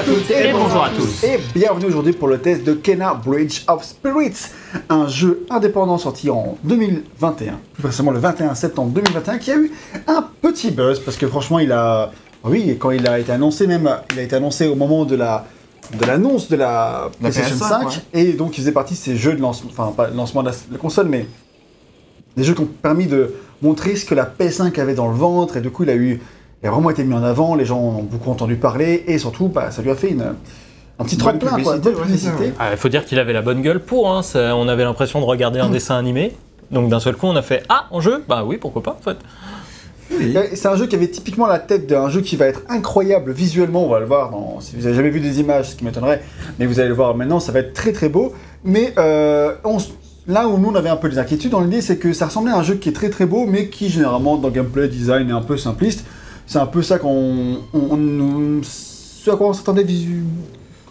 à 0.00 0.02
toutes 0.02 0.30
et 0.30 0.50
bonjour 0.52 0.82
à 0.82 0.88
tous. 0.88 1.24
Et 1.24 1.38
bienvenue 1.54 1.84
aujourd'hui 1.84 2.14
pour 2.14 2.28
le 2.28 2.38
test 2.38 2.64
de 2.64 2.72
Kena 2.72 3.12
Bridge 3.12 3.64
of 3.68 3.84
Spirits, 3.84 4.46
un 4.88 5.06
jeu 5.08 5.44
indépendant 5.50 5.98
sorti 5.98 6.30
en 6.30 6.56
2021, 6.64 7.58
plus 7.74 7.82
précisément 7.82 8.10
le 8.10 8.18
21 8.18 8.54
septembre 8.54 8.92
2021, 8.92 9.36
qui 9.36 9.50
a 9.50 9.56
eu 9.56 9.70
un 10.06 10.24
petit 10.40 10.70
buzz 10.70 11.00
parce 11.00 11.18
que 11.18 11.26
franchement 11.26 11.58
il 11.58 11.70
a, 11.70 12.12
oui, 12.44 12.78
quand 12.80 12.92
il 12.92 13.06
a 13.06 13.18
été 13.18 13.30
annoncé 13.30 13.66
même, 13.66 13.94
il 14.12 14.20
a 14.20 14.22
été 14.22 14.36
annoncé 14.36 14.66
au 14.68 14.74
moment 14.74 15.04
de 15.04 15.16
la 15.16 15.44
de 15.92 16.06
l'annonce 16.06 16.48
de 16.48 16.56
la 16.56 17.10
La 17.20 17.30
PlayStation 17.30 17.56
PS5, 17.56 17.68
5 17.68 17.84
ouais. 17.84 17.92
et 18.14 18.32
donc 18.32 18.56
il 18.56 18.60
faisait 18.62 18.72
partie 18.72 18.94
de 18.94 18.98
ces 18.98 19.16
jeux 19.16 19.34
de 19.34 19.42
lancement, 19.42 19.70
enfin 19.70 19.92
pas 19.94 20.08
le 20.08 20.16
lancement 20.16 20.42
de 20.42 20.48
la, 20.48 20.54
la 20.72 20.78
console, 20.78 21.08
mais 21.08 21.26
des 22.38 22.44
jeux 22.44 22.54
qui 22.54 22.62
ont 22.62 22.68
permis 22.80 23.06
de 23.06 23.34
montrer 23.60 23.96
ce 23.96 24.06
que 24.06 24.14
la 24.14 24.24
PS5 24.24 24.80
avait 24.80 24.94
dans 24.94 25.08
le 25.08 25.16
ventre 25.16 25.58
et 25.58 25.60
du 25.60 25.70
coup 25.70 25.82
il 25.82 25.90
a 25.90 25.96
eu 25.96 26.22
il 26.62 26.66
a 26.68 26.70
vraiment 26.70 26.90
été 26.90 27.04
mis 27.04 27.14
en 27.14 27.22
avant, 27.22 27.54
les 27.54 27.64
gens 27.64 27.78
en 27.78 27.98
ont 27.98 28.02
beaucoup 28.02 28.30
entendu 28.30 28.56
parler 28.56 29.04
et 29.06 29.18
surtout 29.18 29.48
bah, 29.48 29.70
ça 29.70 29.80
lui 29.82 29.90
a 29.90 29.94
fait 29.94 30.10
une, 30.10 30.22
un 30.98 31.04
petit 31.04 31.16
Bonne 31.16 31.38
tremplin, 31.38 31.62
quoi, 31.62 31.78
publicité, 31.78 32.28
ouais, 32.28 32.46
ouais. 32.46 32.52
Il 32.72 32.76
faut 32.76 32.88
dire 32.90 33.04
qu'il 33.06 33.18
avait 33.18 33.32
la 33.32 33.42
bonne 33.42 33.62
gueule 33.62 33.80
pour. 33.80 34.12
hein, 34.12 34.22
ça- 34.22 34.54
on 34.56 34.68
avait 34.68 34.84
l'impression 34.84 35.20
de 35.20 35.24
regarder 35.24 35.58
un 35.60 35.70
dessin 35.70 35.96
animé. 35.96 36.36
Donc 36.70 36.88
d'un 36.90 37.00
seul 37.00 37.16
coup, 37.16 37.26
on 37.26 37.34
a 37.36 37.42
fait 37.42 37.62
Ah, 37.68 37.86
en 37.90 38.00
jeu? 38.00 38.22
Bah 38.28 38.44
oui, 38.46 38.56
pourquoi 38.58 38.82
pas 38.82 38.96
en 39.00 39.02
fait. 39.02 39.16
Et 40.20 40.56
C'est 40.56 40.68
un 40.68 40.76
jeu 40.76 40.86
qui 40.86 40.96
avait 40.96 41.08
typiquement 41.08 41.46
la 41.46 41.58
tête 41.60 41.86
d'un 41.86 42.08
jeu 42.10 42.20
qui 42.20 42.36
va 42.36 42.46
être 42.46 42.62
incroyable 42.68 43.32
visuellement, 43.32 43.84
on 43.84 43.88
va 43.88 44.00
le 44.00 44.06
voir 44.06 44.30
dans, 44.30 44.60
si 44.60 44.74
vous 44.76 44.86
avez 44.86 44.94
jamais 44.96 45.10
vu 45.10 45.20
des 45.20 45.38
images, 45.40 45.70
ce 45.70 45.76
qui 45.76 45.84
m'étonnerait, 45.84 46.20
mais 46.58 46.66
vous 46.66 46.80
allez 46.80 46.88
le 46.88 46.94
voir 46.94 47.14
maintenant, 47.16 47.38
ça 47.40 47.52
va 47.52 47.60
être 47.60 47.72
très 47.74 47.92
très 47.92 48.08
beau. 48.08 48.34
Mais 48.64 48.92
euh, 48.98 49.54
on 49.64 49.78
là 50.26 50.46
où 50.48 50.58
nous 50.58 50.68
on 50.70 50.74
avait 50.74 50.88
un 50.90 50.96
peu 50.96 51.08
des 51.08 51.18
inquiétudes 51.18 51.52
dans 51.52 51.60
l'idée, 51.60 51.80
c'est 51.80 51.96
que 51.96 52.12
ça 52.12 52.26
ressemblait 52.26 52.52
à 52.52 52.56
un 52.56 52.62
jeu 52.62 52.74
qui 52.74 52.88
est 52.88 52.92
très 52.92 53.08
très 53.08 53.24
beau, 53.24 53.46
mais 53.46 53.68
qui 53.68 53.88
généralement 53.88 54.36
dans 54.36 54.48
le 54.48 54.54
gameplay 54.54 54.88
design 54.88 55.30
est 55.30 55.32
un 55.32 55.42
peu 55.42 55.56
simpliste. 55.56 56.04
C'est 56.50 56.58
un 56.58 56.66
peu 56.66 56.82
ça 56.82 56.98
qu'on, 56.98 57.58
on- 57.72 57.78
on- 57.94 58.60
ce 58.64 59.30
à 59.30 59.36
quoi 59.36 59.46
on 59.50 59.52
s'attendait 59.52 59.84
visu- 59.84 60.24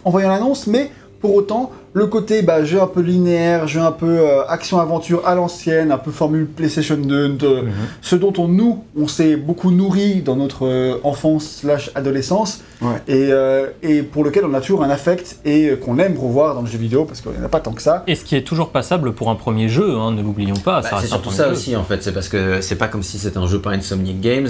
en 0.06 0.10
voyant 0.10 0.30
l'annonce, 0.30 0.66
mais 0.66 0.90
pour 1.20 1.34
autant, 1.34 1.70
le 1.92 2.06
côté 2.06 2.40
bah, 2.40 2.64
jeu 2.64 2.80
un 2.80 2.86
peu 2.86 3.02
linéaire, 3.02 3.68
jeu 3.68 3.80
un 3.80 3.92
peu 3.92 4.06
euh, 4.20 4.46
action-aventure 4.48 5.26
à 5.26 5.34
l'ancienne, 5.34 5.92
un 5.92 5.98
peu 5.98 6.10
formule 6.12 6.46
PlayStation 6.46 6.96
2, 6.96 7.28
de, 7.28 7.64
ce 8.00 8.16
dont 8.16 8.32
on 8.38 8.48
nous, 8.48 8.84
on 8.98 9.06
s'est 9.06 9.36
beaucoup 9.36 9.70
nourri 9.70 10.22
dans 10.22 10.34
notre 10.36 10.64
euh, 10.66 10.94
enfance 11.04 11.44
slash 11.60 11.90
adolescence, 11.94 12.62
Ouais. 12.80 12.94
et, 13.08 13.28
euh, 13.30 13.66
et 13.82 14.02
pour 14.02 14.24
lequel 14.24 14.46
on 14.46 14.54
a 14.54 14.62
toujours 14.62 14.82
un 14.82 14.88
affect 14.88 15.40
et 15.44 15.68
euh, 15.68 15.76
qu'on 15.76 15.98
aime 15.98 16.16
revoir 16.16 16.54
dans 16.54 16.62
le 16.62 16.68
jeu 16.68 16.78
vidéo, 16.78 17.04
parce 17.04 17.20
qu'il 17.20 17.32
n'y 17.32 17.38
en 17.38 17.44
a 17.44 17.48
pas 17.50 17.60
tant 17.60 17.72
que 17.72 17.82
ça. 17.82 18.02
Et 18.06 18.14
ce 18.14 18.24
qui 18.24 18.34
est 18.34 18.44
toujours 18.44 18.70
passable 18.70 19.12
pour 19.12 19.28
un 19.28 19.34
premier 19.34 19.68
jeu, 19.68 19.96
hein, 19.98 20.12
ne 20.12 20.22
l'oublions 20.22 20.56
pas. 20.56 20.80
Bah, 20.80 20.88
c'est 21.02 21.08
surtout 21.08 21.30
ça 21.30 21.48
jeu. 21.48 21.52
aussi 21.52 21.76
en 21.76 21.84
fait, 21.84 22.02
c'est 22.02 22.12
parce 22.12 22.30
que 22.30 22.62
c'est 22.62 22.76
pas 22.76 22.88
comme 22.88 23.02
si 23.02 23.18
c'était 23.18 23.36
un 23.36 23.46
jeu 23.46 23.60
par 23.60 23.74
Insomniac 23.74 24.20
Games, 24.20 24.48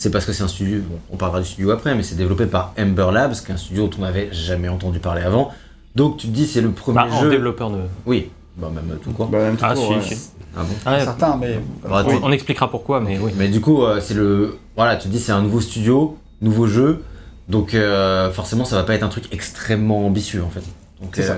c'est 0.00 0.10
parce 0.10 0.24
que 0.24 0.32
c'est 0.32 0.42
un 0.42 0.48
studio, 0.48 0.80
bon, 0.80 0.98
on 1.12 1.16
parlera 1.16 1.40
du 1.40 1.46
studio 1.46 1.70
après, 1.70 1.94
mais 1.94 2.02
c'est 2.02 2.16
développé 2.16 2.46
par 2.46 2.72
Ember 2.78 3.08
Labs, 3.12 3.34
qui 3.34 3.52
est 3.52 3.54
un 3.54 3.58
studio 3.58 3.86
dont 3.86 3.98
on 3.98 4.00
n'avait 4.02 4.30
jamais 4.32 4.68
entendu 4.68 4.98
parler 4.98 5.22
avant. 5.22 5.52
Donc 5.94 6.16
tu 6.16 6.26
te 6.26 6.32
dis 6.32 6.46
c'est 6.46 6.60
le 6.62 6.70
premier 6.70 6.96
Bah, 6.96 7.06
en 7.12 7.20
jeu. 7.20 7.30
développeur 7.30 7.70
de. 7.70 7.80
Oui, 8.06 8.30
bah 8.56 8.70
même 8.74 8.98
tout 9.02 9.12
court. 9.12 9.26
Bah, 9.28 9.38
même 9.38 9.56
tout 9.56 9.64
Ah, 9.68 9.74
court, 9.74 9.86
si, 10.02 10.10
ouais. 10.10 10.16
si. 10.16 10.30
Ah 10.56 10.62
bon. 10.62 10.74
Ah, 10.86 11.00
Certains, 11.00 11.36
mais. 11.36 11.60
Bah, 11.88 12.04
on, 12.06 12.24
on 12.28 12.32
expliquera 12.32 12.68
pourquoi, 12.70 13.00
mais 13.00 13.18
oui. 13.18 13.30
Mais 13.36 13.48
du 13.48 13.60
coup, 13.60 13.84
euh, 13.84 14.00
c'est 14.00 14.14
le. 14.14 14.56
Voilà, 14.74 14.96
tu 14.96 15.08
te 15.08 15.12
dis 15.12 15.20
c'est 15.20 15.32
un 15.32 15.42
nouveau 15.42 15.60
studio, 15.60 16.16
nouveau 16.40 16.66
jeu, 16.66 17.02
donc 17.48 17.74
euh, 17.74 18.30
forcément 18.30 18.64
ça 18.64 18.76
va 18.76 18.84
pas 18.84 18.94
être 18.94 19.02
un 19.02 19.08
truc 19.08 19.24
extrêmement 19.32 20.06
ambitieux 20.06 20.42
en 20.42 20.48
fait. 20.48 20.62
Donc, 21.02 21.10
C'est 21.14 21.24
ça. 21.24 21.36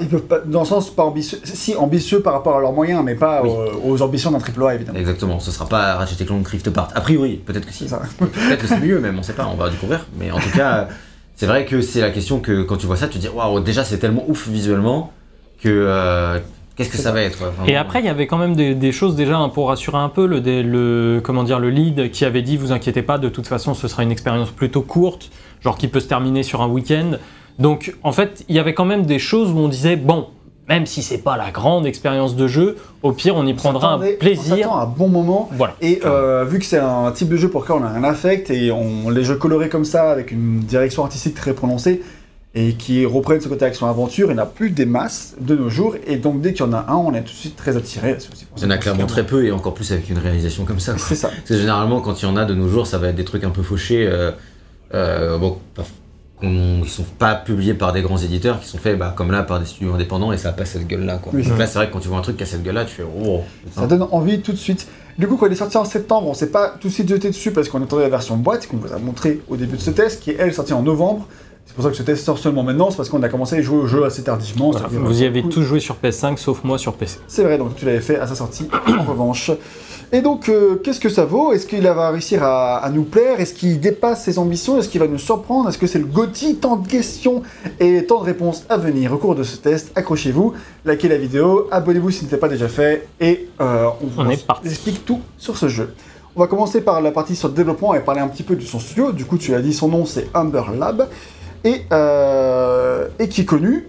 Ils 0.00 0.08
peuvent 0.08 0.22
pas, 0.22 0.40
dans 0.40 0.60
le 0.60 0.66
sens 0.66 0.90
pas 0.90 1.04
ambitieux, 1.04 1.38
si 1.44 1.74
ambitieux 1.74 2.20
par 2.20 2.34
rapport 2.34 2.56
à 2.56 2.60
leurs 2.60 2.72
moyens, 2.72 3.02
mais 3.04 3.14
pas 3.14 3.42
Oui. 3.42 3.48
aux, 3.84 3.92
aux 3.92 4.02
ambitions 4.02 4.30
d'un 4.30 4.38
AAA 4.38 4.74
évidemment. 4.74 4.98
Exactement, 4.98 5.40
ce 5.40 5.50
sera 5.50 5.66
pas 5.66 5.94
Ratchet 5.94 6.24
Clank 6.24 6.46
Rift 6.46 6.68
Apart. 6.68 6.88
A 6.94 7.00
priori, 7.00 7.36
peut-être 7.44 7.66
que 7.66 7.72
si. 7.72 7.86
Peut-être 7.86 8.60
que 8.60 8.66
c'est 8.66 8.80
mieux 8.80 9.00
même, 9.00 9.18
on 9.18 9.22
sait 9.22 9.32
pas, 9.32 9.46
on 9.50 9.56
va 9.56 9.70
découvrir. 9.70 10.06
Mais 10.18 10.30
en 10.30 10.38
tout 10.38 10.50
cas, 10.54 10.88
c'est 11.36 11.46
vrai 11.46 11.64
que 11.64 11.80
c'est 11.80 12.00
la 12.02 12.10
question 12.10 12.40
que 12.40 12.62
quand 12.62 12.76
tu 12.76 12.86
vois 12.86 12.96
ça, 12.96 13.08
tu 13.08 13.18
te 13.18 13.22
dis 13.22 13.28
waouh, 13.28 13.60
déjà 13.60 13.82
c'est 13.84 13.98
tellement 13.98 14.24
ouf 14.28 14.48
visuellement 14.48 15.12
que 15.62 15.68
euh, 15.70 16.38
qu'est-ce 16.76 16.90
que 16.90 16.98
ça 16.98 17.12
va 17.12 17.22
être. 17.22 17.38
Et 17.66 17.76
après, 17.76 18.00
il 18.00 18.06
y 18.06 18.10
avait 18.10 18.26
quand 18.26 18.38
même 18.38 18.54
des, 18.56 18.74
des 18.74 18.92
choses 18.92 19.16
déjà 19.16 19.38
hein, 19.38 19.48
pour 19.48 19.68
rassurer 19.68 19.96
un 19.98 20.08
peu 20.10 20.26
le, 20.26 20.40
le 20.40 21.20
comment 21.22 21.42
dire 21.44 21.58
le 21.58 21.70
lead 21.70 22.10
qui 22.10 22.26
avait 22.26 22.42
dit 22.42 22.58
vous 22.58 22.72
inquiétez 22.72 23.02
pas, 23.02 23.16
de 23.16 23.30
toute 23.30 23.46
façon 23.46 23.72
ce 23.72 23.88
sera 23.88 24.02
une 24.02 24.12
expérience 24.12 24.50
plutôt 24.50 24.82
courte, 24.82 25.30
genre 25.62 25.78
qui 25.78 25.88
peut 25.88 26.00
se 26.00 26.08
terminer 26.08 26.42
sur 26.42 26.60
un 26.60 26.68
week-end. 26.68 27.12
Donc 27.60 27.94
en 28.02 28.12
fait, 28.12 28.44
il 28.48 28.56
y 28.56 28.58
avait 28.58 28.74
quand 28.74 28.84
même 28.84 29.06
des 29.06 29.18
choses 29.18 29.50
où 29.52 29.58
on 29.58 29.68
disait 29.68 29.96
bon, 29.96 30.26
même 30.68 30.86
si 30.86 31.02
c'est 31.02 31.18
pas 31.18 31.36
la 31.36 31.50
grande 31.50 31.84
expérience 31.86 32.36
de 32.36 32.46
jeu, 32.46 32.76
au 33.02 33.12
pire 33.12 33.36
on 33.36 33.46
y 33.46 33.54
prendra 33.54 33.94
un 33.94 34.00
On 34.00 34.16
plaisir. 34.18 34.72
à 34.72 34.82
un 34.82 34.86
bon 34.86 35.08
moment. 35.08 35.48
Voilà. 35.52 35.74
Et 35.80 36.00
euh, 36.04 36.44
vu 36.44 36.58
que 36.58 36.64
c'est 36.64 36.78
un 36.78 37.10
type 37.12 37.28
de 37.28 37.36
jeu 37.36 37.50
pour 37.50 37.62
lequel 37.62 37.76
on 37.76 37.84
a 37.84 37.88
un 37.88 38.04
affect 38.04 38.50
et 38.50 38.72
on 38.72 39.10
les 39.10 39.24
jeux 39.24 39.36
colorés 39.36 39.68
comme 39.68 39.84
ça 39.84 40.10
avec 40.10 40.32
une 40.32 40.60
direction 40.60 41.04
artistique 41.04 41.34
très 41.34 41.52
prononcée 41.52 42.02
et 42.54 42.72
qui 42.74 43.06
reprennent 43.06 43.40
ce 43.40 43.48
côté 43.48 43.64
action-aventure, 43.64 44.28
il 44.30 44.34
n'y 44.34 44.40
en 44.40 44.42
a 44.42 44.46
plus 44.46 44.70
des 44.70 44.86
masses 44.86 45.36
de 45.40 45.54
nos 45.54 45.68
jours 45.70 45.94
et 46.06 46.16
donc 46.16 46.40
dès 46.40 46.52
qu'il 46.52 46.64
y 46.64 46.68
en 46.68 46.72
a 46.72 46.86
un, 46.88 46.96
on 46.96 47.12
est 47.14 47.20
tout 47.20 47.26
de 47.26 47.28
suite 47.36 47.56
très 47.56 47.76
attiré. 47.76 48.16
C'est 48.18 48.28
Il 48.56 48.62
y 48.64 48.66
en 48.66 48.70
a 48.70 48.78
clairement 48.78 49.06
très 49.06 49.24
peu 49.24 49.44
et 49.44 49.52
encore 49.52 49.74
plus 49.74 49.92
avec 49.92 50.08
une 50.08 50.18
réalisation 50.18 50.64
comme 50.64 50.80
ça. 50.80 50.94
C'est 50.98 51.14
ça. 51.14 51.28
Parce 51.28 51.48
que 51.48 51.56
généralement, 51.56 52.00
quand 52.00 52.20
il 52.22 52.24
y 52.24 52.28
en 52.28 52.36
a 52.36 52.44
de 52.44 52.54
nos 52.54 52.68
jours, 52.68 52.86
ça 52.86 52.98
va 52.98 53.08
être 53.08 53.14
des 53.16 53.24
trucs 53.24 53.44
un 53.44 53.50
peu 53.50 53.62
fauchés, 53.62 54.04
euh, 54.06 54.32
euh, 54.94 55.38
bon, 55.38 55.58
qui 56.40 56.88
sont 56.88 57.04
pas 57.18 57.34
publiés 57.34 57.74
par 57.74 57.92
des 57.92 58.02
grands 58.02 58.16
éditeurs, 58.16 58.60
qui 58.60 58.66
sont 58.66 58.78
faits 58.78 58.98
bah, 58.98 59.12
comme 59.16 59.30
là 59.30 59.42
par 59.42 59.60
des 59.60 59.66
studios 59.66 59.94
indépendants 59.94 60.32
et 60.32 60.38
ça 60.38 60.50
a 60.50 60.52
pas 60.52 60.64
cette 60.64 60.86
gueule-là. 60.86 61.18
Quoi. 61.18 61.32
Oui, 61.34 61.42
Donc 61.42 61.52
c'est 61.52 61.58
là, 61.58 61.66
c'est 61.66 61.78
vrai 61.78 61.88
que 61.88 61.92
quand 61.92 62.00
tu 62.00 62.08
vois 62.08 62.18
un 62.18 62.22
truc 62.22 62.36
qui 62.36 62.42
a 62.42 62.46
cette 62.46 62.62
gueule-là, 62.62 62.84
tu 62.84 62.94
fais 62.94 63.04
oh. 63.04 63.40
Ça 63.72 63.86
donne 63.86 64.06
envie 64.10 64.40
tout 64.40 64.52
de 64.52 64.56
suite. 64.56 64.88
Du 65.18 65.26
coup, 65.26 65.36
quand 65.36 65.46
il 65.46 65.52
est 65.52 65.56
sorti 65.56 65.76
en 65.76 65.84
septembre, 65.84 66.28
on 66.28 66.34
s'est 66.34 66.50
pas 66.50 66.74
tout 66.80 66.88
de 66.88 66.92
suite 66.92 67.08
jeté 67.08 67.28
dessus 67.28 67.50
parce 67.50 67.68
qu'on 67.68 67.82
attendait 67.82 68.04
la 68.04 68.08
version 68.08 68.36
boîte 68.36 68.66
qu'on 68.66 68.78
vous 68.78 68.92
a 68.92 68.98
montré 68.98 69.40
au 69.48 69.56
début 69.56 69.76
de 69.76 69.82
ce 69.82 69.90
test, 69.90 70.22
qui 70.22 70.30
est 70.30 70.36
elle 70.38 70.54
sortie 70.54 70.72
en 70.72 70.82
novembre. 70.82 71.26
C'est 71.66 71.74
pour 71.74 71.84
ça 71.84 71.90
que 71.90 71.96
ce 71.96 72.02
test 72.02 72.24
sort 72.24 72.38
seulement 72.38 72.62
maintenant, 72.62 72.90
c'est 72.90 72.96
parce 72.96 73.10
qu'on 73.10 73.22
a 73.22 73.28
commencé 73.28 73.56
à 73.56 73.62
jouer 73.62 73.78
au 73.78 73.86
jeu 73.86 74.04
assez 74.04 74.24
tardivement. 74.24 74.70
Voilà, 74.70 74.88
vous 74.88 75.22
y 75.22 75.26
avez 75.26 75.42
cool. 75.42 75.52
tous 75.52 75.62
joué 75.62 75.78
sur 75.78 75.96
PS5 76.02 76.36
sauf 76.36 76.64
moi 76.64 76.78
sur 76.78 76.94
PC. 76.94 77.18
C'est 77.28 77.44
vrai, 77.44 77.58
donc 77.58 77.76
tu 77.76 77.84
l'avais 77.84 78.00
fait 78.00 78.18
à 78.18 78.26
sa 78.26 78.34
sortie, 78.34 78.66
en 78.88 79.04
revanche. 79.04 79.52
Et 80.12 80.22
donc, 80.22 80.48
euh, 80.48 80.74
qu'est-ce 80.82 80.98
que 80.98 81.08
ça 81.08 81.24
vaut? 81.24 81.52
Est-ce 81.52 81.66
qu'il 81.66 81.82
va 81.82 82.10
réussir 82.10 82.42
à, 82.42 82.78
à 82.78 82.90
nous 82.90 83.04
plaire? 83.04 83.38
Est-ce 83.38 83.54
qu'il 83.54 83.78
dépasse 83.78 84.24
ses 84.24 84.40
ambitions? 84.40 84.76
Est-ce 84.76 84.88
qu'il 84.88 85.00
va 85.00 85.06
nous 85.06 85.18
surprendre? 85.18 85.68
Est-ce 85.68 85.78
que 85.78 85.86
c'est 85.86 86.00
le 86.00 86.06
GOTY 86.06 86.56
Tant 86.56 86.76
de 86.76 86.88
questions 86.88 87.42
et 87.78 88.04
tant 88.06 88.18
de 88.18 88.24
réponses 88.24 88.64
à 88.68 88.76
venir 88.76 89.12
au 89.12 89.18
cours 89.18 89.36
de 89.36 89.44
ce 89.44 89.56
test. 89.56 89.92
Accrochez-vous, 89.94 90.54
likez 90.84 91.08
la 91.08 91.16
vidéo, 91.16 91.68
abonnez-vous 91.70 92.10
si 92.10 92.18
ce 92.18 92.24
n'était 92.24 92.38
pas 92.38 92.48
déjà 92.48 92.66
fait, 92.66 93.06
et 93.20 93.48
euh, 93.60 93.86
on, 94.02 94.20
On 94.20 94.24
vous 94.24 94.68
explique 94.68 95.04
tout 95.04 95.20
sur 95.38 95.56
ce 95.56 95.68
jeu. 95.68 95.94
On 96.34 96.40
va 96.40 96.48
commencer 96.48 96.80
par 96.80 97.00
la 97.00 97.12
partie 97.12 97.36
sur 97.36 97.46
le 97.46 97.54
développement 97.54 97.94
et 97.94 98.00
parler 98.00 98.20
un 98.20 98.28
petit 98.28 98.42
peu 98.42 98.56
de 98.56 98.62
son 98.62 98.80
studio. 98.80 99.12
Du 99.12 99.24
coup, 99.24 99.38
tu 99.38 99.54
as 99.54 99.60
dit 99.60 99.72
son 99.72 99.88
nom, 99.88 100.06
c'est 100.06 100.28
Humber 100.34 100.62
Lab, 100.76 101.08
et, 101.62 101.82
euh, 101.92 103.06
et 103.20 103.28
qui 103.28 103.42
est 103.42 103.44
connu, 103.44 103.86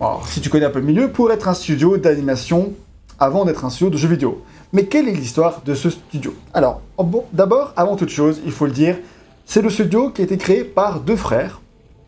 alors, 0.00 0.28
si 0.28 0.40
tu 0.40 0.48
connais 0.48 0.66
un 0.66 0.70
peu 0.70 0.78
le 0.78 0.84
milieu, 0.84 1.08
pour 1.08 1.32
être 1.32 1.48
un 1.48 1.54
studio 1.54 1.96
d'animation 1.96 2.72
avant 3.18 3.44
d'être 3.44 3.64
un 3.64 3.70
studio 3.70 3.90
de 3.90 3.96
jeux 3.96 4.08
vidéo. 4.08 4.42
Mais 4.72 4.84
quelle 4.86 5.08
est 5.08 5.12
l'histoire 5.12 5.62
de 5.64 5.74
ce 5.74 5.90
studio? 5.90 6.34
Alors, 6.52 6.80
bon, 6.98 7.24
d'abord, 7.32 7.72
avant 7.76 7.96
toute 7.96 8.08
chose, 8.10 8.40
il 8.44 8.52
faut 8.52 8.66
le 8.66 8.72
dire, 8.72 8.96
c'est 9.44 9.62
le 9.62 9.70
studio 9.70 10.10
qui 10.10 10.22
a 10.22 10.24
été 10.24 10.36
créé 10.36 10.64
par 10.64 11.00
deux 11.00 11.16
frères, 11.16 11.60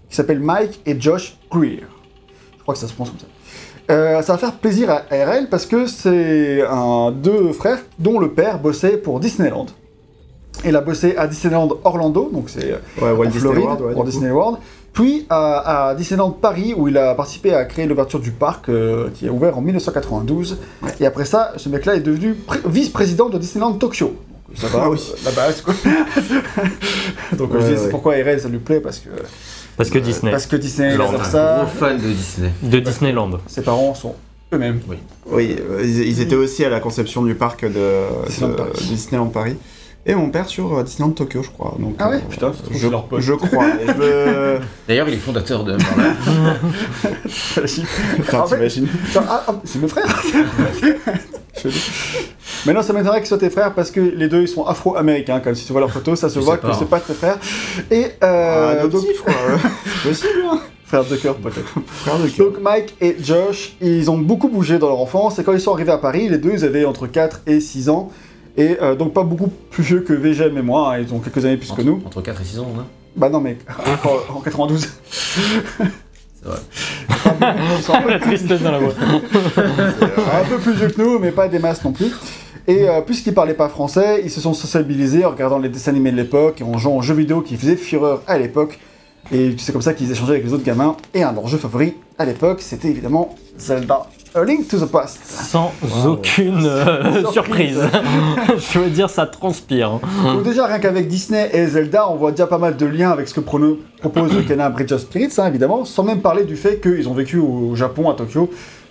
qui 0.08 0.16
s'appellent 0.16 0.40
Mike 0.40 0.80
et 0.86 1.00
Josh 1.00 1.36
Greer. 1.50 1.86
Je 2.56 2.62
crois 2.62 2.74
que 2.74 2.80
ça 2.80 2.88
se 2.88 2.92
prononce 2.92 3.10
comme 3.12 3.20
ça. 3.20 3.26
Euh, 3.90 4.20
ça 4.22 4.32
va 4.32 4.38
faire 4.38 4.52
plaisir 4.52 4.90
à 4.90 5.02
RL 5.10 5.48
parce 5.48 5.64
que 5.64 5.86
c'est 5.86 6.62
un 6.68 7.10
deux 7.10 7.52
frères 7.52 7.78
dont 7.98 8.18
le 8.18 8.32
père 8.32 8.58
bossait 8.58 8.98
pour 8.98 9.18
Disneyland. 9.18 9.66
Il 10.64 10.76
a 10.76 10.80
bossé 10.80 11.16
à 11.16 11.26
Disneyland 11.26 11.68
Orlando, 11.84 12.28
donc 12.32 12.50
c'est 12.50 12.72
Ouais, 13.00 13.10
en 13.10 13.24
Disney 13.24 13.38
Floride, 13.40 13.64
World, 13.64 13.80
ouais, 13.80 13.86
Walt 13.86 13.94
du 13.94 14.00
coup. 14.00 14.10
Disney 14.10 14.30
World. 14.30 14.58
Puis 14.92 15.26
à, 15.30 15.88
à 15.90 15.94
Disneyland 15.94 16.30
Paris, 16.30 16.74
où 16.76 16.88
il 16.88 16.96
a 16.98 17.14
participé 17.14 17.54
à 17.54 17.64
créer 17.64 17.86
l'ouverture 17.86 18.18
du 18.20 18.32
parc, 18.32 18.68
euh, 18.68 19.08
qui 19.14 19.26
est 19.26 19.30
ouvert 19.30 19.56
en 19.56 19.60
1992. 19.60 20.58
Et 21.00 21.06
après 21.06 21.24
ça, 21.24 21.52
ce 21.56 21.68
mec-là 21.68 21.94
est 21.96 22.00
devenu 22.00 22.34
pré- 22.34 22.58
vice-président 22.66 23.28
de 23.28 23.38
Disneyland 23.38 23.72
Tokyo. 23.74 24.16
Donc, 24.48 24.56
ça 24.56 24.66
va, 24.68 24.84
Ah 24.84 24.90
oui. 24.90 24.98
la 25.24 25.30
base, 25.32 25.60
quoi. 25.60 25.74
Donc 27.36 27.52
Ouais, 27.54 27.60
je 27.60 27.66
dis, 27.66 27.72
ouais. 27.72 27.78
c'est 27.78 27.90
pourquoi 27.90 28.14
RL, 28.14 28.40
ça 28.40 28.48
lui 28.48 28.58
plaît, 28.58 28.80
parce 28.80 28.98
que, 28.98 29.10
Parce 29.76 29.90
que 29.90 29.98
Disney, 29.98 30.30
parce 30.32 30.46
que 30.46 30.56
Disney, 30.56 30.94
un 30.94 31.24
ça. 31.24 31.58
gros 31.60 31.66
fan 31.68 31.96
de 31.98 32.08
Disney. 32.08 32.50
de 32.62 32.80
Disneyland. 32.80 33.30
Ses 33.46 33.62
parents 33.62 33.94
sont 33.94 34.14
eux-mêmes. 34.52 34.80
Oui, 35.26 35.56
euh, 35.60 35.82
ils, 35.84 36.08
ils 36.08 36.20
étaient 36.22 36.34
aussi 36.34 36.64
à 36.64 36.70
la 36.70 36.80
conception 36.80 37.22
du 37.22 37.34
parc 37.34 37.64
de, 37.64 38.26
Disneyland 38.26 38.52
de- 38.52 38.56
Paris. 38.56 38.70
de 38.74 38.78
Disneyland 38.86 39.26
Paris. 39.26 39.56
Et 40.08 40.14
mon 40.14 40.30
père 40.30 40.48
sur 40.48 40.78
euh, 40.78 40.82
Disneyland 40.82 41.12
Tokyo, 41.12 41.42
je 41.42 41.50
crois. 41.50 41.74
Donc, 41.78 41.94
Ah 41.98 42.08
ouais 42.08 42.16
euh, 42.16 42.20
Putain, 42.30 42.52
je, 42.72 42.78
c'est 42.78 42.88
leur 42.90 43.04
pote. 43.04 43.20
je 43.20 43.34
crois. 43.34 43.66
Je 43.86 44.58
D'ailleurs, 44.88 45.06
il 45.08 45.14
est 45.14 45.18
fondateur 45.18 45.64
de. 45.64 45.76
Putain, 47.26 48.42
t'imagines 48.48 48.88
ah, 49.16 49.44
ah, 49.46 49.54
c'est 49.64 49.78
mes 49.80 49.88
frères. 49.88 50.06
Mais 52.66 52.72
non, 52.72 52.82
ça 52.82 52.92
m'étonnerait 52.92 53.18
que 53.20 53.26
ce 53.26 53.30
soit 53.30 53.38
tes 53.38 53.50
frères 53.50 53.74
parce 53.74 53.90
que 53.90 54.00
les 54.00 54.28
deux 54.28 54.42
ils 54.42 54.48
sont 54.48 54.64
afro-américains. 54.64 55.40
Comme 55.40 55.54
si 55.54 55.66
tu 55.66 55.72
vois 55.72 55.80
leur 55.82 55.90
photo, 55.90 56.16
ça 56.16 56.28
se 56.30 56.36
Je 56.36 56.44
voit 56.44 56.56
que 56.56 56.72
c'est 56.78 56.88
pas 56.88 57.00
tes 57.00 57.12
frères. 57.14 57.38
Et 57.90 58.06
Ah, 58.20 58.26
euh, 58.26 58.82
donc, 58.88 59.02
Adoptif, 59.02 59.20
quoi. 59.22 59.34
Possible, 60.04 60.42
hein. 60.50 60.60
frères 60.86 61.04
de 61.04 61.16
cœur 61.16 61.36
peut-être. 61.36 61.74
Frère 61.86 62.18
de 62.18 62.28
cœur. 62.28 62.46
Donc 62.46 62.60
Mike 62.62 62.96
et 63.00 63.16
Josh, 63.22 63.76
ils 63.80 64.10
ont 64.10 64.18
beaucoup 64.18 64.48
bougé 64.48 64.78
dans 64.78 64.88
leur 64.88 65.00
enfance 65.00 65.38
et 65.38 65.44
quand 65.44 65.52
ils 65.52 65.60
sont 65.60 65.74
arrivés 65.74 65.92
à 65.92 65.98
Paris, 65.98 66.28
les 66.28 66.38
deux 66.38 66.52
ils 66.52 66.64
avaient 66.64 66.84
entre 66.84 67.06
4 67.06 67.42
et 67.46 67.60
6 67.60 67.88
ans. 67.90 68.10
Et 68.58 68.76
euh, 68.82 68.96
donc 68.96 69.14
pas 69.14 69.22
beaucoup 69.22 69.50
plus 69.70 69.84
vieux 69.84 70.00
que 70.00 70.12
VGM 70.12 70.58
et 70.58 70.62
moi, 70.62 70.92
hein, 70.92 70.98
ils 70.98 71.14
ont 71.14 71.20
quelques 71.20 71.44
années 71.44 71.56
plus 71.56 71.70
que 71.70 71.80
nous. 71.82 72.02
Entre 72.04 72.20
4 72.20 72.40
et 72.40 72.44
6 72.44 72.58
ans, 72.58 72.66
on 72.74 72.80
a. 72.80 72.84
Bah 73.16 73.30
non, 73.30 73.40
mais 73.40 73.56
en, 74.30 74.36
en 74.36 74.40
92. 74.40 74.88
C'est 75.10 76.44
vrai. 76.44 76.58
Un 77.30 78.02
peu 78.02 78.10
La 78.10 78.18
tristesse 78.18 78.60
dans 78.60 78.72
la 78.72 78.78
voix. 78.80 78.92
un 78.96 80.44
peu 80.48 80.58
plus 80.58 80.72
vieux 80.72 80.88
que 80.88 81.00
nous, 81.00 81.18
mais 81.20 81.30
pas 81.30 81.46
des 81.48 81.60
masses 81.60 81.84
non 81.84 81.92
plus. 81.92 82.12
Et 82.66 82.88
euh, 82.88 83.00
puisqu'ils 83.00 83.32
parlaient 83.32 83.54
pas 83.54 83.68
français, 83.68 84.22
ils 84.24 84.30
se 84.30 84.40
sont 84.40 84.54
sensibilisés 84.54 85.24
en 85.24 85.30
regardant 85.30 85.58
les 85.58 85.68
dessins 85.68 85.92
animés 85.92 86.10
de 86.10 86.16
l'époque 86.16 86.60
et 86.60 86.64
en 86.64 86.76
jouant 86.78 86.96
aux 86.96 87.02
jeux 87.02 87.14
vidéo 87.14 87.40
qui 87.42 87.56
faisaient 87.56 87.76
fureur 87.76 88.22
à 88.26 88.38
l'époque. 88.38 88.78
Et 89.32 89.54
c'est 89.58 89.72
comme 89.72 89.82
ça 89.82 89.94
qu'ils 89.94 90.10
échangeaient 90.10 90.32
avec 90.32 90.44
les 90.44 90.52
autres 90.52 90.64
gamins. 90.64 90.96
Et 91.14 91.22
un 91.22 91.30
de 91.30 91.36
leurs 91.36 91.48
jeux 91.48 91.58
favoris 91.58 91.92
à 92.18 92.24
l'époque, 92.24 92.60
c'était 92.60 92.88
évidemment 92.88 93.36
Zelda 93.56 94.06
A 94.34 94.44
Link 94.44 94.68
to 94.68 94.78
the 94.78 94.90
Past. 94.90 95.18
Sans 95.24 95.72
aucune 96.06 96.64
euh, 96.66 97.24
surprise. 97.32 97.80
Je 98.72 98.78
veux 98.78 98.90
dire, 98.90 99.08
ça 99.10 99.26
transpire. 99.26 99.98
Donc 100.24 100.42
déjà, 100.44 100.66
rien 100.66 100.78
qu'avec 100.78 101.08
Disney 101.08 101.50
et 101.52 101.66
Zelda, 101.66 102.08
on 102.10 102.16
voit 102.16 102.30
déjà 102.30 102.46
pas 102.46 102.58
mal 102.58 102.76
de 102.76 102.86
liens 102.86 103.10
avec 103.10 103.26
ce 103.28 103.34
que 103.34 103.40
prono- 103.40 103.78
propose 104.00 104.30
Kena 104.46 104.68
Bridge 104.70 104.92
of 104.92 105.00
Spirits, 105.00 105.32
hein, 105.38 105.46
évidemment, 105.46 105.84
sans 105.84 106.02
même 106.04 106.20
parler 106.20 106.44
du 106.44 106.56
fait 106.56 106.80
qu'ils 106.80 107.08
ont 107.08 107.14
vécu 107.14 107.38
au 107.38 107.74
Japon, 107.74 108.10
à 108.10 108.14
Tokyo, 108.14 108.50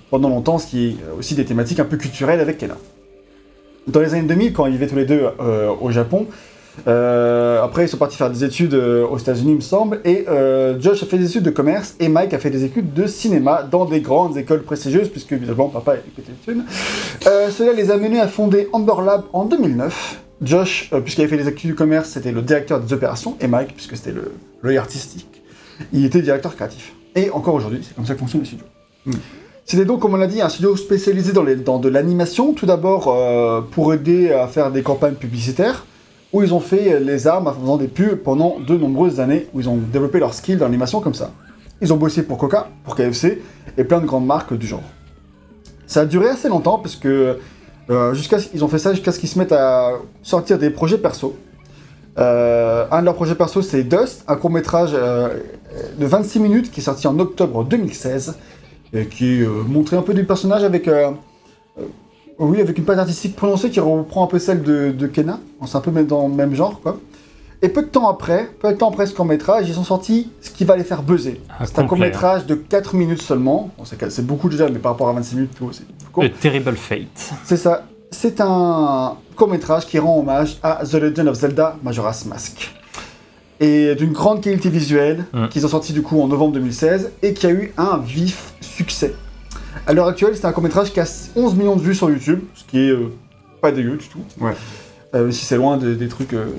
pendant 0.10 0.30
longtemps, 0.30 0.58
ce 0.58 0.68
qui 0.68 0.88
est 0.90 0.96
aussi 1.18 1.36
des 1.36 1.46
thématiques 1.46 1.80
un 1.80 1.86
peu 1.86 1.98
culturelles 1.98 2.40
avec 2.40 2.58
Kena. 2.58 2.76
Dans 3.88 4.00
les 4.02 4.14
années 4.14 4.28
2000, 4.28 4.54
quand 4.54 4.66
ils 4.66 4.74
vivaient 4.74 4.88
tous 4.88 4.96
les 4.98 5.06
deux 5.06 5.28
euh, 5.40 5.70
au 5.80 5.92
Japon, 5.92 6.26
euh, 6.88 7.64
après 7.64 7.86
ils 7.86 7.90
sont 7.90 7.98
partis 7.98 8.18
faire 8.18 8.30
des 8.30 8.44
études 8.44 8.74
euh, 8.74 9.06
aux 9.08 9.18
États-Unis, 9.18 9.52
il 9.52 9.56
me 9.56 9.62
semble, 9.62 10.00
et 10.06 10.26
euh, 10.28 10.80
Josh 10.80 11.04
a 11.04 11.06
fait 11.06 11.18
des 11.18 11.28
études 11.28 11.44
de 11.44 11.50
commerce 11.50 11.96
et 12.00 12.08
Mike 12.10 12.34
a 12.34 12.40
fait 12.40 12.50
des 12.50 12.64
études 12.64 12.94
de 12.94 13.08
cinéma 13.08 13.64
dans 13.70 13.86
des 13.86 14.02
grandes 14.02 14.38
écoles 14.38 14.64
prestigieuses, 14.64 15.10
puisque 15.10 15.32
évidemment 15.34 15.70
papa 15.70 15.96
était 15.96 16.10
pété 16.16 16.32
de 16.32 16.46
thunes. 16.54 16.64
Cela 17.22 17.74
les 17.74 17.92
a 17.92 17.98
menés 17.98 18.20
à 18.20 18.28
fonder 18.28 18.68
Amber 18.74 18.94
Lab 19.06 19.24
en 19.34 19.46
2009. 19.46 20.22
Josh, 20.42 20.92
puisqu'il 21.04 21.22
avait 21.24 21.36
fait 21.36 21.44
des 21.44 21.50
études 21.50 21.72
de 21.72 21.76
commerce, 21.76 22.10
c'était 22.10 22.32
le 22.32 22.44
directeur 22.44 22.80
des 22.80 22.94
opérations, 22.94 23.36
et 23.42 23.48
Mike, 23.48 23.74
puisque 23.76 23.98
c'était 23.98 24.12
le 24.12 24.32
l'œil 24.62 24.78
artistique, 24.78 25.42
il 25.94 26.06
était 26.06 26.22
directeur 26.22 26.56
créatif. 26.56 26.94
Et 27.16 27.32
encore 27.32 27.56
aujourd'hui, 27.56 27.80
c'est 27.82 27.96
comme 27.96 28.06
ça 28.06 28.14
que 28.14 28.20
fonctionnent 28.20 28.42
les 28.42 28.48
studios. 28.48 28.66
C'était 29.66 29.84
donc, 29.86 30.00
comme 30.00 30.14
on 30.14 30.18
l'a 30.18 30.28
dit, 30.28 30.40
un 30.42 30.50
studio 30.50 30.76
spécialisé 30.76 31.34
dans, 31.34 31.42
les- 31.44 31.56
dans 31.56 31.80
de 31.80 31.90
l'animation, 31.90 32.54
tout 32.54 32.66
d'abord 32.68 33.16
pour 33.72 33.94
aider 33.96 34.32
à 34.32 34.48
faire 34.48 34.72
des 34.72 34.84
campagnes 34.84 35.16
publicitaires, 35.16 35.86
où 36.34 36.44
ils 36.44 36.54
ont 36.54 36.60
fait 36.60 37.00
les 37.00 37.28
armes 37.28 37.48
en 37.48 37.54
faisant 37.54 37.78
des 37.78 37.88
pubs 37.88 38.18
pendant 38.18 38.58
de 38.60 38.76
nombreuses 38.76 39.20
années, 39.20 39.48
où 39.54 39.60
ils 39.60 39.70
ont 39.70 39.78
développé 39.78 40.20
leur 40.20 40.34
skill 40.34 40.58
dans 40.58 40.66
l'animation 40.66 41.00
comme 41.00 41.14
ça. 41.14 41.32
Ils 41.82 41.94
ont 41.94 41.98
bossé 41.98 42.24
pour 42.24 42.38
Coca, 42.38 42.70
pour 42.84 42.96
KFC, 42.96 43.42
et 43.78 43.84
plein 43.84 44.00
de 44.00 44.06
grandes 44.06 44.26
marques 44.26 44.54
du 44.54 44.68
genre. 44.68 44.84
Ça 45.86 46.02
a 46.02 46.06
duré 46.06 46.28
assez 46.28 46.50
longtemps, 46.50 46.80
parce 46.80 46.96
que 46.96 47.40
euh, 47.90 48.14
jusqu'à 48.14 48.38
ils 48.54 48.64
ont 48.64 48.68
fait 48.68 48.80
ça 48.80 48.94
jusqu'à 48.94 49.12
ce 49.12 49.20
qu'ils 49.20 49.30
se 49.30 49.40
mettent 49.40 49.54
à 49.54 49.94
sortir 50.22 50.58
des 50.58 50.70
projets 50.70 50.98
perso. 50.98 51.38
Euh, 52.18 52.86
un 52.92 53.02
de 53.02 53.06
leurs 53.06 53.16
projets 53.16 53.36
perso, 53.36 53.62
c'est 53.62 53.84
Dust, 53.84 54.24
un 54.28 54.36
court-métrage 54.36 54.92
euh, 54.94 55.40
de 55.98 56.06
26 56.06 56.40
minutes 56.40 56.72
qui 56.72 56.80
est 56.80 56.84
sorti 56.84 57.08
en 57.08 57.18
octobre 57.20 57.64
2016, 57.64 58.38
et 58.94 59.06
qui 59.06 59.44
euh, 59.44 59.64
montrait 59.68 59.98
un 59.98 60.02
peu 60.02 60.14
du 60.14 60.26
personnage 60.26 60.64
avec, 60.64 60.90
oui, 62.40 62.62
avec 62.62 62.78
une 62.78 62.84
patte 62.86 63.00
artistique 63.00 63.36
prononcée 63.36 63.70
qui 63.70 63.80
reprend 63.80 64.24
un 64.24 64.28
peu 64.28 64.40
celle 64.40 64.62
de, 64.64 64.92
de 64.92 65.08
Kena. 65.08 65.40
C'est 65.66 65.76
un 65.76 65.82
peu 65.82 65.92
dans 66.04 66.28
le 66.28 66.34
même 66.34 66.54
genre, 66.56 66.80
quoi. 66.82 67.00
Et 67.64 67.70
peu 67.70 67.82
de 67.82 67.88
temps 67.88 68.08
après, 68.08 68.52
peu 68.62 68.72
de 68.72 68.78
temps 68.78 68.90
après 68.90 69.08
ce 69.08 69.16
court-métrage, 69.16 69.68
ils 69.68 69.80
ont 69.80 69.84
sorti 69.84 70.30
ce 70.42 70.52
qui 70.52 70.64
va 70.64 70.76
les 70.78 70.84
faire 70.84 71.02
buzzer. 71.02 71.42
Ah, 71.50 71.66
c'est 71.66 71.80
un 71.80 71.88
court-métrage 71.88 72.46
de 72.46 72.54
4 72.54 72.94
minutes 72.96 73.22
seulement. 73.24 73.72
Bon, 73.78 73.84
c'est 73.86 74.26
beaucoup 74.26 74.48
déjà, 74.48 74.70
mais 74.70 74.78
par 74.78 74.92
rapport 74.92 75.10
à 75.10 75.14
26 75.14 75.36
minutes, 75.36 75.52
c'est 75.72 75.84
court. 76.12 76.24
A 76.24 76.30
Terrible 76.30 76.76
Fate. 76.76 77.34
C'est 77.44 77.58
ça. 77.58 77.86
C'est 78.12 78.40
un 78.42 79.16
court-métrage 79.36 79.88
qui 79.88 79.98
rend 79.98 80.20
hommage 80.20 80.58
à 80.62 80.84
The 80.86 80.94
Legend 80.94 81.28
of 81.30 81.36
Zelda 81.36 81.76
Majora's 81.82 82.26
Mask. 82.28 82.72
Et 83.60 83.96
d'une 83.96 84.12
grande 84.14 84.42
qualité 84.42 84.70
visuelle, 84.70 85.26
Mm. 85.34 85.48
qu'ils 85.48 85.66
ont 85.66 85.70
sorti 85.70 85.92
du 85.94 86.04
coup 86.04 86.22
en 86.22 86.28
novembre 86.28 86.54
2016, 86.54 87.12
et 87.24 87.34
qui 87.34 87.48
a 87.48 87.50
eu 87.50 87.74
un 87.78 87.98
vif 87.98 88.54
succès. 88.62 89.16
À 89.86 89.94
l'heure 89.94 90.08
actuelle, 90.08 90.36
c'est 90.36 90.46
un 90.46 90.52
court-métrage 90.52 90.92
qui 90.92 91.00
a 91.00 91.30
11 91.36 91.56
millions 91.56 91.76
de 91.76 91.82
vues 91.82 91.96
sur 91.96 92.10
YouTube, 92.10 92.40
ce 92.56 92.64
qui 92.64 92.80
est 92.80 92.90
euh, 92.92 93.12
pas 93.62 93.72
dégueu 93.72 93.98
du 93.98 94.08
tout. 94.08 94.20
Ouais. 94.40 94.54
Euh, 95.16 95.32
si 95.32 95.46
c'est 95.46 95.58
loin 95.58 95.78
de- 95.78 95.94
des 95.94 96.08
trucs 96.08 96.34
euh, 96.34 96.46
de 96.46 96.50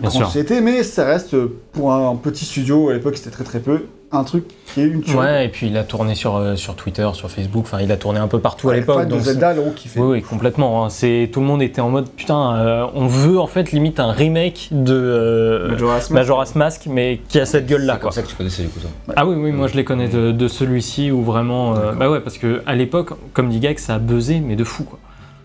Bien 0.00 0.08
grande 0.08 0.12
sûr. 0.12 0.26
société, 0.26 0.60
mais 0.60 0.82
ça 0.82 1.04
reste, 1.04 1.34
euh, 1.34 1.56
pour 1.72 1.92
un 1.92 2.14
petit 2.16 2.44
studio, 2.44 2.88
à 2.90 2.94
l'époque 2.94 3.16
c'était 3.16 3.30
très 3.30 3.44
très 3.44 3.58
peu, 3.60 3.82
un 4.12 4.22
truc 4.24 4.44
qui 4.66 4.80
est 4.80 4.84
une 4.86 5.02
tuerie. 5.02 5.18
Ouais, 5.18 5.46
et 5.46 5.48
puis 5.48 5.66
il 5.66 5.76
a 5.76 5.82
tourné 5.84 6.14
sur, 6.14 6.36
euh, 6.36 6.54
sur 6.54 6.76
Twitter, 6.76 7.08
sur 7.12 7.28
Facebook, 7.30 7.64
enfin 7.66 7.80
il 7.80 7.90
a 7.90 7.96
tourné 7.96 8.20
un 8.20 8.28
peu 8.28 8.38
partout 8.38 8.70
à 8.70 8.74
l'époque. 8.74 9.08
donc 9.08 9.20
Zelda 9.20 9.52
l'ont 9.52 9.72
kiffé. 9.72 9.98
Oui, 10.00 10.06
oui, 10.18 10.22
complètement. 10.22 10.84
hein. 10.84 10.90
C'est 10.90 11.28
tout 11.32 11.40
le 11.40 11.46
monde 11.46 11.60
était 11.60 11.80
en 11.80 11.90
mode 11.90 12.08
putain, 12.10 12.54
euh, 12.56 12.86
on 12.94 13.06
veut 13.08 13.38
en 13.40 13.46
fait 13.48 13.72
limite 13.72 13.98
un 13.98 14.12
remake 14.12 14.68
de 14.70 14.94
euh, 14.94 15.68
Majora's 15.70 16.10
Mask. 16.10 16.10
Majora's 16.12 16.54
Mask, 16.54 16.86
mais 16.88 17.20
qui 17.28 17.40
a 17.40 17.46
cette 17.46 17.66
gueule 17.66 17.84
là 17.84 17.94
C'est 17.94 18.00
quoi. 18.00 18.10
comme 18.10 18.12
ça 18.14 18.22
que 18.22 18.28
tu 18.28 18.36
connaissais 18.36 18.62
du 18.62 18.68
coup 18.68 18.80
ça. 18.80 18.88
Ah 19.16 19.26
oui, 19.26 19.34
oui, 19.36 19.50
moi 19.50 19.66
je 19.66 19.74
les 19.74 19.84
connais 19.84 20.08
de, 20.08 20.30
de 20.30 20.48
celui-ci 20.48 21.10
où 21.10 21.22
vraiment, 21.22 21.76
euh, 21.76 21.92
bah 21.92 22.08
ouais, 22.08 22.20
parce 22.20 22.38
que 22.38 22.62
à 22.66 22.74
l'époque, 22.76 23.10
comme 23.32 23.48
dit 23.50 23.58
Gag, 23.58 23.78
ça 23.78 23.96
a 23.96 23.98
buzzé, 23.98 24.40
mais 24.40 24.54
de 24.56 24.64
fou 24.64 24.84
quoi. 24.84 24.98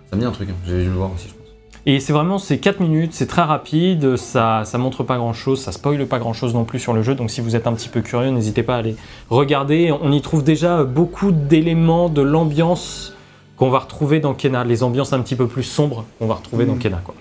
Ça 0.10 0.16
me 0.16 0.22
dit 0.22 0.28
un 0.28 0.32
truc, 0.32 0.50
hein. 0.50 0.56
j'avais 0.68 0.84
dû 0.84 0.90
le 0.90 0.96
voir 0.96 1.10
aussi, 1.16 1.28
je 1.30 1.34
pense. 1.34 1.41
Et 1.88 2.00
c'est 2.00 2.14
vraiment, 2.14 2.38
c'est 2.38 2.60
4 2.60 2.80
minutes, 2.80 3.12
c'est 3.14 3.26
très 3.26 3.42
rapide, 3.42 4.16
ça, 4.16 4.62
ça 4.66 4.78
montre 4.78 5.04
pas 5.04 5.18
grand 5.18 5.34
chose, 5.34 5.60
ça 5.62 5.72
spoile 5.72 6.06
pas 6.06 6.20
grand 6.20 6.34
chose 6.34 6.54
non 6.54 6.64
plus 6.64 6.78
sur 6.78 6.94
le 6.94 7.02
jeu, 7.02 7.16
donc 7.16 7.32
si 7.32 7.42
vous 7.42 7.56
êtes 7.56 7.66
un 7.66 7.74
petit 7.74 7.90
peu 7.90 8.02
curieux, 8.02 8.30
n'hésitez 8.30 8.62
pas 8.62 8.76
à 8.76 8.78
aller 8.78 8.96
regarder. 9.32 9.92
On 10.02 10.12
y 10.12 10.22
trouve 10.22 10.44
déjà 10.44 10.84
beaucoup 10.84 11.32
d'éléments 11.32 12.08
de 12.10 12.22
l'ambiance 12.22 13.14
qu'on 13.58 13.72
va 13.72 13.80
retrouver 13.80 14.20
dans 14.20 14.36
Kena, 14.36 14.64
les 14.64 14.84
ambiances 14.84 15.12
un 15.14 15.22
petit 15.22 15.36
peu 15.36 15.48
plus 15.48 15.64
sombres 15.64 16.06
qu'on 16.20 16.28
va 16.28 16.36
retrouver 16.36 16.66
dans 16.66 16.74
Mhm. 16.74 16.80
Kena. 16.80 17.02
Quoi. 17.04 17.16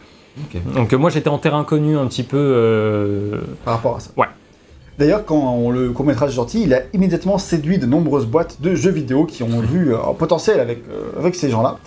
Donc 0.74 0.92
euh, 0.92 0.98
moi 0.98 1.08
j'étais 1.10 1.28
en 1.28 1.38
terrain 1.38 1.64
connu 1.64 1.96
un 1.96 2.06
petit 2.06 2.22
peu. 2.22 2.36
euh, 2.38 3.40
par 3.64 3.74
rapport 3.74 3.96
à 3.96 4.00
ça. 4.00 4.10
Ouais. 4.18 4.26
D'ailleurs, 4.98 5.24
quand 5.24 5.36
on- 5.54 5.70
le 5.70 5.90
court-métrage 5.92 6.32
est 6.32 6.36
sorti, 6.36 6.62
il 6.64 6.74
a 6.74 6.80
immédiatement 6.92 7.38
séduit 7.38 7.78
de 7.78 7.86
nombreuses 7.86 8.26
boîtes 8.26 8.60
de 8.60 8.74
jeux 8.74 8.90
vidéo 8.90 9.24
qui 9.24 9.42
ont 9.42 9.48
vu 9.60 9.94
euh, 9.94 9.98
un 10.10 10.12
potentiel 10.12 10.60
avec, 10.60 10.82
euh, 10.90 11.18
avec 11.18 11.34
ces 11.34 11.48
gens-là. 11.48 11.78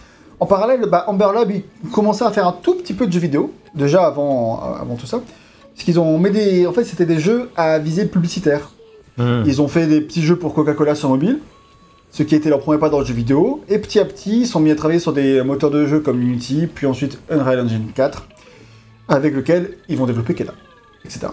En 0.44 0.46
parallèle, 0.46 0.82
bah, 0.90 1.06
Amber 1.08 1.30
Lab, 1.34 1.50
ils 1.52 1.90
commençaient 1.90 2.26
à 2.26 2.32
faire 2.32 2.46
un 2.46 2.52
tout 2.52 2.76
petit 2.76 2.94
peu 2.94 3.08
de 3.08 3.14
jeux 3.14 3.22
vidéo, 3.22 3.54
déjà 3.74 4.06
avant, 4.06 4.58
euh, 4.62 4.82
avant 4.82 4.98
tout 4.98 5.06
ça. 5.06 5.22
Parce 5.74 5.86
qu'ils 5.86 6.02
ont 6.02 6.20
mis 6.20 6.32
des... 6.32 6.68
En 6.68 6.74
fait, 6.74 6.84
c'était 6.84 7.06
des 7.06 7.18
jeux 7.18 7.50
à 7.56 7.80
visée 7.80 8.06
publicitaire. 8.08 8.70
hmm. 9.16 9.44
Ils 9.46 9.62
ont 9.62 9.70
fait 9.70 9.88
des 9.88 10.02
petits 10.02 10.22
jeux 10.22 10.36
pour 10.36 10.54
Coca-Cola 10.54 10.96
sur 10.96 11.08
mobile, 11.08 11.40
ce 12.12 12.24
qui 12.24 12.36
était 12.36 12.50
leur 12.50 12.60
premier 12.60 12.78
pas 12.78 12.90
dans 12.90 13.00
le 13.00 13.06
jeu 13.06 13.14
vidéo. 13.14 13.64
Et 13.70 13.80
petit 13.80 14.00
à 14.00 14.04
petit, 14.04 14.42
ils 14.42 14.46
sont 14.46 14.60
mis 14.60 14.70
à 14.70 14.76
travailler 14.76 15.00
sur 15.00 15.14
des 15.14 15.42
moteurs 15.44 15.72
de 15.72 15.86
jeu 15.86 16.02
comme 16.02 16.22
Unity, 16.22 16.68
puis 16.68 16.88
ensuite 16.88 17.20
Unreal 17.30 17.62
Engine 17.62 17.88
4, 17.96 18.28
avec 19.08 19.34
lequel 19.34 19.78
ils 19.88 19.96
vont 19.98 20.08
développer 20.08 20.34
Kena, 20.34 20.56
etc. 21.06 21.28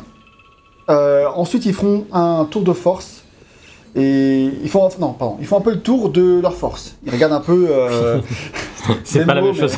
Euh, 0.89 1.27
ensuite, 1.35 1.67
ils 1.67 1.75
feront 1.75 2.07
un 2.13 2.45
tour 2.45 2.63
de 2.63 2.73
force. 2.73 3.25
Et 3.97 4.49
ils 4.63 4.69
font, 4.69 4.89
non, 5.01 5.13
pardon, 5.13 5.37
ils 5.41 5.47
font 5.47 5.59
un 5.59 5.61
peu 5.63 5.71
le 5.73 5.81
tour 5.81 6.11
de 6.11 6.41
leur 6.41 6.55
force. 6.55 6.97
Ils 7.05 7.13
regardent 7.13 7.33
un 7.33 7.41
peu. 7.41 7.67
euh, 7.71 8.19
C'est 9.05 9.27
pas 9.27 9.35
la 9.35 9.43
même 9.43 9.55
chose. 9.55 9.75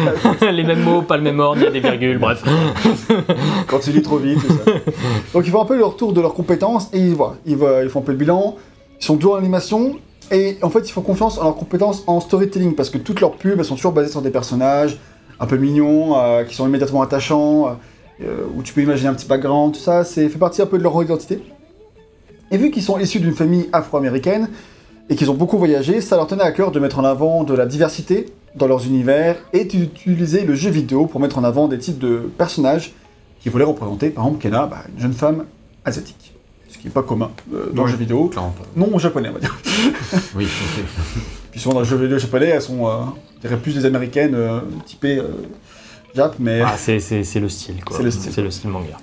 les 0.52 0.62
mêmes 0.64 0.82
mots, 0.82 1.02
pas 1.02 1.16
le 1.16 1.22
même 1.22 1.40
ordre, 1.40 1.60
il 1.60 1.64
y 1.64 1.66
a 1.66 1.70
des 1.70 1.80
virgules, 1.80 2.18
bref. 2.18 2.42
quand 3.66 3.78
tu 3.80 3.90
lis 3.90 4.02
trop 4.02 4.18
vite, 4.18 4.38
tout 4.40 4.52
ça. 4.52 4.72
Donc 5.32 5.46
ils 5.46 5.50
font 5.50 5.62
un 5.62 5.66
peu 5.66 5.76
leur 5.78 5.96
tour 5.96 6.12
de 6.12 6.20
leurs 6.20 6.34
compétences 6.34 6.88
et 6.92 6.98
ils 6.98 7.14
voient, 7.14 7.36
ils, 7.46 7.56
voient- 7.56 7.82
ils 7.82 7.88
font 7.88 8.00
un 8.00 8.02
peu 8.02 8.12
le 8.12 8.18
bilan. 8.18 8.56
Ils 9.00 9.04
sont 9.04 9.16
doués 9.16 9.32
en 9.32 9.36
animation 9.36 9.96
et 10.30 10.56
en 10.62 10.70
fait 10.70 10.88
ils 10.88 10.92
font 10.92 11.02
confiance 11.02 11.38
en 11.38 11.44
leurs 11.44 11.56
compétences 11.56 12.04
en 12.06 12.20
storytelling 12.20 12.74
parce 12.74 12.90
que 12.90 12.98
toutes 12.98 13.20
leurs 13.20 13.32
pubs 13.32 13.58
elles 13.58 13.64
sont 13.64 13.74
toujours 13.76 13.92
basées 13.92 14.10
sur 14.10 14.22
des 14.22 14.30
personnages 14.30 14.98
un 15.40 15.46
peu 15.46 15.56
mignons, 15.56 16.16
euh, 16.16 16.44
qui 16.44 16.54
sont 16.54 16.66
immédiatement 16.68 17.02
attachants, 17.02 17.76
euh, 18.22 18.36
où 18.56 18.62
tu 18.62 18.72
peux 18.72 18.82
imaginer 18.82 19.08
un 19.08 19.14
petit 19.14 19.26
background, 19.26 19.74
tout 19.74 19.80
ça, 19.80 20.04
c'est 20.04 20.28
fait 20.28 20.38
partie 20.38 20.62
un 20.62 20.66
peu 20.66 20.78
de 20.78 20.82
leur 20.84 21.02
identité. 21.02 21.42
Et 22.54 22.56
vu 22.56 22.70
qu'ils 22.70 22.84
sont 22.84 23.00
issus 23.00 23.18
d'une 23.18 23.34
famille 23.34 23.68
afro-américaine 23.72 24.48
et 25.10 25.16
qu'ils 25.16 25.28
ont 25.28 25.34
beaucoup 25.34 25.58
voyagé, 25.58 26.00
ça 26.00 26.14
leur 26.14 26.28
tenait 26.28 26.44
à 26.44 26.52
cœur 26.52 26.70
de 26.70 26.78
mettre 26.78 27.00
en 27.00 27.04
avant 27.04 27.42
de 27.42 27.52
la 27.52 27.66
diversité 27.66 28.26
dans 28.54 28.68
leurs 28.68 28.86
univers 28.86 29.34
et 29.52 29.64
d'utiliser 29.64 30.44
le 30.44 30.54
jeu 30.54 30.70
vidéo 30.70 31.06
pour 31.06 31.18
mettre 31.18 31.36
en 31.36 31.42
avant 31.42 31.66
des 31.66 31.78
types 31.78 31.98
de 31.98 32.30
personnages 32.38 32.92
qui 33.40 33.48
voulaient 33.48 33.64
représenter, 33.64 34.10
par 34.10 34.26
exemple, 34.26 34.40
Kena, 34.40 34.66
bah, 34.66 34.84
une 34.94 35.02
jeune 35.02 35.14
femme 35.14 35.46
asiatique. 35.84 36.32
Ce 36.68 36.78
qui 36.78 36.84
n'est 36.84 36.92
pas 36.92 37.02
commun 37.02 37.32
euh, 37.52 37.72
dans 37.72 37.86
le 37.86 37.90
jeu 37.90 37.96
vidéo. 37.96 38.30
Non 38.76 38.98
japonais, 39.00 39.30
on 39.30 39.32
va 39.32 39.40
dire. 39.40 39.58
Oui, 40.36 40.44
ok. 40.44 40.84
Puis 41.50 41.58
souvent 41.58 41.74
dans 41.74 41.80
le 41.80 41.86
jeu 41.86 41.96
vidéo 41.96 42.18
japonais, 42.18 42.50
elles 42.50 42.62
sont, 42.62 42.86
euh, 42.86 43.00
je 43.38 43.48
dirais, 43.48 43.60
plus 43.60 43.74
des 43.74 43.84
américaines 43.84 44.36
euh, 44.36 44.60
typées 44.86 45.18
euh, 45.18 45.42
Jap, 46.14 46.36
mais... 46.38 46.60
Ah, 46.60 46.76
c'est 46.76 47.00
le 47.40 47.48
style, 47.48 47.84
quoi. 47.84 47.96
C'est 47.96 48.04
le 48.04 48.12
style. 48.12 48.32
C'est 48.32 48.42
le 48.42 48.52
style 48.52 48.70
manga. 48.70 48.96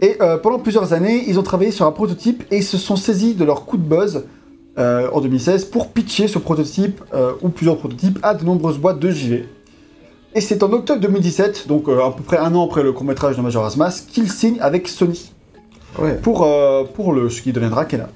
Et 0.00 0.16
euh, 0.20 0.36
pendant 0.36 0.58
plusieurs 0.58 0.92
années, 0.92 1.24
ils 1.26 1.38
ont 1.38 1.42
travaillé 1.42 1.70
sur 1.70 1.86
un 1.86 1.92
prototype 1.92 2.44
et 2.50 2.62
se 2.62 2.76
sont 2.76 2.96
saisis 2.96 3.34
de 3.34 3.44
leur 3.44 3.64
coup 3.64 3.76
de 3.76 3.82
buzz 3.82 4.24
euh, 4.78 5.08
en 5.12 5.20
2016 5.20 5.66
pour 5.66 5.88
pitcher 5.88 6.28
ce 6.28 6.38
prototype 6.38 7.02
euh, 7.14 7.32
ou 7.42 7.48
plusieurs 7.48 7.78
prototypes 7.78 8.18
à 8.22 8.34
de 8.34 8.44
nombreuses 8.44 8.78
boîtes 8.78 8.98
de 8.98 9.10
JV. 9.10 9.48
Et 10.34 10.40
c'est 10.42 10.62
en 10.62 10.72
octobre 10.72 11.00
2017, 11.00 11.66
donc 11.66 11.88
à 11.88 12.10
peu 12.10 12.22
près 12.22 12.36
un 12.36 12.54
an 12.54 12.66
après 12.66 12.82
le 12.82 12.92
court-métrage 12.92 13.36
de 13.38 13.42
Majora's 13.42 13.76
Mask, 13.78 14.08
qu'ils 14.08 14.30
signent 14.30 14.60
avec 14.60 14.86
Sony 14.88 15.32
Ouais. 15.98 16.16
pour, 16.16 16.46
pour 16.92 17.14
le, 17.14 17.30
ce 17.30 17.40
qui 17.40 17.54
deviendra 17.54 17.86
Kena. 17.86 18.10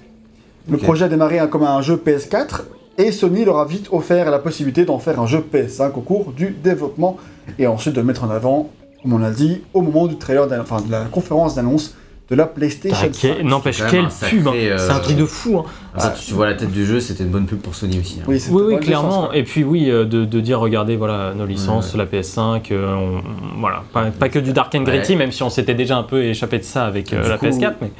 Le 0.69 0.77
projet 0.77 1.07
a 1.07 1.09
démarré 1.09 1.39
hein, 1.39 1.47
comme 1.47 1.63
un 1.63 1.81
jeu 1.81 1.97
PS4 1.97 2.61
et 2.99 3.11
Sony 3.11 3.47
leur 3.47 3.59
a 3.59 3.65
vite 3.65 3.89
offert 3.91 4.31
la 4.31 4.39
possibilité 4.39 4.85
d'en 4.85 4.99
faire 4.99 5.19
un 5.19 5.27
jeu 5.27 5.43
PS5 5.53 5.93
au 5.97 6.01
cours 6.03 6.33
du 6.33 6.51
développement 6.51 7.17
et 7.59 7.67
ensuite 7.67 7.95
de 7.95 8.03
mettre 8.03 8.25
en 8.25 8.31
avant, 8.31 8.69
comme 9.03 9.13
on 9.15 9.19
l'a 9.19 9.31
dit, 9.31 9.63
au 9.75 9.83
moment 9.83 10.07
du 10.07 10.17
trailer, 10.17 10.47
enfin 10.61 10.81
de 10.81 10.91
la 10.91 11.05
conférence 11.05 11.55
d'annonce 11.55 11.95
de 12.31 12.37
la 12.37 12.47
PlayStation 12.47 12.97
Ah, 13.03 13.09
quel- 13.21 13.37
5. 13.39 13.43
N'empêche, 13.43 13.83
quelle 13.91 14.07
pub 14.07 14.47
hein. 14.47 14.53
euh, 14.55 14.79
C'est 14.79 14.93
un 14.93 15.01
truc 15.01 15.17
de 15.17 15.25
fou 15.25 15.59
hein. 15.59 15.65
Ah, 15.97 16.13
tu, 16.17 16.27
tu 16.27 16.35
vois 16.35 16.47
la 16.47 16.55
tête 16.55 16.71
du 16.71 16.87
jeu, 16.87 17.01
c'était 17.01 17.25
une 17.25 17.31
bonne 17.31 17.47
pub 17.47 17.59
pour 17.59 17.75
Sony 17.75 17.99
aussi. 17.99 18.19
hein. 18.21 18.25
Oui, 18.29 18.41
Oui, 18.53 18.79
clairement. 18.79 19.33
Et 19.33 19.43
puis 19.43 19.65
oui, 19.65 19.91
euh, 19.91 20.05
de, 20.05 20.25
de 20.25 20.41
dire, 20.41 20.61
regardez, 20.61 20.95
voilà, 20.95 21.35
nos 21.35 21.45
licences, 21.45 21.93
Ouais. 21.93 21.99
la 21.99 22.07
PS5, 22.07 22.71
euh, 22.71 22.95
on- 22.95 23.59
voilà, 23.59 23.83
pas, 23.93 24.05
pas 24.13 24.29
que 24.29 24.39
du 24.39 24.53
Dark 24.53 24.73
and 24.77 24.83
Gritty, 24.85 25.13
Ouais. 25.15 25.19
même 25.19 25.33
si 25.33 25.43
on 25.43 25.51
s'était 25.51 25.75
déjà 25.75 25.97
un 25.97 26.05
peu 26.05 26.23
échappé 26.23 26.59
de 26.59 26.63
ça 26.63 26.85
avec 26.87 27.13
euh, 27.13 27.29
la 27.29 27.37
coup, 27.37 27.47
PS4. 27.47 27.75
Mais... 27.83 27.91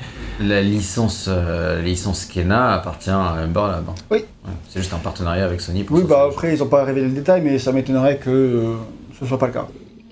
La 0.47 0.63
licence, 0.63 1.27
euh, 1.29 1.77
la 1.79 1.83
licence 1.83 2.25
Kena 2.27 2.75
appartient 2.75 3.11
à 3.11 3.35
Ember 3.45 3.67
Lab. 3.67 3.85
hein. 3.89 3.95
Oui. 4.13 4.19
Ouais, 4.19 4.53
c'est 4.69 4.79
juste 4.79 4.95
un 4.95 4.99
partenariat 4.99 5.45
avec 5.45 5.61
Sony 5.61 5.83
pour 5.83 5.97
Oui, 5.97 6.05
bah 6.09 6.29
après, 6.31 6.55
ils 6.55 6.61
n'ont 6.61 6.67
pas 6.67 6.85
révélé 6.85 7.09
le 7.09 7.13
détail, 7.15 7.43
mais 7.43 7.59
ça 7.59 7.73
m'étonnerait 7.73 8.19
que 8.19 8.31
euh, 8.31 8.75
ce 9.19 9.27
soit 9.27 9.39
pas 9.39 9.49
le 9.49 9.53
cas. 9.55 9.67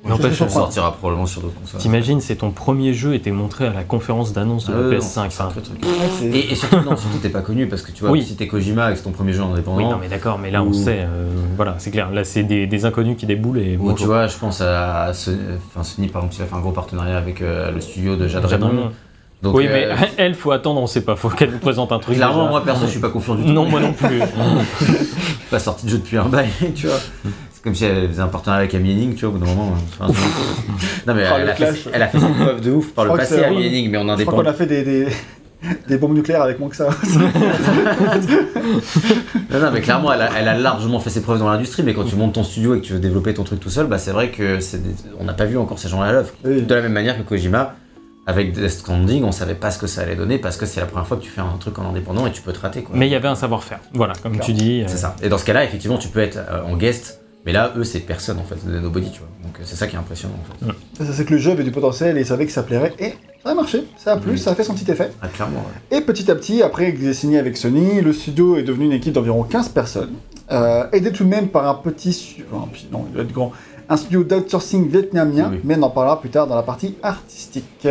N'empêche, 0.07 0.33
Je 0.33 0.37
Ça 0.45 0.49
sortira 0.49 0.93
probablement 0.93 1.27
sur 1.27 1.41
d'autres 1.43 1.61
consoles. 1.61 1.81
T'imagines, 1.81 2.21
c'est 2.21 2.37
ton 2.37 2.51
premier 2.51 2.95
jeu 2.95 3.15
et 3.15 3.21
t'es 3.21 3.31
montré 3.31 3.67
à 3.67 3.73
la 3.73 3.83
conférence 3.85 4.33
d'annonce 4.33 4.67
de 4.67 4.73
Ah 4.73 4.77
la 4.77 4.83
non, 4.85 4.91
PS5. 4.93 5.01
c'est 5.03 5.19
un 5.21 5.27
enfin, 5.27 5.45
sacré 5.49 5.61
truc. 5.63 5.83
Ouais, 5.85 5.91
c'est- 6.19 6.25
Et, 6.27 6.53
et 6.53 6.55
surtout, 6.55 6.77
non, 6.77 6.97
surtout 6.97 7.19
t'es 7.21 7.29
pas 7.29 7.43
connu 7.43 7.67
parce 7.67 7.83
que 7.83 7.91
tu 7.93 8.03
vois, 8.03 8.13
Oui. 8.13 8.23
si 8.25 8.37
t'es 8.37 8.47
Kojima 8.47 8.89
et 8.89 8.93
que 8.93 8.99
c'est 8.99 9.05
ton 9.05 9.11
premier 9.11 9.33
jeu 9.33 9.43
en 9.43 9.53
indépendant, 9.53 9.77
Oui, 9.79 9.85
non, 9.85 9.99
mais 10.01 10.09
d'accord, 10.09 10.39
mais 10.39 10.51
là 10.51 10.63
on 10.63 10.73
sait, 10.73 11.01
euh, 11.01 11.29
voilà, 11.57 11.75
c'est 11.79 11.91
clair. 11.91 12.11
Là, 12.13 12.25
c'est 12.25 12.43
des, 12.45 12.67
des 12.67 12.85
inconnus 12.85 13.17
qui 13.19 13.27
déboulent 13.27 13.59
et 13.59 13.79
tu 13.97 14.05
vois, 14.05 14.27
je 14.29 14.37
pense 14.39 14.61
à, 14.61 15.13
Sony, 15.13 15.39
enfin, 15.75 15.83
Sony, 15.83 16.09
par 16.09 16.23
exemple, 16.23 16.37
qui 16.37 16.43
a 16.43 16.47
fait 16.47 16.55
un 16.57 16.61
gros 16.61 16.73
partenariat 16.73 17.19
avec 17.19 17.43
euh, 17.43 17.71
le 17.73 17.81
studio 17.81 18.17
de 18.17 18.29
Jade 18.29 18.45
Raymond. 18.45 18.69
Raymond. 18.69 18.91
Donc, 19.43 19.55
oui, 19.57 19.67
euh, 19.69 19.95
mais 19.99 20.09
elle, 20.17 20.35
faut 20.35 20.51
attendre, 20.51 20.81
on 20.81 20.87
sait 20.89 21.03
pas, 21.03 21.15
faut 21.17 21.29
qu'elle 21.29 21.51
nous 21.53 21.59
présente 21.59 21.93
un 21.93 21.99
truc. 21.99 22.17
clairement, 22.17 22.39
déjà. 22.47 22.51
moi 22.51 22.65
perso, 22.65 22.87
je 22.87 22.91
suis 22.91 23.01
pas 23.01 23.11
confiant 23.11 23.35
du 23.37 23.45
tout. 23.45 23.51
Non, 23.53 23.69
moi 23.69 23.81
non 23.81 23.93
plus. 23.93 24.21
pas 25.51 25.59
sorti 25.59 25.87
de 25.87 25.91
jeu 25.93 25.99
depuis 25.99 26.17
un 26.17 26.25
bail, 26.27 26.49
tu 26.75 26.87
vois. 26.89 26.97
Comme 27.69 27.75
si 27.75 27.85
elle 27.85 28.09
faisait 28.09 28.23
un 28.23 28.29
partenariat 28.29 28.61
avec 28.63 28.75
Amy 28.75 28.93
Hennig, 28.93 29.15
tu 29.15 29.27
vois, 29.27 29.35
au 29.35 29.39
bout 29.39 29.45
d'un 29.45 29.53
moment. 29.53 29.75
enfin, 30.01 30.11
non, 31.07 31.13
mais 31.15 31.21
elle, 31.23 31.45
le 31.45 31.51
a 31.51 31.55
fait, 31.55 31.75
elle 31.93 32.03
a 32.03 32.09
fait 32.09 32.19
ses 32.19 32.27
preuves 32.29 32.61
de 32.63 32.71
ouf 32.71 32.93
par 32.93 33.05
le 33.05 33.11
passé, 33.15 33.45
Amy 33.45 33.57
oui. 33.59 33.67
Hennig, 33.67 33.91
mais 33.91 33.99
en 33.99 34.17
Je 34.17 34.23
crois 34.25 34.33
qu'on 34.33 34.41
indépendant. 34.41 34.51
a 34.51 34.55
fait 34.55 34.65
des, 34.67 34.83
des, 34.85 35.07
des 35.89 35.99
bombes 35.99 36.15
nucléaires 36.15 36.41
avec 36.41 36.59
moins 36.59 36.71
que 36.71 36.77
ça. 36.77 36.89
Non, 39.51 39.61
non, 39.61 39.71
mais 39.73 39.81
clairement, 39.81 40.13
elle 40.13 40.23
a, 40.23 40.31
elle 40.39 40.49
a 40.49 40.57
largement 40.59 41.01
fait 41.01 41.11
ses 41.11 41.23
preuves 41.23 41.39
dans 41.39 41.49
l'industrie, 41.51 41.83
mais 41.83 41.95
quand 41.95 42.05
tu 42.05 42.17
montes 42.17 42.35
ton 42.35 42.43
studio 42.45 42.75
et 42.75 42.81
que 42.81 42.87
tu 42.87 42.93
veux 42.93 42.99
développer 42.99 43.35
ton 43.35 43.45
truc 43.45 43.61
tout 43.61 43.71
seul, 43.71 43.87
bah 43.87 43.99
c'est 43.99 44.11
vrai 44.11 44.31
que 44.31 44.61
c'est 44.61 44.83
des- 44.83 44.95
on 45.19 45.25
n'a 45.25 45.33
pas 45.35 45.45
vu 45.47 45.57
encore 45.59 45.79
ces 45.79 45.89
gens-là 45.89 46.07
à 46.09 46.13
l'œuvre. 46.13 46.31
Oui. 46.45 46.63
De 46.63 46.75
la 46.75 46.83
même 46.83 46.93
manière 46.93 47.17
que 47.17 47.23
Kojima, 47.23 47.75
avec 48.27 48.53
Death 48.53 48.69
Stranding, 48.71 49.25
on 49.25 49.33
savait 49.33 49.55
pas 49.55 49.71
ce 49.71 49.79
que 49.79 49.87
ça 49.87 50.03
allait 50.03 50.17
donner 50.17 50.39
parce 50.39 50.57
que 50.59 50.67
c'est 50.67 50.81
la 50.81 50.87
première 50.87 51.07
fois 51.07 51.17
que 51.17 51.23
tu 51.23 51.31
fais 51.31 51.41
un 51.41 51.57
truc 51.59 51.79
en 51.79 51.89
indépendant 51.89 52.27
et 52.27 52.33
tu 52.33 52.43
peux 52.43 52.53
te 52.53 52.61
rater. 52.61 52.83
Quoi. 52.83 52.95
mais 52.97 53.07
il 53.07 53.11
y 53.11 53.15
avait 53.17 53.29
un 53.29 53.35
savoir-faire. 53.35 53.81
Voilà, 53.95 54.13
comme 54.23 54.39
tu 54.39 54.53
dis. 54.53 54.83
euh, 54.83 54.85
C'est 54.87 54.99
ça. 54.99 55.17
Et 55.23 55.29
dans 55.31 55.39
ce 55.39 55.45
cas-là, 55.47 55.65
effectivement, 55.65 55.97
tu 55.99 56.09
peux 56.09 56.21
être 56.21 56.37
euh, 56.37 56.63
en 56.65 56.77
guest, 56.77 57.21
mais 57.47 57.53
là, 57.53 57.73
eux, 57.77 57.85
c'est 57.85 58.01
personne 58.01 58.39
en 58.39 58.45
fait, 58.45 58.57
c'est 58.63 58.81
nobody, 58.81 59.11
tu 59.11 59.21
vois. 59.21 59.29
Donc 59.43 59.59
euh, 59.59 59.63
c'est 59.65 59.77
ça 59.77 59.87
qui 59.87 59.97
est 59.97 59.99
impressionnant 59.99 60.35
en 60.63 60.67
fait. 60.67 61.13
C'est 61.13 61.25
que 61.25 61.33
le 61.33 61.39
jeu 61.39 61.53
avait 61.53 61.65
du 61.65 61.71
potentiel 61.71 62.17
et 62.19 62.21
ils 62.21 62.27
savaient 62.27 62.47
que 62.47 62.53
ça 62.53 62.63
plairait. 62.63 62.93
Et 62.99 63.15
ça 63.45 63.51
a 63.51 63.55
marché, 63.55 63.85
ça 63.97 64.13
a 64.13 64.17
plu, 64.17 64.33
Oui. 64.33 64.39
ça 64.39 64.51
a 64.51 64.55
fait 64.55 64.65
son 64.65 64.75
petit 64.75 64.91
effet. 64.91 65.11
Ah, 65.23 65.29
clairement. 65.29 65.61
ouais. 65.91 65.97
Et 65.99 66.01
petit 66.03 66.31
à 66.31 66.35
petit, 66.35 66.63
après 66.63 66.95
qu'il 66.95 67.07
ait 67.07 67.15
signé 67.15 67.39
avec 67.39 67.57
Sony, 67.57 68.01
le 68.01 68.13
studio 68.13 68.57
est 68.57 68.63
devenu 68.65 68.85
une 68.87 68.93
équipe 68.93 69.13
d'environ 69.15 69.43
15 69.45 69.69
personnes, 69.71 70.13
euh, 70.51 70.85
aidé 70.93 71.13
tout 71.13 71.25
de 71.25 71.29
même 71.29 71.49
par 71.49 71.67
un 71.69 71.75
petit, 71.75 72.37
enfin, 72.53 72.69
non, 72.93 73.05
il 73.09 73.15
doit 73.15 73.23
être 73.23 73.33
grand, 73.33 73.53
un 73.89 73.97
studio 73.97 74.25
d'outsourcing 74.25 74.89
vietnamien, 74.91 75.49
Oui. 75.53 75.61
mais 75.65 75.77
on 75.79 75.83
en 75.85 75.91
parlera 75.91 76.21
plus 76.21 76.31
tard 76.31 76.47
dans 76.47 76.57
la 76.57 76.63
partie 76.63 76.97
artistique. 77.03 77.87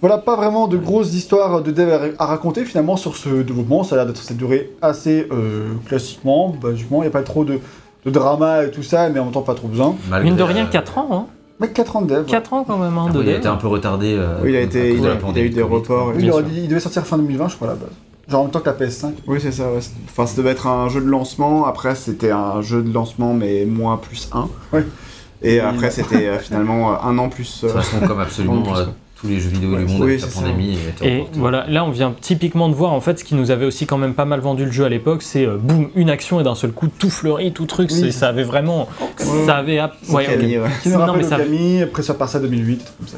Voilà, 0.00 0.16
pas 0.18 0.36
vraiment 0.36 0.68
de 0.68 0.76
grosses 0.78 1.12
histoires 1.12 1.60
de 1.60 1.72
dev 1.72 2.12
à- 2.20 2.26
raconter 2.26 2.64
finalement 2.64 2.96
sur 2.96 3.16
ce 3.16 3.42
développement, 3.42 3.82
ça 3.82 3.96
a 3.96 3.98
l'air 3.98 4.06
d'être 4.06 4.32
durée 4.34 4.70
assez 4.80 5.26
euh, 5.32 5.70
classiquement, 5.86 6.50
basiquement, 6.50 6.98
il 6.98 7.06
n'y 7.06 7.08
a 7.08 7.10
pas 7.10 7.22
trop 7.22 7.44
de, 7.44 7.58
de 8.06 8.10
drama 8.10 8.64
et 8.64 8.70
tout 8.70 8.82
ça, 8.82 9.08
mais 9.08 9.18
en 9.18 9.24
même 9.24 9.32
temps 9.32 9.42
pas 9.42 9.54
trop 9.54 9.68
besoin. 9.68 9.94
Malgré, 10.08 10.30
Mine 10.30 10.38
de 10.38 10.42
rien, 10.42 10.64
euh, 10.64 10.70
4 10.70 10.98
ans, 10.98 11.08
hein. 11.12 11.26
Mais 11.60 11.68
4 11.70 11.96
ans 11.96 12.02
de 12.02 12.14
dev. 12.14 12.24
4 12.26 12.52
ans 12.52 12.64
quand 12.64 12.76
même, 12.78 12.96
hein, 12.96 13.06
de 13.06 13.18
après, 13.18 13.24
il 13.24 13.34
a 13.34 13.36
été 13.38 13.48
un 13.48 13.56
peu 13.56 13.66
retardé. 13.66 14.14
euh, 14.16 14.36
Oui, 14.42 14.50
il 14.50 14.56
a 14.56 14.60
à 14.60 14.62
été- 14.62 14.90
cause 14.90 14.98
il 14.98 15.02
de 15.02 15.06
a- 15.06 15.08
la 15.08 15.14
il 15.14 15.18
a 15.18 15.20
pandémie 15.20 15.46
eu 15.46 15.50
des 15.50 15.62
reports. 15.62 16.06
Oui, 16.08 16.12
il, 16.16 16.22
Bien 16.22 16.32
aurait 16.32 16.42
sûr. 16.44 16.52
dit- 16.52 16.60
il 16.62 16.68
devait 16.68 16.80
sortir 16.80 17.04
fin 17.04 17.18
2020, 17.18 17.48
je 17.48 17.56
crois, 17.56 17.68
à 17.68 17.70
la 17.72 17.76
base. 17.76 17.88
Genre 18.28 18.40
en 18.40 18.44
même 18.44 18.52
temps 18.52 18.60
que 18.60 18.66
la 18.66 18.74
PS5. 18.74 19.14
Oui, 19.26 19.38
c'est 19.40 19.52
ça. 19.52 19.64
ouais. 19.72 19.80
Enfin, 20.10 20.26
ça 20.26 20.36
devait 20.36 20.50
être 20.50 20.66
un 20.66 20.88
jeu 20.88 21.00
de 21.00 21.06
lancement. 21.08 21.66
Après, 21.66 21.94
c'était 21.94 22.30
un 22.30 22.60
jeu 22.60 22.82
de 22.82 22.92
lancement, 22.92 23.32
mais 23.34 23.64
moins 23.64 23.96
plus 23.96 24.28
1. 24.32 24.48
Ouais. 24.72 24.84
Et 25.42 25.60
après, 25.60 25.90
c'était 25.90 26.26
euh, 26.28 26.38
finalement 26.38 26.92
euh, 26.92 26.96
un 27.02 27.16
an 27.18 27.28
plus. 27.28 27.62
De 27.62 27.68
euh, 27.68 27.72
toute 27.72 27.80
façon, 27.82 28.06
comme 28.06 28.20
absolument 28.20 28.62
euh. 28.76 28.84
Tous 29.20 29.26
les 29.26 29.40
jeux 29.40 29.50
vidéo 29.50 29.70
Ouais, 29.72 29.78
du 29.84 29.92
monde 29.92 30.02
oui, 30.02 30.10
avec 30.12 30.20
la 30.22 30.28
ça. 30.28 30.40
pandémie, 30.40 30.72
il 30.80 30.86
a 30.86 30.90
été 31.08 31.18
Et 31.18 31.24
voilà, 31.34 31.66
là 31.68 31.84
on 31.84 31.90
vient 31.90 32.14
typiquement 32.20 32.68
de 32.68 32.74
voir 32.74 32.92
en 32.92 33.00
fait 33.00 33.18
ce 33.18 33.24
qui 33.24 33.34
nous 33.34 33.50
avait 33.50 33.66
aussi 33.66 33.84
quand 33.86 33.98
même 33.98 34.14
pas 34.14 34.24
mal 34.24 34.40
vendu 34.40 34.64
le 34.64 34.70
jeu 34.70 34.84
à 34.84 34.88
l'époque, 34.88 35.22
c'est 35.22 35.44
euh, 35.46 35.56
boum, 35.56 35.88
une 35.96 36.08
action 36.10 36.40
et 36.40 36.44
d'un 36.44 36.54
seul 36.54 36.70
coup 36.72 36.86
tout 36.88 37.10
fleuri, 37.10 37.52
tout 37.52 37.66
truc, 37.66 37.90
Oui, 37.92 38.12
ça 38.12 38.28
avait 38.28 38.44
vraiment. 38.44 38.88
Ça 39.16 39.56
avait. 39.56 39.80
Ouais. 40.10 40.24
Camille, 40.24 40.58
ouais. 40.58 40.68
Qui 40.82 40.90
me 40.90 40.94
Non, 40.98 41.14
mais 41.16 41.22
ça- 41.24 41.36
Okami, 41.36 41.82
après 41.82 42.02
ça 42.02 42.14
passe 42.14 42.34
à 42.36 42.40
2008, 42.40 42.76
des 42.76 42.84
trucs 42.84 42.96
comme 42.98 43.08
ça. 43.08 43.16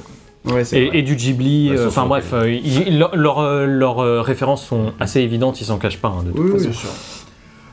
Ouais. 0.54 0.62
Et, 0.72 0.98
et 0.98 1.02
du 1.02 1.16
Ghibli, 1.16 1.70
Ouais, 1.70 1.76
euh, 1.78 1.88
enfin 1.88 2.06
bref, 2.06 2.30
euh, 2.32 2.50
ils- 2.50 2.98
leur- 2.98 3.14
leurs 3.14 3.38
euh, 3.40 3.66
leurs, 3.66 4.24
références 4.24 4.64
sont 4.66 4.92
assez 4.98 5.20
évidentes, 5.20 5.60
ils 5.60 5.64
s'en 5.66 5.76
cachent 5.76 5.98
pas 5.98 6.08
hein, 6.08 6.22
de 6.24 6.30
toute 6.30 6.40
Oui, 6.40 6.52
façon. 6.58 6.72
sûr. 6.72 6.88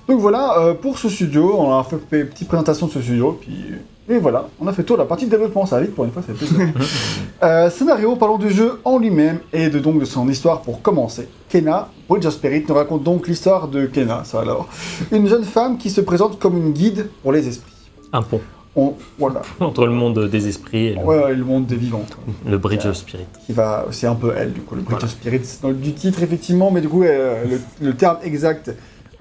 Donc 0.09 0.19
voilà, 0.19 0.57
euh, 0.59 0.73
pour 0.73 0.97
ce 0.97 1.07
studio, 1.07 1.55
on 1.57 1.77
a 1.77 1.83
fait 1.83 1.97
une 2.19 2.27
petite 2.27 2.47
présentation 2.49 2.87
de 2.87 2.91
ce 2.91 3.01
studio, 3.01 3.37
puis 3.39 3.55
et 4.09 4.17
voilà, 4.19 4.47
on 4.59 4.67
a 4.67 4.73
fait 4.73 4.83
tout 4.83 4.95
la 4.95 5.05
partie 5.05 5.25
de 5.25 5.31
développement, 5.31 5.65
ça 5.65 5.77
va 5.77 5.81
vite 5.83 5.93
pour 5.95 6.05
une 6.05 6.11
fois, 6.11 6.21
ça 6.25 6.33
fait. 6.33 6.45
Euh, 7.43 7.69
scénario, 7.69 8.15
parlons 8.15 8.39
du 8.39 8.49
jeu 8.49 8.79
en 8.83 8.97
lui-même 8.97 9.37
et 9.53 9.69
de, 9.69 9.77
donc 9.77 9.99
de 9.99 10.05
son 10.05 10.27
histoire 10.27 10.61
pour 10.61 10.81
commencer. 10.81 11.27
Kena, 11.49 11.87
Bridge 12.09 12.25
of 12.25 12.33
Spirit, 12.33 12.65
nous 12.67 12.73
raconte 12.73 13.03
donc 13.03 13.27
l'histoire 13.27 13.67
de 13.67 13.85
Kena, 13.85 14.23
ça 14.23 14.41
alors. 14.41 14.67
Une 15.11 15.27
jeune 15.27 15.43
femme 15.43 15.77
qui 15.77 15.91
se 15.91 16.01
présente 16.01 16.39
comme 16.39 16.57
une 16.57 16.71
guide 16.71 17.09
pour 17.21 17.31
les 17.31 17.47
esprits. 17.47 17.71
Un 18.11 18.23
pont 18.23 18.41
On, 18.75 18.95
voilà, 19.19 19.43
entre 19.59 19.85
le 19.85 19.91
monde 19.91 20.27
des 20.29 20.47
esprits 20.47 20.87
et 20.87 20.93
le, 20.95 21.01
ouais, 21.01 21.23
ouais, 21.25 21.35
le 21.35 21.43
monde 21.43 21.67
des 21.67 21.75
vivants. 21.75 22.05
quoi. 22.09 22.33
le 22.49 22.57
Bridge 22.57 22.87
of 22.87 22.95
Spirit. 22.95 23.27
qui 23.45 23.53
va, 23.53 23.85
c'est 23.91 24.07
un 24.07 24.15
peu 24.15 24.33
elle, 24.35 24.51
du 24.53 24.61
coup, 24.61 24.73
le 24.73 24.81
Bridge 24.81 24.99
Voilà. 24.99 25.37
of 25.37 25.61
dans 25.61 25.69
le- 25.69 25.75
du 25.75 25.93
titre, 25.93 26.23
effectivement, 26.23 26.71
mais 26.71 26.81
du 26.81 26.89
coup, 26.89 27.03
euh, 27.03 27.43
le, 27.79 27.85
le 27.87 27.93
terme 27.95 28.17
exact 28.23 28.71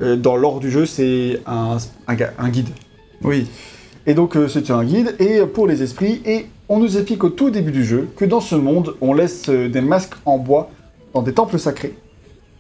euh, 0.01 0.17
dans 0.17 0.37
l'ordre 0.37 0.61
du 0.61 0.71
jeu, 0.71 0.87
c'est 0.87 1.43
un, 1.47 1.77
un, 2.07 2.15
ga- 2.15 2.33
un 2.39 2.49
guide. 2.49 2.69
Oui. 3.23 3.47
Et 4.07 4.15
donc, 4.15 4.37
euh, 4.37 4.49
c'est 4.49 4.71
un 4.71 4.85
guide, 4.85 5.17
et 5.19 5.41
pour 5.47 5.67
les 5.67 5.83
esprits, 5.83 6.23
et 6.25 6.47
on 6.69 6.79
nous 6.79 6.97
explique 6.97 7.25
au 7.25 7.31
tout 7.31 7.51
début 7.51 7.73
du 7.73 7.85
jeu 7.85 8.09
que 8.17 8.25
dans 8.25 8.41
ce 8.41 8.55
monde, 8.55 8.95
on 9.01 9.13
laisse 9.13 9.49
euh, 9.49 9.69
des 9.69 9.81
masques 9.81 10.15
en 10.25 10.39
bois 10.39 10.71
dans 11.15 11.23
des 11.23 11.33
temples 11.33 11.59
sacrés 11.59 11.95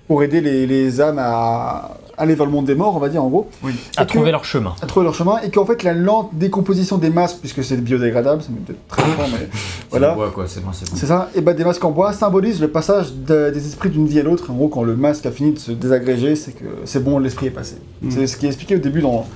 pour 0.08 0.22
aider 0.22 0.40
les, 0.40 0.66
les 0.66 1.00
âmes 1.00 1.18
à 1.20 1.96
aller 2.18 2.34
vers 2.34 2.46
le 2.46 2.52
monde 2.52 2.64
des 2.64 2.74
morts, 2.74 2.96
on 2.96 2.98
va 2.98 3.08
dire, 3.10 3.22
en 3.22 3.28
gros, 3.28 3.48
Oui. 3.62 3.72
À 3.96 4.04
que- 4.06 4.12
trouver 4.12 4.30
leur 4.30 4.44
chemin. 4.44 4.74
à 4.80 4.86
trouver 4.86 5.04
leur 5.04 5.14
chemin, 5.14 5.38
et 5.44 5.50
qu'en 5.50 5.66
fait, 5.66 5.82
la 5.82 5.92
lente 5.92 6.30
décomposition 6.32 6.96
des 6.96 7.10
masques, 7.10 7.38
puisque 7.40 7.62
c'est 7.62 7.76
biodégradable, 7.76 8.40
ça 8.42 8.48
peut 8.66 8.72
être 8.72 8.88
très 8.88 9.02
fort, 9.02 9.26
mais 9.32 9.46
C'est 9.52 9.58
voilà. 9.90 10.14
bois, 10.14 10.30
quoi, 10.30 10.46
c'est 10.48 10.64
bon, 10.64 10.70
c'est 10.72 10.88
bon. 10.90 10.96
C'est 10.96 11.06
ça, 11.06 11.28
et 11.34 11.40
bah 11.42 11.52
des 11.54 11.64
masques 11.64 11.84
en 11.84 11.90
bois 11.90 12.12
symbolisent 12.12 12.60
le 12.60 12.68
passage 12.68 13.12
de- 13.12 13.50
des 13.52 13.66
esprits 13.66 13.90
d'une 13.90 14.06
vie 14.06 14.18
à 14.20 14.22
l'autre. 14.22 14.50
En 14.50 14.54
gros, 14.54 14.68
quand 14.68 14.82
le 14.82 14.96
masque 14.96 15.26
a 15.26 15.30
fini 15.30 15.52
de 15.52 15.58
se 15.58 15.72
désagréger, 15.72 16.34
c'est 16.36 16.52
que 16.52 16.64
c'est 16.86 17.02
bon, 17.04 17.18
l'esprit 17.18 17.46
est 17.48 17.50
passé. 17.50 17.76
Mm. 18.02 18.10
C'est 18.10 18.26
ce 18.26 18.36
qui 18.36 18.46
est 18.46 18.48
expliqué 18.48 18.76
au 18.76 18.80
début, 18.80 19.02
dans 19.02 19.26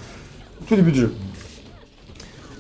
tout 0.67 0.75
début 0.77 0.93
du 0.93 1.01
jeu. 1.01 1.15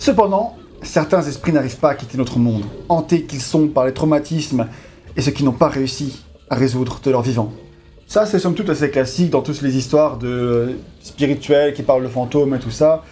Cependant, 0.00 0.56
certains 0.82 1.22
esprits 1.24 1.52
n'arrivent 1.52 1.76
pas 1.76 1.90
à 1.90 1.94
quitter 1.94 2.16
notre 2.16 2.38
monde, 2.38 2.62
hantés 2.88 3.24
qu'ils 3.24 3.42
sont 3.42 3.68
par 3.68 3.84
les 3.84 3.92
traumatismes 3.92 4.66
et 5.14 5.20
ce 5.20 5.28
qu'ils 5.28 5.44
n'ont 5.44 5.52
pas 5.52 5.68
réussi 5.68 6.24
à 6.48 6.54
résoudre 6.54 7.00
de 7.04 7.10
leur 7.10 7.20
vivant. 7.20 7.52
Ça, 8.06 8.24
c'est 8.24 8.38
somme 8.38 8.54
toute 8.54 8.70
assez 8.70 8.88
classique 8.90 9.28
dans 9.28 9.42
toutes 9.42 9.60
les 9.60 9.76
histoires 9.76 10.16
de 10.16 10.78
spirituelles 11.02 11.74
qui 11.74 11.82
parlent 11.82 12.02
de 12.02 12.08
fantômes 12.08 12.54
et 12.54 12.58
tout 12.58 12.70
ça. 12.70 13.04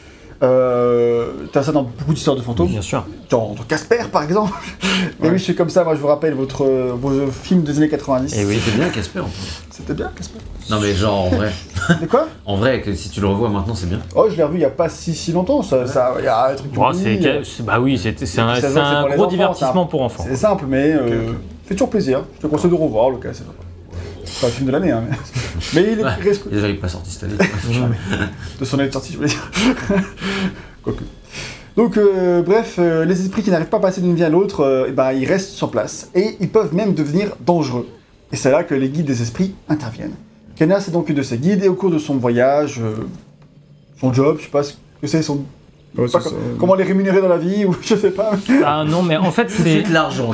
Euh, 0.42 1.32
T'as 1.52 1.62
ça 1.64 1.72
dans 1.72 1.82
beaucoup 1.82 2.12
d'histoires 2.14 2.36
de 2.36 2.42
fantômes 2.42 2.68
Bien 2.68 2.80
sûr. 2.82 3.04
dans 3.30 3.54
dans 3.54 3.62
Casper 3.64 4.04
par 4.12 4.22
exemple. 4.22 4.52
Mais 5.20 5.26
Ouais. 5.26 5.32
oui, 5.32 5.38
je 5.38 5.44
suis 5.44 5.54
comme 5.56 5.68
ça, 5.70 5.82
moi 5.84 5.94
je 5.96 6.00
vous 6.00 6.06
rappelle 6.06 6.34
votre, 6.34 6.64
vos 6.64 7.10
euh, 7.10 7.26
films 7.30 7.62
des 7.62 7.76
années 7.78 7.88
90. 7.88 8.36
Et 8.36 8.44
oui. 8.44 8.60
C'était 8.64 8.76
bien 8.76 8.88
Casper. 8.90 9.22
C'était 9.70 9.94
bien 9.94 10.10
Casper. 10.14 10.38
Non 10.70 10.78
mais 10.80 10.94
genre 10.94 11.24
en 11.24 11.28
vrai, 11.30 11.50
De 12.00 12.06
quoi 12.06 12.28
en 12.46 12.56
vrai 12.56 12.82
que 12.82 12.94
si 12.94 13.08
tu 13.10 13.20
le 13.20 13.26
revois 13.26 13.48
maintenant 13.48 13.74
c'est 13.74 13.88
bien. 13.88 14.00
Oh, 14.14 14.26
je 14.30 14.36
l'ai 14.36 14.42
revu 14.44 14.58
il 14.58 14.62
y 14.62 14.64
a 14.64 14.70
pas 14.70 14.88
si 14.88 15.14
si 15.14 15.32
longtemps, 15.32 15.62
ça, 15.62 15.84
y 16.22 16.26
a 16.26 16.50
un 16.50 16.54
truc 16.54 16.70
qui 16.72 16.78
c'est, 17.02 17.26
euh, 17.26 17.42
c'est- 17.42 17.62
bah 17.64 17.80
oui, 17.80 17.98
c'est, 17.98 18.16
c'est 18.26 18.40
un, 18.40 18.54
Et 18.54 18.60
c'est 18.60 18.68
c'est 18.68 18.74
gros 18.74 19.12
enfants, 19.14 19.26
divertissement 19.26 19.86
pour 19.86 20.02
enfants. 20.02 20.24
C'est 20.28 20.36
simple, 20.36 20.64
mais 20.68 20.92
euh, 20.92 21.32
fait 21.64 21.74
toujours 21.74 21.90
plaisir. 21.90 22.22
Je 22.36 22.42
te 22.42 22.46
conseille 22.46 22.70
de 22.70 22.76
revoir, 22.76 23.10
le 23.10 23.16
cas, 23.16 23.30
c'est 23.32 23.38
sympa. 23.44 23.54
C'est 24.30 24.40
pas 24.40 24.46
le 24.48 24.52
film 24.52 24.66
de 24.66 24.72
l'année, 24.72 24.90
hein, 24.90 25.04
mais... 25.08 25.16
mais 25.82 25.92
il 25.92 26.00
est 26.00 26.04
reste- 26.04 26.48
Déjà 26.48 26.68
il 26.68 26.74
est 26.74 26.78
pas 26.78 26.88
sorti 26.88 27.10
cette 27.10 27.24
année. 27.24 27.34
de 28.60 28.64
son 28.64 28.78
année 28.78 28.88
de 28.88 28.92
sortie, 28.92 29.12
je 29.12 29.16
voulais 29.18 29.28
dire. 29.28 29.50
Quoique. 30.82 31.02
Donc, 31.76 31.96
euh, 31.96 32.42
bref, 32.42 32.76
euh, 32.78 33.04
les 33.04 33.20
esprits 33.20 33.42
qui 33.42 33.50
n'arrivent 33.50 33.68
pas 33.68 33.76
à 33.76 33.80
passer 33.80 34.00
d'une 34.00 34.14
vie 34.14 34.24
à 34.24 34.28
l'autre, 34.28 34.60
euh, 34.60 34.86
eh 34.88 34.92
ben, 34.92 35.12
ils 35.12 35.26
restent 35.26 35.50
sur 35.50 35.70
place. 35.70 36.10
Et 36.14 36.36
ils 36.40 36.48
peuvent 36.48 36.74
même 36.74 36.92
devenir 36.94 37.36
dangereux. 37.44 37.86
Et 38.32 38.36
c'est 38.36 38.50
là 38.50 38.64
que 38.64 38.74
les 38.74 38.88
guides 38.88 39.06
des 39.06 39.22
esprits 39.22 39.54
interviennent. 39.68 40.14
Kena, 40.56 40.80
c'est 40.80 40.90
donc 40.90 41.08
une 41.08 41.14
de 41.14 41.22
ces 41.22 41.38
guides, 41.38 41.62
et 41.62 41.68
au 41.68 41.74
cours 41.74 41.90
de 41.90 41.98
son 41.98 42.16
voyage, 42.16 42.80
euh, 42.82 42.96
son 44.00 44.12
job, 44.12 44.38
je 44.40 44.44
sais 44.44 44.50
pas 44.50 44.64
ce 44.64 44.72
que 45.00 45.06
c'est 45.06 45.22
son 45.22 45.44
Ouais, 45.96 46.06
Pas. 46.08 46.20
Comment 46.60 46.74
les 46.74 46.84
rémunérer 46.84 47.20
dans 47.20 47.28
la 47.28 47.38
vie 47.38 47.64
ou 47.64 47.74
je 47.82 47.94
sais 47.96 48.10
pas. 48.10 48.32
Ah 48.64 48.84
non, 48.86 49.02
mais 49.02 49.16
en 49.16 49.30
fait, 49.32 49.44
de 49.44 49.50
c'est. 49.50 49.62
suite 49.70 49.90
l'argent. 49.90 50.30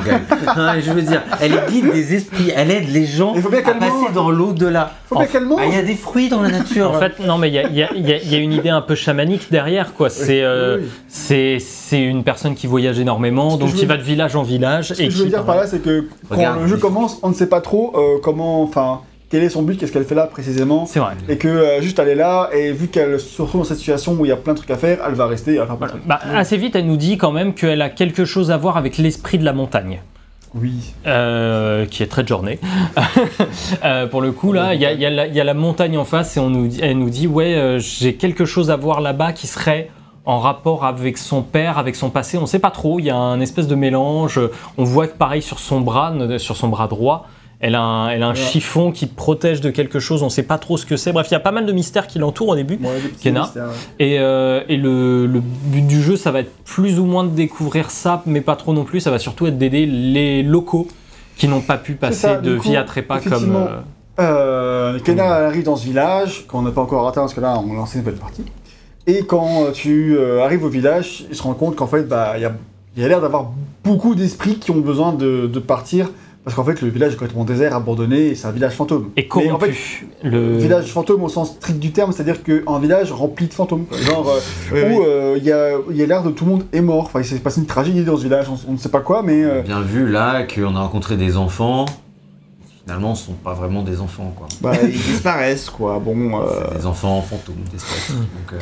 Hein, 0.55 0.75
je 0.85 0.91
veux 0.91 1.01
dire, 1.01 1.21
elle 1.41 1.53
guide 1.69 1.91
des 1.91 2.13
esprits, 2.13 2.51
elle 2.55 2.69
aide 2.71 2.89
les 2.91 3.05
gens 3.05 3.33
Il 3.35 3.41
faut 3.41 3.49
bien 3.49 3.59
à 3.59 3.61
qu'elle 3.63 3.79
passer 3.79 3.91
mange. 3.91 4.13
dans 4.13 4.29
l'au-delà. 4.29 4.91
Faut 5.07 5.15
bien 5.15 5.23
En- 5.23 5.27
qu'elle 5.27 5.45
mange. 5.45 5.61
Ah, 5.63 5.67
il 5.67 5.73
y 5.73 5.77
a 5.77 5.81
des 5.83 5.95
fruits 5.95 6.29
dans 6.29 6.41
la 6.41 6.49
nature. 6.49 6.91
En 6.95 6.99
fait, 6.99 7.19
non, 7.25 7.37
mais 7.37 7.49
il 7.49 7.53
y 7.55 7.59
a, 7.59 7.69
y 7.69 7.99
y 7.99 8.35
y 8.35 8.37
une 8.37 8.51
idée 8.53 8.69
un 8.69 8.81
peu 8.81 8.95
chamanique 8.95 9.49
derrière, 9.49 9.93
quoi. 9.93 10.09
C'est 10.09 10.43
euh, 10.43 10.77
oui, 10.77 10.83
oui. 10.83 10.89
c'est 11.07 11.57
c'est 11.59 12.01
une 12.03 12.23
personne 12.23 12.53
qui 12.55 12.67
voyage 12.67 12.99
énormément, 12.99 13.55
que 13.55 13.61
donc 13.61 13.73
qui 13.73 13.81
veux- 13.85 13.87
va 13.87 13.97
de 13.97 14.03
village 14.03 14.35
en 14.35 14.43
village. 14.43 14.89
Ce 14.89 14.93
que 14.93 15.01
et 15.03 15.09
je 15.09 15.17
veux 15.17 15.23
qui 15.23 15.29
dire 15.29 15.45
par 15.45 15.55
là, 15.55 15.65
c'est 15.67 15.79
que 15.81 16.07
quand 16.29 16.35
Regarde, 16.35 16.61
le 16.61 16.67
jeu 16.67 16.77
commence, 16.77 17.17
on 17.23 17.29
ne 17.29 17.33
sait 17.33 17.47
pas 17.49 17.61
trop 17.61 17.93
euh, 17.95 18.19
comment, 18.21 18.61
enfin, 18.61 19.01
quel 19.29 19.43
est 19.43 19.49
son 19.49 19.63
but, 19.63 19.79
qu'est-ce 19.79 19.91
qu'elle 19.91 20.05
fait 20.05 20.15
là 20.15 20.27
précisément. 20.27 20.85
C'est 20.85 20.99
vrai. 20.99 21.13
Et 21.29 21.37
que 21.37 21.47
euh, 21.47 21.81
juste 21.81 21.99
elle 21.99 22.09
est 22.09 22.15
là, 22.15 22.49
et 22.53 22.71
vu 22.71 22.87
qu'elle 22.87 23.19
se 23.19 23.41
retrouve 23.41 23.61
dans 23.61 23.67
cette 23.67 23.77
situation 23.79 24.13
où 24.13 24.25
il 24.25 24.29
y 24.29 24.31
a 24.31 24.35
plein 24.37 24.53
de 24.53 24.57
trucs 24.59 24.71
à 24.71 24.77
faire, 24.77 24.99
elle 25.07 25.15
va 25.15 25.25
rester, 25.27 25.53
elle 25.53 25.59
va 25.59 25.65
faire 25.67 25.77
plein 25.77 25.87
de 25.87 25.91
trucs. 25.93 26.05
Bah, 26.07 26.19
assez 26.35 26.57
vite, 26.57 26.75
elle 26.75 26.85
nous 26.87 26.97
dit 26.97 27.17
quand 27.17 27.31
même 27.31 27.53
qu'elle 27.53 27.81
a 27.81 27.89
quelque 27.89 28.25
chose 28.25 28.51
à 28.51 28.57
voir 28.57 28.77
avec 28.77 28.97
l'esprit 28.97 29.37
de 29.37 29.45
la 29.45 29.53
montagne. 29.53 30.01
Oui. 30.57 30.93
euh, 31.05 31.85
qui 31.85 32.01
est 32.01 32.07
très 32.07 32.23
de 32.23 32.29
journée. 32.29 32.59
Euh, 33.83 34.07
pour 34.07 34.21
le 34.21 34.31
coup, 34.31 34.53
là, 34.53 34.73
il 34.73 34.79
y 34.79 34.83
y 34.83 35.05
a 35.05 35.09
la- 35.09 35.27
il 35.27 35.35
y 35.35 35.39
a 35.41 35.43
la 35.43 35.53
montagne 35.53 35.97
en 35.97 36.05
face 36.05 36.37
et 36.37 36.39
on 36.39 36.49
nous 36.49 36.67
dit, 36.67 36.79
elle 36.81 36.97
nous 36.97 37.09
dit 37.09 37.27
Ouais, 37.27 37.55
euh, 37.55 37.79
j'ai 37.79 38.15
quelque 38.15 38.45
chose 38.45 38.71
à 38.71 38.75
voir 38.75 39.01
là-bas 39.01 39.33
qui 39.33 39.47
serait 39.47 39.89
en 40.25 40.39
rapport 40.39 40.85
avec 40.85 41.17
son 41.17 41.41
père, 41.41 41.77
avec 41.77 41.95
son 41.95 42.09
passé. 42.09 42.37
On 42.37 42.41
ne 42.41 42.45
sait 42.47 42.59
pas 42.59 42.71
trop. 42.71 42.99
Il 42.99 43.05
y 43.05 43.09
a 43.09 43.15
un 43.17 43.39
espèce 43.41 43.67
de 43.67 43.75
mélange. 43.75 44.39
On 44.77 44.83
voit 44.83 45.07
que, 45.07 45.17
pareil, 45.17 45.41
sur 45.41 45.59
son 45.59 45.81
bras, 45.81 46.13
sur 46.37 46.55
son 46.57 46.67
bras 46.69 46.87
droit, 46.87 47.27
elle 47.67 47.73
a 47.75 47.81
un, 47.81 48.09
elle 48.09 48.21
a 48.21 48.27
un 48.27 48.29
Ouais. 48.29 48.35
chiffon 48.35 48.91
qui 48.91 49.07
protège 49.07 49.59
de 49.59 49.71
quelque 49.71 49.99
chose. 49.99 50.21
On 50.21 50.25
ne 50.25 50.29
sait 50.29 50.43
pas 50.43 50.57
trop 50.59 50.77
ce 50.77 50.85
que 50.85 50.97
c'est. 50.97 51.11
Bref, 51.11 51.27
il 51.29 51.33
y 51.33 51.37
a 51.37 51.39
pas 51.39 51.51
mal 51.51 51.65
de 51.65 51.71
mystères 51.71 52.05
qui 52.05 52.19
l'entourent 52.19 52.49
au 52.49 52.55
début. 52.55 52.75
Ouais, 52.81 53.31
mystères, 53.31 53.49
ouais. 53.55 53.61
Et, 53.99 54.19
euh, 54.19 54.61
et 54.69 54.77
le, 54.77 55.25
le 55.25 55.39
but 55.41 55.81
du 55.87 55.99
jeu, 56.01 56.15
ça 56.15 56.31
va 56.31 56.41
être 56.41 56.51
plus 56.63 56.99
ou 56.99 57.05
moins 57.05 57.23
de 57.23 57.29
découvrir 57.29 57.89
ça, 57.89 58.21
mais 58.27 58.41
pas 58.41 58.55
trop 58.55 58.71
non 58.73 58.83
plus. 58.83 58.99
Ça 58.99 59.09
va 59.09 59.17
surtout 59.17 59.47
être 59.47 59.57
d'aider 59.57 59.85
les 59.87 60.43
locaux 60.43 60.87
qui 61.37 61.47
n'ont 61.47 61.61
pas 61.61 61.77
pu 61.77 61.93
passer 61.95 62.19
ça, 62.27 62.35
de 62.37 62.55
coup, 62.55 62.69
vie 62.69 62.77
à 62.77 62.83
trépas 62.83 63.19
comme. 63.19 63.55
euh, 63.55 63.67
Euh, 64.19 64.99
Kenna 64.99 65.39
elle 65.39 65.45
arrive 65.45 65.63
dans 65.63 65.75
ce 65.75 65.85
village, 65.85 66.45
qu'on 66.47 66.61
n'a 66.61 66.71
pas 66.71 66.81
encore 66.81 67.07
atteint 67.07 67.21
parce 67.21 67.33
que 67.33 67.41
là 67.41 67.59
on 67.59 67.73
lance 67.73 67.93
une 67.95 67.99
nouvelle 68.01 68.15
partie. 68.15 68.43
Et 69.07 69.25
quand 69.25 69.63
euh, 69.65 69.71
tu 69.71 70.15
euh, 70.17 70.43
arrives 70.43 70.63
au 70.63 70.69
village, 70.69 71.25
il 71.29 71.35
se 71.35 71.43
rend 71.43 71.53
compte 71.53 71.75
qu'en 71.75 71.87
fait, 71.87 72.03
bah, 72.03 72.33
il 72.37 72.41
y 72.41 72.45
a, 72.45 72.53
y 72.97 73.03
a 73.03 73.07
l'air 73.07 73.21
d'avoir 73.21 73.51
beaucoup 73.83 74.15
d'esprits 74.15 74.55
qui 74.59 74.71
ont 74.71 74.79
besoin 74.79 75.13
de, 75.13 75.47
de 75.47 75.59
partir. 75.59 76.09
Parce 76.45 76.55
qu'en 76.55 76.63
fait, 76.63 76.79
le 76.83 76.89
village 76.89 77.13
est 77.13 77.15
complètement 77.15 77.43
désert, 77.43 77.75
abandonné, 77.75 78.27
et 78.27 78.35
c'est 78.35 78.45
un 78.47 78.51
village 78.51 78.73
fantôme. 78.75 79.09
et 79.17 79.23
Mais 79.23 79.27
corrompu. 79.27 79.51
en 79.53 79.59
fait, 79.59 79.73
le 80.23 80.57
village 80.57 80.85
fantôme 80.91 81.23
au 81.23 81.27
sens 81.29 81.53
strict 81.55 81.79
du 81.79 81.91
terme, 81.91 82.11
c'est-à-dire 82.11 82.43
qu'un 82.43 82.79
village 82.79 83.11
rempli 83.11 83.47
de 83.47 83.53
fantômes. 83.53 83.85
Genre, 83.91 84.29
euh, 84.29 84.39
Oui, 84.71 84.79
oui. 84.85 84.95
où 84.95 85.03
euh, 85.03 85.33
il 85.37 85.43
y 85.43 85.51
a, 85.51 85.71
il 85.89 85.97
y 85.97 86.03
a 86.03 86.05
l'air 86.05 86.21
de 86.21 86.29
tout 86.29 86.45
le 86.45 86.51
monde 86.51 86.65
est 86.71 86.81
mort. 86.81 87.05
Enfin, 87.05 87.19
il 87.21 87.25
s'est 87.25 87.39
passé 87.39 87.59
une 87.61 87.65
tragédie 87.65 88.03
dans 88.03 88.15
ce 88.15 88.21
village, 88.23 88.45
on, 88.47 88.57
on 88.69 88.73
ne 88.73 88.77
sait 88.77 88.89
pas 88.89 88.99
quoi, 89.01 89.23
mais. 89.23 89.43
euh, 89.43 89.63
Bien 89.63 89.81
vu 89.81 90.07
là 90.07 90.43
qu'on 90.43 90.75
a 90.75 90.81
rencontré 90.81 91.17
des 91.17 91.35
enfants. 91.35 91.85
Finalement, 92.85 93.15
ce 93.15 93.25
sont 93.25 93.33
pas 93.33 93.55
vraiment 93.55 93.81
des 93.81 93.99
enfants, 93.99 94.31
quoi. 94.37 94.45
Bah, 94.61 94.73
ils 94.83 94.89
disparaissent, 94.91 95.71
quoi. 95.71 95.97
Bon, 95.97 96.39
euh, 96.39 96.45
C'est 96.71 96.77
des 96.77 96.85
enfants 96.85 97.19
fantômes, 97.23 97.55
des 97.71 97.77
euh, 97.77 97.79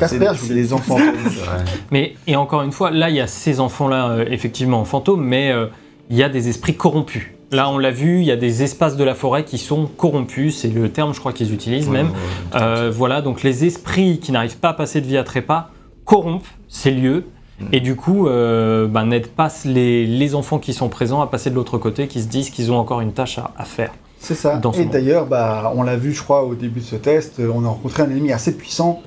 je 0.00 0.06
c'est 0.06 0.46
voulais- 0.46 0.54
des 0.62 0.72
enfants. 0.72 0.96
c'est 1.24 1.40
vrai. 1.44 1.64
Mais 1.90 2.14
et 2.26 2.34
encore 2.36 2.62
une 2.62 2.72
fois, 2.72 2.90
là, 2.90 3.10
il 3.10 3.16
y 3.16 3.20
a 3.20 3.26
ces 3.26 3.60
enfants-là, 3.60 4.08
euh, 4.12 4.24
effectivement, 4.30 4.80
en 4.80 4.86
fantôme, 4.86 5.22
mais 5.22 5.52
euh, 5.52 5.66
il 6.08 6.16
y 6.16 6.22
a 6.22 6.30
des 6.30 6.48
esprits 6.48 6.74
corrompus. 6.74 7.24
Là, 7.54 7.70
on 7.70 7.78
l'a 7.78 7.92
vu, 7.92 8.18
il 8.18 8.24
y 8.24 8.32
a 8.32 8.36
des 8.36 8.64
espaces 8.64 8.96
de 8.96 9.04
la 9.04 9.14
forêt 9.14 9.44
qui 9.44 9.58
sont 9.58 9.86
corrompus, 9.86 10.58
c'est 10.58 10.68
le 10.68 10.88
terme, 10.88 11.14
je 11.14 11.20
crois, 11.20 11.32
qu'ils 11.32 11.54
utilisent 11.54 11.88
même. 11.88 12.08
Ouais, 12.08 12.12
ouais, 12.12 12.60
ouais. 12.60 12.62
Euh, 12.62 12.90
voilà, 12.92 13.22
donc 13.22 13.44
les 13.44 13.64
esprits 13.64 14.18
qui 14.18 14.32
n'arrivent 14.32 14.58
pas 14.58 14.70
à 14.70 14.74
passer 14.74 15.00
de 15.00 15.06
vie 15.06 15.16
à 15.16 15.22
trépas 15.22 15.70
corrompent 16.04 16.48
ces 16.68 16.90
lieux. 16.90 17.26
Mm. 17.60 17.64
Et 17.70 17.80
du 17.80 17.94
coup, 17.94 18.26
euh, 18.26 18.88
bah, 18.88 19.04
n'aident 19.04 19.28
pas 19.28 19.48
les, 19.66 20.04
les 20.04 20.34
enfants 20.34 20.58
qui 20.58 20.72
sont 20.72 20.88
présents 20.88 21.20
à 21.20 21.28
passer 21.28 21.48
de 21.48 21.54
l'autre 21.54 21.78
côté, 21.78 22.08
qui 22.08 22.20
se 22.20 22.26
disent 22.26 22.50
qu'ils 22.50 22.72
ont 22.72 22.76
encore 22.76 23.00
une 23.00 23.12
tâche 23.12 23.38
à, 23.38 23.52
à 23.56 23.64
faire. 23.64 23.92
C'est 24.18 24.34
ça. 24.34 24.56
dans 24.56 24.72
ce 24.72 24.80
Et 24.80 24.86
d'ailleurs, 24.86 25.26
bah, 25.26 25.72
on 25.76 25.84
l'a 25.84 25.96
vu, 25.96 26.12
je 26.12 26.22
crois, 26.24 26.42
au 26.42 26.56
début 26.56 26.80
de 26.80 26.84
ce 26.84 26.96
test, 26.96 27.38
euh, 27.38 27.52
on 27.54 27.64
a 27.64 27.68
rencontré 27.68 28.02
un 28.02 28.10
ennemi 28.10 28.32
assez 28.32 28.56
puissant 28.56 29.00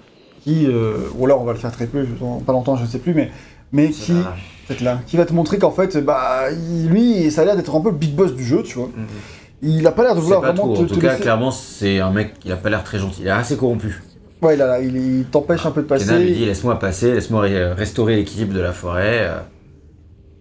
qui, 0.43 0.67
euh, 0.67 1.09
ou 1.17 1.25
alors 1.25 1.41
on 1.41 1.43
va 1.43 1.51
le 1.51 1.59
faire 1.59 1.73
très 1.73 1.87
peu, 1.87 2.07
pas 2.45 2.53
longtemps, 2.53 2.77
je 2.77 2.83
ne 2.83 2.87
sais 2.87 2.99
plus, 2.99 3.13
mais, 3.13 3.29
mais 3.73 3.89
qui. 3.89 4.13
Peut-être 4.67 4.81
là, 4.81 4.99
qui 5.07 5.17
va 5.17 5.25
te 5.25 5.33
montrer 5.33 5.57
qu'en 5.57 5.71
fait, 5.71 5.97
bah, 5.97 6.45
lui, 6.87 7.31
ça 7.31 7.41
a 7.41 7.45
l'air 7.45 7.55
d'être 7.55 7.75
un 7.75 7.81
peu 7.81 7.89
le 7.89 7.95
big 7.95 8.13
boss 8.15 8.33
du 8.35 8.43
jeu, 8.45 8.63
tu 8.63 8.77
vois. 8.77 8.89
Il 9.61 9.85
a 9.87 9.91
pas 9.91 10.03
l'air 10.03 10.15
de 10.15 10.19
vouloir 10.19 10.41
pas 10.41 10.51
vraiment 10.51 10.73
te, 10.75 10.79
En 10.81 10.85
tout 10.85 10.99
cas, 10.99 11.09
laisser- 11.11 11.21
clairement, 11.23 11.49
c'est 11.51 11.99
un 11.99 12.11
mec, 12.11 12.33
il 12.45 12.51
a 12.51 12.57
pas 12.57 12.69
l'air 12.69 12.83
très 12.83 12.99
gentil. 12.99 13.21
Il 13.21 13.27
est 13.27 13.31
assez 13.31 13.57
corrompu. 13.57 14.01
Ouais, 14.41 14.53
il, 14.55 14.61
a- 14.61 14.79
il, 14.79 14.95
il 15.19 15.25
t'empêche 15.25 15.65
un 15.65 15.71
peu 15.71 15.81
de 15.81 15.87
Kenna 15.87 16.19
lui 16.19 16.25
dit 16.27 16.33
passer. 16.33 16.45
laisse-moi 16.45 16.77
passer, 16.79 17.11
laisse-moi 17.13 17.47
restaurer 17.75 18.15
l'équilibre 18.17 18.53
de 18.53 18.59
la 18.59 18.71
forêt. 18.71 19.21
euh. 19.27 19.39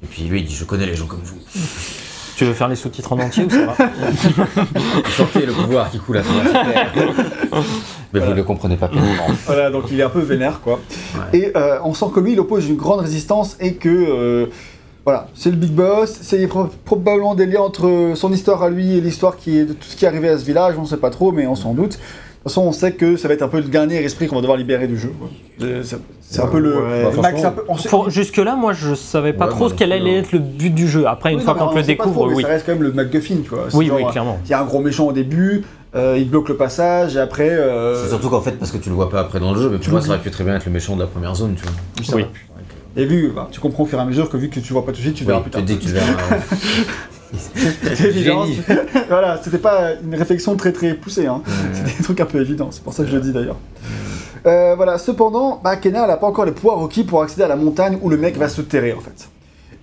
Et 0.02 0.06
puis 0.06 0.24
lui, 0.24 0.40
il 0.40 0.46
dit 0.46 0.54
je 0.54 0.64
connais 0.64 0.84
les 0.86 0.94
gens 0.94 1.06
comme 1.06 1.22
vous. 1.24 1.38
Tu 2.36 2.44
veux 2.44 2.52
faire 2.52 2.68
les 2.68 2.76
sous-titres 2.76 3.12
en 3.12 3.18
entier 3.18 3.44
ou 3.44 3.50
ça 3.50 3.64
va 3.66 3.74
Sentez 5.16 5.46
le 5.46 5.52
pouvoir 5.52 5.90
qui 5.90 5.98
coule 5.98 6.18
à 6.18 6.22
travers. 6.22 6.92
Mais 8.12 8.20
vous 8.20 8.30
ne 8.30 8.34
le 8.34 8.44
comprenez 8.44 8.76
pas 8.76 8.88
pleinement. 8.88 9.26
Voilà, 9.46 9.70
donc 9.70 9.84
il 9.90 9.98
est 9.98 10.02
un 10.02 10.10
peu 10.10 10.20
vénère, 10.20 10.60
quoi. 10.60 10.78
Ouais. 11.14 11.38
Et 11.38 11.52
euh, 11.56 11.78
on 11.84 11.94
sent 11.94 12.06
que 12.14 12.20
lui, 12.20 12.32
il 12.32 12.40
oppose 12.40 12.68
une 12.68 12.76
grande 12.76 13.00
résistance 13.00 13.56
et 13.60 13.74
que. 13.74 13.88
euh, 13.88 14.46
voilà, 15.04 15.28
c'est 15.34 15.50
le 15.50 15.56
big 15.56 15.70
boss, 15.70 16.18
c'est 16.20 16.44
pro- 16.48 16.68
probablement 16.84 17.36
des 17.36 17.46
liens 17.46 17.60
entre 17.60 18.12
son 18.16 18.32
histoire 18.32 18.62
à 18.64 18.68
lui 18.70 18.96
et 18.96 19.00
l'histoire 19.00 19.36
qui 19.36 19.56
est 19.56 19.64
de 19.64 19.72
tout 19.72 19.86
ce 19.86 19.94
qui 19.94 20.04
est 20.04 20.08
arrivé 20.08 20.28
à 20.28 20.36
ce 20.36 20.44
village, 20.44 20.74
on 20.78 20.84
sait 20.84 20.96
pas 20.96 21.10
trop, 21.10 21.30
mais 21.30 21.46
on 21.46 21.54
s'en 21.54 21.74
doute. 21.74 21.98
De 22.46 22.48
toute 22.48 22.54
façon, 22.54 22.68
on 22.68 22.72
sait 22.72 22.92
que 22.92 23.16
ça 23.16 23.26
va 23.26 23.34
être 23.34 23.42
un 23.42 23.48
peu 23.48 23.56
le 23.56 23.64
dernier 23.64 23.96
esprit 24.04 24.28
qu'on 24.28 24.36
va 24.36 24.40
devoir 24.40 24.56
libérer 24.56 24.86
du 24.86 24.96
jeu. 24.96 25.10
Euh, 25.62 25.82
C'est 26.20 26.40
un 26.40 26.46
peu 26.46 26.60
le, 26.60 26.76
Ouais. 26.80 27.00
le 27.00 27.04
max. 27.06 27.16
franchement, 27.16 27.44
un 27.48 27.50
peu- 27.50 27.62
on 27.66 27.76
sait- 27.76 27.88
Pour- 27.88 28.08
Jusque-là, 28.08 28.54
moi, 28.54 28.72
je 28.72 28.94
savais 28.94 29.32
pas 29.32 29.46
Ouais, 29.46 29.50
trop 29.50 29.68
ce 29.68 29.74
qu'elle 29.74 29.90
allait 29.90 30.18
être 30.18 30.30
le 30.30 30.38
but 30.38 30.70
du 30.72 30.86
jeu. 30.86 31.08
Après, 31.08 31.32
une 31.32 31.38
Oui, 31.40 31.44
fois 31.44 31.54
qu'on 31.56 31.74
le 31.74 31.82
découvre, 31.82 32.26
trop, 32.28 32.32
oui. 32.36 32.42
Ça 32.44 32.48
reste 32.48 32.64
quand 32.64 32.72
même 32.74 32.84
le 32.84 32.92
MacGuffin, 32.92 33.38
tu 33.42 33.48
vois. 33.50 33.66
Oui, 33.74 33.86
genre, 33.88 33.96
oui, 33.96 34.04
clairement. 34.12 34.38
Il 34.44 34.50
y 34.50 34.54
a 34.54 34.60
un 34.60 34.64
gros 34.64 34.78
méchant 34.78 35.08
au 35.08 35.12
début, 35.12 35.64
euh, 35.96 36.14
il 36.16 36.30
bloque 36.30 36.48
le 36.48 36.56
passage, 36.56 37.16
et 37.16 37.18
après. 37.18 37.50
euh, 37.50 38.00
C'est 38.04 38.10
surtout 38.10 38.28
qu'en 38.30 38.40
fait, 38.40 38.52
parce 38.52 38.70
que 38.70 38.78
tu 38.78 38.90
le 38.90 38.94
vois 38.94 39.10
pas 39.10 39.18
après 39.22 39.40
dans 39.40 39.52
le 39.52 39.60
jeu, 39.60 39.68
mais 39.68 39.78
Tu 39.80 39.86
pour 39.90 39.94
moi, 39.94 40.00
ça 40.02 40.10
aurait 40.10 40.18
pu 40.20 40.30
très 40.30 40.44
bien 40.44 40.54
être 40.54 40.66
le 40.66 40.70
méchant 40.72 40.94
de 40.94 41.00
la 41.00 41.08
première 41.08 41.34
zone, 41.34 41.56
tu 41.56 41.62
vois. 41.64 41.72
ça 42.04 42.14
Oui. 42.14 42.22
va. 42.22 42.28
Et 43.02 43.06
vu, 43.06 43.32
bah, 43.34 43.48
tu 43.50 43.58
comprends 43.58 43.82
au 43.82 43.86
fur 43.86 43.98
et 43.98 44.02
à 44.02 44.04
mesure 44.04 44.30
que 44.30 44.36
vu 44.36 44.48
que 44.50 44.60
tu 44.60 44.72
vois 44.72 44.86
pas 44.86 44.92
tout 44.92 44.98
de 44.98 45.02
suite, 45.02 45.14
tu 45.16 45.24
verras 45.24 45.38
Oui, 45.38 45.42
plus 45.42 45.50
tard. 45.50 45.62
te 45.62 45.66
dis 45.66 45.78
que 45.78 45.82
tu 45.84 45.88
verras. 45.90 46.06
Évident. 48.04 48.44
Génie. 48.44 48.60
voilà, 49.08 49.40
c'était 49.42 49.58
pas 49.58 49.92
une 50.02 50.14
réflexion 50.14 50.56
très 50.56 50.72
très 50.72 50.94
poussée, 50.94 51.26
hein. 51.26 51.42
C'est 51.72 51.96
des 51.96 52.02
trucs 52.02 52.20
un 52.20 52.26
peu 52.26 52.40
évidents, 52.40 52.68
c'est 52.70 52.82
pour 52.82 52.92
ça 52.92 53.04
que 53.04 53.10
je 53.10 53.16
le 53.16 53.22
dis 53.22 53.32
d'ailleurs. 53.32 53.56
Euh, 54.46 54.74
voilà, 54.76 54.98
cependant, 54.98 55.60
bah, 55.62 55.76
Kenna, 55.76 56.04
elle 56.04 56.10
a 56.10 56.16
pas 56.16 56.26
encore 56.26 56.44
les 56.44 56.52
pouvoirs 56.52 56.78
requis 56.78 57.02
pour 57.02 57.22
accéder 57.22 57.42
à 57.42 57.48
la 57.48 57.56
montagne 57.56 57.98
où 58.00 58.08
le 58.08 58.16
mec 58.16 58.36
va 58.36 58.48
se 58.48 58.60
terrer 58.60 58.92
en 58.92 59.00
fait. 59.00 59.28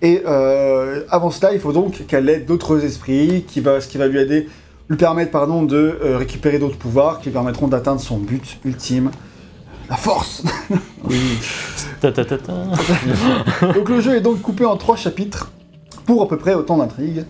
Et 0.01 0.23
euh, 0.27 1.01
avant 1.09 1.31
cela, 1.31 1.53
il 1.53 1.59
faut 1.59 1.73
donc 1.73 2.05
qu'elle 2.07 2.29
aide 2.29 2.45
d'autres 2.45 2.83
esprits, 2.83 3.45
qui 3.47 3.59
va, 3.59 3.81
ce 3.81 3.87
qui 3.87 3.97
va 3.97 4.07
lui 4.07 4.19
aider, 4.19 4.47
lui 4.89 4.97
permettre 4.97 5.31
pardon, 5.31 5.63
de 5.63 5.97
euh, 6.03 6.17
récupérer 6.17 6.59
d'autres 6.59 6.77
pouvoirs 6.77 7.19
qui 7.19 7.25
lui 7.25 7.33
permettront 7.33 7.67
d'atteindre 7.67 8.01
son 8.01 8.17
but 8.17 8.59
ultime, 8.63 9.11
la 9.89 9.97
force. 9.97 10.43
Ta, 11.99 12.11
ta, 12.11 12.25
ta, 12.25 12.37
ta. 12.37 12.53
donc 13.73 13.87
le 13.87 14.01
jeu 14.01 14.17
est 14.17 14.21
donc 14.21 14.41
coupé 14.41 14.65
en 14.65 14.75
trois 14.75 14.97
chapitres 14.97 15.53
pour 16.05 16.21
à 16.23 16.27
peu 16.27 16.37
près 16.37 16.53
autant 16.53 16.77
d'intrigues. 16.77 17.25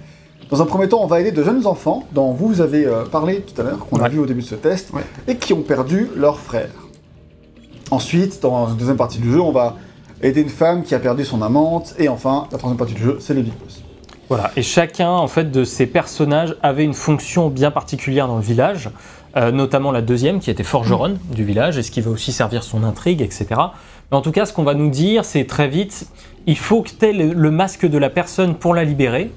Dans 0.50 0.62
un 0.62 0.66
premier 0.66 0.88
temps, 0.88 1.00
on 1.02 1.08
va 1.08 1.20
aider 1.20 1.32
de 1.32 1.44
jeunes 1.44 1.66
enfants 1.66 2.04
dont 2.12 2.34
vous 2.34 2.62
avez 2.62 2.86
euh, 2.86 3.06
parlé 3.06 3.42
tout 3.42 3.60
à 3.60 3.64
l'heure, 3.64 3.86
qu'on 3.88 4.00
a 4.02 4.10
vu 4.10 4.20
au 4.20 4.26
début 4.26 4.42
de 4.42 4.48
ce 4.48 4.56
test, 4.56 4.92
Ouais. 4.94 5.02
et 5.28 5.36
qui 5.38 5.54
ont 5.54 5.62
perdu 5.62 6.10
leur 6.16 6.40
frère. 6.40 6.70
Ensuite, 7.92 8.42
dans 8.42 8.68
la 8.68 8.74
deuxième 8.74 8.98
partie 8.98 9.20
du 9.20 9.32
jeu, 9.32 9.40
on 9.42 9.52
va 9.52 9.76
aider 10.22 10.42
une 10.42 10.50
femme 10.50 10.84
qui 10.84 10.96
a 10.96 11.00
perdu 11.00 11.26
son 11.26 11.42
amante, 11.42 11.94
et 11.98 12.08
enfin, 12.10 12.48
la 12.52 12.58
troisième 12.58 12.78
partie 12.78 12.94
du 12.94 13.02
jeu, 13.04 13.18
c'est 13.20 13.34
big 13.34 13.54
boss. 13.64 13.82
Voilà. 14.30 14.52
Et 14.56 14.62
chacun, 14.64 15.10
en 15.10 15.28
fait, 15.28 15.52
de 15.52 15.64
ces 15.64 15.86
personnages 15.86 16.56
avait 16.64 16.84
une 16.84 16.94
fonction 16.94 17.50
bien 17.50 17.72
particulière 17.72 18.28
dans 18.28 18.38
le 18.38 18.42
village, 18.42 18.90
euh, 19.36 19.52
notamment 19.52 19.92
la 19.92 20.02
deuxième, 20.02 20.40
qui 20.40 20.50
était 20.50 20.64
forgeronne 20.64 21.18
du 21.32 21.44
village, 21.44 21.78
et 21.78 21.84
ce 21.84 21.92
qui 21.92 22.02
va 22.02 22.10
aussi 22.12 22.32
servir 22.32 22.64
son 22.64 22.84
intrigue, 22.84 23.22
etc. 23.22 23.48
En 24.14 24.22
tout 24.22 24.32
cas, 24.32 24.46
ce 24.46 24.54
qu'on 24.54 24.64
va 24.64 24.76
nous 24.76 24.90
dire, 24.90 25.26
c'est 25.26 25.46
très 25.46 25.68
vite, 25.68 26.08
il 26.46 26.58
faut 26.58 26.84
que 26.84 26.90
tu 26.90 27.06
aies 27.06 27.14
le 27.14 27.52
masque 27.52 27.88
de 27.88 27.98
la 27.98 28.10
personne 28.10 28.56
pour 28.56 28.76
la 28.76 28.84
libérer, 28.84 29.32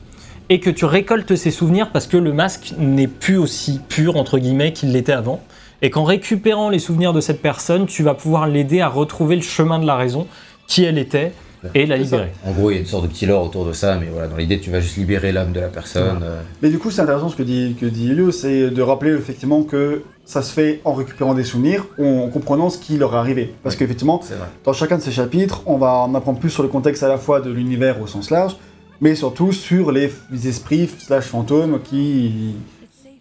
et 0.48 0.60
que 0.60 0.70
tu 0.70 0.84
récoltes 0.84 1.34
ses 1.34 1.50
souvenirs 1.50 1.90
parce 1.90 2.06
que 2.06 2.16
le 2.16 2.32
masque 2.32 2.74
n'est 2.78 3.08
plus 3.08 3.36
aussi 3.38 3.80
pur, 3.88 4.16
entre 4.16 4.38
guillemets, 4.38 4.72
qu'il 4.72 4.92
l'était 4.92 5.12
avant. 5.12 5.40
Et 5.82 5.90
qu'en 5.90 6.04
récupérant 6.04 6.68
les 6.68 6.78
souvenirs 6.78 7.12
de 7.12 7.20
cette 7.20 7.42
personne, 7.42 7.86
tu 7.86 8.02
vas 8.02 8.14
pouvoir 8.14 8.46
l'aider 8.46 8.80
à 8.80 8.88
retrouver 8.88 9.36
le 9.36 9.42
chemin 9.42 9.78
de 9.78 9.86
la 9.86 9.96
raison, 9.96 10.26
qui 10.66 10.84
elle 10.84 10.98
était, 10.98 11.32
et 11.74 11.86
la 11.86 11.96
libérer. 11.96 12.32
En 12.44 12.52
gros, 12.52 12.70
il 12.70 12.74
y 12.74 12.76
a 12.76 12.80
une 12.80 12.86
sorte 12.86 13.04
de 13.04 13.08
petit 13.08 13.26
lore 13.26 13.44
autour 13.44 13.64
de 13.66 13.72
ça, 13.72 13.96
mais 13.98 14.06
voilà, 14.12 14.28
dans 14.28 14.36
l'idée, 14.36 14.58
tu 14.58 14.70
vas 14.70 14.80
juste 14.80 14.96
libérer 14.96 15.32
l'âme 15.32 15.52
de 15.52 15.60
la 15.60 15.68
personne. 15.68 16.20
euh, 16.22 16.40
Mais 16.62 16.68
du 16.70 16.78
coup, 16.78 16.90
c'est 16.90 17.02
intéressant 17.02 17.28
ce 17.28 17.36
que 17.36 17.42
dit, 17.42 17.76
que 17.80 17.86
dit 17.86 18.10
Elio, 18.10 18.30
c'est 18.32 18.70
de 18.70 18.82
rappeler 18.82 19.12
effectivement 19.12 19.62
que 19.62 20.02
ça 20.24 20.42
se 20.42 20.52
fait 20.52 20.80
en 20.84 20.92
récupérant 20.92 21.34
des 21.34 21.44
souvenirs, 21.44 21.86
ou 21.98 22.06
en 22.22 22.28
comprenant 22.28 22.68
ce 22.70 22.78
qui 22.78 22.96
leur 22.96 23.14
est 23.14 23.18
arrivé. 23.18 23.54
Parce 23.62 23.74
Oui. 23.74 23.78
qu'effectivement. 23.80 24.20
Dans 24.64 24.72
chacun 24.72 24.96
de 24.98 25.02
ces 25.02 25.12
chapitres, 25.12 25.62
on 25.66 25.76
va 25.78 25.92
en 25.94 26.14
apprendre 26.14 26.38
plus 26.40 26.50
sur 26.50 26.62
le 26.62 26.68
contexte 26.68 27.02
à 27.02 27.08
la 27.08 27.16
fois 27.18 27.40
de 27.40 27.50
l'univers 27.50 28.00
au 28.02 28.06
sens 28.06 28.30
large, 28.30 28.56
mais 29.00 29.14
surtout 29.14 29.52
sur 29.52 29.92
les, 29.92 30.10
les 30.32 30.48
esprits 30.48 30.88
slash 30.98 31.24
fantômes 31.26 31.78
qui, 31.84 32.54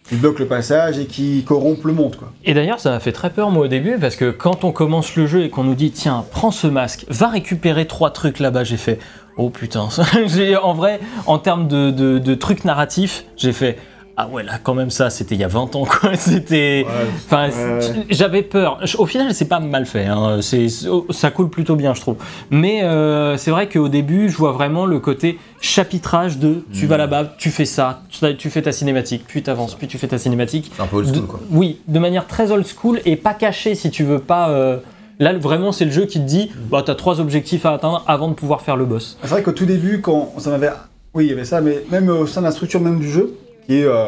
qui 0.07 0.15
bloquent 0.15 0.39
le 0.39 0.47
passage 0.47 0.99
et 0.99 1.05
qui 1.05 1.43
corrompent 1.43 1.85
le 1.85 1.93
monde, 1.93 2.15
quoi. 2.15 2.31
Et 2.43 2.53
d'ailleurs, 2.53 2.79
ça 2.79 2.91
m'a 2.91 2.99
fait 2.99 3.11
très 3.11 3.29
peur 3.29 3.49
moi 3.49 3.65
au 3.65 3.67
début 3.67 3.97
parce 3.99 4.15
que 4.15 4.29
quand 4.29 4.63
on 4.63 4.71
commence 4.71 5.15
le 5.15 5.25
jeu 5.25 5.43
et 5.43 5.49
qu'on 5.49 5.63
nous 5.63 5.75
dit 5.75 5.91
tiens, 5.91 6.25
prends 6.31 6.51
ce 6.51 6.67
masque, 6.67 7.05
va 7.09 7.27
récupérer 7.27 7.87
trois 7.87 8.11
trucs 8.11 8.39
là-bas, 8.39 8.63
j'ai 8.63 8.77
fait 8.77 8.99
oh 9.37 9.49
putain. 9.49 9.89
en 10.61 10.73
vrai, 10.73 10.99
en 11.25 11.39
termes 11.39 11.67
de 11.67 12.35
trucs 12.35 12.65
narratifs, 12.65 13.25
j'ai 13.35 13.53
fait 13.53 13.77
ah 14.17 14.27
ouais 14.29 14.43
là 14.43 14.53
quand 14.63 14.73
même 14.73 14.89
ça, 14.89 15.09
c'était 15.09 15.35
il 15.35 15.41
y 15.41 15.43
a 15.43 15.47
20 15.47 15.75
ans 15.75 15.83
quoi. 15.85 16.15
C'était, 16.15 16.85
enfin, 17.25 17.49
ouais. 17.49 17.79
j'avais 18.09 18.41
peur. 18.43 18.79
Au 18.97 19.05
final, 19.05 19.33
c'est 19.33 19.45
pas 19.49 19.59
mal 19.59 19.85
fait. 19.85 20.05
hein. 20.05 20.39
C'est, 20.41 20.67
ça 21.09 21.31
coule 21.31 21.49
plutôt 21.49 21.75
bien, 21.75 21.93
je 21.93 22.01
trouve. 22.01 22.15
Mais 22.49 22.83
euh, 22.83 23.35
c'est 23.37 23.51
vrai 23.51 23.67
qu'au 23.67 23.89
début, 23.89 24.29
je 24.29 24.37
vois 24.37 24.51
vraiment 24.53 24.85
le 24.85 24.99
côté 24.99 25.37
chapitrage 25.61 26.37
de 26.37 26.63
tu 26.73 26.85
vas 26.87 26.97
là-bas, 26.97 27.33
tu 27.37 27.49
fais 27.49 27.65
ça, 27.65 28.01
tu- 28.09 28.35
tu 28.37 28.49
fais 28.49 28.61
ta 28.61 28.71
cinématique, 28.71 29.23
puis 29.27 29.43
tu 29.43 29.49
avances, 29.49 29.75
puis 29.75 29.87
tu 29.87 29.97
fais 29.97 30.07
ta 30.07 30.17
cinématique. 30.17 30.71
C'est 30.75 30.81
un 30.81 30.87
peu 30.87 30.97
old 30.97 31.09
De- 31.09 31.15
school, 31.15 31.27
quoi. 31.27 31.39
Oui, 31.51 31.81
de 31.87 31.99
manière 31.99 32.27
très 32.27 32.51
old 32.51 32.65
school 32.65 33.01
et 33.05 33.15
pas 33.17 33.33
caché 33.33 33.75
si 33.75 33.91
tu 33.91 34.03
veux 34.03 34.19
pas. 34.19 34.49
euh, 34.49 34.77
Là, 35.17 35.31
vraiment, 35.37 35.71
c'est 35.71 35.85
le 35.85 35.91
jeu 35.91 36.05
qui 36.05 36.19
te 36.19 36.25
dit 36.25 36.51
bah, 36.69 36.83
t'as 36.85 36.95
trois 36.95 37.21
objectifs 37.21 37.65
à 37.65 37.71
atteindre 37.73 38.03
avant 38.05 38.27
de 38.27 38.33
pouvoir 38.33 38.61
faire 38.61 38.75
le 38.75 38.83
boss. 38.85 39.17
C'est 39.21 39.29
vrai 39.29 39.43
qu'au 39.43 39.53
tout 39.53 39.65
début, 39.65 40.01
quand 40.01 40.33
ça 40.39 40.49
m'avait. 40.49 40.71
Oui, 41.13 41.25
il 41.25 41.29
y 41.29 41.33
avait 41.33 41.45
ça, 41.45 41.61
mais 41.61 41.85
même 41.89 42.09
au 42.09 42.27
sein 42.27 42.41
de 42.41 42.45
la 42.45 42.51
structure 42.51 42.81
même 42.81 42.99
du 42.99 43.09
jeu, 43.09 43.33
qui 43.65 43.79
est 43.79 43.83
euh, 43.85 44.07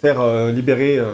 faire 0.00 0.20
euh, 0.20 0.50
libérer 0.52 0.98
euh, 0.98 1.12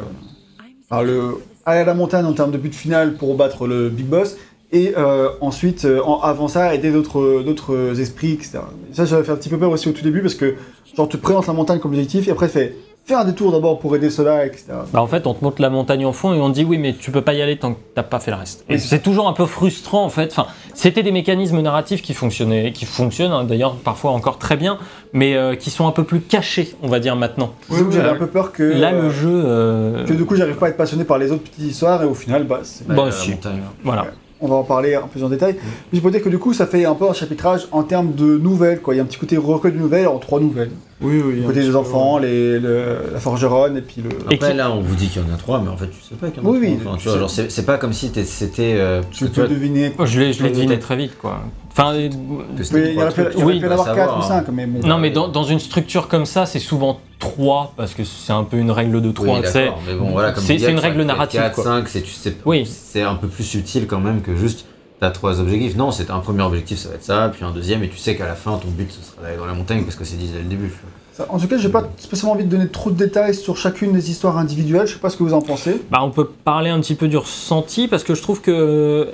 aller 1.66 1.80
à 1.80 1.84
la 1.84 1.94
montagne 1.94 2.24
en 2.24 2.32
termes 2.32 2.50
de 2.50 2.58
but 2.58 2.74
final 2.74 3.14
pour 3.14 3.34
battre 3.36 3.66
le 3.66 3.88
big 3.90 4.06
boss, 4.06 4.36
et 4.72 4.94
ensuite, 5.40 5.86
en- 6.04 6.20
avant 6.20 6.46
ça, 6.48 6.74
aider 6.74 6.90
d'autres 6.92 7.42
d'autres 7.42 8.00
esprits, 8.00 8.32
etc. 8.32 8.60
Et 8.90 8.94
ça, 8.94 9.04
j'avais 9.04 9.24
fait 9.24 9.32
un 9.32 9.36
petit 9.36 9.48
peu 9.48 9.58
peur 9.58 9.70
aussi 9.70 9.88
au 9.88 9.92
tout 9.92 10.02
début, 10.04 10.20
parce 10.22 10.34
que, 10.36 10.54
genre, 10.96 11.08
tu 11.08 11.16
te 11.16 11.22
présentes 11.22 11.46
la 11.48 11.52
montagne 11.52 11.80
comme 11.80 11.90
objectif, 11.92 12.28
et 12.28 12.30
après, 12.30 12.48
fais 12.48 12.74
fais 13.10 13.20
un 13.20 13.24
détour 13.24 13.52
d'abord 13.52 13.78
pour 13.78 13.94
aider 13.96 14.10
cela, 14.10 14.46
etc. 14.46 14.64
Bah, 14.92 15.02
en 15.02 15.06
fait, 15.06 15.26
on 15.26 15.34
te 15.34 15.42
montre 15.44 15.60
la 15.60 15.70
montagne 15.70 16.04
en 16.06 16.12
fond 16.12 16.32
et 16.32 16.40
on 16.40 16.48
te 16.48 16.54
dit 16.54 16.64
oui, 16.64 16.78
mais 16.78 16.94
tu 16.94 17.10
peux 17.10 17.22
pas 17.22 17.34
y 17.34 17.42
aller 17.42 17.56
tant 17.58 17.74
que 17.74 17.78
t'as 17.94 18.02
pas 18.02 18.20
fait 18.20 18.30
le 18.30 18.36
reste. 18.36 18.64
Et 18.68 18.78
c'est 18.78 19.00
toujours 19.00 19.28
un 19.28 19.32
peu 19.32 19.46
frustrant 19.46 20.04
en 20.04 20.08
fait. 20.08 20.28
Enfin, 20.30 20.46
c'était 20.74 21.02
des 21.02 21.12
mécanismes 21.12 21.60
narratifs 21.60 22.02
qui 22.02 22.14
fonctionnaient, 22.14 22.72
qui 22.72 22.84
fonctionnent 22.84 23.32
hein, 23.32 23.44
d'ailleurs 23.44 23.74
parfois 23.76 24.12
encore 24.12 24.38
très 24.38 24.56
bien, 24.56 24.78
mais 25.12 25.34
euh, 25.34 25.56
qui 25.56 25.70
sont 25.70 25.86
un 25.86 25.92
peu 25.92 26.04
plus 26.04 26.20
cachés, 26.20 26.74
on 26.82 26.88
va 26.88 27.00
dire 27.00 27.16
maintenant. 27.16 27.52
Oui, 27.68 27.78
j'avais 27.90 28.08
ouais. 28.08 28.14
un 28.14 28.18
peu 28.18 28.26
peur 28.28 28.52
que. 28.52 28.62
Là, 28.62 28.92
euh, 28.92 29.02
le 29.02 29.10
jeu, 29.10 29.42
euh, 29.44 30.04
Que 30.06 30.12
du 30.12 30.24
coup, 30.24 30.36
j'arrive 30.36 30.56
pas 30.56 30.66
à 30.66 30.68
être 30.70 30.76
passionné 30.76 31.04
par 31.04 31.18
les 31.18 31.32
autres 31.32 31.42
petites 31.42 31.64
histoires, 31.70 32.02
et 32.02 32.06
au 32.06 32.14
final, 32.14 32.44
bah, 32.44 32.60
c'est- 32.62 32.86
Bah, 32.86 33.10
si. 33.10 33.30
montagne. 33.32 33.62
voilà. 33.82 34.06
On 34.40 34.48
va 34.48 34.56
en 34.56 34.62
parler 34.62 34.94
un 34.94 35.02
peu 35.02 35.08
plus 35.08 35.24
en 35.24 35.28
détail. 35.28 35.56
Mais 35.92 35.98
je 35.98 36.02
peux 36.02 36.10
dire 36.10 36.22
que 36.22 36.28
du 36.28 36.38
coup, 36.38 36.52
ça 36.54 36.66
fait 36.66 36.84
un 36.84 36.94
peu 36.94 37.08
un 37.08 37.12
chapitrage 37.12 37.68
en 37.72 37.82
termes 37.82 38.14
de 38.14 38.38
nouvelles, 38.38 38.80
quoi. 38.80 38.94
Il 38.94 38.98
y 38.98 39.00
a 39.00 39.02
un 39.02 39.06
petit 39.06 39.18
côté 39.18 39.36
recueil 39.36 39.72
de 39.72 39.78
nouvelles 39.78 40.08
en 40.08 40.18
trois 40.18 40.40
nouvelles. 40.40 40.70
Oui, 41.02 41.22
oui. 41.24 41.34
Du 41.36 41.44
un 41.44 41.46
côté 41.46 41.60
des 41.62 41.70
peu. 41.70 41.76
enfants, 41.76 42.18
les, 42.18 42.58
le- 42.58 42.96
la 43.12 43.20
forgeronne, 43.20 43.76
et 43.78 43.80
puis 43.80 44.02
le. 44.02 44.10
Et 44.30 44.34
Après, 44.34 44.50
qui- 44.50 44.56
là, 44.56 44.70
on 44.70 44.80
vous 44.80 44.94
dit 44.94 45.08
qu'il 45.08 45.22
y 45.22 45.24
en 45.24 45.32
a 45.34 45.36
trois, 45.38 45.60
mais 45.60 45.68
en 45.70 45.76
fait, 45.76 45.86
tu 45.88 46.00
sais 46.02 46.14
pas 46.14 46.28
qu'il 46.28 46.42
y 46.42 46.46
en 46.46 46.48
a 46.48 46.52
Oui, 46.52 46.58
oui, 46.60 46.76
trois. 46.78 46.92
Enfin, 46.92 46.96
tu 46.98 47.02
tu 47.04 47.08
vois, 47.08 47.28
sais. 47.28 47.42
genre, 47.42 47.50
c'est 47.50 47.64
pas 47.66 47.78
comme 47.78 47.92
si 47.94 48.10
c'était. 48.24 48.74
euh, 48.76 49.00
Tu 49.10 49.26
peux 49.28 49.40
vois, 49.42 49.48
deviner. 49.48 49.92
Oh, 49.98 50.04
je 50.04 50.20
l'ai, 50.20 50.32
deviné 50.32 50.78
très 50.78 50.96
vite 50.96 51.16
quoi. 51.18 51.40
Enfin, 51.72 51.94
il 51.94 52.12
y 52.12 52.96
aurait 52.98 53.58
pu, 53.58 53.66
en 53.66 53.70
avoir 53.70 53.94
4 53.94 54.16
ou 54.18 54.22
hein. 54.22 54.28
5, 54.28 54.48
mais 54.52 54.66
bon. 54.66 54.86
non, 54.86 54.98
mais 54.98 55.10
dans, 55.10 55.28
dans 55.28 55.44
une 55.44 55.60
structure 55.60 56.08
comme 56.08 56.26
ça, 56.26 56.44
c'est 56.44 56.58
souvent 56.58 57.00
3 57.20 57.74
parce 57.76 57.94
que 57.94 58.02
c'est 58.02 58.32
un 58.32 58.42
peu 58.42 58.56
une 58.56 58.72
règle 58.72 59.00
de 59.00 59.08
Oui, 59.08 59.14
3 59.14 59.40
tu 59.42 59.46
sais. 59.48 59.64
d'accord, 59.66 59.80
mais 59.86 59.94
bon, 59.94 60.10
voilà, 60.10 60.34
C'est- 60.34 60.58
c'est 60.58 60.70
une 60.72 60.78
règle 60.80 61.02
narrative, 61.02 61.40
4, 61.40 61.54
quoi. 61.54 61.64
5, 61.64 61.88
c'est 61.88 62.02
tu 62.02 62.10
sais, 62.10 62.34
Oui. 62.44 62.66
c'est 62.66 63.02
un 63.02 63.14
peu 63.14 63.28
plus 63.28 63.44
subtil 63.44 63.86
quand 63.86 64.00
même 64.00 64.22
que 64.22 64.34
juste 64.34 64.64
t'as 64.98 65.10
trois 65.10 65.40
objectifs. 65.40 65.76
Non, 65.76 65.92
c'est 65.92 66.10
un 66.10 66.18
premier 66.18 66.42
objectif, 66.42 66.78
ça 66.78 66.88
va 66.90 66.96
être 66.96 67.04
ça, 67.04 67.30
puis 67.32 67.44
un 67.44 67.52
deuxième, 67.52 67.82
et 67.84 67.88
tu 67.88 67.96
sais 67.96 68.16
qu'à 68.16 68.26
la 68.26 68.34
fin, 68.34 68.56
ton 68.58 68.68
but, 68.68 68.90
ce 68.90 69.02
sera 69.12 69.22
d'aller 69.22 69.36
dans 69.36 69.46
la 69.46 69.54
montagne 69.54 69.84
parce 69.84 69.96
que 69.96 70.04
c'est 70.04 70.16
dit 70.16 70.28
dès 70.28 70.38
le 70.40 70.44
début. 70.44 70.72
Ça- 71.12 71.26
En 71.30 71.38
tout 71.38 71.46
cas, 71.48 71.58
j'ai 71.58 71.68
pas 71.68 71.88
spécialement 71.98 72.32
envie 72.34 72.44
de 72.44 72.50
donner 72.50 72.68
trop 72.68 72.90
de 72.90 72.96
détails 72.96 73.34
sur 73.34 73.56
chacune 73.56 73.92
des 73.92 74.10
histoires 74.10 74.38
individuelles. 74.38 74.86
Je 74.86 74.94
sais 74.94 74.98
pas 74.98 75.10
ce 75.10 75.16
que 75.16 75.22
vous 75.22 75.34
en 75.34 75.42
pensez. 75.42 75.80
Bah, 75.90 75.98
on 76.02 76.10
peut 76.10 76.26
parler 76.44 76.70
un 76.70 76.80
petit 76.80 76.94
peu 76.94 77.08
du 77.08 77.16
ressenti 77.16 77.88
parce 77.88 78.04
que 78.04 78.14
je 78.14 78.22
trouve 78.22 78.40
que, 78.40 79.08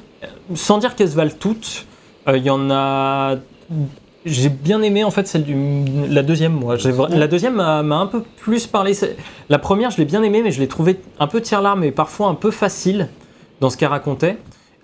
sans 0.55 0.79
dire 0.79 0.95
qu'elles 0.95 1.11
se 1.11 1.17
valent 1.17 1.33
toutes, 1.39 1.87
euh, 2.29 2.37
il 2.37 2.45
y 2.45 2.51
en 2.51 2.71
a. 2.71 3.37
J'ai 4.27 4.49
bien 4.49 4.83
aimé 4.83 5.05
en 5.05 5.11
fait 5.13 5.27
celle 5.29 5.45
du 5.45 5.57
la 6.11 6.23
deuxième 6.23 6.53
moi. 6.53 6.77
La 7.11 7.29
deuxième 7.29 7.55
m'a 7.55 7.79
un 7.81 8.07
peu 8.07 8.23
plus 8.41 8.67
parlé. 8.67 8.93
La 9.49 9.59
première 9.59 9.91
je 9.91 9.99
l'ai 9.99 10.05
bien 10.05 10.23
aimée 10.23 10.43
mais 10.43 10.51
je 10.51 10.61
l'ai 10.61 10.67
trouvée 10.69 10.99
un 11.21 11.29
peu 11.29 11.41
tire-larme 11.41 11.85
et 11.85 11.93
parfois 11.93 12.27
un 12.29 12.35
peu 12.35 12.51
facile 12.51 13.09
dans 13.61 13.71
ce 13.71 13.77
qu'elle 13.77 13.89
racontait. 13.89 14.37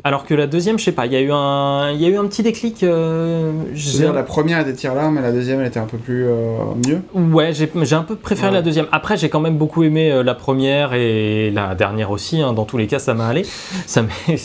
Alors 0.04 0.24
que 0.26 0.34
la 0.34 0.46
deuxième 0.48 0.78
je 0.80 0.84
sais 0.84 0.92
pas, 0.92 1.06
il 1.06 1.12
y 1.12 1.16
a 1.16 1.20
eu 1.20 1.30
un 1.32 1.90
il 1.92 2.00
y 2.00 2.06
a 2.06 2.08
eu 2.08 2.16
un 2.16 2.26
petit 2.26 2.42
déclic. 2.42 2.82
euh, 2.82 3.52
C'est-à-dire, 3.76 4.12
la 4.12 4.22
première 4.24 4.58
était 4.60 4.72
tire 4.74 4.94
là, 4.94 5.10
mais 5.10 5.22
la 5.22 5.30
deuxième, 5.30 5.60
elle 5.60 5.66
était 5.68 5.78
un 5.78 5.86
peu 5.86 5.96
plus 5.98 6.24
euh, 6.26 6.56
mieux. 6.88 7.02
Ouais, 7.14 7.52
j'ai 7.52 7.70
j'ai 7.82 7.94
un 7.94 8.02
peu 8.02 8.16
préféré 8.16 8.48
Ouais. 8.48 8.54
la 8.54 8.62
deuxième. 8.62 8.86
Après, 8.90 9.16
j'ai 9.16 9.28
quand 9.28 9.38
même 9.40 9.56
beaucoup 9.58 9.84
aimé 9.84 10.10
euh, 10.10 10.22
la 10.24 10.34
première 10.34 10.92
et 10.94 11.50
la 11.52 11.74
dernière 11.76 12.10
aussi. 12.10 12.40
hein. 12.42 12.52
Dans 12.52 12.64
tous 12.64 12.78
les 12.78 12.88
cas, 12.88 12.98
ça 12.98 13.14
m'a 13.14 13.28
allé. 13.28 13.44
Ça 13.86 14.02
m'est 14.02 14.36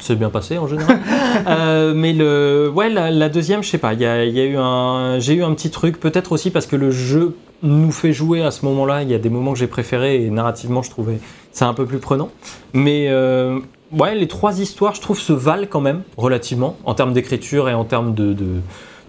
c'est 0.00 0.16
bien 0.16 0.30
passé 0.30 0.58
en 0.58 0.66
général. 0.66 0.98
Euh, 1.46 1.92
mais 1.94 2.12
le, 2.12 2.70
ouais, 2.74 2.88
la, 2.88 3.10
la 3.10 3.28
deuxième, 3.28 3.62
je 3.62 3.68
sais 3.68 3.78
pas. 3.78 3.92
Il 3.92 4.00
y 4.00 4.06
a, 4.06 4.24
il 4.24 4.34
y 4.34 4.40
a 4.40 4.44
eu 4.44 4.56
un, 4.56 5.18
j'ai 5.18 5.34
eu 5.34 5.44
un 5.44 5.54
petit 5.54 5.70
truc. 5.70 6.00
Peut-être 6.00 6.32
aussi 6.32 6.50
parce 6.50 6.66
que 6.66 6.74
le 6.74 6.90
jeu 6.90 7.36
nous 7.62 7.92
fait 7.92 8.12
jouer 8.12 8.42
à 8.42 8.50
ce 8.50 8.64
moment-là. 8.64 9.02
Il 9.02 9.10
y 9.10 9.14
a 9.14 9.18
des 9.18 9.30
moments 9.30 9.52
que 9.52 9.58
j'ai 9.58 9.66
préférés 9.66 10.24
et 10.24 10.30
narrativement, 10.30 10.82
je 10.82 10.90
trouvais 10.90 11.18
ça 11.52 11.68
un 11.68 11.74
peu 11.74 11.86
plus 11.86 11.98
prenant. 11.98 12.30
Mais 12.72 13.06
euh, 13.08 13.60
ouais, 13.92 14.14
les 14.14 14.26
trois 14.26 14.60
histoires, 14.60 14.94
je 14.94 15.00
trouve, 15.00 15.18
se 15.18 15.32
valent 15.32 15.66
quand 15.68 15.80
même 15.80 16.02
relativement 16.16 16.76
en 16.84 16.94
termes 16.94 17.12
d'écriture 17.12 17.68
et 17.68 17.74
en 17.74 17.84
termes 17.84 18.14
de, 18.14 18.32
de, 18.32 18.46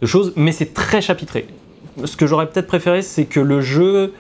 de 0.02 0.06
choses. 0.06 0.34
Mais 0.36 0.52
c'est 0.52 0.74
très 0.74 1.02
chapitré. 1.02 1.48
Ce 2.06 2.16
que 2.16 2.28
j'aurais 2.28 2.48
peut-être 2.48 2.68
préféré, 2.68 3.02
c'est 3.02 3.26
que 3.26 3.40
le 3.40 3.62
jeu 3.62 4.14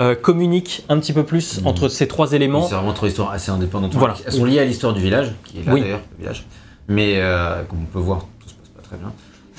euh, 0.00 0.14
communique 0.14 0.84
un 0.88 0.98
petit 0.98 1.12
peu 1.12 1.22
plus 1.24 1.60
Mhm. 1.60 1.66
entre 1.66 1.88
ces 1.88 2.08
trois 2.08 2.32
éléments. 2.32 2.66
C'est 2.66 2.74
vraiment 2.74 2.92
trois 2.92 3.08
histoires 3.08 3.30
assez 3.30 3.50
indépendantes. 3.50 3.94
Voilà. 3.94 4.14
Elles 4.26 4.32
sont 4.32 4.44
liées 4.44 4.58
à 4.58 4.64
l'histoire 4.64 4.94
du 4.94 5.00
village, 5.00 5.32
qui 5.44 5.58
est 5.60 5.64
là 5.64 5.72
Oui. 5.74 5.80
d'ailleurs, 5.82 6.00
le 6.12 6.18
village. 6.18 6.44
Mais 6.88 7.14
euh, 7.18 7.62
comme 7.64 7.80
on 7.82 7.86
peut 7.92 7.98
voir, 7.98 8.26
tout 8.40 8.48
se 8.48 8.54
passe 8.54 8.68
pas 8.70 8.82
très 8.82 8.96
bien. 8.96 9.12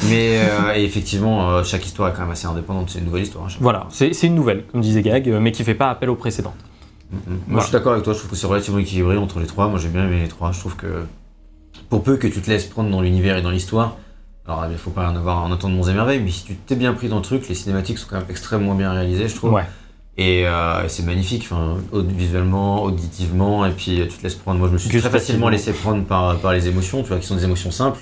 Mais 0.09 0.39
euh, 0.39 0.73
et 0.75 0.83
effectivement, 0.83 1.63
chaque 1.63 1.85
histoire 1.85 2.09
est 2.09 2.13
quand 2.13 2.21
même 2.23 2.31
assez 2.31 2.47
indépendante. 2.47 2.89
C'est 2.89 2.99
une 2.99 3.05
nouvelle 3.05 3.23
histoire. 3.23 3.49
chaque 3.49 3.61
Voilà, 3.61 3.87
c'est 3.89 4.11
une 4.23 4.35
nouvelle, 4.35 4.65
comme 4.71 4.81
disait 4.81 5.01
Gag, 5.01 5.27
mais 5.39 5.51
qui 5.51 5.63
fait 5.63 5.75
pas 5.75 5.89
appel 5.89 6.09
aux 6.09 6.15
précédentes. 6.15 6.53
Mhm. 7.11 7.19
Moi, 7.27 7.35
Voilà. 7.47 7.59
je 7.61 7.65
suis 7.67 7.73
d'accord 7.73 7.91
avec 7.93 8.03
toi. 8.03 8.13
Je 8.13 8.17
trouve 8.19 8.31
que 8.31 8.35
c'est 8.35 8.47
relativement 8.47 8.79
équilibré 8.79 9.17
entre 9.17 9.39
les 9.39 9.45
trois. 9.47 9.67
Moi, 9.67 9.77
j'ai 9.79 9.89
bien 9.89 10.03
aimé 10.05 10.19
les 10.21 10.27
trois. 10.27 10.51
Je 10.51 10.59
trouve 10.59 10.75
que 10.75 11.03
pour 11.89 12.03
peu 12.03 12.17
que 12.17 12.27
tu 12.27 12.41
te 12.41 12.49
laisses 12.49 12.65
prendre 12.65 12.89
dans 12.89 13.01
l'univers 13.01 13.37
et 13.37 13.41
dans 13.43 13.51
l'histoire, 13.51 13.97
alors 14.47 14.65
il 14.69 14.77
faut 14.77 14.89
pas 14.89 15.09
en 15.09 15.15
avoir 15.15 15.43
en 15.45 15.51
attendre 15.51 15.75
mon 15.75 15.87
émerveil, 15.87 16.19
mais 16.21 16.31
si 16.31 16.43
tu 16.43 16.55
t'es 16.55 16.75
bien 16.75 16.93
pris 16.93 17.07
dans 17.07 17.17
le 17.17 17.21
truc, 17.21 17.47
les 17.47 17.55
cinématiques 17.55 17.97
sont 17.99 18.07
quand 18.09 18.17
même 18.17 18.25
extrêmement 18.29 18.73
bien 18.75 18.91
réalisées, 18.91 19.27
je 19.27 19.35
trouve. 19.35 19.53
Ouais. 19.53 19.63
Et, 20.17 20.43
euh, 20.45 20.83
et 20.85 20.89
c'est 20.89 21.03
magnifique, 21.03 21.47
enfin, 21.51 21.77
visuellement, 21.91 22.83
auditivement, 22.83 23.65
et 23.65 23.71
puis 23.71 23.99
euh, 24.01 24.05
tu 24.07 24.17
te 24.17 24.23
laisses 24.23 24.35
prendre. 24.35 24.59
Moi, 24.59 24.67
je 24.67 24.73
me 24.73 24.77
suis 24.77 24.89
très 24.89 24.97
Gustativement. 24.97 25.19
facilement 25.19 25.49
laissé 25.49 25.73
prendre 25.73 26.03
par, 26.05 26.37
par 26.37 26.53
les 26.53 26.67
émotions, 26.67 27.01
tu 27.01 27.07
vois, 27.09 27.17
qui 27.17 27.25
sont 27.25 27.35
des 27.35 27.45
émotions 27.45 27.71
simples, 27.71 27.99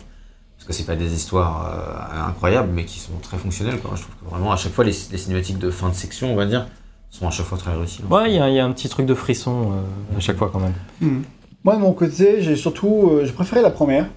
parce 0.58 0.68
que 0.68 0.74
c'est 0.74 0.84
pas 0.86 0.98
des 0.98 1.14
histoires 1.14 1.72
euh, 2.14 2.28
incroyables, 2.30 2.70
mais 2.74 2.84
qui 2.84 3.00
sont 3.00 3.14
très 3.22 3.38
fonctionnelles. 3.38 3.80
Quoi. 3.80 3.92
Je 3.96 4.02
trouve 4.02 4.16
que 4.16 4.30
vraiment, 4.30 4.52
à 4.52 4.58
chaque 4.58 4.74
fois, 4.74 4.84
les, 4.84 4.92
les 5.12 5.18
cinématiques 5.18 5.58
de 5.58 5.70
fin 5.72 5.88
de 5.88 5.94
section, 5.94 6.34
on 6.34 6.36
va 6.36 6.46
dire, 6.46 6.68
sont 7.10 7.28
à 7.28 7.32
chaque 7.32 7.46
fois 7.46 7.58
très 7.58 7.74
réussies. 7.74 8.02
hein. 8.06 8.14
Ouais, 8.14 8.30
il 8.30 8.36
y, 8.36 8.40
a- 8.40 8.50
il 8.50 8.56
y 8.56 8.60
a 8.60 8.66
un 8.66 8.72
petit 8.74 8.90
truc 8.90 9.06
de 9.06 9.14
frisson 9.14 9.72
euh, 9.72 10.18
à 10.18 10.20
chaque 10.20 10.38
fois 10.38 10.50
quand 10.52 10.60
même. 10.60 10.74
Hmm. 11.00 11.22
Moi, 11.64 11.76
de 11.78 11.82
mon 11.82 11.94
côté, 11.94 12.42
j'ai 12.42 12.56
surtout. 12.58 13.10
euh, 13.14 13.26
j'ai 13.26 13.32
préféré 13.32 13.62
la 13.62 13.70
première. 13.70 14.08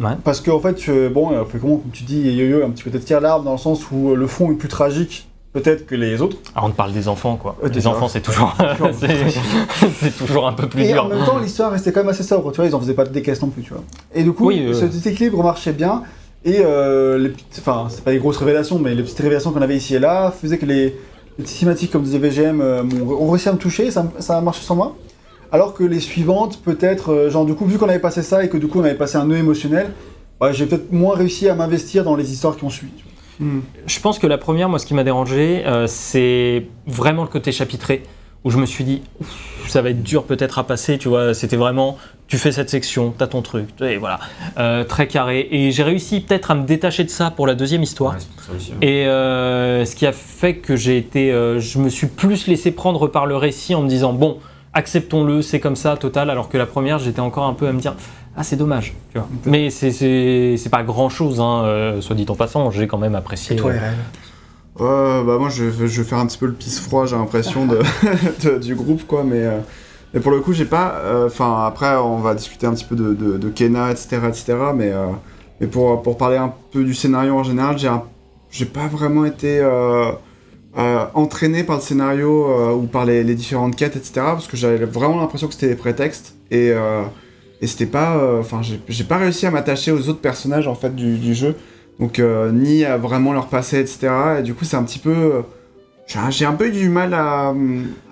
Ouais. 0.00 0.16
Parce 0.24 0.40
qu'en 0.40 0.58
fait, 0.58 0.76
euh, 0.88 1.08
bon, 1.08 1.30
euh, 1.32 1.44
fait 1.44 1.58
comment, 1.60 1.76
comme 1.76 1.92
tu 1.92 2.02
dis, 2.02 2.18
il 2.18 2.34
y 2.34 2.40
a 2.40 2.44
eu 2.44 2.64
un 2.64 2.70
petit 2.70 2.82
côté 2.82 2.98
de 2.98 3.04
tir 3.04 3.20
l'arbre 3.20 3.44
dans 3.44 3.52
le 3.52 3.58
sens 3.58 3.84
où 3.92 4.10
euh, 4.10 4.16
le 4.16 4.26
fond 4.26 4.50
est 4.50 4.56
plus 4.56 4.68
tragique, 4.68 5.28
peut-être, 5.54 5.86
que 5.86 5.94
les 5.94 6.20
autres. 6.20 6.36
Alors 6.54 6.68
on 6.68 6.72
parle 6.72 6.92
des 6.92 7.08
enfants 7.08 7.36
quoi. 7.36 7.56
Ouais, 7.62 7.70
les 7.70 7.86
enfants 7.86 8.08
c'est 8.08 8.20
toujours, 8.20 8.54
c'est 10.00 10.16
toujours 10.16 10.46
un 10.46 10.52
peu 10.52 10.68
plus 10.68 10.82
Et 10.82 10.92
dur. 10.92 11.04
en 11.06 11.08
même 11.08 11.24
temps, 11.24 11.38
l'histoire 11.38 11.72
restait 11.72 11.92
quand 11.92 12.00
même 12.00 12.10
assez 12.10 12.22
sobre, 12.22 12.52
tu 12.52 12.56
vois, 12.56 12.66
ils 12.66 12.74
en 12.74 12.80
faisaient 12.80 12.92
pas 12.94 13.04
des 13.06 13.22
caisses 13.22 13.40
non 13.40 13.48
plus, 13.48 13.62
tu 13.62 13.70
vois. 13.72 13.82
Et 14.14 14.22
du 14.22 14.32
coup, 14.32 14.48
Oui, 14.48 14.62
euh. 14.66 14.74
ce 14.74 14.84
petit 14.84 15.08
équilibre 15.08 15.42
marchait 15.42 15.72
bien, 15.72 16.02
et 16.44 16.58
euh, 16.60 17.16
les 17.16 17.30
petites, 17.30 17.56
enfin, 17.60 17.86
c'est 17.88 18.04
pas 18.04 18.10
des 18.10 18.18
grosses 18.18 18.36
révélations, 18.36 18.78
mais 18.78 18.94
les 18.94 19.02
petites 19.02 19.18
révélations 19.20 19.52
qu'on 19.52 19.62
avait 19.62 19.76
ici 19.76 19.94
et 19.94 19.98
là 19.98 20.30
faisaient 20.30 20.58
que 20.58 20.66
les, 20.66 20.84
les 20.84 20.92
petites 21.38 21.56
cinématiques, 21.56 21.90
comme 21.90 22.02
disait 22.02 22.18
VGM, 22.18 22.60
euh, 22.60 22.82
ont 23.08 23.30
réussi 23.30 23.48
à 23.48 23.52
me 23.52 23.58
toucher, 23.58 23.90
ça, 23.90 24.04
ça 24.18 24.36
a 24.36 24.40
marché 24.42 24.60
sans 24.62 24.74
moi. 24.76 24.94
Alors 25.52 25.72
que 25.72 25.84
les 25.84 26.00
suivantes, 26.00 26.60
peut-être, 26.62 27.12
euh, 27.12 27.30
genre, 27.30 27.46
du 27.46 27.54
coup, 27.54 27.64
vu 27.64 27.78
qu'on 27.78 27.88
avait 27.88 27.98
passé 28.00 28.22
ça 28.22 28.44
et 28.44 28.48
que 28.48 28.56
du 28.56 28.66
coup, 28.66 28.80
on 28.80 28.84
avait 28.84 28.94
passé 28.96 29.16
un 29.16 29.24
nœud 29.24 29.36
émotionnel, 29.38 29.92
ouais, 30.40 30.52
j'ai 30.52 30.66
peut-être 30.66 30.90
moins 30.92 31.14
réussi 31.16 31.48
à 31.48 31.54
m'investir 31.54 32.02
dans 32.04 32.16
les 32.16 32.32
histoires 32.32 32.56
qui 32.56 32.64
ont 32.64 32.70
suivi. 32.70 32.92
tu 32.98 33.04
vois. 33.04 33.12
Hmm. 33.40 33.60
Je 33.86 34.00
pense 34.00 34.18
que 34.18 34.26
la 34.26 34.38
première, 34.38 34.68
moi, 34.68 34.78
ce 34.78 34.86
qui 34.86 34.94
m'a 34.94 35.04
dérangé, 35.04 35.62
euh, 35.66 35.86
c'est 35.86 36.66
vraiment 36.86 37.22
le 37.22 37.28
côté 37.28 37.52
chapitré, 37.52 38.02
où 38.44 38.50
je 38.50 38.58
me 38.58 38.66
suis 38.66 38.84
dit, 38.84 39.02
ça 39.66 39.82
va 39.82 39.90
être 39.90 40.02
dur 40.02 40.24
peut-être 40.24 40.58
à 40.58 40.64
passer, 40.64 40.98
tu 40.98 41.08
vois. 41.08 41.32
C'était 41.34 41.56
vraiment, 41.56 41.96
tu 42.28 42.36
fais 42.36 42.52
cette 42.52 42.68
section, 42.70 43.14
t'as 43.16 43.26
ton 43.26 43.42
truc, 43.42 43.68
et 43.80 43.96
voilà, 43.96 44.20
Euh, 44.58 44.84
très 44.84 45.06
carré. 45.08 45.48
Et 45.50 45.70
j'ai 45.70 45.82
réussi 45.82 46.20
peut-être 46.20 46.50
à 46.50 46.54
me 46.54 46.66
détacher 46.66 47.04
de 47.04 47.10
ça 47.10 47.30
pour 47.30 47.46
la 47.46 47.54
deuxième 47.54 47.82
histoire. 47.82 48.14
Ouais. 48.14 48.76
Et 48.82 49.06
euh, 49.06 49.84
ce 49.84 49.96
qui 49.96 50.06
a 50.06 50.12
fait 50.12 50.56
que 50.56 50.76
j'ai 50.76 50.98
été, 50.98 51.32
euh, 51.32 51.58
je 51.58 51.78
me 51.78 51.88
suis 51.88 52.06
plus 52.06 52.46
laissé 52.46 52.70
prendre 52.70 53.06
par 53.08 53.26
le 53.26 53.36
récit 53.36 53.74
en 53.74 53.82
me 53.82 53.88
disant 53.88 54.12
bon, 54.12 54.38
acceptons-le, 54.74 55.40
c'est 55.40 55.60
comme 55.60 55.76
ça, 55.76 55.96
total. 55.96 56.30
Alors 56.30 56.48
que 56.48 56.58
la 56.58 56.66
première, 56.66 56.98
j'étais 56.98 57.20
encore 57.20 57.44
un 57.44 57.54
peu 57.54 57.66
à 57.66 57.72
me 57.72 57.80
dire 57.80 57.94
ah 58.36 58.42
c'est 58.42 58.56
dommage, 58.56 58.94
tu 59.12 59.18
vois. 59.18 59.28
Mais 59.46 59.70
c'est 59.70 59.90
c'est 59.92 60.56
c'est 60.58 60.68
pas 60.70 60.82
grand 60.82 61.08
chose, 61.08 61.40
hein, 61.40 61.62
euh, 61.64 62.00
soit 62.00 62.16
dit 62.16 62.26
en 62.28 62.34
passant, 62.34 62.70
j'ai 62.70 62.86
quand 62.86 62.98
même 62.98 63.14
apprécié. 63.14 63.56
Et 63.56 63.58
toi, 63.58 63.70
euh, 63.70 63.74
Ouais, 64.76 65.24
bah 65.24 65.38
moi 65.38 65.48
je, 65.50 65.64
vais- 65.64 65.86
je 65.86 66.02
vais 66.02 66.08
faire 66.08 66.18
un 66.18 66.26
petit 66.26 66.38
peu 66.38 66.46
le 66.46 66.52
pisse 66.52 66.80
froid, 66.80 67.06
j'ai 67.06 67.14
l'impression 67.14 67.64
de, 67.66 67.78
de- 68.44 68.58
du 68.58 68.74
groupe 68.74 69.06
quoi, 69.06 69.22
mais, 69.22 69.42
euh, 69.42 69.58
mais 70.12 70.18
pour 70.20 70.32
le 70.32 70.40
coup 70.40 70.52
j'ai 70.52 70.64
pas. 70.64 70.94
euh, 71.04 71.26
Enfin 71.28 71.64
après 71.66 71.94
on 71.96 72.18
va 72.18 72.34
discuter 72.34 72.66
un 72.66 72.72
petit 72.74 72.84
peu 72.84 72.96
de, 72.96 73.14
de, 73.14 73.38
de 73.38 73.48
Kena, 73.50 73.92
etc. 73.92 74.18
etc. 74.28 74.54
mais 74.74 74.90
euh, 74.90 75.06
mais 75.60 75.68
pour, 75.68 76.02
pour 76.02 76.16
parler 76.16 76.36
un 76.38 76.52
peu 76.72 76.82
du 76.82 76.92
scénario 76.94 77.36
en 77.36 77.44
général, 77.44 77.76
j'ai 78.50 78.66
pas 78.66 78.88
vraiment 78.88 79.24
été 79.24 79.60
euh, 79.60 80.10
euh, 80.76 81.04
entraîné 81.14 81.62
par 81.62 81.76
le 81.76 81.82
scénario 81.82 82.50
euh, 82.50 82.72
ou 82.72 82.86
par 82.86 83.04
les, 83.04 83.22
les 83.22 83.36
différentes 83.36 83.76
quêtes, 83.76 83.94
etc. 83.94 84.12
Parce 84.16 84.48
que 84.48 84.56
j'avais 84.56 84.84
vraiment 84.84 85.20
l'impression 85.20 85.46
que 85.46 85.54
c'était 85.54 85.68
des 85.68 85.76
prétextes 85.76 86.34
et, 86.50 86.70
euh, 86.72 87.02
et 87.64 87.66
c'était 87.66 87.86
pas. 87.86 88.16
euh, 88.16 88.40
Enfin 88.40 88.60
j'ai 88.88 89.04
pas 89.04 89.16
réussi 89.16 89.46
à 89.46 89.50
m'attacher 89.50 89.90
aux 89.92 90.08
autres 90.08 90.20
personnages 90.20 90.68
en 90.68 90.74
fait 90.74 90.94
du, 90.94 91.16
du 91.18 91.34
jeu. 91.34 91.54
Donc, 92.00 92.18
euh, 92.18 92.50
ni 92.52 92.84
à 92.84 92.96
vraiment 92.96 93.32
leur 93.32 93.46
passer, 93.46 93.78
etc. 93.78 94.08
Et 94.40 94.42
du 94.42 94.52
coup, 94.54 94.64
c'est 94.64 94.76
un 94.76 94.82
petit 94.82 94.98
peu. 94.98 95.10
euh, 95.12 95.42
j'ai 96.28 96.44
un- 96.44 96.52
peu 96.52 96.66
eu 96.68 96.72
du 96.72 96.88
mal 96.88 97.14
à, 97.14 97.54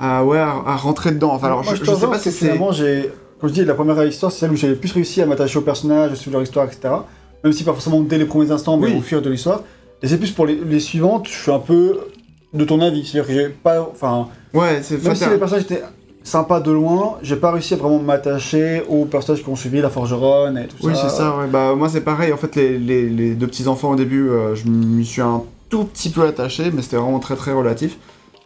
à, 0.00 0.24
ouais, 0.24 0.38
à, 0.38 0.50
à 0.66 0.76
rentrer 0.76 1.10
dedans. 1.12 1.32
Enfin, 1.34 1.48
alors, 1.48 1.64
Moi, 1.64 1.74
je, 1.74 1.84
je 1.84 1.90
sais 1.94 2.06
pas 2.06 2.18
si 2.18 2.30
c'est. 2.30 2.46
finalement, 2.46 2.70
j'ai, 2.72 3.10
comme 3.40 3.48
je 3.50 3.54
dis, 3.54 3.64
la 3.64 3.74
première 3.74 4.02
histoire, 4.04 4.30
c'est 4.32 4.38
celle 4.40 4.52
où 4.52 4.56
j'ai 4.56 4.68
le 4.68 4.76
plus 4.76 4.92
réussi 4.92 5.20
à 5.20 5.26
m'attacher 5.26 5.58
aux 5.58 5.62
personnages, 5.62 6.12
à 6.12 6.14
suivre 6.14 6.34
leur 6.36 6.42
histoire, 6.42 6.66
etc. 6.66 6.94
Même 7.44 7.52
si 7.52 7.64
pas 7.64 7.72
forcément 7.72 8.00
dès 8.00 8.18
les 8.18 8.24
premiers 8.24 8.50
instants, 8.52 8.76
mais 8.78 8.86
Oui. 8.86 8.94
au 8.98 9.00
fur 9.02 9.20
de 9.20 9.28
l'histoire. 9.28 9.62
Et 10.02 10.06
c'est 10.08 10.16
plus 10.18 10.30
pour 10.30 10.46
les, 10.46 10.54
les 10.64 10.80
suivantes, 10.80 11.26
je 11.28 11.32
suis 11.42 11.50
un 11.50 11.58
peu 11.58 11.98
de 12.54 12.64
ton 12.64 12.80
avis. 12.80 13.04
C'est-à-dire 13.04 13.26
que 13.26 13.32
j'ai 13.34 13.48
pas. 13.48 13.80
Enfin, 13.92 14.28
Ouais, 14.54 14.78
c'est 14.82 15.02
même 15.02 15.14
si 15.16 15.28
les 15.28 15.38
personnages 15.38 15.64
étaient 15.64 15.82
sympas 16.24 16.61
de 16.61 16.70
loin, 16.70 17.18
j'ai 17.22 17.37
pas 17.37 17.50
réussi 17.52 17.74
à 17.74 17.76
vraiment 17.76 17.98
m'attacher 17.98 18.82
aux 18.88 19.04
personnages 19.04 19.42
qui 19.42 19.48
ont 19.48 19.56
suivi 19.56 19.80
la 19.80 19.90
forgeronne 19.90 20.56
et 20.58 20.66
tout 20.66 20.76
Oui, 20.82 20.94
ça. 20.94 21.08
c'est 21.08 21.16
ça, 21.16 21.37
ouais. 21.37 21.46
Bah, 21.48 21.74
moi, 21.76 21.88
c'est 21.88 22.00
pareil. 22.02 22.32
En 22.32 22.37
fait, 22.37 22.54
les, 22.56 22.78
les, 22.78 23.08
les 23.08 23.35
deux 23.35 23.46
petits-enfants 23.46 23.90
au 23.90 23.96
début, 23.96 24.28
euh, 24.28 24.54
je 24.54 24.66
m'y 24.68 25.04
suis 25.04 25.20
un 25.22 25.42
tout 25.68 25.85
petit 25.85 26.11
peu 26.11 26.22
attaché, 26.26 26.70
mais 26.72 26.82
c'était 26.82 26.96
vraiment 26.96 27.18
très 27.18 27.37
très 27.37 27.52
relatif. 27.52 27.98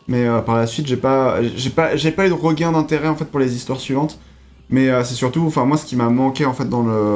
Mais 0.09 0.27
euh, 0.27 0.41
par 0.41 0.57
la 0.57 0.67
suite, 0.67 0.87
j'ai 0.87 0.97
pas, 0.97 1.43
j'ai 1.43 1.71
pas, 1.71 1.97
j'ai 1.97 2.13
pas 2.13 2.27
eu 2.27 2.29
de 2.29 2.35
regain 2.35 2.73
d'intérêt 2.73 3.09
en 3.09 3.17
fait 3.17 3.25
pour 3.25 3.41
les 3.41 3.57
histoires 3.57 3.81
suivantes. 3.81 4.19
Mais 4.71 4.89
euh, 4.89 5.03
c'est 5.05 5.15
surtout, 5.15 5.43
enfin 5.47 5.65
moi, 5.65 5.77
ce 5.77 5.85
qui 5.85 5.97
m'a 5.97 6.09
manqué 6.09 6.45
en 6.45 6.53
fait 6.53 6.69
dans 6.69 6.83
le, 6.83 7.15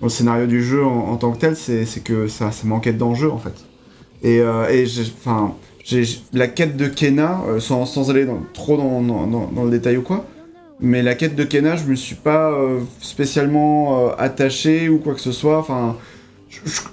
dans 0.00 0.04
le 0.04 0.08
scénario 0.08 0.46
du 0.46 0.62
jeu 0.62 0.84
en, 0.84 1.10
en 1.12 1.16
tant 1.16 1.30
que 1.32 1.38
tel, 1.38 1.56
c'est 1.56 1.84
c'est 1.86 2.00
que 2.00 2.26
ça, 2.28 2.50
ça 2.50 2.66
manquait 2.66 2.92
d'enjeu 2.92 3.30
en 3.30 3.38
fait. 3.38 3.54
Et, 4.24 4.40
euh, 4.40 4.68
et 4.68 4.86
j'ai- 4.86 5.12
enfin, 5.24 5.54
j'ai 5.84 6.02
la 6.32 6.48
quête 6.48 6.76
de 6.76 6.86
Kena, 6.88 7.42
euh, 7.46 7.60
sans, 7.60 7.86
sans 7.86 8.10
aller 8.10 8.24
dans- 8.24 8.42
trop 8.54 8.76
dans, 8.76 9.00
dans, 9.02 9.26
dans- 9.26 9.50
dans 9.54 9.64
le 9.64 9.70
détail 9.70 9.98
ou 9.98 10.02
quoi. 10.02 10.24
Mais 10.80 11.02
la 11.02 11.14
quête 11.14 11.36
de 11.36 11.44
Kena, 11.44 11.76
je 11.76 11.84
me 11.84 11.94
suis 11.94 12.16
pas 12.16 12.50
euh, 12.50 12.80
spécialement 13.00 14.08
euh, 14.08 14.12
attaché 14.18 14.88
ou 14.88 14.98
quoi 14.98 15.14
que 15.14 15.20
ce 15.20 15.30
soit. 15.32 15.58
Enfin, 15.58 15.94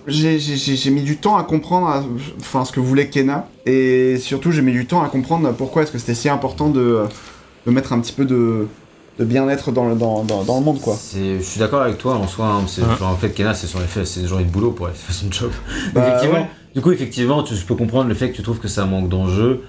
j'ai- 0.07 0.39
j'ai 0.39 0.55
j'ai- 0.57 0.75
j'ai 0.75 0.89
mis 0.91 1.01
du 1.01 1.17
temps 1.17 1.37
à 1.37 1.43
comprendre 1.43 1.87
à- 1.87 2.03
enfin, 2.39 2.65
ce 2.65 2.71
que 2.71 2.79
voulait 2.79 3.07
Kena. 3.09 3.47
Et 3.65 4.17
surtout, 4.19 4.51
j'ai 4.51 4.61
mis 4.61 4.71
du 4.71 4.85
temps 4.85 5.01
à 5.01 5.07
comprendre 5.09 5.51
pourquoi 5.53 5.83
est-ce 5.83 5.91
que 5.91 5.97
c'était 5.97 6.13
si 6.15 6.29
important 6.29 6.69
de, 6.69 7.03
de 7.65 7.71
mettre 7.71 7.93
un 7.93 7.99
petit 7.99 8.13
peu 8.13 8.25
de, 8.25 8.67
de 9.19 9.25
bien-être 9.25 9.71
dans, 9.71 9.87
le- 9.89 9.95
dans, 9.95 10.23
dans, 10.23 10.43
dans 10.43 10.59
le 10.59 10.65
monde, 10.65 10.79
quoi. 10.81 10.95
C'est- 10.99 11.37
Je 11.39 11.43
suis 11.43 11.59
d'accord 11.59 11.81
avec 11.81 11.97
toi 11.97 12.15
en 12.15 12.27
soi. 12.27 12.47
hein, 12.47 12.63
c'est- 12.67 12.81
Ouais. 12.81 12.95
genre, 12.99 13.09
en 13.11 13.15
fait, 13.17 13.29
Kena, 13.29 13.53
c'est 13.53 13.67
son 13.67 13.79
effet, 13.81 14.03
c'est 14.05 14.19
une 14.21 14.27
journée 14.27 14.45
de 14.45 14.49
boulot 14.51 14.71
pour 14.71 14.87
aller 14.87 14.95
faire 14.95 15.15
son 15.15 15.31
job. 15.31 15.51
Bah, 15.93 16.07
effectivement. 16.09 16.39
ouais. 16.41 16.47
Du 16.75 16.81
coup, 16.81 16.91
effectivement, 16.91 17.43
tu, 17.43 17.55
je 17.55 17.65
peux 17.65 17.75
comprendre 17.75 18.07
le 18.09 18.15
fait 18.15 18.31
que 18.31 18.35
tu 18.35 18.43
trouves 18.43 18.59
que 18.59 18.67
ça 18.67 18.85
manque 18.85 19.09
d'enjeu. 19.09 19.63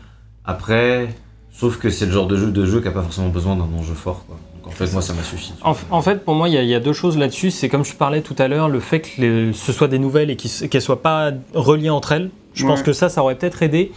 Après, 0.45 1.09
sauf 1.53 1.79
que 1.79 1.91
c'est 1.91 2.07
le 2.07 2.13
genre 2.13 2.27
de 2.27 2.37
jeu, 2.37 2.51
de 2.51 2.65
jeu 2.65 2.81
qui 2.81 2.89
a 2.89 2.93
pas 2.93 3.03
forcément 3.03 3.29
besoin 3.29 3.57
d'un 3.57 3.69
enjeu 3.79 3.95
fort. 3.95 4.25
Quoi. 4.27 4.37
Donc 4.63 4.69
en 4.73 4.77
fait, 4.77 4.93
moi, 4.93 5.03
ça 5.03 5.13
m'a 5.13 5.23
suffi. 5.23 5.53
En, 5.63 5.75
en 5.91 6.03
fait, 6.03 6.25
pour 6.25 6.35
moi, 6.35 6.49
il 6.49 6.55
y, 6.55 6.59
a- 6.59 6.63
il 6.63 6.69
y 6.69 6.75
a 6.75 6.81
deux 6.81 6.93
choses 6.93 7.17
là-dessus. 7.19 7.51
C'est 7.51 7.69
comme 7.69 7.85
je 7.85 7.95
parlais 7.95 8.21
tout 8.21 8.37
à 8.39 8.49
l'heure, 8.49 8.69
le 8.69 8.81
fait 8.81 9.01
que 9.01 9.21
les- 9.21 9.53
ce 9.53 9.73
soit 9.73 9.89
des 9.89 9.99
nouvelles 9.99 10.31
et 10.31 10.37
qu'elles 10.37 10.83
soient 10.83 11.03
pas 11.03 11.33
reliées 11.55 11.91
entre 11.91 12.13
elles. 12.13 12.31
Je 12.55 12.67
pense 12.67 12.83
que 12.83 12.93
ça, 12.93 13.09
ça 13.09 13.23
aurait 13.23 13.35
peut-être 13.37 13.63
aidé. 13.63 13.93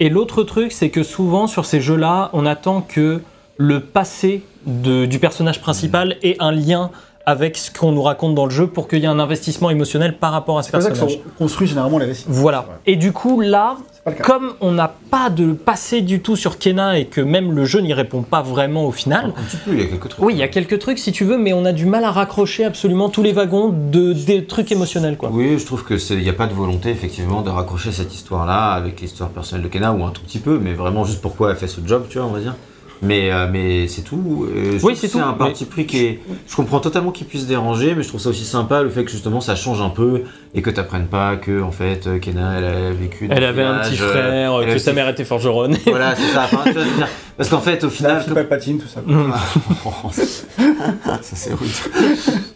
Et 0.00 0.08
l'autre 0.08 0.42
truc, 0.42 0.72
c'est 0.72 0.90
que 0.90 1.02
souvent 1.04 1.46
sur 1.46 1.64
ces 1.64 1.80
jeux-là, 1.80 2.30
on 2.32 2.44
attend 2.44 2.80
que 2.80 3.20
le 3.56 3.80
passé 3.80 4.42
de- 4.66 5.06
du 5.06 5.18
personnage 5.20 5.60
principal 5.60 6.16
ait 6.22 6.36
un 6.40 6.50
lien 6.50 6.90
avec 7.26 7.56
ce 7.56 7.70
qu'on 7.70 7.92
nous 7.92 8.02
raconte 8.02 8.34
dans 8.34 8.46
le 8.46 8.50
jeu 8.50 8.66
pour 8.66 8.88
qu'il 8.88 9.00
y 9.00 9.04
ait 9.04 9.06
un 9.06 9.18
investissement 9.20 9.70
émotionnel 9.70 10.16
par 10.16 10.32
rapport 10.32 10.58
à 10.58 10.62
ce 10.62 10.70
C'est 10.70 10.76
pour 10.78 10.82
ça 10.82 10.88
que 10.90 10.94
personnage. 10.94 11.16
sont 11.22 11.30
construits 11.38 11.66
généralement 11.68 11.98
les 11.98 12.06
récits. 12.06 12.24
Voilà. 12.28 12.66
Et 12.86 12.96
du 12.96 13.12
coup, 13.12 13.40
là, 13.40 13.76
C'est 14.06 14.20
comme 14.22 14.54
on 14.62 14.72
n'a 14.72 14.92
pas 15.10 15.28
de 15.28 15.52
passé 15.52 16.00
du 16.00 16.20
tout 16.20 16.34
sur 16.34 16.58
Kena 16.58 16.98
et 16.98 17.04
que 17.06 17.20
même 17.20 17.52
le 17.52 17.64
jeu 17.66 17.80
n'y 17.80 17.92
répond 17.92 18.22
pas 18.22 18.40
vraiment 18.42 18.86
au 18.86 18.90
final, 18.92 19.34
Un 19.36 19.42
petit 19.42 19.56
peu, 19.58 19.72
il 19.74 19.80
y 19.80 19.82
a 19.82 19.86
quelques 19.86 20.08
trucs. 20.08 20.24
oui, 20.24 20.32
il 20.34 20.38
y 20.38 20.42
a 20.42 20.48
quelques 20.48 20.78
trucs 20.78 20.98
si 20.98 21.12
tu 21.12 21.24
veux, 21.24 21.36
mais 21.36 21.52
on 21.52 21.64
a 21.66 21.72
du 21.72 21.84
mal 21.86 22.04
à 22.04 22.10
raccrocher 22.10 22.64
absolument 22.64 23.10
tous 23.10 23.22
les 23.22 23.32
wagons 23.32 23.68
de 23.68 24.12
des 24.14 24.46
trucs 24.46 24.72
émotionnels, 24.72 25.16
quoi. 25.18 25.28
Oui, 25.30 25.58
je 25.58 25.66
trouve 25.66 25.84
que 25.84 25.98
c'est, 25.98 26.14
il 26.14 26.22
n'y 26.22 26.28
a 26.30 26.32
pas 26.34 26.46
de 26.46 26.54
volonté 26.54 26.88
effectivement 26.90 27.42
de 27.42 27.50
raccrocher 27.50 27.92
cette 27.92 28.14
histoire-là 28.14 28.72
avec 28.72 29.00
l'histoire 29.00 29.28
personnelle 29.28 29.62
de 29.64 29.68
Kena 29.68 29.92
ou 29.92 30.02
un 30.04 30.10
tout 30.10 30.22
petit 30.22 30.38
peu, 30.38 30.58
mais 30.58 30.72
vraiment 30.72 31.04
juste 31.04 31.20
pourquoi 31.20 31.50
elle 31.50 31.56
fait 31.56 31.68
ce 31.68 31.80
job, 31.84 32.06
tu 32.08 32.18
vois, 32.18 32.26
on 32.26 32.32
va 32.32 32.40
dire. 32.40 32.54
Mais, 33.02 33.32
euh, 33.32 33.46
mais 33.50 33.88
c'est 33.88 34.02
tout. 34.02 34.46
Euh, 34.54 34.72
je 34.72 34.78
trouve 34.78 34.90
c'est 34.90 34.94
que 34.94 35.00
c'est 35.00 35.18
tout, 35.18 35.24
un 35.24 35.32
mais- 35.32 35.38
parti 35.38 35.64
pris 35.64 35.86
qui 35.86 35.98
est. 36.04 36.20
Je 36.46 36.54
comprends 36.54 36.80
totalement 36.80 37.12
qu'il 37.12 37.26
puisse 37.26 37.46
déranger, 37.46 37.94
mais 37.94 38.02
je 38.02 38.08
trouve 38.08 38.20
ça 38.20 38.28
aussi 38.28 38.44
sympa 38.44 38.82
le 38.82 38.90
fait 38.90 39.04
que 39.04 39.10
justement 39.10 39.40
ça 39.40 39.56
change 39.56 39.80
un 39.80 39.88
peu 39.88 40.22
et 40.54 40.60
que 40.60 40.68
t'apprennes 40.68 41.06
pas 41.06 41.36
que 41.36 41.62
en 41.62 41.70
fait 41.72 42.06
euh, 42.06 42.18
Kena 42.18 42.58
elle 42.58 42.64
a 42.64 42.90
vécu. 42.92 43.26
dans 43.26 43.34
Elle 43.36 43.40
le 43.42 43.48
avait 43.48 43.62
un 43.62 43.78
petit 43.78 43.96
frère, 43.96 44.52
que 44.66 44.78
sa 44.78 44.92
mère 44.92 45.08
était 45.08 45.24
forgeronne. 45.24 45.76
Voilà, 45.86 46.14
c'est 46.14 46.32
ça. 46.34 46.42
Enfin, 46.44 46.62
tu 46.66 46.72
vois, 46.72 46.82
je 46.82 46.88
veux 46.88 46.96
dire, 46.96 47.08
parce 47.38 47.48
qu'en 47.48 47.60
fait, 47.60 47.82
au 47.84 47.90
final, 47.90 48.20
fille 48.22 48.34
Palpatine, 48.34 48.78
tout 48.78 48.86
ça. 48.88 49.00
ça 50.12 51.20
c'est 51.22 51.54
rude. 51.54 51.70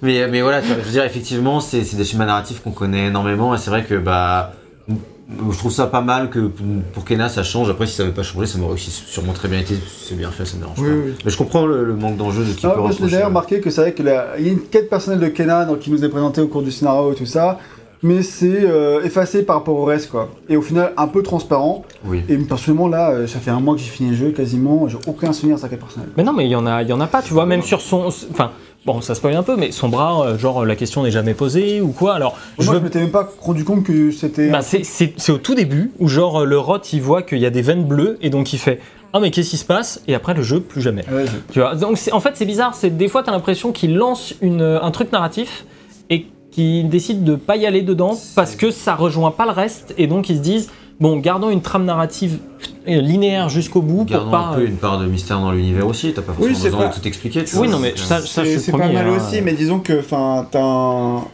mais, 0.03 0.27
mais 0.29 0.43
voilà, 0.43 0.61
tu 0.61 0.67
vois, 0.69 0.77
je 0.79 0.83
veux 0.83 0.91
dire, 0.91 1.05
effectivement, 1.05 1.61
c'est 1.61 1.85
c'est 1.85 1.97
des 1.97 2.05
schémas 2.05 2.27
narratifs 2.27 2.61
qu'on 2.63 2.71
connaît 2.73 3.07
énormément 3.07 3.55
et 3.55 3.59
c'est 3.59 3.71
vrai 3.71 3.85
que 3.85 3.95
bah. 3.95 4.53
Je 5.53 5.57
trouve 5.59 5.73
ça 5.73 5.87
pas 5.87 6.03
mal 6.03 6.29
que 6.29 6.51
pour 6.93 7.05
Kena 7.05 7.29
ça 7.31 7.43
change. 7.43 7.71
Après, 7.71 7.87
si 7.87 7.95
ça 7.95 8.03
n'avait 8.03 8.15
pas 8.15 8.23
changé, 8.23 8.47
ça 8.47 8.59
m'aurait 8.59 8.75
aussi 8.75 8.91
sûrement 8.91 9.33
très 9.33 9.49
bien 9.49 9.61
été. 9.61 9.75
C'est 10.03 10.17
bien 10.17 10.31
fait, 10.31 10.45
ça 10.45 10.57
me 10.57 10.61
dérange 10.63 10.79
Oui, 10.79 10.89
pas. 10.89 10.95
oui. 11.07 11.13
Mais 11.25 11.31
je 11.31 11.37
comprends 11.39 11.65
le, 11.67 11.83
le 11.85 11.95
manque 11.97 12.17
d'enjeu 12.19 12.45
de 12.45 12.53
qui 12.53 12.67
Non, 12.67 12.73
peut 12.75 12.81
moi, 12.81 12.89
je 12.91 12.93
l'ai 12.93 12.95
reprocher. 12.97 13.13
d'ailleurs 13.13 13.29
remarqué 13.29 13.61
que 13.61 13.71
c'est 13.71 13.81
vrai 13.81 13.95
qu'il 13.95 14.05
y 14.07 14.11
a 14.11 14.37
une 14.39 14.61
quête 14.61 14.91
personnelle 14.91 15.21
de 15.21 15.29
Kenan 15.29 15.67
donc, 15.67 15.79
qui 15.81 15.91
nous 15.91 16.05
est 16.05 16.09
présentée 16.11 16.41
au 16.43 16.49
cours 16.49 16.63
du 16.63 16.71
scénario 16.71 17.13
et 17.13 17.15
tout 17.15 17.25
ça, 17.27 17.59
mais 18.03 18.23
c'est 18.23 18.65
euh, 18.65 19.03
effacé 19.03 19.45
par 19.45 19.57
rapport 19.57 19.77
au 19.77 19.85
reste, 19.87 20.11
quoi. 20.11 20.29
Et 20.51 20.59
au 20.59 20.63
final, 20.63 20.93
un 20.99 21.07
peu 21.09 21.23
transparent. 21.23 21.87
Oui. 22.05 22.23
Et 22.29 22.37
personnellement, 22.37 22.89
là, 22.89 23.13
euh, 23.13 23.27
ça 23.27 23.39
fait 23.39 23.51
un 23.51 23.61
mois 23.61 23.75
que 23.75 23.81
j'ai 23.81 23.89
fini 23.89 24.11
le 24.11 24.17
jeu, 24.17 24.31
quasiment, 24.31 24.89
j'ai 24.89 24.99
aucun 25.07 25.33
souvenir 25.33 25.57
de 25.57 25.61
sa 25.63 25.71
quête 25.71 25.81
personnelle. 25.81 26.11
Mais 26.19 26.23
non, 26.23 26.35
mais 26.35 26.45
il 26.45 26.51
y 26.51 26.57
en 26.57 26.67
a, 26.67 26.83
il 26.83 26.89
y 26.91 26.93
en 26.93 27.01
a 27.01 27.07
pas, 27.07 27.23
tu 27.23 27.33
vois, 27.33 27.47
même 27.47 27.63
sur 27.63 27.81
son, 27.81 28.09
enfin, 28.31 28.51
bon, 28.87 29.01
ça 29.01 29.15
spoil 29.15 29.35
un 29.37 29.43
peu, 29.43 29.57
mais 29.57 29.73
son 29.73 29.89
bras, 29.89 30.27
euh, 30.27 30.39
genre 30.39 30.65
la 30.65 30.77
question 30.77 31.03
n'est 31.03 31.11
jamais 31.11 31.35
posée 31.35 31.81
ou 31.81 31.89
quoi. 31.89 32.15
Alors, 32.15 32.37
je 32.59 32.71
veux 32.71 32.79
je 32.79 32.83
m'étais 32.83 33.01
même 33.01 33.11
pas 33.11 33.29
rendu 33.41 33.65
compte 33.65 33.85
que 33.85 34.11
c'était. 34.11 34.51
Bah, 34.51 34.63
c'est- 34.63 34.85
c'est 34.85 35.13
c'est 35.17 35.33
au 35.33 35.39
tout 35.39 35.55
début 35.55 35.93
où 35.99 36.09
genre 36.09 36.43
euh, 36.43 36.45
le 36.45 36.59
rot 36.59 36.79
il 36.93 37.01
voit 37.03 37.23
qu'il 37.23 37.39
y 37.39 37.47
a 37.47 37.51
des 37.51 37.63
veines 37.63 37.85
bleues 37.85 38.19
et 38.21 38.31
donc 38.31 38.53
il 38.53 38.59
fait 38.59 38.81
ah 39.13 39.21
mais 39.21 39.31
qu'est-ce 39.31 39.51
qui 39.51 39.57
se 39.59 39.65
passe? 39.65 40.03
Et 40.09 40.15
après 40.15 40.35
le 40.35 40.43
jeu 40.43 40.61
plus 40.61 40.83
jamais. 40.83 41.05
Ouais, 41.11 41.25
Tu 41.53 41.61
vois 41.61 41.75
donc 41.77 41.99
c'est- 41.99 42.13
en 42.13 42.21
fait 42.21 42.33
c'est 42.35 42.47
bizarre 42.47 42.75
c'est 42.75 42.91
des 42.97 43.09
fois 43.09 43.23
t'as 43.23 43.31
l'impression 43.33 43.71
qu'il 43.73 43.95
lance 43.97 44.35
une, 44.43 44.63
un 44.63 44.91
truc 44.91 45.13
narratif 45.13 45.65
et 46.11 46.27
qu'il 46.51 46.89
décide 46.89 47.23
de 47.25 47.35
pas 47.37 47.57
y 47.57 47.67
aller 47.67 47.83
dedans 47.83 48.17
parce 48.37 48.57
que 48.57 48.71
ça 48.71 48.95
rejoint 48.97 49.31
pas 49.31 49.45
le 49.45 49.53
reste 49.53 49.95
et 49.99 50.07
donc 50.09 50.29
ils 50.31 50.37
se 50.37 50.43
disent 50.43 50.71
bon 51.01 51.19
gardons 51.19 51.51
une 51.51 51.63
trame 51.63 51.85
narrative 51.85 52.39
euh, 52.89 53.01
linéaire 53.01 53.49
jusqu'au 53.49 53.83
bout 53.83 54.05
pour 54.05 54.07
Gardons 54.07 54.31
pas 54.31 54.39
un 54.39 54.55
peu 54.55 54.67
une 54.67 54.77
part 54.77 54.99
de 54.99 55.07
mystère 55.07 55.41
dans 55.41 55.53
l'univers 55.53 55.87
aussi. 55.87 56.13
T'as 56.15 56.23
pas 56.23 56.33
forcément 56.33 56.57
Oui, 56.57 56.63
besoin 56.63 56.81
pas- 56.83 56.89
de 56.89 57.01
tout 57.01 57.07
expliquer. 57.09 57.45
tu 57.45 57.57
Oui, 57.57 57.67
vois. 57.69 57.77
non, 57.77 57.79
mais 57.81 57.95
ça- 57.97 58.19
euh, 58.19 58.59
C'est 58.59 58.73
pas 58.73 58.79
mal 58.79 58.97
hein. 58.97 59.17
aussi, 59.17 59.41
mais 59.43 59.53
disons 59.53 59.81
que, 59.81 59.99
enfin, 59.99 60.47
t'as 60.51 60.61
un... 60.63 61.25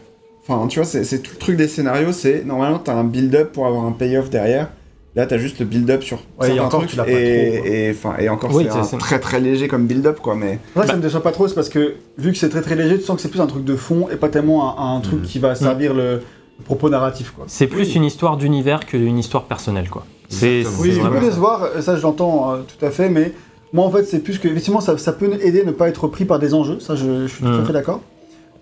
Enfin, 0.49 0.67
tu 0.69 0.81
vois, 0.81 0.87
c'est 0.87 1.19
tout 1.23 1.31
le 1.35 1.39
truc 1.39 1.57
des 1.57 1.69
scénarios, 1.69 2.13
c'est 2.13 2.45
normalement 2.45 2.79
t'as 2.79 2.95
un 2.95 3.05
build-up 3.05 3.53
pour 3.53 3.67
avoir 3.67 3.85
un 3.85 3.93
payoff 3.93 4.31
derrière. 4.31 4.69
Là, 5.17 5.27
t'as 5.27 5.39
juste 5.39 5.59
le 5.59 5.65
build-up 5.67 6.03
sur 6.05 6.19
Ouais, 6.41 6.55
et 6.55 6.61
encore, 6.61 6.81
trucs, 6.81 6.91
tu 6.91 6.97
l'as 6.97 7.03
pas 7.05 7.11
et, 7.11 7.57
trop, 7.59 7.67
et, 7.67 7.91
enfin, 7.91 8.15
et 8.21 8.29
encore, 8.29 8.55
Oui, 8.55 8.67
c'est 8.85 8.97
très 8.99 9.19
très 9.19 9.41
léger 9.41 9.67
comme 9.67 9.87
build-up, 9.87 10.21
quoi, 10.21 10.37
mais... 10.37 10.61
Vrai 10.77 10.85
que 10.87 10.91
ça 10.93 10.97
me 10.97 11.03
déçoit 11.03 11.23
pas 11.23 11.33
trop, 11.33 11.49
c'est 11.49 11.55
parce 11.57 11.69
que 11.69 11.95
vu 12.17 12.31
que 12.33 12.39
c'est 12.39 12.49
très 12.49 12.63
très 12.63 12.77
léger, 12.77 12.97
tu 12.99 13.05
sens 13.05 13.17
que 13.17 13.23
c'est 13.23 13.29
plus 13.29 13.41
un 13.41 13.47
truc 13.49 13.65
de 13.65 13.75
fond 13.75 14.09
et 14.13 14.17
pas 14.17 14.29
tellement 14.29 14.79
un, 14.81 14.97
un 14.97 15.01
truc 15.01 15.21
Mhm. 15.21 15.27
qui 15.27 15.39
va 15.41 15.55
servir 15.57 15.95
le 15.95 16.23
propos 16.65 16.89
narratif, 16.91 17.33
quoi. 17.37 17.45
c'est 17.49 17.67
plus 17.67 17.89
Oui. 17.89 17.93
une 17.97 18.05
histoire 18.05 18.37
d'univers 18.37 18.87
qu'une 18.87 19.19
histoire 19.19 19.45
personnelle 19.45 19.89
quoi. 19.91 20.05
C'est 20.29 20.63
c'est 20.65 20.81
Oui, 20.83 20.91
peux 20.99 21.15
ça. 21.15 21.21
décevoir, 21.21 21.69
ça 21.81 21.97
je 21.97 22.03
l'entends 22.03 22.53
euh, 22.53 22.57
tout 22.59 22.85
à 22.85 22.91
fait, 22.91 23.09
mais 23.09 23.33
moi 23.73 23.85
en 23.85 23.91
fait 23.91 24.05
c'est 24.05 24.21
plus 24.21 24.39
que, 24.39 24.47
effectivement 24.49 24.81
ça, 24.81 24.97
ça 24.99 25.13
peut 25.13 25.31
aider 25.43 25.63
à 25.63 25.65
ne 25.65 25.73
pas 25.73 25.89
être 25.89 26.07
pris 26.09 26.25
par 26.25 26.39
des 26.39 26.55
enjeux, 26.55 26.79
ça 26.81 26.95
je, 26.97 27.23
je 27.23 27.27
suis 27.27 27.43
tout 27.43 27.49
à 27.49 27.59
Mhm. 27.59 27.67
fait 27.67 27.73
d'accord. 27.73 28.01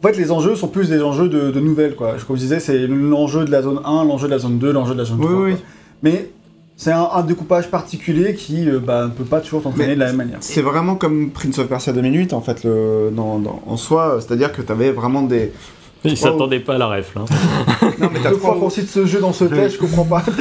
En 0.02 0.06
fait 0.08 0.16
les 0.16 0.30
enjeux 0.30 0.54
sont 0.56 0.68
plus 0.68 0.88
des 0.88 1.02
enjeux 1.02 1.28
de, 1.28 1.50
de 1.50 1.60
nouvelles, 1.60 1.96
quoi. 1.96 2.14
Comme 2.26 2.36
je 2.36 2.40
disais, 2.42 2.60
c'est 2.60 2.86
l'enjeu 2.86 3.44
de 3.44 3.50
la 3.50 3.62
zone 3.62 3.80
1, 3.84 4.04
l'enjeu 4.04 4.28
de 4.28 4.32
la 4.32 4.38
zone 4.38 4.58
2, 4.58 4.70
l'enjeu 4.72 4.94
de 4.94 4.98
la 5.00 5.04
zone 5.04 5.18
Oui, 5.20 5.26
3. 5.26 5.40
oui. 5.42 5.50
quoi. 5.52 5.60
Mais 6.04 6.30
c'est 6.76 6.92
un, 6.92 7.08
un 7.12 7.22
découpage 7.22 7.68
particulier 7.68 8.34
qui 8.34 8.70
euh, 8.70 8.78
bah, 8.78 9.06
ne 9.06 9.10
peut 9.10 9.24
pas 9.24 9.40
toujours 9.40 9.60
t'entraîner 9.64 9.94
de 9.96 9.98
la 10.00 10.06
même 10.06 10.16
manière. 10.16 10.36
C'est 10.40 10.62
vraiment 10.62 10.94
comme 10.94 11.30
Prince 11.30 11.58
of 11.58 11.66
Persia 11.66 11.92
2008, 11.92 12.32
en 12.32 12.40
fait, 12.40 12.62
le, 12.62 13.10
dans, 13.12 13.40
dans- 13.40 13.60
en 13.66 13.76
soi, 13.76 14.18
c'est-à-dire 14.20 14.52
que 14.52 14.62
t'avais 14.62 14.92
vraiment 14.92 15.22
des... 15.22 15.50
Ils 16.04 16.16
s'attendaient 16.16 16.60
pas 16.60 16.74
à 16.74 16.78
la 16.78 16.86
ref 16.88 17.14
là. 17.16 17.22
Non, 18.00 18.08
mais 18.12 18.20
t'as 18.22 18.30
Deux 18.30 18.36
fois 18.36 18.50
trois- 18.50 18.60
qu'on 18.60 18.70
cite 18.70 18.88
ce 18.88 19.04
jeu 19.06 19.20
dans 19.20 19.32
ce 19.32 19.44
test, 19.44 19.74
je 19.76 19.80
comprends 19.80 20.04
pas. 20.04 20.22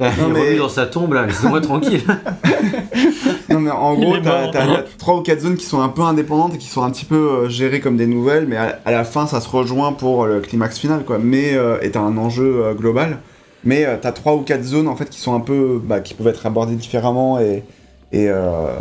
Il 0.00 0.04
est 0.06 0.10
mais- 0.18 0.40
revenu 0.40 0.58
dans 0.58 0.68
sa 0.68 0.86
tombe 0.86 1.12
là, 1.14 1.24
laissez-moi 1.26 1.60
tranquille. 1.60 2.02
Non 3.48 3.60
mais 3.60 3.70
en 3.70 3.94
Il 3.94 4.00
gros, 4.04 4.16
est 4.16 4.22
t'as 4.22 4.42
mort. 4.42 4.50
t'as- 4.50 4.66
t'as 4.66 4.82
trois 4.98 5.16
ou 5.16 5.20
quatre 5.22 5.40
zones 5.40 5.56
qui 5.56 5.64
sont 5.64 5.80
un 5.80 5.88
peu 5.88 6.02
indépendantes 6.02 6.54
et 6.54 6.58
qui 6.58 6.66
sont 6.68 6.82
un 6.82 6.90
petit 6.90 7.04
peu 7.04 7.14
euh, 7.44 7.48
gérées 7.48 7.80
comme 7.80 7.96
des 7.96 8.06
nouvelles, 8.06 8.46
mais 8.48 8.56
à, 8.56 8.80
à 8.84 8.90
la 8.90 9.04
fin 9.04 9.26
ça 9.26 9.40
se 9.40 9.48
rejoint 9.48 9.92
pour 9.92 10.26
le 10.26 10.40
climax 10.40 10.78
final 10.78 11.04
quoi. 11.04 11.18
Mais 11.22 11.54
euh, 11.54 11.78
et 11.80 11.90
t'as 11.92 12.00
un 12.00 12.16
enjeu 12.18 12.64
euh, 12.64 12.74
global. 12.74 13.18
mais 13.64 13.86
euh, 13.86 13.96
t'as 14.00 14.12
trois 14.12 14.34
ou 14.34 14.40
quatre 14.40 14.64
zones 14.64 14.88
en 14.88 14.96
fait 14.96 15.08
qui 15.08 15.20
sont 15.20 15.34
un 15.34 15.40
peu, 15.40 15.80
bah, 15.82 16.00
qui 16.00 16.14
peuvent 16.14 16.26
être 16.28 16.44
abordées 16.46 16.74
différemment 16.74 17.38
et 17.38 17.62
et, 18.12 18.28
euh, 18.28 18.72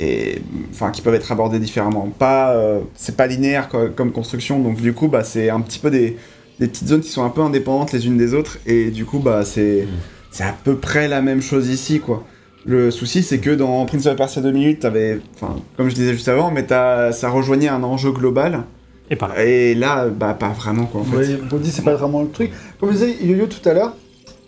et 0.00 0.40
enfin 0.70 0.90
qui 0.90 1.00
peuvent 1.02 1.14
être 1.14 1.30
abordées 1.32 1.58
différemment. 1.58 2.08
Pas, 2.18 2.52
euh, 2.54 2.80
c'est 2.94 3.16
pas 3.16 3.26
linéaire 3.26 3.68
co- 3.68 3.88
comme 3.94 4.12
construction, 4.12 4.58
donc 4.60 4.80
du 4.80 4.92
coup 4.92 5.08
bah 5.08 5.24
c'est 5.24 5.50
un 5.50 5.60
petit 5.60 5.78
peu 5.78 5.90
des, 5.90 6.16
des 6.60 6.68
petites 6.68 6.88
zones 6.88 7.00
qui 7.00 7.10
sont 7.10 7.24
un 7.24 7.30
peu 7.30 7.40
indépendantes 7.40 7.92
les 7.92 8.06
unes 8.06 8.16
des 8.18 8.34
autres 8.34 8.58
et 8.66 8.90
du 8.90 9.04
coup 9.04 9.18
bah 9.20 9.44
c'est 9.44 9.86
c'est 10.30 10.44
à 10.44 10.54
peu 10.64 10.76
près 10.76 11.08
la 11.08 11.22
même 11.22 11.40
chose 11.42 11.68
ici 11.68 12.00
quoi. 12.00 12.24
Le 12.66 12.90
souci 12.90 13.22
c'est 13.22 13.38
que 13.38 13.50
dans 13.50 13.84
Prince 13.86 14.06
of 14.06 14.16
Persia 14.16 14.40
2 14.42 14.50
minutes 14.52 14.80
t'avais, 14.80 15.20
enfin 15.34 15.56
comme 15.76 15.88
je 15.88 15.94
disais 15.94 16.12
juste 16.12 16.28
avant, 16.28 16.50
mais 16.50 16.64
t'as, 16.66 17.12
ça 17.12 17.28
rejoignait 17.30 17.68
un 17.68 17.82
enjeu 17.82 18.10
global 18.12 18.64
Et 19.10 19.16
pas 19.16 19.28
là. 19.28 19.44
et 19.44 19.74
là 19.74 20.08
bah 20.08 20.34
pas 20.34 20.48
vraiment 20.48 20.86
quoi 20.86 21.02
en 21.02 21.04
fait. 21.04 21.38
C'est 21.64 21.84
pas 21.84 21.94
vraiment 21.94 22.22
le 22.22 22.30
truc. 22.30 22.50
Comme 22.80 22.90
je 22.90 22.94
disais 22.94 23.16
Yo-Yo 23.22 23.46
tout 23.46 23.66
à 23.68 23.74
l'heure, 23.74 23.94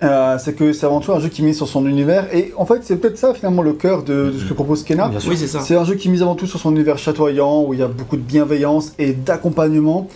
euh, 0.03 0.37
c'est 0.39 0.55
que 0.55 0.73
c'est 0.73 0.85
avant 0.87 1.01
tout 1.01 1.13
un 1.13 1.21
jeu 1.21 1.29
qui 1.29 1.43
mise 1.43 1.57
sur 1.57 1.69
son 1.69 1.87
univers. 1.87 2.27
Et 2.35 2.53
en 2.57 2.67
fait, 2.67 2.81
c'est 2.83 2.97
peut-être 2.97 3.17
ça 3.19 3.33
finalement 3.35 3.63
le 3.63 3.73
cœur 3.73 4.03
de, 4.03 4.31
de 4.35 4.39
ce 4.39 4.45
que 4.45 4.55
propose 4.55 4.83
Kena. 4.85 5.09
Bien 5.09 5.21
sûr. 5.21 5.31
Oui 5.31 5.37
c'est 5.39 5.47
ça. 5.47 5.61
C'est 5.61 5.75
un 5.77 5.85
jeu 5.85 5.95
qui 5.95 6.09
mise 6.11 6.23
avant 6.23 6.35
tout 6.35 6.47
sur 6.47 6.59
son 6.61 6.73
univers 6.73 6.99
chatoyant, 6.99 7.63
où 7.63 7.73
il 7.75 7.81
y 7.81 7.83
a 7.83 7.89
beaucoup 7.89 8.17
de 8.17 8.23
bienveillance 8.23 8.93
et 8.99 9.13
d'accompagnement. 9.13 10.09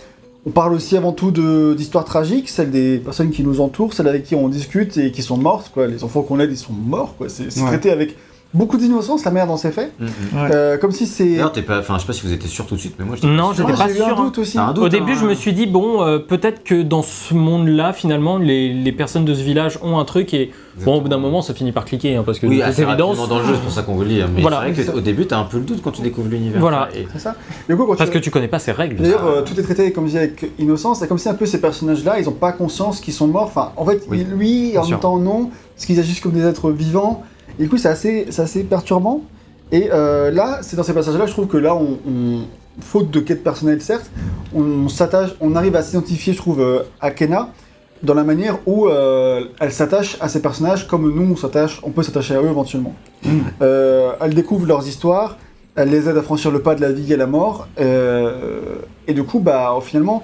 On 0.45 0.49
parle 0.49 0.73
aussi 0.73 0.97
avant 0.97 1.11
tout 1.11 1.29
de- 1.31 1.75
d'histoires 1.75 2.05
tragiques, 2.05 2.49
celles 2.49 2.71
des 2.71 2.97
personnes 2.97 3.29
qui 3.29 3.43
nous 3.43 3.61
entourent, 3.61 3.93
celles 3.93 4.07
avec 4.07 4.23
qui 4.23 4.33
on 4.35 4.47
discute 4.49 4.97
et 4.97 5.11
qui 5.11 5.21
sont 5.21 5.37
mortes. 5.37 5.69
Quoi. 5.73 5.87
Les 5.87 6.03
enfants 6.03 6.23
qu'on 6.23 6.39
aide, 6.39 6.49
ils 6.51 6.57
sont 6.57 6.73
morts. 6.73 7.13
quoi. 7.17 7.29
C'est 7.29 7.51
c'est 7.51 7.61
Ouais. 7.61 7.67
traité 7.67 7.91
avec 7.91 8.15
beaucoup 8.53 8.77
d'innocence, 8.77 9.23
la 9.25 9.31
manière 9.31 9.47
dont 9.47 9.57
c'est 9.57 9.71
fait. 9.71 9.91
Mm, 9.99 10.05
mm. 10.05 10.09
Ouais. 10.43 10.49
Euh, 10.53 10.77
comme 10.77 10.91
si 10.91 11.05
c'est... 11.07 11.25
D'ailleurs, 11.35 11.51
t'es 11.51 11.61
pas. 11.61 11.79
Enfin, 11.79 11.95
je 11.95 12.01
sais 12.01 12.07
pas 12.07 12.13
si 12.13 12.21
vous 12.25 12.33
étiez 12.33 12.49
sûr 12.49 12.65
tout 12.65 12.75
de 12.75 12.79
suite, 12.79 12.95
mais 12.99 13.05
moi 13.05 13.15
j'étais. 13.15 13.27
Non, 13.27 13.49
pas 13.49 13.55
sûr. 13.55 13.67
j'étais 13.67 13.77
pas 13.77 13.85
un 13.85 13.93
sûr, 13.93 14.19
hein. 14.19 14.23
doute 14.25 14.37
aussi. 14.39 14.57
Un 14.59 14.73
doute, 14.73 14.83
Au 14.83 14.89
début, 14.89 15.13
hein. 15.13 15.17
je 15.21 15.25
me 15.25 15.33
suis 15.33 15.53
dit, 15.53 15.67
bon, 15.67 16.03
euh, 16.03 16.19
peut-être 16.19 16.63
que 16.63 16.81
dans 16.81 17.01
ce 17.01 17.33
monde-là, 17.33 17.93
finalement, 17.93 18.37
les, 18.37 18.73
les 18.73 18.91
personnes 18.91 19.25
de 19.25 19.33
ce 19.33 19.41
village 19.43 19.79
ont 19.81 19.97
un 19.99 20.05
truc 20.05 20.33
et, 20.33 20.51
bon, 20.83 20.97
au 20.97 21.01
bout 21.01 21.09
d'un 21.09 21.17
moment, 21.17 21.41
ça 21.41 21.53
finit 21.53 21.71
par 21.71 21.85
cliquer, 21.85 22.15
hein, 22.15 22.23
parce 22.25 22.39
que 22.39 22.47
Oui, 22.47 22.61
évidence. 22.61 22.79
rapidement 23.15 23.27
dans 23.27 23.39
le 23.39 23.45
jeu, 23.45 23.53
c'est 23.55 23.61
pour 23.61 23.71
ça 23.71 23.83
qu'on 23.83 23.95
veut 23.95 24.03
le 24.05 24.09
lire. 24.11 24.29
Mais 24.33 24.41
Voilà. 24.41 24.63
c'est 24.75 24.83
vrai 24.83 24.93
qu'au 24.93 24.99
début, 25.01 25.25
t'as 25.27 25.37
un 25.37 25.43
peu 25.45 25.57
le 25.57 25.63
doute 25.63 25.81
quand 25.83 25.91
tu 25.91 26.01
découvres 26.01 26.29
l'univers. 26.29 26.59
Voilà. 26.59 26.89
Et- 26.95 27.07
C'est 27.13 27.19
ça. 27.19 27.35
Du 27.69 27.75
coup, 27.77 27.85
quand 27.85 27.95
Parce 27.95 28.09
tu- 28.09 28.17
que 28.19 28.23
tu 28.23 28.31
connais 28.31 28.47
pas 28.47 28.59
ces 28.59 28.71
règles. 28.71 28.97
D'ailleurs, 29.01 29.25
euh, 29.25 29.41
tout 29.43 29.57
est 29.59 29.63
traité, 29.63 29.91
comme 29.91 30.03
je 30.05 30.09
disais, 30.09 30.19
avec 30.19 30.51
innocence. 30.59 30.99
C'est 30.99 31.07
comme 31.07 31.17
si 31.17 31.29
un 31.29 31.33
peu 31.35 31.45
ces 31.45 31.61
personnages-là, 31.61 32.19
ils 32.19 32.25
n'ont 32.25 32.31
pas 32.31 32.51
conscience 32.51 32.99
qu'ils 32.99 33.13
sont 33.13 33.27
morts. 33.27 33.43
Enfin, 33.43 33.71
en 33.77 33.85
fait, 33.85 34.01
lui, 34.09 34.77
en 34.77 34.85
même 34.87 34.99
temps, 34.99 35.17
non. 35.17 35.49
Parce 35.75 35.85
qu'ils 35.85 35.99
agissent 35.99 36.19
comme 36.19 36.33
des 36.33 36.43
êtres 36.45 36.69
vivants. 36.71 37.23
Et 37.61 37.65
du 37.65 37.69
coup, 37.69 37.77
c'est 37.77 37.89
assez, 37.89 38.63
perturbant. 38.63 39.21
Et 39.71 39.89
euh, 39.93 40.31
là, 40.31 40.61
c'est 40.63 40.75
dans 40.75 40.81
ces 40.83 40.93
passages-là, 40.95 41.27
je 41.27 41.31
trouve 41.31 41.45
que 41.45 41.57
là, 41.57 41.75
on, 41.75 41.99
on- 42.09 42.41
faute 42.79 43.11
de 43.11 43.19
quête 43.19 43.43
personnelle, 43.43 43.81
certes, 43.81 44.09
on, 44.55 44.89
s'attache, 44.89 45.31
on 45.41 45.55
arrive 45.55 45.75
à 45.75 45.83
s'identifier, 45.83 46.33
je 46.33 46.39
trouve, 46.39 46.59
euh, 46.61 46.79
à 47.01 47.11
Kena 47.11 47.49
dans 48.01 48.15
la 48.15 48.23
manière 48.23 48.57
où 48.65 48.87
euh, 48.87 49.43
elle 49.59 49.71
s'attache 49.71 50.17
à 50.21 50.27
ces 50.27 50.41
personnages 50.41 50.87
comme 50.87 51.13
nous, 51.13 51.33
on, 51.33 51.35
s'attache, 51.35 51.79
on 51.83 51.91
peut 51.91 52.01
s'attacher 52.01 52.33
à 52.33 52.41
eux 52.41 52.49
éventuellement. 52.49 52.95
Euh, 53.61 54.13
elle 54.21 54.33
découvre 54.33 54.65
leurs 54.65 54.87
histoires, 54.87 55.37
elle 55.75 55.89
les 55.89 56.09
aide 56.09 56.17
à 56.17 56.23
franchir 56.23 56.49
le 56.49 56.63
pas 56.63 56.73
de 56.73 56.81
la 56.81 56.91
vie 56.91 57.13
et 57.13 57.17
la 57.17 57.27
mort, 57.27 57.67
et 57.77 59.13
du 59.13 59.23
coup, 59.23 59.39
bah, 59.39 59.77
finalement, 59.83 60.23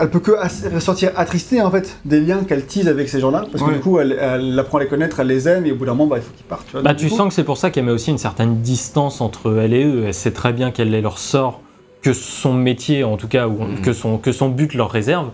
elle 0.00 0.10
peut 0.10 0.20
que 0.20 0.32
ressortir 0.74 1.10
attristée 1.16 1.60
en 1.60 1.70
fait 1.70 1.98
des 2.04 2.20
liens 2.20 2.44
qu'elle 2.44 2.64
tise 2.66 2.88
avec 2.88 3.08
ces 3.08 3.20
gens-là, 3.20 3.44
parce 3.52 3.62
que 3.62 3.68
Ouais. 3.68 3.74
du 3.76 3.80
coup, 3.80 3.98
elle, 3.98 4.16
elle 4.20 4.58
apprend 4.58 4.78
à 4.78 4.82
les 4.82 4.88
connaître, 4.88 5.20
elle 5.20 5.26
les 5.26 5.46
aime, 5.48 5.66
et 5.66 5.72
au 5.72 5.76
bout 5.76 5.84
d'un 5.84 5.92
moment, 5.94 6.06
bah, 6.06 6.16
il 6.18 6.22
faut 6.22 6.32
qu'ils 6.34 6.46
partent. 6.46 6.66
tu 6.66 6.72
vois. 6.72 6.82
Bah, 6.82 6.94
tu 6.94 7.08
coup, 7.08 7.16
sens 7.16 7.28
que 7.28 7.34
c'est 7.34 7.44
pour 7.44 7.58
ça 7.58 7.70
qu'elle 7.70 7.84
met 7.84 7.92
aussi 7.92 8.10
une 8.10 8.18
certaine 8.18 8.60
distance 8.62 9.20
entre 9.20 9.58
elle 9.58 9.74
et 9.74 9.84
eux. 9.84 10.04
Elle 10.06 10.14
sait 10.14 10.30
très 10.32 10.52
bien 10.52 10.70
quel 10.70 10.94
est 10.94 11.02
leur 11.02 11.18
sort, 11.18 11.60
que 12.02 12.12
son 12.14 12.54
métier, 12.54 13.04
en 13.04 13.16
tout 13.18 13.28
cas, 13.28 13.46
ou 13.48 13.58
que, 13.82 13.92
son, 13.92 14.16
que 14.18 14.32
son 14.32 14.48
but 14.48 14.72
leur 14.74 14.90
réserve. 14.90 15.28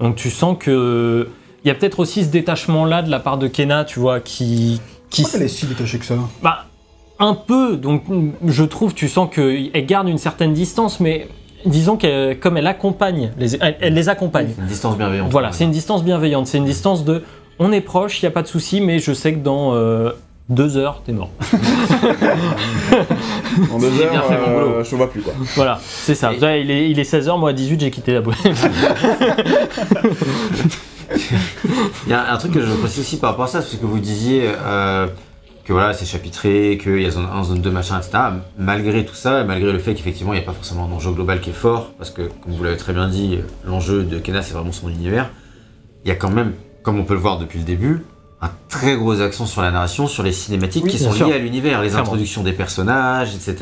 Donc 0.00 0.16
tu 0.16 0.30
sens 0.30 0.56
que. 0.58 1.28
Il 1.64 1.68
y 1.68 1.70
a 1.70 1.74
peut-être 1.74 1.98
aussi 1.98 2.22
ce 2.24 2.28
détachement-là 2.28 3.02
de 3.02 3.10
la 3.10 3.18
part 3.18 3.38
de 3.38 3.48
Kena, 3.48 3.84
tu 3.84 3.98
vois, 4.00 4.20
qui. 4.20 4.80
qui 5.10 5.22
Pourquoi 5.22 5.40
elle 5.40 5.46
est 5.46 5.48
si 5.48 5.66
détachée 5.66 5.98
que 5.98 6.04
ça? 6.06 6.14
Bah, 6.42 6.66
un 7.18 7.34
peu. 7.34 7.76
Donc 7.76 8.04
je 8.46 8.64
trouve, 8.64 8.94
tu 8.94 9.08
sens 9.08 9.28
qu'elle 9.34 9.86
garde 9.86 10.08
une 10.08 10.18
certaine 10.18 10.52
distance, 10.54 11.00
mais 11.00 11.28
disons 11.64 11.96
que 11.96 12.34
comme 12.34 12.56
elle 12.56 12.66
accompagne, 12.66 13.30
les, 13.38 13.56
elle, 13.56 13.76
elle 13.80 13.94
les 13.94 14.08
accompagne. 14.08 14.48
C'est 14.54 14.60
une 14.62 14.68
distance 14.68 14.96
bienveillante. 14.96 15.30
Voilà, 15.32 15.52
c'est 15.52 15.64
une 15.64 15.70
distance 15.70 16.04
bienveillante. 16.04 16.46
C'est 16.46 16.58
une 16.58 16.64
distance 16.64 17.04
de. 17.04 17.22
On 17.58 17.72
est 17.72 17.80
proche, 17.80 18.20
il 18.22 18.24
n'y 18.26 18.28
a 18.28 18.32
pas 18.32 18.42
de 18.42 18.48
souci, 18.48 18.80
mais 18.80 18.98
je 18.98 19.12
sais 19.12 19.32
que 19.32 19.38
dans 19.38 19.74
euh, 19.74 20.10
deux 20.50 20.76
heures, 20.76 21.02
t'es 21.06 21.12
mort. 21.12 21.30
En 23.72 23.78
deux 23.78 23.90
J'ai 23.90 24.04
bien 24.10 24.18
heures, 24.18 24.26
fait 24.26 24.36
mon 24.38 24.58
euh, 24.58 24.64
boulot. 24.70 24.84
je 24.84 24.90
te 24.90 24.94
vois 24.96 25.10
plus 25.10 25.22
quoi. 25.22 25.32
Voilà, 25.54 25.78
c'est 25.82 26.14
ça. 26.14 26.32
Et- 26.34 26.38
Là, 26.38 26.58
il, 26.58 26.70
est, 26.70 26.90
il 26.90 26.98
est 26.98 27.10
16h, 27.10 27.38
moi 27.38 27.50
à 27.50 27.52
18, 27.54 27.80
j'ai 27.80 27.90
quitté 27.90 28.12
la 28.12 28.20
boîte. 28.20 28.36
Il 32.06 32.10
y 32.10 32.12
a 32.12 32.32
un 32.32 32.36
truc 32.36 32.52
que 32.52 32.60
je 32.60 32.72
précise 32.72 33.00
aussi 33.00 33.18
par 33.18 33.30
rapport 33.30 33.44
à 33.46 33.48
ça, 33.48 33.62
c'est 33.62 33.80
que 33.80 33.86
vous 33.86 33.98
disiez 33.98 34.50
euh, 34.66 35.06
que 35.66 35.72
voilà, 35.72 35.92
c'est 35.92 36.06
chapitré, 36.06 36.78
qu'il 36.80 37.02
y 37.02 37.06
a 37.06 37.10
zone 37.10 37.26
1, 37.30 37.42
zone 37.42 37.60
2, 37.60 37.70
machin, 37.72 37.98
etc. 37.98 38.16
Malgré 38.56 39.04
tout 39.04 39.16
ça, 39.16 39.42
malgré 39.42 39.72
le 39.72 39.78
fait 39.80 39.94
qu'effectivement 39.94 40.32
il 40.32 40.36
n'y 40.36 40.42
a 40.42 40.46
pas 40.46 40.52
forcément 40.52 40.84
un 40.84 40.92
enjeu 40.94 41.10
global 41.10 41.40
qui 41.40 41.50
est 41.50 41.54
fort, 41.54 41.90
parce 41.98 42.10
que 42.10 42.22
comme 42.22 42.52
vous 42.52 42.62
l'avez 42.62 42.76
très 42.76 42.92
bien 42.92 43.08
dit, 43.08 43.38
l'enjeu 43.64 44.04
de 44.04 44.18
Kena 44.20 44.42
c'est 44.42 44.54
vraiment 44.54 44.70
son 44.72 44.88
univers, 44.88 45.28
il 46.04 46.08
y 46.08 46.12
a 46.12 46.14
quand 46.14 46.30
même, 46.30 46.52
comme 46.84 46.98
on 47.00 47.04
peut 47.04 47.14
le 47.14 47.20
voir 47.20 47.38
depuis 47.38 47.58
le 47.58 47.64
début, 47.64 48.04
un 48.40 48.50
très 48.68 48.94
gros 48.96 49.20
accent 49.20 49.44
sur 49.46 49.60
la 49.60 49.72
narration, 49.72 50.06
sur 50.06 50.22
les 50.22 50.30
cinématiques 50.30 50.84
Oui, 50.84 50.90
qui 50.90 50.98
sont 50.98 51.10
sûr. 51.10 51.26
liées 51.26 51.32
à 51.34 51.38
l'univers, 51.38 51.82
les 51.82 51.88
Clairement. 51.88 52.04
introductions 52.04 52.44
des 52.44 52.52
personnages, 52.52 53.34
etc. 53.34 53.56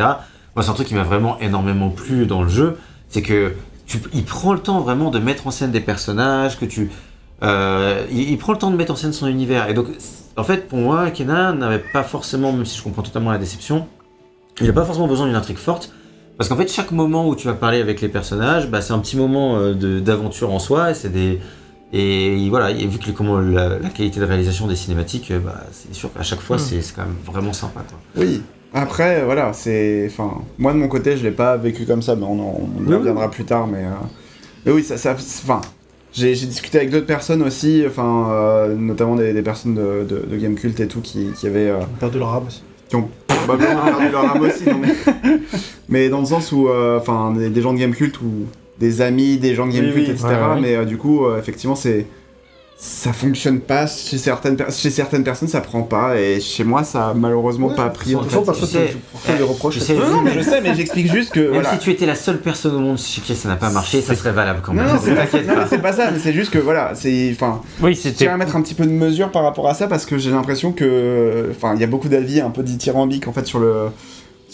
Moi 0.55 0.62
c'est 0.62 0.69
un 0.71 0.75
truc 0.75 0.88
qui 0.88 0.95
m'a 0.95 1.05
vraiment 1.05 1.38
énormément 1.40 1.88
plu 1.88 2.27
dans 2.27 2.43
le 2.43 2.49
jeu, 2.51 2.77
c'est 3.09 3.23
que 3.23 3.55
tu, 3.87 3.99
il 4.12 4.25
prend 4.25 4.53
le 4.53 4.59
temps 4.59 4.81
vraiment 4.81 5.11
de 5.11 5.19
mettre 5.19 5.47
en 5.47 5.51
scène 5.51 5.71
des 5.71 5.81
personnages, 5.81 6.59
que 6.59 6.67
tu, 6.67 6.90
euh, 7.43 8.05
il, 8.11 8.29
il 8.31 8.37
prend 8.37 8.53
le 8.53 8.59
temps 8.59 8.71
de 8.71 8.77
mettre 8.77 8.93
en 8.93 8.97
scène 8.97 9.12
son 9.14 9.27
univers. 9.27 9.69
Et 9.71 9.75
donc, 9.75 9.87
en 10.37 10.44
fait, 10.44 10.68
pour 10.68 10.79
moi, 10.79 11.11
Kena 11.11 11.53
n'avait 11.53 11.83
pas 11.92 12.03
forcément, 12.03 12.53
même 12.53 12.64
si 12.66 12.79
je 12.79 12.83
comprends 12.83 13.03
totalement 13.03 13.31
la 13.33 13.38
déception, 13.38 13.87
il 14.61 14.66
n'a 14.66 14.73
pas 14.73 14.85
forcément 14.85 15.09
besoin 15.09 15.27
d'une 15.27 15.37
intrigue 15.37 15.57
forte. 15.59 15.92
Parce 16.37 16.49
qu'en 16.49 16.57
fait, 16.57 16.68
chaque 16.68 16.90
moment 16.90 17.29
où 17.29 17.37
tu 17.37 17.47
vas 17.47 17.55
parler 17.55 17.81
avec 17.81 18.01
les 18.01 18.09
personnages, 18.09 18.68
bah, 18.68 18.81
c'est 18.81 18.92
un 18.92 18.99
petit 18.99 19.16
moment 19.16 19.57
euh, 19.59 20.01
d'aventure 20.01 20.53
en 20.53 20.59
soi. 20.59 20.90
Et 21.05 21.09
des. 21.09 21.40
Et 21.92 22.49
voilà, 22.51 22.73
et 22.73 22.87
vu 22.87 22.99
que 22.99 23.12
comment, 23.12 23.38
la, 23.38 23.79
la 23.79 23.88
qualité 23.88 24.18
de 24.18 24.25
réalisation 24.25 24.66
des 24.66 24.75
cinématiques, 24.75 25.31
euh, 25.31 25.38
bah, 25.38 25.61
c'est 25.70 25.94
sûr 25.94 26.12
qu'à 26.12 26.25
chaque 26.25 26.40
fois, 26.40 26.57
Mm. 26.57 26.61
c'est 26.61 26.94
quand 26.97 27.03
même 27.03 27.14
vraiment 27.25 27.53
sympa. 27.53 27.83
Quoi. 27.88 27.99
Oui. 28.25 28.42
Après, 28.73 29.25
voilà, 29.25 29.53
c'est. 29.53 30.11
Enfin, 30.11 30.38
moi 30.59 30.73
de 30.73 30.79
mon 30.79 30.88
côté, 30.88 31.16
je 31.16 31.23
l'ai 31.23 31.31
pas 31.31 31.57
vécu 31.57 31.87
comme 31.87 32.03
ça, 32.03 32.16
mais 32.16 32.25
on 32.25 32.33
en 32.40 32.61
on 32.79 32.83
y 32.85 32.88
Oui, 32.88 32.94
reviendra 32.97 33.31
plus 33.31 33.44
tard. 33.44 33.68
Mais, 33.68 33.85
euh, 33.85 33.90
mais 34.66 34.73
oui, 34.73 34.83
ça. 34.83 34.97
ça 34.97 35.12
enfin, 35.12 35.61
j'ai 36.14 36.33
discuté 36.46 36.79
avec 36.79 36.90
d'autres 36.90 37.07
personnes 37.07 37.42
aussi, 37.42 37.85
enfin, 37.87 38.29
euh, 38.31 38.74
notamment 38.74 39.16
des, 39.16 39.33
des 39.33 39.42
personnes 39.42 39.74
de, 39.74 40.05
de, 40.09 40.24
de 40.31 40.37
Game 40.37 40.55
Cult 40.55 40.79
et 40.81 40.87
tout, 40.88 41.00
qui, 41.00 41.29
qui 41.38 41.46
avaient. 41.46 41.70
euh, 41.70 41.81
Perdu 42.00 42.18
leur 42.18 42.33
âme 42.35 42.46
aussi. 42.46 42.62
qui 42.88 42.96
ont 42.96 43.09
probablement 43.27 43.85
perdu 43.85 44.12
leur 44.12 44.31
âme 44.37 44.42
aussi, 44.42 44.64
non, 44.68 44.79
mais... 44.81 45.38
mais 45.88 46.09
dans 46.09 46.20
le 46.20 46.27
sens 46.27 46.53
où, 46.53 46.68
euh, 46.68 46.98
enfin, 46.98 47.33
des, 47.37 47.50
des 47.50 47.61
gens 47.61 47.72
de 47.74 47.79
Game 47.79 47.92
Cult 47.94 48.20
ou 48.20 48.46
des 48.79 49.00
amis 49.03 49.37
des 49.38 49.55
gens 49.55 49.66
de 49.66 49.72
Game 49.72 49.85
Oui, 49.87 49.92
Cult, 49.92 50.07
oui. 50.09 50.11
etc. 50.12 50.27
Ouais, 50.29 50.55
ouais. 50.55 50.61
Mais 50.61 50.77
euh, 50.77 50.85
du 50.85 50.96
coup, 50.96 51.24
euh, 51.27 51.38
effectivement, 51.38 51.74
c'est 51.77 52.07
ça 52.77 53.13
fonctionne 53.15 53.61
pas 53.61 53.87
chez 53.87 54.19
certaines, 54.19 54.57
per- 54.57 54.67
chez 54.71 54.91
certaines 54.91 55.25
personnes, 55.25 55.49
ça 55.49 55.61
prend 55.63 55.83
pas, 55.83 56.19
et 56.21 56.39
chez 56.41 56.65
moi, 56.65 56.85
ça 56.85 57.09
a 57.09 57.15
malheureusement 57.15 57.69
Ouais, 57.69 57.75
pas 57.77 57.89
pris. 57.89 58.15
En 58.15 58.23
de 58.23 58.29
fait. 58.29 58.37
sais, 58.67 58.95
sais, 59.81 59.95
Non, 59.95 60.09
non, 60.11 60.23
mais 60.23 60.33
je 60.35 60.41
sais, 60.41 60.61
mais 60.61 60.75
j'explique 60.75 61.11
juste 61.11 61.33
que. 61.33 61.41
Même 61.41 61.53
voilà. 61.53 61.71
si 61.73 61.79
tu 61.79 61.91
étais 61.91 62.05
la 62.05 62.15
seule 62.15 62.41
personne 62.41 62.75
au 62.75 62.81
monde 62.81 62.99
chez 62.99 63.21
qui 63.23 63.35
ça 63.35 63.49
n'a 63.49 63.57
pas 63.57 63.71
marché, 63.71 64.03
ça 64.03 64.15
serait 64.15 64.33
valable 64.33 64.61
quand 64.63 64.75
même. 64.75 64.87
non, 64.87 65.01
c'est 65.03 65.15
pas, 65.15 65.23
T'inquiète 65.23 65.47
non, 65.49 65.55
pas. 65.55 65.67
c'est 65.69 65.79
pas 65.79 65.93
ça, 65.93 66.11
mais 66.11 66.19
c'est 66.19 66.33
juste 66.35 66.51
que 66.53 66.59
voilà, 66.59 66.93
c'est. 66.95 67.31
Enfin, 67.33 67.63
oui, 67.81 67.95
je 67.95 68.01
c'était. 68.01 68.17
tiens 68.25 68.35
à 68.35 68.37
mettre 68.37 68.55
un 68.57 68.61
petit 68.61 68.75
peu 68.75 68.85
de 68.85 68.91
mesure 68.91 69.31
par 69.31 69.45
rapport 69.45 69.69
à 69.69 69.75
ça 69.75 69.87
parce 69.87 70.05
que 70.05 70.19
j'ai 70.19 70.31
l'impression 70.31 70.73
que. 70.73 71.49
Enfin, 71.53 71.75
il 71.75 71.81
y 71.81 71.85
a 71.85 71.89
beaucoup 71.89 72.09
d'avis 72.09 72.41
un 72.41 72.51
peu 72.51 72.63
dithyrambiques 72.63 73.29
en 73.29 73.33
fait 73.33 73.47
sur 73.47 73.61
le. 73.61 73.87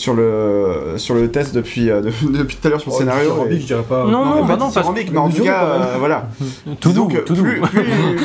Sur 0.01 0.15
le, 0.15 0.95
sur 0.97 1.15
le 1.15 1.31
test 1.31 1.55
depuis, 1.55 1.91
euh, 1.91 2.01
de- 2.01 2.11
depuis 2.39 2.57
tout 2.57 2.67
à 2.67 2.71
l'heure 2.71 2.81
sur 2.81 2.89
le 2.91 2.97
Oh, 2.97 2.99
scénario. 3.01 3.23
dithyrambique, 3.29 3.59
et- 3.59 3.61
je 3.61 3.67
dirais 3.67 3.83
pas. 3.87 4.05
Non, 4.07 4.25
mais 4.37 4.41
bah 4.41 4.47
pas 4.49 4.57
non, 4.57 4.71
parce 4.71 4.89
mais 4.95 5.19
en 5.19 5.29
tout 5.29 5.43
cas, 5.45 5.65
euh, 5.65 5.97
voilà. 5.99 6.29
Tout 6.81 6.93
doux, 6.93 7.07
que 7.09 7.19
tout 7.19 7.35
doux. 7.35 7.43
plus, 7.43 7.61
plus, 7.61 7.83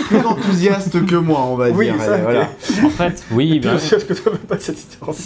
plus 0.07 0.19
enthousiaste 0.25 1.05
que 1.05 1.15
moi, 1.17 1.41
on 1.49 1.55
va 1.55 1.69
Oui, 1.71 1.87
dire. 1.87 1.95
ça, 1.99 2.15
voilà. 2.15 2.47
En 2.85 2.89
fait, 2.89 3.23
oui, 3.31 3.59
Plus 3.59 3.67
bah, 3.67 3.75
enthousiaste 3.75 4.07
que 4.07 4.13
toi 4.13 4.31
ne 4.31 4.37
veut 4.37 4.43
pas 4.45 4.55
cette 4.57 4.77
différence. 4.77 5.17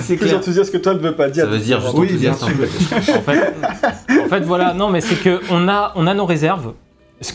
C'est 0.00 0.16
Plus 0.16 0.26
clair. 0.26 0.38
enthousiaste 0.38 0.72
que 0.72 0.78
toi 0.78 0.94
ne 0.94 1.00
veut 1.00 1.14
pas 1.14 1.28
dire. 1.28 1.44
Ça 1.44 1.50
veut 1.50 1.58
dire 1.58 1.80
juste 1.82 1.94
Oui, 1.98 2.06
enthousiaste 2.08 2.42
en 2.44 2.46
fait, 2.46 3.54
en 4.24 4.28
fait, 4.28 4.40
voilà, 4.44 4.72
non, 4.72 4.88
mais 4.88 5.02
c'est 5.02 5.16
que 5.22 5.38
on 5.50 5.68
a, 5.68 5.92
on 5.96 6.06
a 6.06 6.14
nos 6.14 6.24
réserves. 6.24 6.72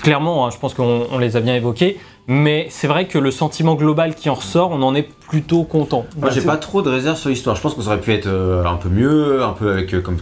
Clairement, 0.02 0.46
hein, 0.46 0.50
je 0.52 0.58
pense 0.58 0.74
qu'on 0.74 1.08
on 1.12 1.18
les 1.18 1.38
a 1.38 1.40
bien 1.40 1.56
évoquées, 1.56 1.98
mais 2.28 2.68
c'est 2.70 2.88
vrai 2.88 3.08
que 3.08 3.18
le 3.18 3.32
sentiment 3.32 3.76
global 3.76 4.16
qui 4.16 4.30
en 4.30 4.34
ressort, 4.36 4.72
on 4.72 4.82
en 4.82 4.96
est 4.96 5.04
plutôt 5.04 5.64
content. 5.64 6.06
Moi, 6.18 6.30
j'ai 6.32 6.42
pas 6.42 6.58
trop 6.58 6.82
de 6.82 6.90
réserves 6.90 7.18
sur 7.18 7.30
l'histoire. 7.30 7.56
Je 7.56 7.62
pense 7.62 7.80
ça 7.80 7.88
aurait 7.88 8.02
pu 8.02 8.14
être 8.14 8.28
euh, 8.28 8.66
un 8.66 8.76
peu 8.76 8.90
mieux, 8.90 9.44
un 9.44 9.54
peu 9.54 9.72
avec, 9.72 9.94
euh, 9.94 10.02
comme 10.02 10.18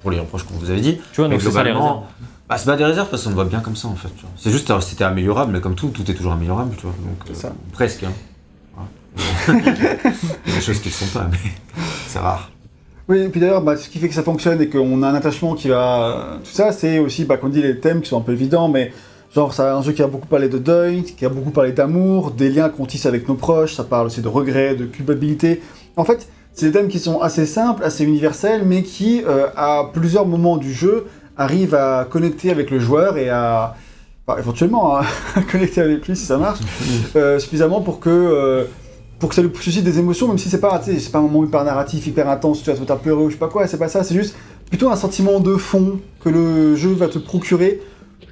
pour 0.00 0.10
les 0.10 0.18
reproches 0.18 0.44
qu'on 0.44 0.54
vous 0.54 0.70
avait 0.70 0.80
dit. 0.80 0.98
Tu 1.12 1.20
vois, 1.20 1.28
Mais 1.28 1.36
donc 1.36 1.42
ça 1.42 1.62
les 1.62 1.70
globalement, 1.72 2.06
bah, 2.50 2.56
c'est 2.58 2.66
pas 2.66 2.76
des 2.76 2.84
réserves 2.84 3.08
parce 3.08 3.22
qu'on 3.22 3.28
le 3.28 3.36
voit 3.36 3.44
bien 3.44 3.60
comme 3.60 3.76
ça 3.76 3.86
en 3.86 3.94
fait. 3.94 4.08
C'est 4.36 4.50
juste, 4.50 4.70
euh, 4.70 4.80
c'était 4.80 5.04
améliorable, 5.04 5.52
mais 5.52 5.60
comme 5.60 5.76
tout, 5.76 5.88
tout 5.88 6.10
est 6.10 6.14
toujours 6.14 6.32
améliorable, 6.32 6.74
tu 6.76 6.82
vois. 6.82 6.94
Donc, 6.98 7.20
euh, 7.20 7.30
C'est 7.32 7.42
ça. 7.42 7.52
presque. 7.72 8.02
Hein. 8.02 8.12
Il 9.48 9.54
y 9.54 10.52
a 10.52 10.56
des 10.56 10.60
choses 10.60 10.80
qui 10.80 10.88
ne 10.88 10.92
sont 10.94 11.18
pas, 11.18 11.28
mais 11.30 11.38
c'est 12.08 12.18
rare. 12.18 12.50
Oui, 13.08 13.20
et 13.20 13.28
puis 13.28 13.40
d'ailleurs, 13.40 13.62
bah, 13.62 13.76
ce 13.76 13.88
qui 13.88 13.98
fait 13.98 14.08
que 14.08 14.14
ça 14.14 14.22
fonctionne 14.22 14.60
et 14.60 14.68
qu'on 14.68 15.02
a 15.02 15.08
un 15.08 15.14
attachement 15.14 15.54
qui 15.54 15.68
va. 15.68 16.38
Tout 16.44 16.50
ça, 16.50 16.72
c'est 16.72 16.98
aussi, 16.98 17.24
bah, 17.24 17.36
qu'on 17.36 17.48
dit 17.48 17.62
les 17.62 17.78
thèmes 17.78 18.00
qui 18.00 18.08
sont 18.08 18.18
un 18.18 18.22
peu 18.22 18.32
évidents, 18.32 18.68
mais 18.68 18.92
Genre, 19.34 19.54
c'est 19.54 19.62
un 19.62 19.80
jeu 19.80 19.92
qui 19.92 20.02
a 20.02 20.08
beaucoup 20.08 20.26
parlé 20.26 20.48
de 20.48 20.58
deuil, 20.58 21.04
qui 21.04 21.24
a 21.24 21.28
beaucoup 21.28 21.50
parlé 21.50 21.70
d'amour, 21.70 22.32
des 22.32 22.50
liens 22.50 22.68
qu'on 22.68 22.84
tisse 22.84 23.06
avec 23.06 23.28
nos 23.28 23.36
proches, 23.36 23.74
ça 23.74 23.84
parle 23.84 24.06
aussi 24.06 24.22
de 24.22 24.28
regret, 24.28 24.74
de 24.74 24.86
culpabilité. 24.86 25.62
En 25.96 26.04
fait, 26.04 26.26
c'est 26.52 26.66
des 26.66 26.72
thèmes 26.72 26.88
qui 26.88 26.98
sont 26.98 27.20
assez 27.20 27.46
simples, 27.46 27.84
assez 27.84 28.02
universels, 28.02 28.62
mais 28.64 28.82
qui, 28.82 29.22
euh, 29.24 29.46
à 29.56 29.88
plusieurs 29.92 30.26
moments 30.26 30.56
du 30.56 30.72
jeu, 30.72 31.06
arrivent 31.36 31.76
à 31.76 32.08
connecter 32.10 32.50
avec 32.50 32.72
le 32.72 32.80
joueur 32.80 33.18
et 33.18 33.28
à, 33.28 33.76
enfin, 34.26 34.36
éventuellement, 34.38 34.96
à 34.96 35.04
connecter 35.50 35.80
avec 35.80 36.08
lui 36.08 36.16
si 36.16 36.26
ça 36.26 36.36
marche, 36.36 36.58
euh, 37.16 37.38
suffisamment 37.38 37.82
pour 37.82 38.00
que, 38.00 38.10
euh, 38.10 38.64
pour 39.20 39.28
que 39.28 39.36
ça 39.36 39.42
lui 39.42 39.50
suscite 39.60 39.84
des 39.84 40.00
émotions, 40.00 40.26
même 40.26 40.38
si 40.38 40.48
c'est 40.48 40.60
pas, 40.60 40.82
c'est 40.84 41.12
pas 41.12 41.18
un 41.18 41.22
moment 41.22 41.44
hyper 41.44 41.62
narratif, 41.62 42.04
hyper 42.04 42.28
intense, 42.28 42.64
tu 42.64 42.70
vas 42.70 42.74
te 42.74 42.80
mettre 42.80 42.94
à 42.94 42.98
pleurer 42.98 43.22
ou 43.22 43.28
je 43.28 43.34
sais 43.34 43.38
pas 43.38 43.48
quoi, 43.48 43.68
c'est 43.68 43.78
pas 43.78 43.88
ça, 43.88 44.02
c'est 44.02 44.14
juste 44.16 44.34
plutôt 44.68 44.90
un 44.90 44.96
sentiment 44.96 45.38
de 45.38 45.54
fond 45.54 46.00
que 46.24 46.28
le 46.28 46.74
jeu 46.74 46.90
va 46.90 47.06
te 47.06 47.18
procurer 47.18 47.80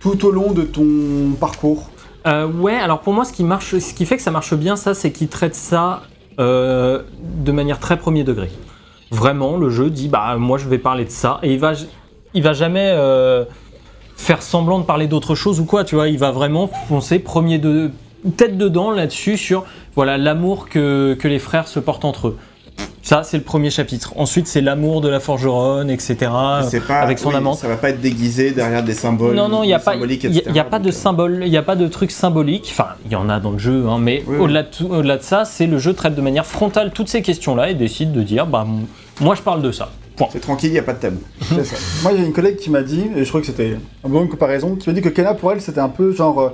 tout 0.01 0.25
au 0.25 0.31
long 0.31 0.53
de 0.53 0.63
ton 0.63 1.33
parcours. 1.39 1.91
Euh, 2.27 2.47
ouais, 2.47 2.75
alors 2.75 3.01
pour 3.01 3.13
moi, 3.13 3.25
ce 3.25 3.33
qui, 3.33 3.45
marche, 3.45 3.75
qui 3.79 4.07
fait 4.07 4.17
que 4.17 4.23
ça 4.23 4.31
marche 4.31 4.55
bien, 4.55 4.77
ça, 4.77 4.95
c'est 4.95 5.13
qu'il 5.13 5.29
traite 5.29 5.55
ça 5.55 6.03
euh, 6.39 7.03
de 7.23 7.53
manière 7.53 7.79
très 7.79 7.97
premier 7.97 8.25
degré. 8.25 8.51
Vraiment, 9.11 9.57
le 9.57 9.71
jeu 9.71 9.89
dit, 9.91 10.09
bah, 10.09 10.37
moi, 10.37 10.59
je 10.59 10.69
vais 10.69 10.79
parler 10.79 11.05
de 11.05 11.11
ça, 11.11 11.41
et 11.43 11.53
il 11.55 11.59
va, 11.59 11.73
va 12.35 12.53
jamais 12.53 12.93
euh, 12.93 13.45
faire 14.17 14.43
semblant 14.43 14.79
de 14.79 14.85
parler 14.85 15.07
d'autre 15.07 15.35
chose 15.35 15.61
ou 15.61 15.65
quoi, 15.65 15.85
tu 15.85 15.95
vois. 15.95 16.09
Il 16.09 16.19
va 16.19 16.31
vraiment 16.31 16.67
foncer 16.67 17.19
premier 17.19 17.59
de 17.59 17.91
tête 18.37 18.59
dedans 18.59 18.91
là-dessus 18.91 19.37
sur, 19.37 19.65
voilà, 19.95 20.19
l'amour 20.19 20.69
que 20.69 21.17
les 21.25 21.39
frères 21.39 21.69
se 21.69 21.81
portent 21.81 22.05
entre 22.05 22.29
eux. 22.29 22.39
Ça, 23.09 23.23
c'est 23.23 23.39
le 23.39 23.43
premier 23.43 23.71
chapitre. 23.71 24.13
Ensuite, 24.17 24.47
c'est 24.49 24.61
l'amour 24.61 25.01
de 25.01 25.09
la 25.09 25.19
forgeronne, 25.19 25.89
etc. 25.89 26.17
Pas, 26.21 26.61
avec 27.01 27.19
son 27.19 27.31
oui, 27.31 27.37
amante. 27.37 27.57
Ça 27.57 27.67
va 27.67 27.79
pas 27.79 27.89
être 27.89 28.03
déguisé 28.03 28.51
derrière 28.51 28.83
des 28.83 28.93
symboles. 28.93 29.35
Non, 29.35 29.49
non, 29.49 29.63
il 29.65 29.69
n'y 29.69 29.73
a, 29.73 29.79
pas, 29.79 29.95
y 29.97 30.59
a- 30.59 30.65
pas 30.65 30.79
de 30.79 30.85
Donc, 30.85 30.93
euh, 30.93 30.95
symbole, 30.95 31.41
il 31.43 31.51
n'y 31.51 31.57
a 31.57 31.63
pas 31.63 31.75
de 31.75 31.89
trucs 31.89 32.11
symboliques. 32.11 32.69
Enfin, 32.71 32.89
il 33.07 33.11
y 33.13 33.17
en 33.17 33.31
a 33.31 33.41
dans 33.41 33.53
le 33.53 33.57
jeu, 33.57 33.87
hein, 33.89 33.97
mais 33.99 34.23
Oui, 34.27 34.35
oui. 34.37 34.45
au-delà 34.45 35.17
de, 35.17 35.23
ça, 35.23 35.47
c'est 35.47 35.67
le 35.67 35.79
jeu 35.79 35.95
traite 35.95 36.17
de 36.17 36.21
manière 36.21 36.45
frontale 36.45 36.91
toutes 36.93 37.09
ces 37.09 37.23
questions-là 37.23 37.71
et 37.71 37.75
décide 37.75 38.13
de 38.13 38.23
dire, 38.23 38.47
bah, 38.47 38.67
moi 39.23 39.35
je 39.35 39.41
parle 39.41 39.63
de 39.63 39.73
ça. 39.73 39.91
Point. 40.15 40.29
C'est 40.31 40.41
tranquille, 40.41 40.69
il 40.69 40.75
n'y 40.75 40.79
a 40.79 40.83
pas 40.83 40.93
de 40.93 41.01
thème. 41.01 41.17
C'est 41.41 41.65
ça. 41.65 41.77
Moi, 42.03 42.13
il 42.13 42.21
y 42.21 42.23
a 42.23 42.27
une 42.27 42.35
collègue 42.35 42.59
qui 42.59 42.69
m'a 42.69 42.83
dit, 42.83 43.07
et 43.17 43.25
je 43.25 43.29
crois 43.31 43.41
que 43.41 43.47
c'était 43.47 43.71
une 44.05 44.11
bonne 44.13 44.29
comparaison, 44.29 44.77
qui 44.77 44.87
m'a 44.87 44.95
dit 44.95 45.01
que 45.01 45.09
Kena, 45.09 45.33
pour 45.33 45.51
elle, 45.51 45.63
c'était 45.63 45.81
un 45.81 45.89
peu 45.89 46.13
genre 46.13 46.39
euh, 46.43 46.49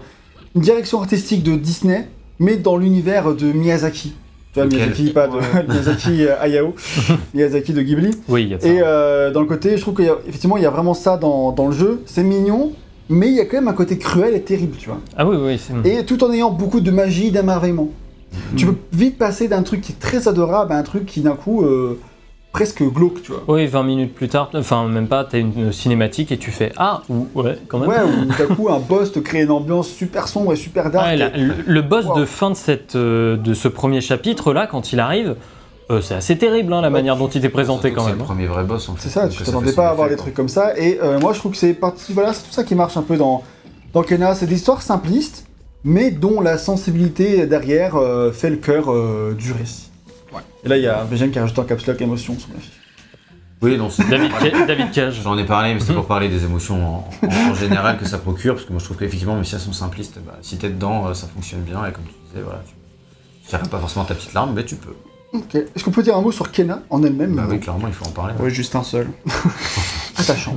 une 0.55 0.61
direction 0.63 1.01
artistique 1.01 1.43
de 1.43 1.57
Disney, 1.57 2.07
mais 2.39 2.55
dans 2.55 2.77
l'univers 2.77 3.35
de 3.35 3.51
Miyazaki. 3.51 4.15
Tu 4.55 4.61
vois, 4.61 4.67
Lequel 4.67 4.79
Miyazaki, 4.79 5.11
pas 5.11 5.27
de 5.27 5.69
Miyazaki 5.69 6.27
euh, 6.27 6.41
Hayao, 6.41 6.75
Miyazaki 7.35 7.73
de 7.73 7.83
Ghibli. 7.83 8.13
Oui, 8.29 8.45
il 8.45 8.49
y 8.51 8.55
a 8.55 8.61
ça. 8.61 8.69
Et 8.69 8.81
euh, 8.81 9.33
dans 9.33 9.41
le 9.41 9.47
côté, 9.47 9.77
je 9.77 9.83
trouve 9.83 9.95
qu'effectivement, 9.95 10.57
il 10.57 10.63
y 10.63 10.67
a 10.67 10.71
vraiment 10.71 10.95
ça 10.95 11.17
dans, 11.17 11.51
dans 11.51 11.67
le 11.67 11.75
jeu. 11.75 12.03
C'est 12.07 12.23
mignon, 12.23 12.73
mais 13.09 13.29
il 13.29 13.35
y 13.35 13.41
a 13.41 13.47
quand 13.47 13.57
même 13.57 13.67
un 13.67 13.73
côté 13.73 13.99
cruel 13.99 14.33
et 14.35 14.43
terrible, 14.43 14.77
tu 14.79 14.89
vois. 14.89 15.01
Ah 15.17 15.27
oui, 15.27 15.37
oui, 15.41 15.59
c'est... 15.59 15.91
Et 15.91 16.05
tout 16.05 16.23
en 16.23 16.33
ayant 16.33 16.51
beaucoup 16.51 16.81
de 16.81 16.91
magie, 16.93 17.33
d'émerveillement. 17.33 17.89
Tu 18.57 18.67
peux 18.67 18.77
vite 18.93 19.19
passer 19.19 19.49
d'un 19.49 19.63
truc 19.63 19.81
qui 19.81 19.93
est 19.93 20.01
très 20.01 20.29
adorable 20.29 20.73
à 20.73 20.79
un 20.79 20.83
truc 20.83 21.07
qui, 21.07 21.21
d'un 21.21 21.35
coup, 21.35 21.65
euh, 21.65 21.99
presque 22.55 22.83
glauque, 22.85 23.21
tu 23.23 23.33
vois. 23.33 23.43
Oui, 23.49 23.67
20 23.67 23.83
minutes 23.83 24.15
plus 24.15 24.29
tard, 24.29 24.49
enfin 24.55 24.87
même 24.89 25.09
pas, 25.09 25.25
t'as 25.25 25.39
une 25.39 25.73
cinématique 25.73 26.31
et 26.33 26.39
tu 26.39 26.51
fais 26.51 26.73
Ah, 26.77 27.03
ou 27.11 27.27
ouais, 27.35 27.59
quand 27.69 27.79
même. 27.81 27.89
Ouais, 27.91 27.97
où 28.03 28.25
d'un 28.49 28.55
coup, 28.55 28.69
un 28.71 28.79
boss 28.79 29.13
te 29.13 29.19
crée 29.19 29.43
une 29.43 29.51
ambiance 29.51 29.89
super 29.89 30.29
sombre 30.29 30.53
et 30.53 30.57
super 30.57 30.91
dark. 30.91 31.05
Ouais, 31.07 31.17
la- 31.17 31.37
le, 31.37 31.55
le 31.67 31.83
boss 31.83 32.07
Wow. 32.07 32.21
de 32.21 32.25
fin 32.25 32.51
de, 32.51 32.55
cette, 32.57 32.95
euh, 32.97 33.37
de 33.37 33.53
ce 33.55 33.67
premier 33.69 34.01
chapitre-là, 34.01 34.67
quand 34.69 34.93
il 34.93 35.01
arrive, 35.01 35.35
euh, 35.91 36.01
c'est 36.01 36.15
assez 36.15 36.39
terrible 36.39 36.73
hein, 36.73 36.81
la 36.81 36.87
Ouais, 36.89 36.93
manière 36.93 37.17
dont 37.17 37.29
il 37.29 37.41
t'est 37.43 37.49
présenté 37.49 37.93
quand 37.93 38.05
même. 38.05 38.13
C'est 38.13 38.17
le 38.19 38.23
hein. 38.23 38.25
premier 38.25 38.47
vrai 38.47 38.65
boss 38.65 38.89
en 38.89 38.95
fait. 38.95 39.03
C'est 39.03 39.09
ça, 39.11 39.29
tu 39.29 39.43
t'attendais 39.43 39.73
pas 39.73 39.89
à 39.89 39.91
avoir 39.91 40.09
des 40.09 40.17
trucs 40.17 40.33
comme 40.35 40.49
ça. 40.49 40.79
Et 40.79 40.99
euh, 41.03 41.19
moi, 41.21 41.33
je 41.33 41.41
trouve 41.41 41.53
que 41.53 41.59
c'est 41.59 41.75
parti. 41.75 42.13
Voilà, 42.13 42.33
c'est 42.33 42.45
tout 42.45 42.53
ça 42.53 42.63
qui 42.65 42.75
marche 42.75 42.97
un 42.97 43.03
peu 43.03 43.17
dans, 43.17 43.43
dans 43.93 44.03
Kena. 44.03 44.35
C'est 44.35 44.47
des 44.47 44.55
histoires 44.55 44.81
simplistes, 44.81 45.47
mais 45.83 46.11
dont 46.13 46.41
la 46.41 46.57
sensibilité 46.57 47.47
derrière 47.47 47.97
euh, 47.97 48.31
fait 48.33 48.49
le 48.51 48.57
cœur 48.57 48.91
euh, 48.93 49.35
du 49.37 49.53
récit. 49.53 49.91
Et 50.64 50.68
là, 50.68 50.76
il 50.76 50.82
y 50.82 50.87
a 50.89 51.05
Végène 51.05 51.30
qui 51.30 51.39
a 51.39 51.43
rajouté 51.43 51.61
en 51.61 51.64
caps 51.64 51.87
lock 51.87 52.01
émotion 52.01 52.39
sur 52.39 52.49
l'affiche. 52.55 52.70
Oui, 53.62 53.78
non, 53.78 53.89
c'est- 53.89 54.09
David, 54.09 54.30
Ca- 54.41 54.66
David 54.66 54.91
Cage. 54.93 55.20
J'en 55.22 55.39
ai 55.39 55.45
parlé, 55.45 55.72
mais 55.74 55.80
c'est 55.80 55.95
pour 55.95 56.07
parler 56.07 56.28
des 56.28 56.45
émotions 56.45 56.85
en, 56.99 57.09
en- 57.26 57.51
en 57.51 57.55
général 57.55 57.99
que 57.99 58.05
ça 58.07 58.18
procure, 58.18 58.55
parce 58.55 58.66
que 58.66 58.72
moi 58.72 58.78
je 58.80 58.85
trouve 58.85 58.99
qu'effectivement, 58.99 59.35
même 59.35 59.45
si 59.45 59.55
elles 59.55 59.61
sont 59.61 59.72
simplistes, 59.72 60.18
bah, 60.26 60.35
si 60.43 60.59
t'es 60.59 60.68
dedans, 60.68 61.07
euh, 61.07 61.14
ça 61.14 61.26
fonctionne 61.28 61.61
bien, 61.62 61.85
et 61.87 61.93
comme 61.93 62.05
tu 62.05 62.12
disais, 62.28 62.43
voilà, 62.43 62.62
tu 63.43 63.49
tireras 63.49 63.66
pas 63.68 63.78
forcément 63.78 64.05
ta 64.05 64.14
petite 64.14 64.35
larme, 64.35 64.53
mais 64.55 64.64
tu 64.64 64.76
peux. 64.76 64.95
Ok. 65.35 65.57
Est-ce 65.57 65.82
qu'on 65.85 65.91
peut 65.91 66.03
dire 66.05 66.16
un 66.16 66.20
mot 66.22 66.30
sur 66.30 66.53
Kena 66.53 66.82
en 66.91 67.03
elle-même 67.03 67.35
Bah 67.35 67.43
oui, 67.51 67.59
clairement, 67.59 67.89
il 67.89 67.93
faut 67.93 68.05
en 68.07 68.11
parler. 68.11 68.35
Oui, 68.39 68.51
juste 68.51 68.76
un 68.76 68.85
seul. 68.85 69.09
Attachant. 70.16 70.57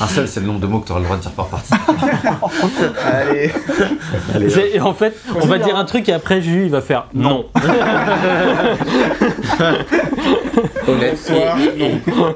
Un 0.00 0.06
seul, 0.08 0.26
c'est 0.26 0.40
le 0.40 0.46
nombre 0.46 0.58
de 0.58 0.66
mots 0.66 0.80
que 0.80 0.86
tu 0.86 0.90
auras 0.92 0.98
le 1.00 1.04
droit 1.06 1.16
de 1.16 1.22
dire 1.22 1.30
par 1.30 1.46
partie. 1.46 1.72
Allez. 3.04 3.52
Allez. 4.34 4.50
J'ai- 4.50 4.80
En 4.80 4.92
fait, 4.92 5.16
on 5.40 5.46
va 5.46 5.58
dire 5.58 5.76
un 5.76 5.84
truc 5.84 6.08
et 6.08 6.12
après 6.12 6.42
Jules 6.42 6.64
il 6.64 6.70
va 6.70 6.80
faire 6.80 7.06
non. 7.14 7.46
Honnête. 10.88 11.18
Soir, 11.18 11.56
non. 11.78 12.34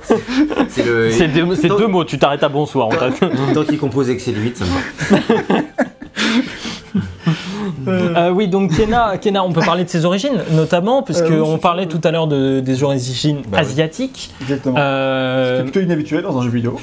C'est 0.69 0.87
le. 0.87 1.11
C'est 1.11 1.27
deux, 1.29 1.55
c'est 1.57 1.69
deux 1.69 1.87
mots, 1.89 2.05
tu 2.05 2.17
t'arrêtes 2.19 2.45
à 2.45 2.49
bonsoir. 2.49 2.87
en 2.89 2.91
fait. 2.93 3.27
Tant 3.55 3.65
qu'il 3.65 3.79
compose 3.79 4.07
avec 4.09 4.21
ses 4.21 4.31
limites, 4.33 4.57
ça 4.59 4.65
me 4.65 4.71
va. 4.71 5.63
Euh, 7.89 8.31
oui, 8.31 8.49
donc 8.49 8.77
Kena, 8.77 9.19
Kena, 9.19 9.43
on 9.45 9.53
peut 9.53 9.61
parler 9.61 9.85
de 9.85 9.89
ses 9.89 10.05
origines, 10.05 10.39
notamment, 10.53 11.03
puisque 11.03 11.25
Euh, 11.31 11.41
oui, 11.45 11.59
parlait 11.59 11.87
tout 11.87 12.01
à 12.05 12.11
l'heure 12.11 12.27
de, 12.27 12.61
des 12.61 12.83
origines 12.83 13.43
Bah 13.51 13.59
asiatiques. 13.59 14.31
Exactement. 14.43 14.77
Euh, 14.79 15.59
C'est 15.59 15.63
plutôt 15.65 15.81
inhabituel 15.81 16.23
dans 16.23 16.39
un 16.39 16.43
jeu 16.43 16.51
vidéo. 16.51 16.79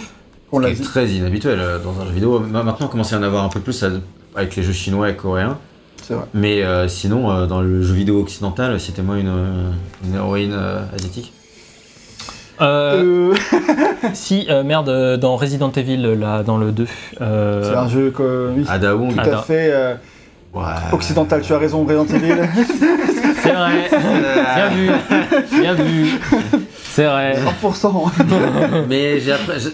On 0.51 0.59
l'a 0.59 0.71
dit. 0.71 0.81
très 0.81 1.07
inhabituel 1.09 1.59
dans 1.83 2.01
un 2.01 2.05
jeu 2.05 2.11
vidéo. 2.13 2.39
Ma- 2.39 2.63
Maintenant, 2.63 2.86
on 2.88 2.89
commence 2.89 3.11
à 3.13 3.17
en 3.17 3.23
avoir 3.23 3.43
un 3.43 3.49
peu 3.49 3.59
plus 3.59 3.83
avec 4.36 4.55
les 4.55 4.63
jeux 4.63 4.73
chinois 4.73 5.09
et 5.09 5.15
coréens. 5.15 5.57
C'est 6.01 6.13
vrai. 6.13 6.25
Mais 6.33 6.61
euh, 6.63 6.88
sinon, 6.88 7.31
euh, 7.31 7.45
dans 7.47 7.61
le 7.61 7.81
jeu 7.81 7.93
vidéo 7.93 8.19
occidental, 8.21 8.79
c'était 8.79 9.01
moi 9.01 9.17
une, 9.17 9.33
une 10.05 10.15
héroïne 10.15 10.53
euh, 10.53 10.81
asiatique. 10.95 11.33
euh, 12.61 13.33
Euh, 13.33 13.36
Si, 14.13 14.45
euh, 14.49 14.63
merde, 14.63 15.17
dans 15.19 15.36
Resident 15.36 15.71
Evil, 15.71 15.97
là, 16.19 16.43
dans 16.43 16.57
le 16.57 16.71
2. 16.71 16.86
euh, 17.21 17.63
c'est 17.63 17.75
un 17.77 17.88
jeu 17.89 18.11
que, 18.11 18.51
oui, 18.55 18.63
Ada 18.69 18.95
Wong. 18.95 19.13
tout 19.13 19.19
Ada. 19.19 19.39
à 19.39 19.41
fait 19.41 19.69
euh, 19.73 19.95
Ouais. 20.56 20.64
occidental. 20.93 21.41
Tu 21.41 21.53
as 21.53 21.58
raison, 21.58 21.84
Resident 21.84 22.06
Evil. 22.06 22.36
C'est 23.43 23.51
vrai, 23.51 23.89
bien 24.56 24.70
vu, 24.70 24.89
bien 25.62 25.74
vu. 25.76 26.08
C'est 26.84 27.06
vrai. 27.06 27.36
100%. 27.62 27.91
Mais 28.89 29.20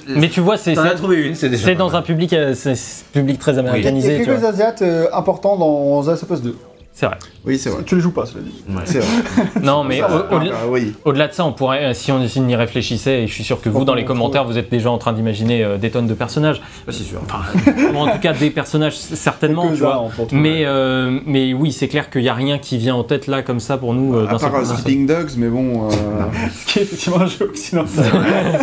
Mais 0.07 0.27
tu 0.29 0.41
vois, 0.41 0.57
c'est 0.57 0.73
T'en 0.73 0.81
as 0.83 0.89
c'est- 0.89 0.95
trouvé 0.95 1.27
une, 1.27 1.35
c'est 1.35 1.47
déjà. 1.49 1.65
c'est 1.65 1.73
pas 1.73 1.77
dans 1.79 1.95
un 1.95 2.01
public, 2.01 2.33
euh, 2.33 2.53
public 3.13 3.39
très 3.39 3.53
Il 3.53 3.55
y 3.55 3.57
a 3.57 3.61
américanisé, 3.61 4.23
quelques. 4.25 4.43
Asiates 4.43 4.81
euh, 4.81 5.07
importants 5.13 5.55
dans 5.55 6.03
The 6.03 6.07
Last 6.07 6.23
of 6.23 6.31
Us 6.31 6.41
2. 6.41 6.55
C'est 6.93 7.05
vrai. 7.05 7.17
Oui, 7.45 7.57
c'est 7.57 7.69
vrai. 7.69 7.81
Tu 7.85 7.95
les 7.95 8.01
joues 8.01 8.11
pas, 8.11 8.25
cela 8.25 8.41
dit. 8.43 8.53
Ouais. 8.69 8.81
C'est 8.85 8.99
vrai. 8.99 9.07
Non, 9.63 9.83
mais 9.83 10.01
au- 10.03 10.05
ah, 10.05 10.67
oui. 10.69 10.93
Au-delà 11.05 11.27
de 11.29 11.33
ça, 11.33 11.45
on 11.45 11.53
pourrait, 11.53 11.85
euh, 11.85 11.93
si 11.93 12.11
on 12.11 12.21
y 12.21 12.55
réfléchissait, 12.55 13.23
et 13.23 13.27
je 13.27 13.33
suis 13.33 13.43
sûr 13.45 13.61
que 13.61 13.69
vous, 13.69 13.85
dans 13.85 13.93
les 13.95 14.05
commentaires, 14.05 14.43
vous 14.45 14.57
êtes 14.57 14.69
déjà 14.69 14.91
en 14.91 14.97
train 14.97 15.13
d'imaginer 15.13 15.63
euh, 15.63 15.77
des 15.77 15.89
tonnes 15.89 16.05
de 16.07 16.13
personnages, 16.13 16.61
Pas 16.85 16.91
si 16.91 17.03
sûr. 17.03 17.21
en 17.95 18.07
tout 18.11 18.19
cas 18.19 18.33
des 18.33 18.49
personnages 18.51 18.97
certainement, 18.97 19.69
tu 19.71 19.77
vois. 19.79 20.09
Mais, 20.33 20.63
euh, 20.65 21.19
mais 21.25 21.53
oui, 21.53 21.71
c'est 21.71 21.87
clair 21.87 22.09
qu'il 22.09 22.21
n'y 22.21 22.29
a 22.29 22.33
rien 22.35 22.57
qui 22.59 22.77
vient 22.77 22.95
en 22.95 23.03
tête 23.03 23.25
là 23.27 23.41
comme 23.41 23.59
ça 23.61 23.77
pour 23.77 23.93
nous. 23.93 24.13
euh, 24.15 24.27
À 24.27 24.37
part 24.37 24.65
Sleeping 24.65 25.07
Dogs, 25.07 25.31
mais 25.37 25.47
bon. 25.47 25.87
euh, 25.89 25.91
qui 26.67 26.79
est 26.79 26.81
effectivement 26.83 27.21
un 27.21 27.25
jeu 27.25 27.45
occidental. 27.45 28.05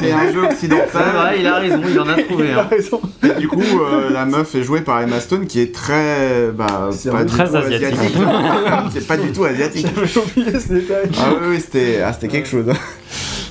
c'est 0.00 0.12
un 0.12 0.32
jeu 0.32 0.40
C'est 0.42 0.52
occidental. 0.52 1.12
vrai, 1.14 1.36
il 1.40 1.46
a 1.46 1.56
raison, 1.56 1.80
il 1.90 1.98
en 2.00 2.08
a 2.08 2.22
trouvé 2.22 2.48
Il 2.52 2.58
a 2.58 2.60
un. 2.62 2.68
raison. 2.68 3.00
Et 3.24 3.40
du 3.40 3.48
coup, 3.48 3.60
euh, 3.62 4.10
la 4.12 4.26
meuf 4.26 4.54
est 4.54 4.62
jouée 4.62 4.82
par 4.82 5.00
Emma 5.00 5.18
Stone, 5.18 5.46
qui 5.46 5.60
est 5.60 5.74
très. 5.74 6.50
Bah, 6.56 6.90
C'est 6.92 7.10
pas 7.10 7.24
très 7.24 7.56
asiatique. 7.56 7.98
qui 8.92 8.98
est 8.98 9.06
pas 9.06 9.16
du 9.16 9.32
tout 9.32 9.44
asiatique. 9.44 9.86
J'avais 9.94 10.18
oublié 10.26 10.60
ce 10.60 10.72
détail. 10.72 11.08
Ah 11.18 11.30
oui, 11.40 11.46
oui, 11.50 11.60
c'était 11.60 12.00
ah, 12.04 12.12
c'était 12.12 12.28
quelque 12.28 12.48
chose. 12.48 12.66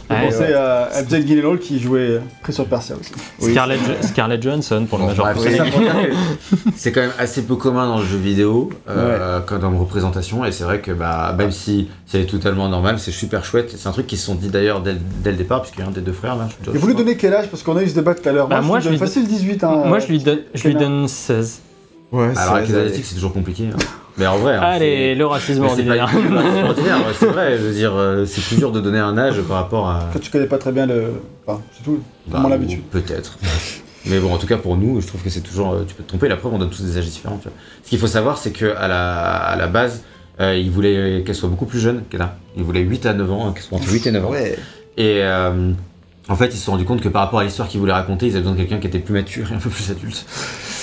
Je 0.09 0.15
Ouais, 0.15 0.23
pensais 0.29 0.53
à, 0.53 0.83
à 0.85 1.03
Gyllenhaal 1.03 1.59
qui 1.59 1.81
jouait 1.81 2.21
Prince 2.41 2.59
of 2.61 2.69
Persia 2.69 2.95
aussi. 2.95 3.11
Oui. 3.41 3.51
Scarlett, 3.51 3.79
Scarlett 4.05 4.41
Johansson 4.41 4.85
pour 4.89 4.99
le 4.99 5.03
Bon, 5.03 5.09
major. 5.09 5.25
bref, 5.35 5.37
c'est 5.41 5.57
que 5.57 6.69
c'est 6.77 6.91
quand 6.93 7.01
même 7.01 7.11
assez 7.19 7.41
peu 7.41 7.55
commun 7.57 7.85
dans 7.89 7.97
le 7.99 8.05
jeu 8.05 8.15
vidéo, 8.17 8.69
euh, 8.89 9.41
comme 9.41 9.59
dans 9.59 9.69
une 9.69 9.77
représentation, 9.77 10.45
et 10.45 10.53
c'est 10.53 10.63
vrai 10.63 10.79
que 10.79 10.93
bah, 10.93 11.35
même 11.37 11.51
si 11.51 11.89
c'est 12.05 12.25
totalement 12.25 12.69
normal, 12.69 12.99
c'est 12.99 13.11
super 13.11 13.43
chouette. 13.43 13.73
C'est 13.77 13.89
un 13.89 13.91
truc 13.91 14.07
qu'ils 14.07 14.17
se 14.17 14.27
sont 14.27 14.35
dit 14.35 14.47
d'ailleurs 14.47 14.79
dès, 14.81 14.95
dès 15.21 15.31
le 15.31 15.35
départ, 15.37 15.61
puisqu'il 15.61 15.81
y 15.81 15.83
a 15.83 15.87
un 15.87 15.91
des 15.91 15.99
deux 15.99 16.13
frères 16.13 16.37
là. 16.37 16.47
je- 16.65 16.71
Et 16.71 16.77
vous 16.77 16.87
lui 16.87 16.95
donnez 16.95 17.17
quel 17.17 17.33
âge? 17.33 17.49
Parce 17.49 17.61
qu'on 17.61 17.75
a 17.75 17.83
eu 17.83 17.89
ce 17.89 17.95
débat 17.95 18.15
tout 18.15 18.29
à 18.29 18.31
l'heure. 18.31 18.47
Bah, 18.47 18.61
moi, 18.61 18.65
moi, 18.65 18.79
je 18.79 18.85
je 18.85 18.89
lui 18.91 18.97
donne 18.99 19.07
facile 19.09 19.27
18. 19.27 19.63
Hein, 19.65 19.83
Moi, 19.87 19.99
je 19.99 20.07
lui 20.07 20.19
donne, 20.19 20.39
je 20.53 20.67
lui 20.69 20.75
donne 20.75 21.05
16. 21.09 21.59
Ouais, 22.13 22.29
Alors 22.37 22.55
avec 22.55 22.67
c'est- 22.67 22.71
les 22.73 22.79
asiatiques, 22.79 23.05
c'est 23.05 23.15
toujours 23.15 23.33
compliqué. 23.33 23.65
hein. 23.73 23.77
Mais 24.17 24.25
en 24.25 24.37
vrai, 24.37 24.55
hein, 24.55 24.61
Allez, 24.61 25.13
le 25.15 25.25
racisme 25.27 25.61
mais 25.61 25.69
c'est 25.75 25.83
pas 25.83 26.03
ordinaire. 26.03 26.09
c'est 27.19 27.25
vrai. 27.27 27.57
Je 27.57 27.63
veux 27.63 27.73
dire, 27.73 27.93
euh, 27.95 28.25
c'est 28.25 28.41
plus 28.41 28.55
dur 28.57 28.71
de 28.71 28.79
donner 28.81 28.97
un 28.99 29.17
âge 29.17 29.39
par 29.41 29.57
rapport 29.57 29.87
à. 29.87 30.09
Quand 30.11 30.19
tu 30.19 30.31
connais 30.31 30.47
pas 30.47 30.57
très 30.57 30.71
bien 30.71 30.85
le. 30.87 31.11
Enfin, 31.45 31.61
c'est 31.75 31.83
tout. 31.83 31.99
Bah, 32.25 32.37
Comment 32.37 32.49
l'habitude 32.49 32.81
Peut-être. 32.91 33.37
Mais 34.05 34.19
bon, 34.19 34.33
en 34.33 34.37
tout 34.37 34.47
cas 34.47 34.57
pour 34.57 34.77
nous, 34.77 35.01
je 35.01 35.07
trouve 35.07 35.21
que 35.21 35.29
c'est 35.29 35.41
toujours. 35.41 35.73
euh, 35.73 35.83
Tu 35.87 35.93
peux 35.93 36.01
te 36.03 36.07
tromper. 36.07 36.27
La 36.29 36.37
preuve, 36.37 36.53
on 36.53 36.57
donne 36.59 36.69
tous 36.69 36.81
des 36.83 36.97
âges 36.97 37.05
différents. 37.05 37.37
tu 37.37 37.49
vois. 37.49 37.57
Ce 37.83 37.89
qu'il 37.89 37.99
faut 37.99 38.07
savoir, 38.07 38.37
c'est 38.37 38.51
que 38.51 38.75
à 38.75 38.87
la, 38.87 39.35
à 39.35 39.55
la 39.55 39.67
base, 39.67 40.03
euh, 40.39 40.55
il 40.57 40.71
voulait 40.71 41.23
qu'elle 41.25 41.35
soit 41.35 41.49
beaucoup 41.49 41.65
plus 41.65 41.79
jeune 41.79 42.03
qu'elle 42.09 42.21
a. 42.21 42.37
Il 42.55 42.63
voulait 42.63 42.81
8 42.81 43.05
à 43.05 43.13
9 43.13 43.31
ans, 43.31 43.47
hein, 43.47 43.53
qu'elle 43.53 43.63
soit 43.63 43.77
entre 43.77 43.91
8 43.91 44.07
et 44.07 44.11
9 44.11 44.25
ans. 44.25 44.29
Ouais. 44.29 44.57
Et 44.97 45.19
euh, 45.21 45.71
en 46.29 46.35
fait, 46.35 46.47
ils 46.47 46.57
se 46.57 46.65
sont 46.65 46.71
rendus 46.71 46.85
compte 46.85 47.01
que 47.01 47.09
par 47.09 47.21
rapport 47.23 47.39
à 47.39 47.43
l'histoire 47.43 47.67
qu'ils 47.67 47.79
voulaient 47.79 47.91
raconter, 47.93 48.25
ils 48.27 48.31
avaient 48.31 48.39
besoin 48.39 48.53
de 48.53 48.57
quelqu'un 48.57 48.79
qui 48.79 48.87
était 48.87 48.99
plus 48.99 49.13
mature 49.13 49.51
et 49.51 49.55
un 49.55 49.59
peu 49.59 49.69
plus 49.69 49.91
adulte. 49.91 50.25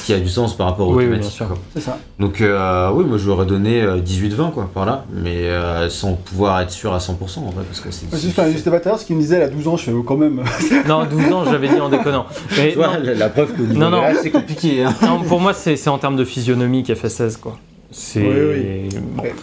Qui 0.05 0.13
a 0.13 0.21
du 0.21 0.29
sens 0.29 0.55
par 0.57 0.67
rapport 0.67 0.89
aux 0.89 0.95
Oui, 0.95 1.05
oui, 1.05 1.11
bien 1.11 1.19
thématiques. 1.19 1.37
sûr. 1.37 1.57
ça. 1.81 1.99
Donc 2.19 2.41
euh, 2.41 2.91
oui, 2.93 3.05
moi 3.05 3.17
je 3.17 3.25
lui 3.25 3.31
aurais 3.31 3.47
donné 3.47 3.81
euh, 3.81 3.99
18-20 4.01 4.53
quoi, 4.53 4.69
par 4.73 4.85
là, 4.85 5.05
mais 5.13 5.45
euh, 5.49 5.89
sans 5.89 6.13
pouvoir 6.13 6.61
être 6.61 6.71
sûr 6.71 6.93
à 6.93 6.99
100% 6.99 7.11
en 7.39 7.51
vrai, 7.51 7.65
parce 7.67 7.81
que 7.81 7.91
c'est... 7.91 8.07
J'étais 8.15 8.71
pas 8.71 8.81
tout 8.81 8.89
à 8.89 8.91
l'heure, 8.91 8.99
ce 9.01 9.07
qu'il 9.07 9.17
me 9.17 9.21
disait, 9.23 9.43
a 9.43 9.49
12 9.49 9.67
ans, 9.69 9.77
je 9.79 9.85
fais 9.85 9.93
oh, 9.93 10.03
quand 10.03 10.17
même. 10.17 10.43
Non, 10.87 11.05
12 11.07 11.33
ans, 11.33 11.45
j'avais 11.47 11.69
dit 11.69 11.81
en 11.81 11.89
déconnant. 11.89 12.27
Mais 12.59 12.73
Tu 12.73 12.77
vois, 12.77 12.89
non, 12.99 13.03
la, 13.03 13.15
la 13.15 13.29
preuve 13.31 13.59
niveau 13.59 13.75
Non, 13.75 13.89
non. 13.91 14.03
c'est 14.23 14.31
compliqué. 14.31 14.85
Hein. 14.85 14.95
non, 15.03 15.21
pour 15.23 15.41
moi, 15.41 15.55
c'est 15.55 15.89
en 15.89 15.99
termes 15.99 16.17
de 16.17 16.25
physionomie 16.25 16.83
qu'elle 16.83 16.97
fait 16.97 17.09
16, 17.09 17.39
quoi. 17.39 17.57
C'est. 17.91 18.21
Oui, 18.21 18.89
bon. 19.17 19.23
Ouais. 19.23 19.35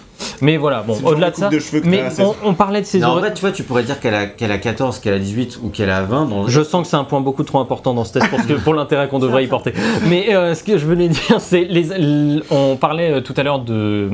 Mais 0.42 0.58
voilà, 0.58 0.82
bon, 0.82 0.98
au-delà 1.04 1.32
de 1.32 1.36
ça. 1.36 1.50
de 1.50 1.60
cheveux 1.60 1.82
que 1.82 1.88
mais 1.88 2.00
t'as 2.00 2.06
à 2.08 2.10
16 2.10 2.26
on, 2.44 2.50
on 2.50 2.54
parlait 2.54 2.82
de 2.82 2.86
ses 2.86 3.00
Non, 3.00 3.08
en 3.08 3.10
oreilles. 3.12 3.22
vrai, 3.26 3.34
tu 3.34 3.42
vois, 3.42 3.52
tu 3.52 3.64
pourrais 3.64 3.84
dire 3.84 4.00
qu'elle 4.00 4.16
a, 4.16 4.26
qu'elle 4.26 4.52
a 4.52 4.58
14, 4.58 5.00
qu'elle 5.00 5.14
a 5.14 5.20
18 5.20 5.60
ou 5.64 5.70
qu'elle 5.70 5.90
a 5.92 6.02
20 6.04 6.26
dans 6.26 6.48
Je 6.48 6.62
sens 6.64 6.82
que 6.84 6.88
c'est 6.90 6.98
un 6.98 7.04
point 7.04 7.22
beaucoup 7.22 7.44
trop 7.44 7.60
important 7.60 7.94
dans 7.94 8.04
ce 8.06 8.14
test 8.14 8.28
pour, 8.30 8.40
ce 8.40 8.48
que- 8.48 8.54
pour 8.54 8.74
l'intérêt 8.74 9.08
qu'on 9.08 9.20
devrait 9.20 9.44
y 9.44 9.48
porter. 9.48 9.74
Mais 10.10 10.34
euh, 10.36 10.54
ce 10.56 10.64
que 10.64 10.78
je 10.78 10.86
voulais 10.86 11.08
dire, 11.10 11.40
c'est 11.40 11.64
les, 11.66 12.40
on 12.50 12.76
parlait 12.76 13.12
euh, 13.12 13.22
tout 13.22 13.34
à 13.38 13.44
l'heure 13.44 13.60
de 13.60 14.10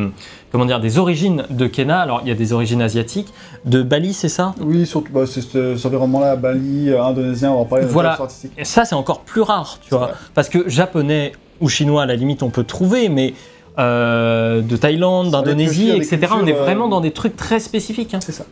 comment 0.51 0.65
dire 0.65 0.79
des 0.79 0.97
origines 0.99 1.43
de 1.49 1.67
Kena. 1.67 1.99
Alors 2.01 2.19
il 2.23 2.27
y 2.29 2.31
a 2.31 2.35
des 2.35 2.53
origines 2.53 2.81
asiatiques. 2.81 3.33
De 3.65 3.81
Bali, 3.81 4.13
c'est 4.13 4.29
ça? 4.29 4.53
Oui, 4.61 4.85
surtout, 4.85 5.11
bah, 5.13 5.21
c'est 5.25 5.41
ce- 5.41 5.75
cet 5.75 5.85
environnement-là, 5.87 6.35
Bali, 6.35 6.89
euh, 6.89 7.01
indonésien, 7.03 7.51
on 7.51 7.55
va 7.55 7.59
en 7.61 7.65
parler. 7.65 7.85
de 7.85 7.89
Voilà. 7.89 8.17
Et 8.57 8.65
ça, 8.65 8.85
c'est 8.85 8.95
encore 8.95 9.21
plus 9.21 9.41
rare, 9.41 9.77
tu 9.81 9.89
vois. 9.89 9.99
vrai. 10.07 10.11
Parce 10.33 10.49
que 10.49 10.67
japonais 10.69 11.31
ou 11.59 11.69
chinois, 11.69 12.03
à 12.03 12.05
la 12.05 12.15
limite, 12.15 12.43
on 12.43 12.49
peut 12.49 12.63
trouver, 12.63 13.09
mais 13.09 13.33
euh, 13.79 14.61
de 14.61 14.75
Thaïlande, 14.75 15.31
d'Indonésie, 15.31 15.91
etc., 15.91 16.19
on 16.41 16.45
est 16.47 16.53
euh, 16.53 16.61
vraiment 16.63 16.87
dans 16.87 17.01
des 17.01 17.11
trucs 17.11 17.35
très 17.35 17.59
spécifiques, 17.59 18.13
hein, 18.13 18.19
C'est 18.21 18.31
ça. 18.31 18.45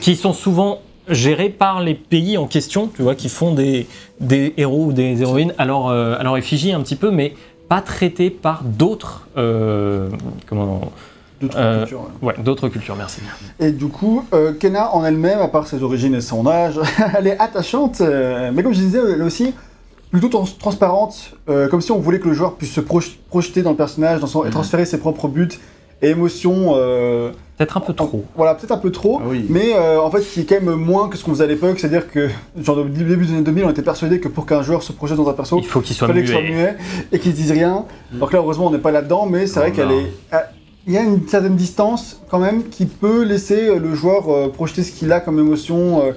qui 0.00 0.16
sont 0.16 0.32
souvent 0.32 0.80
gérés 1.08 1.48
par 1.50 1.80
les 1.80 1.94
pays 1.94 2.38
en 2.38 2.46
question, 2.46 2.88
tu 2.94 3.02
vois, 3.02 3.14
qui 3.14 3.28
font 3.28 3.52
des, 3.52 3.86
des 4.20 4.54
héros 4.56 4.86
ou 4.86 4.92
des 4.92 5.22
héroïnes 5.22 5.54
à 5.58 5.64
leur, 5.64 5.88
euh, 5.88 6.14
à 6.18 6.22
leur 6.22 6.36
effigie 6.36 6.72
un 6.72 6.80
petit 6.80 6.96
peu, 6.96 7.10
mais 7.10 7.34
pas 7.68 7.80
traités 7.80 8.30
par 8.30 8.62
d'autres 8.64 9.26
euh, 9.36 10.08
comment 10.48 10.80
D'autres 11.40 11.56
Euh, 11.58 11.78
cultures. 11.80 12.00
ouais. 12.20 12.34
ouais, 12.36 12.42
d'autres 12.44 12.68
cultures. 12.68 12.96
Merci. 12.96 13.20
Et 13.58 13.72
du 13.72 13.86
coup, 13.86 14.24
euh, 14.34 14.52
Kena 14.52 14.94
en 14.94 15.04
elle-même, 15.06 15.38
à 15.40 15.48
part 15.48 15.66
ses 15.66 15.82
origines 15.82 16.14
et 16.14 16.20
son 16.20 16.46
âge, 16.46 16.78
elle 17.18 17.26
est 17.28 17.38
attachante, 17.40 18.02
euh, 18.02 18.50
mais 18.54 18.62
comme 18.62 18.74
je 18.74 18.80
disais, 18.80 18.98
elle 19.14 19.22
aussi 19.22 19.54
plutôt 20.10 20.28
trans- 20.28 20.44
transparente, 20.58 21.32
euh, 21.48 21.68
comme 21.68 21.80
si 21.80 21.92
on 21.92 21.98
voulait 21.98 22.18
que 22.20 22.28
le 22.28 22.34
joueur 22.34 22.54
puisse 22.54 22.72
se 22.72 22.80
proj- 22.80 23.16
projeter 23.28 23.62
dans 23.62 23.70
le 23.70 23.76
personnage 23.76 24.20
dans 24.20 24.26
son, 24.26 24.42
et 24.42 24.46
Mhm. 24.46 24.52
transférer 24.52 24.84
ses 24.84 24.98
propres 24.98 25.28
buts 25.28 25.48
et 26.02 26.08
émotions. 26.10 26.74
euh, 26.76 27.30
Peut-être 27.58 27.76
un 27.76 27.80
peu 27.80 27.92
trop. 27.92 28.24
Voilà, 28.36 28.54
peut-être 28.54 28.72
un 28.72 28.78
peu 28.78 28.90
trop, 28.90 29.20
Ah 29.22 29.26
oui. 29.28 29.44
mais 29.50 29.74
euh, 29.74 30.00
en 30.00 30.10
fait, 30.10 30.22
qui 30.22 30.40
est 30.40 30.44
quand 30.44 30.62
même 30.62 30.74
moins 30.76 31.08
que 31.10 31.18
ce 31.18 31.24
qu'on 31.24 31.32
faisait 31.32 31.44
à 31.44 31.46
l'époque, 31.46 31.78
c'est-à-dire 31.78 32.08
que, 32.10 32.28
genre, 32.58 32.78
au 32.78 32.84
début 32.84 33.26
des 33.26 33.32
années 33.34 33.42
2000, 33.42 33.64
on 33.66 33.70
était 33.70 33.82
persuadé 33.82 34.18
que 34.18 34.28
pour 34.28 34.46
qu'un 34.46 34.62
joueur 34.62 34.82
se 34.82 34.92
projette 34.92 35.18
dans 35.18 35.28
un 35.28 35.34
perso, 35.34 35.58
Il 35.58 35.66
faut 35.66 35.80
qu'il 35.82 35.92
il 35.92 35.94
soit 35.94 36.06
fallait 36.08 36.22
qu'il 36.22 36.30
soit 36.30 36.40
muet. 36.40 36.52
muet 36.54 36.76
et 37.12 37.18
qu'il 37.18 37.32
se 37.32 37.36
dise 37.36 37.52
rien. 37.52 37.84
Donc 38.12 38.32
là, 38.32 38.38
heureusement, 38.38 38.68
on 38.68 38.70
n'est 38.70 38.78
pas 38.78 38.90
là-dedans, 38.92 39.26
mais 39.26 39.46
c'est 39.46 39.60
vrai 39.60 39.68
Non, 39.70 39.76
qu'elle 39.76 39.90
est. 39.92 40.06
Il 40.86 40.94
y 40.94 40.96
a 40.96 41.02
une 41.02 41.28
certaine 41.28 41.56
distance 41.56 42.22
quand 42.30 42.38
même 42.38 42.64
qui 42.70 42.86
peut 42.86 43.22
laisser 43.22 43.78
le 43.78 43.94
joueur 43.94 44.30
euh, 44.30 44.48
projeter 44.48 44.82
ce 44.82 44.90
qu'il 44.90 45.12
a 45.12 45.20
comme 45.20 45.38
émotion, 45.38 46.00
euh, 46.02 46.12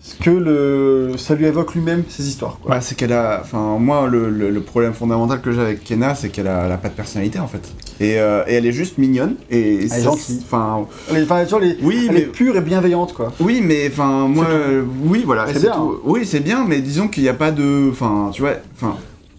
ce 0.00 0.14
que 0.22 0.30
le... 0.30 1.16
ça 1.18 1.34
lui 1.34 1.44
évoque 1.46 1.74
lui-même, 1.74 2.04
ces 2.08 2.26
histoires. 2.28 2.58
Quoi. 2.62 2.76
Bah, 2.76 2.80
c'est 2.80 2.94
qu'elle 2.94 3.12
a. 3.12 3.40
Enfin, 3.42 3.76
moi, 3.78 4.06
le, 4.08 4.30
le- 4.30 4.50
le 4.50 4.60
problème 4.60 4.94
fondamental 4.94 5.40
que 5.40 5.52
j'ai 5.52 5.60
avec 5.60 5.84
Kena, 5.84 6.14
c'est 6.14 6.28
qu'elle 6.30 6.46
a, 6.46 6.72
a 6.72 6.76
pas 6.78 6.88
de 6.88 6.94
personnalité 6.94 7.38
en 7.40 7.48
fait. 7.48 7.68
Et, 8.00 8.18
euh, 8.20 8.42
et 8.46 8.54
elle 8.54 8.64
est 8.66 8.72
juste 8.72 8.96
mignonne. 8.98 9.34
Et 9.50 9.84
est 9.84 10.02
gentille. 10.02 10.40
Enfin, 10.44 10.86
Elle 11.12 11.26
genre, 11.26 11.60
elle 11.62 11.70
est- 11.72 11.76
oui, 11.82 12.06
elle 12.08 12.14
mais. 12.14 12.20
est 12.22 12.26
pure 12.26 12.56
et 12.56 12.60
bienveillante, 12.60 13.12
quoi. 13.12 13.32
Oui, 13.40 13.60
mais 13.62 13.88
enfin, 13.90 14.28
moi, 14.28 14.46
euh, 14.48 14.82
oui, 15.04 15.24
voilà, 15.26 15.46
C'est 15.52 15.60
bien, 15.60 15.72
tout. 15.72 16.00
Oui, 16.04 16.24
c'est 16.24 16.40
bien, 16.40 16.64
mais 16.66 16.80
disons 16.80 17.08
qu'il 17.08 17.24
n'y 17.24 17.28
a 17.28 17.34
pas 17.34 17.50
de, 17.50 17.88
enfin, 17.90 18.30
tu 18.32 18.42
vois, 18.42 18.52
enfin, 18.76 18.94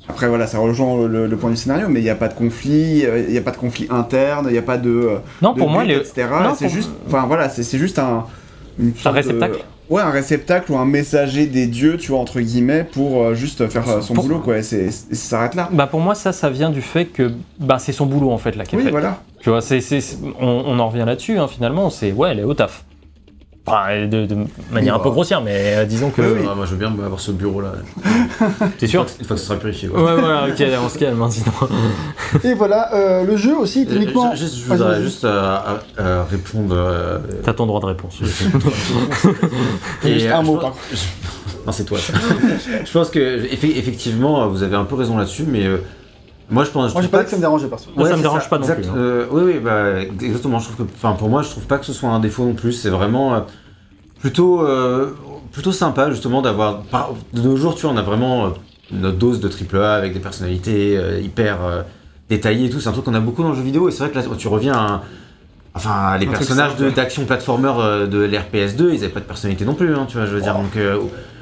après 0.10 0.28
voilà, 0.28 0.46
ça 0.46 0.60
rejoint 0.60 1.08
le, 1.08 1.26
le 1.28 1.38
point 1.38 1.52
du 1.52 1.56
scénario, 1.56 1.88
mais 1.90 2.00
il 2.02 2.04
n'y 2.04 2.10
a 2.10 2.16
pas 2.16 2.28
de 2.28 2.34
conflit, 2.34 3.06
il 3.28 3.32
n'y 3.32 3.38
a 3.38 3.42
pas 3.42 3.52
de 3.52 3.58
conflit 3.58 3.88
interne, 3.90 4.46
il 4.50 4.54
n'y 4.54 4.58
a 4.58 4.62
pas 4.64 4.78
de, 4.78 5.10
Non, 5.42 5.54
de 5.54 5.58
pour 5.60 5.70
moi, 5.70 5.84
but, 5.84 5.90
les... 5.90 5.96
etc. 5.98 6.28
non, 6.44 6.54
c'est 6.58 6.66
pour- 6.66 6.74
juste, 6.76 6.90
enfin 7.08 7.26
voilà, 7.28 7.48
c'est 7.50 7.64
c'est 7.64 7.78
juste 7.78 7.98
un, 8.00 8.26
une 8.80 8.94
sorte 8.96 9.16
de- 9.16 9.22
réceptacle 9.22 9.60
Ouais, 9.90 10.02
un 10.02 10.12
réceptacle 10.12 10.72
ou 10.72 10.78
un 10.78 10.86
messager 10.86 11.48
des 11.48 11.66
dieux, 11.66 11.98
tu 11.98 12.12
vois, 12.12 12.20
entre 12.20 12.40
guillemets, 12.42 12.84
pour 12.84 13.24
euh, 13.24 13.34
juste 13.34 13.68
faire 13.70 13.90
euh, 13.90 14.02
son 14.02 14.14
Pour- 14.14 14.24
boulot, 14.26 14.40
quoi. 14.40 14.58
Et, 14.60 14.62
c'est- 14.64 14.92
ça 14.92 15.16
s'arrête 15.16 15.56
là. 15.56 15.68
Bah 15.72 15.88
pour 15.88 16.00
moi 16.00 16.14
ça 16.16 16.32
ça 16.32 16.50
vient 16.50 16.70
du 16.70 16.82
fait 16.82 17.06
que 17.06 17.32
bah, 17.60 17.78
c'est 17.80 17.92
son 17.92 18.06
boulot 18.06 18.32
en 18.32 18.38
fait 18.38 18.56
là 18.56 18.66
qu'elle 18.66 18.80
Oui, 18.80 18.86
fait. 18.86 18.92
voilà. 18.92 19.20
Tu 19.42 19.50
vois 19.50 19.62
c'est- 19.62 19.82
on, 20.40 20.48
on 20.48 20.80
en 20.80 20.90
revient 20.90 21.06
là-dessus 21.06 21.40
hein, 21.40 21.48
finalement 21.48 21.90
c'est 21.90 22.12
ouais 22.12 22.30
elle 22.32 22.40
est 22.40 22.44
au 22.44 22.54
taf. 22.54 22.84
Enfin, 23.70 24.08
de, 24.08 24.26
de 24.26 24.36
manière 24.72 24.96
Oui, 24.96 25.00
un 25.00 25.04
peu 25.04 25.10
grossière 25.12 25.42
mais 25.42 25.76
euh, 25.78 25.86
disons 25.86 26.10
que 26.10 26.22
Oui, 26.22 26.28
oui. 26.42 26.48
Ah, 26.50 26.56
moi 26.56 26.66
je 26.66 26.72
veux 26.72 26.78
bien 26.78 26.88
avoir 26.92 27.20
ce 27.20 27.32
bureau 27.32 27.62
là. 27.62 27.74
t'es 28.78 28.88
sûr. 28.88 29.06
Une 29.20 29.26
fois 29.26 29.36
que 29.36 29.42
ce 29.42 29.48
sera 29.48 29.60
purifié. 29.60 29.88
Ouais 29.90 29.96
voilà 30.02 30.48
ok 30.48 30.64
on 30.84 30.90
se 30.90 30.98
calme 30.98 31.22
hein, 31.22 31.30
sinon. 31.30 31.52
Et 32.44 32.54
voilà, 32.54 32.94
euh, 32.94 33.24
le 33.26 33.38
jeu 33.38 33.56
aussi, 33.56 33.86
Euh, 33.88 33.94
techniquement. 33.94 34.34
je, 34.36 34.46
voudrais 34.68 35.02
juste 35.02 35.24
euh, 35.24 35.30
euh, 35.68 35.78
euh, 36.00 36.24
répondre. 36.30 36.76
euh, 36.78 37.20
T'as 37.44 37.54
ton 37.54 37.66
droit 37.66 37.80
de 37.80 37.86
réponse. 37.88 38.18
et, 40.04 40.14
Juste 40.14 40.26
euh, 40.28 40.34
un 40.36 40.42
je 40.42 40.48
mot, 40.48 40.54
pense- 40.58 40.62
par 40.64 40.74
je- 40.92 41.66
Non, 41.66 41.72
c'est 41.72 41.84
toi. 41.86 41.98
ça. 42.00 42.14
je 42.86 42.92
pense 42.92 43.10
que 43.10 43.20
effe- 43.46 43.78
effectivement, 43.78 44.48
vous 44.48 44.64
avez 44.64 44.76
un 44.76 44.86
peu 44.86 44.96
raison 44.96 45.18
là-dessus, 45.18 45.46
mais 45.48 45.66
euh, 45.66 45.78
moi 46.50 46.64
je 46.64 46.70
pense. 46.72 46.94
Moi, 46.94 47.02
j'ai 47.02 47.08
pas 47.08 47.20
dit 47.20 47.26
que 47.26 47.30
ça 47.32 47.36
me 47.38 47.42
dérangeait, 47.42 47.68
perso. 47.68 47.90
Moi, 47.96 48.08
ça 48.10 48.16
me 48.18 48.22
dérange 48.22 48.50
pas 48.50 48.58
non 48.58 48.64
exact- 48.64 48.82
plus, 48.82 48.90
hein. 48.90 48.94
euh, 48.98 49.26
oui, 49.32 49.42
oui, 49.46 49.60
bah, 49.60 50.00
exactement. 50.02 50.60
Je 50.60 50.70
trouve 50.70 50.86
que, 50.88 50.92
enfin, 50.96 51.14
pour 51.14 51.30
moi, 51.30 51.42
je 51.42 51.50
trouve 51.50 51.66
pas 51.66 51.78
que 51.78 51.86
ce 51.86 51.94
soit 51.94 52.10
un 52.10 52.20
défaut 52.20 52.46
non 52.46 52.54
plus. 52.54 52.72
C'est 52.74 52.90
vraiment 52.90 53.34
euh, 53.36 53.40
plutôt, 54.20 54.66
euh, 54.66 55.12
plutôt 55.52 55.72
sympa 55.72 56.10
justement 56.12 56.42
d'avoir. 56.42 56.84
De 57.34 57.42
nos 57.42 57.56
jours, 57.56 57.76
tu 57.76 57.84
vois, 57.84 57.92
on 57.94 57.98
a 57.98 58.02
vraiment 58.02 58.46
euh, 58.46 58.50
notre 58.92 59.18
dose 59.18 59.40
de 59.40 59.50
AAA 59.50 59.94
avec 59.96 60.14
des 60.14 60.20
personnalités 60.20 60.98
euh, 60.98 61.20
hyper 61.20 61.58
euh, 61.64 61.82
détaillées 62.30 62.66
et 62.68 62.70
tout. 62.70 62.80
C'est 62.80 62.90
un 62.90 62.94
truc 62.94 63.06
qu'on 63.06 63.14
a 63.14 63.20
beaucoup 63.20 63.44
dans 63.44 63.50
le 63.50 63.56
jeu 63.56 63.62
vidéo. 63.64 63.88
Et 63.88 63.92
c'est 63.92 64.00
vrai 64.04 64.10
que 64.12 64.18
là, 64.18 64.24
tu 64.38 64.48
reviens 64.48 64.74
à 64.74 65.02
Enfin, 65.76 66.18
les 66.18 66.26
Un 66.28 66.32
personnages 66.32 66.76
d'action 66.96 67.26
platformer 67.26 67.72
de 68.08 68.18
l'RPS 68.26 68.76
2, 68.76 68.92
ils 68.92 69.04
avaient 69.04 69.14
pas 69.14 69.20
de 69.20 69.26
personnalité 69.26 69.66
non 69.66 69.76
plus, 69.76 69.94
hein, 69.96 70.08
tu 70.10 70.18
vois, 70.18 70.26
je 70.26 70.34
veux 70.34 70.42
dire. 70.42 70.56
Donc, 70.56 70.76
euh, 70.76 70.98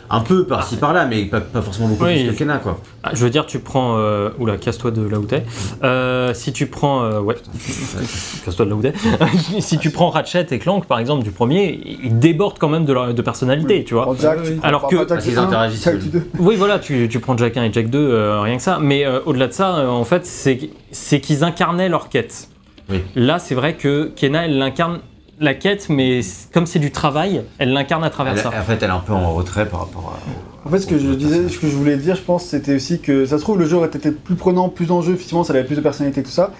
un 0.09 0.21
peu 0.21 0.45
par-ci 0.45 0.77
par-là, 0.77 1.05
mais 1.05 1.25
pas, 1.25 1.41
pas 1.41 1.61
forcément 1.61 1.87
beaucoup 1.89 2.05
Oui. 2.05 2.23
plus 2.23 2.33
que 2.33 2.39
Kena, 2.39 2.57
quoi. 2.57 2.79
Ah, 3.03 3.11
je 3.13 3.23
veux 3.23 3.29
dire 3.29 3.45
tu 3.45 3.59
prends 3.59 3.97
euh, 3.97 4.29
oula 4.39 4.57
casse-toi 4.57 4.91
de 4.91 5.01
là 5.07 5.19
où 5.19 5.25
t'es. 5.25 5.43
Euh, 5.83 6.33
si 6.33 6.53
tu 6.53 6.67
prends 6.67 7.03
euh, 7.03 7.19
ouais 7.19 7.35
casse-toi 8.45 8.65
de 8.65 8.69
là 8.69 8.75
où 8.75 8.81
t'es. 8.81 8.93
si 9.59 9.77
tu 9.77 9.89
prends 9.91 10.09
Ratchet 10.09 10.47
et 10.51 10.59
Clank 10.59 10.85
par 10.85 10.99
exemple 10.99 11.23
du 11.23 11.31
premier 11.31 11.79
ils 12.03 12.17
débordent 12.19 12.57
quand 12.59 12.69
même 12.69 12.85
de, 12.85 12.93
leur- 12.93 13.13
de 13.13 13.21
personnalité 13.21 13.83
tu 13.83 13.93
vois. 13.93 14.15
Jack, 14.19 14.43
tu 14.43 14.59
Alors 14.63 14.87
que- 14.87 15.07
Jack 15.07 15.19
qu'ils 15.21 15.37
1, 15.37 15.43
interagissent, 15.43 15.83
Jack 15.83 15.95
oui. 16.01 16.09
2. 16.09 16.27
Oui, 16.39 16.55
voilà, 16.55 16.79
tu, 16.79 17.07
tu 17.09 17.19
prends 17.19 17.35
Jack 17.37 17.57
1 17.57 17.63
et 17.65 17.73
Jack 17.73 17.89
2, 17.89 17.97
euh, 17.99 18.41
rien 18.41 18.57
que 18.57 18.63
ça. 18.63 18.79
Mais 18.81 19.05
euh, 19.05 19.19
au-delà 19.25 19.47
de 19.47 19.53
ça, 19.53 19.77
euh, 19.77 19.87
en 19.89 20.03
fait, 20.03 20.25
c'est 20.25 20.69
c'est 20.91 21.19
qu'ils 21.19 21.43
incarnaient 21.43 21.89
leur 21.89 22.09
quête. 22.09 22.49
Oui. 22.89 23.01
Là, 23.15 23.37
c'est 23.39 23.55
vrai 23.55 23.73
que 23.73 24.11
Kena, 24.15 24.45
elle 24.45 24.61
incarne 24.61 24.99
la 25.39 25.53
quête, 25.53 25.87
mais 25.89 26.21
comme 26.53 26.65
c'est 26.65 26.79
du 26.79 26.91
travail, 26.91 27.43
elle 27.59 27.71
l'incarne 27.73 28.03
à 28.03 28.09
travers 28.09 28.33
Elle- 28.33 28.39
ça. 28.39 28.49
en 28.49 28.63
fait, 28.63 28.81
elle 28.81 28.89
est 28.89 28.93
un 28.93 28.99
peu 28.99 29.13
en 29.13 29.33
retrait 29.33 29.67
par 29.67 29.81
rapport 29.81 30.15
à. 30.17 30.67
En 30.67 30.71
fait, 30.71 30.79
ce 30.79 30.87
que 30.87 30.97
je 30.97 31.09
disais, 31.13 31.47
ce 31.49 31.57
que 31.59 31.67
je 31.67 31.75
voulais 31.75 31.97
dire, 31.97 32.15
je 32.15 32.21
pense, 32.21 32.45
c'était 32.45 32.75
aussi 32.75 32.99
que 32.99 33.25
ça 33.25 33.37
se 33.37 33.43
trouve, 33.43 33.57
le 33.59 33.65
jeu 33.65 33.77
aurait 33.77 33.87
été 33.87 34.11
plus 34.11 34.35
prenant, 34.35 34.69
plus 34.69 34.91
en 34.91 35.01
jeu, 35.01 35.13
effectivement, 35.13 35.43
ça 35.43 35.53
avait 35.53 35.63
plus 35.63 35.75
de 35.75 35.81
personnalité, 35.81 36.23
tout 36.23 36.29
ça. 36.31 36.51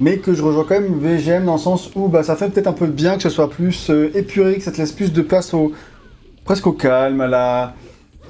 Mais 0.00 0.18
que 0.18 0.34
je 0.34 0.42
rejoins 0.42 0.64
quand 0.68 0.80
même 0.80 0.98
VGM 0.98 1.44
dans 1.44 1.52
le 1.54 1.58
sens 1.60 1.90
où 1.94 2.08
bah, 2.08 2.22
ça 2.24 2.34
fait 2.34 2.48
peut-être 2.48 2.66
un 2.66 2.72
peu 2.72 2.86
de 2.88 2.92
bien 2.92 3.16
que 3.16 3.22
ce 3.22 3.30
soit 3.30 3.48
plus 3.48 3.88
euh, 3.90 4.10
épuré, 4.14 4.56
que 4.56 4.62
ça 4.62 4.72
te 4.72 4.78
laisse 4.78 4.90
plus 4.92 5.12
de 5.12 5.22
place 5.22 5.54
au. 5.54 5.72
presque 6.44 6.66
au 6.66 6.72
calme, 6.72 7.20
à 7.20 7.26
la. 7.28 7.74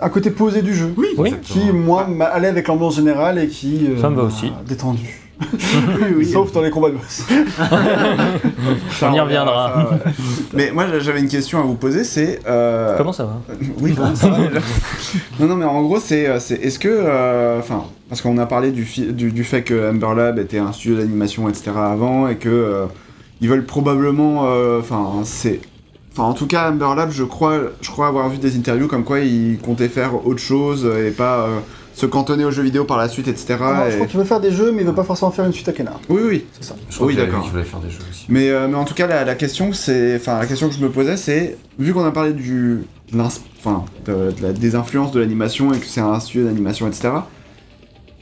un 0.01 0.09
côté 0.11 0.31
posé 0.31 0.61
du 0.61 0.75
jeu. 0.75 0.93
Oui. 0.99 1.09
Oui. 1.17 1.35
Qui, 1.43 1.73
moi, 1.73 2.07
m'a- 2.07 2.27
allait 2.27 2.49
avec 2.49 2.69
l'ambiance 2.69 2.97
générale 2.97 3.39
et 3.39 3.49
qui. 3.49 3.87
euh, 3.89 4.01
Ça 4.01 4.11
me 4.11 4.17
va 4.17 4.25
aussi. 4.25 4.53
Détendu. 4.69 5.23
Oui, 5.41 6.15
oui. 6.19 6.27
Sauf 6.27 6.53
dans 6.53 6.63
les 6.63 6.71
combats 6.71 6.91
de 6.91 6.95
boss. 6.95 7.25
Ça, 8.91 9.11
On 9.11 9.15
y 9.15 9.21
reviendra. 9.21 9.73
ça, 9.75 9.91
ouais. 10.07 10.13
Mais 10.55 10.71
moi, 10.73 10.87
j'avais 11.01 11.21
une 11.21 11.29
question 11.29 11.59
à 11.59 11.63
vous 11.63 11.75
poser, 11.75 12.05
c'est. 12.05 12.41
euh, 12.47 12.97
Comment 12.97 13.13
ça 13.13 13.25
va 13.25 13.41
Oui, 13.81 13.93
bon, 13.93 14.15
ça 14.15 14.29
va 14.29 14.39
déjà. 14.39 14.61
Non, 15.41 15.47
non, 15.49 15.57
mais 15.57 15.65
en 15.65 15.83
gros, 15.83 15.99
c'est, 16.01 16.27
euh, 16.29 16.39
c'est 16.41 16.55
est-ce 16.63 16.79
que, 16.79 16.89
euh, 16.89 17.59
enfin, 17.59 17.85
parce 18.09 18.21
qu'on 18.23 18.39
a 18.39 18.47
parlé 18.47 18.71
du, 18.71 18.85
du, 19.13 19.33
du 19.33 19.45
fait 19.45 19.63
que 19.63 19.91
Amber 19.91 20.15
Lab 20.17 20.39
était 20.39 20.59
un 20.59 20.73
studio 20.73 20.99
d'animation, 20.99 21.49
etc. 21.49 21.73
avant, 21.77 22.29
et 22.29 22.37
que 22.37 22.49
euh, 22.49 22.85
ils 23.41 23.49
veulent 23.49 23.65
probablement, 23.67 24.45
euh, 24.47 24.79
enfin, 24.81 25.23
c'est, 25.25 25.61
enfin, 26.13 26.25
en 26.29 26.33
tout 26.35 26.47
cas, 26.47 26.71
Amber 26.71 26.95
Lab, 26.97 27.11
je 27.11 27.25
crois, 27.25 27.59
je 27.81 27.91
crois 27.91 28.07
avoir 28.07 28.29
vu 28.29 28.39
des 28.39 28.57
interviews 28.57 28.87
comme 28.89 29.05
quoi 29.05 29.21
ils 29.21 29.59
comptaient 29.59 29.89
faire 29.89 30.27
autre 30.27 30.41
chose 30.41 30.89
et 31.05 31.11
pas 31.11 31.41
euh, 31.41 31.59
se 31.95 32.07
cantonner 32.07 32.45
aux 32.45 32.51
jeux 32.51 32.63
vidéo 32.63 32.85
par 32.85 32.97
la 32.99 33.09
suite, 33.09 33.29
etc. 33.29 33.55
Alors, 33.61 33.85
je 33.87 33.91
et- 33.93 33.95
crois 33.97 34.07
qu'il 34.09 34.19
veut 34.19 34.25
faire 34.25 34.41
des 34.41 34.51
jeux, 34.51 34.73
mais 34.73 34.83
il 34.83 34.87
veut 34.87 34.95
pas 34.95 35.05
forcément 35.05 35.31
faire 35.31 35.45
une 35.47 35.53
suite 35.53 35.69
à 35.69 35.73
Kena. 35.73 35.93
Oui, 36.09 36.23
oui. 36.27 36.45
C'est 36.53 36.65
ça. 36.69 36.75
Je 36.91 36.95
crois 36.95 37.07
Oui, 37.07 37.15
d'accord. 37.17 37.49
voulait 37.49 37.63
faire 37.65 37.81
des 37.81 37.91
jeux 37.91 37.99
aussi. 38.11 38.27
Mais, 38.29 38.51
euh, 38.51 38.67
mais 38.69 38.75
en 38.77 38.85
tout 38.85 38.95
cas, 38.95 39.07
la, 39.07 39.25
la 39.25 39.35
question, 39.37 39.73
c'est, 39.73 40.17
enfin, 40.17 40.39
la 40.41 40.47
question 40.47 40.69
que 40.69 40.75
je 40.75 40.81
me 40.81 40.91
posais, 40.91 41.17
c'est, 41.17 41.57
vu 41.79 41.95
qu'on 41.95 42.05
a 42.05 42.11
parlé 42.11 42.33
du, 42.33 42.81
de 43.13 43.17
l'ins- 43.17 43.29
enfin, 43.59 43.85
de- 44.07 44.33
de 44.33 44.43
la- 44.43 44.53
des 44.53 44.75
influences 44.75 45.13
de 45.13 45.21
l'animation 45.21 45.73
et 45.73 45.79
que 45.79 45.87
c'est 45.87 46.01
un 46.01 46.19
studio 46.21 46.47
d'animation, 46.47 46.89
etc. 46.89 47.11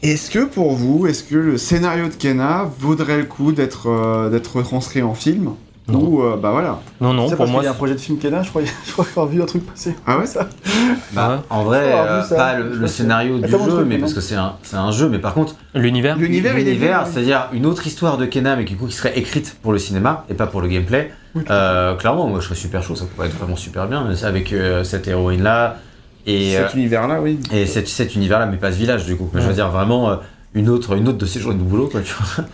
Est-ce 0.03 0.31
que 0.31 0.45
pour 0.45 0.73
vous, 0.75 1.07
est-ce 1.07 1.23
que 1.23 1.37
le 1.37 1.57
scénario 1.59 2.09
de 2.09 2.14
Kena 2.14 2.68
vaudrait 2.81 3.18
le 3.18 3.25
coup 3.25 3.53
d'être, 3.53 3.89
euh, 3.89 4.31
d'être 4.31 4.57
retranscrit 4.57 5.01
en 5.03 5.14
film 5.14 5.51
Non. 5.89 5.99
Ou, 6.01 6.22
euh, 6.22 6.37
bah 6.37 6.53
voilà. 6.53 6.78
Non, 7.01 7.12
non, 7.12 7.28
pour 7.28 7.39
parce 7.39 7.51
moi. 7.51 7.61
qu'il 7.61 7.64
y 7.66 7.68
a 7.68 7.72
un 7.72 7.76
projet 7.76 7.95
de 7.95 7.99
film 7.99 8.18
Kena, 8.18 8.43
je 8.43 8.51
crois, 8.51 8.62
je 8.87 8.93
crois 8.93 9.05
avoir 9.05 9.26
vu 9.26 9.43
un 9.43 9.47
truc 9.47 9.66
passer. 9.66 9.97
Ah 10.07 10.18
ouais 10.18 10.26
ça. 10.26 10.49
Bah, 11.12 11.43
en 11.51 11.64
vrai, 11.64 11.93
euh, 11.93 12.22
ça. 12.22 12.37
pas 12.37 12.59
le, 12.59 12.87
scénario 12.87 13.39
du 13.39 13.51
jeu, 13.51 13.85
mais 13.85 13.99
parce 13.99 14.14
que 14.14 14.20
c'est 14.20 14.37
un, 14.37 14.55
c'est 14.62 14.76
un 14.76 14.91
jeu, 14.93 15.09
mais 15.09 15.18
par 15.18 15.35
contre, 15.35 15.57
L'univers 15.74 16.16
L'univers, 16.16 16.57
il 16.59 17.12
c'est-à-dire 17.12 17.49
une 17.53 17.66
autre 17.66 17.87
histoire 17.87 18.16
de 18.16 18.26
Kena, 18.26 18.57
mais 18.57 18.64
qui, 18.64 18.74
du 18.74 18.78
coup, 18.78 18.87
qui 18.87 18.95
serait 18.95 19.18
écrite 19.18 19.57
pour 19.62 19.72
le 19.72 19.78
cinéma 19.78 20.24
et 20.30 20.35
pas 20.35 20.47
pour 20.47 20.61
le 20.61 20.68
gameplay. 20.68 21.12
Oui, 21.35 21.43
Euh, 21.51 21.95
clairement, 21.97 22.26
moi 22.28 22.41
je 22.41 22.45
serais 22.45 22.55
super 22.55 22.83
chaud, 22.83 22.95
ça 22.95 23.05
pourrait 23.07 23.28
être 23.28 23.37
vraiment 23.39 23.57
super 23.57 23.87
bien, 23.89 24.05
mais 24.07 24.16
c'est 24.16 24.26
avec 24.26 24.53
euh, 24.53 24.85
cette 24.85 25.09
héroïne-là 25.09 25.78
et, 26.26 26.57
euh, 26.57 26.66
Cet 26.68 26.74
univers-là, 26.74 27.20
oui. 27.20 27.41
et 27.53 27.66
cet, 27.66 27.89
cet 27.89 28.14
univers-là, 28.14 28.47
mais 28.47 28.57
pas 28.57 28.70
ce 28.70 28.76
village 28.76 29.07
du 29.07 29.16
coup. 29.16 29.28
Je 29.35 29.41
veux 29.41 29.55
dire 29.55 29.70
vraiment 29.70 30.11
euh, 30.11 30.16
une 30.55 30.68
autre, 30.68 30.94
une 30.96 31.09
autre 31.09 31.16
de 31.16 31.24
ces 31.24 31.40
journées 31.40 31.59
de 31.59 31.62
boulot, 31.64 31.88
quoi, 31.90 32.03
tu 32.03 32.12
vois. 32.12 32.44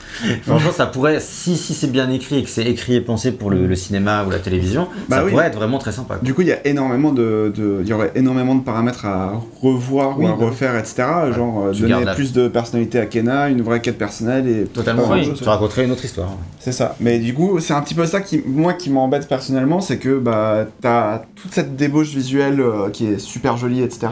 Franchement, 0.43 0.71
ça 0.71 0.87
pourrait, 0.87 1.19
si, 1.21 1.57
si 1.57 1.75
c'est 1.75 1.91
bien 1.91 2.09
écrit 2.11 2.39
et 2.39 2.43
que 2.45 2.49
c'est 2.49 2.65
écrit 2.65 2.95
et 2.95 3.01
pensé 3.01 3.33
pour 3.33 3.51
le, 3.51 3.67
le 3.67 3.75
cinéma 3.75 4.25
ou 4.25 4.31
la 4.31 4.39
télévision, 4.39 4.87
Bah 5.09 5.17
ça 5.17 5.25
oui. 5.25 5.31
pourrait 5.33 5.47
être 5.47 5.57
vraiment 5.57 5.79
très 5.79 5.91
sympa. 5.91 6.15
quoi. 6.15 6.23
Du 6.25 6.33
coup, 6.33 6.43
il 6.43 6.47
y 6.49 6.53
a 6.53 6.65
énormément 6.65 7.11
de, 7.13 7.53
de- 7.57 7.79
il 7.83 7.89
y 7.89 7.93
aurait 7.93 8.13
énormément 8.15 8.55
de 8.55 8.63
paramètres 8.63 9.05
à 9.05 9.33
revoir 9.61 10.17
Oui, 10.17 10.27
ou 10.27 10.29
à 10.29 10.37
bah. 10.37 10.47
refaire, 10.47 10.77
etc. 10.77 11.03
Genre 11.35 11.67
euh, 11.67 11.73
tu 11.73 11.83
donner 11.83 12.05
la- 12.05 12.15
plus 12.15 12.33
de 12.33 12.47
personnalité 12.47 13.01
à 13.01 13.07
Kena, 13.07 13.49
une 13.49 13.63
vraie 13.63 13.81
quête 13.83 13.99
personnelle 13.99 14.47
et 14.49 14.65
Totalement, 14.67 15.09
Oui. 15.11 15.33
tu 15.35 15.43
raconterais 15.43 15.85
une 15.85 15.91
autre 15.91 16.05
histoire. 16.05 16.29
C'est 16.61 16.71
ça. 16.73 16.95
Mais 17.01 17.19
du 17.19 17.35
coup, 17.35 17.59
c'est 17.59 17.75
un 17.75 17.81
petit 17.83 17.95
peu 17.95 18.07
ça 18.07 18.21
qui, 18.21 18.43
moi, 18.47 18.75
qui 18.75 18.91
m'embête 18.91 19.27
personnellement, 19.27 19.81
c'est 19.81 19.99
que 19.99 20.19
bah, 20.21 20.67
t'as 20.81 21.23
toute 21.35 21.53
cette 21.53 21.75
débauche 21.75 22.11
visuelle 22.15 22.61
euh, 22.61 22.91
qui 22.91 23.07
est 23.07 23.19
super 23.19 23.57
jolie, 23.57 23.83
etc. 23.83 24.07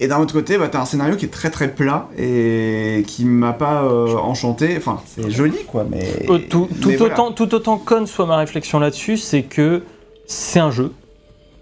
Et 0.00 0.08
d'un 0.08 0.20
autre 0.20 0.32
côté, 0.32 0.58
bah, 0.58 0.68
t'as 0.68 0.80
un 0.80 0.84
scénario 0.84 1.16
qui 1.16 1.24
est 1.24 1.30
très 1.30 1.50
très 1.50 1.68
plat 1.68 2.08
et 2.16 3.04
qui 3.06 3.24
m'a 3.24 3.52
pas 3.52 3.82
euh, 3.82 4.16
enchanté. 4.16 4.74
Enfin, 4.76 5.00
c'est 5.06 5.30
joli, 5.30 5.64
quoi, 5.66 5.86
mais. 5.90 6.04
Euh, 6.28 6.38
tout, 6.48 6.68
tout 6.80 6.88
mais 6.88 6.96
voilà. 6.96 7.14
autant, 7.14 7.32
tout 7.32 7.54
autant 7.54 7.78
conne 7.78 8.06
soit 8.06 8.26
ma 8.26 8.36
réflexion 8.36 8.78
là-dessus, 8.78 9.16
c'est 9.16 9.42
que 9.42 9.82
c'est 10.26 10.60
un 10.60 10.70
jeu. 10.70 10.92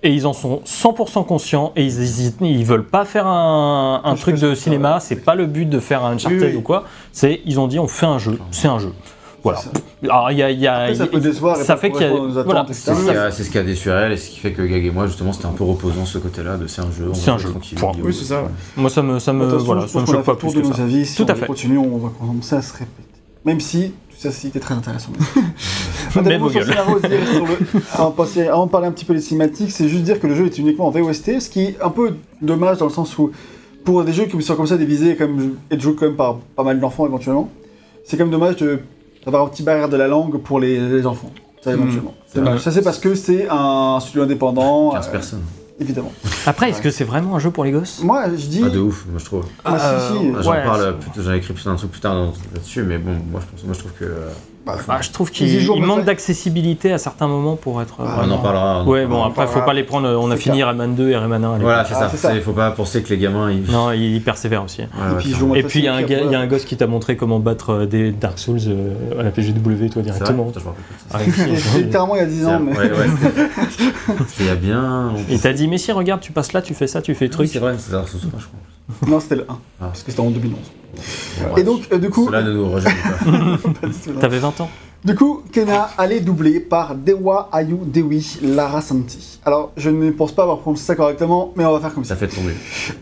Et 0.03 0.11
ils 0.11 0.27
en 0.27 0.35
sont 0.35 0.63
100% 0.65 1.27
conscients 1.27 1.73
et 1.75 1.85
ils, 1.85 2.33
ils 2.41 2.65
veulent 2.65 2.85
pas 2.85 3.05
faire 3.05 3.27
un, 3.27 4.15
truc 4.17 4.39
de 4.39 4.55
cinéma, 4.55 5.01
c'est 5.01 5.17
pas 5.17 5.35
le 5.35 5.47
but 5.47 5.69
de 5.69 5.81
faire 5.81 6.05
un 6.05 6.13
Uncharted 6.13 6.41
Oui, 6.41 6.49
oui. 6.51 6.57
ou 6.57 6.61
quoi. 6.61 6.85
C'est 7.13 7.41
ils 7.45 7.59
ont 7.59 7.67
dit 7.67 7.79
on 7.79 7.89
fait 7.89 8.07
un 8.07 8.19
jeu, 8.19 8.39
c'est 8.53 8.69
un 8.69 8.79
jeu. 8.79 8.93
Voilà. 9.47 9.59
ça. 9.61 9.71
Alors 10.05 10.31
il 10.31 10.39
y 10.39 10.43
a, 10.43 10.51
y 10.51 10.67
a- 10.67 10.75
Après, 10.83 10.95
ça 10.95 11.07
peut 11.07 11.21
décevoir 11.21 11.61
et 11.61 11.65
ça 11.65 11.77
fait 11.77 11.91
qu'il 11.91 12.03
y 12.03 12.05
a- 12.05 12.43
voilà, 12.43 12.63
etc. 12.63 12.75
C'est 12.83 12.95
ce, 12.95 13.43
ça. 13.45 13.51
qui 13.51 13.59
a- 13.59 13.63
déçu 13.63 13.89
elle 13.91 14.13
et 14.13 14.17
ce 14.17 14.31
qui 14.31 14.39
fait 14.39 14.53
que 14.53 14.63
Gag 14.63 14.85
et 14.85 14.91
moi, 14.91 15.07
justement, 15.07 15.33
c'était 15.33 15.47
un 15.47 15.53
peu 15.53 15.65
reposant 15.65 16.05
ce 16.05 16.19
côté-là 16.19 16.57
de 16.57 16.67
c'est 16.67 16.83
un 16.83 16.91
jeu. 16.91 17.11
C'est 17.15 17.31
un 17.31 17.39
jeu. 17.39 17.49
Oui, 18.03 18.13
c'est 18.15 18.25
ça. 18.25 18.43
moi 18.77 18.91
ça 18.91 19.03
me 19.03 19.19
ça 19.19 19.33
me 19.33 19.47
voilà, 19.47 19.83
je 19.83 19.87
ça 19.89 20.01
me 20.01 20.07
choque 20.07 20.25
pas 20.25 20.35
plus 20.37 20.53
que 20.55 20.63
ça. 20.65 20.83
avis. 20.83 21.07
Si 21.07 21.17
Tout 21.17 21.25
on 21.25 21.27
à 21.27 21.35
fait. 21.35 21.47
continue, 21.47 21.79
on 21.79 21.99
va 21.99 22.09
à 22.57 22.63
se 22.63 22.73
répéter. 22.73 22.91
Même 23.45 23.61
si 23.61 23.93
tout 24.11 24.17
ça 24.19 24.31
c'était 24.33 24.61
très 24.61 24.75
intéressant. 24.75 25.11
Vos 26.15 26.51
sur 26.51 26.61
le 26.61 26.79
avant, 28.51 28.67
de 28.67 28.71
parler 28.71 28.87
un 28.87 28.93
petit 28.93 29.05
peu 29.05 29.15
des 29.15 29.21
cinématiques, 29.21 29.71
c'est 29.71 29.89
juste 29.89 30.03
dire 30.05 30.21
que 30.21 30.27
le 30.27 30.35
jeu 30.35 30.47
est 30.47 30.59
uniquement 30.59 30.87
en 30.87 30.91
VOST, 30.91 31.41
ce 31.41 31.49
qui 31.51 31.61
est 31.63 31.77
un 31.83 31.91
peu 31.91 32.15
dommage 32.43 32.79
dans 32.79 32.87
le 32.87 32.93
sens 32.93 33.17
où 33.19 33.31
pour 33.85 34.03
des 34.05 34.13
jeux 34.13 34.25
qui 34.25 34.41
sont 34.43 34.57
comme 34.57 34.67
ça 34.67 34.77
divisés 34.77 35.15
comme, 35.17 35.55
et 35.71 35.79
jouer 35.79 35.95
quand 35.95 36.07
même 36.07 36.17
par 36.17 36.37
pas 36.57 36.65
mal 36.65 36.81
d'enfants 36.81 37.07
éventuellement, 37.07 37.49
c'est 38.05 38.17
quand 38.17 38.25
même 38.25 38.33
dommage 38.33 38.57
de- 38.57 38.81
d'avoir 39.27 39.45
un 39.45 39.49
petit 39.49 39.63
barrière 39.63 39.89
de 39.89 39.97
la 39.97 40.09
langue 40.09 40.39
pour 40.39 40.59
les, 40.61 40.79
les 40.79 41.07
enfants. 41.07 41.31
Ça, 41.63 41.73
Mhm. 41.73 41.83
éventuellement. 41.83 42.15
C'est 42.27 42.41
vrai. 42.41 42.59
Ça, 42.59 42.71
c'est 42.71 42.83
parce 42.83 42.99
que 42.99 43.15
c'est 43.15 43.49
un 43.51 43.99
studio 44.01 44.23
indépendant, 44.23 44.91
15 44.93 45.09
euh, 45.09 45.13
personnes. 45.13 45.43
évidemment. 45.81 46.13
Après 46.47 46.71
est-ce 46.71 46.81
que 46.81 46.91
c'est 46.91 47.05
vraiment 47.05 47.35
un 47.37 47.39
jeu 47.41 47.51
pour 47.51 47.65
les 47.65 47.73
gosses? 47.73 48.01
Moi, 48.03 48.25
je 48.37 48.47
dis. 48.47 48.61
Pas 48.61 48.69
de 48.71 48.79
ouf, 48.79 49.05
moi 49.11 49.19
je 49.19 49.25
trouve. 49.25 49.45
Ah, 49.65 49.79
si, 49.79 50.19
si. 50.19 50.27
Euh, 50.31 50.43
J'en 50.43 50.51
ouais, 50.53 50.65
parle, 50.65 50.95
c'est- 51.03 51.11
plus- 51.13 51.23
j'en 51.23 51.33
ai 51.33 51.37
écrit 51.39 51.53
plus 51.55 51.67
un 51.67 51.75
truc 51.75 51.91
plus 51.91 52.01
tard 52.01 52.15
dans- 52.15 52.33
là-dessus, 52.55 52.83
mais 52.85 52.99
bon, 52.99 53.13
moi 53.31 53.41
je, 53.45 53.47
pense, 53.51 53.65
moi, 53.65 53.75
je 53.75 53.79
trouve 53.81 53.93
que. 53.99 54.05
euh, 54.05 54.29
Bah, 54.67 54.77
Ah, 54.89 54.99
je 55.01 55.11
trouve 55.13 55.29
Ils 55.31 55.33
qu'il 55.33 55.63
il 55.63 55.83
manque 55.83 56.05
d'accessibilité 56.05 56.93
à 56.93 56.99
certains 56.99 57.29
moments 57.29 57.55
pour 57.55 57.81
être. 57.81 57.95
Ah, 58.01 58.23
on 58.25 58.31
en 58.33 58.39
parlera. 58.39 58.83
on 58.85 58.89
Ouais, 58.91 59.07
bon, 59.07 59.23
après, 59.23 59.43
faut 59.47 59.53
parlera. 59.53 59.65
pas 59.67 59.73
les 59.75 59.85
prendre. 59.85 60.09
On 60.21 60.29
a 60.33 60.37
fini 60.37 60.65
Rayman 60.65 60.93
2 60.97 61.11
et 61.11 61.17
Rayman 61.17 61.45
1. 61.45 61.49
à 61.49 61.53
l'époque. 61.53 61.63
Voilà, 61.63 61.85
c'est 61.85 61.95
Ah, 61.97 62.09
ça. 62.09 62.35
Il 62.35 62.41
faut 62.43 62.51
pas 62.53 62.73
penser 62.73 63.01
que 63.05 63.11
les 63.11 63.19
gamins. 63.19 63.53
Ils... 63.53 63.63
Non, 63.71 63.93
il 63.93 64.21
persévère 64.23 64.65
aussi. 64.65 64.81
Ouais, 64.81 64.87
Et 64.87 65.17
puis, 65.19 65.29
ils 65.31 65.35
Et 65.35 65.79
il 65.79 65.85
y, 65.85 65.89
a 65.89 65.93
un 65.95 66.01
facile, 66.01 66.09
gars- 66.17 66.23
il 66.25 66.31
y 66.33 66.35
a 66.35 66.39
un 66.39 66.43
après, 66.43 66.49
gosse 66.49 66.65
qui 66.65 66.77
t'a 66.77 66.89
montré 66.89 67.17
comment 67.17 67.39
battre 67.39 67.71
euh, 67.71 67.87
des 67.87 68.11
Dark 68.11 68.41
Souls 68.41 68.59
euh, 68.67 69.21
à 69.21 69.23
la 69.23 69.31
PGW, 69.31 69.89
toi, 69.89 70.03
directement. 70.03 70.51
Ah, 71.15 71.19
C'était 71.25 71.79
littéralement 71.85 72.17
il 72.17 72.19
y 72.19 72.23
a 72.23 72.27
10 72.27 72.47
ans, 72.49 72.59
mais. 72.61 72.73
Ouais, 72.77 72.91
ouais, 72.91 73.07
c'était- 73.21 73.49
C'était 74.27 74.43
il 74.43 74.47
y 74.47 74.51
a 74.51 74.55
bien. 74.57 75.13
Il 75.31 75.41
t'a 75.41 75.53
dit, 75.53 75.69
mais 75.69 75.79
si, 75.79 75.93
regarde, 75.93 76.21
tu 76.21 76.33
passes 76.33 76.53
là, 76.53 76.61
tu 76.61 76.75
fais 76.75 76.89
ça, 76.89 77.01
tu 77.03 77.15
fais 77.15 77.29
truc. 77.29 77.49
c'est 77.53 77.61
vrai, 77.61 77.77
c'est 77.79 77.93
Dark 77.93 78.09
Souls 78.09 78.21
3, 78.21 78.41
je 78.41 78.47
crois. 78.47 79.09
Non, 79.09 79.21
c'était 79.21 79.37
le 79.37 79.43
1, 79.43 79.47
Ah. 79.81 79.85
parce 79.87 80.03
que 80.03 80.11
c'était 80.11 80.23
en 80.23 80.31
2011. 80.31 80.59
Et 81.57 81.63
donc, 81.63 81.89
euh, 81.93 81.99
du 81.99 82.11
coup, 82.11 82.27
Cela 82.27 82.43
ne 82.43 82.53
nous 82.53 82.71
rejoint 82.71 82.93
pas. 82.93 84.21
T'avais 84.21 84.39
20 84.39 84.61
ans. 84.61 84.71
du 85.05 85.15
coup, 85.15 85.43
Kena 85.53 85.91
allait 85.99 86.21
doubler 86.21 86.61
par 86.61 86.95
Dewa 86.95 87.49
Ayu 87.53 87.79
Dewi 87.85 88.39
Lara 88.43 88.81
Santi. 88.81 89.41
Alors, 89.45 89.73
je 89.77 89.91
ne 89.91 90.11
pense 90.11 90.33
pas 90.33 90.43
avoir 90.43 90.59
prononcé 90.59 90.85
ça 90.85 90.95
correctement, 90.95 91.53
mais 91.57 91.65
on 91.65 91.73
va 91.73 91.81
faire 91.81 91.95
comme 91.95 92.05
ça. 92.05 92.15
Ça 92.15 92.27
fait 92.27 92.29
tomber. 92.35 92.55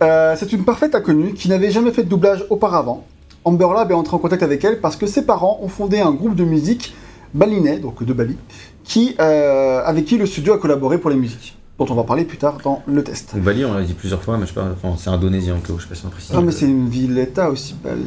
Euh, 0.03 0.35
c'est 0.39 0.53
une 0.53 0.65
parfaite 0.65 0.95
inconnue 0.95 1.35
qui 1.35 1.49
n'avait 1.49 1.71
jamais 1.71 1.93
fait 1.93 2.03
de 2.03 2.09
doublage 2.09 2.45
auparavant. 2.51 3.05
Amber 3.45 3.69
Lab 3.75 3.91
est 3.91 3.95
entré 3.95 4.17
en 4.17 4.19
contact 4.19 4.43
avec 4.43 4.65
elle 4.65 4.81
parce 4.81 4.97
que 4.97 5.07
ses 5.07 5.27
parents 5.27 5.59
ont 5.63 5.69
fondé 5.69 6.01
un 6.01 6.13
groupe 6.13 6.35
de 6.35 6.45
musique 6.45 6.95
balinais, 7.35 7.79
donc 7.79 8.03
de 8.03 8.13
Bali, 8.13 8.37
qui, 8.85 9.17
euh, 9.21 9.83
avec 9.85 10.05
qui 10.07 10.17
le 10.17 10.27
studio 10.27 10.55
a 10.55 10.59
collaboré 10.59 10.99
pour 10.99 11.11
les 11.11 11.17
musiques, 11.17 11.57
dont 11.79 11.87
on 11.91 11.95
va 11.95 12.05
parler 12.05 12.25
plus 12.25 12.39
tard 12.39 12.59
dans 12.63 12.83
le 12.87 13.03
test. 13.03 13.35
Bali, 13.37 13.65
on 13.65 13.75
l'a 13.75 13.83
dit 13.83 13.95
plusieurs 13.95 14.23
fois, 14.23 14.37
mais 14.37 14.45
je 14.45 14.49
sais 14.49 14.55
pas, 14.55 14.69
enfin, 14.73 14.95
c'est 14.99 15.11
indonésien, 15.11 15.57
je 15.67 15.83
sais 15.83 15.89
pas 15.89 15.95
si 15.95 16.07
on 16.07 16.11
précise. 16.11 16.31
Ah, 16.35 16.41
mais 16.41 16.53
c'est 16.53 16.67
une 16.67 16.89
ville-État 16.89 17.51
aussi, 17.51 17.75
Bali. 17.83 18.01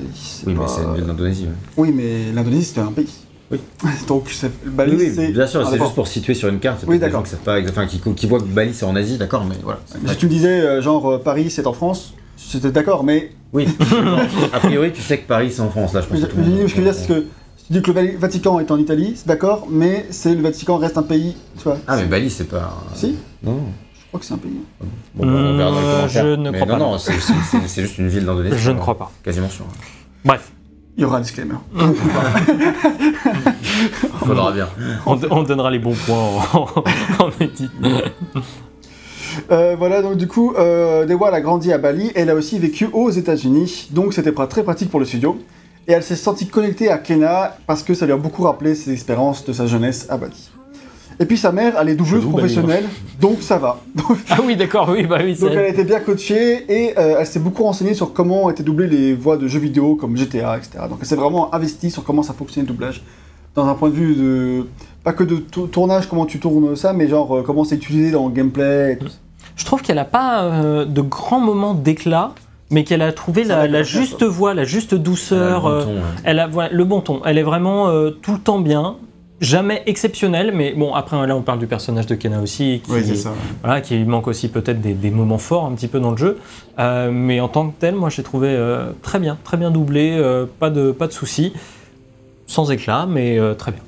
Oui, 0.45 0.53
pas- 0.53 0.61
mais 0.61 0.67
c'est 0.67 0.81
une 0.83 0.95
ville 0.95 1.05
d'Indonésie. 1.05 1.43
ouais. 1.45 1.49
Oui, 1.77 1.91
mais 1.93 2.31
l'Indonésie, 2.33 2.65
c'était 2.65 2.81
un 2.81 2.91
pays. 2.93 3.09
Oui. 3.51 3.59
Donc, 4.07 4.33
Bali, 4.65 4.95
Oui, 4.95 5.11
oui, 5.17 5.31
bien 5.33 5.47
sûr, 5.47 5.61
Ah, 5.65 5.69
c'est 5.71 5.79
juste 5.79 5.95
pour 5.95 6.07
situer 6.07 6.33
sur 6.33 6.49
une 6.49 6.59
carte. 6.59 6.83
Oui, 6.87 6.99
d'accord. 6.99 7.23
pas, 7.43 7.59
enfin, 7.61 7.87
qui, 7.87 7.99
qui 7.99 8.25
voient 8.27 8.39
que 8.39 8.45
Bali 8.45 8.73
c'est 8.73 8.85
en 8.85 8.95
Asie, 8.95 9.17
d'accord, 9.17 9.45
mais 9.45 9.55
voilà. 9.63 9.79
Si 10.05 10.17
tu 10.17 10.25
me 10.25 10.31
disais, 10.31 10.61
euh, 10.61 10.81
genre, 10.81 11.05
euh, 11.11 11.17
Paris, 11.17 11.49
c'est 11.49 11.67
en 11.67 11.73
France, 11.73 12.13
j'étais 12.51 12.71
d'accord, 12.71 13.03
mais 13.03 13.31
Oui, 13.53 13.67
a 14.53 14.59
priori, 14.59 14.91
tu 14.93 15.01
sais 15.01 15.17
que 15.17 15.27
Paris 15.27 15.51
c'est 15.53 15.61
en 15.61 15.69
France, 15.69 15.93
là, 15.93 16.01
je 16.01 16.07
pense 16.07 16.19
ce 16.19 16.25
que 16.25 16.31
tout 16.31 16.37
le 16.37 16.43
monde. 16.43 16.67
je 16.67 16.75
veux 16.75 16.83
dire, 16.83 16.93
c'est 16.93 17.07
que 17.07 17.25
tu 17.67 17.73
dis 17.73 17.81
que 17.81 17.91
le 17.91 18.17
Vatican 18.17 18.59
est 18.59 18.71
en 18.71 18.77
Italie, 18.77 19.13
c'est 19.15 19.27
d'accord, 19.27 19.67
mais 19.69 20.05
c'est 20.09 20.33
le 20.35 20.41
Vatican 20.41 20.77
reste 20.77 20.97
un 20.97 21.03
pays, 21.03 21.35
tu 21.57 21.63
vois. 21.63 21.77
Ah, 21.87 21.97
mais 21.97 22.05
Bali, 22.05 22.29
c'est 22.29 22.45
pas. 22.45 22.73
Si 22.95 23.15
Non. 23.43 23.59
Je 23.93 24.07
crois 24.07 24.19
que 24.21 24.25
c'est 24.25 24.33
un 24.35 24.37
pays. 24.37 24.59
Bon, 25.15 25.25
bah, 25.25 25.33
on 25.33 25.57
verra 25.57 25.71
dans 25.71 25.79
les 25.81 25.85
Euh, 25.85 26.07
je 26.07 26.35
ne 26.35 26.49
Mais 26.49 26.59
crois 26.59 26.73
non, 26.77 26.85
pas. 26.85 26.91
Non, 26.91 26.97
c'est- 26.97 27.13
c'est 27.67 27.81
juste 27.81 27.97
une 27.97 28.07
ville 28.07 28.25
d'Indonésie. 28.25 28.55
Je 28.57 28.71
ne 28.71 28.79
crois 28.79 28.97
pas. 28.97 29.11
Quasiment 29.23 29.49
sûr. 29.49 29.65
Bref, 30.23 30.51
Il 30.95 31.01
y 31.01 31.05
aura 31.05 31.17
un 31.17 31.21
disclaimer. 31.21 31.55
Faudra 34.25 34.51
bien. 34.51 34.67
on, 35.05 35.19
on 35.29 35.43
donnera 35.43 35.69
les 35.71 35.79
bons 35.79 35.93
points 36.05 36.17
en, 36.53 36.67
en 37.25 37.29
édit. 37.39 37.69
Euh, 39.51 39.75
voilà, 39.77 40.01
donc 40.01 40.17
du 40.17 40.27
coup, 40.27 40.53
euh, 40.57 41.05
Dewa 41.05 41.33
a 41.33 41.41
grandi 41.41 41.71
à 41.71 41.77
Bali, 41.77 42.11
elle 42.15 42.29
a 42.29 42.35
aussi 42.35 42.57
vécu 42.59 42.87
aux 42.93 43.11
États-Unis, 43.11 43.89
donc 43.91 44.13
c'était 44.13 44.31
très 44.47 44.63
pratique 44.63 44.89
pour 44.89 44.99
le 44.99 45.05
studio. 45.05 45.37
Et 45.87 45.93
elle 45.93 46.03
s'est 46.03 46.15
sentie 46.17 46.47
connectée 46.47 46.89
à 46.89 46.97
Kena 46.97 47.57
parce 47.65 47.81
que 47.83 47.93
ça 47.93 48.05
lui 48.05 48.11
a 48.13 48.17
beaucoup 48.17 48.43
rappelé 48.43 48.75
ses 48.75 48.91
expériences 48.91 49.45
de 49.45 49.53
sa 49.53 49.65
jeunesse 49.67 50.05
à 50.09 50.17
Bali. 50.17 50.49
Et 51.19 51.25
puis 51.25 51.37
sa 51.37 51.51
mère, 51.51 51.73
elle 51.81 51.89
est 51.89 51.95
doubleuse 51.95 52.25
professionnelle, 52.29 52.83
donc 53.19 53.41
ça 53.41 53.57
va. 53.57 53.79
Ah 54.29 54.37
oui, 54.45 54.55
d'accord, 54.55 54.89
oui, 54.91 55.07
bah 55.07 55.17
oui, 55.23 55.33
donc 55.35 55.49
elle 55.51 55.57
a 55.59 55.67
été 55.67 55.83
bien 55.83 55.99
coachée 55.99 56.65
et 56.71 56.93
euh, 56.99 57.15
elle 57.19 57.25
s'est 57.25 57.39
beaucoup 57.39 57.63
renseignée 57.63 57.95
sur 57.95 58.13
comment 58.13 58.49
étaient 58.51 58.61
doublées 58.61 58.85
les 58.87 59.13
voix 59.15 59.35
de 59.37 59.47
jeux 59.47 59.59
vidéo 59.59 59.95
comme 59.95 60.15
GTA, 60.15 60.57
etc. 60.57 60.83
Donc 60.89 60.99
elle 61.01 61.07
s'est 61.07 61.15
vraiment 61.15 61.55
investie 61.55 61.89
sur 61.89 62.03
comment 62.03 62.21
ça 62.21 62.33
fonctionnait 62.33 62.67
le 62.67 62.71
doublage. 62.73 63.01
Dans 63.55 63.65
un 63.67 63.73
point 63.73 63.89
de 63.89 63.95
vue 63.95 64.13
de. 64.15 64.67
Pas 65.03 65.13
que 65.13 65.23
de 65.23 65.37
tou- 65.37 65.65
tournage, 65.65 66.07
comment 66.07 66.27
tu 66.27 66.39
tournes 66.39 66.75
ça, 66.75 66.93
mais 66.93 67.07
genre 67.07 67.37
euh, 67.37 67.41
comment 67.43 67.63
c'est 67.63 67.77
utilisé 67.77 68.11
dans 68.11 68.27
le 68.27 68.33
gameplay 68.33 68.93
et 68.93 68.97
tout 68.99 69.07
ça. 69.07 69.15
Je 69.55 69.65
trouve 69.65 69.81
qu'elle 69.81 69.97
a 69.97 70.05
pas 70.05 70.43
euh, 70.43 70.85
de 70.85 71.01
grands 71.01 71.39
moments 71.39 71.73
d'éclat, 71.73 72.33
mais 72.69 72.83
qu'elle 72.83 73.01
a 73.01 73.11
trouvé 73.13 73.43
la, 73.43 73.83
juste 73.83 74.23
voix, 74.23 74.53
la 74.53 74.63
juste 74.63 74.95
douceur. 74.95 75.67
Elle 75.67 75.69
a 75.69 75.77
le 75.77 75.83
euh, 75.83 75.85
bon 75.85 75.85
ton, 75.85 75.93
ouais. 75.95 76.21
Elle 76.23 76.39
a 76.39 76.47
voilà, 76.47 76.69
le 76.73 76.83
bon 76.83 77.01
ton. 77.01 77.21
Elle 77.25 77.37
est 77.37 77.43
vraiment 77.43 77.89
euh, 77.89 78.11
tout 78.11 78.33
le 78.33 78.39
temps 78.39 78.59
bien. 78.59 78.97
Jamais 79.39 79.83
exceptionnelle, 79.85 80.51
mais 80.51 80.73
bon, 80.73 80.95
après 80.95 81.15
là 81.27 81.35
on 81.35 81.43
parle 81.43 81.59
du 81.59 81.67
personnage 81.67 82.07
de 82.07 82.15
Kena 82.15 82.41
aussi, 82.41 82.81
qui, 82.83 82.91
Oui, 82.91 83.01
c'est 83.05 83.15
ça. 83.15 83.33
voilà, 83.63 83.81
qui 83.81 84.03
manque 84.03 84.27
aussi 84.27 84.47
peut-être 84.47 84.81
des, 84.81 84.95
des 84.95 85.11
moments 85.11 85.37
forts 85.37 85.65
un 85.67 85.73
petit 85.73 85.87
peu 85.87 85.99
dans 85.99 86.09
le 86.09 86.17
jeu. 86.17 86.39
Euh, 86.79 87.11
mais 87.11 87.39
en 87.39 87.47
tant 87.47 87.69
que 87.69 87.75
tel, 87.79 87.93
moi 87.93 88.09
j'ai 88.09 88.23
trouvé 88.23 88.47
euh, 88.49 88.93
très 89.03 89.19
bien, 89.19 89.37
très 89.43 89.57
bien 89.57 89.69
doublé, 89.69 90.17
euh, 90.17 90.47
pas 90.59 90.71
de, 90.71 90.91
pas 90.91 91.05
de 91.05 91.11
soucis. 91.11 91.53
Sans 92.47 92.71
éclat, 92.71 93.05
mais 93.07 93.37
euh, 93.37 93.53
très 93.53 93.71
bien. 93.73 93.81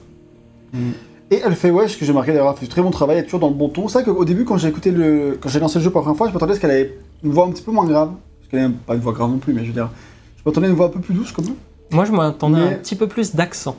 Et 1.31 1.41
elle 1.43 1.55
fait, 1.55 1.71
ouais, 1.71 1.87
ce 1.87 1.97
que 1.97 2.05
j'ai 2.05 2.13
marqué 2.13 2.31
d'ailleurs, 2.31 2.51
elle 2.51 2.59
fait 2.59 2.65
du 2.65 2.71
très 2.71 2.83
bon 2.83 2.91
travail, 2.91 3.17
elle 3.17 3.23
est 3.23 3.25
toujours 3.25 3.39
dans 3.39 3.49
le 3.49 3.55
bon 3.55 3.69
ton. 3.69 3.87
C'est 3.87 4.03
vrai 4.03 4.13
qu'au 4.13 4.25
début, 4.25 4.45
quand 4.45 4.57
j'ai 4.57 4.67
écouté 4.67 4.91
le. 4.91 5.39
Quand 5.41 5.49
j'ai 5.49 5.59
lancé 5.59 5.79
le 5.79 5.83
jeu 5.83 5.89
pour 5.89 6.01
la 6.01 6.03
première 6.03 6.17
fois, 6.17 6.27
je 6.27 6.33
m'attendais 6.33 6.51
à 6.51 6.55
ce 6.57 6.59
qu'elle 6.59 6.71
ait 6.71 6.95
une 7.23 7.31
voix 7.31 7.47
un 7.47 7.49
petit 7.51 7.63
peu 7.63 7.71
moins 7.71 7.85
grave. 7.85 8.11
Qu'elle 8.49 8.61
n'a 8.61 8.71
pas 8.85 8.95
une 8.95 9.01
voix 9.01 9.13
grave 9.13 9.29
non 9.29 9.37
plus, 9.37 9.53
mais 9.53 9.61
je 9.61 9.67
veux 9.67 9.73
dire. 9.73 9.89
Je 10.37 10.41
m'attendais 10.45 10.67
à 10.67 10.69
une 10.69 10.75
voix 10.75 10.87
un 10.87 10.89
peu 10.89 10.99
plus 10.99 11.13
douce, 11.13 11.31
comme 11.31 11.45
ça. 11.45 11.51
Moi 11.91 12.05
je 12.05 12.11
m'attendais 12.11 12.59
à 12.61 12.65
Mais- 12.65 12.73
un 12.75 12.77
petit 12.77 12.95
peu 12.95 13.07
plus 13.07 13.35
d'accent. 13.35 13.75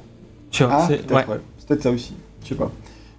Tu 0.50 0.64
vois, 0.64 0.72
Ah, 0.74 0.84
c'est- 0.88 1.06
peut-être, 1.06 1.28
ouais. 1.28 1.80
ça 1.80 1.90
aussi. 1.90 2.14
Je 2.42 2.48
sais 2.48 2.54
pas. 2.54 2.70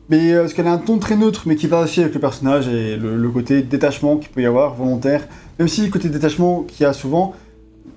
Mais 0.10 0.34
euh, 0.34 0.41
parce 0.41 0.54
qu'elle 0.54 0.68
a 0.68 0.74
un 0.74 0.78
ton 0.78 0.97
très 0.97 1.16
neutre, 1.16 1.43
mais 1.45 1.56
qui 1.56 1.68
va 1.68 1.82
aussi 1.82 2.02
avec 2.02 2.14
le 2.14 2.20
personnage 2.20 2.68
et 2.68 2.97
le, 2.97 3.16
le 3.18 3.30
côté 3.30 3.62
détachement 3.62 4.18
qu'il 4.18 4.30
peut 4.30 4.41
y 4.41 4.45
avoir, 4.45 4.74
volontaire. 4.76 5.26
Même 5.58 5.70
si 5.70 5.84
le 5.86 5.89
côté 5.91 6.10
détachement 6.10 6.64
qu'il 6.64 6.84
y 6.84 6.86
a 6.86 6.91
souvent, 6.91 7.34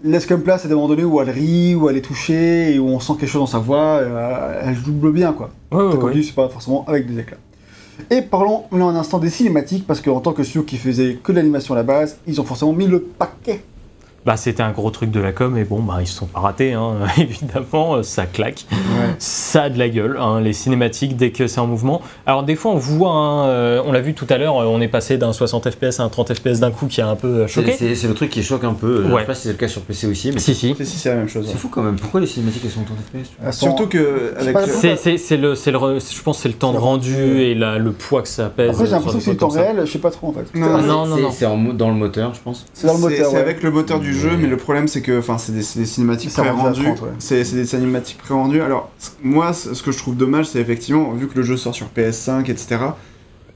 laisse 0.05 0.27
comme 0.27 0.43
place 0.43 0.65
à 0.65 0.69
des 0.69 0.75
moments 0.75 0.87
donnés 0.89 1.03
où 1.05 1.21
elle 1.21 1.31
rit, 1.31 1.75
où 1.75 1.89
elle 1.91 1.97
est 1.97 2.03
touchée, 2.03 2.75
et 2.75 2.79
où 2.79 2.87
on 2.87 3.01
sent 3.01 3.15
quelque 3.19 3.29
chose 3.29 3.41
dans 3.41 3.47
sa 3.47 3.59
voix, 3.59 3.99
euh, 4.01 4.61
elle 4.63 4.81
double 4.83 5.11
bien 5.13 5.33
quoi. 5.33 5.51
Ouais, 5.73 5.83
ouais, 5.97 6.23
c'est 6.23 6.35
pas 6.35 6.49
forcément 6.49 6.85
avec 6.87 7.07
des 7.13 7.19
éclats. 7.21 7.39
Et 8.11 8.22
parlons 8.22 8.64
un 8.72 8.97
instant 8.97 9.18
des 9.18 9.30
cinématiques, 9.30 9.86
parce 9.86 10.01
qu'en 10.01 10.20
tant 10.20 10.32
que 10.32 10.42
studio 10.42 10.62
qui 10.62 10.76
faisait 10.76 11.18
que 11.22 11.32
l'animation 11.32 11.74
à 11.74 11.76
la 11.76 11.82
base, 11.82 12.18
ils 12.26 12.40
ont 12.40 12.45
forcément 12.45 12.72
mis 12.72 12.86
le 12.86 13.01
paquet. 13.01 13.62
Bah, 14.27 14.39
c'était 14.39 14.62
un 14.62 14.70
gros 14.72 14.89
truc 14.91 15.11
de 15.11 15.20
la 15.20 15.33
com, 15.33 15.59
et 15.59 15.64
bon, 15.64 15.83
bah, 15.83 15.99
ils 16.01 16.07
se 16.07 16.14
sont 16.16 16.25
pas 16.25 16.41
ratés, 16.41 16.72
hein. 16.72 16.95
évidemment, 17.18 17.97
euh, 17.97 18.03
ça 18.03 18.25
claque. 18.25 18.64
Ça 19.18 19.64
a 19.64 19.68
de 19.70 19.79
la 19.79 19.91
gueule, 19.91 20.16
hein, 20.18 20.41
les 20.41 20.55
cinématiques, 20.55 21.14
dès 21.16 21.31
que 21.31 21.47
c'est 21.47 21.61
en 21.61 21.66
mouvement. 21.66 22.01
Alors, 22.25 22.43
des 22.43 22.57
fois, 22.57 22.72
on 22.72 22.79
voit, 22.79 23.11
hein, 23.12 23.47
euh, 23.49 23.83
on 23.85 23.93
l'a 23.93 24.01
vu 24.01 24.14
tout 24.14 24.27
à 24.31 24.39
l'heure, 24.39 24.57
euh, 24.62 24.64
on 24.64 24.81
est 24.81 24.89
passé 24.89 25.18
d'un 25.18 25.35
60 25.35 25.70
FPS 25.70 26.01
à 26.01 26.05
un 26.05 26.09
30 26.09 26.33
FPS 26.35 26.61
d'un 26.61 26.70
coup 26.70 26.87
qui 26.87 27.03
a 27.03 27.09
un 27.09 27.16
peu 27.16 27.43
C'est 27.47 27.53
choqué. 27.53 27.72
c'est- 27.95 28.09
le 28.09 28.14
truc 28.14 28.31
qui 28.31 28.43
choque 28.43 28.64
un 28.64 28.72
peu. 28.72 29.05
Je 29.07 29.12
Ouais. 29.12 29.20
sais 29.20 29.27
pas 29.27 29.35
si 29.35 29.43
c'est 29.43 29.49
le 29.51 29.55
cas 29.57 29.68
sur 29.68 29.83
PC 29.83 30.07
aussi, 30.07 30.33
mais 30.33 30.39
Si, 30.41 30.55
si. 30.55 30.75
Si, 30.79 30.87
c'est 30.99 31.11
la 31.11 31.16
même 31.16 31.29
chose. 31.29 31.47
c'est 31.51 31.59
fou 31.59 31.68
quand 31.68 31.83
même. 31.83 31.97
Pourquoi 31.97 32.20
les 32.20 32.27
cinématiques 32.27 32.62
elles 32.64 32.70
sont 32.70 32.81
en 32.81 32.85
30 32.85 32.99
FPS 33.01 33.31
sont- 33.53 33.66
Surtout 33.66 33.89
que 33.89 33.99
le- 33.99 34.35
C'est, 34.39 35.37
le, 35.37 35.49
le, 35.51 35.55
re- 35.79 36.14
je 36.16 36.22
pense 36.22 36.37
que 36.39 36.43
c'est 36.45 36.49
le 36.49 36.55
temps 36.55 36.70
de 36.72 36.77
le 36.79 36.83
rendu 36.83 37.41
et 37.43 37.55
la- 37.55 37.77
le 37.79 37.93
poids 37.93 38.22
que 38.22 38.29
ça 38.29 38.47
pèse. 38.49 38.70
Après, 38.70 38.87
j'ai 38.87 38.93
l'impression 38.93 39.18
que 39.18 39.25
c'est 39.25 39.31
du 39.33 39.37
temps 39.37 39.49
réel, 39.49 39.83
je 39.85 39.91
sais 39.91 39.99
pas 39.99 40.11
trop 40.11 40.29
en 40.29 40.33
fait. 40.33 40.47
Non, 40.59 40.66
Ah, 40.77 40.81
non, 40.83 41.07
non, 41.07 41.31
C'est- 41.31 41.45
dans 41.75 41.89
le 41.89 41.95
moteur, 41.95 42.33
je 42.35 42.41
pense. 42.41 42.64
C'est 42.72 42.87
dans 42.87 42.95
le 42.95 43.01
moteur, 43.01 43.27
C'est 43.31 43.35
ouais. 43.37 43.41
avec 43.41 43.62
le 43.62 43.70
moteur 43.70 44.01
du 44.01 44.14
jeu, 44.15 44.37
Mais- 44.39 44.47
le 44.47 44.57
problème 44.57 44.89
c'est 44.89 45.01
que 45.03 45.19
enfin, 45.19 45.39
c'est 45.39 45.53
des, 45.53 45.62
c'est 45.62 45.79
des 45.79 45.87
cinématiques 45.87 46.31
Ça 46.31 46.43
pré-rendues. 46.43 46.83
30, 46.85 47.03
ouais. 47.03 47.09
C'est 47.19 47.45
c'est 47.45 47.57
des 47.57 47.67
cinématiques 47.67 48.19
pré-rendues. 48.19 48.61
Alors, 48.62 48.91
moi, 49.23 49.53
ce 49.53 49.83
que 49.83 49.93
je 49.93 49.99
trouve 49.99 50.17
dommage, 50.17 50.47
c'est 50.47 50.61
effectivement, 50.61 51.12
vu 51.12 51.29
que 51.29 51.37
le 51.37 51.43
jeu 51.43 51.57
sort 51.57 51.75
sur 51.75 51.87
PS5, 51.97 52.49
etc., 52.51 52.77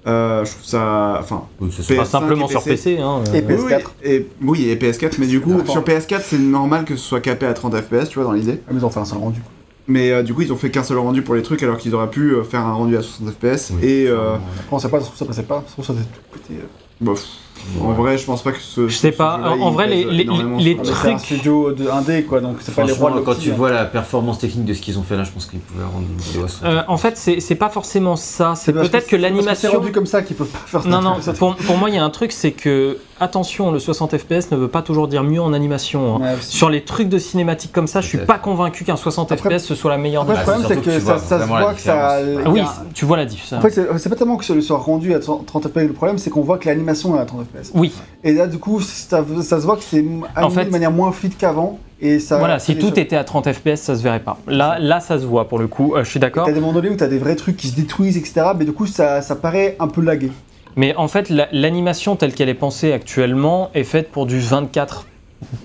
euh, 0.07 0.45
je 0.45 0.51
trouve 0.53 0.65
ça. 0.65 1.19
Enfin, 1.21 1.45
ça 1.71 1.83
PS5 1.83 1.95
Enfin, 2.01 2.05
simplement 2.05 2.47
et 2.47 2.51
sur 2.51 2.63
PC. 2.63 2.95
PC. 2.97 3.03
Hein, 3.03 3.23
Et 3.35 3.39
euh, 3.39 3.43
PS4. 3.43 3.83
Oui, 4.05 4.11
et, 4.11 4.27
oui, 4.43 4.69
et 4.71 4.77
PS4, 4.77 5.15
mais 5.19 5.27
du 5.27 5.41
coup, 5.41 5.53
sur 5.67 5.83
PS4, 5.85 6.21
c'est 6.25 6.39
normal 6.39 6.85
que 6.85 6.97
ce 6.97 7.03
soit 7.07 7.21
capé 7.21 7.47
à 7.47 7.53
30 7.53 7.75
FPS, 7.77 8.09
tu 8.09 8.15
vois, 8.19 8.25
dans 8.25 8.33
l'idée. 8.33 8.61
Ah, 8.67 8.71
mais 8.73 8.79
ils 8.81 8.85
ont 8.87 8.91
fait 8.91 9.01
un 9.01 9.05
seul 9.05 9.19
rendu. 9.19 9.41
quoi. 9.41 9.51
Mais 9.91 10.11
euh, 10.13 10.23
du 10.23 10.35
coup, 10.35 10.43
ils 10.43 10.53
ont 10.53 10.57
fait 10.57 10.71
qu'un 10.71 10.83
seul 10.85 10.99
rendu 10.99 11.23
pour 11.23 11.35
les 11.35 11.43
trucs, 11.43 11.63
alors 11.63 11.77
qu'ils 11.79 11.95
auraient 11.95 12.11
pu 12.11 12.35
faire 12.49 12.61
un 12.61 12.73
rendu 12.75 12.97
à 12.97 13.03
60 13.03 13.31
FPS. 13.35 13.71
Oui. 13.73 13.87
Et. 13.89 14.07
euh, 14.07 14.35
Après, 14.37 14.43
on 14.73 14.79
sait 14.79 14.89
pas, 14.89 14.99
ça 15.01 15.05
se 15.05 15.09
trouve, 15.11 15.19
ça 15.19 15.25
passait 15.25 15.43
pas, 15.43 15.65
ça 15.67 15.73
trouve, 15.73 15.85
ça 15.85 15.93
faisait 15.95 16.05
En 17.83 17.93
vrai, 17.93 18.17
je 18.19 18.25
pense 18.25 18.43
pas 18.43 18.53
que 18.53 18.61
ce. 18.61 18.89
Je 18.89 18.97
sais 18.97 19.13
ce 19.13 19.17
pas, 19.17 19.41
en 19.61 19.71
vrai, 19.71 19.87
les- 19.87 20.05
les- 20.05 20.25
les 20.25 20.79
c'est 20.85 20.91
un 20.91 20.95
trucs- 20.95 21.19
studio 21.21 21.73
de 21.73 21.85
1D 21.89 22.25
quoi, 22.25 22.41
donc 22.41 22.57
c'est 22.61 22.75
pas 22.75 22.85
les 22.85 22.93
rois 22.93 23.11
de 23.13 23.21
quand 23.21 23.39
tu 23.39 23.51
vois 23.51 23.71
la 23.71 23.85
performance 23.85 24.39
technique 24.39 24.65
de 24.65 24.75
ce 24.75 24.81
qu'ils 24.81 24.99
ont 24.99 25.03
fait 25.03 25.17
là, 25.17 25.25
je 25.25 25.31
pense 25.31 25.47
qu'ils 25.47 25.61
pouvaient 25.61 25.85
rendre 25.85 26.07
une 26.11 26.17
vidéo 26.19 26.45
à 26.45 26.49
60. 26.49 26.65
euh, 26.71 26.83
en 26.89 26.97
fait, 26.97 27.17
c'est, 27.17 27.41
c'est 27.41 27.55
pas 27.55 27.69
forcément 27.69 28.17
ça. 28.17 28.55
C'est 28.57 28.73
peut-être 28.73 29.07
que, 29.07 29.17
parce 29.17 29.23
l'animation. 29.23 29.71
C'est 29.71 29.77
rendu 29.77 29.93
comme 29.93 30.07
ça 30.07 30.23
qu'ils 30.23 30.37
peuvent 30.37 30.47
pas 30.49 30.59
faire 30.67 30.83
ça. 30.83 30.89
Non, 30.89 31.01
non, 31.03 31.17
pour, 31.39 31.57
pour 31.57 31.77
moi, 31.77 31.89
il 31.91 31.95
y 31.97 31.99
a 31.99 32.05
un 32.05 32.11
truc, 32.11 32.33
c'est 32.33 32.53
que, 32.53 32.99
attention, 33.21 33.71
le 33.71 33.79
60 33.79 34.17
FPS 34.17 34.51
ne 34.51 34.57
veut 34.57 34.69
pas 34.69 34.83
toujours 34.83 35.09
dire 35.09 35.23
mieux 35.23 35.41
en 35.41 35.53
animation. 35.53 36.17
hein. 36.17 36.21
Ouais. 36.21 36.37
Sur 36.41 36.71
les 36.71 36.83
trucs 36.85 37.09
de 37.09 37.19
cinématique 37.19 37.73
comme 37.73 37.87
ça, 37.87 38.01
je 38.01 38.07
suis 38.09 38.19
pas 38.19 38.39
convaincu 38.39 38.85
qu'un 38.85 38.97
60 38.97 39.33
Après- 39.33 39.59
FPS 39.59 39.65
ce 39.65 39.75
soit 39.75 39.91
la 39.91 39.99
meilleure 39.99 40.23
Après, 40.23 40.35
des 40.35 40.41
le 40.41 40.45
choses. 40.47 40.63
problème, 40.65 40.83
c'est 40.85 40.91
que 40.91 41.01
ça, 41.01 41.41
se 41.41 41.45
voit 41.47 41.75
que 41.75 41.81
ça. 41.81 42.21
différence. 42.23 42.43
Ah 42.47 42.51
oui, 42.51 42.63
tu 42.95 43.05
vois 43.05 43.17
la 43.17 43.25
diff. 43.27 43.53
En 43.53 43.61
fait, 43.61 43.71
c'est 43.99 44.09
pas 44.09 44.17
tellement 44.17 44.37
que 44.37 44.45
ce 44.45 44.61
soit 44.61 44.79
rendu 44.79 45.15
à 45.15 45.19
30 45.21 45.69
FPS, 45.69 45.77
le 45.87 45.93
problème 45.93 46.19
c'est 46.19 46.31
qu'on 46.31 46.43
voit 46.43 46.59
que 46.59 46.67
l'animation 46.69 47.17
est 47.17 47.21
à 47.21 47.25
30 47.25 47.45
FPS. 47.45 47.71
Oui, 47.75 47.93
Et 48.25 48.33
là, 48.33 48.47
du 48.47 48.59
coup, 48.59 48.81
ça, 48.81 49.25
ça 49.43 49.61
se 49.61 49.65
voit 49.67 49.77
que 49.77 49.83
c'est 49.85 49.99
animé 49.99 50.55
fait- 50.55 50.65
de 50.67 50.71
manière 50.71 50.91
moins 50.93 51.13
fluide 51.13 51.37
qu'avant. 51.37 51.79
Et 52.01 52.21
ça. 52.21 52.39
voilà, 52.39 52.61
si 52.61 52.77
tout 52.77 52.97
était 53.01 53.17
à 53.17 53.25
30 53.25 53.53
FPS, 53.53 53.75
ça 53.83 53.97
se 53.97 54.03
verrait 54.05 54.21
pas. 54.21 54.39
Là, 54.47 54.79
là, 54.79 55.01
ça 55.01 55.19
se 55.19 55.25
voit 55.27 55.49
pour 55.49 55.59
le 55.59 55.67
coup, 55.67 55.95
euh, 55.97 56.05
je 56.05 56.11
suis 56.11 56.21
d'accord. 56.21 56.47
T'as 56.47 56.53
des 56.53 56.61
moments 56.61 56.73
donnés 56.73 56.91
où 56.91 56.95
t'as 56.97 57.09
des 57.09 57.19
vrais 57.19 57.35
trucs 57.35 57.57
qui 57.57 57.67
se 57.69 57.75
détruisent, 57.75 58.17
etc. 58.17 58.53
Mais 58.57 58.65
du 58.65 58.73
coup, 58.73 58.87
ça, 58.87 59.21
ça 59.21 59.35
paraît 59.35 59.75
un 59.81 59.89
peu 59.89 60.01
lagué. 60.01 60.31
Mais 60.79 60.95
en 60.95 61.09
fait, 61.09 61.29
la- 61.29 61.49
l'animation 61.51 62.15
telle 62.15 62.33
qu'elle 62.33 62.49
est 62.49 62.55
pensée 62.55 62.93
actuellement 62.93 63.69
est 63.75 63.83
faite 63.83 64.13
pour 64.13 64.27
du 64.27 64.39
24, 64.39 65.07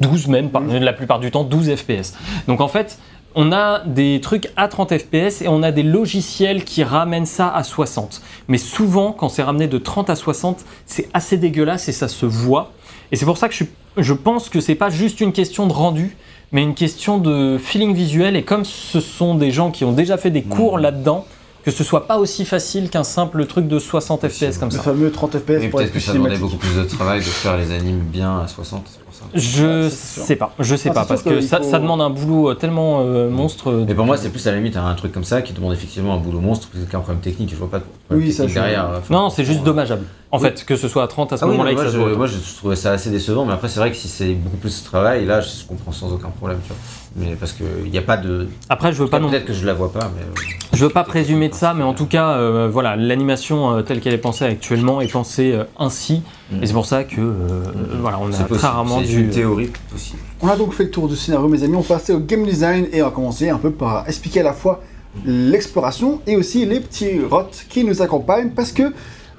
12 0.01 0.28
même, 0.28 0.49
par- 0.49 0.61
Mhm. 0.64 0.80
la 0.80 0.91
plupart 0.91 1.20
du 1.20 1.30
temps 1.30 1.43
12 1.43 1.70
FPS. 1.76 2.16
Donc 2.47 2.61
en 2.61 2.68
fait, 2.68 2.97
on 3.36 3.51
a 3.51 3.82
des 3.86 4.20
trucs 4.22 4.49
à 4.57 4.68
30 4.68 4.91
FPS 4.97 5.43
et 5.43 5.47
on 5.47 5.61
a 5.61 5.72
des 5.72 5.84
logiciels 5.84 6.64
qui 6.64 6.84
ramènent 6.84 7.28
ça 7.28 7.47
à 7.53 7.64
60. 7.64 8.24
Mais 8.47 8.57
souvent, 8.57 9.11
quand 9.11 9.30
c'est 9.30 9.43
ramené 9.43 9.68
de 9.68 9.78
30 9.78 10.09
à 10.09 10.16
60, 10.16 10.66
c'est 10.88 11.07
assez 11.14 11.38
dégueulasse 11.38 11.88
et 11.89 11.91
ça 11.91 12.07
se 12.07 12.26
voit. 12.26 12.72
Et 13.11 13.16
c'est 13.16 13.26
pour 13.26 13.38
ça 13.38 13.49
que 13.49 13.53
je, 13.55 13.66
je 13.97 14.14
pense 14.14 14.49
que 14.49 14.59
c'est 14.61 14.74
pas 14.76 14.89
juste 14.89 15.22
une 15.22 15.32
question 15.32 15.68
de 15.68 15.74
rendu, 15.74 16.18
mais 16.51 16.64
une 16.64 16.74
question 16.74 17.20
de 17.20 17.59
feeling 17.59 17.93
visuel. 17.93 18.36
Et 18.36 18.41
comme 18.41 18.66
ce 18.66 18.99
sont 18.99 19.36
des 19.36 19.51
gens 19.51 19.70
qui 19.70 19.86
ont 19.86 19.91
déjà 19.93 20.18
fait 20.18 20.32
des 20.32 20.41
cours 20.41 20.78
Mhm. 20.78 20.82
là-dedans, 20.84 21.26
que 21.64 21.72
ce 21.72 21.84
soit 21.84 22.07
pas 22.07 22.18
aussi 22.18 22.43
facile 22.45 22.89
qu'un 22.89 23.03
simple 23.03 23.45
truc 23.45 23.68
de 23.68 23.80
60 23.80 24.28
FPS 24.28 24.57
comme 24.57 24.70
Le 24.70 24.76
ça. 24.76 24.82
fameux 24.82 25.11
30 25.11 25.38
FPS 25.39 25.49
Oui, 25.61 25.68
pour 25.70 25.82
être 25.82 25.86
peut-être 25.86 25.88
que 25.88 25.91
plus 25.93 25.99
ça 26.01 26.14
demandait 26.14 26.38
beaucoup 26.38 26.57
plus 26.57 26.76
de 26.76 26.84
travail 26.84 27.20
de 27.20 27.26
faire 27.26 27.57
les 27.57 27.72
animes 27.72 27.99
bien 28.01 28.39
à 28.41 28.47
60, 28.47 28.84
c'est 28.91 28.99
pour 29.03 29.14
ça. 29.14 29.24
Je 29.34 29.88
sais 29.89 30.36
pas, 30.36 30.53
je 30.59 30.76
sais 30.76 30.89
Ah, 30.89 30.93
pas, 30.93 31.05
parce 31.05 31.24
que 31.24 31.39
ça, 31.41 31.57
faut- 31.57 31.64
ça 31.64 31.80
demande 31.80 32.01
un 32.01 32.09
boulot 32.09 32.49
euh, 32.49 32.53
tellement 32.55 32.99
euh, 33.01 33.30
monstre. 33.30 33.70
euh, 33.72 33.86
Mais 33.88 33.95
pour 33.95 34.05
moi, 34.05 34.18
c'est 34.18 34.30
plus 34.30 34.45
à 34.47 34.51
la 34.51 34.57
limite 34.57 34.76
un 34.76 34.93
truc 34.95 35.14
comme 35.14 35.24
ça 35.24 35.41
qui 35.41 35.53
demande 35.53 35.72
effectivement 35.74 36.14
un 36.16 36.18
boulot 36.18 36.41
monstre, 36.41 36.68
parce 36.72 36.84
qu'il 36.84 36.91
y 36.91 36.95
a 36.95 36.99
un 36.99 37.01
problème 37.01 37.22
technique 37.22 37.49
je 37.49 37.55
vois 37.55 37.70
pas 37.72 37.80
de 37.80 37.86
problème 38.07 38.26
Oui, 38.28 38.34
ça, 38.34 38.43
technique 38.43 38.55
derrière. 38.61 38.89
euh, 38.89 38.97
enfin, 38.99 39.14
Non, 39.14 39.30
c'est 39.30 39.45
juste 39.45 39.64
dommageable. 39.64 40.03
En 40.34 40.38
Oui. 40.40 40.46
fait, 40.50 40.66
que 40.66 40.76
ce 40.76 40.88
soit 40.88 41.04
à 41.04 41.08
30 41.08 41.32
à 41.32 41.38
ce 41.38 41.44
Ah 41.44 41.48
moment-là, 41.48 41.74
moi, 41.74 41.84
ça 41.86 41.92
je, 41.92 41.98
moi 42.00 42.26
je 42.26 42.38
trouvais 42.58 42.76
ça 42.76 42.92
assez 42.92 43.12
décevant, 43.12 43.46
mais 43.46 43.54
après 43.54 43.70
c'est 43.70 43.80
vrai 43.80 43.92
que 43.92 43.96
si 43.96 44.08
c'est 44.08 44.34
beaucoup 44.34 44.58
plus 44.58 44.80
de 44.82 44.84
travail, 44.86 45.26
là 45.26 45.42
je 45.42 45.48
comprends 45.68 45.92
sans 45.92 46.12
aucun 46.12 46.30
problème, 46.30 46.58
tu 46.64 46.70
vois. 46.70 46.78
Mais 47.16 47.36
parce 47.36 47.52
qu'il 47.54 47.92
n'y 47.92 47.98
a 48.00 48.02
pas 48.02 48.18
de. 48.18 48.48
Après, 48.68 48.92
je 48.92 48.98
veux 49.04 49.08
pas 49.08 49.20
non, 49.20 49.30
Peut-être 49.30 49.46
que 49.46 49.54
je 49.54 49.64
la 49.68 49.76
vois 49.76 49.92
pas, 49.94 50.10
mais. 50.16 50.24
euh, 50.24 50.54
je 50.74 50.84
veux 50.84 50.90
pas 50.90 51.04
présumer 51.04 51.50
de 51.50 51.54
ça, 51.54 51.76
mais 51.76 51.84
en 51.84 51.94
tout 51.94 52.08
cas, 52.08 52.30
euh, 52.38 52.68
voilà, 52.68 52.96
l'animation 52.96 53.76
euh, 53.78 53.82
telle 53.84 54.00
qu'elle 54.02 54.16
est 54.16 54.18
pensée 54.18 54.46
actuellement 54.46 55.00
est 55.02 55.12
pensée 55.12 55.52
euh, 55.54 55.66
ainsi, 55.78 56.24
Mm. 56.52 56.64
et 56.64 56.66
c'est 56.66 56.74
pour 56.74 56.88
ça 56.88 57.04
que, 57.04 57.22
euh, 57.22 57.22
euh, 57.22 57.98
voilà, 58.02 58.18
on 58.20 58.28
a 58.30 58.32
très 58.32 58.46
possible, 58.46 58.66
rarement 58.68 59.02
dû. 59.02 59.20
une 59.26 59.30
théorie 59.30 59.70
possible. 59.92 60.18
On 60.42 60.48
a 60.48 60.56
donc 60.58 60.74
fait 60.74 60.86
le 60.86 60.90
tour 60.90 61.08
du 61.08 61.16
scénario, 61.16 61.48
mes 61.48 61.62
amis. 61.64 61.76
On 61.76 61.82
va 61.82 61.96
passer 61.98 62.12
au 62.14 62.20
game 62.20 62.44
design 62.44 62.88
et 62.92 63.04
on 63.04 63.06
va 63.06 63.12
commencer 63.12 63.50
un 63.50 63.58
peu 63.60 63.70
par 63.70 64.08
expliquer 64.08 64.40
à 64.40 64.44
la 64.44 64.54
fois 64.54 64.82
l'exploration 65.28 66.22
et 66.26 66.36
aussi 66.36 66.66
les 66.66 66.80
petits 66.80 67.20
rots 67.30 67.44
qui 67.70 67.84
nous 67.84 68.02
accompagnent 68.02 68.50
parce 68.50 68.72
que. 68.72 68.92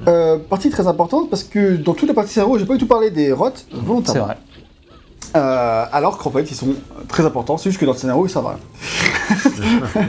Euh, 0.09 0.39
partie 0.39 0.71
très 0.71 0.87
importante 0.87 1.31
parce 1.31 1.45
que 1.45 1.77
dans 1.77 1.95
toute 1.95 2.09
la 2.09 2.15
partie 2.15 2.33
scénario, 2.33 2.59
j'ai 2.59 2.67
pas 2.67 2.75
du 2.75 2.81
tout 2.81 2.87
parlé 2.87 3.11
des 3.11 3.33
rots 3.33 3.51
C'est 3.55 3.65
volontairement. 3.77 4.25
vrai. 4.27 4.37
Euh, 5.37 5.85
alors 5.93 6.19
qu'en 6.19 6.31
fait, 6.31 6.49
ils 6.51 6.55
sont 6.55 6.75
très 7.09 7.25
importants. 7.27 7.57
C'est 7.57 7.71
juste 7.71 7.81
que 7.81 7.87
dans 7.87 7.93
le 7.93 7.99
scénario, 7.99 8.25
ils 8.27 8.31
servent 8.31 8.47
à 8.47 8.51
rien. 8.51 10.05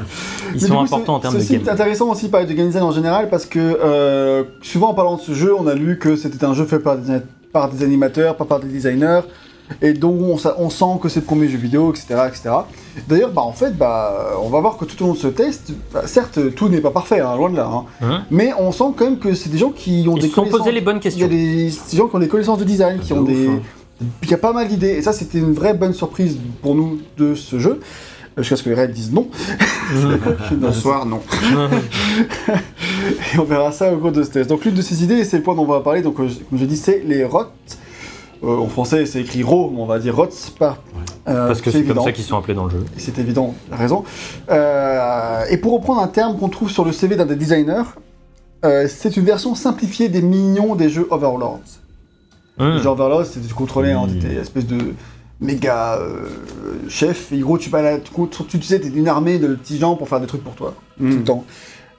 Ils 0.54 0.62
sont 0.62 0.68
coup, 0.76 0.80
importants 0.82 1.16
en 1.16 1.18
c'est- 1.18 1.22
termes 1.24 1.36
de 1.36 1.39
C'est 1.39 1.58
game. 1.58 1.70
intéressant 1.70 2.10
aussi 2.12 2.26
de 2.28 2.32
parler 2.32 2.46
de 2.46 2.54
game 2.54 2.68
design 2.68 2.84
en 2.84 2.91
général 2.91 3.30
parce 3.30 3.46
que 3.46 3.60
euh, 3.60 4.43
souvent 4.62 4.89
en 4.89 4.93
parlant 4.93 5.16
de 5.16 5.22
ce 5.22 5.34
jeu, 5.34 5.54
on 5.58 5.68
a 5.68 5.74
lu 5.74 5.98
que 6.00 6.16
c'était 6.16 6.43
un 6.46 6.54
jeu 6.54 6.66
fait 6.66 6.80
par 6.80 6.98
des, 6.98 7.20
par 7.52 7.70
des 7.70 7.84
animateurs, 7.84 8.36
pas 8.38 8.46
par 8.46 8.60
des 8.60 8.68
designers, 8.68 9.22
et 9.82 9.93
donc 9.93 10.20
on, 10.22 10.70
sent 10.70 10.86
que 11.01 11.09
c'est 11.09 11.22
le 11.22 11.26
premier 11.26 11.47
jeu 11.47 11.57
vidéo, 11.57 11.91
etc. 11.91 12.05
etc. 12.28 12.49
D'ailleurs, 13.07 13.32
bah, 13.32 13.41
en 13.41 13.51
fait, 13.51 13.76
bah, 13.76 14.32
on 14.41 14.49
va 14.49 14.59
voir 14.59 14.78
que 14.78 14.86
tout 14.86 15.03
au 15.03 15.07
long 15.07 15.13
de 15.13 15.18
ce 15.18 15.28
test, 15.28 15.72
bah, 15.93 16.03
certes, 16.05 16.53
tout 16.55 16.70
n'est 16.70 16.82
pas 16.82 16.91
parfait, 16.91 17.20
hein, 17.20 17.36
loin 17.36 17.49
de 17.49 17.55
là, 17.57 17.66
hein, 17.72 17.86
Hein? 18.01 18.24
Mais 18.32 18.51
on 18.59 18.72
sent 18.72 18.84
quand 18.95 19.05
même 19.05 19.20
que 19.20 19.34
c'est 19.34 19.49
des 19.49 19.57
gens 19.57 19.72
qui 19.72 20.05
ont 20.07 20.16
Ils 20.16 20.22
des 20.24 20.28
sont 20.30 20.41
connaissances- 20.41 20.59
posé 20.59 20.72
les 20.72 20.82
bonnes 20.82 20.99
Il 21.03 21.05
y 21.05 21.24
a 21.24 21.28
questions. 21.28 21.28
des, 21.28 21.66
des 21.91 21.97
gens 21.97 22.07
qui 22.07 22.16
ont 22.16 22.20
des 22.20 22.28
connaissances 22.28 22.59
de 22.59 22.63
design, 22.63 22.99
qui 22.99 23.11
ont 23.13 23.20
ouf, 23.22 23.28
des... 23.28 23.47
hein. 23.47 23.59
Il 24.24 24.30
y 24.30 24.34
a 24.34 24.38
pas 24.38 24.51
mal 24.53 24.68
d'idées, 24.68 24.89
et 24.89 25.01
ça 25.01 25.13
c'était 25.13 25.38
une 25.39 25.53
vraie 25.53 25.74
bonne 25.74 25.93
surprise 25.93 26.38
pour 26.61 26.76
nous 26.76 26.99
de 27.18 27.34
ce 27.34 27.59
jeu, 27.59 27.80
euh, 28.38 28.41
jusqu'à 28.43 28.57
ce 28.57 28.63
que 28.63 28.70
les 28.70 28.76
Red 28.76 28.91
disent 28.91 29.11
non. 29.13 29.28
Bonsoir, 30.51 31.05
non. 31.05 31.22
Et 33.34 33.39
on 33.39 33.43
verra 33.43 33.72
ça 33.72 33.93
au 33.93 33.97
cours 33.97 34.11
de 34.11 34.24
ce 34.24 34.30
test. 34.30 34.49
Donc 34.49 34.66
l'une 34.66 34.74
de 34.76 34.82
ces 34.82 35.03
idées, 35.03 35.16
et 35.16 35.24
c'est 35.26 35.38
le 35.38 35.43
point 35.43 35.55
dont 35.55 35.63
on 35.63 35.66
va 35.68 35.80
parler, 35.82 36.01
donc 36.01 36.20
euh, 36.20 36.28
comme 36.49 36.59
je 36.59 36.66
dis, 36.66 36.78
c'est 36.78 37.03
les 37.05 37.24
ROT. 37.24 37.45
Euh, 38.44 38.58
en 38.58 38.68
français, 38.68 39.06
c'est 39.06 39.22
écrit 39.22 39.44
RO, 39.44 39.72
mais 39.74 39.82
on 39.82 39.86
va 39.86 39.98
dire 40.00 40.16
ROTS, 40.16 40.52
pas. 40.60 40.78
euh, 41.28 41.48
Parce 41.48 41.62
que 41.62 41.72
c'est 41.72 41.84
comme 41.84 42.04
ça 42.04 42.12
qu'ils 42.12 42.24
sont 42.26 42.38
appelés 42.38 42.54
dans 42.54 42.66
le 42.66 42.72
jeu. 42.72 42.86
C'est 42.98 43.18
évident, 43.20 43.54
la 43.72 43.78
raison. 43.78 44.04
Euh, 44.52 45.44
et 45.50 45.58
pour 45.58 45.74
reprendre 45.74 46.02
un 46.02 46.08
terme 46.08 46.38
qu'on 46.38 46.50
trouve 46.50 46.70
sur 46.70 46.86
le 46.86 46.92
CV 46.92 47.16
d'un 47.16 47.26
des 47.26 47.36
designers, 47.36 47.84
euh, 48.64 48.88
c'est 48.90 49.16
une 49.18 49.26
version 49.26 49.56
simplifiée 49.56 50.10
des 50.10 50.22
mignons 50.22 50.76
des 50.76 50.90
jeux 50.90 51.08
Overlords. 51.12 51.60
Hum. 52.60 52.74
Les 52.76 52.80
jeux 52.84 52.90
Overlords, 52.90 53.26
c'était 53.26 53.48
tu 53.48 53.54
contrôlais, 53.54 53.92
hein, 53.92 54.08
t'étais 54.08 54.36
espèce 54.36 54.66
de 54.68 54.94
méga 55.42 55.96
euh, 56.00 56.28
chef, 56.88 57.32
et 57.32 57.40
gros, 57.40 57.58
tu, 57.58 57.70
balades- 57.70 58.04
tu, 58.04 58.12
tu, 58.48 58.60
tu 58.60 58.62
sais, 58.66 58.80
t'es 58.80 58.88
une 58.90 59.08
armée 59.08 59.38
de 59.40 59.56
petits 59.56 59.78
gens 59.78 59.96
pour 59.96 60.08
faire 60.08 60.20
des 60.22 60.28
trucs 60.28 60.44
pour 60.44 60.56
toi 60.56 60.74
tout 60.98 61.04
le 61.06 61.24
temps. 61.24 61.44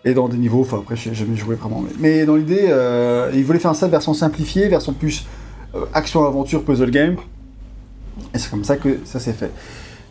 Et 0.04 0.14
dans 0.14 0.28
des 0.28 0.36
niveaux, 0.38 0.60
enfin 0.60 0.78
après, 0.78 0.94
j'ai 0.96 1.12
jamais 1.14 1.36
joué 1.36 1.56
vraiment. 1.56 1.82
Mais, 1.82 1.90
mais 1.98 2.26
dans 2.26 2.36
l'idée, 2.36 2.66
euh, 2.68 3.30
ils 3.34 3.44
voulaient 3.44 3.58
faire 3.58 3.74
ça 3.74 3.88
version 3.88 4.14
simplifiée, 4.14 4.68
version 4.68 4.92
plus 4.92 5.26
action-aventure, 5.94 6.62
puzzle 6.64 6.90
game. 6.90 7.16
Et 8.34 8.38
c'est 8.38 8.50
comme 8.50 8.64
ça 8.64 8.76
que 8.76 8.98
ça 9.04 9.20
s'est 9.20 9.32
fait. 9.32 9.50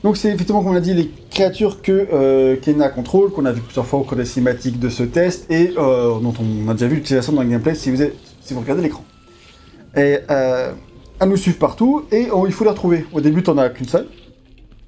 Donc 0.04 0.18
c'est 0.18 0.30
effectivement, 0.30 0.62
comme 0.62 0.74
on 0.74 0.76
a 0.76 0.80
dit, 0.82 0.94
les 0.94 1.10
créatures 1.32 1.82
que 1.82 2.08
euh, 2.14 2.56
Kena 2.58 2.90
contrôle, 2.90 3.32
qu'on 3.32 3.46
a 3.46 3.52
vu 3.52 3.62
plusieurs 3.62 3.88
fois 3.88 4.00
au 4.00 4.04
cours 4.04 4.18
des 4.18 4.26
cinématiques 4.26 4.80
de 4.80 4.90
ce 4.90 5.02
test, 5.04 5.50
et 5.52 5.74
euh, 5.78 6.20
dont 6.20 6.34
on 6.40 6.70
a 6.70 6.74
déjà 6.74 6.88
vu 6.88 6.98
l'utilisation 6.98 7.34
dans 7.34 7.42
le 7.42 7.48
gameplay 7.50 7.74
si 7.74 7.90
vous, 7.90 8.02
êtes- 8.04 8.16
si 8.42 8.54
vous 8.54 8.60
regardez 8.60 8.84
l'écran. 8.84 9.04
Et 9.98 10.20
euh, 10.30 10.72
elles 11.20 11.30
nous 11.30 11.38
suivent 11.38 11.58
partout, 11.58 12.06
et 12.12 12.28
oh, 12.32 12.46
il 12.46 12.54
faut 12.54 12.64
les 12.66 12.70
retrouver. 12.70 13.06
Au 13.14 13.22
début, 13.22 13.42
t'en 13.42 13.58
as 13.58 13.70
qu'une 13.70 13.88
seule. 13.88 14.08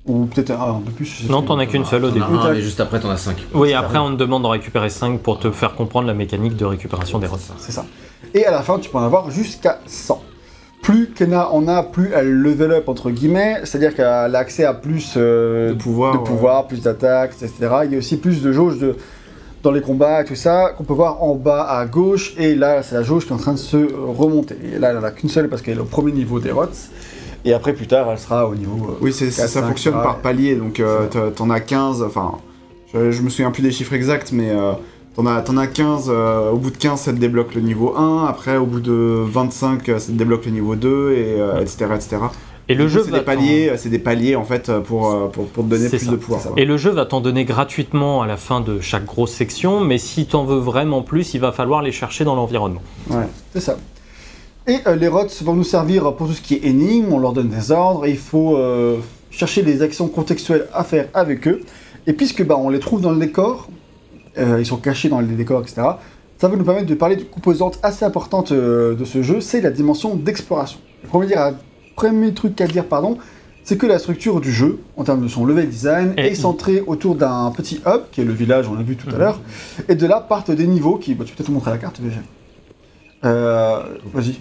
Ou 0.05 0.25
peut-être 0.25 0.51
un, 0.51 0.75
un 0.78 0.82
peu 0.82 0.91
plus. 0.91 1.28
Non, 1.30 1.41
t'en 1.41 1.57
as 1.57 1.65
qu'une 1.65 1.84
seule 1.86 2.05
au 2.05 2.11
début. 2.11 2.23
un, 2.25 2.53
mais 2.53 2.61
juste 2.61 2.80
après 2.80 2.99
t'en 2.99 3.09
as 3.09 3.17
5. 3.17 3.36
Oui, 3.55 3.73
après 3.73 3.97
on 3.97 4.11
te 4.11 4.15
demande 4.17 4.43
d'en 4.43 4.49
récupérer 4.51 4.89
5 4.89 5.19
pour 5.19 5.39
te 5.39 5.51
faire 5.51 5.73
comprendre 5.75 6.07
la 6.07 6.13
mécanique 6.13 6.55
de 6.55 6.63
récupération 6.63 7.17
des 7.19 7.28
rots. 7.28 7.38
C'est 7.57 7.73
ça. 7.73 7.86
Et 8.34 8.45
à 8.45 8.51
la 8.51 8.61
fin, 8.61 8.78
tu 8.80 8.89
peux 8.89 8.97
en 8.99 9.03
avoir 9.03 9.32
jusqu'à 9.32 9.80
100. 9.86 10.21
Plus 10.88 11.08
Kena 11.08 11.52
en 11.52 11.68
a, 11.68 11.84
plus 11.84 12.12
elle 12.16 12.32
level 12.32 12.72
up 12.72 12.88
entre 12.88 13.12
guillemets, 13.12 13.58
c'est-à-dire 13.66 13.94
qu'elle 13.94 14.06
a 14.06 14.38
accès 14.38 14.64
à 14.64 14.74
plus 14.74 15.16
euh, 15.18 15.72
De 15.72 15.74
pouvoir, 15.74 16.14
de 16.14 16.20
ouais. 16.20 16.24
pouvoir, 16.24 16.66
plus 16.66 16.82
d'attaques, 16.82 17.34
etc. 17.42 17.56
Il 17.84 17.92
y 17.92 17.96
a 17.96 17.98
aussi 17.98 18.16
plus 18.16 18.42
de 18.42 18.54
jauge 18.54 18.80
de, 18.80 18.96
dans 19.64 19.72
les 19.72 19.82
combats 19.82 20.22
et 20.22 20.24
tout 20.24 20.36
ça, 20.36 20.74
qu'on 20.78 20.86
peut 20.86 20.94
voir 20.94 21.22
en 21.22 21.36
bas 21.36 21.64
à 21.64 21.86
gauche, 21.86 22.34
et 22.38 22.56
là 22.56 22.84
c'est 22.84 22.96
la 22.96 23.04
jauge 23.04 23.26
qui 23.26 23.32
est 23.32 23.36
en 23.36 23.38
train 23.38 23.52
de 23.52 23.58
se 23.58 23.76
remonter. 23.76 24.56
Et 24.74 24.80
là 24.80 24.92
elle 24.92 24.98
en 25.00 25.04
a 25.04 25.12
qu'une 25.12 25.28
seule 25.28 25.50
parce 25.50 25.62
qu'elle 25.62 25.78
est 25.78 25.82
au 25.82 25.84
premier 25.84 26.14
niveau 26.14 26.40
des 26.40 26.52
rots, 26.52 26.68
et 27.44 27.52
après 27.52 27.74
plus 27.74 27.88
tard 27.88 28.08
elle 28.10 28.18
sera 28.18 28.48
au 28.48 28.56
niveau... 28.56 28.92
euh, 28.92 28.98
Oui, 29.02 29.12
ça 29.12 29.62
fonctionne 29.64 29.96
par 29.96 30.20
palier, 30.20 30.56
donc 30.56 30.80
euh, 30.80 31.08
t'en 31.36 31.50
as 31.50 31.60
15, 31.60 32.02
enfin, 32.02 32.36
je, 32.94 33.12
je 33.12 33.22
me 33.24 33.30
souviens 33.30 33.52
plus 33.52 33.62
des 33.62 33.72
chiffres 33.72 33.94
exacts, 33.94 34.32
mais 34.32 34.52
t'en 35.18 35.26
as, 35.26 35.41
t'en 35.41 35.57
as 35.57 35.68
15, 35.68 36.05
euh, 36.07 36.51
au 36.51 36.57
bout 36.57 36.72
de 36.72 36.78
15, 36.78 37.01
ça 37.01 37.11
te 37.11 37.18
débloque 37.18 37.55
le 37.55 37.61
niveau 37.61 37.95
1, 37.97 38.26
après, 38.26 38.57
au 38.57 38.65
bout 38.65 38.80
de 38.80 39.24
25, 39.26 39.89
euh, 39.89 39.99
ça 39.99 40.07
te 40.07 40.11
débloque 40.11 40.45
le 40.45 40.51
niveau 40.51 40.76
2, 40.76 41.11
et 41.11 41.41
euh, 41.41 41.59
etc., 41.59 41.88
etc. 41.95 42.18
Et 42.70 42.76
le 42.76 42.86
coup, 42.86 42.89
jeu 42.89 43.03
c'est 43.03 43.11
va 43.11 43.20
des 43.20 43.26
paliers, 43.26 43.74
c'est 43.78 43.89
des 43.89 43.99
paliers, 43.99 44.36
en 44.36 44.43
fait, 44.43 44.72
pour, 44.80 45.32
pour, 45.32 45.47
pour 45.47 45.63
te 45.63 45.70
donner 45.70 45.89
C'est 45.89 45.97
plus 45.97 46.05
ça, 46.05 46.11
de 46.11 46.18
pouvoir. 46.18 46.41
Et 46.55 46.65
le 46.65 46.78
jeu 46.78 46.91
va 46.91 47.05
t'en 47.05 47.22
donner 47.22 47.45
gratuitement 47.45 48.22
à 48.22 48.28
la 48.28 48.38
fin 48.38 48.61
de 48.61 48.80
chaque 48.80 49.05
grosse 49.05 49.32
section, 49.32 49.82
mais 49.82 49.97
si 49.97 50.26
t'en 50.26 50.43
veux 50.45 50.59
vraiment 50.59 51.01
plus, 51.01 51.34
il 51.34 51.41
va 51.41 51.51
falloir 51.51 51.82
les 51.82 51.91
chercher 51.91 52.24
dans 52.24 52.36
l'environnement. 52.36 52.82
C'est 53.53 53.61
ça. 53.61 53.78
Et 54.68 54.80
euh, 54.86 54.97
les 54.97 55.07
rots 55.07 55.26
vont 55.43 55.53
nous 55.53 55.63
servir 55.63 56.13
pour 56.15 56.28
tout 56.28 56.34
ce 56.34 56.41
qui 56.41 56.55
est 56.55 56.65
énigme, 56.65 57.13
on 57.13 57.20
leur 57.20 57.32
donne 57.32 57.47
des 57.47 57.72
ordres, 57.72 58.05
et 58.05 58.11
il 58.11 58.18
faut 58.18 58.57
euh, 58.57 58.97
chercher 59.32 59.61
les 59.61 59.82
actions 59.82 60.09
contextuelles 60.09 60.68
à 60.74 60.84
faire 60.84 61.07
avec 61.13 61.47
eux. 61.47 61.61
Et 62.05 62.11
puisque 62.11 62.45
bah, 62.45 62.57
on 62.57 62.70
les 62.70 62.80
trouve 62.80 62.99
dans 62.99 63.11
le 63.11 63.18
décor, 63.18 63.70
ils 64.60 64.66
sont 64.66 64.78
cachés 64.78 65.10
dans 65.10 65.20
les 65.20 65.36
décors, 65.36 65.62
etc., 65.62 65.82
ça 66.40 66.48
va 66.48 66.56
nous 66.56 66.64
permettre 66.64 66.86
de 66.86 66.94
parler 66.94 67.16
d'une 67.16 67.26
composante 67.28 67.80
assez 67.82 68.06
importante 68.06 68.52
euh, 68.52 68.94
de 68.96 69.06
ce 69.06 69.24
jeu, 69.24 69.42
c'est 69.42 69.60
la 69.62 69.72
dimension 69.72 70.16
d'exploration. 70.16 70.80
Le 71.04 71.10
premier, 71.10 71.26
dire- 71.28 71.54
premier 71.96 72.32
truc 72.34 72.62
à 72.62 72.68
dire, 72.68 72.86
pardon, 72.86 73.18
c'est 73.64 73.76
que 73.78 73.88
la 73.88 73.98
structure 74.00 74.40
du 74.40 74.52
jeu, 74.52 74.80
en 74.98 75.04
termes 75.04 75.22
de 75.24 75.28
son 75.28 75.46
level 75.46 75.68
design, 75.68 76.14
Et- 76.16 76.28
est 76.28 76.36
centrée 76.36 76.84
autour 76.86 77.16
d'un 77.16 77.52
petit 77.58 77.82
hub, 77.88 78.02
qui 78.12 78.22
est 78.22 78.24
le 78.24 78.34
village, 78.34 78.68
on 78.68 78.76
l'a 78.76 78.84
vu 78.84 78.96
tout 78.96 79.10
à 79.10 79.14
Mhm. 79.14 79.20
l'heure, 79.20 79.40
et 79.90 79.96
de 79.96 80.06
là 80.06 80.22
partent 80.22 80.52
des 80.52 80.68
niveaux 80.68 80.98
qui... 80.98 81.16
bah, 81.16 81.24
tu 81.26 81.32
peux 81.32 81.38
peut-être 81.38 81.52
montrer 81.52 81.72
la 81.72 81.78
carte, 81.80 82.00
VG. 82.00 82.18
Euh, 83.26 83.80
Vas-y, 84.14 84.36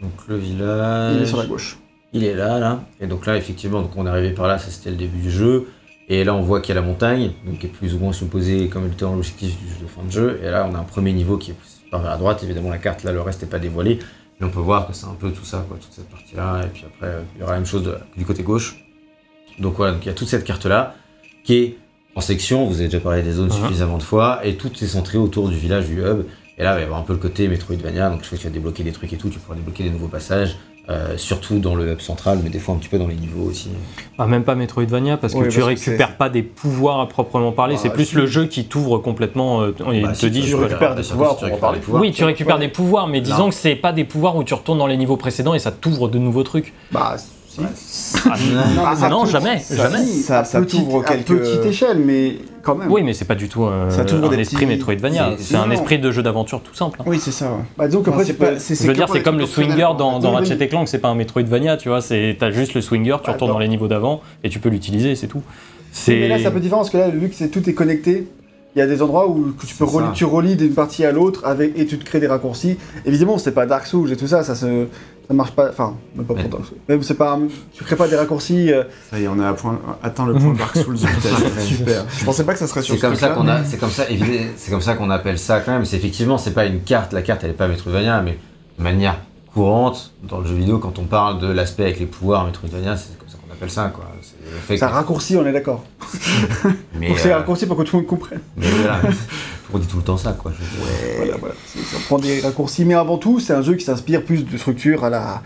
Donc 0.00 0.12
le 0.28 0.36
village. 0.36 1.16
il 1.16 1.22
est 1.22 1.26
sur 1.26 1.36
la 1.38 1.46
gauche. 1.46 1.78
Il 2.14 2.24
est 2.24 2.34
là, 2.34 2.58
là. 2.58 2.80
Et 3.00 3.06
donc 3.06 3.26
là, 3.26 3.36
effectivement, 3.36 3.80
donc 3.82 3.90
on 3.96 4.06
est 4.06 4.10
arrivé 4.10 4.30
par 4.30 4.46
là, 4.48 4.58
ça 4.58 4.70
c'était 4.70 4.90
le 4.90 4.96
début 4.96 5.18
du 5.18 5.30
jeu. 5.30 5.66
Et 6.14 6.24
là, 6.24 6.34
on 6.34 6.42
voit 6.42 6.60
qu'il 6.60 6.74
y 6.74 6.78
a 6.78 6.80
la 6.82 6.86
montagne, 6.86 7.30
donc 7.46 7.58
qui 7.60 7.66
est 7.66 7.70
plus 7.70 7.94
ou 7.94 7.98
moins 7.98 8.12
supposée 8.12 8.68
comme 8.68 8.86
étant 8.86 9.14
l'objectif 9.14 9.58
du 9.58 9.66
jeu 9.66 9.76
de 9.82 9.86
fin 9.86 10.02
de 10.04 10.10
jeu. 10.10 10.40
Et 10.44 10.50
là, 10.50 10.68
on 10.70 10.74
a 10.74 10.78
un 10.78 10.82
premier 10.84 11.12
niveau 11.14 11.38
qui 11.38 11.52
est 11.52 11.54
par 11.90 12.02
vers 12.02 12.10
la 12.10 12.16
droite. 12.18 12.42
Évidemment, 12.42 12.68
la 12.68 12.76
carte, 12.76 13.02
là, 13.02 13.12
le 13.12 13.20
reste 13.22 13.40
n'est 13.42 13.48
pas 13.48 13.58
dévoilé. 13.58 13.98
Mais 14.38 14.46
on 14.46 14.50
peut 14.50 14.60
voir 14.60 14.86
que 14.86 14.92
c'est 14.92 15.06
un 15.06 15.14
peu 15.18 15.30
tout 15.30 15.44
ça, 15.46 15.64
quoi, 15.66 15.78
toute 15.80 15.92
cette 15.92 16.10
partie-là. 16.10 16.64
Et 16.64 16.68
puis 16.68 16.84
après, 16.86 17.14
il 17.34 17.40
y 17.40 17.42
aura 17.44 17.52
la 17.52 17.58
même 17.60 17.66
chose 17.66 17.82
de- 17.84 17.96
du 18.16 18.26
côté 18.26 18.42
gauche. 18.42 18.84
Donc 19.58 19.74
voilà, 19.76 19.92
donc 19.94 20.04
il 20.04 20.08
y 20.08 20.10
a 20.10 20.14
toute 20.14 20.28
cette 20.28 20.44
carte-là 20.44 20.96
qui 21.44 21.54
est 21.56 21.76
en 22.14 22.20
section. 22.20 22.66
Vous 22.66 22.74
avez 22.80 22.88
déjà 22.88 23.00
parlé 23.00 23.22
des 23.22 23.32
zones 23.32 23.46
Mhm. 23.50 23.62
suffisamment 23.62 23.96
de 23.96 24.02
fois. 24.02 24.40
Et 24.44 24.56
tout 24.56 24.70
est 24.82 24.86
centré 24.86 25.16
autour 25.16 25.48
du 25.48 25.56
village, 25.56 25.86
du 25.86 26.00
hub. 26.02 26.24
Et 26.58 26.62
là, 26.62 26.72
il 26.72 26.74
va 26.74 26.80
y 26.80 26.84
avoir 26.84 27.00
un 27.00 27.04
peu 27.04 27.14
le 27.14 27.18
côté 27.18 27.48
Metroidvania. 27.48 28.10
Donc, 28.10 28.22
je 28.24 28.28
sais 28.28 28.36
que 28.36 28.42
tu 28.42 28.48
vas 28.48 28.52
débloquer 28.52 28.82
des 28.82 28.92
trucs 28.92 29.12
et 29.14 29.16
tout. 29.16 29.30
Tu 29.30 29.38
pourras 29.38 29.56
débloquer 29.56 29.84
des 29.84 29.90
nouveaux 29.90 30.08
passages. 30.08 30.56
Euh, 30.88 31.16
surtout 31.16 31.58
dans 31.60 31.74
le 31.76 31.92
hub 31.92 32.00
central, 32.00 32.40
mais 32.42 32.50
des 32.50 32.58
fois 32.58 32.74
un 32.74 32.78
petit 32.78 32.88
peu 32.88 32.98
dans 32.98 33.06
les 33.06 33.14
niveaux 33.14 33.44
aussi. 33.48 33.68
Ah, 34.18 34.26
même 34.26 34.42
pas 34.42 34.54
Metroidvania, 34.56 35.16
parce 35.16 35.32
que 35.32 35.38
Oui, 35.38 35.44
tu 35.48 35.60
parce 35.60 35.72
que 35.80 35.90
récupères 35.90 36.16
pas 36.16 36.28
des 36.28 36.42
pouvoirs 36.42 37.00
à 37.00 37.08
proprement 37.08 37.52
parler, 37.52 37.74
Bah, 37.74 37.80
c'est 37.82 37.90
plus 37.92 38.06
si. 38.06 38.14
le 38.16 38.26
jeu 38.26 38.46
qui 38.46 38.64
t'ouvre 38.64 38.98
complètement. 38.98 39.62
euh, 39.62 39.70
et 39.92 40.02
Bah, 40.02 40.08
il 40.10 40.14
si, 40.16 40.22
te 40.22 40.26
dit, 40.26 40.40
tu 40.42 40.48
je- 40.48 40.56
récupères 40.56 40.94
des 40.96 41.02
pouvoirs 41.02 41.32
si 41.34 41.38
tu 41.38 41.44
récupères 41.44 41.72
des 41.72 41.78
pouvoirs. 41.78 42.02
Oui, 42.02 42.10
tu 42.12 42.24
récupères 42.24 42.56
Ouais. 42.56 42.60
des 42.62 42.68
pouvoirs, 42.68 43.06
mais 43.06 43.20
disons 43.20 43.38
Non. 43.44 43.48
que 43.50 43.54
c'est 43.54 43.76
pas 43.76 43.92
des 43.92 44.04
pouvoirs 44.04 44.34
où 44.36 44.42
tu 44.44 44.54
retournes 44.54 44.78
dans 44.78 44.86
les 44.88 44.96
niveaux 44.96 45.16
précédents 45.16 45.54
et 45.54 45.58
ça 45.60 45.70
t'ouvre 45.70 46.08
de 46.08 46.18
nouveaux 46.18 46.42
trucs. 46.42 46.72
Bah. 46.90 47.16
Ah, 47.60 49.08
non, 49.10 49.24
jamais, 49.26 49.58
ça- 49.58 49.76
jamais. 49.76 50.04
Ça- 50.04 50.40
à 50.40 50.44
ça 50.44 50.60
petite- 50.60 50.80
t'ouvre 50.80 51.00
à 51.00 51.04
quelques- 51.04 51.38
petite 51.38 51.64
échelle, 51.66 51.98
mais 51.98 52.36
quand 52.62 52.74
même. 52.74 52.90
Oui, 52.90 53.02
mais 53.02 53.12
c'est 53.12 53.24
pas 53.24 53.34
du 53.34 53.48
tout 53.48 53.64
euh, 53.64 53.90
Ça 53.90 54.02
un 54.02 54.28
des 54.28 54.40
esprit 54.40 54.56
petits- 54.58 54.66
Metroidvania. 54.66 55.32
c'est- 55.38 55.44
C'est 55.44 55.56
un 55.56 55.70
esprit 55.70 55.98
de 55.98 56.10
jeu 56.10 56.22
d'aventure 56.22 56.60
tout 56.62 56.74
simple. 56.74 56.98
hein. 57.00 57.04
Oui, 57.06 57.18
c'est 57.20 57.32
ça, 57.32 57.46
ouais. 57.52 57.58
Bah, 57.76 57.86
disons 57.86 58.02
c'est 58.24 58.32
pas. 58.34 58.52
Je 58.58 58.86
veux 58.86 58.92
dire, 58.94 59.08
c'est 59.12 59.22
comme 59.22 59.38
le 59.38 59.46
swinger 59.46 59.88
dans, 59.98 60.18
dans 60.18 60.32
Ratchet 60.32 60.68
Clank, 60.68 60.88
c'est 60.88 60.98
pas 60.98 61.08
un 61.08 61.14
Metroidvania, 61.14 61.76
tu 61.76 61.88
vois, 61.88 62.00
c'est 62.00 62.36
t'as 62.38 62.50
juste 62.50 62.74
le 62.74 62.80
swinger, 62.80 63.16
tu 63.22 63.26
Bah, 63.26 63.32
retournes 63.32 63.52
dans 63.52 63.58
les 63.58 63.68
niveaux 63.68 63.88
d'avant 63.88 64.20
et 64.44 64.48
tu 64.48 64.58
peux 64.58 64.68
l'utiliser, 64.68 65.14
c'est 65.14 65.26
tout. 65.28 65.42
Mais 66.08 66.28
là, 66.28 66.38
c'est 66.38 66.46
un 66.46 66.50
peu 66.52 66.60
différent 66.60 66.80
parce 66.80 66.90
que 66.90 66.96
là, 66.98 67.08
vu 67.10 67.28
que 67.28 67.34
c'est- 67.34 67.48
tout 67.48 67.68
est 67.68 67.74
connecté, 67.74 68.26
il 68.74 68.78
y 68.78 68.82
a 68.82 68.86
des 68.86 69.02
endroits 69.02 69.28
où 69.28 69.52
tu 69.66 69.74
peux 69.74 69.86
ça. 69.86 70.10
tu 70.14 70.24
relis 70.24 70.56
d'une 70.56 70.72
partie 70.74 71.04
à 71.04 71.12
l'autre 71.12 71.42
avec 71.44 71.78
et 71.78 71.86
tu 71.86 71.98
te 71.98 72.04
crées 72.04 72.20
des 72.20 72.26
raccourcis. 72.26 72.78
Évidemment, 73.04 73.36
c'est 73.38 73.52
pas 73.52 73.66
Dark 73.66 73.86
Souls 73.86 74.10
et 74.12 74.16
tout 74.16 74.26
ça, 74.26 74.42
ça 74.42 74.54
se 74.54 74.86
ça 75.28 75.34
marche 75.34 75.52
pas. 75.52 75.68
Enfin, 75.70 75.94
même 76.16 76.24
pas 76.26 76.34
pour. 76.34 76.48
Dark 76.48 76.64
Souls. 76.66 76.78
Même 76.88 77.02
c'est 77.02 77.14
pas, 77.14 77.38
tu 77.72 77.84
crées 77.84 77.96
pas 77.96 78.08
des 78.08 78.16
raccourcis. 78.16 78.72
euh, 78.72 78.84
Ça 79.10 79.18
y 79.20 79.24
est, 79.24 79.28
on 79.28 79.38
a 79.40 79.52
point- 79.54 79.78
atteint 80.02 80.26
le 80.26 80.34
point 80.34 80.54
Dark 80.54 80.76
Souls. 80.76 80.96
Super. 81.60 82.04
Je 82.18 82.24
pensais 82.24 82.44
pas 82.44 82.54
que 82.54 82.58
ça 82.58 82.66
serait 82.66 82.82
sur 82.82 82.94
C'est 82.94 83.00
ce 83.00 83.06
comme 83.06 83.14
ça 83.14 83.28
truc-là. 83.28 83.42
qu'on 83.56 83.60
a, 83.62 83.64
c'est 83.64 83.76
comme 83.78 83.90
ça, 83.90 84.08
évidemment, 84.08 84.50
c'est 84.56 84.70
comme 84.70 84.80
ça 84.80 84.94
qu'on 84.94 85.10
appelle 85.10 85.38
ça 85.38 85.60
quand 85.60 85.72
même. 85.72 85.84
C'est 85.84 85.96
effectivement, 85.96 86.38
c'est 86.38 86.52
pas 86.54 86.64
une 86.66 86.80
carte. 86.80 87.12
La 87.12 87.22
carte, 87.22 87.44
elle 87.44 87.50
est 87.50 87.54
pas 87.54 87.68
Metroidvania, 87.68 88.22
mais 88.22 88.38
de 88.78 88.82
manière 88.82 89.18
courante 89.52 90.12
dans 90.22 90.38
le 90.40 90.46
jeu 90.46 90.54
vidéo, 90.54 90.78
quand 90.78 90.98
on 90.98 91.04
parle 91.04 91.38
de 91.40 91.46
l'aspect 91.46 91.82
avec 91.84 92.00
les 92.00 92.06
pouvoirs 92.06 92.44
Metroidvania, 92.46 92.96
c'est 92.96 93.18
comme 93.18 93.28
ça 93.28 93.36
qu'on 93.46 93.52
appelle 93.52 93.70
ça, 93.70 93.92
quoi. 93.94 94.04
C'est 94.66 94.82
un 94.82 94.88
raccourci, 94.88 95.36
on 95.36 95.46
est 95.46 95.52
d'accord. 95.52 95.84
mais, 97.00 97.12
c'est 97.16 97.32
euh, 97.32 97.36
raccourci 97.36 97.66
pour 97.66 97.76
que 97.76 97.82
tout 97.82 97.96
le 97.96 98.02
monde 98.02 98.08
comprenne. 98.08 98.40
mais 98.56 98.66
voilà, 98.68 99.00
on 99.72 99.78
dit 99.78 99.86
tout 99.86 99.96
le 99.98 100.02
temps 100.02 100.16
ça, 100.16 100.32
quoi. 100.32 100.52
je 100.56 100.62
veux 100.62 100.86
dire. 100.86 101.16
Voilà, 101.16 101.36
voilà. 101.38 101.54
On 101.96 102.00
prend 102.06 102.18
des 102.18 102.40
raccourcis, 102.40 102.84
mais 102.84 102.94
avant 102.94 103.18
tout, 103.18 103.40
c'est 103.40 103.52
un 103.52 103.62
jeu 103.62 103.74
qui 103.74 103.84
s'inspire 103.84 104.22
plus 104.24 104.44
de 104.44 104.56
structure 104.58 105.04
à 105.04 105.10
la 105.10 105.42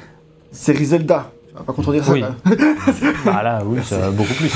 série 0.53 0.85
Zelda. 0.87 1.31
Tu 1.49 1.55
vas 1.61 1.65
pas 1.65 1.73
contredire 1.73 2.05
ça 2.05 2.13
Oui. 2.13 2.23
bah 3.25 3.43
là, 3.43 3.63
oui, 3.65 3.79
ça 3.83 3.97
va 3.99 4.11
beaucoup 4.11 4.35
plus. 4.35 4.51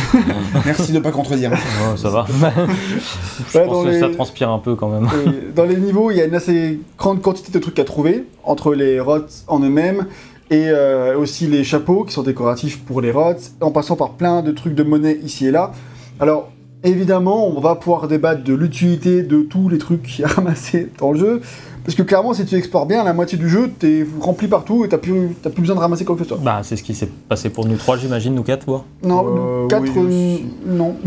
Merci 0.67 0.93
de 0.93 0.99
pas 0.99 1.11
contredire. 1.13 1.51
Ouais, 1.51 1.59
ça 1.97 2.11
va. 2.11 2.27
Je 2.29 3.59
Ouais, 3.59 3.65
pense 3.65 3.73
dans 3.75 3.85
que 3.85 3.89
les- 3.89 4.01
ça 4.01 4.09
transpire 4.11 4.51
un 4.51 4.59
peu 4.59 4.75
quand 4.77 4.89
même. 4.89 5.09
Dans 5.57 5.65
les 5.65 5.77
niveaux, 5.77 6.11
il 6.11 6.19
y 6.19 6.21
a 6.21 6.27
une 6.27 6.35
assez 6.35 6.79
grande 6.99 7.23
quantité 7.23 7.53
de 7.53 7.59
trucs 7.59 7.79
à 7.79 7.85
trouver, 7.85 8.27
entre 8.45 8.75
les 8.75 9.01
rots 9.01 9.21
en 9.49 9.61
eux-mêmes 9.61 10.07
et 10.51 10.67
euh, 10.69 11.17
aussi 11.17 11.47
les 11.47 11.63
chapeaux 11.65 12.05
qui 12.05 12.13
sont 12.13 12.23
décoratifs 12.25 12.81
pour 12.81 13.01
les 13.01 13.13
rots, 13.13 13.33
en 13.63 13.71
passant 13.71 13.97
par 13.97 14.11
plein 14.11 14.43
de 14.43 14.51
trucs 14.51 14.75
de 14.75 14.83
monnaie 14.83 15.19
ici 15.23 15.47
et 15.47 15.51
là. 15.53 15.73
Alors, 16.21 16.51
évidemment, 16.85 17.49
on 17.49 17.61
va 17.61 17.75
pouvoir 17.77 18.07
débattre 18.09 18.45
de 18.45 18.55
l'utilité 18.55 19.23
de 19.23 19.41
tous 19.43 19.68
les 19.68 19.79
trucs 19.79 20.03
qu'il 20.03 20.21
y 20.21 20.25
a 20.25 20.29
ramassés 20.29 20.91
dans 20.99 21.12
le 21.12 21.18
jeu, 21.18 21.41
parce 21.85 21.95
que 21.95 22.03
clairement, 22.03 22.35
si 22.35 22.45
tu 22.45 22.55
explores 22.57 22.85
bien, 22.87 23.03
la 23.05 23.14
moitié 23.14 23.39
du 23.39 23.49
jeu, 23.49 23.71
t'es 23.79 24.07
rempli 24.21 24.47
partout 24.47 24.85
et 24.85 24.89
t'as 24.89 24.99
plus, 24.99 25.35
t'as 25.43 25.49
plus 25.49 25.62
besoin 25.62 25.77
de 25.77 25.81
ramasser 25.81 26.05
quoi 26.05 26.14
que 26.16 26.23
ce 26.23 26.29
soit. 26.29 26.39
Bah, 26.43 26.61
c'est 26.62 26.77
ce 26.77 26.83
qui 26.83 26.95
s'est 26.95 27.09
passé 27.29 27.49
pour 27.49 27.66
nous 27.66 27.77
trois, 27.77 27.97
j'imagine, 27.97 28.35
nous 28.35 28.43
quatre, 28.43 28.66
toi. 28.66 28.85
Non, 29.03 29.64
Euh, 29.64 29.68
4, 29.68 29.83
oui, 29.83 29.91
aussi. 29.99 30.45
non. 30.66 30.97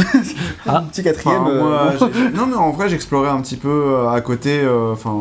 Ah. 0.66 0.78
Un 0.78 0.84
petit 0.84 1.03
quatrième. 1.03 1.41
Enfin, 1.41 1.51
euh, 1.51 1.59
moi, 1.61 1.93
non. 1.99 2.09
j'ai- 2.14 2.38
non, 2.38 2.45
mais 2.47 2.55
en 2.55 2.72
vrai, 2.72 2.89
j'explorais 2.89 3.30
un 3.30 3.41
petit 3.41 3.57
peu 3.57 3.70
euh, 3.70 4.09
à 4.09 4.22
côté. 4.22 4.61
euh, 4.64 4.93
Enfin. 4.93 5.11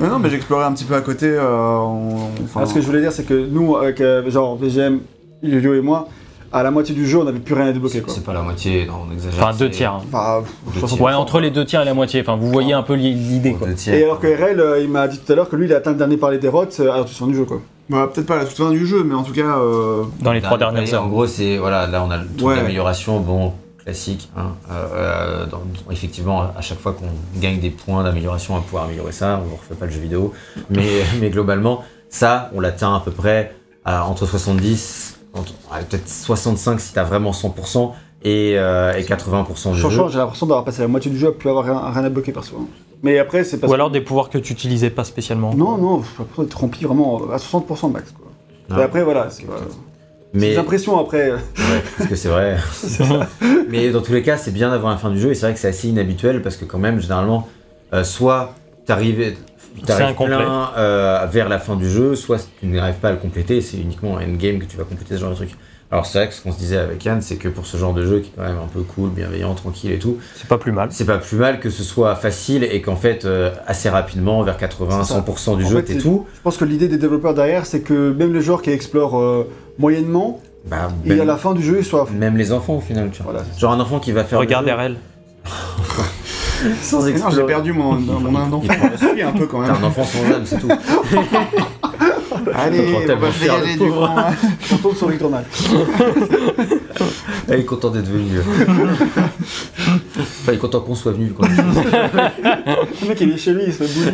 non, 0.00 0.08
non, 0.08 0.18
mais 0.18 0.28
j'explorais 0.28 0.64
un 0.66 0.72
petit 0.72 0.84
peu 0.84 0.94
à 0.94 1.00
côté. 1.00 1.26
euh, 1.26 1.76
en- 1.76 2.30
enfin, 2.44 2.60
Alors, 2.60 2.68
ce 2.68 2.74
que 2.74 2.80
je 2.80 2.86
voulais 2.86 3.00
dire, 3.00 3.12
c'est 3.12 3.24
que 3.24 3.46
nous, 3.48 3.76
avec 3.76 4.00
euh, 4.00 4.28
genre 4.30 4.56
VGM, 4.56 5.00
Yo-Yo 5.42 5.74
et 5.74 5.80
moi, 5.80 6.08
à 6.52 6.62
la 6.62 6.70
moitié 6.70 6.94
du 6.94 7.06
jeu, 7.06 7.18
on 7.18 7.24
n'avait 7.24 7.38
plus 7.38 7.54
rien 7.54 7.66
à 7.66 7.72
débloquer. 7.72 8.00
Quoi. 8.00 8.12
C'est 8.12 8.24
pas 8.24 8.32
la 8.32 8.42
moitié, 8.42 8.86
non, 8.86 9.06
on 9.08 9.12
exagère. 9.12 9.42
Enfin, 9.46 9.56
deux 9.56 9.70
tiers. 9.70 9.92
hein. 9.94 10.02
Enfin, 10.12 10.42
Deux 10.74 10.80
60%. 10.80 10.86
tiers. 10.96 11.02
Ouais, 11.02 11.12
entre 11.14 11.40
les 11.40 11.50
deux 11.50 11.64
tiers 11.64 11.82
et 11.82 11.84
la 11.84 11.94
moitié. 11.94 12.20
Enfin, 12.20 12.36
vous 12.36 12.50
voyez 12.50 12.72
un 12.72 12.82
peu 12.82 12.94
li- 12.94 13.14
l'idée, 13.14 13.52
quoi. 13.54 13.68
Deux 13.68 13.74
tiers. 13.74 13.94
Et 13.94 14.02
alors 14.04 14.18
que 14.20 14.26
RL, 14.26 14.58
euh, 14.60 14.80
il 14.82 14.88
m'a 14.90 15.06
dit 15.08 15.18
tout 15.18 15.32
à 15.32 15.36
l'heure 15.36 15.48
que 15.48 15.56
lui, 15.56 15.66
il 15.66 15.72
a 15.72 15.76
atteint 15.76 15.92
le 15.92 15.96
dernier 15.96 16.16
parler 16.16 16.38
des 16.38 16.48
rots 16.48 16.64
euh, 16.80 16.90
à 16.92 16.96
la 16.98 17.04
toute 17.04 17.16
fin 17.16 17.26
du 17.26 17.34
jeu. 17.36 17.44
Quoi. 17.44 17.60
bah, 17.88 18.10
peut-être 18.12 18.26
pas 18.26 18.34
à 18.34 18.38
la 18.38 18.44
toute 18.46 18.56
fin 18.56 18.70
du 18.70 18.86
jeu, 18.86 19.04
mais 19.04 19.14
en 19.14 19.22
tout 19.22 19.32
cas. 19.32 19.58
euh, 19.58 20.02
Dans 20.20 20.32
les 20.32 20.40
trois 20.42 20.58
dernières 20.58 20.92
heures. 20.94 21.04
En 21.04 21.08
gros, 21.08 21.26
c'est 21.26 21.56
voilà, 21.58 21.86
là 21.86 22.04
on 22.06 22.10
a 22.10 22.16
le 22.18 22.26
truc 22.26 22.48
Ouais. 22.48 22.56
d'amélioration, 22.56 23.20
bon 23.20 23.52
classique. 23.82 24.28
hein, 24.36 24.52
euh, 24.70 24.86
euh, 24.94 25.46
dans- 25.46 25.62
effectivement, 25.90 26.42
à 26.56 26.60
chaque 26.60 26.78
fois 26.80 26.92
qu'on 26.92 27.40
gagne 27.40 27.60
des 27.60 27.70
points 27.70 28.02
d'amélioration, 28.04 28.54
on 28.54 28.56
va 28.58 28.62
pouvoir 28.62 28.84
améliorer 28.84 29.12
ça. 29.12 29.40
On 29.42 29.46
ne 29.48 29.52
refait 29.56 29.74
pas 29.74 29.86
le 29.86 29.92
jeu 29.92 30.00
vidéo, 30.00 30.32
mais 30.68 30.84
mais 31.20 31.30
globalement, 31.30 31.82
ça, 32.08 32.50
on 32.54 32.60
l'atteint 32.60 32.94
à 32.94 33.00
peu 33.00 33.10
près 33.12 33.54
à, 33.84 34.04
entre 34.06 34.26
70, 34.26 35.19
entre- 35.19 35.19
ouais, 35.19 35.19
peut-être 35.32 36.08
65 36.08 36.80
si 36.80 36.92
t'as 36.92 37.04
vraiment 37.04 37.30
100% 37.30 37.92
et, 38.22 38.54
euh, 38.56 38.92
et 38.94 39.02
80% 39.02 39.72
du 39.72 39.76
jeu. 39.76 39.80
Franchement, 39.80 40.08
j'ai 40.08 40.18
l'impression 40.18 40.46
d'avoir 40.46 40.64
passé 40.64 40.82
la 40.82 40.88
moitié 40.88 41.10
du 41.10 41.18
jeu 41.18 41.28
à 41.28 41.32
plus 41.32 41.48
avoir 41.48 41.64
rien, 41.64 41.78
rien 41.78 42.04
à 42.04 42.08
bloquer 42.08 42.32
perso. 42.32 42.68
Mais 43.02 43.18
après, 43.18 43.44
c'est 43.44 43.58
parce 43.58 43.70
Ou 43.70 43.74
alors 43.74 43.90
des 43.90 44.00
pouvoirs 44.00 44.28
que 44.28 44.38
tu 44.38 44.52
utilisais 44.52 44.90
pas 44.90 45.04
spécialement. 45.04 45.54
Non, 45.54 45.78
non, 45.78 46.02
j'ai 46.02 46.18
l'impression 46.18 46.42
d'être 46.42 46.58
rempli 46.58 46.84
vraiment 46.84 47.30
à 47.30 47.36
60% 47.38 47.92
max. 47.92 48.12
Quoi. 48.12 48.26
Ah. 48.70 48.80
Et 48.80 48.82
après, 48.82 49.02
voilà, 49.02 49.30
c'est 49.30 49.46
Mais 50.34 50.50
des 50.50 50.58
impressions 50.58 50.98
après. 50.98 51.32
Ouais, 51.32 51.38
parce 51.96 52.10
que 52.10 52.16
c'est 52.16 52.28
vrai. 52.28 52.58
mais 53.70 53.90
dans 53.90 54.02
tous 54.02 54.12
les 54.12 54.22
cas, 54.22 54.36
c'est 54.36 54.52
bien 54.52 54.70
d'avoir 54.70 54.92
la 54.92 54.98
fin 54.98 55.10
du 55.10 55.18
jeu 55.18 55.30
et 55.30 55.34
c'est 55.34 55.46
vrai 55.46 55.54
que 55.54 55.60
c'est 55.60 55.68
assez 55.68 55.88
inhabituel 55.88 56.42
parce 56.42 56.56
que 56.56 56.66
quand 56.66 56.78
même, 56.78 57.00
généralement, 57.00 57.48
euh, 57.94 58.04
soit 58.04 58.54
t'arrives 58.84 59.34
T'arrives 59.86 60.14
plein 60.16 60.70
euh, 60.76 61.26
vers 61.30 61.48
la 61.48 61.58
fin 61.58 61.76
du 61.76 61.88
jeu, 61.90 62.14
soit 62.14 62.38
tu 62.60 62.66
n'arrives 62.66 62.96
pas 62.96 63.08
à 63.08 63.12
le 63.12 63.16
compléter 63.18 63.60
c'est 63.60 63.76
uniquement 63.78 64.12
en 64.12 64.20
endgame 64.22 64.58
que 64.58 64.64
tu 64.66 64.76
vas 64.76 64.84
compléter 64.84 65.14
ce 65.16 65.20
genre 65.20 65.30
de 65.30 65.34
truc. 65.36 65.50
Alors 65.92 66.06
c'est 66.06 66.18
vrai 66.18 66.28
que 66.28 66.34
ce 66.34 66.40
qu'on 66.42 66.52
se 66.52 66.58
disait 66.58 66.76
avec 66.76 67.04
Yann, 67.04 67.20
c'est 67.20 67.34
que 67.34 67.48
pour 67.48 67.66
ce 67.66 67.76
genre 67.76 67.92
de 67.92 68.06
jeu 68.06 68.20
qui 68.20 68.28
est 68.28 68.32
quand 68.36 68.44
même 68.44 68.58
un 68.58 68.68
peu 68.72 68.82
cool, 68.82 69.10
bienveillant, 69.10 69.54
tranquille 69.54 69.90
et 69.90 69.98
tout, 69.98 70.18
C'est 70.36 70.46
pas 70.46 70.56
plus 70.58 70.70
mal. 70.70 70.88
c'est 70.92 71.04
pas 71.04 71.18
plus 71.18 71.36
mal 71.36 71.58
que 71.58 71.68
ce 71.68 71.82
soit 71.82 72.14
facile 72.14 72.62
et 72.62 72.80
qu'en 72.80 72.94
fait, 72.94 73.24
euh, 73.24 73.50
assez 73.66 73.88
rapidement, 73.88 74.40
vers 74.44 74.56
80, 74.56 75.02
C'est 75.02 75.14
ça. 75.14 75.18
100% 75.18 75.56
du 75.56 75.64
En 75.64 75.68
jeu, 75.68 75.82
t'es 75.82 75.94
c'est- 75.94 75.98
tout. 75.98 76.26
Je 76.32 76.40
pense 76.42 76.56
que 76.58 76.64
l'idée 76.64 76.86
des 76.86 76.96
développeurs 76.98 77.34
derrière, 77.34 77.66
c'est 77.66 77.80
que 77.80 78.12
même 78.12 78.32
les 78.32 78.40
joueurs 78.40 78.62
qui 78.62 78.70
explorent 78.70 79.18
euh, 79.18 79.48
moyennement, 79.80 80.40
Bah, 80.66 80.90
et 81.06 81.18
à 81.20 81.24
la 81.24 81.36
fin 81.36 81.54
du 81.54 81.62
jeu, 81.62 81.78
ils 81.80 81.84
soient. 81.84 82.06
même 82.12 82.36
les 82.36 82.52
enfants 82.52 82.74
au 82.76 82.80
final, 82.80 83.10
tu 83.12 83.24
vois. 83.24 83.32
Voilà, 83.32 83.46
Genre 83.58 83.72
un 83.72 83.80
enfant 83.80 83.98
qui 83.98 84.12
va 84.12 84.22
faire. 84.22 84.38
Regarde 84.38 84.68
RL. 84.68 84.94
sans 86.82 86.98
non, 87.00 87.04
j'ai 87.06 87.10
explorer. 87.12 87.46
perdu 87.46 87.72
mon, 87.72 87.92
mon 87.94 88.36
enfant. 88.36 88.62
Je 89.00 89.06
suis 89.08 89.22
un 89.22 89.32
peu 89.32 89.46
quand 89.46 89.60
même. 89.60 89.70
un 89.70 89.84
enfant 89.84 90.04
sans 90.04 90.24
âme, 90.34 90.42
c'est 90.44 90.58
tout. 90.58 90.68
Allez, 92.54 92.86
je 92.88 93.40
vais 93.40 93.46
y 93.46 93.48
aller 93.50 93.72
du 93.76 93.78
coup. 93.90 94.04
On 94.72 94.76
tombe 94.76 94.96
sur 94.96 95.06
l'électoral. 95.08 95.44
Elle 97.48 97.60
est 97.60 97.64
content 97.64 97.90
d'être 97.90 98.08
venu. 98.08 98.40
enfin, 100.18 100.48
il 100.48 100.54
est 100.54 100.58
content 100.58 100.80
qu'on 100.80 100.94
soit 100.94 101.12
venu. 101.12 101.32
Quand 101.32 101.46
Le 101.48 103.08
mec, 103.08 103.20
il 103.20 103.32
est 103.32 103.38
chez 103.38 103.52
lui, 103.52 103.64
il 103.66 103.72
se 103.74 103.84
fait 103.84 103.98
bouler. 103.98 104.12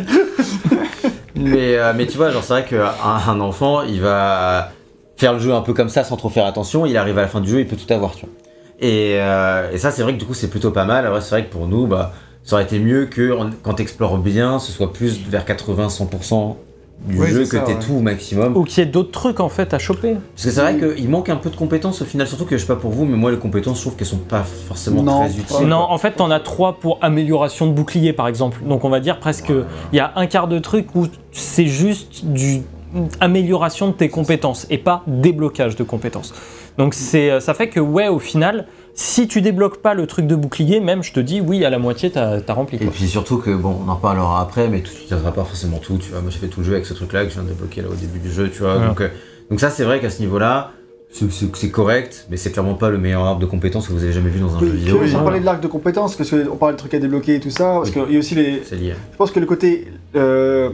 mais, 1.35 1.77
euh, 1.77 1.93
mais 1.95 2.07
tu 2.07 2.17
vois, 2.17 2.31
genre 2.31 2.43
c'est 2.43 2.53
vrai 2.53 2.65
qu'un 2.65 2.91
un 3.27 3.39
enfant, 3.39 3.81
il 3.83 4.01
va 4.01 4.71
faire 5.17 5.33
le 5.33 5.39
jeu 5.39 5.53
un 5.53 5.61
peu 5.61 5.73
comme 5.73 5.89
ça, 5.89 6.03
sans 6.03 6.17
trop 6.17 6.29
faire 6.29 6.45
attention. 6.45 6.85
Il 6.85 6.97
arrive 6.97 7.17
à 7.17 7.21
la 7.21 7.27
fin 7.27 7.41
du 7.41 7.49
jeu, 7.49 7.59
il 7.59 7.67
peut 7.67 7.75
tout 7.77 7.91
avoir, 7.93 8.13
tu 8.15 8.25
vois. 8.25 8.33
Et, 8.79 9.17
euh, 9.19 9.71
et 9.71 9.77
ça, 9.77 9.91
c'est 9.91 10.03
vrai 10.03 10.13
que 10.13 10.19
du 10.19 10.25
coup, 10.25 10.33
c'est 10.33 10.49
plutôt 10.49 10.71
pas 10.71 10.85
mal. 10.85 11.05
Alors, 11.05 11.21
c'est 11.21 11.31
vrai 11.31 11.45
que 11.45 11.51
pour 11.51 11.67
nous, 11.67 11.87
bah, 11.87 12.13
ça 12.47 12.55
aurait 12.55 12.63
été 12.63 12.79
mieux 12.79 13.07
que 13.07 13.37
quand 13.61 13.73
t'explores 13.73 14.17
bien, 14.19 14.57
ce 14.59 14.71
soit 14.71 14.93
plus 14.93 15.19
vers 15.27 15.43
80-100% 15.45 16.55
du 17.05 17.19
Oui, 17.19 17.27
jeu, 17.27 17.43
que 17.43 17.57
t'aies 17.57 17.73
ouais. 17.73 17.79
tout 17.85 17.95
au 17.95 17.99
maximum. 17.99 18.55
Ou 18.55 18.63
qu'il 18.63 18.81
y 18.83 18.87
ait 18.87 18.89
d'autres 18.89 19.11
trucs 19.11 19.41
en 19.41 19.49
fait 19.49 19.73
à 19.73 19.79
choper. 19.79 20.13
Parce 20.33 20.45
que 20.45 20.51
c'est 20.51 20.61
vrai 20.61 20.77
qu'il 20.77 21.09
manque 21.09 21.27
un 21.27 21.35
peu 21.35 21.49
de 21.49 21.57
compétences 21.57 22.01
au 22.01 22.05
final, 22.05 22.25
surtout 22.25 22.45
que 22.45 22.55
je 22.55 22.61
sais 22.61 22.67
pas 22.67 22.77
pour 22.77 22.91
vous, 22.91 23.03
mais 23.03 23.17
moi 23.17 23.31
les 23.31 23.37
compétences, 23.37 23.79
je 23.79 23.81
trouve 23.81 23.97
qu'elles 23.97 24.07
sont 24.07 24.15
pas 24.17 24.43
forcément 24.43 25.03
Non, 25.03 25.27
très 25.27 25.37
utiles. 25.37 25.67
Non, 25.67 25.75
en 25.89 25.97
fait, 25.97 26.11
t'en 26.13 26.31
as 26.31 26.39
trois 26.39 26.79
pour 26.79 26.99
amélioration 27.01 27.67
de 27.67 27.73
bouclier, 27.73 28.13
par 28.13 28.29
exemple. 28.29 28.61
Donc, 28.65 28.85
on 28.85 28.89
va 28.89 29.01
dire 29.01 29.19
presque. 29.19 29.51
Il 29.91 29.97
y 29.97 29.99
a 29.99 30.13
un 30.15 30.25
quart 30.25 30.47
de 30.47 30.57
truc 30.57 30.87
où 30.95 31.07
c'est 31.33 31.67
juste 31.67 32.25
du 32.25 32.61
amélioration 33.19 33.87
de 33.89 33.93
tes 33.93 34.07
compétences 34.07 34.65
et 34.69 34.77
pas 34.77 35.03
déblocage 35.05 35.75
de 35.75 35.83
compétences. 35.83 36.33
Donc, 36.77 36.93
c'est, 36.93 37.29
euh, 37.29 37.39
ça 37.41 37.53
fait 37.53 37.67
que, 37.67 37.79
ouais, 37.81 38.07
au 38.07 38.19
final, 38.19 38.67
si 38.99 39.27
tu 39.27 39.41
débloques 39.41 39.77
pas 39.77 39.93
le 39.93 40.07
truc 40.07 40.25
de 40.25 40.35
bouclier, 40.35 40.79
même, 40.79 41.03
je 41.03 41.13
te 41.13 41.19
dis, 41.19 41.39
oui, 41.39 41.63
à 41.63 41.69
la 41.69 41.77
moitié, 41.77 42.09
t'as, 42.09 42.41
t'as 42.41 42.53
rempli. 42.53 42.77
Et 42.77 42.79
Quoi. 42.85 42.91
puis 42.91 43.07
surtout 43.07 43.37
que, 43.37 43.51
bon, 43.55 43.77
on 43.85 43.89
en 43.89 43.95
reparlera 43.95 44.41
après, 44.41 44.67
mais 44.69 44.81
tu 44.81 44.89
ne 45.03 45.07
tiendras 45.07 45.31
pas 45.31 45.43
forcément 45.43 45.77
tout, 45.77 45.97
tu 45.99 46.09
vois. 46.09 46.21
Moi 46.21 46.31
j'ai 46.31 46.39
fait 46.39 46.47
tout 46.47 46.61
le 46.61 46.65
jeu 46.65 46.73
avec 46.73 46.87
ce 46.87 46.95
truc-là 46.95 47.23
que 47.23 47.29
je 47.29 47.35
viens 47.35 47.43
de 47.43 47.49
débloquer 47.49 47.81
là 47.83 47.89
au 47.91 47.93
début 47.95 48.17
du 48.17 48.31
jeu, 48.31 48.49
tu 48.49 48.63
vois. 48.63 48.77
Ouais. 48.79 48.87
Donc, 48.87 49.01
euh, 49.01 49.09
donc 49.51 49.59
ça 49.59 49.69
c'est 49.69 49.83
vrai 49.83 49.99
qu'à 49.99 50.09
ce 50.09 50.19
niveau-là, 50.19 50.71
c'est- 51.11 51.69
correct, 51.71 52.25
mais 52.31 52.37
c'est 52.37 52.51
clairement 52.51 52.73
pas 52.73 52.89
le 52.89 52.97
meilleur 52.97 53.23
arbre 53.23 53.39
de 53.39 53.45
compétences 53.45 53.87
que 53.87 53.93
vous 53.93 54.03
avez 54.03 54.11
jamais 54.13 54.29
vu 54.31 54.39
dans 54.39 54.55
un 54.55 54.59
jeu 54.59 54.65
Oui, 54.65 54.77
vidéo. 54.77 54.97
puis, 54.99 55.11
sans 55.11 55.19
oui. 55.19 55.23
parler 55.25 55.39
de 55.41 55.45
l'arc 55.45 55.61
de 55.61 55.67
compétences, 55.67 56.15
parce 56.15 56.31
qu'on 56.31 56.55
parlait 56.57 56.73
de 56.73 56.79
trucs 56.79 56.93
à 56.95 56.99
débloquer 56.99 57.35
et 57.35 57.39
tout 57.39 57.51
ça, 57.51 57.65
parce 57.75 57.89
Oui. 57.89 58.01
qu'il 58.03 58.13
y 58.13 58.15
a 58.15 58.19
aussi 58.19 58.33
les. 58.33 58.63
C'est 58.65 58.75
lié. 58.77 58.93
Je 59.11 59.17
pense 59.17 59.29
que 59.31 59.39
le 59.39 59.45
côté. 59.45 59.87
euh, 60.15 60.69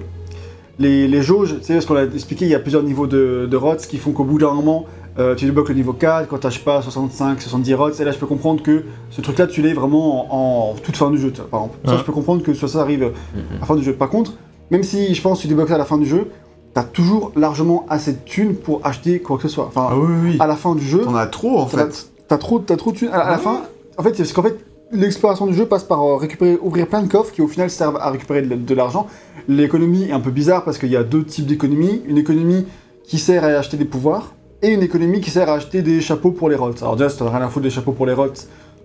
les, 0.79 1.07
les 1.07 1.21
jauges, 1.21 1.57
tu 1.59 1.65
sais, 1.65 1.79
ce 1.81 1.85
qu'on 1.85 1.95
a 1.95 2.03
expliqué, 2.05 2.45
il 2.45 2.51
y 2.51 2.55
a 2.55 2.59
plusieurs 2.59 2.81
niveaux 2.81 3.05
de, 3.05 3.47
de 3.49 3.57
rots 3.57 3.75
qui 3.75 3.97
font 3.97 4.11
qu'au 4.11 4.23
bout 4.23 4.39
d'un 4.39 4.53
moment, 4.53 4.85
euh, 5.19 5.35
tu 5.35 5.45
débloques 5.45 5.69
le 5.69 5.75
niveau 5.75 5.93
4, 5.93 6.27
quand 6.27 6.37
t'as, 6.39 6.49
pas, 6.63 6.81
65, 6.81 7.41
70 7.41 7.73
rots, 7.75 7.89
et 7.91 8.03
là 8.03 8.11
je 8.11 8.17
peux 8.17 8.25
comprendre 8.25 8.63
que 8.63 8.83
ce 9.11 9.21
truc-là, 9.21 9.47
tu 9.47 9.61
l'es 9.61 9.73
vraiment 9.73 10.33
en, 10.33 10.71
en 10.71 10.73
toute 10.75 10.97
fin 10.97 11.11
du 11.11 11.17
jeu, 11.17 11.31
par 11.31 11.61
exemple. 11.61 11.77
Ça, 11.85 11.91
Ouais. 11.91 11.97
je 11.99 12.03
peux 12.03 12.11
comprendre 12.11 12.41
que 12.43 12.53
ça, 12.53 12.67
ça 12.67 12.81
arrive 12.81 13.03
Mhm. 13.35 13.41
à 13.57 13.59
la 13.59 13.65
fin 13.65 13.75
du 13.75 13.83
jeu. 13.83 13.93
Par 13.93 14.09
contre, 14.09 14.33
même 14.71 14.83
si 14.83 15.13
je 15.13 15.21
pense 15.21 15.37
que 15.37 15.41
tu 15.43 15.47
débloques 15.49 15.69
ça 15.69 15.75
à 15.75 15.77
la 15.79 15.85
fin 15.85 15.97
du 15.97 16.05
jeu, 16.05 16.29
t'as 16.73 16.83
toujours 16.83 17.31
largement 17.35 17.85
assez 17.89 18.13
de 18.13 18.17
thunes 18.25 18.55
pour 18.55 18.81
acheter 18.83 19.19
quoi 19.19 19.37
que 19.37 19.43
ce 19.43 19.49
soit. 19.49 19.65
Enfin, 19.67 19.89
Ah 19.91 19.95
oui, 19.97 20.13
oui. 20.23 20.37
à 20.39 20.47
la 20.47 20.55
fin 20.55 20.73
du 20.73 20.83
jeu, 20.85 21.01
T'en 21.01 21.15
as 21.15 21.27
trop 21.27 21.59
en 21.59 21.65
T'as 21.65 21.85
fait. 21.89 22.07
t'as 22.27 22.37
trop, 22.37 22.59
t'as 22.59 22.75
trop 22.77 22.91
de 22.91 22.97
thunes. 22.97 23.09
À, 23.09 23.19
à 23.19 23.29
la 23.29 23.35
Ah 23.35 23.37
fin, 23.37 23.61
en 23.97 24.01
fait, 24.03 24.15
c'est 24.15 24.23
parce 24.23 24.33
qu'en 24.33 24.41
fait, 24.43 24.57
l'exploration 24.91 25.45
du 25.45 25.53
jeu 25.53 25.67
passe 25.67 25.83
par 25.83 26.01
euh, 26.01 26.15
récupérer, 26.17 26.57
ouvrir 26.61 26.87
plein 26.87 27.03
de 27.03 27.07
coffres 27.07 27.31
qui 27.31 27.41
au 27.43 27.47
final 27.47 27.69
servent 27.69 27.97
à 28.01 28.09
récupérer 28.09 28.41
de, 28.41 28.55
de 28.55 28.73
l'argent. 28.75 29.05
L'économie 29.47 30.05
est 30.05 30.11
un 30.11 30.19
peu 30.19 30.31
bizarre 30.31 30.63
parce 30.63 30.77
qu'il 30.79 30.89
y 30.89 30.95
a 30.95 31.03
deux 31.03 31.23
types 31.23 31.45
d'économies. 31.45 32.01
Une 32.07 32.17
économie 32.17 32.65
qui 33.03 33.19
sert 33.19 33.43
à 33.43 33.47
acheter 33.47 33.77
des 33.77 33.85
pouvoirs 33.85 34.33
et 34.63 34.69
une 34.69 34.81
économie 34.81 35.21
qui 35.21 35.29
sert 35.29 35.49
à 35.49 35.53
acheter 35.55 35.81
des 35.81 36.01
chapeaux 36.01 36.31
pour 36.31 36.49
les 36.49 36.55
rots. 36.55 36.71
Alors 36.81 36.95
déjà, 36.95 37.09
si 37.09 37.17
t'as 37.19 37.29
rien 37.29 37.41
à 37.45 37.49
foutre 37.49 37.63
des 37.63 37.69
chapeaux 37.69 37.91
pour 37.91 38.05
les 38.05 38.13
rots, 38.13 38.27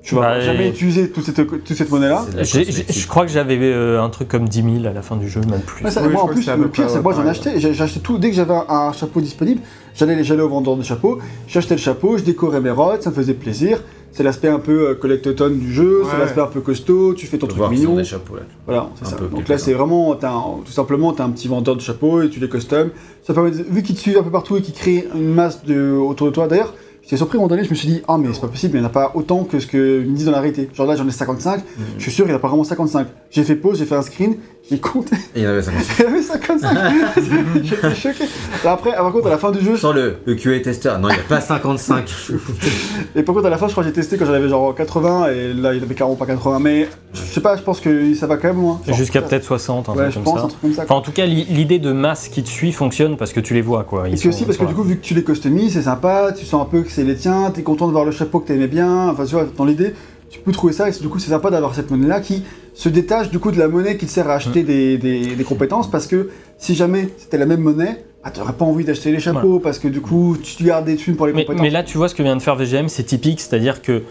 tu 0.03 0.15
vas 0.15 0.21
Bah, 0.21 0.41
jamais 0.41 0.67
et- 0.67 0.71
utiliser 0.71 1.11
toute 1.11 1.25
cette, 1.25 1.37
toute 1.47 1.73
cette 1.75 1.91
monnaie-là. 1.91 2.25
Je 2.43 3.07
crois 3.07 3.25
que 3.27 3.33
j'avais 3.33 3.59
euh, 3.61 4.03
un 4.03 4.09
truc 4.11 4.29
comme 4.29 4.49
10 4.49 4.63
000 4.81 4.87
à 4.87 4.93
la 4.93 5.03
fin 5.03 5.17
du 5.17 5.29
jeu, 5.29 5.41
même 5.49 5.61
plus. 5.61 5.85
Ouais, 5.85 5.91
ça- 5.91 6.03
Oui, 6.03 6.13
moi 6.13 6.23
en 6.23 6.29
plus, 6.29 6.47
le 6.49 6.69
pire 6.69 6.89
c'est 6.89 6.99
que 6.99 7.03
moi 7.03 7.13
j'en 7.13 7.19
pareil. 7.25 7.31
achetais, 7.31 7.83
acheté 7.83 8.01
tout, 8.01 8.19
dès 8.19 8.31
que 8.31 8.37
j'avais 8.37 8.55
un, 8.55 8.65
un 8.69 8.93
chapeau 8.93 9.21
disponible, 9.21 9.61
j'allais 9.95 10.41
au 10.43 10.49
vendeur 10.49 10.77
de 10.77 10.83
chapeaux, 10.83 11.19
j'achetais 11.47 11.75
le 11.75 11.81
chapeau, 11.81 12.17
je 12.17 12.23
décorais 12.25 12.61
mes 12.61 12.71
rods, 12.71 13.01
ça 13.01 13.11
me 13.11 13.15
faisait 13.15 13.35
plaisir. 13.35 13.83
C'est 14.13 14.23
l'aspect 14.23 14.49
un 14.49 14.59
peu 14.59 14.89
euh, 14.89 14.95
collectoton 14.95 15.51
du 15.51 15.73
jeu, 15.73 16.03
c'est 16.11 16.19
l'aspect 16.19 16.41
un 16.41 16.47
peu 16.47 16.61
costaud, 16.61 17.15
tu 17.15 17.27
fais 17.27 17.39
ton 17.39 17.47
truc 17.47 17.63
mignon. 17.71 17.95
des 17.97 18.05
chapeaux 18.05 18.37
là. 18.37 18.43
Voilà, 18.67 18.89
c'est 18.97 19.07
Un 19.07 19.11
ça. 19.11 19.17
peu 19.17 19.27
Donc 19.29 19.47
là, 19.49 19.57
que 19.57 19.61
c'est 19.61 19.75
vraiment, 19.75 20.15
t'as 20.17 20.33
un- 20.33 20.59
tout 20.65 20.73
simplement, 20.73 21.13
tu 21.13 21.23
as 21.23 21.25
un 21.25 21.31
petit 21.31 21.47
vendeur 21.49 21.77
de 21.77 21.81
chapeaux 21.81 22.23
et 22.23 22.29
tu 22.31 22.41
les 22.41 22.49
customes. 22.49 22.91
Ça 23.23 23.35
permet, 23.35 23.51
de- 23.53 23.63
vu 23.69 23.83
qu'ils 23.83 23.95
te 23.95 24.01
suivent 24.01 24.19
un 24.19 24.23
peu 24.23 24.31
partout 24.31 24.57
et 24.57 24.63
qu'ils 24.63 24.75
créent 24.75 25.07
une 25.15 25.33
masse 25.35 25.65
de, 25.65 25.93
autour 25.93 26.27
de 26.29 26.33
toi. 26.33 26.49
D'ailleurs, 26.49 26.75
j'étais 27.03 27.17
surpris 27.19 27.37
à 27.37 27.39
un 27.39 27.43
moment 27.43 27.49
donné, 27.49 27.65
je 27.65 27.71
me 27.71 27.75
suis 27.75 27.89
dit, 27.89 28.03
ah, 28.09 28.19
mais 28.19 28.29
c'est 28.33 28.41
pas 28.41 28.49
possible, 28.49 28.77
il 28.77 28.81
n'y 28.81 28.85
en 28.87 28.89
a 28.89 28.93
pas 28.93 29.13
autant 29.15 29.45
que 29.45 29.61
ce 29.61 29.67
qu'ils 29.67 29.79
me 30.11 30.15
disent 30.17 30.27
dans 30.27 30.33
la 30.33 30.41
réalité. 30.41 30.69
Genre 30.75 30.87
là, 30.87 30.97
j'en 30.97 31.07
ai 31.07 31.11
55, 31.13 31.63
je 31.99 32.03
suis 32.03 32.11
sûr, 32.13 32.25
il 32.25 32.29
n'y 32.29 32.35
en 32.35 32.37
a 32.37 32.41
pas 32.41 32.49
vraiment 32.49 32.65
55. 32.65 33.07
J'ai 33.31 33.45
fait 33.45 33.57
pause, 33.57 33.79
j'ai 33.79 33.85
fait 33.87 33.95
un 33.97 34.03
screen, 34.03 34.37
j'ai 34.71 34.79
compté, 34.79 35.17
Et 35.35 35.41
il 35.41 35.43
y 35.43 35.47
en 35.47 35.51
avait 35.51 35.63
50. 35.63 35.83
il 35.99 36.03
y 36.05 36.07
en 36.07 36.11
avait 36.11 36.23
55. 36.23 36.79
J'étais 37.65 37.95
choqué. 37.95 38.25
Là, 38.65 38.73
après, 38.73 38.93
par 38.95 39.11
contre, 39.13 39.27
à 39.29 39.31
la 39.31 39.39
fin 39.39 39.51
du 39.51 39.65
jeu, 39.65 39.77
Sans 39.79 39.93
le, 39.93 40.17
le 40.27 40.35
QA 40.35 40.61
testeur, 40.61 40.99
non, 40.99 41.09
il 41.09 41.15
n'y 41.15 41.21
a 41.21 41.25
pas 41.25 41.41
55. 41.41 42.05
et 43.17 43.23
par 43.23 43.35
contre, 43.35 43.47
à 43.47 43.51
la 43.51 43.57
fin, 43.59 43.67
je 43.67 43.73
crois 43.73 43.83
que 43.83 43.89
j'ai 43.89 43.95
testé 43.95 44.17
quand 44.19 44.27
j'en 44.27 44.35
avais 44.35 44.49
genre 44.49 44.75
80 44.75 45.29
et 45.31 45.55
là, 45.55 45.73
il 45.75 45.83
avait 45.83 45.95
carrément 45.95 46.17
pas 46.17 46.27
80. 46.27 46.59
Mais 46.61 46.89
je 47.15 47.21
sais 47.21 47.41
pas, 47.41 47.57
je 47.57 47.63
pense 47.63 47.81
que 47.81 48.15
ça 48.15 48.27
va 48.27 48.37
quand 48.37 48.49
même 48.49 48.61
loin. 48.61 48.81
Genre, 48.87 48.97
Jusqu'à 48.97 49.23
peut-être 49.23 49.45
60, 49.45 49.89
un 49.89 49.93
Ouais, 49.93 49.99
truc 50.03 50.11
je 50.11 50.15
comme 50.17 50.25
pense, 50.25 50.39
ça. 50.41 50.45
un 50.45 50.49
truc 50.49 50.61
comme 50.61 50.73
ça. 50.75 50.83
Enfin, 50.85 50.95
en 50.97 51.01
tout 51.01 51.13
cas, 51.13 51.25
l'i- 51.25 51.47
l'idée 51.47 51.79
de 51.79 51.93
masse 51.93 52.29
qui 52.29 52.43
te 52.43 52.49
suit 52.49 52.73
fonctionne 52.73 53.17
parce 53.17 53.33
que 53.33 53.41
tu 53.41 53.55
les 53.55 53.63
vois, 53.63 53.85
quoi. 53.85 54.07
Et 54.07 54.11
puis 54.11 54.19
sont- 54.21 54.29
aussi 54.29 54.45
parce 54.45 54.59
que 54.59 54.65
du 54.67 54.75
coup, 54.75 54.83
vu 54.83 54.97
que 54.97 55.03
tu 55.05 55.15
les 55.15 55.25
customises, 55.25 55.73
c'est 55.73 55.83
sympa, 55.83 56.33
tu 56.37 56.45
sens 56.45 56.61
un 56.63 56.67
peu 56.67 56.83
que 56.83 56.91
c'est 56.91 57.05
les 57.05 57.17
tiens, 57.17 57.51
t'es 57.55 57.63
content 57.63 57.87
de 57.87 57.93
voir 57.93 58.05
le 58.05 58.11
chapeau 58.13 58.41
que 58.41 58.49
t'aimais 58.49 58.67
bien, 58.69 59.09
enfin 59.09 59.25
tu 59.25 59.33
vois, 59.35 59.47
dans 59.57 59.65
l'idée, 59.65 59.95
tu 60.31 60.41
peux 60.41 60.53
trouver 60.53 60.75
ça 60.75 60.89
et 60.89 60.93
c'est- 60.93 61.01
du 61.01 61.09
coup 61.09 61.19
c'est 61.19 61.31
sympa 61.31 61.49
d'avoir 61.51 61.75
cette 61.75 61.91
monnaie-là 61.91 62.21
qui 62.21 62.43
se 62.79 62.89
détache 62.89 63.29
du 63.31 63.41
coup 63.41 63.51
de 63.51 63.59
la 63.59 63.67
monnaie 63.67 63.97
qui 63.97 64.07
te 64.07 64.11
sert 64.13 64.31
à 64.31 64.35
acheter 64.35 64.63
des, 64.63 64.99
des- 64.99 65.35
des 65.35 65.45
compétences 65.45 65.91
parce 65.91 66.07
que 66.07 66.31
si 66.59 66.77
jamais 66.77 67.09
c'était 67.19 67.37
la 67.37 67.45
même 67.47 67.61
monnaie, 67.61 68.05
bah, 68.23 68.31
t'aurais 68.31 68.53
pas 68.53 68.65
envie 68.65 68.85
d'acheter 68.85 69.11
les 69.11 69.19
chapeaux 69.19 69.59
parce 69.59 69.81
que 69.81 69.89
du 69.89 70.01
coup 70.01 70.37
tu 70.41 70.63
gardes 70.63 70.85
des 70.85 70.95
thunes 70.95 71.17
pour 71.17 71.27
les 71.27 71.33
Mais, 71.33 71.45
compétences. 71.45 71.63
mais 71.65 71.71
là, 71.71 71.83
tu 71.83 71.99
vois 71.99 72.09
ce 72.09 72.15
que 72.15 72.23
vient 72.23 72.37
de 72.37 72.41
faire 72.43 72.55
VGM, 72.55 72.89
c'est 72.89 73.03
typique, 73.03 73.41
c'est-à-dire 73.41 73.83
que 73.83 74.05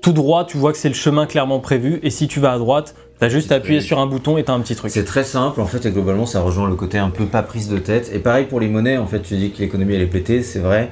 tout 0.00 0.12
droit, 0.12 0.46
tu 0.46 0.56
vois 0.56 0.72
que 0.72 0.78
c'est 0.78 0.88
le 0.88 0.94
chemin 0.94 1.26
clairement 1.26 1.60
prévu, 1.60 2.00
et 2.02 2.08
si 2.08 2.26
tu 2.26 2.40
vas 2.40 2.52
à 2.52 2.58
droite, 2.58 2.94
t'as 3.18 3.28
juste 3.28 3.52
à 3.52 3.56
appuyer 3.56 3.80
sur 3.82 3.98
un 3.98 4.06
bouton 4.06 4.38
et 4.38 4.44
t'as 4.44 4.54
un 4.54 4.60
petit 4.60 4.74
truc. 4.74 4.90
C'est 4.90 5.04
très 5.04 5.24
simple 5.24 5.60
en 5.60 5.66
fait 5.66 5.84
et 5.84 5.90
globalement 5.90 6.24
ça 6.26 6.40
rejoint 6.40 6.68
le 6.68 6.76
côté 6.76 6.96
un 6.96 7.10
peu 7.10 7.26
pas 7.26 7.42
prise 7.42 7.68
de 7.68 7.76
tête. 7.78 8.10
Et 8.14 8.20
pareil 8.20 8.46
pour 8.46 8.58
les 8.58 8.68
monnaies 8.68 8.96
en 8.96 9.06
fait, 9.06 9.20
tu 9.20 9.36
dis 9.36 9.50
que 9.50 9.58
l'économie 9.58 9.96
elle 9.96 10.00
est 10.02 10.06
pétée, 10.06 10.42
c'est 10.42 10.60
vrai. 10.60 10.90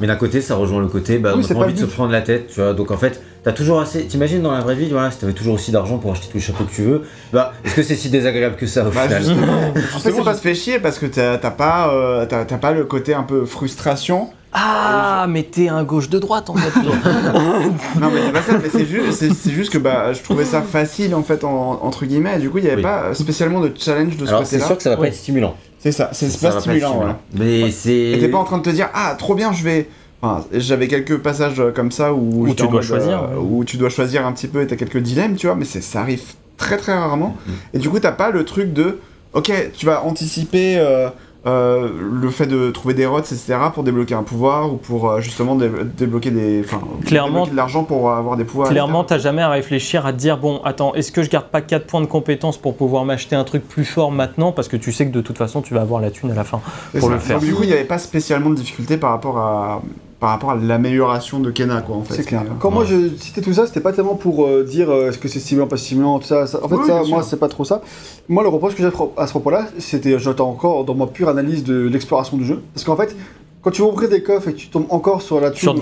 Mais 0.00 0.06
d'un 0.06 0.16
côté 0.16 0.40
ça 0.40 0.54
rejoint 0.56 0.80
le 0.80 0.88
côté 0.88 1.18
bah 1.18 1.32
Oui, 1.34 1.40
on 1.42 1.44
a 1.44 1.48
c'est 1.48 1.52
pas 1.54 1.60
envie 1.60 1.74
de 1.74 1.78
se 1.78 1.84
prendre 1.84 2.10
la 2.10 2.22
tête, 2.22 2.46
tu 2.48 2.54
vois. 2.60 2.72
Donc 2.72 2.90
en 2.90 2.96
fait, 2.96 3.20
t'as 3.44 3.52
toujours 3.52 3.80
assez. 3.80 4.04
T'imagines 4.06 4.42
dans 4.42 4.52
la 4.52 4.60
vraie 4.60 4.74
vie, 4.74 4.88
voilà, 4.90 5.10
si 5.10 5.18
t'avais 5.18 5.32
toujours 5.32 5.54
aussi 5.54 5.70
d'argent 5.72 5.98
pour 5.98 6.12
acheter 6.12 6.26
tous 6.28 6.36
les 6.38 6.42
chapeaux 6.42 6.64
que 6.64 6.72
tu 6.74 6.82
veux, 6.82 7.02
bah 7.32 7.52
est-ce 7.64 7.74
que 7.74 7.82
c'est 7.82 7.96
si 7.96 8.08
désagréable 8.10 8.56
que 8.56 8.66
ça 8.66 8.82
au 8.86 8.90
Bah, 8.90 9.02
final 9.02 9.22
justement, 9.22 9.46
fait, 9.74 9.80
justement, 9.80 10.16
c'est 10.18 10.24
ça 10.24 10.34
te 10.34 10.40
fait 10.40 10.54
chier 10.54 10.78
parce 10.78 10.98
que 10.98 11.06
t'as 11.06 11.38
t'as 11.38 11.50
pas, 11.50 11.92
euh, 11.94 12.26
t'as 12.26 12.44
t'as 12.44 12.58
pas 12.58 12.72
le 12.72 12.84
côté 12.84 13.14
un 13.14 13.22
peu 13.24 13.44
frustration. 13.46 14.30
Ah, 14.52 15.26
mais 15.28 15.44
t'es 15.44 15.68
un 15.68 15.84
gauche 15.84 16.08
de 16.10 16.18
droite 16.18 16.50
en 16.50 16.54
fait. 16.54 16.72
Non, 18.00 18.10
mais 18.12 18.20
c'est 18.26 18.32
pas 18.32 18.42
ça, 18.42 18.52
mais 18.60 18.68
c'est 18.68 18.84
juste, 18.86 19.48
juste 19.50 19.72
que 19.72 19.78
bah, 19.78 20.12
je 20.12 20.22
trouvais 20.22 20.44
ça 20.44 20.60
facile 20.62 21.14
en 21.14 21.22
fait, 21.22 21.44
en- 21.44 21.78
entre 21.82 22.04
guillemets, 22.04 22.36
et 22.36 22.38
du 22.40 22.50
coup, 22.50 22.58
il 22.58 22.64
n'y 22.64 22.68
avait 22.70 22.76
Oui. 22.78 22.82
pas 22.82 23.14
spécialement 23.14 23.60
de 23.60 23.70
challenge 23.78 24.16
de 24.16 24.24
ce 24.24 24.28
Alors 24.30 24.40
c'est 24.44 24.56
côté-là. 24.56 24.66
sûr 24.66 24.76
que 24.76 24.82
ça 24.82 24.90
va 24.90 24.96
pas 24.96 25.02
Oui. 25.02 25.08
être 25.08 25.14
stimulant. 25.14 25.54
C'est 25.78 25.92
ça, 25.92 26.10
c'est 26.12 26.40
pas 26.40 26.60
stimulant, 26.60 26.94
voilà. 26.96 27.18
Mais 27.34 27.70
c'est. 27.70 27.94
Et 28.10 28.18
t'es 28.18 28.28
pas 28.28 28.38
en 28.38 28.44
train 28.44 28.58
de 28.58 28.62
te 28.62 28.70
dire, 28.70 28.88
ah, 28.92 29.14
trop 29.18 29.34
bien, 29.34 29.52
je 29.52 29.62
vais. 29.64 29.88
Enfin, 30.22 30.44
j'avais 30.52 30.86
quelques 30.88 31.18
passages 31.18 31.58
euh, 31.60 31.70
comme 31.72 31.90
ça 31.90 32.12
où, 32.12 32.46
tu 32.50 32.62
dois 32.64 32.70
mode, 32.72 32.82
choisir, 32.82 33.22
euh, 33.22 33.36
ouais. 33.36 33.42
où 33.50 33.64
tu 33.64 33.76
dois 33.78 33.88
choisir 33.88 34.26
un 34.26 34.32
petit 34.32 34.48
peu 34.48 34.60
et 34.60 34.66
t'as 34.66 34.76
quelques 34.76 34.98
dilemmes, 34.98 35.36
tu 35.36 35.46
vois, 35.46 35.56
mais 35.56 35.64
ça 35.64 36.00
arrive 36.00 36.22
très 36.58 36.76
très 36.76 36.92
rarement. 36.94 37.36
Mhm. 37.46 37.54
Et 37.74 37.78
du 37.78 37.88
coup, 37.88 37.98
t'as 38.00 38.12
pas 38.12 38.30
le 38.30 38.44
truc 38.44 38.72
de, 38.74 38.98
ok, 39.32 39.50
tu 39.74 39.86
vas 39.86 40.04
anticiper 40.04 40.76
euh, 40.78 41.08
euh, 41.46 41.88
le 42.12 42.28
fait 42.28 42.44
de 42.46 42.70
trouver 42.70 42.92
des 42.92 43.06
rots, 43.06 43.20
etc., 43.20 43.56
pour 43.72 43.82
débloquer 43.82 44.12
un 44.14 44.22
pouvoir 44.22 44.70
ou 44.70 44.76
pour 44.76 45.08
euh, 45.08 45.20
justement 45.22 45.54
dé- 45.54 45.70
débloquer 45.96 46.30
des. 46.30 46.62
Clairement- 47.06 47.28
débloquer 47.30 47.50
de 47.52 47.56
l'argent 47.56 47.84
pour 47.84 48.10
avoir 48.12 48.36
des 48.36 48.44
pouvoirs. 48.44 48.68
Clairement, 48.68 49.04
t'as 49.04 49.16
jamais 49.16 49.40
à 49.40 49.48
réfléchir 49.48 50.04
à 50.04 50.12
te 50.12 50.18
dire 50.18 50.36
bon, 50.36 50.60
attends, 50.66 50.92
est-ce 50.94 51.12
que 51.12 51.22
je 51.22 51.30
garde 51.30 51.46
pas 51.46 51.62
4 51.62 51.86
points 51.86 52.02
de 52.02 52.06
compétence 52.06 52.58
pour 52.58 52.76
pouvoir 52.76 53.06
m'acheter 53.06 53.36
un 53.36 53.44
truc 53.44 53.66
plus 53.66 53.86
fort 53.86 54.12
maintenant? 54.12 54.52
Parce 54.52 54.68
que 54.68 54.76
tu 54.76 54.92
sais 54.92 55.06
que 55.06 55.12
de 55.12 55.22
toute 55.22 55.38
façon 55.38 55.62
tu 55.62 55.72
vas 55.72 55.80
avoir 55.80 56.02
la 56.02 56.10
thune 56.10 56.30
à 56.30 56.34
la 56.34 56.44
fin. 56.44 56.60
Pour 56.92 57.08
ça. 57.08 57.14
le 57.14 57.18
faire. 57.18 57.38
Donc, 57.38 57.48
du 57.48 57.54
coup, 57.54 57.62
il 57.62 57.68
n'y 57.68 57.72
avait 57.74 57.84
pas 57.84 57.96
spécialement 57.98 58.50
de 58.50 58.56
difficulté 58.56 58.98
par 58.98 59.08
rapport 59.12 59.38
à, 59.38 59.80
par 60.20 60.30
rapport 60.30 60.50
à 60.50 60.54
l'amélioration 60.56 61.40
de 61.40 61.50
Kena, 61.50 61.80
quoi, 61.80 61.96
en 61.96 62.02
fait. 62.02 62.14
C'est 62.14 62.24
clair. 62.24 62.44
Quand 62.60 62.70
moi 62.70 62.84
je 62.84 63.08
citais 63.18 63.40
tout 63.40 63.54
ça, 63.54 63.66
c'était 63.66 63.80
pas 63.80 63.92
tellement 63.92 64.14
pour 64.16 64.46
euh, 64.46 64.62
dire 64.64 64.90
euh, 64.90 65.08
est-ce 65.08 65.18
que 65.18 65.28
c'est 65.28 65.40
stimulant, 65.40 65.66
pas 65.66 65.78
stimulant, 65.78 66.18
tout 66.18 66.26
ça. 66.26 66.46
ça- 66.46 66.60
En 66.62 66.68
fait, 66.68 66.76
Oui, 66.76 66.86
ça, 66.86 67.02
moi, 67.08 67.22
c'est 67.22 67.38
pas 67.38 67.48
trop 67.48 67.64
ça. 67.64 67.80
Moi, 68.28 68.42
le 68.42 68.50
reproche 68.50 68.74
que 68.74 68.82
j'ai 68.82 68.90
à 69.16 69.26
ce 69.26 69.30
propos-là, 69.32 69.68
c'était, 69.78 70.18
j'entends 70.18 70.50
encore 70.50 70.84
dans 70.84 70.94
ma 70.94 71.06
pure 71.06 71.28
analyse 71.30 71.64
de 71.64 71.88
l'exploration 71.88 72.36
du 72.36 72.44
jeu. 72.44 72.60
Parce 72.74 72.84
qu'en 72.84 72.96
fait, 72.96 73.16
quand 73.62 73.70
tu 73.70 73.80
ouvrir 73.88 74.08
des 74.10 74.22
coffres 74.22 74.48
et 74.48 74.52
que 74.52 74.58
tu 74.58 74.68
tombes 74.68 74.86
encore 74.90 75.22
sur 75.22 75.40
la 75.40 75.52
Sur 75.54 75.72
de 75.74 75.80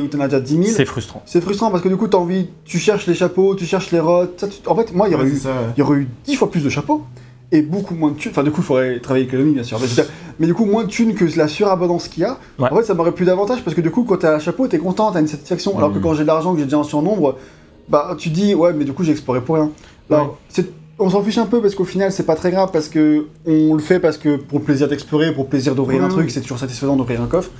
où- 0.00 0.06
t'en 0.06 0.20
as 0.20 0.26
déjà 0.28 0.40
10 0.40 0.54
000, 0.64 0.64
C'est 0.76 0.84
frustrant. 0.84 1.22
c'est 1.24 1.40
frustrant 1.40 1.70
parce 1.70 1.82
que 1.84 1.88
du 1.88 1.96
coup, 1.96 2.08
t'as 2.08 2.18
envie, 2.18 2.48
tu 2.64 2.78
cherches 2.78 3.06
les 3.06 3.14
chapeaux, 3.14 3.54
tu 3.54 3.64
cherches 3.64 3.90
les 3.92 4.00
rods. 4.00 4.26
ça, 4.36 4.48
tu- 4.48 4.56
En 4.68 4.74
fait, 4.74 4.92
moi, 4.92 5.08
il 5.08 5.12
y 5.12 5.14
aurait 5.14 5.24
Ouais, 5.24 5.30
eu 5.30 5.34
c'est 5.34 5.42
ça, 5.44 5.50
ouais. 5.50 5.56
il 5.76 5.80
y 5.80 5.82
aurait 5.82 5.98
eu 5.98 6.08
10 6.24 6.34
fois 6.34 6.50
plus 6.50 6.64
de 6.64 6.68
chapeaux 6.68 7.02
et 7.52 7.62
beaucoup 7.62 7.94
moins 7.94 8.10
de 8.10 8.16
thunes. 8.16 8.32
Enfin, 8.32 8.42
du 8.42 8.50
coup, 8.50 8.60
il 8.60 8.64
faudrait 8.64 8.98
travailler 9.00 9.24
l'économie, 9.26 9.52
bien 9.52 9.62
sûr. 9.62 9.78
Mais, 10.38 10.46
du 10.46 10.54
coup, 10.54 10.64
moins 10.64 10.84
de 10.84 10.88
thunes 10.88 11.14
que 11.14 11.24
la 11.36 11.48
surabondance 11.48 12.08
qu'il 12.08 12.22
y 12.22 12.26
a. 12.26 12.38
Ouais. 12.58 12.68
En 12.70 12.76
fait, 12.76 12.82
ça 12.84 12.94
m'aurait 12.94 13.12
plus 13.12 13.24
d'avantages 13.24 13.62
parce 13.62 13.74
que 13.74 13.80
du 13.80 13.90
coup, 13.90 14.04
quand 14.04 14.18
t'as 14.18 14.34
un 14.34 14.38
chapeau, 14.38 14.66
t'es 14.68 14.78
content, 14.78 15.12
t'as 15.12 15.20
une 15.20 15.28
satisfaction. 15.28 15.76
Alors 15.78 15.92
que 15.92 15.98
Mhm. 15.98 16.02
quand 16.02 16.14
j'ai 16.14 16.22
de 16.22 16.26
l'argent, 16.26 16.52
que 16.52 16.58
j'ai 16.58 16.64
déjà 16.64 16.78
en 16.78 16.84
surnombre, 16.84 17.36
bah, 17.88 18.14
tu 18.18 18.28
dis, 18.30 18.54
ouais, 18.54 18.72
mais 18.72 18.84
du 18.84 18.92
coup, 18.92 19.04
j'ai 19.04 19.12
exploré 19.12 19.40
pour 19.40 19.54
rien. 19.54 19.70
Alors, 20.10 20.38
c'est- 20.48 20.70
on 20.98 21.08
s'en 21.10 21.22
fiche 21.22 21.38
un 21.38 21.46
peu 21.46 21.60
parce 21.60 21.74
qu'au 21.74 21.84
final, 21.84 22.10
c'est 22.10 22.24
pas 22.26 22.36
très 22.36 22.50
grave 22.50 22.70
parce 22.72 22.88
que 22.88 23.26
on 23.46 23.74
le 23.74 23.80
fait 23.82 24.00
parce 24.00 24.16
que 24.18 24.36
pour 24.36 24.58
le 24.58 24.64
plaisir 24.64 24.88
d'explorer, 24.88 25.32
pour 25.32 25.44
le 25.44 25.48
plaisir 25.50 25.74
d'ouvrir 25.74 26.02
un 26.02 26.08
truc, 26.08 26.26
oui. 26.26 26.30
c'est 26.32 26.40
toujours 26.40 26.58
satisfaisant 26.58 26.96
d'ouvrir 26.96 27.20
un 27.22 27.26
coffre. 27.26 27.50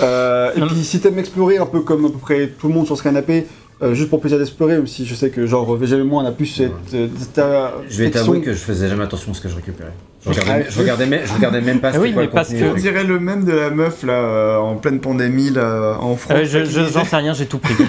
Euh, 0.00 0.50
et 0.56 0.60
puis, 0.62 0.82
si 0.84 1.00
t'aimes 1.00 1.18
explorer 1.18 1.58
un 1.58 1.66
peu 1.66 1.80
comme 1.80 2.04
à 2.06 2.08
peu 2.08 2.18
près 2.18 2.48
tout 2.58 2.68
le 2.68 2.74
monde 2.74 2.86
sur 2.86 2.96
ce 2.96 3.02
canapé, 3.02 3.46
euh, 3.82 3.94
juste 3.94 4.10
pour 4.10 4.20
plaisir 4.20 4.38
d'explorer, 4.38 4.74
même 4.74 4.86
si 4.86 5.04
je 5.04 5.14
sais 5.14 5.30
que 5.30 5.46
genre 5.46 5.66
moi 6.04 6.22
on 6.22 6.26
a 6.26 6.32
plus 6.32 6.46
cette, 6.46 6.70
euh, 6.94 7.08
cette, 7.18 7.38
euh, 7.38 7.68
Je 7.88 7.98
vais 7.98 8.10
t'avouer 8.10 8.40
que 8.40 8.52
je 8.52 8.58
faisais 8.58 8.88
jamais 8.88 9.02
attention 9.02 9.32
à 9.32 9.34
ce 9.34 9.40
que 9.40 9.48
je 9.48 9.56
récupérais. 9.56 9.92
Je 10.24 10.30
regardais, 10.30 10.66
je 10.70 11.04
même, 11.04 11.20
je 11.26 11.32
regardais 11.34 11.60
même 11.60 11.80
pas 11.80 11.90
Ah 11.94 11.98
oui, 11.98 12.12
quoi 12.12 12.22
mais 12.22 12.26
le 12.28 12.32
parce 12.32 12.48
contenu 12.48 12.62
que- 12.62 12.68
On 12.70 12.74
dirait 12.74 13.02
le 13.04 13.18
même 13.18 13.44
de 13.44 13.52
la 13.52 13.70
meuf 13.70 14.04
là 14.04 14.12
euh, 14.12 14.56
en 14.58 14.76
pleine 14.76 15.00
pandémie 15.00 15.50
là 15.50 15.96
en 16.00 16.14
France. 16.16 16.38
Euh, 16.38 16.44
je, 16.44 16.64
je- 16.64 16.92
j'en 16.92 17.04
sais 17.04 17.16
rien, 17.16 17.32
j'ai 17.34 17.46
tout 17.46 17.58
pris. 17.58 17.74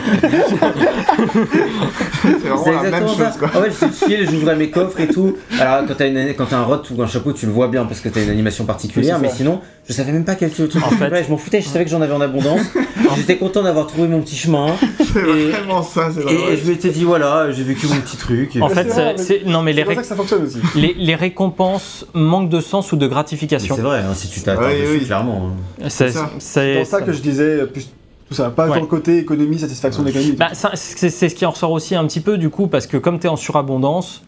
c'est 2.22 2.30
vraiment 2.48 2.66
la 2.66 2.72
même 2.72 2.86
exactement 2.86 3.08
chose 3.10 3.18
ça. 3.18 3.36
quoi. 3.40 3.50
En 3.50 3.64
fait, 3.64 3.72
j'étais 3.80 4.06
chill, 4.18 4.30
j'ouvrais 4.32 4.56
mes 4.56 4.70
coffres 4.70 5.00
et 5.00 5.08
tout. 5.08 5.38
Alors, 5.60 5.86
quand 5.88 5.94
t'as 5.96 6.08
une, 6.08 6.34
quand 6.36 6.46
t'as 6.46 6.58
un 6.58 6.64
rot 6.64 6.82
ou 6.96 7.02
un 7.02 7.08
chapeau, 7.08 7.34
tu 7.34 7.46
le 7.46 7.52
vois 7.52 7.68
bien 7.68 7.86
parce 7.86 8.00
que 8.00 8.10
t'as 8.10 8.24
une 8.24 8.30
animation 8.30 8.66
particulière, 8.66 9.20
mais 9.20 9.30
sinon, 9.30 9.62
je 9.88 9.94
savais 9.94 10.12
même 10.12 10.26
pas 10.26 10.36
quel 10.36 10.50
truc. 10.52 10.72
En 10.78 10.90
fait- 10.90 11.12
Ouais, 11.12 11.24
je 11.24 11.30
m'en 11.30 11.38
foutais, 11.38 11.62
je 11.62 11.68
savais 11.68 11.86
que 11.86 11.92
j'en 11.92 12.02
avais 12.02 12.14
en 12.14 12.22
abondance. 12.22 12.62
J'étais 13.16 13.38
content 13.38 13.62
d'avoir 13.62 13.86
trouvé 13.86 14.08
mon 14.08 14.22
petit 14.22 14.36
chemin. 14.36 14.76
C'est 15.14 15.20
vraiment 15.20 15.84
ça. 15.84 16.10
C'est 16.12 16.22
Et, 16.34 16.54
et 16.54 16.58
je 16.58 16.68
m'étais 16.72 16.90
dit, 16.90 17.04
voilà, 17.04 17.52
j'ai 17.52 17.64
vécu 17.64 17.86
mon 17.88 17.98
petit 17.98 18.18
truc. 18.18 18.58
En 18.60 18.70
fait, 18.70 18.90
c'est 19.18 19.46
non 19.46 19.62
mais 19.62 19.74
les, 19.74 19.84
pour 19.84 19.94
ça 19.94 20.02
que 20.02 20.08
ça 20.08 20.16
fonctionne 20.16 20.46
aussi. 20.46 20.58
les 20.76 21.16
récompenses 21.16 22.06
manquent 22.24 22.50
de 22.50 22.60
sens 22.62 22.92
ou 22.92 22.96
de 22.96 23.08
gratification. 23.08 23.76
C'est 23.76 23.82
vrai, 23.82 24.00
hein, 24.00 24.14
si 24.14 24.28
tu 24.30 24.42
t'attends 24.42 24.64
Oui, 24.66 24.82
dessus, 24.82 24.98
oui. 25.00 25.06
clairement. 25.06 25.50
hein. 25.82 25.86
C'est 25.90 26.10
ça. 26.12 26.30
c'est- 26.40 26.74
C'est 26.74 26.78
pour 26.80 26.88
ça 26.88 27.02
que 27.02 27.14
je 27.14 27.22
disais 27.22 27.44
euh, 27.62 27.66
plus 27.66 27.90
tout 28.30 28.34
ça, 28.36 28.50
pas 28.50 28.68
Ouais. 28.68 28.76
dans 28.76 28.82
le 28.82 28.88
côté 28.88 29.18
économie, 29.20 29.60
satisfaction 29.60 30.02
d'économie. 30.04 30.32
Bah, 30.34 30.50
ça, 30.54 30.72
c'est 30.76 31.10
ce 31.10 31.26
qui 31.36 31.46
en 31.46 31.52
ressort 31.52 31.72
aussi 31.72 31.94
un 31.96 32.06
petit 32.08 32.22
peu 32.22 32.38
du 32.38 32.50
coup 32.50 32.68
parce 32.68 32.88
que 32.88 32.98
comme 32.98 33.20
tu 33.20 33.28
es 33.28 33.30
en 33.30 33.36
surabondance, 33.36 34.24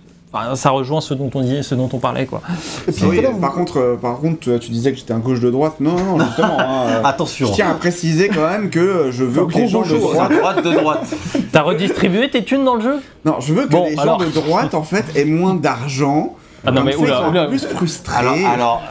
ça 0.55 0.69
rejoint 0.71 0.99
ce 0.99 1.13
dont 1.13 1.29
on 1.33 1.39
dit, 1.41 1.63
ce 1.63 1.75
dont 1.75 1.89
on 1.93 1.97
parlait 1.97 2.25
quoi. 2.25 2.41
Et 2.89 2.91
puis 2.91 3.03
Ah 3.05 3.07
oui, 3.09 3.19
à 3.19 3.21
l'heure, 3.21 3.39
par 3.39 3.53
contre, 3.53 3.77
euh, 3.79 3.95
par 3.95 4.17
contre, 4.19 4.39
tu- 4.59 4.69
disais 4.69 4.91
que 4.91 4.97
j'étais 4.97 5.13
un 5.13 5.19
gauche 5.19 5.39
de 5.39 5.49
droite. 5.49 5.75
Non, 5.79 5.95
non, 5.95 6.19
justement. 6.25 6.59
hein, 6.59 6.87
euh, 6.89 7.01
Attention. 7.05 7.47
je 7.47 7.53
tiens 7.53 7.69
à 7.71 7.73
préciser 7.75 8.27
quand 8.27 8.45
même 8.49 8.69
que 8.69 8.79
euh, 8.79 9.11
je 9.13 9.23
veux 9.23 9.45
que 9.45 9.53
les 9.57 9.67
gens 9.69 9.83
de 9.83 9.95
droite. 9.97 10.31
droite 10.33 10.63
de 10.65 10.71
droite. 10.73 11.15
T'as 11.53 11.61
redistribué 11.61 12.29
tes 12.29 12.43
thunes 12.43 12.65
dans 12.65 12.75
le 12.75 12.81
jeu? 12.81 12.95
Non, 13.23 13.35
je 13.39 13.53
veux 13.53 13.63
que 13.63 13.69
Bon, 13.71 13.85
les 13.85 13.95
gens 13.95 14.01
alors. 14.01 14.17
de 14.17 14.25
droite 14.25 14.73
en 14.73 14.83
fait 14.83 15.05
aient 15.15 15.23
moins 15.23 15.53
d'argent. 15.55 16.35
Ah 16.65 16.71
non 16.71 16.83
mais 16.83 16.95
oula, 16.95 17.29
oula. 17.29 17.45
plus 17.47 17.65
frustrés. 17.65 18.15
Alors, 18.15 18.35
alors, 18.53 18.83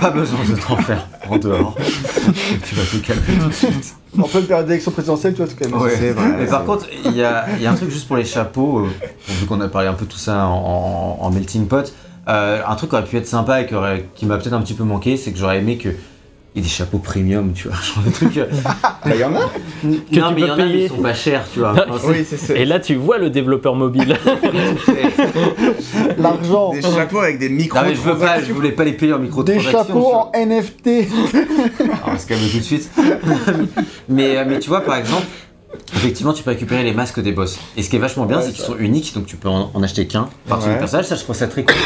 Pas 0.00 0.10
besoin 0.10 0.38
de 0.48 0.54
t'en 0.60 0.76
faire 0.76 1.06
en 1.28 1.36
dehors. 1.38 1.74
tu 2.64 2.74
vas 2.74 2.82
te 2.82 2.96
calmer 3.06 3.22
tout 3.42 3.48
de 3.48 3.52
suite. 3.54 3.94
en 4.18 4.22
pleine 4.22 4.44
période 4.44 4.66
d'élection 4.66 4.90
présidentielle, 4.90 5.34
tu 5.34 5.42
vois, 5.42 5.50
c'est 5.50 5.58
quand 5.64 5.70
même. 5.70 5.80
Ouais, 5.82 5.94
c'est 5.98 6.10
vrai. 6.12 6.28
Mais 6.38 6.46
par 6.46 6.64
contre, 6.64 6.86
il 7.04 7.12
y 7.16 7.22
a, 7.22 7.46
il 7.56 7.62
y 7.62 7.66
a 7.66 7.70
un 7.70 7.74
truc 7.74 7.90
juste 7.90 8.06
pour 8.08 8.16
les 8.16 8.24
chapeaux, 8.24 8.80
euh, 8.80 8.88
vu 9.28 9.46
qu'on 9.46 9.60
a 9.60 9.68
parlé 9.68 9.88
un 9.88 9.94
peu 9.94 10.04
de 10.06 10.10
tout 10.10 10.18
ça 10.18 10.46
en, 10.46 11.18
en- 11.20 11.24
en 11.24 11.30
melting 11.30 11.66
pot, 11.68 11.92
euh, 12.28 12.60
un 12.66 12.74
truc 12.74 12.90
qui 12.90 12.96
aurait 12.96 13.04
pu 13.04 13.16
être 13.16 13.26
sympa 13.26 13.60
et 13.60 13.66
qui, 13.66 13.74
aurait- 13.74 14.08
qui 14.14 14.26
m'a 14.26 14.36
peut-être 14.38 14.54
un 14.54 14.60
petit 14.62 14.74
peu 14.74 14.84
manqué, 14.84 15.16
c'est 15.16 15.32
que 15.32 15.38
j'aurais 15.38 15.58
aimé 15.58 15.76
que 15.78 15.90
il 16.56 16.60
ait 16.60 16.62
des 16.62 16.68
chapeaux 16.70 16.98
premium, 16.98 17.52
tu 17.52 17.68
vois, 17.68 17.76
genre 17.82 18.02
des 18.04 18.10
trucs. 18.12 18.36
euh, 18.38 18.46
Bah, 18.82 18.96
il 19.14 19.20
y 19.20 19.24
en 19.24 19.34
a. 19.36 19.40
non, 19.40 19.50
tu 19.84 19.90
mais 19.90 20.00
il 20.10 20.18
y 20.18 20.22
en 20.22 20.26
a, 20.26 20.56
mais 20.56 20.62
payer. 20.64 20.84
ils 20.84 20.88
sont 20.88 20.96
pas 20.96 21.12
chers, 21.14 21.44
tu 21.52 21.58
vois. 21.60 21.72
Enfin, 21.72 21.84
c'est- 22.00 22.06
Oui, 22.08 22.26
c'est 22.28 22.36
ça. 22.38 22.54
Et 22.54 22.64
là 22.64 22.80
tu 22.80 22.94
vois 22.96 23.18
le 23.18 23.28
développeur 23.30 23.74
mobile. 23.76 24.16
L'argent, 26.18 26.72
Des 26.72 26.82
chapeaux 26.82 27.18
avec 27.20 27.38
des 27.38 27.48
micro. 27.48 27.78
Non 27.78 27.84
mais 27.86 27.94
je 27.94 28.00
veux 28.00 28.16
pas, 28.18 28.40
je 28.42 28.52
voulais 28.52 28.72
pas 28.72 28.84
les 28.84 28.92
payer 28.94 29.12
en 29.12 29.18
micro 29.18 29.42
des 29.44 29.60
chapeaux 29.60 30.12
en 30.14 30.32
NFT. 30.34 31.08
on 32.06 32.10
va 32.12 32.18
se 32.18 32.26
calmer 32.26 32.48
tout 32.48 32.58
de 32.58 32.62
suite. 32.62 32.90
mais, 34.08 34.36
euh, 34.38 34.44
mais 34.48 34.58
tu 34.58 34.68
vois, 34.68 34.80
par 34.80 34.96
exemple, 34.96 35.26
effectivement, 35.94 36.32
tu 36.32 36.42
peux 36.42 36.50
récupérer 36.50 36.82
les 36.84 36.92
masques 36.92 37.20
des 37.20 37.32
boss. 37.32 37.58
Et 37.76 37.82
ce 37.82 37.90
qui 37.90 37.96
est 37.96 38.00
vachement 38.00 38.24
bien, 38.26 38.38
Ouais, 38.38 38.44
c'est 38.44 38.52
qu'ils 38.52 38.64
sont 38.64 38.76
uniques, 38.78 39.12
donc 39.14 39.26
tu 39.26 39.36
peux 39.36 39.48
en, 39.48 39.70
en 39.74 39.82
acheter 39.82 40.06
qu'un 40.06 40.28
par 40.48 40.60
Ouais. 40.62 40.68
ouais. 40.72 40.78
personnage. 40.78 41.06
Ça, 41.06 41.16
je 41.16 41.22
trouve 41.22 41.36
ça 41.36 41.46
très 41.48 41.64
cool. 41.64 41.76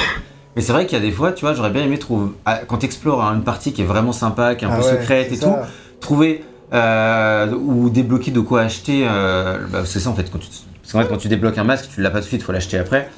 Mais 0.57 0.63
c'est 0.63 0.73
vrai 0.73 0.87
qu'il 0.87 0.99
y 0.99 1.01
a 1.01 1.05
des 1.05 1.13
fois, 1.13 1.33
tu 1.33 1.45
vois, 1.45 1.55
j'aurais 1.55 1.71
bien 1.71 1.85
aimé 1.85 1.99
trouver, 1.99 2.31
ah, 2.45 2.61
quand 2.67 2.79
tu 2.79 2.87
explores 2.87 3.21
une 3.23 3.43
partie 3.45 3.73
qui 3.73 3.83
est 3.83 3.87
vraiment 3.87 4.13
sympa, 4.13 4.55
qui 4.57 4.65
est 4.65 4.69
un 4.69 4.73
Ah 4.73 4.77
peu 4.79 4.85
ouais, 4.85 4.91
secrète 4.91 5.31
et 5.33 5.37
ça. 5.37 5.47
tout, 5.47 5.55
trouver 6.01 6.45
euh, 6.73 7.53
ou 7.55 7.89
débloquer 7.91 8.31
de 8.31 8.41
quoi 8.41 8.63
acheter. 8.63 9.07
euh, 9.09 9.59
bah, 9.71 9.83
c'est 9.85 10.01
ça 10.01 10.11
en 10.11 10.15
fait. 10.15 10.31
Quand 10.31 10.39
tu, 10.39 10.49
parce 10.83 10.93
qu'en 10.93 11.03
fait, 11.03 11.09
quand 11.09 11.19
tu 11.19 11.29
débloques 11.29 11.59
un 11.59 11.65
masque, 11.65 11.91
tu 11.95 12.01
l'as 12.01 12.11
pas 12.11 12.19
tout 12.19 12.25
de 12.25 12.29
suite, 12.29 12.43
faut 12.43 12.53
l'acheter 12.53 12.79
après. 12.79 13.09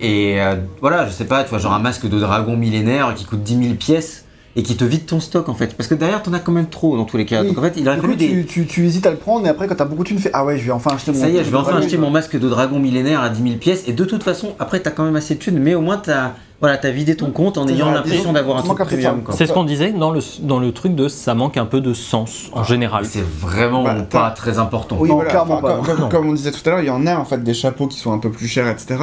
Et 0.00 0.40
euh, 0.40 0.56
voilà, 0.80 1.06
je 1.06 1.12
sais 1.12 1.26
pas, 1.26 1.44
tu 1.44 1.50
vois, 1.50 1.58
genre 1.58 1.74
un 1.74 1.78
masque 1.78 2.08
de 2.08 2.18
dragon 2.18 2.56
millénaire 2.56 3.14
qui 3.14 3.24
coûte 3.24 3.42
10 3.42 3.62
000 3.62 3.74
pièces 3.74 4.24
et 4.56 4.62
qui 4.64 4.74
te 4.76 4.82
vide 4.84 5.06
ton 5.06 5.20
stock 5.20 5.48
en 5.48 5.54
fait. 5.54 5.76
Parce 5.76 5.88
que 5.88 5.94
derrière, 5.94 6.22
t'en 6.22 6.32
as 6.32 6.40
quand 6.40 6.50
même 6.52 6.68
trop 6.68 6.96
dans 6.96 7.04
tous 7.04 7.16
les 7.18 7.24
cas. 7.26 7.42
Oui. 7.42 7.48
Donc 7.48 7.58
en 7.58 7.62
fait, 7.62 7.74
il 7.76 7.86
aurait 7.88 7.98
fallu 7.98 8.16
des. 8.16 8.28
tu, 8.28 8.46
tu, 8.46 8.66
tu 8.66 8.84
hésites 8.86 9.06
à 9.06 9.10
le 9.10 9.16
prendre, 9.16 9.46
et 9.46 9.48
après, 9.48 9.68
quand 9.68 9.76
t'as 9.76 9.84
beaucoup 9.84 10.02
de 10.02 10.08
thunes, 10.08 10.16
tu 10.16 10.24
fais 10.24 10.30
Ah 10.32 10.44
ouais, 10.44 10.58
je 10.58 10.64
vais 10.64 10.72
enfin 10.72 10.92
acheter 10.94 11.12
mon. 11.12 11.20
Ça 11.20 11.28
y 11.28 11.36
est, 11.36 11.44
je 11.44 11.50
vais 11.50 11.56
enfin 11.56 11.76
acheter 11.76 11.98
mon 11.98 12.10
masque 12.10 12.36
de 12.38 12.48
dragon 12.48 12.80
millénaire 12.80 13.20
à 13.22 13.28
10 13.28 13.42
000 13.42 13.54
pièces. 13.56 13.84
Et 13.86 13.92
de 13.92 14.04
toute 14.04 14.22
façon, 14.24 14.54
après, 14.58 14.80
t'as 14.80 14.90
quand 14.90 15.04
même 15.04 15.16
assez 15.16 15.34
de 15.34 15.38
thunes, 15.38 15.58
mais 15.58 15.74
au 15.74 15.80
moins, 15.82 15.98
t'as 15.98 16.32
voilà, 16.60 16.78
as 16.82 16.90
vidé 16.90 17.16
ton 17.16 17.30
compte 17.30 17.56
en 17.58 17.66
ayant 17.68 17.90
l'impression 17.90 18.32
d'avoir 18.32 18.58
un 18.58 18.62
truc 18.62 18.78
premium. 18.78 19.22
C'est 19.32 19.46
ce 19.46 19.52
qu'on 19.52 19.64
disait 19.64 19.92
dans 19.92 20.10
le, 20.10 20.20
dans 20.42 20.58
le 20.60 20.72
truc 20.72 20.94
de 20.94 21.08
ça 21.08 21.34
manque 21.34 21.56
un 21.56 21.66
peu 21.66 21.80
de 21.80 21.94
sens 21.94 22.50
en 22.52 22.64
général. 22.64 23.04
C'est 23.06 23.24
vraiment 23.24 23.82
Bah, 23.84 23.94
pas 23.94 24.28
t'as- 24.28 24.30
très 24.30 24.58
important. 24.58 24.96
Oui, 25.00 25.08
Non, 25.08 25.16
voilà. 25.16 25.30
clairement 25.30 25.54
Enfin, 25.58 25.62
pas. 25.68 25.74
Comme, 25.76 25.86
comme- 25.86 26.00
Non. 26.00 26.08
comme 26.08 26.28
on 26.28 26.32
disait 26.34 26.52
tout 26.52 26.60
à 26.66 26.70
l'heure, 26.70 26.80
il 26.80 26.86
y 26.86 26.90
en 26.90 27.06
a 27.06 27.16
en 27.16 27.24
fait 27.24 27.42
des 27.42 27.54
chapeaux 27.54 27.86
qui 27.86 27.98
sont 27.98 28.12
un 28.12 28.18
peu 28.18 28.30
plus 28.30 28.46
chers, 28.46 28.68
etc. 28.68 28.96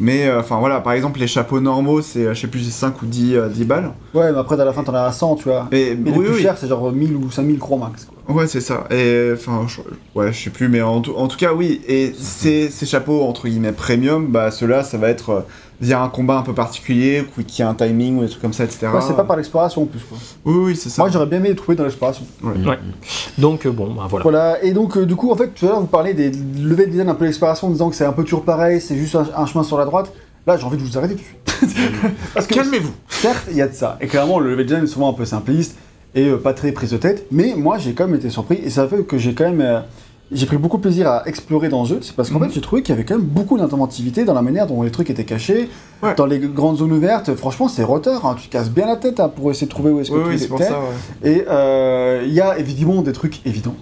Mais 0.00 0.28
euh, 0.28 0.38
enfin 0.40 0.58
voilà, 0.60 0.80
par 0.80 0.92
exemple, 0.92 1.18
les 1.18 1.26
chapeaux 1.26 1.58
normaux, 1.60 2.02
c'est 2.02 2.20
euh, 2.26 2.32
je 2.34 2.40
sais 2.42 2.46
plus, 2.46 2.60
c'est 2.60 2.70
5 2.70 3.02
ou 3.02 3.06
10, 3.06 3.34
euh, 3.34 3.48
10 3.48 3.64
balles. 3.64 3.90
Ouais, 4.14 4.30
mais 4.32 4.38
après, 4.38 4.60
à 4.60 4.64
la 4.64 4.72
fin, 4.72 4.84
t'en 4.84 4.94
as 4.94 5.02
à 5.02 5.10
100, 5.10 5.34
tu 5.36 5.44
vois. 5.48 5.66
Et, 5.72 5.96
Mais 5.96 6.10
oui, 6.12 6.18
les 6.18 6.24
plus 6.26 6.34
oui. 6.36 6.42
chers, 6.42 6.56
c'est 6.56 6.68
genre 6.68 6.92
1000 6.92 7.16
ou 7.16 7.30
5000 7.32 7.58
gros 7.58 7.76
max. 7.78 8.04
Quoi. 8.26 8.34
Ouais, 8.36 8.46
c'est 8.46 8.60
ça. 8.60 8.84
Et 8.92 9.30
enfin, 9.34 9.66
je, 9.66 9.80
ouais, 10.14 10.32
je 10.32 10.38
sais 10.44 10.50
plus, 10.50 10.68
mais 10.68 10.82
en, 10.82 11.00
tout- 11.00 11.14
en 11.16 11.26
tout 11.26 11.36
cas, 11.36 11.52
oui. 11.52 11.80
Et 11.88 12.12
ces, 12.16 12.70
ces 12.70 12.86
chapeaux 12.86 13.22
entre 13.22 13.48
guillemets 13.48 13.72
premium, 13.72 14.28
bah 14.28 14.52
ceux-là, 14.52 14.84
ça 14.84 14.98
va 14.98 15.08
être 15.08 15.30
euh, 15.30 15.40
via 15.80 16.02
un 16.02 16.08
combat 16.08 16.38
un 16.38 16.42
peu 16.42 16.54
particulier, 16.54 17.24
ou 17.38 17.42
qui 17.42 17.62
a 17.62 17.68
un 17.68 17.74
timing 17.74 18.18
ou 18.18 18.22
des 18.22 18.28
trucs 18.28 18.42
comme 18.42 18.52
ça, 18.52 18.64
etc. 18.64 18.88
Ouais, 18.92 19.00
c'est 19.06 19.14
pas 19.14 19.24
par 19.24 19.36
l'exploration 19.36 19.82
en 19.82 19.86
plus. 19.86 20.00
Quoi. 20.00 20.18
Oui, 20.44 20.54
oui, 20.66 20.76
c'est 20.76 20.88
ça. 20.88 21.02
Moi, 21.02 21.10
j'aurais 21.12 21.26
bien 21.26 21.38
aimé 21.38 21.50
les 21.50 21.54
trouver 21.54 21.76
dans 21.76 21.84
l'exploration. 21.84 22.24
Ouais. 22.42 22.52
Ouais. 22.66 22.78
Donc 23.38 23.64
euh, 23.66 23.70
bon, 23.70 23.94
bah 23.94 24.06
voilà. 24.08 24.22
Voilà, 24.24 24.64
et 24.64 24.72
donc, 24.72 24.96
euh, 24.96 25.06
du 25.06 25.14
coup, 25.14 25.30
en 25.30 25.36
fait, 25.36 25.48
tout 25.54 25.66
à 25.66 25.68
l'heure, 25.68 25.80
vous 25.80 25.86
parlez 25.86 26.14
des 26.14 26.30
level 26.60 26.90
design 26.90 27.08
un 27.08 27.14
peu 27.14 27.26
l'exploration 27.26 27.68
en 27.68 27.70
disant 27.70 27.90
que 27.90 27.96
c'est 27.96 28.04
un 28.04 28.12
peu 28.12 28.24
toujours 28.24 28.44
pareil, 28.44 28.80
c'est 28.80 28.96
juste 28.96 29.14
un, 29.14 29.26
un 29.36 29.46
chemin 29.46 29.62
sur 29.62 29.78
la 29.78 29.84
droite. 29.84 30.12
Là, 30.46 30.56
j'ai 30.56 30.64
envie 30.64 30.78
de 30.78 30.82
vous 30.82 30.98
arrêter 30.98 31.14
tout 31.16 31.66
de 31.66 31.70
suite. 31.70 31.86
Parce 32.34 32.46
que, 32.46 32.54
Calmez-vous. 32.54 32.92
certes, 33.08 33.44
il 33.50 33.56
y 33.56 33.62
a 33.62 33.68
de 33.68 33.74
ça. 33.74 33.98
Et 34.00 34.06
clairement, 34.06 34.40
le 34.40 34.50
level 34.50 34.66
design 34.66 34.84
est 34.84 34.88
souvent 34.88 35.10
un 35.10 35.12
peu 35.12 35.26
simpliste 35.26 35.76
et 36.14 36.26
euh, 36.28 36.38
pas 36.38 36.54
très 36.54 36.72
prise 36.72 36.90
de 36.90 36.96
tête. 36.96 37.26
Mais 37.30 37.54
moi, 37.56 37.78
j'ai 37.78 37.92
quand 37.92 38.06
même 38.06 38.16
été 38.16 38.30
surpris 38.30 38.58
et 38.64 38.70
ça 38.70 38.88
fait 38.88 39.02
que 39.04 39.16
j'ai 39.18 39.34
quand 39.34 39.44
même. 39.44 39.60
euh, 39.60 39.80
j'ai 40.30 40.46
pris 40.46 40.56
beaucoup 40.58 40.76
de 40.76 40.82
plaisir 40.82 41.08
à 41.08 41.26
explorer 41.26 41.68
dans 41.68 41.82
le 41.82 41.88
jeu. 41.88 41.98
C'est 42.02 42.14
parce 42.14 42.30
qu'en 42.30 42.38
Mhm. 42.38 42.48
fait, 42.48 42.54
j'ai 42.54 42.60
trouvé 42.60 42.82
qu'il 42.82 42.94
y 42.94 42.98
avait 42.98 43.04
quand 43.04 43.16
même 43.16 43.24
beaucoup 43.26 43.56
d'inventivité 43.56 44.24
dans 44.24 44.34
la 44.34 44.42
manière 44.42 44.66
dont 44.66 44.82
les 44.82 44.90
trucs 44.90 45.08
étaient 45.10 45.24
cachés. 45.24 45.68
Ouais. 46.02 46.14
Dans 46.16 46.26
les 46.26 46.38
grandes 46.38 46.76
zones 46.78 46.92
ouvertes, 46.92 47.34
franchement, 47.34 47.68
c'est 47.68 47.82
roteur. 47.82 48.26
hein. 48.26 48.36
Tu 48.38 48.48
te 48.48 48.52
casses 48.52 48.70
bien 48.70 48.86
la 48.86 48.96
tête 48.96 49.20
hein, 49.20 49.28
pour 49.28 49.50
essayer 49.50 49.66
de 49.66 49.70
trouver 49.72 49.90
où 49.90 50.00
est-ce 50.00 50.10
que 50.10 50.16
Oui, 50.16 50.22
tout 50.46 50.54
oui, 50.54 50.60
ouais. 50.60 51.30
Et 51.30 51.44
euh, 51.48 52.22
il 52.26 52.32
y 52.32 52.40
a 52.40 52.58
évidemment 52.58 53.02
des 53.02 53.12
trucs 53.12 53.44
évidents 53.46 53.74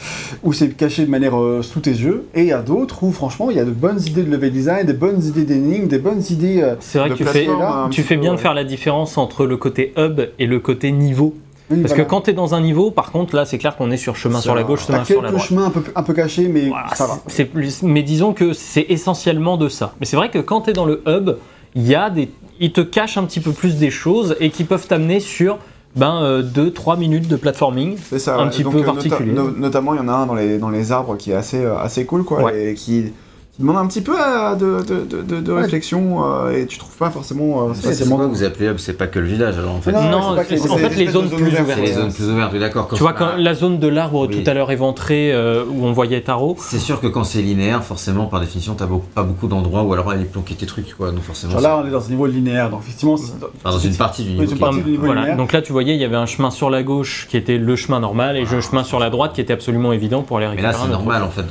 où 0.42 0.52
c'est 0.52 0.68
caché 0.70 1.04
de 1.04 1.10
manière 1.10 1.36
euh, 1.38 1.60
sous 1.62 1.80
tes 1.80 1.90
yeux, 1.90 2.26
et 2.34 2.40
il 2.42 2.46
y 2.46 2.52
a 2.52 2.62
d'autres 2.62 3.02
où 3.02 3.12
franchement 3.12 3.50
il 3.50 3.56
y 3.56 3.60
a 3.60 3.64
de 3.64 3.70
bonnes 3.70 4.00
idées 4.06 4.22
de 4.22 4.30
level 4.30 4.50
design, 4.52 4.86
des 4.86 4.92
bonnes 4.94 5.22
idées 5.22 5.44
d'énigmes, 5.44 5.88
des 5.88 5.98
bonnes 5.98 6.22
idées. 6.30 6.60
euh, 6.62 6.76
C'est 6.80 6.98
vrai 6.98 7.08
De 7.10 7.14
que 7.14 7.18
tu 7.18 7.24
fais, 7.26 7.46
un 7.48 7.88
tu 7.90 8.02
fais 8.02 8.14
peu, 8.14 8.20
bien 8.22 8.30
de 8.30 8.36
ouais. 8.36 8.42
faire 8.42 8.54
la 8.54 8.64
différence 8.64 9.18
entre 9.18 9.44
le 9.44 9.56
côté 9.58 9.92
hub 9.98 10.20
et 10.38 10.46
le 10.46 10.58
côté 10.60 10.92
niveau. 10.92 11.34
Oui, 11.70 11.80
Parce 11.82 11.92
voilà. 11.92 12.04
que 12.04 12.10
quand 12.10 12.22
tu 12.22 12.30
es 12.30 12.32
dans 12.32 12.54
un 12.54 12.60
niveau, 12.60 12.90
par 12.90 13.10
contre, 13.12 13.36
là, 13.36 13.44
c'est 13.44 13.58
clair 13.58 13.76
qu'on 13.76 13.90
est 13.90 13.96
sur 13.96 14.16
chemin 14.16 14.40
sur 14.40 14.54
la 14.54 14.62
gauche, 14.62 14.86
chemin 14.86 15.04
sur 15.04 15.22
la 15.22 15.30
droite. 15.30 15.44
chemins 15.44 15.66
un 15.66 15.70
peu, 15.70 15.82
un 15.94 16.02
peu 16.02 16.12
cachés, 16.14 16.48
mais 16.48 16.68
Voilà, 16.68 16.94
ça 16.94 17.06
va. 17.06 17.14
c'est- 17.26 17.36
c'est 17.36 17.44
plus, 17.44 17.82
mais 17.82 18.02
disons 18.02 18.32
que 18.32 18.52
c'est 18.52 18.86
essentiellement 18.88 19.56
de 19.56 19.68
ça. 19.68 19.94
Mais 20.00 20.06
c'est 20.06 20.16
vrai 20.16 20.30
que 20.30 20.38
quand 20.38 20.62
tu 20.62 20.70
es 20.70 20.72
dans 20.72 20.86
le 20.86 21.02
hub, 21.06 21.30
il 21.74 21.86
y 21.86 21.94
a 21.94 22.10
des, 22.10 22.28
ils 22.58 22.72
te 22.72 22.80
cachent 22.80 23.16
un 23.16 23.24
petit 23.24 23.40
peu 23.40 23.52
plus 23.52 23.76
des 23.76 23.90
choses 23.90 24.36
et 24.40 24.50
qui 24.50 24.64
peuvent 24.64 24.86
t'amener 24.86 25.20
sur 25.20 25.58
ben 25.96 26.40
2-3 26.42 26.96
minutes 26.96 27.26
de 27.28 27.34
platforming. 27.36 27.96
Ça. 28.16 28.36
Un 28.36 28.44
ouais. 28.44 28.50
petit 28.50 28.62
Donc, 28.62 28.72
peu 28.74 28.78
euh, 28.78 28.82
nota- 28.82 28.92
particulier. 28.92 29.32
no- 29.32 29.50
notamment, 29.50 29.94
il 29.94 29.96
y 29.96 30.00
en 30.00 30.08
a 30.08 30.12
un 30.12 30.26
dans 30.26 30.34
les, 30.34 30.58
dans 30.58 30.68
les 30.70 30.92
arbres 30.92 31.16
qui 31.16 31.32
est 31.32 31.34
assez, 31.34 31.58
euh, 31.64 31.76
assez 31.78 32.04
cool, 32.06 32.22
quoi, 32.24 32.42
Ouais. 32.44 32.70
et 32.70 32.74
qui, 32.74 33.12
demande 33.60 33.76
un 33.76 33.86
petit 33.86 34.00
peu 34.00 34.14
euh, 34.18 34.54
de, 34.54 34.82
de, 34.82 35.04
de, 35.04 35.22
de- 35.22 35.40
de 35.40 35.52
Ouais. 35.52 35.62
réflexion 35.62 36.24
euh, 36.24 36.50
et 36.52 36.66
tu 36.66 36.78
trouves 36.78 36.96
pas 36.96 37.10
forcément. 37.10 37.68
euh, 37.70 37.74
facilement- 37.74 38.18
que 38.18 38.24
vous 38.24 38.42
appelez 38.42 38.66
hub 38.68 38.78
C'est 38.78 38.94
pas 38.94 39.06
que 39.06 39.18
le 39.18 39.26
village 39.26 39.58
alors 39.58 39.74
en 39.74 39.80
fait. 39.80 39.92
Non, 39.92 40.02
Non, 40.10 40.30
c'est 40.30 40.36
pas 40.36 40.44
que 40.44 40.50
les- 40.50 40.58
c'est- 40.58 40.70
en 40.70 40.76
fait, 40.76 40.96
les 40.96 41.06
zones 41.08 41.28
plus 41.30 41.60
ouvertes, 41.60 41.80
les 41.80 41.92
zones 41.92 42.12
plus 42.12 42.28
ouvertes, 42.30 42.54
d'accord. 42.56 42.88
Tu 42.92 43.00
vois, 43.02 43.12
quand 43.12 43.36
la 43.36 43.54
zone 43.54 43.78
de 43.78 43.88
l'arbre 43.88 44.26
Oui. 44.28 44.42
tout 44.42 44.50
à 44.50 44.54
l'heure 44.54 44.70
éventrée 44.70 45.32
euh, 45.32 45.64
où 45.70 45.84
on 45.84 45.92
voyait 45.92 46.20
Taro, 46.20 46.56
C'est 46.58 46.78
sûr 46.78 47.00
que 47.00 47.06
quand 47.06 47.24
c'est 47.24 47.42
linéaire, 47.42 47.84
forcément, 47.84 48.26
par 48.26 48.40
définition, 48.40 48.74
t'as 48.74 48.86
beaucoup- 48.86 49.06
pas 49.14 49.22
beaucoup 49.22 49.46
d'endroits 49.46 49.82
où 49.82 49.92
alors 49.92 50.10
aller 50.10 50.24
planquer 50.24 50.54
tes 50.54 50.66
trucs, 50.66 50.94
quoi. 50.96 51.10
Donc 51.12 51.22
forcément, 51.22 51.58
là, 51.60 51.80
on 51.82 51.86
est 51.86 51.90
dans 51.90 52.04
un 52.04 52.08
niveau 52.08 52.26
linéaire, 52.26 52.70
donc 52.70 52.80
effectivement. 52.82 53.14
enfin, 53.14 53.70
dans 53.70 53.78
une 53.78 53.94
partie 53.96 54.22
du 54.22 54.30
Oui, 54.30 54.34
niveau. 54.36 54.50
une 54.50 54.56
qui 54.56 54.60
partie 54.60 54.78
est- 54.78 54.82
du 54.82 54.90
niveau 54.92 55.04
voilà. 55.06 55.20
linéaire. 55.22 55.36
Donc 55.36 55.52
là, 55.52 55.62
tu 55.62 55.72
voyais, 55.72 55.94
il 55.94 56.00
y 56.00 56.04
avait 56.04 56.16
un 56.16 56.26
chemin 56.26 56.50
sur 56.50 56.70
la 56.70 56.82
gauche 56.82 57.26
qui 57.30 57.36
était 57.36 57.58
le 57.58 57.76
chemin 57.76 58.00
normal 58.00 58.36
et 58.36 58.44
le 58.44 58.60
chemin 58.60 58.84
sur 58.84 58.98
la 58.98 59.10
droite 59.10 59.32
qui 59.34 59.40
était 59.40 59.52
absolument 59.52 59.92
évident 59.92 60.22
pour 60.22 60.38
aller 60.38 60.46
Mais 60.46 60.50
récupérer 60.52 60.72
là, 60.72 60.78
un 60.78 60.82
c'est 60.86 60.90
normal 60.92 61.22
en 61.22 61.30
fait. 61.30 61.42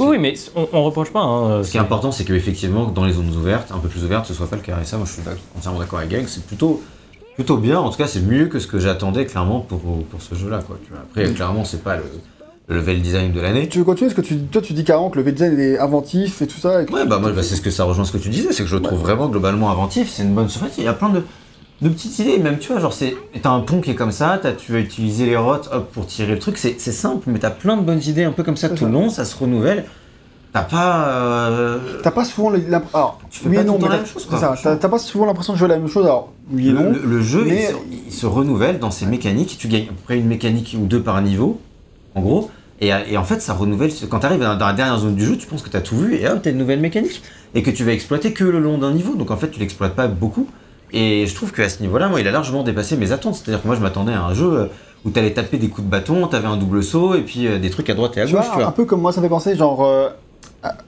Oui, 0.00 0.18
mais 0.18 0.34
on, 0.56 0.66
on 0.72 0.82
reproche 0.84 1.10
pas. 1.10 1.22
Hein, 1.46 1.62
Ce 1.62 1.70
qui 1.70 1.76
est 1.76 1.80
important, 1.80 2.12
c'est 2.12 2.24
qu'effectivement, 2.24 2.86
dans 2.86 3.04
les 3.04 3.12
zones 3.12 3.34
ouvertes, 3.36 3.70
un 3.72 3.78
peu 3.78 3.88
plus 3.88 4.04
ouvertes, 4.04 4.26
ce 4.26 4.34
soit 4.34 4.48
pas 4.48 4.56
le 4.56 4.62
cas. 4.62 4.78
Et 4.80 4.84
ça, 4.84 4.96
moi, 4.96 5.06
je 5.06 5.12
suis 5.12 5.22
entièrement 5.56 5.78
d'accord 5.78 5.98
avec 5.98 6.10
Gang. 6.10 6.24
C'est 6.26 6.44
plutôt, 6.44 6.82
plutôt 7.34 7.56
bien. 7.56 7.78
En 7.78 7.90
tout 7.90 7.98
cas, 7.98 8.06
c'est 8.06 8.20
mieux 8.20 8.46
que 8.46 8.58
ce 8.58 8.66
que 8.66 8.78
j'attendais 8.78 9.26
clairement 9.26 9.60
pour, 9.60 9.80
pour 9.80 10.22
ce 10.22 10.34
jeu-là. 10.34 10.60
Quoi. 10.66 10.78
Après, 10.96 11.30
clairement, 11.32 11.64
c'est 11.64 11.82
pas 11.82 11.96
le, 11.96 12.04
le 12.68 12.76
level 12.76 13.02
design 13.02 13.32
de 13.32 13.40
l'année. 13.40 13.68
Tu 13.68 13.78
veux 13.78 13.84
continuer? 13.84 14.10
Parce 14.12 14.26
que 14.26 14.34
tu, 14.34 14.38
toi, 14.44 14.62
tu 14.62 14.72
dis 14.72 14.84
carrément 14.84 15.10
que 15.10 15.18
le 15.20 15.30
design 15.30 15.52
il 15.54 15.60
est 15.60 15.78
inventif 15.78 16.42
et 16.42 16.46
tout 16.46 16.58
ça. 16.58 16.82
et 16.82 16.90
Ouais, 16.90 17.06
bah 17.06 17.18
moi, 17.18 17.32
bah, 17.32 17.42
c'est 17.42 17.56
ce 17.56 17.60
que 17.60 17.70
ça 17.70 17.84
rejoint 17.84 18.04
ce 18.04 18.12
que 18.12 18.18
tu 18.18 18.28
disais, 18.30 18.52
c'est 18.52 18.62
que 18.62 18.68
je 18.68 18.76
le 18.76 18.82
trouve 18.82 19.00
vraiment 19.00 19.28
globalement 19.28 19.70
inventif. 19.70 20.10
C'est 20.10 20.22
une 20.22 20.34
bonne 20.34 20.48
surprise. 20.48 20.72
Il 20.78 20.84
y 20.84 20.88
a 20.88 20.94
plein 20.94 21.10
de, 21.10 21.22
de 21.82 21.88
petites 21.90 22.18
idées. 22.20 22.38
Même, 22.38 22.58
tu 22.58 22.72
vois, 22.72 22.80
genre, 22.80 22.92
c'est, 22.92 23.14
t'as 23.42 23.50
un 23.50 23.60
pont 23.60 23.80
qui 23.80 23.90
est 23.90 23.94
comme 23.94 24.12
ça, 24.12 24.38
t'as, 24.40 24.52
tu 24.52 24.72
vas 24.72 24.78
utiliser 24.78 25.26
les 25.26 25.36
rottes 25.36 25.68
hop, 25.72 25.90
pour 25.92 26.06
tirer 26.06 26.32
le 26.32 26.38
truc. 26.38 26.56
C'est, 26.56 26.78
simple, 26.78 27.24
mais 27.30 27.38
t'as 27.38 27.50
plein 27.50 27.76
de 27.76 27.82
bonnes 27.82 28.02
idées 28.06 28.24
un 28.24 28.32
peu 28.32 28.42
comme 28.42 28.56
ça 28.56 28.70
tout 28.70 28.86
le 28.86 28.92
long. 28.92 29.10
Ça 29.10 29.24
se 29.24 29.36
renouvelle. 29.36 29.84
T'as 30.54 30.62
pas. 30.62 31.08
euh, 31.08 31.78
T'as 32.02 32.12
pas 32.12 32.24
souvent. 32.24 32.52
Alors, 32.94 33.18
Tu 33.28 33.40
fais 33.40 33.48
oui 33.48 33.56
pas 33.56 33.64
non, 33.64 33.74
mais 33.76 33.82
la 33.82 33.88
t'as- 33.88 33.96
même 33.96 34.06
chose. 34.06 34.28
T'as 34.62 34.76
t'as 34.76 34.88
pas 34.88 34.98
souvent 34.98 35.26
l'impression 35.26 35.52
de 35.52 35.58
jouer 35.58 35.66
la 35.68 35.76
même 35.78 35.88
chose. 35.88 36.04
Alors, 36.06 36.30
oui 36.52 36.68
et 36.68 36.70
Le, 36.70 36.78
non. 36.78 36.90
le- 36.92 37.00
le 37.04 37.20
jeu, 37.22 37.44
mais- 37.44 37.68
il, 37.90 38.00
se, 38.00 38.06
il 38.08 38.12
se 38.12 38.26
renouvelle 38.26 38.78
dans 38.78 38.92
ses 38.92 39.04
mécaniques. 39.06 39.56
Tu 39.58 39.66
gagnes 39.66 39.84
à 39.84 39.88
peu 39.88 40.02
près 40.04 40.16
une 40.16 40.26
mécanique 40.28 40.76
ou 40.80 40.86
deux 40.86 41.02
par 41.02 41.20
niveau, 41.22 41.60
en 42.14 42.20
gros. 42.22 42.50
Et, 42.80 42.88
et 43.08 43.16
en 43.18 43.24
fait, 43.24 43.42
ça 43.42 43.52
renouvelle. 43.52 43.90
Quand 44.08 44.20
tu 44.20 44.26
arrives 44.26 44.40
dans 44.40 44.56
la 44.56 44.72
dernière 44.72 44.96
zone 44.98 45.16
du 45.16 45.26
jeu, 45.26 45.36
tu 45.36 45.46
penses 45.48 45.62
que 45.62 45.70
tu 45.70 45.76
as 45.76 45.80
tout 45.80 45.96
vu 45.96 46.14
et 46.14 46.28
hop, 46.28 46.40
tu 46.42 46.48
as 46.48 46.52
une 46.52 46.58
nouvelle 46.58 46.80
mécanique. 46.80 47.20
Et 47.56 47.62
que 47.64 47.70
tu 47.72 47.82
vas 47.84 47.92
exploiter 47.92 48.32
que 48.32 48.44
le 48.44 48.60
long 48.60 48.78
d'un 48.78 48.92
niveau. 48.92 49.16
Donc 49.16 49.32
en 49.32 49.36
fait, 49.36 49.50
tu 49.50 49.58
l'exploites 49.58 49.94
pas 49.96 50.06
beaucoup. 50.06 50.46
Et 50.92 51.26
je 51.26 51.34
trouve 51.34 51.50
qu'à 51.52 51.68
ce 51.68 51.80
niveau-là, 51.82 52.08
moi, 52.08 52.20
il 52.20 52.28
a 52.28 52.30
largement 52.30 52.62
dépassé 52.62 52.96
mes 52.96 53.10
attentes. 53.10 53.34
C'est-à-dire 53.34 53.60
que 53.60 53.66
moi, 53.66 53.74
je 53.74 53.80
m'attendais 53.80 54.12
à 54.12 54.22
un 54.22 54.34
jeu 54.34 54.52
euh, 54.52 54.66
où 55.04 55.10
tu 55.10 55.18
allais 55.18 55.32
taper 55.32 55.58
des 55.58 55.68
coups 55.68 55.84
de 55.84 55.90
bâton, 55.90 56.28
tu 56.28 56.36
avais 56.36 56.46
un 56.46 56.56
double 56.56 56.84
saut 56.84 57.16
et 57.16 57.22
puis 57.22 57.48
euh, 57.48 57.58
des 57.58 57.70
trucs 57.70 57.90
à 57.90 57.94
droite 57.94 58.16
et 58.16 58.20
à 58.20 58.26
Tu 58.26 58.34
gauche. 58.34 58.44
vois, 58.46 58.56
tu 58.58 58.62
un 58.62 58.70
peu 58.70 58.84
comme 58.84 59.00
moi, 59.00 59.10
ça 59.12 59.20
fait 59.20 59.28
penser 59.28 59.56
genre 59.56 59.84
euh, 59.84 60.08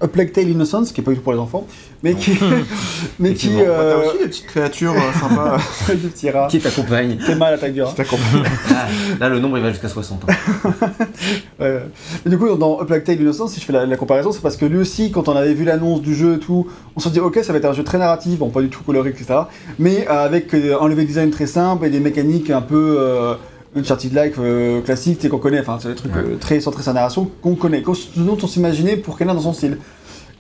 A 0.01 0.09
Plague 0.09 0.33
Tale 0.33 0.49
Innocence, 0.49 0.93
qui 0.93 1.01
est 1.01 1.05
pas 1.05 1.11
du 1.11 1.19
tout 1.19 1.23
pour 1.23 1.33
les 1.35 1.39
enfants, 1.39 1.67
mais 2.03 2.15
qui, 2.15 2.31
mais 3.19 3.35
qui, 3.35 3.49
Effectivement. 3.49 3.59
Bah, 3.59 3.65
T'as 3.67 3.83
euh, 3.83 4.09
aussi 4.09 4.19
des 4.19 4.25
petites 4.29 4.47
créatures 4.47 4.93
euh, 4.93 5.21
sympas 5.21 5.59
des 5.89 6.09
petits 6.09 6.31
rats. 6.31 6.49
Qui 6.51 6.61
t'accompagne 6.61 7.19
T'es 7.27 7.35
mal 7.35 7.55
attaque 7.55 7.73
du 7.75 7.83
rat. 7.83 7.91
qui 7.91 7.97
t'accompagnent. 7.97 8.45
Ah, 8.71 8.87
Là, 9.21 9.29
le 9.29 9.39
nombre, 9.39 9.59
il 9.59 9.63
va 9.63 9.71
jusqu'à 9.71 9.89
60. 9.89 10.23
hein. 10.29 10.35
Ouais. 11.61 11.81
Mais 12.25 12.31
du 12.31 12.39
coup, 12.39 12.55
dans 12.57 12.79
A 12.79 12.85
Plague 12.85 13.05
Tale 13.05 13.21
Innocence, 13.21 13.53
si 13.53 13.61
je 13.61 13.65
fais 13.65 13.73
la, 13.73 13.87
la 13.87 13.97
comparaison, 13.97 14.33
c'est 14.33 14.43
parce 14.43 14.57
que 14.57 14.67
lui 14.67 14.79
aussi, 14.79 15.11
quand 15.11 15.29
on 15.29 15.37
avait 15.37 15.55
vu 15.55 15.65
l'annonce 15.65 16.01
du 16.03 16.15
jeu 16.15 16.35
et 16.37 16.39
tout, 16.39 16.67
on 16.97 17.01
se 17.01 17.09
dit 17.09 17.21
ok, 17.21 17.39
ça 17.43 17.53
va 17.53 17.59
être 17.59 17.65
un 17.65 17.73
jeu 17.73 17.85
très 17.85 17.99
narratif, 17.99 18.39
bon, 18.39 18.51
pas 18.51 18.61
du 18.63 18.69
tout 18.69 18.83
coloré, 18.83 19.11
etc. 19.11 19.41
Mais 19.79 20.07
euh, 20.09 20.25
avec 20.25 20.53
euh, 20.55 20.81
un 20.81 20.89
level 20.89 21.07
design 21.07 21.31
très 21.31 21.47
simple 21.47 21.87
et 21.87 21.91
des 21.91 22.01
mécaniques 22.01 22.51
un 22.51 22.61
peu 22.63 22.97
euh, 22.99 23.35
Uncharted-like 23.77 24.39
euh, 24.39 24.81
classiques, 24.81 25.19
tu 25.19 25.23
sais, 25.25 25.29
qu'on 25.29 25.39
connaît, 25.39 25.61
enfin, 25.61 25.79
c'est 25.81 25.89
des 25.89 25.95
trucs 25.95 26.15
Ouais. 26.15 26.23
euh, 26.25 26.37
très 26.41 26.61
centrés 26.61 26.83
sur 26.83 26.91
la 26.93 27.01
narration 27.01 27.31
qu'on 27.43 27.55
connaît, 27.55 27.83
qu'on- 27.83 27.93
dont 28.17 28.39
on 28.43 28.47
s'imaginait 28.47 28.97
pour 28.97 29.19
quelqu'un 29.19 29.35
dans 29.35 29.41
son 29.41 29.53
style. 29.53 29.79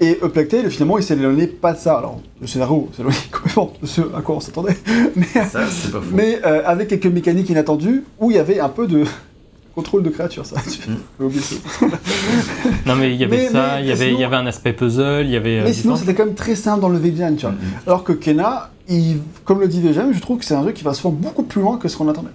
Et 0.00 0.14
Plague 0.16 0.48
Tale, 0.48 0.70
finalement, 0.70 0.98
il 0.98 1.04
s'est 1.04 1.14
éloigné 1.14 1.46
pas 1.46 1.72
de 1.72 1.78
ça. 1.78 1.96
Alors, 1.98 2.20
le 2.40 2.46
scénario 2.46 2.88
s'est 2.94 3.00
éloigné 3.02 3.18
complètement 3.32 3.72
de 3.80 3.86
ce 3.86 4.00
à 4.14 4.20
quoi 4.22 4.36
on 4.36 4.40
s'attendait. 4.40 4.76
Mais, 5.16 5.24
Ça, 5.48 5.60
c'est 5.70 5.90
pas 5.92 6.00
mais 6.12 6.38
euh, 6.44 6.62
avec 6.66 6.88
quelques 6.88 7.06
mécaniques 7.06 7.48
inattendues 7.48 8.04
où 8.20 8.30
il 8.30 8.36
y 8.36 8.38
avait 8.38 8.60
un 8.60 8.68
peu 8.68 8.86
de 8.86 9.04
contrôle 9.74 10.02
de 10.02 10.10
créature, 10.10 10.44
ça. 10.44 10.56
Mm. 10.56 10.92
peux 11.18 11.24
oublier 11.24 11.40
ça. 11.42 11.56
Non, 12.86 12.94
mais 12.96 13.10
il 13.14 13.16
y 13.20 13.24
avait 13.24 13.36
Mais- 13.38 13.48
ça, 13.48 13.80
il 13.80 13.86
y 13.86 13.90
avait, 13.92 14.06
sinon- 14.06 14.18
il 14.18 14.20
y 14.20 14.24
avait 14.24 14.36
un 14.36 14.46
aspect 14.46 14.72
puzzle, 14.74 15.22
il 15.24 15.30
y 15.30 15.36
avait. 15.36 15.60
euh, 15.60 15.64
Mais 15.64 15.72
sinon, 15.72 15.96
c'était 15.96 16.14
quand 16.14 16.26
même 16.26 16.34
très 16.34 16.56
simple 16.56 16.80
dans 16.80 16.88
le 16.90 16.98
design, 16.98 17.36
tu 17.36 17.46
vois. 17.46 17.54
Alors 17.86 18.04
que 18.04 18.12
Kena, 18.12 18.70
il, 18.88 19.18
comme 19.44 19.60
le 19.60 19.68
dit 19.68 19.80
VGM, 19.80 20.12
je 20.12 20.20
trouve 20.20 20.38
que 20.38 20.44
c'est 20.44 20.54
un 20.54 20.64
jeu 20.64 20.72
qui 20.72 20.84
va 20.84 20.94
souvent 20.94 21.12
beaucoup 21.14 21.42
plus 21.42 21.60
loin 21.60 21.76
que 21.78 21.88
ce 21.88 21.96
qu'on 21.96 22.08
attendait. 22.08 22.28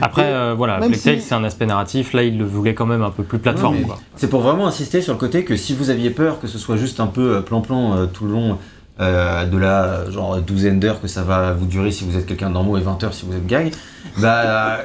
Après, 0.00 0.24
euh, 0.32 0.54
voilà, 0.56 0.78
même 0.78 0.90
Plague 0.90 1.02
Tale, 1.02 1.20
si- 1.20 1.26
c'est 1.28 1.34
un 1.34 1.44
aspect 1.44 1.66
narratif. 1.66 2.12
Là, 2.12 2.22
il 2.22 2.38
le 2.38 2.44
voulait 2.44 2.74
quand 2.74 2.86
même 2.86 3.02
un 3.02 3.10
peu 3.10 3.22
plus 3.22 3.38
plateforme. 3.38 3.74
Ouais, 3.74 3.80
mais 3.82 3.86
quoi. 3.86 3.98
C'est 4.16 4.28
pour 4.28 4.40
vraiment 4.40 4.66
insister 4.66 5.00
sur 5.02 5.12
le 5.12 5.18
côté 5.18 5.44
que 5.44 5.56
si 5.56 5.74
vous 5.74 5.90
aviez 5.90 6.10
peur 6.10 6.40
que 6.40 6.46
ce 6.46 6.58
soit 6.58 6.76
juste 6.76 7.00
un 7.00 7.06
peu 7.08 7.36
euh, 7.36 7.40
plan-plan 7.40 7.96
euh, 7.96 8.06
tout 8.06 8.24
le 8.24 8.32
long 8.32 8.58
euh, 9.00 9.44
de 9.44 9.58
la 9.58 10.10
genre 10.10 10.40
douzaine 10.40 10.80
d'heures 10.80 11.00
que 11.02 11.08
ça 11.08 11.22
va 11.22 11.52
vous 11.52 11.66
durer 11.66 11.90
si 11.90 12.04
vous 12.04 12.16
êtes 12.16 12.24
quelqu'un 12.24 12.48
de 12.48 12.54
normal 12.54 12.80
et 12.80 12.84
20 12.84 13.04
heures 13.04 13.12
si 13.12 13.26
vous 13.26 13.34
êtes 13.34 13.46
gag, 13.46 13.72
bah 14.18 14.78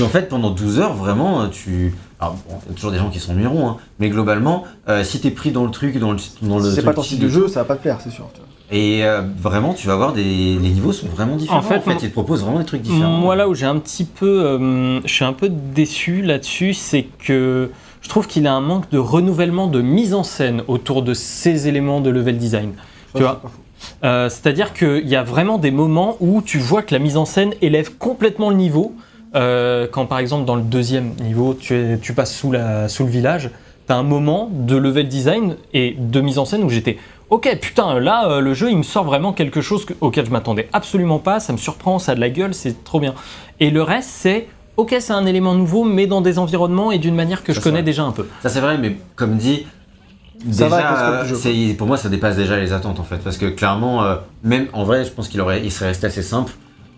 en 0.00 0.08
fait 0.08 0.28
pendant 0.28 0.50
12 0.50 0.78
heures 0.78 0.94
vraiment 0.94 1.48
tu. 1.48 1.92
Alors 2.22 2.34
bon, 2.48 2.54
il 2.66 2.68
y 2.68 2.72
a 2.72 2.74
toujours 2.76 2.92
des 2.92 2.98
gens 2.98 3.10
qui 3.10 3.18
sont 3.18 3.34
numéros, 3.34 3.64
hein, 3.66 3.78
mais 3.98 4.08
globalement, 4.08 4.62
euh, 4.88 5.02
si 5.02 5.20
t'es 5.20 5.32
pris 5.32 5.50
dans 5.50 5.64
le 5.64 5.70
truc, 5.72 5.98
dans 5.98 6.12
le, 6.12 6.18
dans 6.42 6.58
le 6.60 6.70
Si 6.70 6.76
c'est 6.76 6.82
pas 6.82 6.94
ton 6.94 7.02
style 7.02 7.18
de 7.18 7.28
jeu, 7.28 7.48
ça 7.48 7.60
va 7.60 7.64
pas 7.64 7.74
te 7.76 7.82
plaire, 7.82 7.98
c'est 8.02 8.10
sûr. 8.10 8.28
tu 8.32 8.38
vois. 8.40 8.48
et 8.70 9.04
euh, 9.04 9.22
vraiment 9.38 9.74
tu 9.74 9.88
vas 9.88 9.96
voir 9.96 10.12
des. 10.12 10.22
Les 10.22 10.56
niveaux 10.70 10.92
sont 10.92 11.08
vraiment 11.08 11.34
différents. 11.36 11.58
En 11.58 11.62
fait, 11.62 11.80
fait, 11.80 11.86
moi- 11.90 11.98
ils 12.00 12.08
te 12.08 12.12
proposent 12.12 12.42
vraiment 12.44 12.60
des 12.60 12.64
trucs 12.64 12.82
différents. 12.82 13.10
Moi, 13.10 13.34
là 13.34 13.48
où 13.48 13.54
j'ai 13.54 13.66
un 13.66 13.78
petit 13.78 14.04
peu, 14.04 14.44
euh, 14.44 15.00
je 15.04 15.12
suis 15.12 15.24
un 15.24 15.32
peu 15.32 15.48
déçu 15.48 16.22
là-dessus, 16.22 16.74
c'est 16.74 17.02
que 17.18 17.70
je 18.00 18.08
trouve 18.08 18.28
qu'il 18.28 18.46
a 18.46 18.54
un 18.54 18.60
manque 18.60 18.88
de 18.90 18.98
renouvellement 18.98 19.66
de 19.66 19.82
mise 19.82 20.14
en 20.14 20.22
scène 20.22 20.62
autour 20.68 21.02
de 21.02 21.14
ces 21.14 21.66
éléments 21.66 22.00
de 22.00 22.10
level 22.10 22.38
design. 22.38 22.72
Ça, 23.12 23.18
Tu 23.18 23.22
vois. 23.24 23.42
Euh, 24.04 24.28
C'est-à-dire 24.28 24.72
qu'il 24.74 25.08
y 25.08 25.16
a 25.16 25.24
vraiment 25.24 25.58
des 25.58 25.72
moments 25.72 26.16
où 26.20 26.40
tu 26.40 26.58
vois 26.58 26.82
que 26.82 26.94
la 26.94 27.00
mise 27.00 27.16
en 27.16 27.24
scène 27.24 27.52
élève 27.62 27.96
complètement 27.98 28.50
le 28.50 28.56
niveau. 28.56 28.94
Euh, 29.34 29.86
quand 29.90 30.06
par 30.06 30.18
exemple 30.18 30.44
dans 30.44 30.56
le 30.56 30.62
deuxième 30.62 31.14
niveau, 31.20 31.54
tu, 31.54 31.74
es- 31.74 31.98
tu 31.98 32.12
passes 32.12 32.34
sous, 32.34 32.52
la, 32.52 32.88
sous 32.88 33.04
le 33.04 33.10
village, 33.10 33.50
tu 33.86 33.92
as 33.92 33.96
un 33.96 34.02
moment 34.02 34.50
de 34.52 34.76
level 34.76 35.08
design 35.08 35.56
et 35.72 35.96
de 35.98 36.20
mise 36.20 36.38
en 36.38 36.44
scène 36.44 36.62
où 36.64 36.68
j'étais 36.68 36.98
Ok, 37.30 37.48
putain, 37.62 37.98
là, 37.98 38.28
euh, 38.28 38.40
le 38.40 38.52
jeu, 38.52 38.70
il 38.70 38.76
me 38.76 38.82
sort 38.82 39.04
vraiment 39.04 39.32
quelque 39.32 39.62
chose 39.62 39.86
que- 39.86 39.94
auquel 40.02 40.26
je 40.26 40.30
m'attendais 40.30 40.68
absolument 40.74 41.18
pas, 41.18 41.40
ça 41.40 41.54
me 41.54 41.56
surprend, 41.58 41.98
ça 41.98 42.12
a 42.12 42.14
de 42.14 42.20
la 42.20 42.28
gueule, 42.28 42.52
c'est 42.52 42.84
trop 42.84 43.00
bien. 43.00 43.14
Et 43.58 43.70
le 43.70 43.82
reste, 43.82 44.10
c'est 44.10 44.48
Ok, 44.78 44.96
c'est 45.00 45.12
un 45.12 45.26
élément 45.26 45.54
nouveau, 45.54 45.84
mais 45.84 46.06
dans 46.06 46.22
des 46.22 46.38
environnements 46.38 46.92
et 46.92 46.98
d'une 46.98 47.14
manière 47.14 47.44
que 47.44 47.52
Ça, 47.52 47.58
je 47.60 47.62
connais 47.64 47.76
vrai. 47.76 47.82
déjà 47.82 48.04
un 48.04 48.10
peu. 48.12 48.26
Ça 48.42 48.48
c'est 48.48 48.60
vrai, 48.60 48.78
mais 48.78 48.96
comme 49.16 49.36
dit, 49.36 49.66
Ça 50.50 50.64
déjà, 50.64 51.24
pour 51.76 51.86
moi 51.86 51.98
ça 51.98 52.08
dépasse 52.08 52.36
déjà 52.36 52.58
les 52.58 52.72
attentes 52.72 52.98
en 52.98 53.04
fait, 53.04 53.18
parce 53.18 53.36
que 53.36 53.46
clairement, 53.46 54.02
euh, 54.02 54.16
même 54.42 54.68
en 54.72 54.84
vrai, 54.84 55.04
je 55.04 55.10
pense 55.10 55.28
qu'il 55.28 55.40
aurait, 55.42 55.60
il 55.62 55.70
serait 55.70 55.88
resté 55.88 56.06
assez 56.06 56.22
simple. 56.22 56.52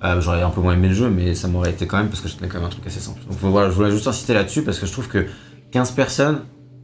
Euh, 0.05 0.20
J'aurais 0.20 0.43
un 0.43 0.51
peu 0.51 0.60
moins 0.60 0.74
aimé 0.74 0.89
le 0.89 0.94
jeu, 0.94 1.09
mais 1.10 1.35
ça 1.35 1.48
m'aurait 1.48 1.70
été 1.70 1.86
quand 1.86 1.97
même 1.97 2.09
parce 2.09 2.20
que 2.20 2.28
je 2.28 2.36
tenais 2.36 2.48
quand 2.48 2.59
même 2.59 2.66
un 2.66 2.70
truc 2.70 2.86
assez 2.86 3.01
simple. 3.01 3.20
Donc 3.28 3.39
voilà, 3.52 3.70
je 3.70 3.74
voulais 3.74 3.90
juste 3.90 4.06
insister 4.06 4.35
là-dessus 4.35 4.62
parce 4.62 4.78
que 4.78 4.86
je 4.86 4.93
trouve 4.93 5.09
que 5.09 5.26
15 5.72 5.93
personnes 5.93 6.40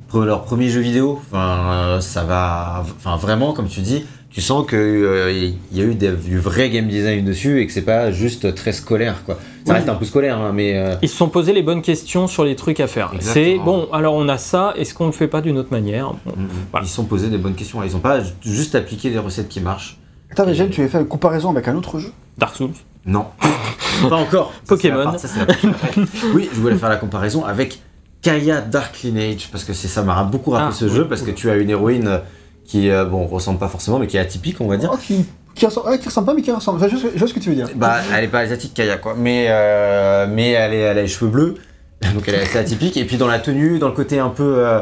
pour 0.08 0.22
leur 0.22 0.42
premier 0.42 0.68
jeu 0.70 0.80
vidéo, 0.80 1.20
enfin 1.20 1.58
euh, 1.72 2.00
ça 2.00 2.24
va, 2.24 2.82
enfin 2.96 3.16
vraiment 3.16 3.52
comme 3.52 3.68
tu 3.68 3.80
dis, 3.80 4.04
tu 4.30 4.40
sens 4.40 4.64
que 4.66 4.74
euh, 4.76 5.30
il 5.32 5.54
y 5.76 5.80
a 5.82 5.84
eu 5.84 5.94
des- 5.94 6.12
du 6.12 6.38
vrai 6.38 6.70
game 6.70 6.88
design 6.88 7.24
dessus 7.24 7.60
et 7.60 7.66
que 7.66 7.72
c'est 7.72 7.82
pas 7.82 8.10
juste 8.10 8.54
très 8.54 8.72
scolaire 8.72 9.22
quoi. 9.24 9.34
Ça 9.66 9.72
Oui. 9.72 9.74
reste 9.74 9.88
un 9.90 9.94
peu 9.96 10.04
scolaire, 10.06 10.38
hein, 10.38 10.52
mais 10.54 10.78
euh, 10.78 10.94
Ils 11.02 11.08
se 11.08 11.16
sont 11.16 11.28
posés 11.28 11.52
les 11.52 11.62
bonnes 11.62 11.82
questions 11.82 12.26
sur 12.26 12.44
les 12.44 12.56
trucs 12.56 12.80
à 12.80 12.86
faire. 12.86 13.12
C'est 13.20 13.58
bon, 13.58 13.86
alors 13.92 14.14
on 14.14 14.28
a 14.30 14.38
ça, 14.38 14.72
est-ce 14.76 14.94
qu'on 14.94 15.06
le 15.06 15.12
fait 15.12 15.28
pas 15.28 15.42
d'une 15.42 15.58
autre 15.58 15.70
manière? 15.70 16.12
Bon. 16.24 16.32
mm, 16.36 16.42
mm. 16.44 16.48
Voilà. 16.72 16.86
ils 16.86 16.88
se 16.88 16.94
sont 16.96 17.04
posés 17.04 17.28
des 17.28 17.38
bonnes 17.38 17.54
questions. 17.54 17.82
Ils 17.84 17.94
ont 17.94 18.00
pas 18.00 18.20
juste 18.42 18.74
appliqué 18.74 19.10
des 19.10 19.18
recettes 19.18 19.48
qui 19.50 19.60
marchent. 19.60 19.98
Attends, 20.32 20.46
VGM, 20.46 20.70
tu 20.70 20.80
avais 20.80 20.88
fait 20.90 20.98
une 21.00 21.06
comparaison 21.08 21.50
avec 21.50 21.68
un 21.68 21.74
autre 21.76 21.98
jeu? 21.98 22.10
Dark 22.38 22.56
Souls. 22.56 22.70
Non. 23.06 23.26
pas 24.08 24.16
encore. 24.16 24.52
Ça, 24.64 24.74
Pokémon. 24.74 25.16
ça, 25.18 25.28
oui, 26.34 26.48
je 26.52 26.60
voulais 26.60 26.76
faire 26.76 26.88
la 26.88 26.96
comparaison 26.96 27.44
avec 27.44 27.80
Kaya 28.22 28.60
Dark 28.60 29.00
Lineage 29.02 29.48
parce 29.50 29.64
que 29.64 29.72
c'est 29.72 29.88
ça 29.88 30.02
m'a 30.02 30.22
beaucoup 30.24 30.50
rappelé 30.50 30.70
Ah, 30.72 30.76
ce 30.76 30.84
oui. 30.84 30.90
jeu 30.94 31.08
parce 31.08 31.22
que 31.22 31.30
tu 31.30 31.50
as 31.50 31.56
une 31.56 31.70
héroïne 31.70 32.08
euh, 32.08 32.18
qui 32.64 32.90
euh, 32.90 33.04
bon 33.04 33.26
ressemble 33.26 33.58
pas 33.58 33.68
forcément 33.68 33.98
mais 33.98 34.06
qui 34.06 34.16
est 34.16 34.20
atypique 34.20 34.60
on 34.60 34.68
va 34.68 34.76
dire. 34.76 34.90
Oh, 34.92 34.98
qui, 34.98 35.24
qui, 35.54 35.66
ressemble, 35.66 35.88
ouais, 35.88 35.98
qui 35.98 36.06
ressemble 36.06 36.26
pas, 36.26 36.34
mais 36.34 36.42
qui 36.42 36.52
ressemble. 36.52 36.78
Enfin, 36.82 36.88
je, 36.88 37.18
vois 37.18 37.26
ce 37.28 37.34
que 37.34 37.40
tu 37.40 37.48
veux 37.48 37.56
dire. 37.56 37.68
Bah 37.74 37.96
elle 38.14 38.24
est 38.24 38.28
pas 38.28 38.40
asiatique 38.40 38.74
Kaya 38.74 38.98
quoi 38.98 39.14
mais 39.16 39.46
euh, 39.48 40.26
mais 40.28 40.50
elle, 40.50 40.74
est, 40.74 40.80
elle 40.80 40.98
a 40.98 41.02
les 41.02 41.08
cheveux 41.08 41.30
bleus 41.30 41.54
donc 42.14 42.28
elle 42.28 42.34
est 42.34 42.42
assez 42.42 42.58
atypique 42.58 42.96
et 42.96 43.04
puis 43.04 43.16
dans 43.16 43.26
la 43.26 43.38
tenue 43.38 43.78
dans 43.78 43.88
le 43.88 43.94
côté 43.94 44.18
un 44.18 44.30
peu 44.30 44.66
euh, 44.66 44.80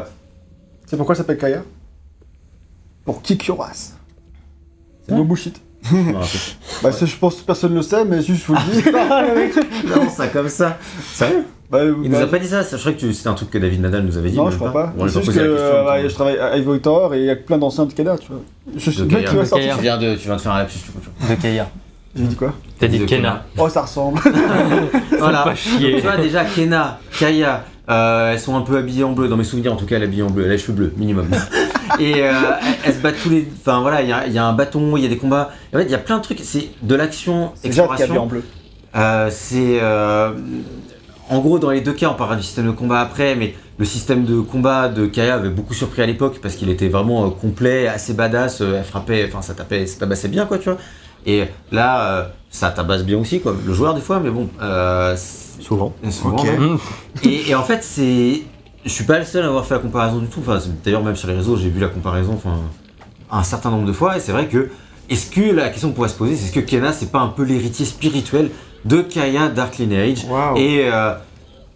C'est 0.85 0.97
pourquoi 0.97 1.15
ça 1.15 1.19
s'appelle 1.21 1.37
Kaya? 1.37 1.63
Pour 3.05 3.21
ass. 3.63 3.95
C'est 5.07 5.15
no 5.15 5.23
bullshit. 5.23 5.59
Bah, 6.83 6.89
je 7.01 7.15
pense 7.15 7.35
que 7.37 7.41
personne 7.45 7.71
ne 7.71 7.77
le 7.77 7.81
sait, 7.81 8.03
mais 8.05 8.21
juste 8.21 8.41
je 8.41 8.47
vous 8.47 8.53
le 8.53 8.71
dis. 8.73 8.81
plus. 9.51 9.89
non 9.89 10.09
ça 10.09 10.27
comme 10.27 10.49
ça. 10.49 10.77
Sérieux? 11.13 11.45
Bah, 11.71 11.79
Il 12.03 12.09
nous 12.09 12.17
a 12.17 12.25
pas 12.27 12.39
dit 12.39 12.47
ça. 12.47 12.63
Je 12.63 12.77
crois 12.77 12.91
que 12.93 12.97
tu- 12.99 13.13
c'était 13.13 13.29
un 13.29 13.33
truc 13.35 13.49
que 13.51 13.57
David 13.59 13.81
Nadal 13.81 14.03
nous 14.03 14.17
avait 14.17 14.29
dit. 14.31 14.37
Non, 14.37 14.49
je 14.49 14.55
crois 14.57 14.73
pas. 14.73 14.93
On 14.97 15.05
juste 15.07 15.19
que 15.21 15.25
posé 15.25 15.39
la 15.41 15.47
question. 15.47 15.65
euh, 15.67 16.09
je 16.09 16.13
travaille 16.13 16.37
à 16.39 16.57
Ivory 16.57 16.79
Tower 16.79 17.15
et 17.15 17.19
il 17.21 17.25
y 17.25 17.29
a 17.29 17.35
plein 17.35 17.57
d'anciens 17.59 17.85
de 17.85 17.93
Kena, 17.93 18.17
tu 18.17 18.27
vois. 18.31 18.41
Je 18.75 18.89
suis 18.91 19.01
De 19.03 19.05
Kaya. 19.07 19.31
De. 19.31 19.43
Kaya. 19.49 19.75
Tu 19.75 19.81
viens 19.81 19.97
de 19.97 20.15
tu 20.15 20.25
viens 20.25 20.35
de 20.35 20.41
faire 20.41 20.51
un 20.53 20.59
lapsus 20.59 20.79
tu 20.79 20.91
vois. 20.91 21.35
De 21.35 21.41
Kaya. 21.41 21.69
J'ai 22.15 22.23
dit 22.23 22.35
quoi? 22.35 22.53
T'as 22.79 22.87
dit 22.87 23.05
Kena. 23.05 23.45
Oh, 23.57 23.69
ça 23.69 23.81
ressemble. 23.83 24.19
Voilà. 25.19 25.43
Pas 25.43 25.55
chier. 25.55 25.95
Tu 25.97 26.01
vois 26.01 26.17
déjà 26.17 26.43
Kena, 26.45 26.99
Kaya, 27.19 27.63
Euh, 27.89 28.33
elles 28.33 28.39
sont 28.39 28.55
un 28.55 28.61
peu 28.61 28.77
habillées 28.77 29.03
en 29.03 29.13
bleu, 29.13 29.27
dans 29.27 29.37
mes 29.37 29.43
souvenirs 29.43 29.73
en 29.73 29.75
tout 29.75 29.85
cas, 29.85 29.95
elle 29.95 30.03
est 30.03 30.05
habillée 30.05 30.21
en 30.23 30.29
bleu, 30.29 30.43
elle 30.43 30.51
a 30.51 30.53
les 30.53 30.59
cheveux 30.59 30.73
bleus, 30.73 30.93
minimum. 30.95 31.27
et 31.99 32.21
euh, 32.21 32.31
elles, 32.61 32.75
elles 32.85 32.93
se 32.93 32.99
battent 32.99 33.21
tous 33.21 33.29
les. 33.29 33.47
Enfin 33.61 33.81
voilà, 33.81 34.01
il 34.01 34.09
y 34.09 34.13
a, 34.13 34.27
il 34.27 34.33
y 34.33 34.37
a 34.37 34.45
un 34.45 34.53
bâton, 34.53 34.95
il 34.95 35.03
y 35.03 35.05
a 35.05 35.09
des 35.09 35.17
combats. 35.17 35.51
Et 35.73 35.75
en 35.75 35.79
fait, 35.79 35.85
il 35.85 35.91
y 35.91 35.95
a 35.95 35.99
plein 35.99 36.17
de 36.17 36.23
trucs. 36.23 36.39
C'est 36.43 36.69
de 36.83 36.95
l'action, 36.95 37.51
C'est 37.55 37.71
Jade 37.71 37.85
qui 37.87 37.91
en 37.91 37.93
exploration. 37.95 38.27
bleu. 38.27 38.43
Euh, 38.95 39.29
c'est. 39.31 39.79
euh, 39.81 40.31
en 41.29 41.39
gros, 41.39 41.59
dans 41.59 41.69
les 41.71 41.81
deux 41.81 41.93
cas, 41.93 42.09
on 42.09 42.15
parlera 42.15 42.35
du 42.37 42.43
système 42.43 42.65
de 42.67 42.71
combat 42.71 43.01
après, 43.01 43.35
mais 43.35 43.53
le 43.77 43.85
système 43.85 44.25
de 44.25 44.39
combat 44.39 44.89
de 44.89 45.05
Kaya 45.05 45.35
avait 45.35 45.49
beaucoup 45.49 45.73
surpris 45.75 46.01
à 46.01 46.05
l'époque 46.05 46.39
parce 46.41 46.55
qu'il 46.55 46.69
était 46.69 46.89
vraiment 46.89 47.29
complet, 47.29 47.87
assez 47.87 48.13
badass. 48.13 48.61
elle 48.61 48.83
frappait, 48.83 49.25
enfin 49.27 49.41
ça 49.43 49.53
tapait, 49.53 49.85
ça 49.85 49.99
tabassait 49.99 50.27
bien 50.27 50.45
quoi, 50.45 50.57
tu 50.57 50.65
vois. 50.65 50.79
Et 51.25 51.43
là, 51.71 52.01
euh, 52.11 52.23
ça 52.49 52.69
tabasse 52.71 53.03
bien 53.03 53.17
aussi, 53.17 53.39
quoi. 53.41 53.55
Le 53.65 53.73
joueur 53.73 53.93
des 53.93 54.01
fois, 54.01 54.19
mais 54.19 54.29
bon. 54.29 54.49
Euh, 54.61 55.15
Souvent. 55.59 55.93
souvent, 56.09 56.37
Ok. 56.37 56.43
ouais. 56.45 56.57
Mm. 56.57 56.77
Et, 57.23 57.49
et 57.49 57.55
en 57.55 57.63
fait, 57.63 57.83
c'est. 57.83 58.41
Je 58.85 58.89
suis 58.89 59.03
pas 59.03 59.19
le 59.19 59.25
seul 59.25 59.43
à 59.43 59.47
avoir 59.47 59.65
fait 59.65 59.73
la 59.75 59.81
comparaison 59.81 60.17
du 60.19 60.27
tout. 60.27 60.39
Enfin, 60.39 60.59
d'ailleurs, 60.83 61.03
même 61.03 61.15
sur 61.15 61.27
les 61.27 61.35
réseaux, 61.35 61.57
j'ai 61.57 61.69
vu 61.69 61.79
la 61.79 61.89
comparaison 61.89 62.33
enfin, 62.33 62.57
un 63.31 63.43
certain 63.43 63.69
nombre 63.71 63.85
de 63.85 63.93
fois. 63.93 64.17
Et 64.17 64.19
c'est 64.19 64.31
vrai 64.31 64.47
que. 64.47 64.69
Est-ce 65.09 65.31
que 65.31 65.41
la 65.53 65.69
question 65.69 65.89
qu'on 65.89 65.95
pourrait 65.95 66.09
se 66.09 66.15
poser, 66.17 66.35
c'est 66.35 66.45
est-ce 66.45 66.53
que 66.53 66.59
Kena, 66.59 66.93
c'est 66.93 67.11
pas 67.11 67.19
un 67.19 67.29
peu 67.29 67.43
l'héritier 67.43 67.83
spirituel 67.85 68.51
de 68.85 69.01
Kaya 69.01 69.49
Dark 69.49 69.77
Lineage. 69.77 70.25
Et. 70.55 70.87
euh, 70.91 71.13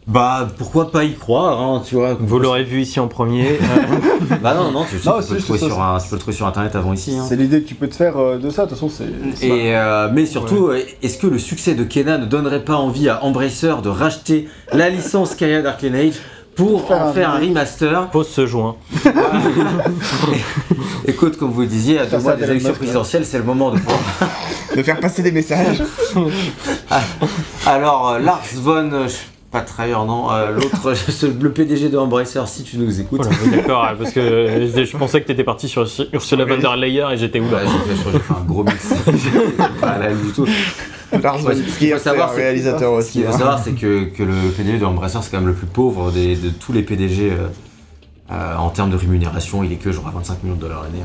bah, 0.08 0.48
pourquoi 0.58 0.92
pas 0.92 1.04
y 1.06 1.14
croire, 1.16 1.62
hein, 1.62 1.82
tu 1.86 1.96
vois. 1.96 2.16
Vous 2.20 2.40
l'aurez 2.40 2.64
vu 2.64 2.82
ici 2.82 3.00
en 3.00 3.08
premier. 3.08 3.54
Euh, 3.54 4.36
Bah 4.42 4.54
non, 4.56 4.72
non, 4.72 4.86
tu, 4.90 4.98
tu 5.00 5.08
Non, 5.08 5.16
peux, 5.18 5.22
c'est 5.22 5.34
le 5.36 5.42
trouver 5.42 5.60
ça, 5.60 5.66
sur 5.68 5.76
c'est- 5.76 5.82
un- 5.82 5.98
tu 6.00 6.08
peux 6.10 6.16
le 6.16 6.20
trouver 6.22 6.36
sur 6.36 6.48
internet 6.48 6.76
avant 6.76 6.94
ici. 6.94 7.16
hein. 7.18 7.26
C'est 7.28 7.36
l'idée 7.36 7.62
que 7.62 7.68
tu 7.68 7.76
peux 7.76 7.88
te 7.88 7.96
faire 7.96 8.18
euh, 8.18 8.38
de 8.38 8.50
ça, 8.50 8.66
de 8.66 8.70
toute 8.70 8.78
façon, 8.80 8.90
c'est. 8.90 9.46
Et 9.46 9.76
euh, 9.76 10.10
mais 10.12 10.26
surtout, 10.26 10.72
est-ce 11.02 11.18
que 11.18 11.28
le 11.28 11.38
succès 11.40 11.76
de 11.76 11.84
Kena 11.84 12.18
ne 12.18 12.26
donnerait 12.26 12.64
pas 12.64 12.76
envie 12.76 13.08
à 13.10 13.24
Embracer 13.24 13.76
de 13.84 13.90
racheter 13.90 14.48
la 14.74 14.90
licence 14.90 15.36
Kaya 15.36 15.62
Dark 15.62 15.82
Lineage 15.82 16.16
pour 16.56 16.88
Faire 16.88 17.02
en 17.02 17.08
un 17.10 17.14
faire 17.14 17.30
un 17.32 17.40
remaster? 17.40 18.10
Pose 18.12 18.28
ce 18.28 18.46
joint. 18.46 18.76
Écoute, 21.06 21.38
comme 21.38 21.52
vous 21.52 21.62
le 21.62 21.68
disiez, 21.68 22.00
à 22.00 22.06
deux 22.06 22.18
mois 22.20 22.36
des 22.36 22.44
élections 22.46 22.70
Musk, 22.70 22.80
présidentielles, 22.80 23.26
c'est 23.26 23.38
le 23.38 23.44
moment 23.44 23.72
de 23.72 23.78
pouvoir. 23.80 24.00
De 24.76 24.82
faire 24.82 25.00
passer 25.00 25.22
des 25.22 25.32
messages. 25.32 25.84
Alors, 27.68 28.10
euh, 28.10 28.20
Lars 28.20 28.42
von. 28.56 28.90
Pas 29.54 29.62
Trayer, 29.62 29.94
non, 29.94 30.32
euh, 30.32 30.52
l'autre, 30.52 30.94
le 31.42 31.52
PDG 31.52 31.88
de 31.90 31.98
Embracer, 31.98 32.42
si 32.48 32.64
tu 32.64 32.78
nous 32.78 33.00
écoutes. 33.00 33.22
Voilà, 33.24 33.56
d'accord, 33.58 33.84
ouais, 33.84 33.96
parce 33.98 34.12
que 34.12 34.20
euh, 34.20 34.84
je 34.86 34.98
pensais 34.98 35.22
que 35.22 35.28
t'étais 35.28 35.44
parti 35.46 35.70
sur 35.70 35.88
Ursula 36.12 36.44
von 36.46 36.58
der 36.58 36.76
Leyen 36.76 37.12
et 37.12 37.18
j'étais 37.18 37.40
où 37.40 37.46
Bah, 37.46 37.64
là 37.64 37.70
j'ai 37.88 37.96
fait, 38.20 38.34
un 38.34 38.44
gros 38.46 38.64
mix. 38.64 38.94
pas 39.80 39.98
la 40.00 40.12
du 40.12 40.32
tout. 40.36 40.46
Lars 41.22 41.36
Ouais, 41.46 41.54
von 41.54 41.60
ce 41.60 41.62
qu'il 41.62 41.72
Trier, 41.74 41.92
faut 41.92 41.98
c'est 42.00 42.04
savoir, 42.06 42.32
un 42.32 42.36
c'est- 42.36 42.42
réalisateur 42.42 43.02
Ce 43.04 43.12
qu'il 43.12 43.22
aussi. 43.22 43.30
faut 43.30 43.36
hein. 43.36 43.38
savoir, 43.38 43.64
c'est 43.64 43.74
que, 43.74 44.06
que 44.06 44.24
le 44.24 44.34
PDG 44.58 44.80
de 44.80 44.86
Embracer, 44.86 45.20
c'est 45.22 45.30
quand 45.32 45.38
même 45.38 45.48
le 45.48 45.54
plus 45.54 45.68
pauvre 45.68 46.12
des- 46.12 46.36
de 46.36 46.50
tous 46.50 46.74
les 46.74 46.82
PDG 46.82 47.30
euh, 47.32 47.48
euh, 48.32 48.56
en 48.58 48.70
termes 48.70 48.90
de 48.90 48.96
rémunération. 48.96 49.64
Il 49.64 49.72
est 49.74 49.76
que 49.76 49.92
genre 49.92 50.08
à 50.08 50.12
25 50.12 50.44
millions 50.44 50.56
de 50.56 50.62
dollars 50.62 50.84
l'année. 50.84 51.04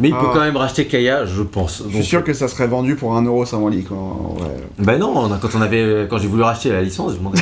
Mais 0.00 0.08
il 0.08 0.14
peut 0.14 0.20
Ah. 0.28 0.30
quand 0.34 0.40
même 0.40 0.56
racheter 0.56 0.86
Kaya, 0.86 1.24
je 1.24 1.42
pense. 1.42 1.82
Je 1.88 1.94
suis 1.96 2.04
sûr 2.04 2.24
que 2.24 2.32
ça 2.32 2.48
serait 2.48 2.66
vendu 2.66 2.96
pour 2.96 3.16
un 3.16 3.22
euro 3.22 3.44
sans 3.46 3.66
lit. 3.68 3.84
Quoi. 3.84 3.96
Ouais. 3.96 4.56
Ben 4.78 4.98
non, 4.98 5.12
on 5.16 5.32
a- 5.32 5.38
quand 5.38 5.48
on 5.56 5.60
avait, 5.62 6.06
quand 6.10 6.18
j'ai 6.18 6.26
voulu 6.28 6.42
racheter 6.42 6.70
la 6.72 6.82
licence, 6.82 7.12
j'ai 7.12 7.18
demandé 7.18 7.40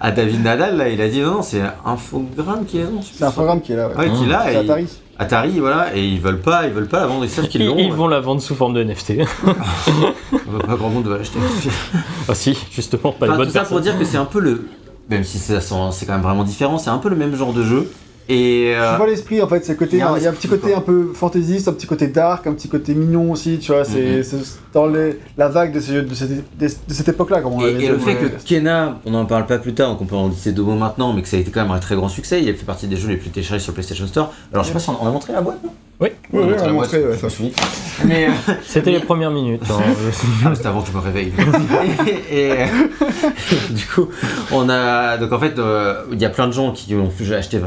à, 0.00 0.06
à 0.06 0.10
David 0.12 0.42
Nadal, 0.42 0.76
là, 0.76 0.88
il 0.88 1.00
a 1.00 1.08
dit 1.08 1.20
non, 1.20 1.34
non, 1.36 1.42
c'est 1.42 1.62
Infogrames 1.84 2.64
qui 2.64 2.78
est 2.78 2.84
je 3.00 3.06
sais 3.06 3.12
C'est 3.26 3.32
programme 3.32 3.60
qui 3.60 3.72
est 3.72 3.76
là. 3.76 3.88
Ouais. 3.88 3.96
Ouais, 3.96 4.10
qui 4.12 4.24
est 4.24 4.28
là, 4.28 4.52
et 4.52 4.56
Atari. 4.56 4.86
Atari, 5.18 5.60
voilà, 5.60 5.94
et 5.96 6.04
ils 6.04 6.20
veulent 6.20 6.40
pas, 6.40 6.66
ils 6.66 6.72
veulent 6.72 6.88
pas 6.88 7.00
la 7.00 7.06
vendre, 7.06 7.24
ils 7.24 7.30
savent 7.30 7.46
qu'ils 7.48 7.62
ils, 7.62 7.66
l'ont. 7.68 7.76
ils 7.78 7.92
vont 7.92 8.08
la 8.08 8.20
vendre 8.20 8.40
sous 8.40 8.54
forme 8.54 8.72
de 8.74 8.82
NFT. 8.82 9.18
Pas 10.66 10.76
grand 10.76 10.88
monde 10.90 11.06
va 11.06 11.18
l'acheter. 11.18 11.38
ah 12.28 12.34
si, 12.34 12.56
justement, 12.70 13.12
pas 13.12 13.26
les 13.26 13.32
Enfin, 13.32 13.38
bonnes 13.38 13.46
tout 13.48 13.52
ça 13.52 13.64
pour 13.64 13.80
dire 13.80 13.98
que 13.98 14.04
c'est 14.04 14.16
un 14.16 14.24
peu 14.24 14.40
le, 14.40 14.66
même 15.10 15.24
si 15.24 15.38
c'est 15.38 15.58
quand 16.06 16.12
même 16.12 16.22
vraiment 16.22 16.44
différent, 16.44 16.78
c'est 16.78 16.90
un 16.90 16.98
peu 16.98 17.08
le 17.08 17.16
même 17.16 17.34
genre 17.36 17.52
de 17.52 17.62
jeu. 17.64 17.90
Et 18.32 18.74
euh, 18.74 18.92
Tu 18.92 18.96
vois 18.96 19.06
l'esprit 19.06 19.42
en 19.42 19.48
fait, 19.48 19.64
c'est 19.64 19.76
côté, 19.76 19.96
il 19.96 19.98
y 19.98 20.02
a 20.02 20.10
un 20.10 20.16
il 20.16 20.22
y 20.22 20.26
a 20.26 20.30
un 20.30 20.32
petit 20.32 20.48
côté 20.48 20.68
quoi. 20.70 20.78
un 20.78 20.80
peu 20.80 21.12
fantaisiste, 21.12 21.68
un 21.68 21.72
petit 21.72 21.86
côté 21.86 22.06
dark, 22.06 22.46
un 22.46 22.54
petit 22.54 22.68
côté 22.68 22.94
mignon 22.94 23.30
aussi, 23.32 23.58
tu 23.58 23.72
vois, 23.72 23.84
c'est 23.84 24.22
Mhm. 24.22 24.42
dans 24.72 24.86
les, 24.86 25.18
la 25.36 25.48
vague 25.48 25.72
de, 25.74 25.80
ces 25.80 26.02
de 26.02 26.14
cette, 26.14 26.30
de 26.58 26.68
cette 26.94 27.08
époque-là, 27.08 27.40
comme 27.42 27.54
on 27.54 27.60
Et, 27.66 27.84
et 27.84 27.88
le 27.88 27.98
fait 27.98 28.14
que 28.16 28.26
Kena, 28.48 29.00
on 29.04 29.10
n'en 29.10 29.26
parle 29.26 29.46
pas 29.46 29.58
plus 29.58 29.74
tard, 29.74 29.90
donc 29.90 30.00
on 30.00 30.06
peut 30.06 30.16
en 30.16 30.28
dire 30.28 30.52
deux 30.54 30.62
mots 30.62 30.74
maintenant, 30.76 31.12
mais 31.12 31.22
que 31.22 31.28
ça 31.28 31.36
a 31.36 31.40
été 31.40 31.50
quand 31.50 31.62
même 31.62 31.70
un 31.72 31.78
très 31.78 31.94
grand 31.94 32.08
succès, 32.08 32.40
il 32.42 32.48
a 32.48 32.54
fait 32.54 32.64
partie 32.64 32.86
des 32.86 32.96
jeux 32.96 33.08
les 33.08 33.16
plus 33.16 33.30
téléchargés 33.30 33.62
sur 33.62 33.74
PlayStation 33.74 34.06
Store. 34.06 34.32
Alors 34.52 34.64
je 34.64 34.68
sais 34.68 34.74
pas 34.74 34.80
si 34.80 34.88
on, 34.90 34.96
on 35.02 35.06
a 35.06 35.10
montré 35.10 35.32
la 35.32 35.40
boîte, 35.42 35.62
non? 35.62 35.70
Oui, 36.02 36.08
Oui, 36.32 36.42
oui, 36.44 36.54
on 36.58 36.62
a 36.62 36.66
la 36.66 36.72
montré, 36.72 37.04
ouais, 37.04 37.16
ça. 37.16 37.30
souviens. 37.30 37.52
Mais 38.04 38.26
euh, 38.26 38.30
c'était 38.66 38.90
les 38.90 38.98
premières 38.98 39.30
minutes. 39.30 39.62
hein. 39.70 39.80
ah, 40.44 40.52
c'était 40.52 40.66
avant 40.66 40.82
que 40.82 40.88
je 40.88 40.92
me 40.96 40.98
réveille. 41.00 41.32
et, 42.30 42.48
et, 42.48 42.52
euh, 42.62 42.66
du 43.70 43.86
coup, 43.86 44.08
on 44.50 44.68
a 44.68 45.16
donc 45.16 45.32
en 45.32 45.38
fait, 45.38 45.58
euh, 45.60 46.02
il 46.10 46.20
y 46.20 46.24
a 46.24 46.30
plein 46.30 46.48
de 46.48 46.52
gens 46.52 46.72
qui 46.72 46.94
ont 46.96 47.08
acheté 47.32 47.60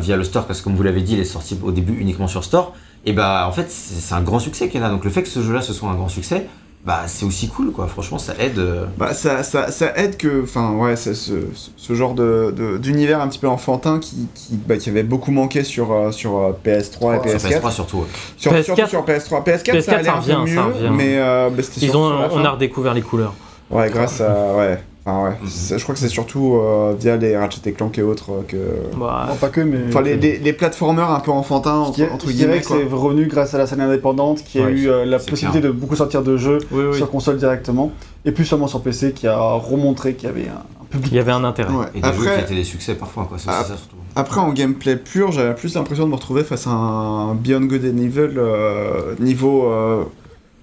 via 0.00 0.16
le 0.16 0.24
store 0.24 0.46
parce 0.46 0.58
que 0.58 0.64
comme 0.64 0.74
vous 0.74 0.82
l'avez 0.82 1.02
dit, 1.02 1.12
il 1.14 1.20
est 1.20 1.24
sorti 1.24 1.56
au 1.62 1.70
début 1.70 1.96
uniquement 2.00 2.26
sur 2.26 2.42
store. 2.42 2.74
Et 3.06 3.12
bah 3.12 3.46
en 3.48 3.52
fait, 3.52 3.70
c'est 3.70 4.14
un 4.14 4.22
grand 4.22 4.40
succès 4.40 4.68
Kena. 4.68 4.88
Donc 4.90 5.04
le 5.04 5.10
fait 5.10 5.22
que 5.22 5.28
ce 5.28 5.40
jeu-là 5.40 5.62
ce 5.62 5.72
soit 5.72 5.88
un 5.88 5.94
grand 5.94 6.08
succès, 6.08 6.46
bah 6.88 7.02
c'est 7.06 7.26
aussi 7.26 7.48
cool 7.48 7.70
quoi. 7.70 7.86
Franchement, 7.86 8.16
ça 8.18 8.32
aide. 8.40 8.58
euh, 8.58 8.86
Bah, 8.96 9.12
ça, 9.12 9.42
ça, 9.42 9.70
ça 9.70 9.92
aide 9.96 10.16
que, 10.16 10.42
enfin, 10.42 10.72
ouais, 10.72 10.96
c'est 10.96 11.12
ce, 11.12 11.34
ce, 11.54 11.68
ce 11.76 11.92
genre 11.94 12.14
de, 12.14 12.50
de- 12.56 12.78
d'univers 12.78 13.20
un 13.20 13.28
petit 13.28 13.38
peu 13.38 13.46
enfantin 13.48 13.98
qui, 13.98 14.26
qui, 14.34 14.56
bah, 14.56 14.78
qui 14.78 14.88
avait 14.88 15.02
beaucoup 15.02 15.30
manqué 15.30 15.64
sur, 15.64 15.92
euh, 15.92 16.10
sur 16.12 16.38
euh, 16.38 16.52
PS3 16.64 17.26
et 17.26 17.38
sur 17.38 17.38
PS4. 17.50 17.60
PS3 17.60 17.70
surtout. 17.72 17.98
ouais. 17.98 18.04
Sur, 18.38 18.52
PS4, 18.54 18.62
surtout 18.64 18.88
sur 18.88 19.04
PS3. 19.04 19.44
PS4, 19.44 19.64
ça 19.82 19.92
PS4, 19.92 19.94
allait 19.94 20.04
ça 20.04 20.12
peu 20.12 20.18
revient, 20.18 20.38
mieux, 20.46 20.54
ça 20.56 20.62
revient. 20.64 20.90
mais 20.96 21.18
euh, 21.18 21.50
bah, 21.50 21.62
c'était 21.62 21.84
Ils 21.86 21.96
ont, 21.96 22.08
sur 22.08 22.18
la 22.20 22.26
on 22.32 22.36
fin. 22.38 22.44
a 22.44 22.50
redécouvert 22.52 22.94
les 22.94 23.02
couleurs. 23.02 23.34
Ouais, 23.70 23.90
grâce 23.90 24.22
à, 24.22 24.54
ouais, 24.56 24.82
enfin 25.08 25.24
ouais. 25.24 25.36
Mhm. 25.42 25.78
Je 25.78 25.82
crois 25.82 25.94
que 25.94 26.00
c'est 26.00 26.08
surtout 26.08 26.56
euh, 26.56 26.94
via 26.98 27.16
les 27.16 27.36
Ratchet 27.36 27.60
et 27.66 27.72
Clank 27.72 27.96
et 27.98 28.02
autres 28.02 28.30
euh, 28.32 28.42
que. 28.46 28.96
Bah, 28.98 29.26
Non, 29.28 29.36
pas 29.36 29.48
que, 29.48 29.60
mais. 29.60 29.78
Enfin, 29.88 30.02
les, 30.02 30.16
les, 30.16 30.38
les 30.38 30.52
platformers 30.52 31.10
un 31.10 31.20
peu 31.20 31.30
enfantins, 31.30 31.76
entre, 31.76 32.02
entre 32.12 32.28
je 32.28 32.32
guillemets, 32.32 32.62
c'est 32.62 32.84
revenu 32.84 33.26
grâce 33.26 33.54
à 33.54 33.58
la 33.58 33.66
scène 33.66 33.80
indépendante 33.80 34.44
qui 34.44 34.60
a 34.60 34.70
eu 34.70 34.88
euh, 34.88 35.04
la 35.04 35.18
possibilité 35.18 35.60
de 35.60 35.70
beaucoup 35.70 35.96
sortir 35.96 36.22
de 36.22 36.36
jeux 36.36 36.58
oui, 36.70 36.84
oui. 36.90 36.96
sur 36.96 37.10
console 37.10 37.38
directement, 37.38 37.92
et 38.24 38.32
plus 38.32 38.44
seulement 38.44 38.68
sur 38.68 38.82
PC 38.82 39.12
qui 39.12 39.26
a 39.26 39.38
remontré 39.38 40.14
qu'il 40.14 40.28
y 40.28 40.32
avait 40.32 40.48
un, 40.48 40.86
public. 40.90 41.12
Il 41.12 41.16
y 41.16 41.20
avait 41.20 41.32
un 41.32 41.44
intérêt. 41.44 41.72
Ouais. 41.72 41.86
Et 41.94 42.00
des 42.00 42.08
jeux 42.08 42.12
qui 42.12 42.28
Après, 42.28 42.42
étaient 42.42 42.54
des 42.54 42.64
succès 42.64 42.94
parfois 42.94 43.24
quoi. 43.24 43.38
Ah. 43.46 43.62
ça 43.62 43.76
surtout. 43.76 43.96
après, 44.16 44.40
en 44.40 44.52
gameplay 44.52 44.96
pur, 44.96 45.32
j'avais 45.32 45.54
plus 45.54 45.74
l'impression 45.74 46.04
de 46.04 46.10
me 46.10 46.16
retrouver 46.16 46.44
face 46.44 46.66
à 46.66 46.70
un 46.70 47.34
Beyond 47.34 47.66
Good 47.66 47.84
and 47.84 47.98
Evil 47.98 48.34
euh, 48.36 49.14
niveau. 49.18 49.70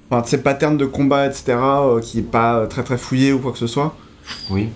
Enfin, 0.09 0.22
de 0.22 0.27
ces 0.27 0.38
patterns 0.38 0.77
de 0.77 0.85
combat, 0.85 1.26
etc., 1.26 1.57
euh, 1.57 1.99
qui 1.99 2.19
est 2.19 2.30
pas 2.30 2.67
très 2.67 2.84
très 2.84 2.97
fouillé 2.97 3.34
ou 3.34 3.39
quoi 3.39 3.51
que 3.51 3.57
ce 3.57 3.67
soit. 3.67 3.95
Oui. 4.49 4.69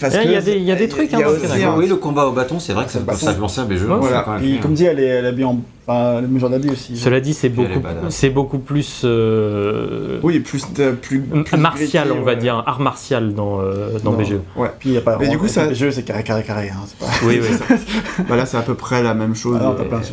Parce 0.00 0.14
Eh, 0.14 0.26
il 0.26 0.30
y 0.30 0.36
a 0.36 0.40
des- 0.40 0.56
il 0.56 0.62
y 0.62 0.70
a 0.70 0.76
des 0.76 0.86
trucs, 0.88 1.10
il 1.12 1.18
y 1.18 1.22
a 1.22 1.28
hein, 1.28 1.72
un- 1.74 1.76
Oui, 1.76 1.88
le 1.88 1.96
combat 1.96 2.26
au 2.26 2.32
bâton, 2.32 2.60
c'est 2.60 2.72
vrai 2.72 2.84
que 2.84 2.92
ça, 2.92 3.00
Le 3.00 3.16
ça 3.16 3.32
penser 3.34 3.60
à 3.60 3.64
des 3.64 3.76
jeux. 3.76 3.88
Ouais, 3.90 3.96
voilà. 3.98 4.24
Et 4.44 4.58
comme 4.58 4.74
dit, 4.74 4.84
elle 4.84 5.00
est, 5.00 5.06
elle 5.06 5.24
est 5.26 5.32
bien 5.32 5.48
en. 5.48 5.60
Enfin, 5.88 6.20
d'habit 6.50 6.68
aussi. 6.70 6.96
Cela 6.96 7.18
dit, 7.18 7.32
c'est 7.34 7.48
beaucoup, 7.48 7.80
badass. 7.80 8.14
c'est 8.14 8.28
beaucoup 8.30 8.58
plus, 8.58 9.00
euh, 9.04 10.20
Oui, 10.22 10.38
plus, 10.38 10.62
euh, 10.78 10.92
plus, 10.92 11.20
plus 11.22 11.56
martial, 11.56 12.12
on 12.12 12.20
va 12.22 12.32
ouais. 12.32 12.36
dire, 12.36 12.62
art 12.66 12.78
martial 12.78 13.32
dans, 13.34 13.60
euh, 13.60 13.98
dans 14.04 14.12
Non. 14.12 14.18
BGE. 14.18 14.34
Ouais. 14.54 14.68
Puis 14.78 14.90
il 14.90 14.92
n'y 14.92 14.98
a 14.98 15.00
pas 15.00 15.16
Mais 15.18 15.28
du 15.28 15.38
coup, 15.38 15.48
ça- 15.48 15.72
jeux, 15.72 15.90
c'est 15.90 16.02
carré, 16.04 16.22
carré, 16.22 16.44
carré. 16.44 16.68
Hein, 16.70 16.84
pas... 17.00 17.06
Oui, 17.24 17.40
oui. 17.42 17.48
Bah 18.28 18.36
là, 18.36 18.44
c'est 18.46 18.58
à 18.58 18.62
peu 18.62 18.74
près 18.74 19.02
la 19.02 19.14
même 19.14 19.34
chose. 19.34 19.56
Ah 19.60 19.64
non, 19.64 19.74
t'as 19.74 19.82
euh, 19.82 19.86
plein 19.88 19.98
de 19.98 20.04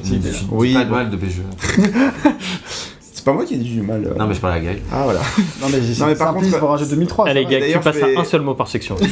Oui, 0.50 0.74
pas 0.74 0.84
de 0.86 0.90
bon. 0.90 0.96
mal 0.96 1.10
de 1.12 1.18
BGE. 1.18 1.42
C'est 3.26 3.32
pas 3.32 3.38
moi 3.38 3.46
qui 3.46 3.56
ai 3.56 3.58
dit 3.58 3.72
du 3.74 3.82
mal. 3.82 4.06
euh. 4.06 4.14
Non, 4.20 4.28
mais 4.28 4.36
je 4.36 4.40
parle 4.40 4.54
à 4.54 4.60
Gaël. 4.60 4.80
Ah 4.94 5.02
voilà. 5.04 5.20
Non, 5.60 5.66
mais 5.72 5.80
Non, 5.80 6.06
mais 6.06 6.16
par 6.16 6.36
contre- 6.36 6.60
pour 6.60 6.72
un 6.72 6.78
jeu 6.78 6.86
2003. 6.86 7.28
Allez, 7.28 7.46
gars, 7.46 7.60
tu 7.72 7.80
passes 7.80 7.96
à 8.04 8.20
un 8.20 8.24
seul 8.24 8.42
mot 8.42 8.54
par 8.54 8.68
section. 8.68 8.96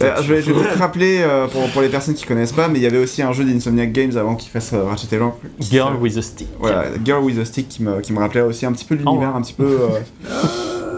Euh, 0.00 0.14
je 0.22 0.32
vais, 0.34 0.40
peut-être 0.42 0.78
rappeler 0.78 1.18
euh, 1.20 1.46
pour, 1.48 1.68
pour 1.70 1.82
les 1.82 1.88
personnes 1.88 2.14
qui 2.14 2.24
connaissent 2.24 2.52
pas, 2.52 2.68
mais 2.68 2.78
il 2.78 2.82
y 2.82 2.86
avait 2.86 2.98
aussi 2.98 3.20
un 3.20 3.32
jeu 3.32 3.44
d'Insomniac 3.44 3.92
Games 3.92 4.16
avant 4.16 4.36
qu'il 4.36 4.50
fasse 4.50 4.72
euh, 4.72 4.84
Ratchet 4.84 5.08
Clank. 5.16 5.34
Girl 5.60 5.96
with 6.00 6.16
a 6.16 6.22
stick. 6.22 6.48
Voilà, 6.60 6.84
Girl 7.04 7.22
with 7.24 7.38
a 7.38 7.44
Stick 7.44 7.68
qui 7.68 7.82
me, 7.82 8.00
qui 8.00 8.12
me 8.12 8.18
rappelait 8.20 8.40
aussi 8.42 8.64
un 8.64 8.72
petit 8.72 8.84
peu 8.84 8.94
l'univers, 8.94 9.34
un 9.36 9.42
petit 9.42 9.52
peu. 9.54 9.64
euh, 9.64 10.32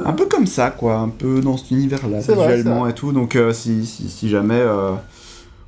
un 0.05 0.13
peu 0.13 0.27
comme 0.27 0.47
ça, 0.47 0.71
quoi, 0.71 0.97
un 0.99 1.09
peu 1.09 1.41
dans 1.41 1.57
cet 1.57 1.71
univers-là, 1.71 2.21
vrai, 2.21 2.57
visuellement 2.57 2.87
et 2.89 2.93
tout. 2.93 3.13
Donc, 3.13 3.37
euh, 3.37 3.53
si, 3.53 3.87
si, 3.87 4.09
si 4.09 4.29
jamais. 4.29 4.55
euh, 4.55 4.93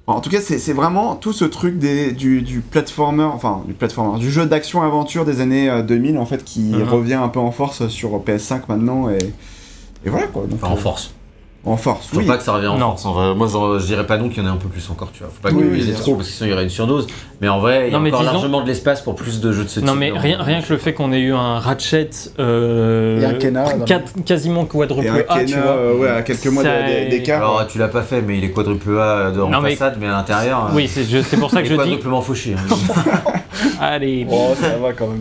en 0.06 0.20
tout 0.20 0.30
cas, 0.30 0.40
c'est 0.40 0.72
vraiment 0.72 1.14
tout 1.16 1.32
ce 1.32 1.44
truc 1.44 1.78
des, 1.78 2.12
du, 2.12 2.42
du 2.42 2.60
platformer, 2.60 3.22
enfin, 3.22 3.62
du 3.66 3.72
platformer, 3.72 4.18
du 4.18 4.30
jeu 4.30 4.46
d'action-aventure 4.46 5.24
des 5.24 5.40
années 5.40 5.70
euh, 5.70 5.82
2000, 5.82 6.18
en 6.18 6.26
fait, 6.26 6.44
qui 6.44 6.60
Mhm. 6.60 6.82
revient 6.82 7.14
un 7.14 7.28
peu 7.28 7.38
en 7.40 7.52
force 7.52 7.86
sur 7.88 8.10
PS5 8.22 8.62
maintenant, 8.68 9.08
et, 9.10 9.18
et 10.04 10.10
voilà, 10.10 10.26
quoi. 10.26 10.42
Donc, 10.42 10.54
Enfin, 10.62 10.72
en 10.72 10.76
euh, 10.76 10.80
force. 10.80 11.14
En 11.64 11.76
force, 11.76 12.08
Je 12.12 12.18
oui. 12.18 12.26
pas 12.26 12.38
que 12.38 12.42
ça 12.42 12.52
revient 12.54 12.66
en 12.66 12.76
Non. 12.76 12.88
force. 12.90 13.06
En 13.06 13.12
vrai. 13.12 13.34
Moi, 13.36 13.46
je, 13.46 13.80
je 13.80 13.86
dirais 13.86 14.04
pas 14.04 14.16
non 14.18 14.28
qu'il 14.28 14.42
y 14.42 14.46
en 14.46 14.48
ait 14.48 14.52
un 14.52 14.56
peu 14.56 14.66
plus 14.68 14.90
encore, 14.90 15.12
tu 15.12 15.20
vois. 15.22 15.28
Faut 15.32 15.40
pas 15.48 15.54
Oui, 15.54 15.62
qu'il 15.80 15.88
oui, 15.90 15.94
trop, 15.94 16.16
parce 16.16 16.26
que 16.26 16.34
sinon 16.34 16.48
il 16.48 16.50
y 16.50 16.52
aurait 16.54 16.64
une 16.64 16.70
surdose. 16.70 17.06
Mais 17.40 17.48
en 17.48 17.60
vrai, 17.60 17.84
il 17.86 17.92
y 17.92 17.94
a 17.94 17.98
Non, 17.98 18.00
mais 18.02 18.08
encore 18.10 18.22
disons- 18.22 18.32
largement 18.32 18.60
de 18.62 18.66
l'espace 18.66 19.00
pour 19.00 19.14
plus 19.14 19.40
de 19.40 19.52
jeux 19.52 19.62
de 19.62 19.68
ce 19.68 19.74
type. 19.78 19.84
Non 19.84 19.94
mais 19.94 20.10
rien, 20.10 20.42
rien 20.42 20.60
que 20.60 20.72
le 20.72 20.78
fait 20.80 20.92
qu'on 20.92 21.12
ait 21.12 21.20
eu 21.20 21.32
un 21.32 21.60
Ratchet 21.60 22.10
euh, 22.40 23.20
Et 23.20 23.24
un 23.26 23.34
Kena, 23.34 23.64
quat- 23.86 24.02
quasiment 24.26 24.64
quadruple 24.64 25.06
Et 25.06 25.10
un 25.10 25.14
A, 25.28 25.38
tu 25.44 25.52
Kena, 25.52 25.62
vois. 25.62 25.70
euh, 25.70 25.98
ouais, 25.98 26.08
à 26.08 26.22
quelques 26.22 26.46
mois 26.48 26.64
d'écart. 26.64 27.38
Alors, 27.38 27.66
tu 27.68 27.78
l'as 27.78 27.86
pas 27.88 28.02
fait, 28.02 28.22
mais 28.22 28.38
il 28.38 28.44
est 28.44 28.50
quadruple 28.50 28.98
A 28.98 29.30
de, 29.30 29.40
en 29.40 29.48
Non, 29.48 29.60
mais- 29.60 29.76
façade, 29.76 29.98
mais 30.00 30.08
à 30.08 30.12
l'intérieur. 30.12 30.68
Oui, 30.74 30.88
c'est 30.88 31.04
je- 31.04 31.22
c'est 31.22 31.36
pour 31.36 31.50
ça 31.52 31.60
il 31.60 31.68
que 31.68 31.74
est 31.74 31.76
je 31.76 31.80
dis. 31.82 31.88
quadruplement 31.90 32.22
fauché. 32.22 32.56
hein. 32.58 32.74
Allez. 33.80 34.26
Oh, 34.28 34.52
ça 34.60 34.76
va 34.78 34.92
quand 34.94 35.06
même. 35.06 35.20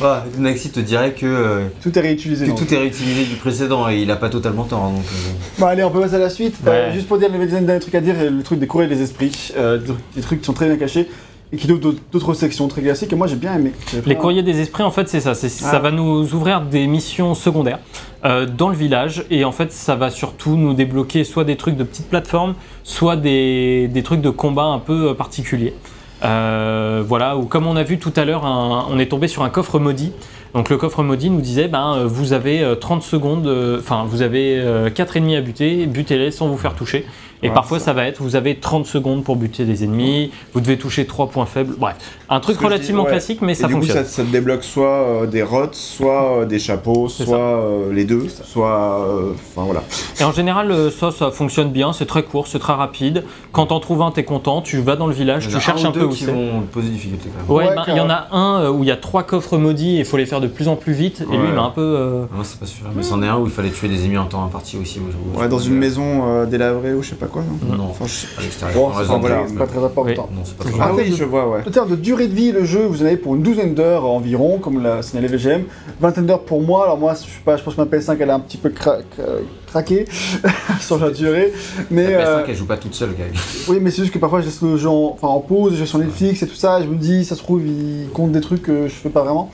Voilà, 0.00 0.24
Naxi 0.38 0.70
te 0.70 0.80
dirait 0.80 1.12
que, 1.12 1.26
euh, 1.26 1.66
Tout 1.82 1.96
est 1.96 2.00
réutilisé. 2.00 2.46
que 2.46 2.50
donc. 2.50 2.58
tout 2.58 2.74
est 2.74 2.78
réutilisé 2.78 3.24
du 3.24 3.36
précédent 3.36 3.88
et 3.90 3.98
il 4.00 4.10
a 4.10 4.16
pas 4.16 4.30
totalement 4.30 4.64
tort. 4.64 4.82
hein, 4.84 4.92
Donc, 4.94 5.04
euh, 5.04 5.32
bon. 5.58 5.66
Allez, 5.66 5.84
on 5.84 5.90
peut 5.90 6.00
passer 6.00 6.14
à 6.14 6.18
la 6.18 6.30
suite. 6.30 6.54
Ouais. 6.64 6.72
Euh, 6.72 6.92
juste 6.92 7.06
pour 7.06 7.18
dire, 7.18 7.28
il 7.28 7.34
y 7.34 7.36
avait 7.36 7.46
des 7.46 7.60
derniers 7.60 7.80
trucs 7.80 7.94
à 7.94 8.00
dire, 8.00 8.14
le 8.30 8.42
truc 8.42 8.58
des 8.58 8.66
courriers 8.66 8.88
des 8.88 9.02
esprits, 9.02 9.52
euh, 9.58 9.76
des 9.78 9.84
trucs- 9.86 9.98
des 10.16 10.20
trucs 10.22 10.40
qui 10.40 10.46
sont 10.46 10.54
très 10.54 10.66
bien 10.68 10.76
cachés 10.78 11.06
et 11.52 11.56
qui 11.58 11.66
donnent 11.66 11.80
d'autres 11.80 11.98
d'autres 12.12 12.32
sections 12.32 12.66
très 12.68 12.80
classiques. 12.80 13.12
Et 13.12 13.16
moi, 13.16 13.26
j'ai 13.26 13.36
bien 13.36 13.54
aimé. 13.54 13.72
Les 14.06 14.14
pas- 14.14 14.20
courriers 14.20 14.42
des 14.42 14.58
esprits, 14.60 14.84
en 14.84 14.90
fait, 14.90 15.06
c'est 15.08 15.20
ça. 15.20 15.34
c'est- 15.34 15.50
Ça 15.50 15.72
Ah. 15.74 15.78
va 15.80 15.90
nous 15.90 16.32
ouvrir 16.34 16.62
des 16.62 16.86
missions 16.86 17.34
secondaires 17.34 17.80
euh, 18.24 18.46
dans 18.46 18.70
le 18.70 18.76
village. 18.76 19.24
Et 19.30 19.44
en 19.44 19.52
fait, 19.52 19.70
ça 19.70 19.96
va 19.96 20.08
surtout 20.10 20.56
nous 20.56 20.72
débloquer 20.72 21.24
soit 21.24 21.44
des 21.44 21.56
trucs 21.56 21.76
de 21.76 21.84
petites 21.84 22.08
plateformes, 22.08 22.54
soit 22.84 23.16
des, 23.16 23.88
des 23.88 24.02
trucs 24.02 24.22
de 24.22 24.30
combat 24.30 24.64
un 24.64 24.78
peu 24.78 25.10
euh, 25.10 25.14
particuliers. 25.14 25.74
Euh, 26.22 27.02
voilà, 27.06 27.36
ou 27.36 27.44
comme 27.44 27.66
on 27.66 27.76
a 27.76 27.82
vu 27.82 27.98
tout 27.98 28.12
à 28.16 28.24
l'heure, 28.24 28.42
on 28.44 28.98
est 28.98 29.06
tombé 29.06 29.28
sur 29.28 29.42
un 29.42 29.50
coffre 29.50 29.78
maudit. 29.78 30.12
Donc 30.54 30.68
le 30.68 30.76
coffre 30.76 31.02
maudit 31.02 31.30
nous 31.30 31.40
disait, 31.40 31.68
ben, 31.68 31.94
euh, 31.94 32.06
vous 32.06 32.32
avez 32.32 32.62
euh, 32.62 32.74
30 32.74 33.02
secondes, 33.02 33.46
euh, 33.46 33.78
enfin 33.78 34.04
vous 34.06 34.22
avez 34.22 34.58
euh, 34.58 34.90
4 34.90 35.16
ennemis 35.16 35.36
à 35.36 35.40
buter, 35.40 35.86
butez-les 35.86 36.32
sans 36.32 36.48
vous 36.48 36.58
faire 36.58 36.74
toucher. 36.74 37.06
Et 37.42 37.48
Ouais, 37.48 37.54
parfois 37.54 37.78
ça. 37.78 37.86
ça 37.86 37.92
va 37.94 38.04
être, 38.06 38.20
vous 38.22 38.36
avez 38.36 38.56
30 38.56 38.84
secondes 38.86 39.24
pour 39.24 39.36
buter 39.36 39.64
des 39.64 39.82
ennemis, 39.84 40.30
vous 40.52 40.60
devez 40.60 40.76
toucher 40.76 41.06
3 41.06 41.28
points 41.28 41.46
faibles. 41.46 41.74
Bref, 41.78 41.96
un 42.28 42.38
truc 42.40 42.58
dis, 42.58 42.64
relativement 42.64 43.04
ouais. 43.04 43.10
classique, 43.10 43.40
mais 43.42 43.52
Et 43.52 43.54
ça 43.54 43.66
du 43.66 43.74
coup, 43.74 43.80
fonctionne. 43.80 44.04
ça, 44.04 44.10
ça 44.10 44.22
te 44.24 44.28
débloque 44.28 44.62
soit 44.62 44.86
euh, 44.88 45.26
des 45.26 45.42
rots, 45.42 45.66
soit 45.72 46.40
euh, 46.40 46.44
des 46.44 46.58
chapeaux, 46.58 47.08
soit 47.08 47.38
euh, 47.38 47.92
les 47.92 48.04
deux, 48.04 48.26
soit. 48.28 49.06
euh, 49.08 49.32
Enfin 49.56 49.64
voilà. 49.64 49.82
Et 50.20 50.24
en 50.24 50.32
général, 50.32 50.70
euh, 50.70 50.90
ça, 50.90 51.10
ça 51.10 51.30
fonctionne 51.30 51.70
bien, 51.70 51.92
c'est 51.94 52.04
très 52.06 52.22
court, 52.22 52.46
c'est 52.46 52.58
très 52.58 52.74
rapide. 52.74 53.24
Quand 53.52 53.66
t'en 53.66 53.80
trouves 53.80 54.02
un, 54.02 54.10
t'es 54.10 54.24
content, 54.24 54.60
tu 54.60 54.78
vas 54.80 54.96
dans 54.96 55.06
le 55.06 55.14
village, 55.14 55.48
tu 55.48 55.56
a 55.56 55.60
cherches 55.60 55.82
un 55.84 55.86
ou 55.86 55.88
un 55.88 55.92
peu 55.92 56.00
deux 56.00 56.06
où 56.06 56.12
c'est. 56.14 56.26
poser 56.26 56.88
quand 56.90 57.54
même. 57.54 57.58
Ouais, 57.58 57.68
Ouais, 57.70 57.74
ben, 57.74 57.84
il 57.88 57.96
y 57.96 58.00
en 58.00 58.10
a 58.10 58.28
un 58.32 58.68
où 58.70 58.82
il 58.84 58.88
y 58.88 58.92
a 58.92 58.96
trois 58.96 59.22
coffres 59.22 59.56
maudits 59.56 59.96
et 59.96 60.00
il 60.00 60.04
faut 60.04 60.16
les 60.18 60.26
faire 60.26 60.40
de 60.40 60.46
plus 60.46 60.68
en 60.68 60.76
plus 60.76 60.92
vite. 60.92 61.22
Et 61.32 61.36
lui, 61.36 61.48
il 61.48 61.54
m'a 61.54 61.62
un 61.62 61.70
peu. 61.70 61.80
euh, 61.80 62.24
Moi, 62.34 62.44
c'est 62.44 62.60
pas 62.60 62.66
sûr. 62.66 62.84
Mais 62.94 63.02
c'en 63.02 63.22
est 63.22 63.28
un 63.28 63.38
où 63.38 63.46
il 63.46 63.52
fallait 63.52 63.70
tuer 63.70 63.88
des 63.88 64.04
ennemis 64.04 64.18
en 64.18 64.26
temps 64.26 64.44
imparti 64.44 64.76
aussi. 64.76 65.00
Ouais, 65.34 65.48
dans 65.48 65.58
une 65.58 65.74
maison 65.76 66.44
délabrée 66.44 66.92
ou 66.94 67.02
je 67.02 67.10
sais 67.10 67.14
pas 67.16 67.26
quoi. 67.30 67.42
non 67.68 67.76
Non, 67.76 67.84
Enfin, 67.90 68.04
je- 68.06 68.38
à 68.38 68.42
l'extérieur. 68.42 68.76
Bon, 68.78 68.90
c'est 69.00 69.06
pas, 69.08 69.18
voilà. 69.18 69.42
très- 69.46 69.54
pas 69.56 69.86
important. 69.86 70.28
Non, 70.34 70.42
c'est 70.44 70.56
pas 70.56 70.64
très 70.64 70.72
Ah 70.80 70.90
oui, 70.94 71.02
oui, 71.08 71.14
je 71.16 71.24
vois, 71.24 71.48
ouais. 71.48 71.60
En 71.66 71.70
termes 71.70 71.90
de 71.90 71.96
durée 71.96 72.26
de 72.28 72.34
vie, 72.34 72.52
le 72.52 72.64
jeu, 72.64 72.84
vous 72.86 73.02
en 73.02 73.06
avez 73.06 73.16
pour 73.16 73.34
une 73.34 73.42
douzaine 73.42 73.74
d'heures 73.74 74.04
environ, 74.04 74.58
comme 74.58 74.82
l'a 74.82 75.02
signalé 75.02 75.28
VGM. 75.28 75.62
Vingtaine 76.00 76.26
d'heures 76.26 76.44
pour 76.44 76.60
moi. 76.62 76.84
Alors 76.84 76.98
moi, 76.98 77.14
je 77.14 77.20
sais 77.20 77.26
pas, 77.44 77.56
je 77.56 77.62
pense 77.62 77.74
que 77.74 77.80
ma 77.80 77.86
PS5 77.86 78.16
elle 78.20 78.30
a 78.30 78.34
un 78.34 78.40
petit 78.40 78.56
peu 78.58 78.68
cra- 78.70 78.98
cra- 79.16 79.40
craqué 79.66 80.04
sur 80.80 80.98
la 80.98 81.10
durée. 81.10 81.52
Mais 81.90 82.10
La 82.12 82.18
PS5, 82.18 82.26
euh, 82.26 82.44
elle 82.48 82.56
joue 82.56 82.66
pas 82.66 82.76
toute 82.76 82.94
seule, 82.94 83.10
gars. 83.10 83.24
oui, 83.68 83.78
mais 83.80 83.90
c'est 83.90 84.02
juste 84.02 84.12
que 84.14 84.18
parfois 84.18 84.40
je 84.40 84.46
laisse 84.46 84.60
le 84.62 84.76
jeu 84.76 84.88
en, 84.88 85.12
enfin, 85.14 85.28
en 85.28 85.40
pause, 85.40 85.74
je 85.74 85.80
vais 85.80 85.86
sur 85.86 85.98
Netflix 85.98 86.42
et 86.42 86.46
tout 86.48 86.54
ça. 86.54 86.80
Et 86.80 86.84
je 86.84 86.88
me 86.88 86.96
dis, 86.96 87.24
ça 87.24 87.34
se 87.36 87.42
trouve, 87.42 87.62
il 87.64 88.08
compte 88.12 88.32
des 88.32 88.40
trucs 88.40 88.62
que 88.62 88.88
je 88.88 88.92
fais 88.94 89.08
pas 89.10 89.22
vraiment. 89.22 89.50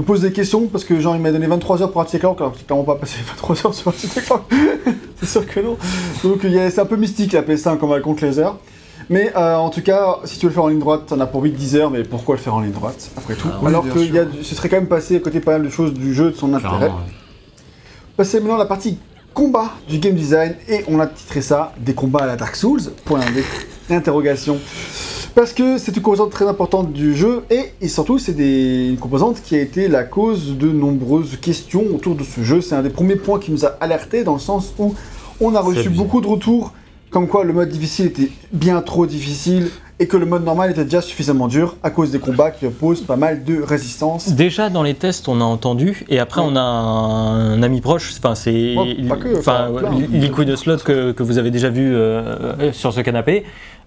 Me 0.00 0.06
pose 0.06 0.20
des 0.22 0.32
questions 0.32 0.66
parce 0.66 0.84
que 0.84 0.98
genre 1.00 1.16
il 1.16 1.22
m'a 1.22 1.32
donné 1.32 1.46
23 1.46 1.82
heures 1.82 1.92
pour 1.92 2.02
Ratchet 2.02 2.18
Clank, 2.18 2.38
alors 2.40 2.52
que 2.52 2.58
j'ai 2.58 2.64
clairement 2.64 2.84
pas 2.84 2.96
passé 2.96 3.18
23 3.26 3.66
heures 3.66 3.74
sur 3.74 3.86
Ratchet 3.92 4.20
Clank. 4.20 4.42
c'est 5.20 5.28
sûr 5.28 5.46
que 5.46 5.60
non. 5.60 5.76
Donc 6.24 6.40
il 6.44 6.52
y 6.52 6.58
a- 6.58 6.70
c'est 6.70 6.80
un 6.80 6.86
peu 6.86 6.96
mystique 6.96 7.32
la 7.32 7.42
PS5 7.42 7.78
quand 7.78 7.90
on 7.90 8.00
compte 8.00 8.20
les 8.20 8.38
heures. 8.38 8.58
Mais 9.08 9.32
euh, 9.36 9.56
en 9.56 9.70
tout 9.70 9.82
cas, 9.82 10.18
si 10.24 10.38
tu 10.38 10.46
veux 10.46 10.50
le 10.50 10.54
faire 10.54 10.62
en 10.64 10.68
ligne 10.68 10.78
droite, 10.78 11.06
t'en 11.08 11.18
as 11.18 11.26
pour 11.26 11.42
8-10 11.44 11.74
heures, 11.76 11.90
mais 11.90 12.04
pourquoi 12.04 12.36
le 12.36 12.40
faire 12.40 12.54
en 12.54 12.60
ligne 12.60 12.70
droite 12.70 13.10
après 13.16 13.34
tout? 13.34 13.48
Ah 13.52 13.66
Alors 13.66 13.82
que 13.88 13.98
y 13.98 14.16
a 14.18 14.24
ce 14.42 14.54
serait 14.54 14.68
quand 14.68 14.76
même 14.76 14.86
passé 14.86 15.16
à 15.16 15.20
côté 15.20 15.40
pas 15.40 15.52
mal 15.52 15.64
de 15.64 15.68
choses 15.70 15.92
du 15.92 16.14
jeu, 16.14 16.30
de 16.30 16.36
son 16.36 16.54
intérêt. 16.54 16.86
Ouais. 16.86 16.92
Passer 18.16 18.38
maintenant 18.38 18.54
à 18.56 18.58
la 18.58 18.66
partie 18.66 18.98
combat 19.34 19.70
du 19.88 19.98
game 19.98 20.14
design 20.14 20.54
et 20.68 20.84
on 20.88 20.98
a 21.00 21.06
titré 21.06 21.40
ça 21.42 21.72
des 21.78 21.94
combats 21.94 22.20
à 22.20 22.26
la 22.26 22.36
Dark 22.36 22.56
Souls. 22.56 22.80
Point 23.04 23.20
d'interrogation. 23.88 24.58
Parce 25.34 25.52
que 25.52 25.78
c'est 25.78 25.96
une 25.96 26.02
composante 26.02 26.30
très 26.32 26.46
importante 26.46 26.92
du 26.92 27.14
jeu 27.14 27.44
et, 27.50 27.72
et 27.80 27.88
surtout 27.88 28.18
c'est 28.18 28.32
des- 28.32 28.88
une 28.90 28.98
composante 28.98 29.40
qui 29.42 29.54
a 29.54 29.60
été 29.60 29.86
la 29.88 30.02
cause 30.02 30.56
de 30.58 30.68
nombreuses 30.70 31.36
questions 31.40 31.84
autour 31.94 32.16
de 32.16 32.24
ce 32.24 32.42
jeu. 32.42 32.60
C'est 32.60 32.74
un 32.74 32.82
des 32.82 32.90
premiers 32.90 33.16
points 33.16 33.38
qui 33.38 33.52
nous 33.52 33.64
a 33.64 33.68
alerté 33.80 34.24
dans 34.24 34.34
le 34.34 34.40
sens 34.40 34.72
où 34.78 34.94
on 35.40 35.54
a 35.54 35.60
reçu 35.60 35.88
beaucoup 35.96 36.20
de 36.20 36.26
retours 36.26 36.72
comme 37.10 37.26
quoi 37.28 37.44
le 37.44 37.52
mode 37.52 37.68
difficile 37.68 38.06
était 38.06 38.30
bien 38.52 38.80
trop 38.82 39.06
difficile 39.06 39.70
et 39.98 40.06
que 40.06 40.16
le 40.16 40.24
mode 40.24 40.44
normal 40.44 40.70
était 40.70 40.84
déjà 40.84 41.02
suffisamment 41.02 41.46
dur 41.46 41.76
à 41.82 41.90
cause 41.90 42.10
des 42.10 42.18
combats 42.18 42.50
qui 42.50 42.64
opposent 42.64 43.02
pas 43.02 43.16
mal 43.16 43.44
de 43.44 43.62
résistance. 43.62 44.32
Déjà 44.32 44.70
dans 44.70 44.82
les 44.82 44.94
tests, 44.94 45.28
on 45.28 45.42
a 45.42 45.44
entendu, 45.44 46.06
et 46.08 46.18
après 46.18 46.40
Ouais. 46.40 46.46
on 46.50 46.56
a 46.56 46.60
un, 46.62 47.62
ami 47.62 47.82
proche, 47.82 48.14
enfin 48.18 48.34
c'est 48.34 48.76
enfin, 49.36 49.68
Liquid 50.10 50.56
Slot 50.56 50.78
que, 50.78 51.12
que 51.12 51.22
vous 51.22 51.36
avez 51.36 51.50
déjà 51.50 51.68
vu 51.68 51.94
euh, 51.94 52.72
sur 52.72 52.94
ce 52.94 53.00
canapé, 53.02 53.44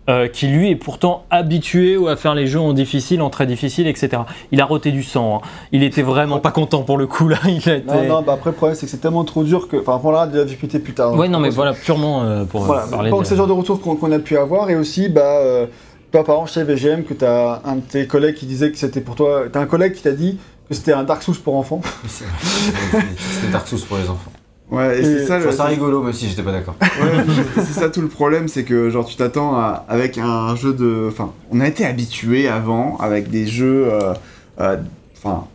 euh, 0.09 0.27
qui 0.27 0.47
lui 0.47 0.69
est 0.69 0.75
pourtant 0.75 1.23
habitué 1.29 1.97
à 2.09 2.15
faire 2.15 2.35
les 2.35 2.47
jeux 2.47 2.59
en 2.59 2.73
difficile, 2.73 3.21
en 3.21 3.29
très 3.29 3.45
difficile, 3.45 3.87
etc. 3.87 4.23
Il 4.51 4.59
a 4.59 4.65
roté 4.65 4.91
du 4.91 5.03
sang, 5.03 5.41
hein. 5.43 5.47
il 5.71 5.83
était 5.83 6.01
vraiment 6.01 6.39
pas 6.39 6.51
content 6.51 6.81
pour 6.83 6.97
le 6.97 7.07
coup 7.07 7.27
là. 7.29 7.37
Il 7.47 7.69
a 7.69 7.75
été... 7.75 7.87
Non, 7.87 8.03
non, 8.03 8.21
bah 8.21 8.33
après 8.33 8.49
le 8.49 8.55
problème 8.55 8.75
c'est 8.75 8.85
que 8.85 8.91
c'est 8.91 8.97
tellement 8.97 9.23
trop 9.23 9.43
dur 9.43 9.67
que. 9.67 9.77
Enfin, 9.77 9.93
on 9.95 9.99
parlera 9.99 10.27
de 10.27 10.37
la 10.39 10.45
difficulté 10.45 10.79
plus 10.79 10.93
tard. 10.93 11.13
Ouais, 11.15 11.29
non, 11.29 11.39
mais 11.39 11.49
voilà, 11.49 11.73
purement 11.73 12.23
euh, 12.23 12.43
pour 12.43 12.63
euh, 12.63 12.67
Voilà, 12.67 12.83
parler 12.87 13.11
donc 13.11 13.21
de- 13.21 13.25
c'est 13.27 13.35
le 13.35 13.37
genre 13.37 13.47
de 13.47 13.53
retour 13.53 13.79
qu'on 13.79 14.11
a 14.11 14.19
pu 14.19 14.37
avoir 14.37 14.69
et 14.69 14.75
aussi 14.75 15.07
bah 15.09 15.37
euh, 15.37 15.67
toi 16.11 16.23
par 16.23 16.35
exemple 16.35 16.51
chez 16.51 16.63
VGM 16.63 17.03
que 17.03 17.13
t'as 17.13 17.61
un 17.63 17.75
de 17.77 17.81
tes 17.81 18.05
collègues 18.07 18.35
qui 18.35 18.45
disait 18.45 18.71
que 18.71 18.77
c'était 18.77 19.01
pour 19.01 19.15
toi 19.15 19.43
t'as 19.51 19.61
un 19.61 19.65
collègue 19.65 19.93
qui 19.93 20.01
t'a 20.01 20.11
dit 20.11 20.37
que 20.69 20.75
c'était 20.75 20.93
un 20.93 21.03
Dark 21.03 21.23
Souls 21.23 21.35
pour 21.35 21.55
enfants 21.55 21.81
C'est 22.07 22.25
vrai. 22.25 23.03
C'était 23.17 23.51
Dark 23.51 23.67
Souls 23.67 23.79
pour 23.87 23.97
les 23.97 24.09
enfants. 24.09 24.31
Ouais, 24.73 24.97
et, 24.97 25.01
Et 25.01 25.03
c'est 25.03 25.25
ça, 25.27 25.39
Je 25.39 25.49
ça 25.51 25.65
rigolo, 25.65 26.01
même 26.01 26.13
si 26.13 26.27
j'étais 26.27 26.41
pas 26.41 26.51
d'accord. 26.51 26.75
Ouais, 26.81 27.23
c'est 27.57 27.79
ça 27.79 27.89
tout 27.89 28.01
le 28.01 28.07
problème, 28.07 28.47
c'est 28.47 28.63
que 28.63 28.89
genre 28.89 29.05
tu 29.05 29.15
t'attends 29.15 29.55
à- 29.55 29.85
avec 29.87 30.17
un 30.17 30.55
jeu 30.55 30.73
de, 30.73 31.07
enfin, 31.09 31.31
on 31.51 31.59
a 31.61 31.67
été 31.67 31.85
habitué 31.85 32.47
avant 32.47 32.97
avec 32.97 33.29
des 33.29 33.45
jeux, 33.45 33.87
euh, 33.91 34.13
euh, 34.59 34.77
enfin, 35.17 35.45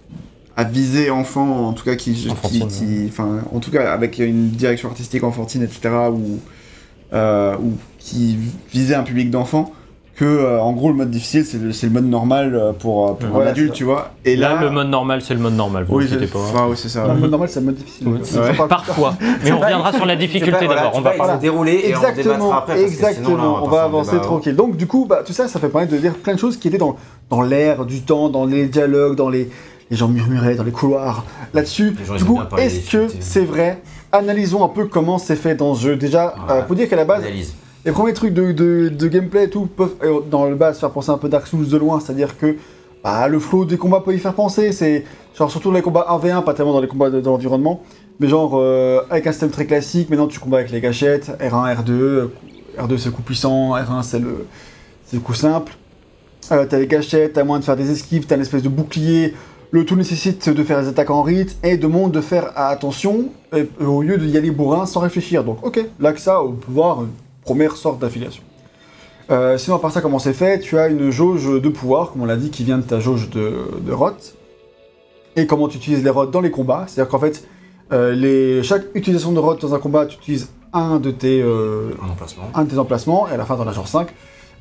à 0.57 0.65
viser 0.65 1.11
enfants, 1.11 1.69
en 1.69 1.73
tout 1.73 1.85
cas 1.85 1.97
qui, 1.97 2.29
enfin, 3.09 3.41
en 3.53 3.59
tout 3.61 3.71
cas 3.71 3.93
avec 3.93 4.19
une 4.19 4.51
direction 4.51 4.89
artistique 4.89 5.25
enfantine, 5.25 5.63
etc. 5.63 5.91
ou 6.13 6.39
euh, 7.13 7.57
ou 7.57 7.73
qui 7.99 8.37
visait 8.73 8.95
un 8.95 9.03
public 9.03 9.31
d'enfants. 9.31 9.73
Que 10.19 10.25
euh, 10.25 10.61
en 10.61 10.73
gros 10.73 10.89
le 10.89 10.97
mode 10.97 11.11
difficile 11.11 11.45
c'est 11.47 11.87
le, 11.87 11.93
mode 11.93 12.07
normal 12.07 12.53
euh, 12.53 12.73
pour, 12.73 13.09
euh, 13.09 13.13
pour 13.13 13.41
un 13.41 13.47
adulte, 13.47 13.73
tu 13.73 13.85
vois. 13.85 14.11
Et 14.25 14.35
Là, 14.35 14.55
là, 14.55 14.63
le 14.63 14.71
mode 14.71 14.89
normal, 14.89 15.23
c'est 15.23 15.33
le 15.35 15.39
mode 15.39 15.55
normal, 15.55 15.85
vous 15.89 15.97
oui, 15.97 16.09
pas. 16.09 16.39
enfin, 16.41 16.67
oui, 16.69 16.77
c'est 16.77 16.89
ça. 16.89 17.07
Le 17.07 17.15
mode 17.15 17.31
normal 17.31 17.49
c'est 17.49 17.61
le 17.61 17.67
mode 17.67 17.77
difficile. 17.77 18.09
Ouais. 18.09 18.19
Plus 18.19 18.57
tard. 18.57 18.67
Parfois, 18.67 19.15
mais 19.45 19.53
on 19.53 19.61
reviendra 19.61 19.93
sur 19.93 20.07
la 20.07 20.17
difficulté 20.17 20.67
d'abord. 20.67 20.91
On 20.95 21.01
va 21.01 21.13
pas 21.13 21.37
dérouler 21.37 21.83
et 21.85 21.95
on 21.95 21.99
Exactement, 21.99 22.53
après. 22.53 22.75
parce 22.75 22.85
que 22.85 22.97
sinon, 22.97 23.07
là, 23.07 23.11
exactement. 23.13 23.65
on 23.65 23.69
va 23.69 23.85
avancer 23.85 24.11
débat. 24.13 24.25
tranquille. 24.25 24.57
Donc 24.57 24.77
du 24.77 24.89
coup, 24.89 25.07
bah, 25.09 25.23
tout 25.25 25.33
ça, 25.33 25.47
ça 25.47 25.61
fait 25.61 25.69
permettre 25.69 25.93
de 25.93 25.99
dire 25.99 26.15
plein 26.15 26.35
de 26.35 26.41
choses 26.41 26.57
qui 26.57 26.67
étaient 26.67 26.79
dans, 26.79 26.97
dans 27.31 27.43
l'air 27.43 27.87
du 27.87 28.01
temps, 28.01 28.29
dans 28.29 28.45
les 28.45 28.67
dialogues, 28.67 29.15
dans 29.15 29.29
les 29.29 29.49
les 29.91 29.97
gens 29.97 30.09
murmuraient 30.09 30.55
dans 30.55 30.65
les 30.65 30.73
couloirs 30.73 31.25
là-dessus. 31.55 31.97
Du 32.17 32.25
coup, 32.25 32.41
est-ce 32.59 32.91
que 32.91 33.07
c'est 33.21 33.45
vrai? 33.45 33.81
Analysons 34.13 34.65
un 34.65 34.69
peu 34.69 34.87
comment 34.87 35.19
c'est 35.19 35.37
fait 35.37 35.55
dans 35.55 35.75
ce 35.75 35.83
jeu. 35.83 35.97
Déjà, 35.97 36.35
pour 36.67 36.77
dire 36.77 36.89
qu'à 36.89 36.97
la 36.97 37.05
base. 37.05 37.23
Les 37.89 37.93
premiers 37.93 38.13
trucs 38.13 38.35
de, 38.35 39.09
gameplay 39.09 39.45
et 39.45 39.49
tout 39.49 39.65
peuvent, 39.65 39.95
euh, 40.03 40.21
dans 40.31 40.45
le 40.45 40.55
bas, 40.57 40.75
se 40.75 40.81
faire 40.81 40.91
penser 40.91 41.09
un 41.09 41.17
peu 41.17 41.31
Dark 41.31 41.47
Souls 41.47 41.67
de 41.67 41.77
loin, 41.79 42.01
c'est-à-dire 42.01 42.37
que 42.37 42.57
bah, 43.03 43.27
le 43.29 43.39
flow 43.39 43.65
des 43.65 43.79
combats 43.79 44.03
peut 44.05 44.15
y 44.15 44.19
faire 44.19 44.35
penser, 44.35 44.73
c'est 44.73 45.07
genre 45.35 45.51
surtout 45.51 45.73
les 45.73 45.81
combats 45.81 46.07
1v1, 46.11 46.45
pas 46.45 46.53
tellement 46.53 46.75
dans 46.75 46.83
les 46.83 46.87
combats 46.87 47.09
de, 47.09 47.23
dans 47.23 47.31
l'environnement, 47.31 47.83
mais 48.21 48.29
genre 48.29 48.59
euh, 48.59 49.01
avec 49.09 49.27
un 49.27 49.33
système 49.33 49.49
très 49.49 49.65
classique, 49.65 50.11
maintenant 50.11 50.27
tu 50.27 50.39
combats 50.39 50.59
avec 50.59 50.71
les 50.71 50.83
gâchettes, 50.83 51.31
R1, 51.41 51.77
R2, 51.77 51.91
euh, 51.91 52.33
R2 52.79 52.99
c'est 52.99 53.07
le 53.07 53.13
coup 53.13 53.23
puissant, 53.23 53.75
R1 53.75 54.03
c'est 54.03 54.19
le, 54.19 54.45
le 55.15 55.21
coup 55.21 55.33
simple, 55.33 55.73
euh, 56.53 56.67
t'as 56.69 56.79
les 56.79 56.89
gâchettes, 56.89 57.33
t'as 57.33 57.45
moyen 57.45 57.61
de 57.61 57.65
faire 57.65 57.77
des 57.77 57.91
esquives, 57.91 58.27
t'as 58.27 58.35
une 58.35 58.43
espèce 58.43 58.63
de 58.65 58.69
bouclier, 58.69 59.33
le 59.71 59.87
tout 59.87 59.97
nécessite 59.97 60.51
de 60.51 60.63
faire 60.63 60.83
des 60.83 60.89
attaques 60.89 61.09
en 61.09 61.23
rythme 61.23 61.57
et 61.63 61.79
demande 61.79 62.13
de 62.13 62.21
faire 62.21 62.53
attention 62.55 63.31
euh, 63.55 63.65
au 63.81 64.03
lieu 64.03 64.19
d'y 64.19 64.37
aller 64.37 64.51
bourrin 64.51 64.85
sans 64.85 65.01
réfléchir. 65.01 65.43
Donc 65.43 65.65
ok, 65.65 65.83
là 65.99 66.13
que 66.13 66.21
ça, 66.21 66.43
on 66.43 66.53
peut 66.53 66.71
voir 66.71 67.05
première 67.49 67.77
sorte 67.77 67.99
d'affiliation. 67.99 68.43
Euh, 69.31 69.57
sinon, 69.57 69.77
à 69.77 69.79
part 69.79 69.91
ça, 69.93 70.01
comment 70.03 70.19
c'est 70.19 70.35
fait? 70.35 70.59
Tu 70.61 70.77
as 70.79 70.89
une 70.89 71.11
jauge 71.11 71.47
de 71.63 71.69
pouvoir, 71.71 72.11
comme 72.13 72.21
on 72.23 72.27
l'a 72.27 72.37
dit, 72.37 72.51
qui 72.51 72.63
vient 72.63 72.77
de 72.77 72.83
ta 72.83 73.01
jauge 73.01 73.31
de, 73.31 73.53
de 73.89 73.93
rot. 73.93 74.11
Et 75.37 75.47
comment 75.47 75.67
tu 75.69 75.79
utilises 75.79 76.03
les 76.05 76.11
rots 76.11 76.27
dans 76.27 76.43
les 76.43 76.51
combats? 76.51 76.85
C'est-à-dire 76.87 77.11
qu'en 77.11 77.19
fait, 77.19 77.47
euh, 77.93 78.13
les, 78.15 78.63
chaque 78.63 78.85
utilisation 78.95 79.33
de 79.33 79.39
rot 79.39 79.55
dans 79.55 79.75
un 79.75 79.79
combat, 79.79 80.05
tu 80.05 80.17
utilises 80.19 80.51
un 80.75 80.99
de 81.01 81.11
tes, 81.11 81.41
euh, 81.41 81.91
Un 82.07 82.11
emplacement. 82.11 82.45
un 82.55 82.65
de 82.65 82.71
tes 82.71 82.79
emplacements, 82.79 83.27
et 83.29 83.33
à 83.33 83.37
la 83.39 83.47
fin, 83.47 83.57
dans 83.57 83.65
la 83.65 83.73
genre 83.73 83.89
5. 83.89 84.09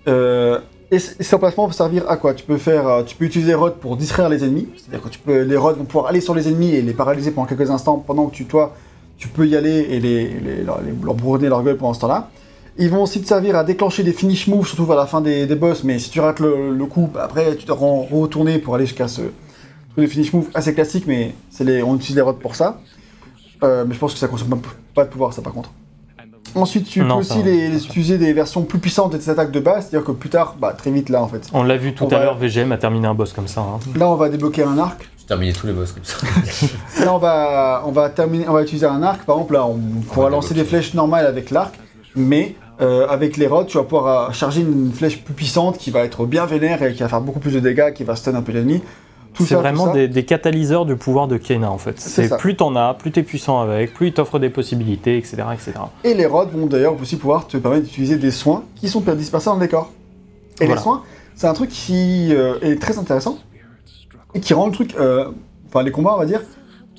Euh, 0.08 0.60
et 0.92 1.00
ces 1.00 1.36
emplacements 1.36 1.66
peuvent 1.68 1.76
servir 1.76 2.10
à 2.10 2.16
quoi? 2.16 2.34
Tu 2.34 2.46
peux 2.46 2.58
faire, 2.58 3.04
tu 3.06 3.18
peux 3.18 3.26
utiliser 3.26 3.50
les 3.50 3.56
rods 3.56 3.72
pour 3.82 3.98
distraire 3.98 4.30
les 4.30 4.44
ennemis, 4.46 4.70
c'est-à-dire 4.78 5.02
que 5.02 5.10
tu 5.10 5.20
peux, 5.20 5.42
les 5.42 5.58
rods 5.58 5.74
vont 5.74 5.84
pouvoir 5.84 6.06
aller 6.08 6.22
sur 6.22 6.34
les 6.34 6.48
ennemis 6.48 6.72
et 6.76 6.82
les 6.82 6.94
paralyser 6.94 7.32
pendant 7.32 7.48
quelques 7.48 7.70
instants, 7.70 7.98
pendant 8.08 8.28
que 8.28 8.34
tu, 8.36 8.46
toi, 8.46 8.74
tu 9.18 9.28
peux 9.28 9.46
y 9.48 9.56
aller 9.58 9.86
et 9.90 10.00
les, 10.00 10.28
les- 10.40 10.64
leur, 10.64 10.80
les- 10.82 11.48
leur 11.50 11.64
gueule 11.64 11.76
pendant 11.78 11.94
ce 11.94 12.00
temps-là. 12.02 12.30
Ils 12.80 12.90
vont 12.90 13.02
aussi 13.04 13.22
te 13.22 13.28
servir 13.28 13.56
à 13.56 13.64
déclencher 13.64 14.04
des 14.04 14.14
finish 14.14 14.48
moves, 14.48 14.68
surtout 14.68 14.86
vers 14.86 14.98
la 14.98 15.08
fin 15.08 15.20
des, 15.22 15.46
des 15.48 15.56
boss, 15.56 15.84
mais 15.84 15.98
si 16.00 16.10
tu 16.12 16.20
rates 16.20 16.40
le, 16.40 16.72
le 16.76 16.86
coup, 16.86 17.10
bah, 17.12 17.24
après 17.26 17.56
tu 17.56 17.66
dois 17.66 17.78
en 17.82 18.02
retourner 18.04 18.60
pour 18.60 18.76
aller 18.76 18.86
jusqu'à 18.86 19.08
ce 19.08 19.22
truc 19.22 19.32
de 19.98 20.08
finish 20.08 20.32
move 20.34 20.46
assez 20.54 20.74
classique, 20.76 21.06
mais 21.08 21.34
les, 21.62 21.82
on 21.82 21.96
utilise 21.96 22.16
les 22.16 22.22
rods 22.22 22.34
pour 22.34 22.56
ça. 22.56 22.80
Euh, 23.64 23.84
mais 23.88 23.96
je 23.96 24.00
pense 24.00 24.14
que 24.14 24.20
ça 24.20 24.28
consomme 24.28 24.50
pas, 24.62 24.70
pas 24.94 25.06
de 25.06 25.10
pouvoir, 25.10 25.34
ça 25.34 25.42
par 25.42 25.54
contre. 25.54 25.72
Ensuite, 26.56 26.88
tu 26.88 27.02
Non, 27.02 27.16
peux 27.16 27.22
aussi 27.22 27.44
les, 27.44 27.84
utiliser 27.86 28.18
des 28.18 28.32
versions 28.32 28.64
plus 28.64 28.80
puissantes 28.80 29.12
de 29.12 29.18
tes 29.18 29.30
attaques 29.30 29.52
de 29.52 29.60
base, 29.60 29.88
c'est-à-dire 29.90 30.06
que 30.06 30.12
plus 30.12 30.30
tard, 30.30 30.56
bah, 30.60 30.74
très 30.78 30.92
vite 30.92 31.10
là 31.10 31.22
en 31.24 31.28
fait. 31.28 31.48
On 31.54 31.64
l'a 31.64 31.78
vu 31.78 31.94
tout 31.94 32.06
On 32.06 32.08
à 32.10 32.18
va- 32.20 32.24
l'heure, 32.26 32.38
VGM 32.38 32.72
a 32.72 32.78
terminé 32.78 33.08
un 33.08 33.14
boss 33.16 33.34
comme 33.34 33.48
ça. 33.48 33.62
hein. 33.62 33.80
Là, 33.96 34.08
on 34.10 34.16
va 34.16 34.30
débloquer 34.30 34.64
un 34.64 34.78
arc. 34.78 35.10
J'ai 35.20 35.26
terminé 35.26 35.52
tous 35.52 35.68
les 35.68 35.74
boss 35.74 35.92
comme 35.92 36.06
ça. 36.06 36.18
Là, 37.04 37.14
on 37.14 37.18
va, 37.18 37.84
on 37.86 37.92
va 37.92 38.10
terminer, 38.10 38.48
on 38.48 38.54
va 38.54 38.62
utiliser 38.62 38.86
un 38.86 39.02
arc. 39.04 39.26
Par 39.26 39.36
exemple, 39.36 39.54
là, 39.54 39.66
on 39.66 39.78
pourra 40.08 40.28
va 40.28 40.30
lancer 40.30 40.54
des 40.54 40.64
flèches 40.64 40.94
normales 40.94 41.26
avec 41.26 41.52
l'arc, 41.52 41.74
mais 42.16 42.56
euh, 42.80 43.08
avec 43.08 43.38
les 43.38 43.48
rods, 43.48 43.66
tu 43.66 43.78
vas 43.78 43.84
pouvoir 43.84 44.30
euh, 44.30 44.32
charger 44.34 44.62
une 44.62 44.92
flèche 44.92 45.24
plus 45.24 45.34
puissante 45.34 45.78
qui 45.78 45.90
va 45.92 46.04
être 46.04 46.26
bien 46.26 46.46
vénère 46.46 46.84
et 46.84 46.94
qui 46.94 47.00
va 47.00 47.10
faire 47.10 47.22
beaucoup 47.22 47.40
plus 47.40 47.54
de 47.54 47.60
dégâts, 47.60 47.94
qui 47.94 48.04
va 48.04 48.16
stun 48.16 48.36
un 48.36 48.42
peu 48.42 48.52
l'ennemi. 48.52 48.82
C'est 49.40 49.56
vraiment 49.56 49.94
des, 49.94 50.08
des 50.08 50.26
catalyseurs 50.26 50.86
du 50.86 50.96
pouvoir 50.96 51.28
de 51.28 51.38
Kena 51.38 51.72
en 51.72 51.78
fait. 51.78 52.00
C'est 52.00 52.38
plus 52.38 52.56
t'en 52.56 52.76
as, 52.76 52.94
plus 52.96 53.12
t'es 53.12 53.24
puissant 53.24 53.62
avec, 53.62 53.94
plus 53.94 54.08
il 54.08 54.14
t'offre 54.14 54.40
des 54.40 54.50
possibilités, 54.50 55.18
etc., 55.18 55.44
etc. 55.54 55.74
Et 56.04 56.14
les 56.14 56.26
rods 56.26 56.48
vont 56.48 56.66
d'ailleurs 56.66 57.00
aussi 57.00 57.18
pouvoir 57.18 57.48
te 57.48 57.58
permettre 57.58 57.84
d'utiliser 57.84 58.18
des 58.18 58.32
soins 58.32 58.64
qui 58.76 58.90
sont 58.90 59.02
dispersés 59.02 59.48
dans 59.48 59.56
le 59.56 59.62
décor. 59.62 59.92
Et 60.60 60.66
Voilà. 60.66 60.76
les 60.76 60.82
soins, 60.82 61.04
c'est 61.36 61.48
un 61.48 61.54
truc 61.54 61.70
qui 61.70 62.34
euh, 62.34 62.56
est 62.62 62.82
très 62.82 62.98
intéressant 62.98 63.38
et 64.34 64.40
qui 64.40 64.54
rend 64.54 64.68
le 64.68 64.72
truc, 64.72 64.96
euh, 65.00 65.30
enfin 65.68 65.84
les 65.84 65.92
combats 65.92 66.14
on 66.16 66.18
va 66.20 66.26
dire, 66.26 66.42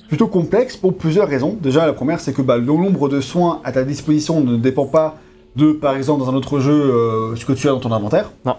plutôt 0.07 0.27
complexe 0.27 0.77
pour 0.77 0.95
plusieurs 0.95 1.27
raisons. 1.27 1.57
Déjà 1.61 1.85
la 1.85 1.93
première 1.93 2.19
c'est 2.21 2.33
que 2.33 2.41
bah, 2.41 2.57
le 2.57 2.63
nombre 2.65 3.09
de 3.09 3.19
soins 3.19 3.59
à 3.63 3.71
ta 3.71 3.83
disposition 3.83 4.41
ne 4.41 4.55
dépend 4.55 4.85
pas 4.85 5.17
de 5.55 5.71
par 5.71 5.95
exemple 5.95 6.21
dans 6.21 6.29
un 6.29 6.35
autre 6.35 6.59
jeu 6.59 6.73
euh, 6.73 7.35
ce 7.35 7.45
que 7.45 7.53
tu 7.53 7.67
as 7.67 7.71
dans 7.71 7.79
ton 7.79 7.91
inventaire. 7.91 8.31
Non. 8.45 8.55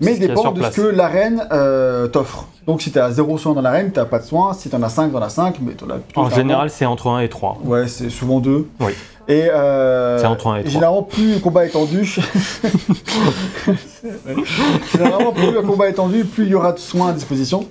Mais 0.00 0.14
a 0.14 0.18
dépend 0.18 0.52
de 0.52 0.62
ce 0.62 0.70
que 0.70 0.82
l'arène 0.82 1.46
euh, 1.50 2.06
t'offre. 2.06 2.46
Donc 2.66 2.82
si 2.82 2.92
tu 2.92 2.98
as 2.98 3.10
0 3.10 3.38
soins 3.38 3.54
dans 3.54 3.62
l'arène, 3.62 3.90
tu 3.92 4.00
pas 4.04 4.18
de 4.18 4.24
soins. 4.24 4.52
Si 4.52 4.70
tu 4.70 4.76
en 4.76 4.82
as 4.82 4.90
5, 4.90 5.10
tu 5.10 5.16
en 5.16 5.22
as 5.22 5.30
5, 5.30 5.56
mais 5.60 5.72
as 5.72 6.18
En 6.20 6.30
général, 6.30 6.70
c'est 6.70 6.86
entre 6.86 7.08
1 7.08 7.20
et 7.20 7.28
3. 7.28 7.58
Ouais, 7.64 7.88
c'est 7.88 8.10
souvent 8.10 8.38
deux. 8.38 8.68
Oui. 8.80 8.92
Et 9.28 9.50
euh, 9.50 10.18
C'est 10.18 10.26
entre 10.26 10.46
un 10.46 10.56
et 10.56 10.60
trois. 10.62 10.72
généralement, 10.72 11.02
plus 11.02 11.34
le 11.34 11.40
combat 11.40 11.66
est 11.66 11.70
tendu, 11.70 12.02
généralement, 14.90 15.32
plus 15.32 15.50
le 15.52 15.60
combat 15.60 15.90
est 15.90 15.92
tendu, 15.92 16.24
plus 16.24 16.44
il 16.44 16.50
y 16.50 16.54
aura 16.54 16.72
de 16.72 16.78
soins 16.78 17.10
à 17.10 17.12
disposition. 17.12 17.66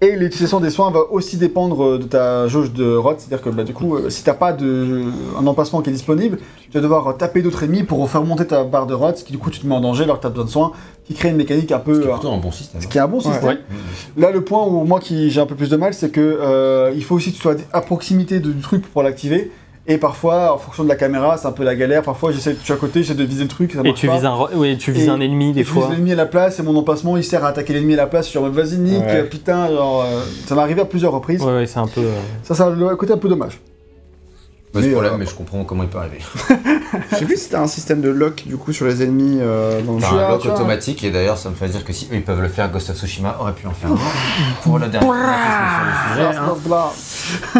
Et 0.00 0.14
l'utilisation 0.14 0.60
des 0.60 0.70
soins 0.70 0.92
va 0.92 1.00
aussi 1.10 1.36
dépendre 1.38 1.84
euh, 1.84 1.98
de 1.98 2.04
ta 2.04 2.46
jauge 2.46 2.72
de 2.72 2.94
rot, 2.94 3.14
c'est-à-dire 3.18 3.42
que 3.42 3.50
bah, 3.50 3.64
du 3.64 3.74
coup, 3.74 3.96
euh, 3.96 4.10
si 4.10 4.22
t'as 4.22 4.34
pas 4.34 4.52
de 4.52 5.06
un 5.36 5.44
emplacement 5.46 5.82
qui 5.82 5.90
est 5.90 5.92
disponible, 5.92 6.38
tu 6.70 6.76
vas 6.76 6.80
devoir 6.80 7.16
taper 7.16 7.42
d'autres 7.42 7.64
ennemis 7.64 7.82
pour 7.82 8.08
faire 8.08 8.22
monter 8.22 8.46
ta 8.46 8.62
barre 8.62 8.86
de 8.86 8.94
rot, 8.94 9.16
ce 9.16 9.24
qui 9.24 9.32
du 9.32 9.38
coup 9.38 9.50
tu 9.50 9.58
te 9.58 9.66
mets 9.66 9.74
en 9.74 9.80
danger 9.80 10.04
alors 10.04 10.18
que 10.18 10.22
t'as 10.22 10.28
besoin 10.28 10.44
de 10.44 10.50
soins, 10.50 10.72
qui 11.04 11.14
crée 11.14 11.30
une 11.30 11.36
mécanique 11.36 11.72
un 11.72 11.80
peu, 11.80 12.00
C'est 12.02 12.08
euh, 12.08 12.12
plutôt 12.12 12.30
un 12.30 12.38
bon 12.38 12.52
système. 12.52 12.80
ce 12.80 12.86
qui 12.86 12.98
est 12.98 13.00
un 13.00 13.08
bon 13.08 13.20
système. 13.20 13.44
Ouais. 13.44 13.58
Là, 14.16 14.30
le 14.30 14.42
point 14.42 14.64
où 14.64 14.84
moi 14.84 15.00
qui 15.00 15.30
j'ai 15.30 15.40
un 15.40 15.46
peu 15.46 15.56
plus 15.56 15.70
de 15.70 15.76
mal, 15.76 15.94
c'est 15.94 16.10
que 16.10 16.20
euh, 16.20 16.92
il 16.94 17.02
faut 17.02 17.16
aussi 17.16 17.30
que 17.32 17.36
tu 17.36 17.42
sois 17.42 17.56
à 17.72 17.80
proximité 17.80 18.38
du 18.38 18.54
truc 18.60 18.86
pour 18.92 19.02
l'activer. 19.02 19.50
Et 19.90 19.96
parfois, 19.96 20.52
en 20.54 20.58
fonction 20.58 20.84
de 20.84 20.88
la 20.90 20.96
caméra, 20.96 21.38
c'est 21.38 21.46
un 21.46 21.52
peu 21.52 21.64
la 21.64 21.74
galère. 21.74 22.02
Parfois, 22.02 22.30
j'essaie, 22.30 22.54
je 22.58 22.62
suis 22.62 22.72
à 22.74 22.76
côté, 22.76 23.02
j'essaie 23.02 23.14
de 23.18 23.24
viser 23.24 23.42
le 23.44 23.48
truc, 23.48 23.72
ça 23.72 23.80
Et 23.84 23.94
tu 23.94 24.06
pas. 24.06 24.14
vises 24.16 24.24
un, 24.26 24.32
ro- 24.34 24.48
oui, 24.54 24.76
tu 24.76 24.92
vises 24.92 25.06
Et- 25.06 25.08
un 25.10 25.18
ennemi 25.18 25.52
des 25.54 25.60
Et 25.60 25.64
je 25.64 25.72
vise 25.72 25.82
fois. 25.82 25.90
l'ennemi 25.90 26.12
à 26.12 26.16
la 26.16 26.26
place 26.26 26.58
et 26.58 26.62
mon 26.62 26.76
emplacement 26.76 27.16
il 27.16 27.24
sert 27.24 27.42
à 27.42 27.48
attaquer 27.48 27.72
l'ennemi 27.72 27.94
à 27.94 27.96
la 27.96 28.06
place. 28.06 28.26
Je 28.26 28.30
suis 28.30 28.38
en 28.38 28.42
mode 28.42 28.52
vas-y 28.52 28.76
nique, 28.76 29.02
Ouais. 29.02 29.24
putain, 29.24 29.68
genre, 29.70 30.02
euh, 30.06 30.22
ça 30.46 30.54
m'est 30.54 30.60
arrivé 30.60 30.82
à 30.82 30.84
plusieurs 30.84 31.12
reprises. 31.12 31.42
Ouais, 31.42 31.52
ouais, 31.54 31.66
c'est 31.66 31.78
un 31.78 31.86
peu. 31.86 32.02
euh, 32.02 32.12
Ça, 32.42 32.54
ça 32.54 32.66
a 32.66 32.70
le 32.70 32.96
côté 32.96 33.14
un 33.14 33.18
peu 33.18 33.28
dommage. 33.30 33.60
Pas 34.74 34.80
de 34.82 34.84
Mais, 34.86 34.92
problème, 34.92 35.14
euh, 35.14 35.16
mais 35.20 35.24
je 35.24 35.34
comprends 35.34 35.64
comment 35.64 35.82
il 35.84 35.88
peut 35.88 35.96
arriver. 35.96 36.18
Je 37.10 37.16
sais 37.16 37.24
plus 37.24 37.38
si 37.40 37.48
t'as 37.48 37.60
un 37.62 37.66
système 37.66 38.02
de 38.02 38.10
lock 38.10 38.44
du 38.46 38.58
coup 38.58 38.72
sur 38.74 38.84
les 38.84 39.02
ennemis 39.02 39.38
euh, 39.40 39.80
dans 39.80 39.94
le 39.94 40.00
jeu. 40.00 40.06
un 40.06 40.28
lock 40.28 40.42
tu 40.42 40.48
as- 40.50 40.54
automatique 40.54 41.02
et 41.04 41.10
d'ailleurs 41.10 41.38
ça 41.38 41.48
me 41.48 41.54
fait 41.54 41.68
dire 41.68 41.84
que 41.84 41.92
si 41.94 42.04
eux 42.12 42.16
ils 42.16 42.22
peuvent 42.22 42.40
le 42.42 42.48
faire, 42.48 42.70
Ghost 42.70 42.90
of 42.90 42.96
Tsushima 42.98 43.36
aurait 43.40 43.52
pu 43.54 43.66
en 43.66 43.70
faire 43.72 43.90
un. 43.92 43.96
Pour 44.62 44.78
le 44.78 44.88
dernier 44.88 45.06
sur 45.06 45.14
le 45.14 46.30
sujet. 46.30 46.38
hein. 46.38 46.54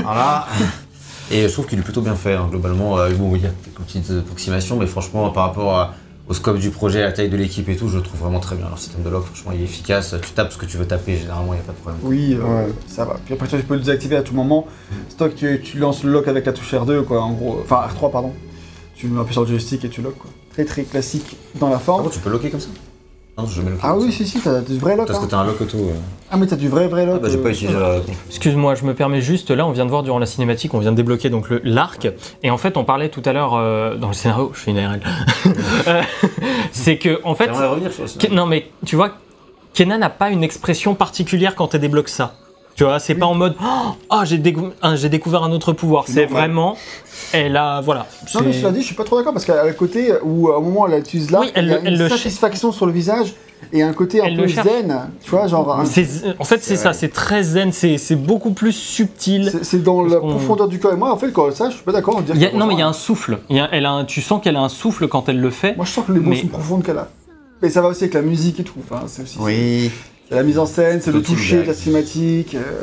Voilà. 0.03 0.47
Et 1.31 1.43
je 1.47 1.53
trouve 1.53 1.67
qu'il 1.67 1.79
est 1.79 1.83
plutôt 1.83 2.01
bien 2.01 2.15
fait, 2.15 2.35
hein, 2.35 2.47
globalement. 2.51 2.99
Euh, 2.99 3.11
bon, 3.15 3.35
il 3.37 3.43
y 3.43 3.47
a 3.47 3.51
quelques 3.65 3.81
petites 3.87 4.11
approximations, 4.11 4.77
mais 4.77 4.87
franchement, 4.87 5.29
par 5.31 5.45
rapport 5.45 5.75
à- 5.79 5.95
au 6.29 6.35
scope 6.35 6.59
du 6.59 6.71
projet, 6.71 7.03
à 7.03 7.07
la 7.07 7.13
taille 7.13 7.29
de 7.31 7.37
l'équipe 7.37 7.69
et 7.69 7.77
tout, 7.77 7.89
je 7.89 7.97
le 7.97 8.03
trouve 8.03 8.21
vraiment 8.21 8.41
très 8.41 8.55
bien. 8.57 8.67
Leur 8.69 8.79
système 8.79 9.03
de 9.03 9.09
lock, 9.11 9.25
franchement, 9.27 9.53
il 9.55 9.61
est 9.61 9.65
efficace. 9.65 10.15
Tu 10.23 10.31
tapes 10.33 10.53
ce 10.53 10.59
que 10.59 10.67
tu 10.67 10.77
veux 10.77 10.87
taper, 10.87 11.17
généralement, 11.17 11.53
il 11.55 11.57
n'y 11.57 11.63
a 11.63 11.65
pas 11.65 11.73
de 11.73 11.79
problème. 11.79 12.01
Oui, 12.03 12.35
euh, 12.35 12.67
ça 12.87 13.05
va. 13.05 13.17
Puis 13.25 13.35
après, 13.35 13.47
tu 13.49 13.57
peux 13.59 13.75
le 13.75 13.81
désactiver 13.81 14.17
à 14.17 14.23
tout 14.23 14.35
moment. 14.35 14.67
C'est 15.09 15.17
toi 15.17 15.29
que 15.29 15.35
tu, 15.35 15.61
tu 15.63 15.79
lances 15.79 16.03
le 16.05 16.13
lock 16.13 16.29
avec 16.29 16.45
la 16.47 16.53
touche 16.53 16.73
R2, 16.75 17.03
quoi, 17.05 17.23
en 17.23 17.33
gros. 17.33 17.61
Enfin, 17.63 17.83
R3, 17.87 18.11
pardon. 18.11 18.33
Tu 18.95 19.09
appuies 19.19 19.33
sur 19.33 19.43
le 19.43 19.49
joystick 19.49 19.85
et 19.85 19.89
tu 19.89 20.03
lock, 20.03 20.17
quoi. 20.19 20.31
Très 20.53 20.65
très 20.65 20.83
classique 20.83 21.37
dans 21.61 21.69
la 21.71 21.79
forme. 21.79 22.09
tu 22.11 22.19
peux 22.19 22.31
locker 22.31 22.51
comme 22.51 22.61
ça? 22.61 22.69
Non. 23.39 23.45
Ah 23.85 23.97
oui, 23.97 24.11
si, 24.11 24.27
si, 24.27 24.41
t'as 24.41 24.61
du 24.61 24.79
vrai 24.79 24.97
lock. 24.97 25.07
Parce 25.07 25.21
hein. 25.21 25.23
que 25.25 25.31
t'as 25.31 25.39
un 25.39 25.45
lock 25.47 25.61
auto. 25.61 25.79
euh. 25.79 25.93
Ah, 26.29 26.37
mais 26.37 26.47
t'as 26.49 26.57
du 26.57 26.69
vrai, 26.69 26.89
vrai 26.89 27.07
lock. 27.07 27.17
Ah 27.19 27.23
bah, 27.23 27.29
j'ai 27.31 27.39
euh, 27.39 27.43
pas 27.43 27.51
utilisé 27.51 27.73
la. 27.79 27.99
Excuse-moi, 28.29 28.75
je 28.75 28.85
me 28.85 28.95
permets 28.95 29.21
juste, 29.21 29.51
là 29.53 29.65
on 29.65 29.71
vient 29.71 29.85
de 29.85 29.91
voir 29.91 30.03
durant 30.03 30.19
la 30.19 30.27
cinématique, 30.27 30.75
on 30.75 30.81
vient 30.81 30.91
de 30.91 30.97
débloquer 30.97 31.31
donc 31.31 31.49
le- 31.49 31.61
l'arc, 31.63 32.09
et 32.43 32.51
en 32.51 32.59
fait 32.59 32.77
on 32.77 32.85
parlait 32.85 33.09
tout 33.11 33.23
à 33.25 33.33
l'heure 33.33 33.55
euh, 33.55 33.95
dans 33.97 34.09
le 34.09 34.15
scénario, 34.15 34.51
je 34.55 34.59
fais 34.59 34.71
une 34.73 34.79
ARL, 34.79 35.01
Euh, 35.87 36.03
c'est 36.73 36.99
que 36.99 37.21
en 37.25 37.35
fait, 37.37 37.45
J'aimerais 37.47 37.69
revenir 37.69 37.93
sur 37.93 38.09
ça. 38.09 38.19
Non 38.33 38.45
mais 38.47 38.71
tu 38.85 38.97
vois, 38.97 39.13
Kenan 39.73 39.99
n'a 39.99 40.11
pas 40.11 40.31
une 40.31 40.43
expression 40.43 40.95
particulière 40.97 41.55
quand 41.55 41.75
elle 41.75 41.81
débloque 41.81 42.09
ça. 42.09 42.35
Tu 42.79 42.85
vois, 42.85 43.01
c'est 43.01 43.17
pas 43.17 43.27
en 43.27 43.35
mode 43.35 43.57
oh, 43.61 43.67
ah, 44.09 44.25
j'ai 44.25 44.39
décou- 44.39 44.71
j'ai 44.95 45.09
découvert 45.09 45.43
un 45.43 45.51
autre 45.51 45.73
pouvoir. 45.73 46.05
C'est 46.07 46.27
vraiment, 46.27 46.77
elle 47.33 47.57
a 47.57 47.81
voilà. 47.81 48.07
Non, 48.37 48.43
mais 48.45 48.53
cela 48.53 48.71
dit, 48.71 48.83
je 48.83 48.87
suis 48.87 48.95
pas 48.95 49.03
trop 49.03 49.17
d'accord 49.17 49.33
parce 49.33 49.45
qu'à 49.45 49.65
le 49.67 49.73
côté 49.73 50.13
où, 50.23 50.49
à 50.53 50.59
un 50.59 50.61
moment, 50.61 50.87
elle 50.87 51.01
utilise 51.01 51.33
l'arc, 51.33 51.47
Oui, 51.47 51.51
elle 51.57 51.65
il 51.65 51.71
y 51.71 51.75
a 51.75 51.79
le- 51.79 51.87
elle 51.89 51.93
une 51.95 51.99
le 51.99 52.09
satisfaction 52.09 52.71
sur 52.71 52.87
le 52.87 52.93
visage 52.93 53.35
et 53.73 53.83
un 53.83 53.93
côté 53.93 54.21
un 54.21 54.27
Elle 54.27 54.37
peu 54.37 54.47
zen. 54.47 55.11
Tu 55.25 55.31
vois, 55.33 55.49
genre. 55.49 55.73
un- 55.73 55.83
en 55.83 56.45
fait, 56.45 56.63
c'est 56.63 56.77
ça, 56.77 56.93
c'est 56.93 57.09
très 57.13 57.43
zen, 57.43 57.73
c'est 57.73 57.99
c'est 57.99 58.15
beaucoup 58.15 58.53
plus 58.53 58.71
subtil. 58.71 59.51
C'est 59.63 59.83
dans 59.83 60.03
la 60.03 60.21
profondeur 60.21 60.69
du 60.69 60.79
corps. 60.79 60.93
Et 60.93 60.97
moi, 60.97 61.13
en 61.13 61.17
fait, 61.17 61.33
quand 61.33 61.53
ça, 61.53 61.71
je 61.71 61.75
suis 61.75 61.85
pas 61.85 61.91
d'accord. 61.91 62.23
non, 62.55 62.67
mais 62.67 62.75
il 62.75 62.79
y 62.79 62.83
a 62.83 62.87
un 62.87 62.93
souffle. 62.93 63.41
Il 63.51 63.57
y 63.57 63.61
a- 63.61 63.69
elle 63.73 63.87
a 63.87 63.91
un- 63.91 64.05
tu 64.05 64.21
sens 64.21 64.41
qu'elle 64.41 64.55
a 64.55 64.61
un 64.63 64.69
souffle 64.69 65.09
quand 65.09 65.29
elle 65.29 65.41
le 65.41 65.51
fait. 65.51 65.75
Moi, 65.75 65.85
je 65.85 65.91
sens 65.91 66.07
que 66.07 66.13
les 66.13 66.21
mots 66.21 66.31
Mais- 66.31 66.41
sont 66.43 66.47
profondes 66.47 66.85
qu'elle 66.85 66.99
a. 66.99 67.09
Mais 67.61 67.71
ça 67.71 67.83
va 67.83 67.89
aussi 67.89 68.05
avec 68.05 68.15
la 68.15 68.23
musique 68.23 68.61
et 68.61 68.63
tout. 68.63 68.79
Enfin, 68.89 69.03
c'est 69.09 69.23
aussi. 69.23 69.37
Oui. 69.41 69.91
La 70.31 70.43
mise 70.43 70.59
en 70.59 70.67
scène, 70.67 71.01
c'est 71.01 71.13
le 71.13 71.23
toucher, 71.23 71.65
la 71.65 71.75
cinématique. 71.75 72.55
euh, 72.55 72.83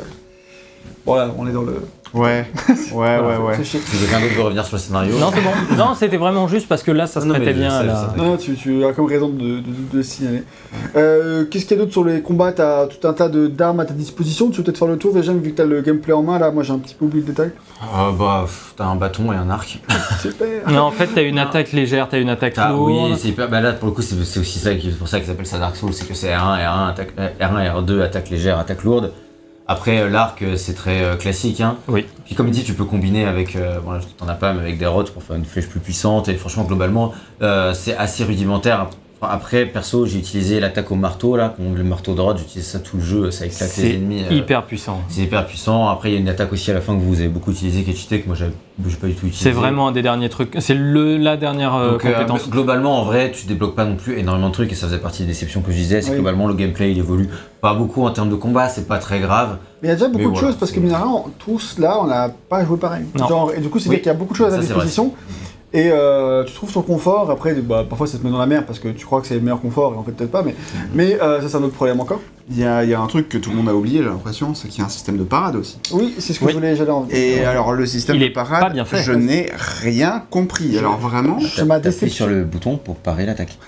Voilà, 1.04 1.32
on 1.38 1.46
est 1.46 1.52
dans 1.52 1.62
le. 1.62 1.80
Ouais. 2.14 2.46
Ouais, 2.92 3.18
ouais, 3.18 3.36
ouais. 3.36 3.54
C'est 3.56 3.64
chier. 3.64 3.80
Si 3.80 3.98
quelqu'un 3.98 4.20
d'autre 4.20 4.34
veut 4.34 4.42
revenir 4.42 4.64
sur 4.64 4.76
le 4.76 4.80
scénario. 4.80 5.18
Non, 5.18 5.30
c'est 5.34 5.40
bon. 5.42 5.76
Non, 5.76 5.94
c'était 5.94 6.16
vraiment 6.16 6.48
juste 6.48 6.68
parce 6.68 6.82
que 6.82 6.90
là, 6.92 7.06
ça 7.06 7.20
se 7.20 7.26
Non, 7.26 7.34
mais 7.34 7.40
prêtait 7.40 7.58
bien 7.58 7.70
sais, 7.70 7.76
à 7.76 7.82
la-. 7.82 8.14
Non, 8.16 8.24
non, 8.24 8.36
tu, 8.36 8.54
tu 8.54 8.84
as 8.84 8.92
comme 8.92 9.06
raison 9.06 9.28
de, 9.28 9.38
de, 9.38 9.56
de- 9.56 9.60
de 9.92 9.96
le 9.96 10.02
signaler. 10.02 10.42
Euh, 10.96 11.44
Qu'est-ce 11.50 11.64
qu'il 11.66 11.76
y 11.76 11.80
a 11.80 11.82
d'autre 11.82 11.92
sur 11.92 12.04
les 12.04 12.22
combats? 12.22 12.52
T'as 12.52 12.86
tout 12.86 13.06
un 13.06 13.12
tas 13.12 13.28
de- 13.28 13.46
d'armes 13.48 13.80
à 13.80 13.84
ta 13.84 13.92
disposition. 13.94 14.50
Tu 14.50 14.58
veux 14.58 14.62
peut-être 14.64 14.78
faire 14.78 14.88
le 14.88 14.96
tour 14.96 15.12
déjà, 15.12 15.32
vu 15.32 15.50
que 15.50 15.56
t'as 15.56 15.64
le 15.64 15.80
gameplay 15.82 16.12
en 16.12 16.22
main 16.22 16.38
là. 16.38 16.50
Moi, 16.50 16.62
j'ai 16.62 16.72
un 16.72 16.78
petit 16.78 16.94
peu 16.94 17.04
oublié 17.06 17.22
le 17.26 17.32
détail. 17.32 17.50
Euh, 17.82 18.12
bah, 18.12 18.46
t'as 18.76 18.84
un 18.86 18.96
bâton 18.96 19.32
et 19.32 19.36
un 19.36 19.50
arc. 19.50 19.78
Super. 20.22 20.46
Non, 20.70 20.82
en 20.82 20.90
fait, 20.92 21.08
t'as 21.14 21.22
une 21.22 21.38
attaque 21.38 21.72
légère, 21.72 22.08
t'as 22.08 22.18
une 22.20 22.30
attaque 22.30 22.56
lourde. 22.56 22.92
oui, 23.10 23.14
c'est 23.18 23.28
hyper. 23.28 23.48
Bah 23.48 23.60
là, 23.60 23.72
pour 23.72 23.88
le 23.88 23.92
coup, 23.94 24.02
c'est 24.02 24.16
aussi 24.38 24.58
ça 24.58 24.74
qui 24.74 24.90
c'est 24.90 24.98
pour 24.98 25.08
ça 25.08 25.20
qu'ils 25.20 25.30
appellent 25.30 25.46
ça 25.46 25.58
Dark 25.58 25.76
Souls, 25.76 25.92
c'est 25.92 26.06
que 26.06 26.14
c'est 26.14 26.28
R1, 26.28 26.58
R1, 26.58 26.88
attaque, 26.90 27.12
euh, 27.18 27.28
R1 27.40 27.64
et 27.64 27.68
R2, 27.68 28.00
attaque 28.02 28.30
légère, 28.30 28.58
attaque 28.58 28.82
lourde. 28.84 29.12
Après, 29.68 29.98
euh, 29.98 30.08
l'arc, 30.08 30.42
euh, 30.42 30.56
c'est 30.56 30.74
très 30.74 31.02
euh, 31.02 31.16
classique. 31.16 31.60
Hein. 31.60 31.76
Oui. 31.88 32.06
Puis 32.24 32.34
comme 32.34 32.50
dit, 32.50 32.62
tu 32.62 32.74
peux 32.74 32.84
combiner 32.84 33.24
avec, 33.24 33.56
euh, 33.56 33.80
bon, 33.80 33.98
t'en 34.16 34.28
as 34.28 34.34
pas, 34.34 34.52
mais 34.52 34.60
avec 34.60 34.78
des 34.78 34.86
rods 34.86 35.10
pour 35.12 35.22
faire 35.22 35.36
une 35.36 35.44
flèche 35.44 35.68
plus 35.68 35.80
puissante. 35.80 36.28
Et 36.28 36.34
franchement, 36.34 36.64
globalement, 36.64 37.12
euh, 37.42 37.74
c'est 37.74 37.96
assez 37.96 38.24
rudimentaire. 38.24 38.88
Enfin, 39.18 39.32
Après, 39.32 39.64
perso, 39.64 40.04
j'ai 40.04 40.18
utilisé 40.18 40.60
l'attaque 40.60 40.90
au 40.92 40.94
marteau, 40.94 41.36
là, 41.36 41.54
le 41.58 41.82
marteau 41.84 42.14
de 42.14 42.20
rod, 42.20 42.36
j'utilise 42.36 42.66
ça 42.66 42.80
tout 42.80 42.98
le 42.98 43.02
jeu, 43.02 43.30
ça 43.30 43.46
éclate 43.46 43.62
les 43.78 43.82
C'est 43.82 43.94
ennemis. 43.94 44.22
euh, 44.30 44.34
hyper 44.34 44.64
puissant. 44.66 45.00
C'est 45.08 45.22
hyper 45.22 45.46
puissant. 45.46 45.88
Après, 45.88 46.10
il 46.10 46.14
y 46.14 46.16
a 46.18 46.20
une 46.20 46.28
attaque 46.28 46.52
aussi 46.52 46.70
à 46.70 46.74
la 46.74 46.82
fin 46.82 46.94
que 46.94 47.00
vous 47.00 47.18
avez 47.20 47.28
beaucoup 47.30 47.50
utilisé, 47.50 47.82
qui 47.82 47.92
est 47.92 47.94
cheatée, 47.94 48.20
que 48.20 48.26
moi, 48.26 48.36
j'ai 48.36 48.46
pas 48.96 49.06
du 49.06 49.14
tout 49.14 49.26
utilisé. 49.26 49.42
C'est 49.44 49.50
vraiment 49.52 49.88
un 49.88 49.92
des 49.92 50.02
derniers 50.02 50.28
trucs. 50.28 50.54
C'est 50.58 50.74
le 50.74 51.16
la 51.16 51.38
dernière 51.38 51.74
euh, 51.76 51.92
Donc, 51.92 52.04
euh, 52.04 52.12
compétence. 52.12 52.50
globalement, 52.50 53.00
en 53.00 53.04
vrai, 53.04 53.32
tu 53.32 53.46
débloques 53.46 53.74
pas 53.74 53.86
non 53.86 53.96
plus 53.96 54.18
énormément 54.18 54.48
de 54.48 54.52
trucs 54.54 54.70
et 54.70 54.74
ça 54.74 54.86
faisait 54.86 54.98
partie 54.98 55.22
des 55.22 55.28
déceptions 55.28 55.62
que 55.62 55.72
je 55.72 55.76
disais. 55.78 56.02
C'est 56.02 56.10
Oui. 56.10 56.16
globalement, 56.16 56.46
le 56.46 56.52
gameplay 56.54 56.92
il 56.92 56.98
évolue 56.98 57.30
pas 57.62 57.72
beaucoup 57.72 58.04
en 58.04 58.10
termes 58.10 58.28
de 58.28 58.34
combat, 58.34 58.68
c'est 58.68 58.86
pas 58.86 58.98
très 58.98 59.20
grave. 59.20 59.56
Mais 59.80 59.88
il 59.88 59.90
y 59.92 59.92
a 59.92 59.96
déjà 59.96 60.08
beaucoup 60.08 60.18
Mais 60.18 60.24
de 60.24 60.28
voilà, 60.30 60.46
choses 60.48 60.56
parce 60.56 60.70
que, 60.72 60.80
c'est- 60.80 60.86
mine 60.86 60.94
tous 61.38 61.78
là, 61.78 61.98
on 62.02 62.06
n'a 62.06 62.28
pas 62.50 62.66
joué 62.66 62.76
pareil. 62.76 63.06
Non. 63.18 63.28
Genre, 63.28 63.52
et 63.56 63.60
du 63.60 63.70
coup, 63.70 63.78
c'est 63.78 63.88
Oui. 63.88 63.94
dire 63.96 64.02
qu'il 64.02 64.12
y 64.12 64.14
a 64.14 64.18
beaucoup 64.18 64.34
de 64.34 64.38
choses 64.38 64.48
à 64.52 64.60
c'est 64.60 64.72
vrai. 64.74 64.84
disposition. 64.84 65.14
Et 65.76 65.90
euh, 65.92 66.42
tu 66.44 66.54
trouves 66.54 66.72
ton 66.72 66.80
confort, 66.80 67.30
après 67.30 67.52
bah, 67.56 67.84
parfois 67.86 68.06
ça 68.06 68.16
te 68.16 68.24
met 68.24 68.30
dans 68.30 68.38
la 68.38 68.46
mer 68.46 68.64
parce 68.64 68.78
que 68.78 68.88
tu 68.88 69.04
crois 69.04 69.20
que 69.20 69.26
c'est 69.26 69.34
le 69.34 69.42
meilleur 69.42 69.60
confort 69.60 69.92
et 69.92 69.96
en 69.98 70.02
fait 70.02 70.12
peut-être 70.12 70.30
pas, 70.30 70.42
mais, 70.42 70.54
mais 70.94 71.20
euh, 71.20 71.42
ça 71.42 71.50
c'est 71.50 71.56
un 71.58 71.62
autre 71.62 71.74
problème 71.74 72.00
encore. 72.00 72.22
Il 72.48 72.58
y 72.60 72.64
a, 72.64 72.84
il 72.84 72.90
y 72.90 72.94
a 72.94 73.00
un 73.00 73.06
truc 73.08 73.28
que 73.28 73.38
tout 73.38 73.50
le 73.50 73.56
monde 73.56 73.68
a 73.68 73.74
oublié, 73.74 73.98
j'ai 73.98 74.08
l'impression, 74.08 74.54
c'est 74.54 74.68
qu'il 74.68 74.78
y 74.78 74.82
a 74.82 74.86
un 74.86 74.88
système 74.88 75.16
de 75.18 75.24
parade 75.24 75.56
aussi. 75.56 75.78
Oui, 75.92 76.14
c'est 76.18 76.32
ce 76.32 76.38
que 76.38 76.44
Oui. 76.44 76.52
je 76.52 76.56
voulais, 76.58 76.76
j'allais 76.76 76.92
en 76.92 77.04
Et 77.10 77.44
alors, 77.44 77.72
le 77.72 77.86
système 77.86 78.14
Il 78.16 78.20
de 78.20 78.26
est 78.26 78.30
parade, 78.30 78.60
pas 78.62 78.70
bien 78.70 78.84
fait. 78.84 79.02
je 79.02 79.10
n'ai 79.10 79.50
rien 79.82 80.22
compris. 80.30 80.78
Alors 80.78 80.96
vraiment. 80.96 81.38
C'est 81.40 81.64
ma 81.64 81.80
T'appuies 81.80 81.90
déception. 81.90 82.26
sur 82.26 82.32
le 82.32 82.44
bouton 82.44 82.76
pour 82.76 82.96
parer 82.96 83.26
l'attaque. 83.26 83.58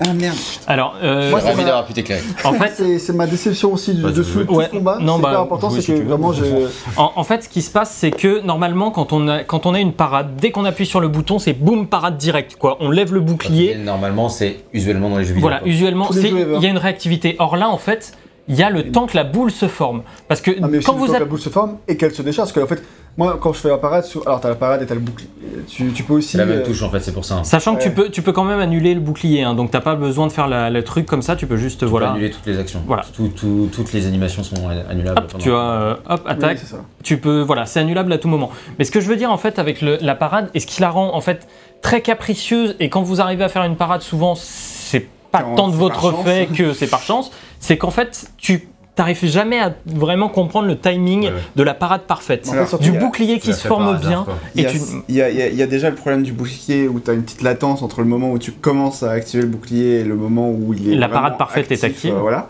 Ah 0.00 0.12
merde. 0.12 0.34
Alors, 0.66 0.96
euh, 1.04 1.30
Moi, 1.30 1.40
ma- 1.40 1.54
d'avoir 1.54 1.86
pu 1.86 1.92
t'éclairer. 1.92 2.20
en 2.42 2.52
fait, 2.54 2.98
C'est 2.98 3.12
ma 3.12 3.26
déception 3.28 3.72
aussi 3.72 3.94
du, 3.94 4.02
Bah, 4.02 4.10
de 4.10 4.22
tout 4.24 4.38
Ouais. 4.52 4.64
ce 4.66 4.70
combat. 4.70 4.98
Non, 5.00 5.18
bah, 5.20 5.30
pas 5.32 5.40
important, 5.40 5.68
oui, 5.70 5.80
c'est 5.80 5.94
que 5.94 6.02
vraiment 6.02 6.32
j'ai. 6.32 6.52
en, 6.96 7.12
en 7.14 7.22
fait, 7.24 7.44
ce 7.44 7.48
qui 7.48 7.62
se 7.62 7.70
passe, 7.70 7.92
c'est 7.92 8.10
que 8.10 8.40
normalement, 8.44 8.90
quand 8.90 9.12
on 9.12 9.28
a 9.28 9.44
quand 9.44 9.66
on 9.66 9.74
a 9.74 9.78
une 9.78 9.92
parade, 9.92 10.34
dès 10.40 10.50
qu'on 10.50 10.64
appuie 10.64 10.86
sur 10.86 10.98
le 10.98 11.06
bouton, 11.06 11.38
c'est 11.38 11.52
boum 11.52 11.86
parade 11.86 12.16
direct. 12.18 12.56
Quoi, 12.56 12.76
on 12.80 12.90
lève 12.90 13.14
le 13.14 13.20
bouclier. 13.20 13.76
Normalement, 13.76 14.28
c'est 14.28 14.56
usuellement 14.72 15.10
dans 15.10 15.18
les 15.18 15.24
jeux 15.24 15.34
vidéo. 15.34 15.42
Voilà, 15.48 15.64
usuellement, 15.64 16.10
ever. 16.10 16.56
il 16.56 16.62
y 16.62 16.66
a 16.66 16.70
une 16.70 16.78
réactivité. 16.78 17.36
Or 17.38 17.56
là, 17.56 17.68
en 17.68 17.78
fait, 17.78 18.12
il 18.48 18.54
y 18.56 18.62
a 18.62 18.70
le 18.70 18.90
temps 18.92 19.06
que 19.06 19.16
la 19.16 19.24
boule 19.24 19.50
se 19.50 19.66
forme. 19.68 20.02
Parce 20.28 20.40
que 20.40 20.52
Ah, 20.62 20.68
mais 20.68 20.78
aussi 20.78 20.86
quand 20.86 20.92
le 20.92 20.98
vous 20.98 21.06
temps 21.06 21.14
que 21.14 21.18
la 21.18 21.24
boule 21.24 21.40
se 21.40 21.48
forme 21.48 21.76
et 21.88 21.96
qu'elle 21.96 22.12
se 22.12 22.22
décharge. 22.22 22.52
Parce 22.52 22.66
que 22.66 22.72
en 22.72 22.76
fait, 22.76 22.82
moi, 23.16 23.38
quand 23.40 23.52
je 23.52 23.58
fais 23.58 23.68
la 23.70 23.78
parade, 23.78 24.04
sous- 24.04 24.22
alors 24.26 24.40
t'as 24.40 24.50
la 24.50 24.54
parade 24.54 24.82
et 24.82 24.86
t'as 24.86 24.94
le 24.94 25.00
bouclier. 25.00 25.28
Tu, 25.68 25.90
tu 25.92 26.02
peux 26.02 26.12
aussi. 26.14 26.36
La 26.36 26.44
même 26.44 26.58
euh, 26.58 26.64
touche 26.64 26.82
en 26.82 26.90
fait, 26.90 27.00
c'est 27.00 27.12
pour 27.12 27.24
ça. 27.24 27.36
hein. 27.36 27.44
Sachant 27.44 27.74
que 27.76 27.82
tu 27.82 27.90
peux, 27.90 28.08
tu 28.10 28.22
peux 28.22 28.32
quand 28.32 28.44
même 28.44 28.60
annuler 28.60 28.94
le 28.94 29.00
bouclier, 29.00 29.42
hein, 29.42 29.54
donc 29.54 29.70
t'as 29.70 29.80
pas 29.80 29.94
besoin 29.96 30.26
de 30.26 30.32
faire 30.32 30.46
la- 30.48 30.70
le 30.70 30.84
truc 30.84 31.06
comme 31.06 31.22
ça, 31.22 31.34
tu 31.34 31.46
peux 31.46 31.56
juste 31.56 31.78
Tu 31.80 31.84
peux 31.86 31.90
voilà. 31.90 32.10
annuler 32.10 32.30
toutes 32.30 32.46
les 32.46 32.58
actions. 32.58 32.82
Voilà. 32.86 33.04
Tout- 33.14 33.28
tout- 33.34 33.68
toutes 33.72 33.92
les 33.92 34.06
animations 34.06 34.42
sont 34.44 34.68
annulables. 34.88 35.18
Hop, 35.18 35.26
pendant- 35.32 35.42
tu 35.42 35.50
vois, 35.50 35.60
euh, 35.62 35.94
hop, 36.08 36.20
oui, 36.24 36.30
attaque. 36.30 36.58
c'est 36.58 36.66
ça. 36.66 36.84
tu 37.02 37.16
peux, 37.18 37.40
voilà, 37.40 37.64
c'est 37.66 37.80
annulable 37.80 38.12
à 38.12 38.18
tout 38.18 38.28
moment. 38.28 38.50
Mais 38.78 38.84
ce 38.84 38.90
que 38.90 39.00
je 39.00 39.08
veux 39.08 39.16
dire 39.16 39.30
en 39.32 39.38
fait 39.38 39.58
avec 39.58 39.80
le- 39.80 39.98
la 40.00 40.14
parade, 40.14 40.50
et 40.54 40.60
ce 40.60 40.66
qui 40.66 40.80
la 40.82 40.90
rend 40.90 41.14
en 41.14 41.20
fait 41.20 41.48
très 41.82 42.02
capricieuse, 42.02 42.76
et 42.80 42.90
quand 42.90 43.02
vous 43.02 43.20
arrivez 43.20 43.44
à 43.44 43.48
faire 43.48 43.64
une 43.64 43.76
parade, 43.76 44.02
souvent 44.02 44.34
c'est 44.36 45.08
pas 45.44 45.56
tant 45.56 45.68
de 45.68 45.74
votre 45.74 46.22
fait 46.24 46.46
que 46.54 46.72
c'est 46.72 46.86
par 46.86 47.02
chance, 47.02 47.30
c'est 47.60 47.76
qu'en 47.76 47.90
fait 47.90 48.30
tu 48.38 48.68
t'arrives 48.94 49.26
jamais 49.26 49.60
à 49.60 49.74
vraiment 49.84 50.30
comprendre 50.30 50.66
le 50.68 50.78
timing 50.78 51.24
Ouais, 51.24 51.28
ouais. 51.28 51.34
de 51.54 51.62
la 51.62 51.74
parade 51.74 52.02
parfaite. 52.02 52.48
En 52.48 52.52
fait, 52.52 52.66
surtout, 52.66 52.82
du 52.82 52.92
bouclier 52.92 53.38
qui 53.38 53.52
se 53.52 53.68
forme 53.68 53.88
hasard, 53.88 54.00
bien. 54.00 54.26
Il 54.54 54.62
y, 54.62 54.66
a, 54.66 54.70
tu- 54.70 54.78
il 55.10 55.14
y 55.14 55.20
a- 55.20 55.28
il 55.28 55.36
y 55.36 55.42
a- 55.42 55.48
il 55.48 55.54
y 55.56 55.62
a 55.62 55.66
déjà 55.66 55.90
le 55.90 55.96
problème 55.96 56.22
du 56.22 56.32
bouclier 56.32 56.88
où 56.88 56.98
tu 56.98 57.10
as 57.10 57.12
une 57.14 57.22
petite 57.22 57.42
latence 57.42 57.82
entre 57.82 58.00
le 58.00 58.06
moment 58.06 58.30
où 58.32 58.38
tu 58.38 58.52
commences 58.52 59.02
à 59.02 59.10
activer 59.10 59.42
le 59.42 59.50
bouclier 59.50 60.00
et 60.00 60.04
le 60.04 60.14
moment 60.16 60.48
où 60.50 60.72
il 60.72 60.92
est 60.92 60.96
La 60.96 61.10
parade 61.10 61.36
parfaite 61.36 61.70
est 61.70 61.84
active. 61.84 62.14
euh, 62.14 62.18
voilà. 62.20 62.48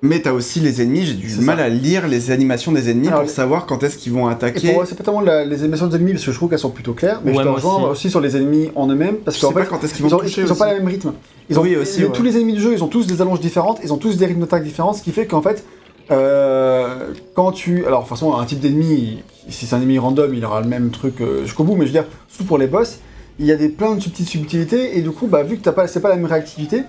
Mais 0.00 0.22
tu 0.22 0.28
as 0.28 0.34
aussi 0.34 0.60
les 0.60 0.80
ennemis, 0.80 1.04
j'ai 1.06 1.14
du 1.14 1.26
mal 1.40 1.58
ça. 1.58 1.64
à 1.64 1.68
lire 1.68 2.06
les 2.06 2.30
animations 2.30 2.70
des 2.70 2.88
ennemis 2.88 3.08
Alors, 3.08 3.22
pour 3.22 3.30
savoir 3.30 3.66
quand 3.66 3.82
est-ce 3.82 3.98
qu'ils 3.98 4.12
vont 4.12 4.28
attaquer. 4.28 4.76
c'est 4.86 4.94
pas 4.94 5.02
tellement 5.02 5.20
la- 5.20 5.44
les 5.44 5.60
animations 5.62 5.88
des 5.88 5.96
ennemis 5.96 6.12
parce 6.12 6.24
que 6.24 6.30
je 6.30 6.36
trouve 6.36 6.48
qu'elles 6.50 6.58
sont 6.60 6.70
plutôt 6.70 6.92
claires, 6.92 7.20
mais 7.24 7.32
Ouais, 7.32 7.38
je 7.38 7.42
te 7.42 7.48
rejoins 7.48 7.74
aussi. 7.82 7.90
aussi. 7.90 8.10
sur 8.10 8.20
les 8.20 8.36
ennemis 8.36 8.70
en 8.76 8.86
eux-mêmes 8.88 9.16
parce 9.24 9.38
qu'en 9.38 9.50
pas 9.52 9.64
quand 9.64 9.82
est-ce 9.82 9.94
qu'ils 9.94 10.04
ils 10.06 10.08
vont 10.10 10.16
ont, 10.16 10.20
toucher 10.20 10.42
ils 10.42 10.52
ont 10.52 10.56
pas 10.56 10.72
le 10.72 10.78
même 10.78 10.86
rythme. 10.88 11.12
Ils 11.50 11.58
ont, 11.58 11.62
Oui, 11.62 11.74
aussi, 11.74 11.98
les- 12.00 12.06
ouais. 12.06 12.12
Tous 12.12 12.22
les 12.22 12.36
ennemis 12.36 12.52
du 12.52 12.60
jeu, 12.60 12.72
ils 12.74 12.84
ont 12.84 12.88
tous 12.88 13.08
des 13.08 13.20
allonges 13.22 13.40
différentes, 13.40 13.80
ils 13.82 13.92
ont 13.92 13.96
tous 13.96 14.16
des 14.16 14.26
rythmes 14.26 14.40
d'attaque 14.42 14.62
différents, 14.62 14.92
ce 14.92 15.02
qui 15.02 15.10
fait 15.10 15.26
qu'en 15.26 15.42
fait, 15.42 15.64
euh, 16.12 17.12
quand 17.34 17.52
tu. 17.52 17.84
Alors, 17.86 18.00
de 18.00 18.08
toute 18.08 18.16
façon, 18.16 18.34
un 18.34 18.44
type 18.44 18.60
d'ennemi, 18.60 19.22
si 19.48 19.66
c'est 19.66 19.74
un 19.74 19.80
ennemi 19.80 19.98
random, 19.98 20.32
il 20.34 20.44
aura 20.44 20.60
le 20.60 20.68
même 20.68 20.90
truc 20.90 21.20
euh, 21.20 21.42
jusqu'au 21.42 21.64
bout, 21.64 21.74
mais 21.74 21.82
je 21.82 21.86
veux 21.86 21.92
dire, 22.00 22.06
surtout 22.28 22.44
pour 22.44 22.58
les 22.58 22.66
boss, 22.66 22.98
il 23.38 23.46
y 23.46 23.52
a 23.52 23.56
des 23.56 23.68
plein 23.68 23.94
de 23.94 24.02
petites 24.02 24.28
subtilités, 24.28 24.96
et 24.96 25.02
du 25.02 25.10
coup, 25.10 25.26
bah, 25.26 25.42
vu 25.42 25.56
que 25.56 25.62
t'as 25.62 25.72
pas, 25.72 25.86
c'est 25.86 26.00
pas 26.00 26.08
la 26.08 26.16
même 26.16 26.26
réactivité, 26.26 26.82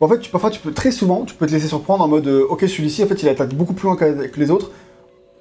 en 0.00 0.08
fait, 0.08 0.18
tu, 0.18 0.30
parfois, 0.30 0.50
tu 0.50 0.60
peux 0.60 0.72
très 0.72 0.90
souvent, 0.90 1.24
tu 1.24 1.34
peux 1.34 1.46
te 1.46 1.52
laisser 1.52 1.68
surprendre 1.68 2.04
en 2.04 2.08
mode, 2.08 2.26
euh, 2.26 2.44
ok, 2.50 2.60
celui-ci, 2.68 3.02
en 3.04 3.06
fait, 3.06 3.22
il 3.22 3.28
attaque 3.28 3.54
beaucoup 3.54 3.72
plus 3.74 3.86
loin 3.86 3.96
que, 3.96 4.26
que 4.26 4.40
les 4.40 4.50
autres, 4.50 4.70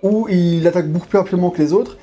ou 0.04 0.28
il 0.30 0.66
attaque 0.68 0.90
beaucoup 0.92 1.08
plus 1.08 1.18
rapidement 1.18 1.50
que 1.50 1.62
les 1.62 1.74
autres. 1.74 1.98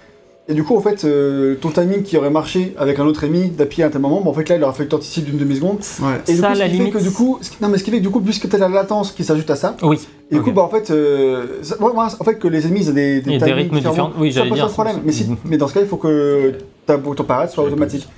Et 0.49 0.55
du 0.55 0.65
coup, 0.65 0.77
en 0.77 0.81
fait, 0.81 1.05
euh, 1.05 1.55
ton 1.61 1.71
timing 1.71 2.03
qui 2.03 2.17
aurait 2.17 2.31
marché 2.31 2.75
avec 2.77 2.99
un 2.99 3.07
autre 3.07 3.23
ennemi 3.23 3.51
d'appuyer 3.51 3.85
à 3.85 3.87
un 3.87 3.91
tel 3.91 4.01
moment, 4.01 4.21
bah, 4.21 4.31
en 4.31 4.33
fait 4.33 4.49
là, 4.49 4.57
il 4.57 4.63
aura 4.65 4.73
fait 4.73 4.83
le 4.83 4.89
torticide 4.89 5.25
d'une 5.27 5.37
demi-seconde. 5.39 5.77
Ouais. 6.03 6.07
Et 6.27 6.33
du 6.33 6.39
Ça, 6.41 6.49
coup, 6.49 6.55
ce 6.55 6.59
la 6.59 6.67
qui 6.69 6.73
limite- 6.73 6.93
fait 6.93 6.99
que 6.99 7.05
du 7.05 7.11
coup, 7.13 7.39
ce 7.41 7.51
qui- 7.51 7.57
non 7.63 7.69
mais 7.69 7.79
ce 7.79 7.85
qui 7.85 7.91
fait 7.93 7.99
que 7.99 8.03
du 8.03 8.11
coup, 8.11 8.21
puisque 8.21 8.49
t'as 8.49 8.59
la 8.59 8.69
latence 8.69 9.13
qui 9.13 9.23
s'ajoute 9.23 9.49
à 9.51 9.55
ça, 9.55 9.77
Oui. 9.83 10.01
et 10.31 10.35
du 10.35 10.43
coup, 10.43 10.51
bah 10.51 10.63
en 10.63 10.69
fait, 10.69 10.91
euh, 10.91 11.59
ça- 11.63 11.81
ouais, 11.81 11.93
ouais, 11.93 12.05
en 12.19 12.25
fait 12.25 12.35
que 12.41 12.49
les 12.49 12.67
ennemis 12.67 12.81
ils 12.81 12.91
ont 12.91 12.95
des, 12.95 13.23
Il 13.25 13.33
y 13.33 13.37
a 13.37 13.39
des 13.39 13.45
timings 13.45 13.55
rythmes 13.55 13.77
différents. 13.77 14.11
Oui, 14.19 14.33
ça 14.33 14.39
j'allais 14.41 14.51
pose 14.51 14.61
pas 14.61 14.67
de 14.67 14.73
problème. 14.73 14.97
Mais, 15.05 15.13
si- 15.13 15.31
mais 15.45 15.57
dans 15.57 15.69
ce 15.69 15.75
cas, 15.75 15.81
il 15.83 15.87
faut 15.87 15.99
que 15.99 16.55
ta 16.85 16.99
ton 16.99 17.23
parade 17.25 17.51
soit 17.51 17.63
automatique. 17.63 18.09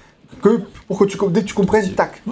Que 0.42 0.60
pour 0.88 0.98
que 0.98 1.04
tu 1.04 1.18
dès 1.30 1.42
que 1.42 1.46
tu 1.46 1.54
comprennes, 1.54 1.90
tac. 1.92 2.22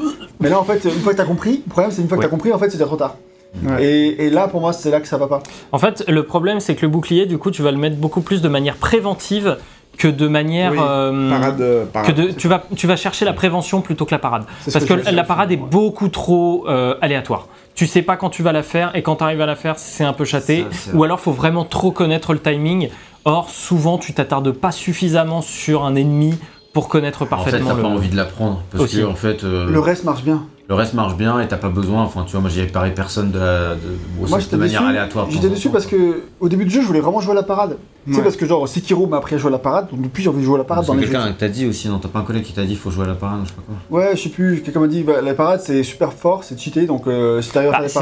Mais 0.41 0.49
là, 0.49 0.59
en 0.61 0.65
fait, 0.65 0.85
une 0.85 0.91
fois 1.01 1.13
que 1.13 1.19
t'as 1.19 1.25
compris, 1.25 1.63
le 1.67 1.71
problème 1.71 1.91
c'est 1.93 2.03
une 2.03 2.09
fois 2.09 2.17
que 2.17 2.23
Ouais. 2.23 2.27
t'as 2.27 2.31
compris, 2.31 2.53
en 2.53 2.59
fait, 2.59 2.67
c'est 2.71 2.77
déjà 2.77 2.87
trop 2.87 2.97
tard. 2.97 3.17
Ouais. 3.65 3.85
Et, 3.85 4.27
et 4.27 4.31
là, 4.31 4.47
pour 4.49 4.61
moi, 4.61 4.73
c'est 4.73 4.91
là 4.91 5.01
que 5.01 5.09
ça 5.09 5.17
va 5.19 5.27
pas. 5.27 5.43
En 5.73 5.79
fait, 5.79 6.05
le 6.09 6.23
problème, 6.25 6.61
c'est 6.61 6.75
que 6.77 6.83
le 6.83 6.89
bouclier, 6.89 7.27
du 7.27 7.37
coup, 7.39 7.51
tu 7.51 7.63
vas 7.63 7.73
le 7.73 7.79
mettre 7.79 7.97
beaucoup 7.97 8.21
plus 8.21 8.43
de 8.43 8.49
manière 8.49 8.77
préventive 8.77 9.57
que 9.99 10.07
de 10.09 10.29
manière. 10.29 10.71
Oui, 10.73 10.79
euh, 10.81 11.31
Parade, 11.31 11.61
euh, 11.61 11.85
parade. 11.85 12.09
que 12.15 12.21
de- 12.21 12.31
tu, 12.31 12.47
vas, 12.49 12.63
tu 12.77 12.87
vas 12.87 12.95
chercher 12.97 13.25
la 13.25 13.33
prévention 13.33 13.81
plutôt 13.81 14.05
que 14.07 14.13
la 14.13 14.19
parade. 14.21 14.45
Parce 14.73 14.85
que, 14.85 14.95
la 14.95 15.25
parade 15.25 15.51
est 15.53 15.57
beaucoup 15.57 16.09
trop 16.09 16.65
euh, 16.69 16.95
aléatoire. 17.01 17.49
Tu 17.75 17.87
sais 17.87 18.03
pas 18.03 18.17
quand 18.17 18.31
tu 18.31 18.43
vas 18.43 18.53
la 18.53 18.63
faire 18.63 18.95
et 18.95 19.03
quand 19.03 19.17
tu 19.17 19.25
arrives 19.25 19.41
à 19.41 19.47
la 19.47 19.57
faire, 19.57 19.79
c'est 19.79 20.05
un 20.05 20.13
peu 20.13 20.25
châté. 20.25 20.65
Ça, 20.71 20.91
Ou 20.95 21.03
alors, 21.05 21.19
faut 21.21 21.33
vraiment 21.33 21.65
trop 21.65 21.91
connaître 21.91 22.33
le 22.33 22.39
timing. 22.39 22.89
Or, 23.25 23.51
souvent, 23.51 23.99
tu 23.99 24.15
t'attardes 24.15 24.53
pas 24.53 24.71
suffisamment 24.73 25.43
sur 25.43 25.85
un 25.85 25.95
ennemi 25.97 26.35
pour 26.73 26.89
connaître 26.89 27.23
En 27.23 27.25
fait, 27.25 27.31
parfaitement 27.31 27.71
t'as 27.71 27.77
le. 27.77 27.83
pas 27.83 27.89
envie 27.89 28.09
de 28.09 28.17
l'apprendre 28.17 28.63
parce 28.71 28.85
Aussi. 28.85 28.99
que 28.99 29.05
en 29.05 29.15
fait, 29.15 29.45
euh, 29.45 29.71
Le 29.71 29.81
reste 29.81 30.05
marche 30.05 30.23
bien. 30.23 30.45
Le 30.71 30.77
reste 30.77 30.95
marche 30.95 31.17
bien 31.17 31.41
et 31.41 31.49
t'as 31.49 31.57
pas 31.57 31.69
besoin. 31.69 32.03
Enfin, 32.05 32.23
tu 32.25 32.31
vois, 32.33 32.41
moi 32.43 32.49
j'ai 32.49 32.65
paré 32.67 32.95
personne 32.95 33.33
de, 33.33 33.39
la- 33.41 33.75
de, 33.75 34.29
Moi, 34.29 34.39
de 34.39 34.57
manière 34.57 34.81
déçu. 34.81 34.89
aléatoire. 34.91 35.27
J'étais 35.29 35.49
déçu 35.49 35.67
temps, 35.67 35.73
parce 35.73 35.87
que 35.87 36.23
au 36.39 36.49
début 36.49 36.65
du 36.65 36.71
jeu, 36.71 36.81
je 36.81 36.87
voulais 36.87 37.01
vraiment 37.01 37.21
jouer 37.21 37.33
à 37.33 37.35
la 37.35 37.43
parade. 37.43 37.77
Tu 38.07 38.13
sais, 38.13 38.19
Ouais. 38.19 38.25
parce 38.25 38.37
que 38.37 38.47
genre 38.47 38.67
Sekiro 38.67 39.07
m'a 39.07 39.19
appris 39.19 39.35
à 39.35 39.39
jouer 39.39 39.49
à 39.49 39.53
la 39.53 39.59
parade, 39.59 39.89
donc 39.91 40.01
depuis 40.01 40.23
j'ai 40.23 40.31
envie 40.31 40.41
de 40.41 40.45
jouer 40.45 40.55
à 40.55 40.59
la 40.59 40.65
parade 40.65 40.87
Parce 40.87 40.87
dans 40.87 40.95
que 40.95 41.01
les 41.01 41.07
jeux. 41.07 41.13
quelqu'un 41.13 41.33
t'a 41.39 41.49
dit 41.49 41.67
aussi, 41.67 41.87
non, 41.87 41.99
t'as 41.99 42.09
pas 42.09 42.21
un 42.21 42.23
collègue 42.23 42.45
qui 42.45 42.55
t'a 42.55 42.65
dit 42.65 42.75
faut 42.75 42.91
jouer 42.91 43.05
à 43.05 43.09
la 43.09 43.15
parade, 43.15 43.41
je 43.45 43.49
sais 43.49 43.55
pas 43.55 43.61
quoi. 43.67 43.99
Ouais, 43.99 44.17
je 44.17 44.23
sais 44.23 44.29
plus, 44.31 44.63
quelqu'un 44.63 44.81
m'a 44.81 44.87
dit 44.87 45.03
bah, 45.03 45.21
la 45.23 45.35
parade 45.35 45.61
c'est 45.63 45.83
super 45.83 46.15
fort, 46.15 46.43
c'est 46.43 46.59
cheaté, 46.59 46.87
donc 46.87 47.07
euh, 47.07 47.43
si 47.43 47.51
t'arrives 47.53 47.69
à 47.69 47.73
Ah, 47.73 47.77
faire 47.77 47.83
les 47.83 47.89
c'est 47.91 47.99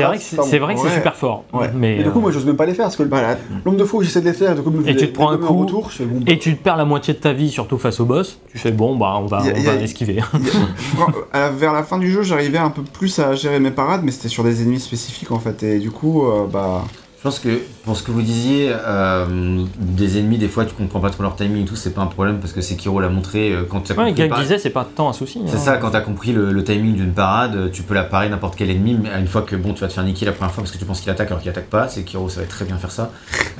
vrai 0.61 0.74
que 0.74 0.81
c'est 0.81 0.86
Ouais. 0.86 0.95
super 0.95 1.16
fort. 1.16 1.43
Ouais. 1.53 1.69
Mais, 1.74 1.99
Et 1.99 2.05
du 2.05 2.11
coup, 2.11 2.19
euh, 2.19 2.23
moi 2.23 2.31
j'ose 2.31 2.47
même 2.47 2.55
pas 2.57 2.66
les 2.66 2.74
faire 2.74 2.85
parce 2.85 2.95
que 2.97 3.03
le 3.03 3.09
Bah, 3.09 3.23
nombre 3.66 3.77
de 3.78 3.85
fois 3.85 3.99
où 3.99 4.03
j'essaie 4.05 4.20
de 4.20 4.27
les 4.27 4.35
faire, 4.35 4.55
du 4.55 4.62
coup, 4.62 4.70
me 4.70 4.89
Et 4.89 4.95
tu 4.95 5.09
te 5.09 5.15
prends 5.15 5.31
un 5.31 5.39
coup, 5.39 5.57
retour, 5.59 5.90
je 5.90 5.97
fais 5.97 6.05
bon. 6.05 6.20
Et 6.28 6.39
tu 6.39 6.57
te 6.57 6.62
perds 6.62 6.77
la 6.77 6.85
moitié 6.85 7.15
de 7.15 7.19
ta 7.19 7.32
vie, 7.32 7.51
surtout 7.51 7.77
face 7.78 7.99
au 7.99 8.05
boss. 8.05 8.39
Tu 8.53 8.59
fais 8.59 8.70
bon, 8.70 8.95
bah 8.97 9.15
on 9.19 9.27
va, 9.27 9.43
esquiver. 9.82 10.20
vers 11.59 11.73
la 11.73 11.82
fin 11.82 11.99
du 11.99 12.11
jeu, 12.12 12.23
j'arrivais 12.23 12.57
un 12.59 12.70
peu 12.70 12.82
plus 12.82 13.18
à 13.18 13.35
gérer 13.35 13.60
mes 13.60 13.70
parades, 13.70 14.02
mais 14.05 14.10
c'était 14.12 14.28
sur 14.28 14.44
des 14.44 14.62
ennemis 14.62 14.80
spécifiques 14.80 15.30
en 15.32 15.39
fait. 15.39 15.62
Et 15.62 15.78
du 15.78 15.90
coup, 15.90 16.26
euh, 16.26 16.47
bah. 16.47 16.85
Je 17.18 17.22
pense 17.24 17.40
que 17.40 17.48
pour 17.85 17.97
ce 17.97 18.05
que 18.05 18.12
vous 18.12 18.22
disiez, 18.22 18.70
euh, 18.72 19.64
des 19.80 20.18
ennemis, 20.20 20.39
des 20.39 20.47
fois 20.47 20.64
tu 20.64 20.72
comprends 20.74 21.01
pas 21.01 21.10
trop 21.10 21.24
leur 21.24 21.35
timing 21.35 21.62
et 21.62 21.64
tout, 21.64 21.74
c'est 21.74 21.90
pas 21.93 22.01
un 22.02 22.06
problème 22.06 22.39
parce 22.39 22.52
que 22.52 22.60
Sekiro 22.60 23.01
l'a 23.01 23.09
montré 23.09 23.52
euh, 23.52 23.64
quand 23.68 23.80
tu 23.80 23.90
as 23.90 23.97
Ouais, 23.97 24.14
compris. 24.14 24.43
Disait, 24.43 24.59
c'est 24.59 24.70
pas 24.70 24.85
tant 24.94 25.09
un 25.09 25.12
souci. 25.12 25.40
C'est 25.47 25.56
hein. 25.56 25.59
ça, 25.59 25.76
quand 25.78 25.90
t'as 25.90 26.01
compris 26.01 26.32
le, 26.32 26.52
le 26.52 26.62
timing 26.62 26.94
d'une 26.94 27.12
parade, 27.12 27.72
tu 27.72 27.82
peux 27.82 27.94
la 27.94 28.05
parer 28.05 28.28
n'importe 28.28 28.55
quel 28.55 28.70
ennemi, 28.70 28.97
mais 29.02 29.09
une 29.18 29.26
fois 29.26 29.43
que 29.43 29.56
bon, 29.56 29.74
tu 29.74 29.80
vas 29.80 29.89
te 29.89 29.94
faire 29.94 30.05
niquer 30.05 30.26
la 30.26 30.32
première 30.32 30.52
fois 30.55 30.62
parce 30.62 30.70
que 30.72 30.78
tu 30.78 30.85
penses 30.85 31.01
qu'il 31.01 31.10
attaque 31.10 31.26
alors 31.28 31.40
qu'il 31.40 31.51
attaque 31.51 31.68
pas, 31.68 31.89
Sekiro 31.89 32.28
ça 32.28 32.40
va 32.43 32.47
très 32.47 32.64
bien 32.64 32.76
faire 32.78 32.93
ça. 32.93 33.10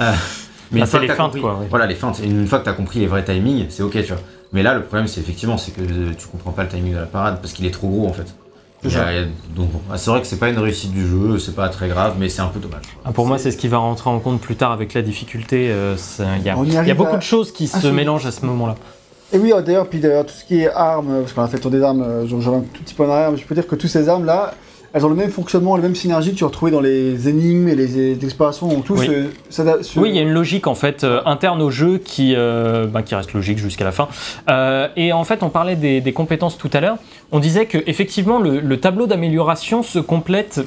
Euh, 0.01 0.13
mais 0.71 0.79
Bah, 0.81 0.85
une 0.85 0.85
c'est 0.87 0.91
fois 0.93 0.99
que 1.01 1.03
les 1.03 1.09
t'as 1.09 1.15
feintes, 1.17 1.27
compris- 1.33 1.41
quoi. 1.41 1.61
Voilà, 1.69 1.87
les 1.87 1.95
feintes. 1.97 2.21
Et 2.23 2.27
Une 2.27 2.47
fois 2.47 2.61
que 2.61 2.65
t'as 2.65 2.75
compris 2.75 3.01
les 3.01 3.09
vrais 3.09 3.25
timings, 3.25 3.67
c'est 3.71 3.83
ok, 3.83 3.93
tu 3.95 4.03
vois. 4.13 4.23
Mais 4.53 4.63
là, 4.63 4.75
le 4.75 4.83
problème, 4.85 5.09
c'est 5.09 5.21
effectivement, 5.21 5.59
c'est 5.59 5.73
que 5.73 5.81
euh, 5.81 6.13
tu 6.17 6.29
comprends 6.29 6.53
pas 6.53 6.63
le 6.63 6.69
timing 6.69 6.93
de 6.93 6.99
la 6.99 7.07
parade 7.07 7.41
parce 7.41 7.53
qu'il 7.53 7.67
est 7.67 7.71
trop 7.73 7.89
gros 7.89 8.07
en 8.07 8.13
fait. 8.13 8.33
C'est 8.83 8.89
Il 8.91 8.95
y 8.95 8.97
a- 8.97 9.13
il 9.13 9.19
y 9.19 9.23
a- 9.23 9.27
donc 9.57 9.73
bon, 9.73 9.81
ah, 9.93 9.99
c'est 9.99 10.09
vrai 10.11 10.21
que 10.21 10.27
c'est 10.29 10.39
pas 10.39 10.49
une 10.51 10.59
réussite 10.59 10.93
du 10.93 11.05
jeu, 11.07 11.39
c'est 11.41 11.55
pas 11.57 11.69
très 11.69 11.89
grave, 11.89 12.15
mais 12.19 12.29
c'est 12.29 12.43
un 12.43 12.47
peu 12.47 12.61
dommage. 12.61 12.83
Ah, 13.05 13.11
pour 13.11 13.27
moi, 13.27 13.37
c'est 13.39 13.51
ce 13.51 13.57
qui 13.57 13.67
va 13.67 13.79
rentrer 13.79 14.09
en 14.09 14.21
compte 14.21 14.41
plus 14.41 14.55
tard 14.55 14.71
avec 14.73 14.95
la 14.95 15.03
difficulté. 15.03 15.69
euh, 15.71 15.97
c'est- 15.97 16.23
Il 16.39 16.45
y, 16.45 16.49
a- 16.49 16.85
y 16.85 16.93
beaucoup 16.95 17.15
à- 17.15 17.19
de 17.19 17.23
choses 17.23 17.51
qui 17.53 17.69
Ah, 17.75 17.81
se 17.81 17.89
mélangent 17.89 18.27
à 18.27 18.31
ce 18.31 18.47
moment-là. 18.47 18.77
Et 19.33 19.39
oui, 19.39 19.53
euh, 19.53 19.61
d'ailleurs, 19.63 19.89
puis 19.89 19.99
d'ailleurs, 19.99 20.25
tout 20.27 20.33
ce 20.35 20.45
qui 20.45 20.61
est 20.63 20.71
armes, 20.71 21.19
parce 21.21 21.33
qu'on 21.33 21.43
a 21.43 21.49
fait 21.49 21.57
le 21.57 21.63
tour 21.63 21.71
des 21.73 21.83
armes, 21.83 22.03
euh, 22.03 22.25
j'en- 22.29 22.59
un 22.59 22.61
tout 22.61 22.83
petit 22.85 22.95
peu 22.95 23.05
en 23.05 23.11
arrière, 23.11 23.33
mais 23.33 23.37
je 23.39 23.45
peux 23.45 23.55
dire 23.55 23.67
que 23.67 23.75
toutes 23.75 23.91
ces 23.91 24.09
armes-là, 24.09 24.55
elles 24.95 25.05
ont 25.05 25.11
le 25.11 25.15
même 25.17 25.31
fonctionnement, 25.31 25.77
la 25.77 25.83
même 25.83 25.95
synergie 25.95 26.31
que 26.33 26.37
tu 26.39 26.45
retrouves 26.45 26.71
dans 26.71 26.81
les 26.81 27.29
énigmes 27.29 27.69
et 27.69 27.75
les, 27.75 28.15
les 28.15 28.25
explorations, 28.25 28.69
Oui. 28.89 29.07
ça- 29.51 29.83
ce- 29.83 29.99
Oui, 30.01 30.09
il 30.11 30.17
y 30.17 30.19
a 30.19 30.23
une 30.23 30.33
logique 30.33 30.67
en 30.67 30.75
fait 30.75 31.05
euh, 31.05 31.21
interne 31.27 31.61
au 31.61 31.71
jeu 31.71 31.99
qui, 31.99 32.35
euh, 32.35 32.87
bah, 32.87 33.03
qui 33.03 33.15
reste 33.15 33.35
logique 33.35 33.59
jusqu'à 33.59 33.85
la 33.85 33.93
fin. 33.93 34.09
Euh, 34.49 34.89
et 34.97 35.13
en 35.13 35.25
fait, 35.25 35.43
on 35.43 35.51
parlait 35.51 35.77
des, 35.77 36.01
des 36.01 36.13
compétences 36.15 36.57
tout 36.57 36.71
à 36.73 36.81
l'heure. 36.81 36.97
On 37.33 37.41
disait 37.41 37.67
que 37.67 37.79
effectivement 37.87 38.39
le, 38.39 38.61
le 38.61 38.81
tableau 38.81 39.07
d'amélioration 39.07 39.83
se 39.83 39.99
complète 39.99 40.61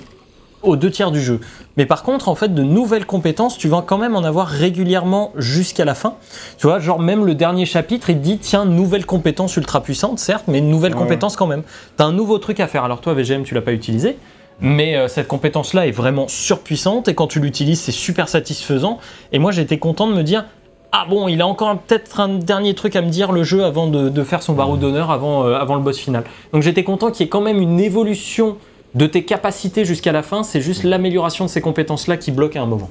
aux 0.61 0.75
deux 0.75 0.91
tiers 0.91 1.09
du 1.09 1.19
jeu. 1.19 1.39
Mais 1.75 1.87
par 1.87 2.03
contre, 2.03 2.29
en 2.29 2.35
fait, 2.35 2.53
de 2.53 2.61
nouvelles 2.61 3.07
compétences, 3.07 3.57
tu 3.57 3.67
vas 3.67 3.81
quand 3.83 3.97
même 3.97 4.15
en 4.15 4.23
avoir 4.23 4.47
régulièrement 4.47 5.31
jusqu'à 5.35 5.85
la 5.85 5.95
fin. 5.95 6.13
Tu 6.59 6.67
vois, 6.67 6.77
genre 6.79 6.99
même 6.99 7.25
le 7.25 7.33
dernier 7.33 7.65
chapitre, 7.65 8.11
il 8.11 8.17
te 8.17 8.21
dit 8.21 8.37
tiens, 8.37 8.65
nouvelle 8.65 9.07
compétence 9.07 9.57
ultra 9.57 9.81
puissante, 9.81 10.19
certes, 10.19 10.43
mais 10.47 10.59
une 10.59 10.69
nouvelle 10.69 10.93
Ouais. 10.93 10.99
compétence 10.99 11.35
quand 11.35 11.47
même. 11.47 11.63
T'as 11.97 12.05
un 12.05 12.11
nouveau 12.11 12.37
truc 12.37 12.59
à 12.59 12.67
faire. 12.67 12.83
Alors 12.83 13.01
toi, 13.01 13.15
VGM, 13.15 13.41
tu 13.43 13.55
l'as 13.55 13.61
pas 13.61 13.73
utilisé. 13.73 14.17
Mais 14.63 14.95
euh, 14.95 15.07
cette 15.07 15.27
compétence-là 15.27 15.87
est 15.87 15.91
vraiment 15.91 16.27
surpuissante 16.27 17.07
et 17.07 17.15
quand 17.15 17.25
tu 17.25 17.39
l'utilises, 17.39 17.79
c'est 17.81 17.91
super 17.91 18.29
satisfaisant. 18.29 18.99
Et 19.31 19.39
moi, 19.39 19.51
j'étais 19.51 19.79
content 19.79 20.07
de 20.07 20.13
me 20.13 20.21
dire 20.21 20.45
ah 20.91 21.05
bon, 21.09 21.27
il 21.27 21.41
a 21.41 21.47
encore 21.47 21.77
peut-être 21.79 22.19
un 22.19 22.37
dernier 22.37 22.73
truc 22.73 22.95
à 22.95 23.01
me 23.01 23.09
dire 23.09 23.31
le 23.31 23.43
jeu 23.43 23.63
avant 23.63 23.87
de, 23.87 24.09
de 24.09 24.23
faire 24.23 24.43
son 24.43 24.53
barreau 24.53 24.75
d'honneur 24.75 25.09
avant, 25.09 25.45
euh, 25.45 25.55
avant 25.55 25.75
le 25.75 25.81
boss 25.81 25.97
final. 25.97 26.23
Donc 26.51 26.63
j'étais 26.63 26.83
content 26.83 27.11
qu'il 27.11 27.25
y 27.25 27.27
ait 27.27 27.29
quand 27.29 27.41
même 27.41 27.61
une 27.61 27.79
évolution 27.79 28.57
de 28.93 29.05
tes 29.05 29.23
capacités 29.23 29.85
jusqu'à 29.85 30.11
la 30.11 30.21
fin. 30.21 30.43
C'est 30.43 30.59
juste 30.59 30.83
l'amélioration 30.83 31.45
de 31.45 31.49
ces 31.49 31.61
compétences-là 31.61 32.17
qui 32.17 32.31
bloque 32.31 32.57
à 32.57 32.61
un 32.61 32.65
moment. 32.65 32.89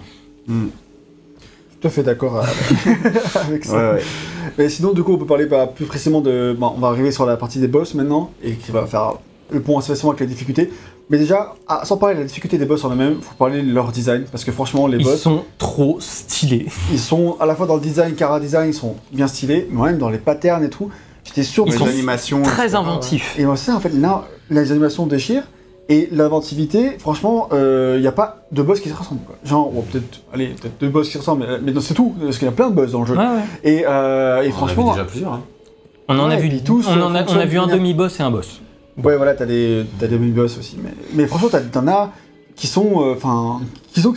Tout 1.81 1.87
à 1.87 1.91
fait 1.91 2.03
d'accord 2.03 2.37
euh, 2.39 2.43
avec 3.35 3.65
ça. 3.65 3.77
Ouais, 3.77 3.93
ouais. 3.97 4.03
Mais 4.59 4.69
sinon, 4.69 4.93
du 4.93 5.03
coup, 5.03 5.15
on 5.15 5.19
peut 5.19 5.27
parler 5.27 5.47
bah, 5.47 5.67
plus 5.67 5.85
précisément 5.85 6.21
de. 6.21 6.55
bon, 6.59 6.73
on 6.77 6.81
va 6.81 6.89
arriver 6.89 7.13
sur 7.13 7.27
la 7.27 7.37
partie 7.37 7.59
des 7.59 7.69
boss 7.69 7.95
maintenant, 7.95 8.31
et 8.43 8.53
qui 8.53 8.71
va 8.71 8.87
faire 8.87 9.15
le 9.51 9.61
pont 9.61 9.79
assez 9.79 9.89
facilement 9.89 10.11
avec 10.11 10.21
la 10.21 10.27
difficulté. 10.27 10.71
Mais 11.11 11.19
déjà, 11.19 11.55
ah, 11.67 11.81
sans 11.85 11.97
parler 11.97 12.15
de 12.15 12.21
la 12.21 12.27
difficulté 12.27 12.57
des 12.57 12.67
boss 12.67 12.85
en 12.85 12.93
eux-mêmes, 12.93 13.17
faut 13.21 13.35
parler 13.35 13.63
de 13.63 13.73
leur 13.73 13.91
design, 13.91 14.25
parce 14.31 14.45
que 14.45 14.53
franchement, 14.53 14.87
les 14.87 14.99
Ils 14.99 15.05
boss, 15.05 15.21
sont 15.21 15.43
trop 15.59 15.99
stylés. 15.99 16.67
ils 16.93 17.01
sont 17.01 17.37
à 17.41 17.47
la 17.47 17.57
fois 17.57 17.67
dans 17.67 17.75
le 17.75 17.81
design, 17.81 18.15
Cara 18.15 18.39
design, 18.39 18.71
ils 18.71 18.75
sont 18.75 18.95
bien 19.13 19.27
stylés, 19.27 19.67
mais 19.73 19.87
même 19.87 19.99
dans 19.99 20.09
les 20.09 20.19
patterns 20.19 20.63
et 20.63 20.71
tout. 20.71 20.89
J'étais 21.25 21.43
sûr 21.43 21.65
Ils 21.67 21.75
Les 21.75 21.83
animations. 21.83 22.43
Très 22.43 22.77
inventifs. 22.77 23.37
Et 23.39 23.45
moi, 23.45 23.57
ça, 23.57 23.75
en 23.75 23.81
fait, 23.81 23.93
là, 23.93 24.25
les 24.51 24.71
animations 24.71 25.07
déchirent. 25.07 25.45
Et 25.89 26.09
l'inventivité, 26.13 26.99
franchement, 26.99 27.49
il 27.53 28.01
n'y 28.01 28.07
a 28.07 28.13
pas 28.13 28.45
de 28.53 28.63
boss 28.63 28.79
qui 28.79 28.89
se 28.89 28.95
ressemblent. 28.95 29.23
Quoi. 29.23 29.35
Genre, 29.45 29.69
bon, 29.69 29.83
peut-être, 29.83 30.21
allez, 30.33 30.49
peut-être 30.49 30.79
deux 30.81 30.89
boss 30.89 31.09
qui 31.09 31.15
se 31.15 31.19
ressemblent, 31.19 31.45
mais, 31.63 31.73
c'est 31.81 31.95
tout, 31.95 32.15
parce 32.23 32.39
qu'il 32.39 32.47
y 32.47 32.49
a 32.49 32.53
plein 32.53 32.71
de 32.71 32.77
boss 32.77 32.93
dans 32.93 33.01
le 33.01 33.07
jeu. 33.07 33.17
Ouais, 33.17 33.25
ouais. 33.25 33.43
Et, 33.65 33.85
euh, 33.85 33.89
et 33.89 33.89
On 33.89 33.91
en 33.91 34.37
a 34.39 34.43
vu 34.43 34.53
franchement, 34.53 34.93
déjà 34.93 35.05
plusieurs. 35.05 35.33
Hein. 35.33 35.43
On 36.07 36.19
en 36.21 36.31
a 36.31 36.37
vu 36.37 36.63
tous, 36.63 36.87
on, 36.89 37.01
en 37.01 37.15
a, 37.17 37.23
euh, 37.23 37.27
on 37.29 37.37
a 37.37 37.45
vu 37.45 37.59
un 37.59 37.67
demi-boss 37.67 38.21
et 38.21 38.23
un 38.23 38.31
boss. 38.31 38.61
Ouais, 39.05 39.17
voilà, 39.17 39.35
t'as 39.35 39.47
des, 39.47 39.85
t'as 39.99 40.07
des 40.07 40.19
mini-boss 40.19 40.59
aussi. 40.59 40.77
Mais, 40.83 40.91
mais 41.15 41.27
franchement, 41.27 41.49
t'en 41.73 41.87
as 41.89 42.13
qui 42.57 42.67
sont, 42.67 43.03
euh, 43.03 43.15
enfin, 43.17 43.61
qui 43.93 44.03
sont 44.03 44.13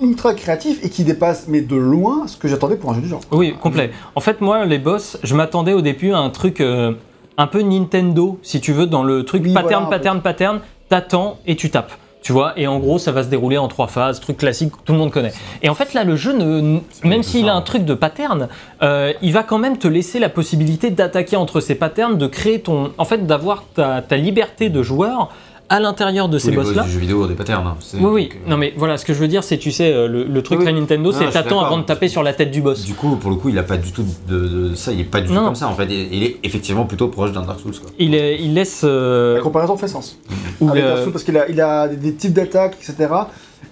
ultra 0.00 0.34
créatifs 0.34 0.78
et 0.84 0.90
qui 0.90 1.02
dépassent, 1.02 1.46
mais 1.48 1.60
de 1.60 1.74
loin, 1.74 2.28
ce 2.28 2.36
que 2.36 2.46
j'attendais 2.46 2.76
pour 2.76 2.90
un 2.90 2.94
jeu 2.94 3.00
du 3.00 3.08
genre. 3.08 3.20
Oui, 3.32 3.54
complet. 3.60 3.90
En 4.14 4.20
fait, 4.20 4.40
moi, 4.40 4.64
les 4.64 4.78
boss, 4.78 5.18
je 5.24 5.34
m'attendais 5.34 5.72
au 5.72 5.80
début 5.80 6.12
à 6.12 6.18
un 6.18 6.30
truc 6.30 6.60
euh, 6.60 6.92
un 7.36 7.46
peu 7.48 7.62
Nintendo, 7.62 8.38
si 8.42 8.60
tu 8.60 8.72
veux, 8.72 8.86
dans 8.86 9.02
le 9.02 9.24
truc 9.24 9.42
Oui, 9.44 9.52
pattern, 9.52 9.82
voilà, 9.82 9.86
un 9.86 9.90
peu. 9.90 9.96
pattern, 9.96 10.20
pattern, 10.22 10.60
t'attends 10.88 11.38
et 11.46 11.56
tu 11.56 11.70
tapes. 11.70 11.92
Tu 12.22 12.32
vois, 12.32 12.52
et 12.56 12.66
en 12.66 12.78
gros, 12.78 12.98
ça 12.98 13.12
va 13.12 13.22
se 13.22 13.28
dérouler 13.28 13.56
en 13.56 13.68
trois 13.68 13.86
phases, 13.86 14.20
truc 14.20 14.36
classique, 14.36 14.72
tout 14.84 14.92
le 14.92 14.98
monde 14.98 15.10
connaît. 15.10 15.32
Et 15.62 15.70
en 15.70 15.74
fait, 15.74 15.94
là, 15.94 16.04
le 16.04 16.16
jeu, 16.16 16.34
ne, 16.34 16.80
même 17.02 17.22
s'il 17.22 17.48
a 17.48 17.54
un 17.54 17.62
truc 17.62 17.84
de 17.86 17.94
pattern, 17.94 18.48
euh, 18.82 19.12
il 19.22 19.32
va 19.32 19.42
quand 19.42 19.58
même 19.58 19.78
te 19.78 19.88
laisser 19.88 20.18
la 20.18 20.28
possibilité 20.28 20.90
d'attaquer 20.90 21.36
entre 21.36 21.60
ces 21.60 21.74
patterns, 21.74 22.18
de 22.18 22.26
créer 22.26 22.60
ton. 22.60 22.92
En 22.98 23.06
fait, 23.06 23.26
d'avoir 23.26 23.64
ta, 23.74 24.02
ta 24.02 24.16
liberté 24.16 24.68
de 24.68 24.82
joueur 24.82 25.30
à 25.70 25.80
l'intérieur 25.80 26.28
de 26.28 26.36
Tous 26.38 26.44
ces 26.44 26.50
les 26.50 26.56
boss 26.56 26.66
boss-là. 26.66 26.82
du 26.82 26.90
jeu 26.90 26.98
vidéo 26.98 27.24
ont 27.24 27.26
des 27.26 27.34
patterns. 27.34 27.66
hein. 27.66 27.76
Oui, 27.94 28.00
oui. 28.12 28.22
donc, 28.24 28.34
euh, 28.34 28.50
Non, 28.50 28.56
mais 28.58 28.74
voilà, 28.76 28.98
ce 28.98 29.04
que 29.06 29.14
je 29.14 29.18
veux 29.20 29.28
dire, 29.28 29.42
c'est, 29.44 29.56
tu 29.56 29.70
sais, 29.70 29.92
euh, 29.92 30.06
le, 30.08 30.24
le 30.24 30.42
truc 30.42 30.58
Oui. 30.58 30.64
très 30.64 30.74
Nintendo, 30.74 31.12
c'est 31.12 31.30
t'attends 31.30 31.60
avant 31.64 31.78
de 31.78 31.84
taper 31.84 32.08
sur 32.08 32.22
la 32.22 32.32
tête 32.34 32.50
du 32.50 32.60
boss. 32.60 32.84
Du 32.84 32.94
coup, 32.94 33.16
pour 33.16 33.30
le 33.30 33.36
coup, 33.36 33.48
il 33.48 33.58
a 33.58 33.62
pas 33.62 33.76
du 33.78 33.92
tout 33.92 34.04
de, 34.28 34.38
de- 34.68 34.74
ça. 34.74 34.92
Il 34.92 35.00
est 35.00 35.04
pas 35.04 35.20
du 35.20 35.32
Non, 35.32 35.38
tout 35.40 35.44
comme 35.46 35.54
ça 35.54 35.68
en 35.68 35.74
fait. 35.74 35.86
Il 35.90 36.22
est 36.22 36.36
effectivement 36.42 36.84
plutôt 36.84 37.08
proche 37.08 37.32
d'un 37.32 37.42
Dark 37.42 37.60
Souls. 37.60 37.72
Quoi. 37.80 37.90
Il, 37.98 38.14
est- 38.14 38.38
il 38.42 38.52
laisse. 38.52 38.82
euh, 38.84 39.36
La 39.36 39.40
comparaison 39.42 39.76
fait 39.76 39.88
sens. 39.88 40.18
ou 40.60 40.68
Avec 40.68 40.84
Dark 40.84 41.02
Souls, 41.04 41.12
parce 41.12 41.24
qu'il 41.24 41.38
a, 41.38 41.48
il 41.48 41.60
a 41.60 41.88
des, 41.88 42.14
types 42.14 42.32
d'attaques, 42.32 42.76
etc. 42.82 43.08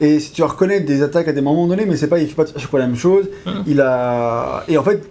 Et 0.01 0.21
si 0.21 0.31
tu 0.33 0.43
vas 0.43 0.47
reconnaître 0.49 0.87
des 0.87 1.03
attaques 1.03 1.27
à 1.27 1.33
des 1.33 1.41
moments 1.41 1.67
donnés, 1.67 1.85
mais 1.85 1.97
c'est 1.97 2.07
pas, 2.07 2.21
il 2.21 2.29
fait 2.29 2.35
pas 2.37 2.45
à 2.45 2.59
chaque 2.59 2.71
fois 2.71 2.79
la 2.79 2.87
même 2.87 2.97
chose. 2.97 3.25
Mhm. 3.45 3.53
Il 3.67 3.81
a. 3.81 4.63
Et 4.69 4.79
en 4.79 4.85
fait, 4.85 5.03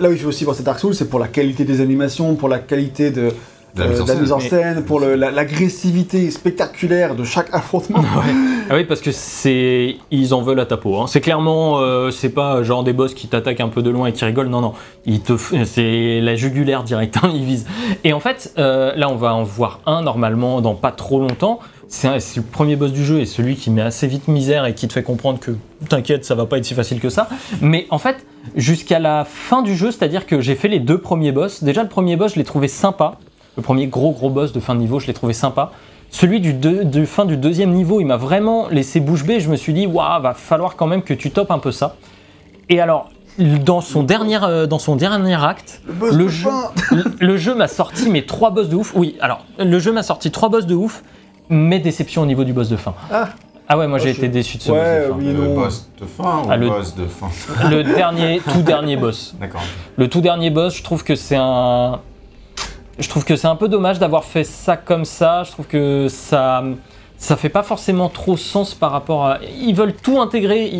là 0.00 0.08
où 0.08 0.12
il 0.12 0.18
fait 0.18 0.26
aussi 0.26 0.44
penser 0.44 0.64
Dark 0.64 0.80
Souls, 0.80 0.94
c'est 0.96 1.08
pour 1.08 1.20
la 1.20 1.28
qualité 1.28 1.64
des 1.64 1.80
animations, 1.80 2.34
pour 2.34 2.48
la 2.48 2.58
qualité 2.58 3.12
De 3.12 3.28
la 3.76 3.84
euh, 3.84 3.88
mise 3.90 4.00
en 4.00 4.06
scène. 4.06 4.20
mise 4.20 4.32
en 4.32 4.38
Mais- 4.38 4.48
scène, 4.48 4.84
pour 4.84 5.00
le- 5.00 5.14
la- 5.14 5.30
l'agressivité 5.30 6.30
spectaculaire 6.30 7.14
de 7.14 7.24
chaque 7.24 7.48
affrontement. 7.52 8.02
Ah 8.70 8.74
oui, 8.76 8.84
parce 8.84 9.00
que 9.00 9.10
c'est 9.12 9.96
ils 10.10 10.32
en 10.34 10.42
veulent 10.42 10.60
à 10.60 10.66
ta 10.66 10.76
peau. 10.76 10.96
hein. 10.98 11.06
C'est 11.06 11.20
clairement, 11.20 11.78
euh, 11.80 12.10
c'est 12.10 12.28
pas 12.30 12.62
genre 12.62 12.84
des 12.84 12.92
boss 12.92 13.14
qui 13.14 13.26
t'attaquent 13.28 13.60
un 13.60 13.68
peu 13.68 13.82
de 13.82 13.90
loin 13.90 14.06
et 14.06 14.12
qui 14.12 14.24
rigolent. 14.24 14.48
Non, 14.48 14.60
non, 14.60 14.72
ils 15.06 15.20
te, 15.20 15.32
f- 15.32 15.64
c'est 15.64 16.20
la 16.20 16.34
jugulaire 16.36 16.82
direct. 16.84 17.16
hein, 17.22 17.30
ils 17.34 17.44
visent. 17.44 17.66
Et 18.04 18.12
en 18.12 18.20
fait, 18.20 18.52
euh, 18.58 18.92
là, 18.96 19.08
on 19.10 19.16
va 19.16 19.34
en 19.34 19.42
voir 19.42 19.80
un 19.86 20.02
normalement 20.02 20.60
dans 20.60 20.74
pas 20.74 20.92
trop 20.92 21.20
longtemps. 21.20 21.58
C'est 21.88 22.08
un- 22.08 22.18
c'est 22.18 22.40
le 22.40 22.46
premier 22.46 22.76
boss 22.76 22.92
du 22.92 23.04
jeu 23.04 23.20
et 23.20 23.26
celui 23.26 23.56
qui 23.56 23.70
met 23.70 23.82
assez 23.82 24.06
vite 24.06 24.26
misère 24.28 24.64
et 24.66 24.74
qui 24.74 24.88
te 24.88 24.92
fait 24.94 25.02
comprendre 25.02 25.38
que 25.38 25.52
t'inquiète, 25.88 26.24
ça 26.24 26.34
va 26.34 26.46
pas 26.46 26.56
être 26.58 26.64
si 26.64 26.74
facile 26.74 26.98
que 27.00 27.10
ça. 27.10 27.28
Mais 27.60 27.86
en 27.90 27.98
fait, 27.98 28.24
jusqu'à 28.56 28.98
la 28.98 29.24
fin 29.26 29.62
du 29.62 29.76
jeu, 29.76 29.90
c'est-à-dire 29.90 30.26
que 30.26 30.40
j'ai 30.40 30.54
fait 30.54 30.68
les 30.68 30.80
deux 30.80 30.98
premiers 30.98 31.32
boss. 31.32 31.62
Déjà, 31.62 31.82
le 31.82 31.88
premier 31.88 32.16
boss, 32.16 32.32
je 32.34 32.38
l'ai 32.38 32.44
trouvé 32.44 32.68
sympa. 32.68 33.18
Le 33.56 33.62
premier 33.62 33.86
gros 33.86 34.12
gros 34.12 34.30
boss 34.30 34.52
de 34.52 34.60
fin 34.60 34.74
de 34.74 34.80
niveau, 34.80 34.98
je 35.00 35.06
l'ai 35.06 35.14
trouvé 35.14 35.32
sympa. 35.32 35.70
Celui 36.10 36.40
du, 36.40 36.52
deux- 36.54 37.04
fin 37.06 37.24
du 37.24 37.36
deuxième 37.36 37.70
niveau, 37.72 38.00
il 38.00 38.04
m'a 38.06 38.16
vraiment 38.16 38.68
laissé 38.68 39.00
bouche 39.00 39.24
bée. 39.24 39.40
Je 39.40 39.50
me 39.50 39.56
suis 39.56 39.72
dit, 39.72 39.86
waouh, 39.86 40.22
va 40.22 40.34
falloir 40.34 40.76
quand 40.76 40.86
même 40.86 41.02
que 41.02 41.14
tu 41.14 41.30
topes 41.30 41.50
un 41.50 41.58
peu 41.58 41.72
ça. 41.72 41.96
Et 42.68 42.80
alors, 42.80 43.10
dans 43.38 43.80
son 43.80 44.02
dernier, 44.04 44.38
euh, 44.44 44.66
dans 44.66 44.78
son 44.78 44.94
dernier 44.96 45.34
acte, 45.42 45.82
boss 45.88 46.12
le 46.14 46.28
jeu, 46.28 46.50
fin. 46.50 46.70
le- 46.92 47.04
le 47.18 47.36
jeu 47.36 47.54
m'a 47.54 47.66
sorti 47.68 48.08
mes 48.10 48.24
trois 48.26 48.50
boss 48.50 48.68
de 48.68 48.76
ouf. 48.76 48.92
Oui, 48.94 49.16
alors, 49.20 49.44
le 49.58 49.78
jeu 49.80 49.92
m'a 49.92 50.02
sorti 50.04 50.30
trois 50.30 50.48
boss 50.48 50.66
de 50.66 50.74
ouf, 50.74 51.02
mais 51.48 51.78
déception 51.80 52.22
au 52.22 52.26
niveau 52.26 52.44
du 52.44 52.52
boss 52.52 52.68
de 52.68 52.76
fin. 52.76 52.94
Ah. 53.12 53.28
Ah 53.66 53.78
ouais, 53.78 53.86
moi 53.88 53.98
j'ai 53.98 54.10
Ok. 54.10 54.18
été 54.18 54.28
déçu 54.28 54.58
de 54.58 54.62
ce 54.62 54.70
Ouais, 54.72 54.78
boss 54.78 55.06
de 55.08 55.12
fin. 55.12 55.18
oui. 55.18 55.32
Le 55.32 55.46
non. 55.48 55.54
boss 55.54 55.90
de 56.00 56.06
fin 56.06 56.42
ou 56.44 56.46
Ah, 56.50 56.56
le 56.56 56.64
le- 56.66 56.70
boss 56.70 56.94
de 56.94 57.06
fin? 57.06 57.28
Le 57.70 57.82
dernier, 57.82 58.40
tout 58.52 58.62
dernier 58.62 58.96
boss. 58.96 59.34
D'accord. 59.40 59.62
Le 59.96 60.08
tout 60.08 60.20
dernier 60.20 60.50
boss, 60.50 60.76
je 60.76 60.82
trouve 60.82 61.02
que 61.02 61.14
c'est 61.16 61.36
un. 61.36 62.00
Je 62.98 63.08
trouve 63.08 63.24
que 63.24 63.34
c'est 63.34 63.48
un 63.48 63.56
peu 63.56 63.68
dommage 63.68 63.98
d'avoir 63.98 64.24
fait 64.24 64.44
ça 64.44 64.76
comme 64.76 65.04
ça. 65.04 65.42
Je 65.44 65.50
trouve 65.50 65.66
que 65.66 66.06
ça. 66.08 66.62
Ça 67.24 67.36
fait 67.36 67.48
pas 67.48 67.62
forcément 67.62 68.10
trop 68.10 68.36
sens 68.36 68.74
par 68.74 68.90
rapport 68.90 69.24
à. 69.24 69.38
Ils 69.58 69.74
veulent 69.74 69.94
tout 69.94 70.20
intégrer 70.20 70.70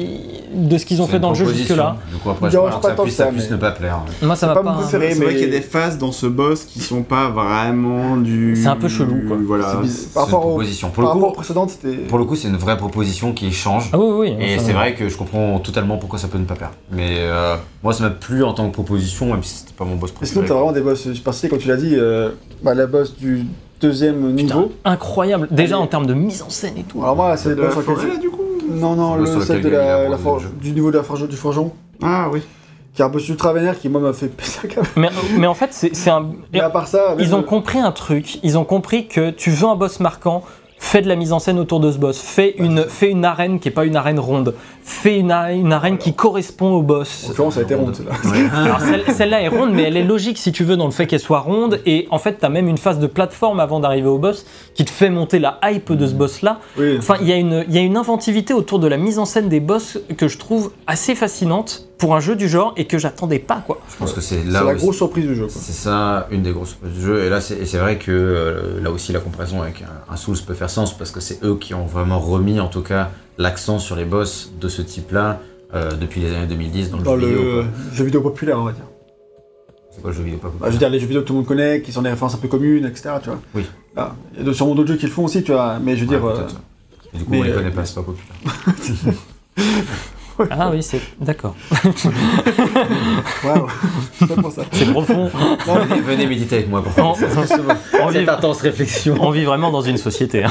de 0.55 0.77
ce 0.77 0.85
qu'ils 0.85 1.01
ont 1.01 1.07
fait 1.07 1.19
dans 1.19 1.31
le 1.31 1.35
jeu 1.35 1.45
proposition. 1.45 1.75
jusque-là. 1.75 1.97
Du 2.13 2.19
coup, 2.19 2.29
après, 2.29 2.51
je 2.51 2.57
pense 2.59 2.75
que 2.77 2.83
ça 2.83 2.95
puisse, 3.03 3.15
ça, 3.17 3.27
puisse 3.29 3.45
mais- 3.49 3.57
ne 3.57 3.61
pas 3.61 3.71
plaire. 3.71 4.01
Moi, 4.21 4.37
ça 4.37 4.41
C'est 4.41 4.47
va 4.49 4.55
pas 4.55 4.63
mon 4.63 4.73
pas. 4.77 4.83
préféré. 4.83 5.15
C'est 5.15 5.25
vrai 5.25 5.27
mais- 5.29 5.33
qu'il 5.41 5.49
y 5.49 5.57
a 5.57 5.59
des 5.59 5.63
phases 5.63 5.97
dans 5.97 6.13
ce 6.13 6.27
boss 6.27 6.65
qui 6.65 6.81
sont 6.81 7.03
pas 7.03 7.31
vraiment 7.31 8.19
du. 8.19 8.57
C'est 8.57 8.69
un 8.69 8.77
peu 8.77 8.89
chelou, 8.89 9.23
quoi. 9.27 9.39
Voilà. 9.43 9.73
Par 10.13 10.25
rapport, 10.27 10.47
aux 10.47 10.59
coup, 10.59 11.33
précédentes, 11.33 11.71
c'était. 11.71 11.97
pour 11.97 12.19
le 12.19 12.27
coup, 12.27 12.37
c'est 12.37 12.49
une 12.49 12.57
vraie 12.59 12.77
proposition 12.77 13.33
qui 13.33 13.51
change. 13.51 13.89
Ah 13.95 13.99
oui, 13.99 14.29
oui. 14.37 14.45
Et 14.45 14.59
c'est 14.59 14.75
vrai 14.75 14.93
que 14.95 15.09
je 15.09 15.17
comprends 15.17 15.59
totalement 15.61 15.97
pourquoi 15.97 16.19
ça 16.19 16.29
peut 16.29 16.37
ne 16.37 16.45
pas 16.45 16.57
plaire. 16.57 16.73
Mais 16.93 17.17
euh, 17.21 17.57
moi, 17.83 17.95
ça 17.95 18.05
m'a 18.05 18.11
plu 18.11 18.45
en 18.45 18.53
tant 18.53 18.69
que 18.69 18.75
proposition, 18.75 19.29
même 19.33 19.43
si 19.43 19.55
c'était 19.61 19.73
pas 19.73 19.87
mon 19.87 19.97
boss 19.97 20.11
Et 20.11 20.27
sinon, 20.27 20.43
préféré. 20.43 20.47
t'as 20.49 20.55
vraiment 20.55 20.73
des 20.73 20.83
boss 20.83 21.11
super 21.15 21.33
stylés, 21.33 21.49
comme 21.49 21.59
tu 21.59 21.69
l'as 21.69 21.77
dit, 21.79 21.95
euh, 21.97 22.33
bah, 22.63 22.75
la 22.75 22.87
boss 22.87 23.17
du 23.17 23.47
deuxième 23.81 24.35
Putain, 24.37 24.43
niveau. 24.57 24.73
incroyable. 24.85 25.49
Déjà 25.51 25.79
en 25.79 25.87
termes 25.87 26.07
de 26.07 26.15
mise 26.15 26.43
en 26.43 26.51
scène 26.51 26.75
et 26.79 26.83
tout. 26.85 27.03
Alors 27.03 27.17
moi, 27.17 27.37
c'est 27.37 27.51
De 27.51 27.55
le 27.57 27.63
la 27.65 27.71
forêt 27.71 28.09
là 28.09 28.17
du 28.17 28.31
coup 28.31 28.43
Non, 28.71 28.95
non, 28.97 29.17
le 29.17 29.27
celle 29.43 29.61
de 29.63 29.69
la, 29.69 30.09
la 30.09 30.17
forge- 30.19 30.49
du 30.61 30.73
niveau 30.73 30.91
de 30.91 30.97
la 30.99 31.03
forge, 31.03 31.29
du 31.29 31.37
forgeron, 31.37 31.73
Ah 32.03 32.29
oui. 32.33 32.43
qui 32.95 33.03
est 33.03 33.05
un 33.05 33.11
peu 33.11 33.21
ultra 33.21 33.53
vénère, 33.53 33.79
qui 33.79 33.89
moi 33.89 34.01
m'a 34.01 34.13
fait 34.13 34.29
péter 34.29 34.75
la. 34.77 34.83
Mais, 34.97 35.09
mais 35.39 35.47
en 35.47 35.55
fait, 35.55 35.71
c'est 35.73 36.11
un. 36.11 36.31
Mais 36.53 36.61
à 36.61 36.71
part 36.71 36.87
ça, 36.89 37.15
Ils 37.19 37.35
ont 37.35 37.39
le- 37.39 37.45
compris 37.45 37.79
un 37.79 37.93
truc. 37.93 38.39
Ils 38.43 38.57
ont 38.57 38.65
compris 38.65 39.07
que 39.09 39.31
tu 39.31 39.51
veux 39.51 39.69
un 39.69 39.77
boss 39.77 40.01
marquant. 40.01 40.43
Fais 40.87 41.01
de 41.03 41.09
la 41.09 41.17
mise 41.17 41.33
en 41.33 41.39
scène 41.39 41.59
autour 41.59 41.81
de 41.81 41.91
ce 41.91 41.99
boss. 41.99 42.21
Fais 42.21 42.55
une, 42.59 42.85
fais 42.89 43.11
une 43.11 43.25
arène 43.25 43.59
qui 43.59 43.69
est 43.69 43.73
pas 43.73 43.85
une 43.85 43.97
arène 43.97 44.21
ronde. 44.21 44.55
Fais 44.83 45.19
une, 45.19 45.33
arène 45.33 45.97
qui 45.99 46.13
correspond 46.13 46.73
au 46.75 46.81
En 46.81 46.83
boss. 46.83 47.25
l'occurrence, 47.29 47.55
ça 47.55 47.61
a 47.61 47.63
été 47.63 47.75
ronde, 47.75 47.97
celle-là. 47.97 48.13
Alors 48.55 48.81
celle- 48.81 49.05
celle-là 49.15 49.41
est 49.43 49.49
ronde, 49.49 49.73
mais 49.73 49.85
elle 49.85 49.97
est 49.97 50.05
logique 50.05 50.37
si 50.39 50.53
tu 50.53 50.63
veux 50.63 50.77
dans 50.77 50.85
le 50.85 50.91
fait 50.93 51.07
qu'elle 51.07 51.21
soit 51.21 51.41
ronde. 51.41 51.81
Et 51.87 52.07
en 52.11 52.19
fait, 52.19 52.39
tu 52.39 52.45
as 52.45 52.49
même 52.51 52.69
une 52.69 52.77
phase 52.79 52.99
de 52.99 53.07
plateforme 53.07 53.61
avant 53.61 53.81
d'arriver 53.81 54.09
au 54.09 54.19
boss 54.19 54.45
qui 54.75 54.85
te 54.85 54.91
fait 54.91 55.09
monter 55.11 55.39
la 55.39 55.59
hype 55.65 55.91
de 55.93 56.07
ce 56.07 56.13
boss-là. 56.13 56.61
Oui. 56.79 56.97
Enfin, 56.99 57.17
il 57.23 57.29
y, 57.29 57.33
a 57.33 57.37
une- 57.37 57.65
il 57.67 57.75
y 57.75 57.79
a 57.79 57.83
une 57.83 57.97
inventivité 57.97 58.53
autour 58.53 58.79
de 58.79 58.87
la 58.87 58.99
mise 58.99 59.19
en 59.19 59.25
scène 59.25 59.49
des 59.49 59.61
boss 59.61 59.99
que 60.19 60.29
je 60.29 60.37
trouve 60.39 60.71
assez 60.87 61.15
fascinante 61.15 61.87
pour 61.97 62.15
un 62.15 62.21
jeu 62.21 62.37
du 62.37 62.49
genre 62.49 62.75
et 62.77 62.87
que 62.87 62.99
j'attendais 62.99 63.39
pas 63.39 63.63
quoi. 63.67 63.79
Je 63.91 63.97
pense 63.97 64.13
que 64.13 64.21
c'est 64.21 64.43
C'est 64.45 64.51
là 64.51 64.63
la 64.65 64.75
grosse 64.75 64.97
surprise 64.97 65.27
du 65.27 65.35
jeu. 65.35 65.47
quoi. 65.47 65.55
C'est 65.57 65.73
ça, 65.73 66.27
une 66.31 66.43
des 66.43 66.51
grosses 66.51 66.71
surprises 66.71 66.93
du 66.93 67.01
jeu. 67.01 67.25
Et 67.25 67.31
là, 67.31 67.41
c'est 67.41 67.55
et 67.57 67.65
c'est 67.67 67.79
vrai 67.79 67.97
que 67.97 68.11
euh, 68.11 68.83
là 68.83 68.91
aussi, 68.91 69.13
la 69.13 69.21
comparaison 69.21 69.63
avec 69.63 69.81
un, 69.81 70.13
un 70.13 70.17
Souls 70.17 70.37
peut 70.47 70.53
faire 70.55 70.69
sens 70.75 70.97
parce 70.97 71.11
que 71.11 71.21
c'est 71.21 71.43
eux 71.45 71.57
qui 71.57 71.75
ont 71.75 71.87
vraiment 71.87 72.19
remis, 72.19 72.61
en 72.61 72.69
tout 72.69 72.83
cas, 72.83 73.11
l'accent 73.39 73.79
sur 73.79 73.97
les 73.97 74.05
boss 74.05 74.53
de 74.61 74.69
ce 74.69 74.83
type-là 74.83 75.41
euh, 75.75 75.93
depuis 75.93 76.21
les 76.21 76.35
années 76.35 76.47
2010 76.47 76.91
dans 76.91 76.99
le 76.99 77.05
jeu 77.05 77.17
vidéo. 77.17 77.43
le 77.43 77.63
quoi. 77.63 77.71
jeu 77.93 78.05
vidéo 78.05 78.21
populaire, 78.21 78.59
on 78.59 78.65
va 78.65 78.73
dire. 78.73 78.85
C'est 79.91 80.01
quoi 80.01 80.11
le 80.11 80.17
jeu 80.17 80.25
vidéo 80.25 80.39
pas 80.39 80.49
Bah, 80.49 80.67
je 80.67 80.73
veux 80.73 80.79
dire, 80.79 80.91
les 80.91 80.99
jeux 80.99 81.07
vidéo 81.07 81.23
que 81.23 81.27
tout 81.27 81.33
le 81.33 81.39
monde 81.39 81.47
connaît, 81.47 81.81
qui 81.81 81.93
sont 81.93 82.03
des 82.03 82.11
références 82.11 82.35
un 82.35 82.39
peu 82.39 82.49
communes, 82.49 82.85
etc. 82.85 83.11
Tu 83.23 83.29
vois. 83.31 83.39
Oui. 83.55 83.65
Ah, 83.97 84.15
Il 84.39 84.47
y 84.47 84.51
a 84.51 84.53
sûrement 84.53 84.75
d'autres 84.75 84.89
jeux 84.89 84.97
qui 84.97 85.07
le 85.07 85.13
font 85.13 85.25
aussi, 85.25 85.43
tu 85.45 85.53
vois. 85.53 85.79
Mais 85.79 85.97
je 85.97 86.01
veux 86.01 86.09
dire, 86.09 86.25
euh, 86.25 86.47
du 87.15 87.25
coup, 87.25 87.31
mais, 87.31 87.39
on 87.39 87.43
les 87.45 87.51
euh, 87.51 87.55
connaît 87.55 87.71
pas, 87.71 87.85
c'est 87.85 87.95
pas 87.95 88.03
populaire. 88.03 89.15
Ah 90.51 90.71
oui, 90.73 90.83
c'est 90.83 91.01
d'accord. 91.21 91.55
waouh, 93.45 93.67
c'est 94.73 94.91
profond. 94.91 95.31
venez, 95.89 96.01
venez 96.01 96.27
méditer 96.27 96.57
avec 96.57 96.69
moi 96.69 96.83
pour 96.83 96.93
On, 97.05 97.15
faire 97.15 97.29
on 98.03 98.09
vit, 98.09 98.19
cette 98.19 98.29
intense 98.29 98.61
réflexion. 98.61 99.17
on 99.21 99.31
vit 99.31 99.45
vraiment 99.45 99.71
dans 99.71 99.83
une 99.83 99.97
société. 99.97 100.45
hein. 100.45 100.51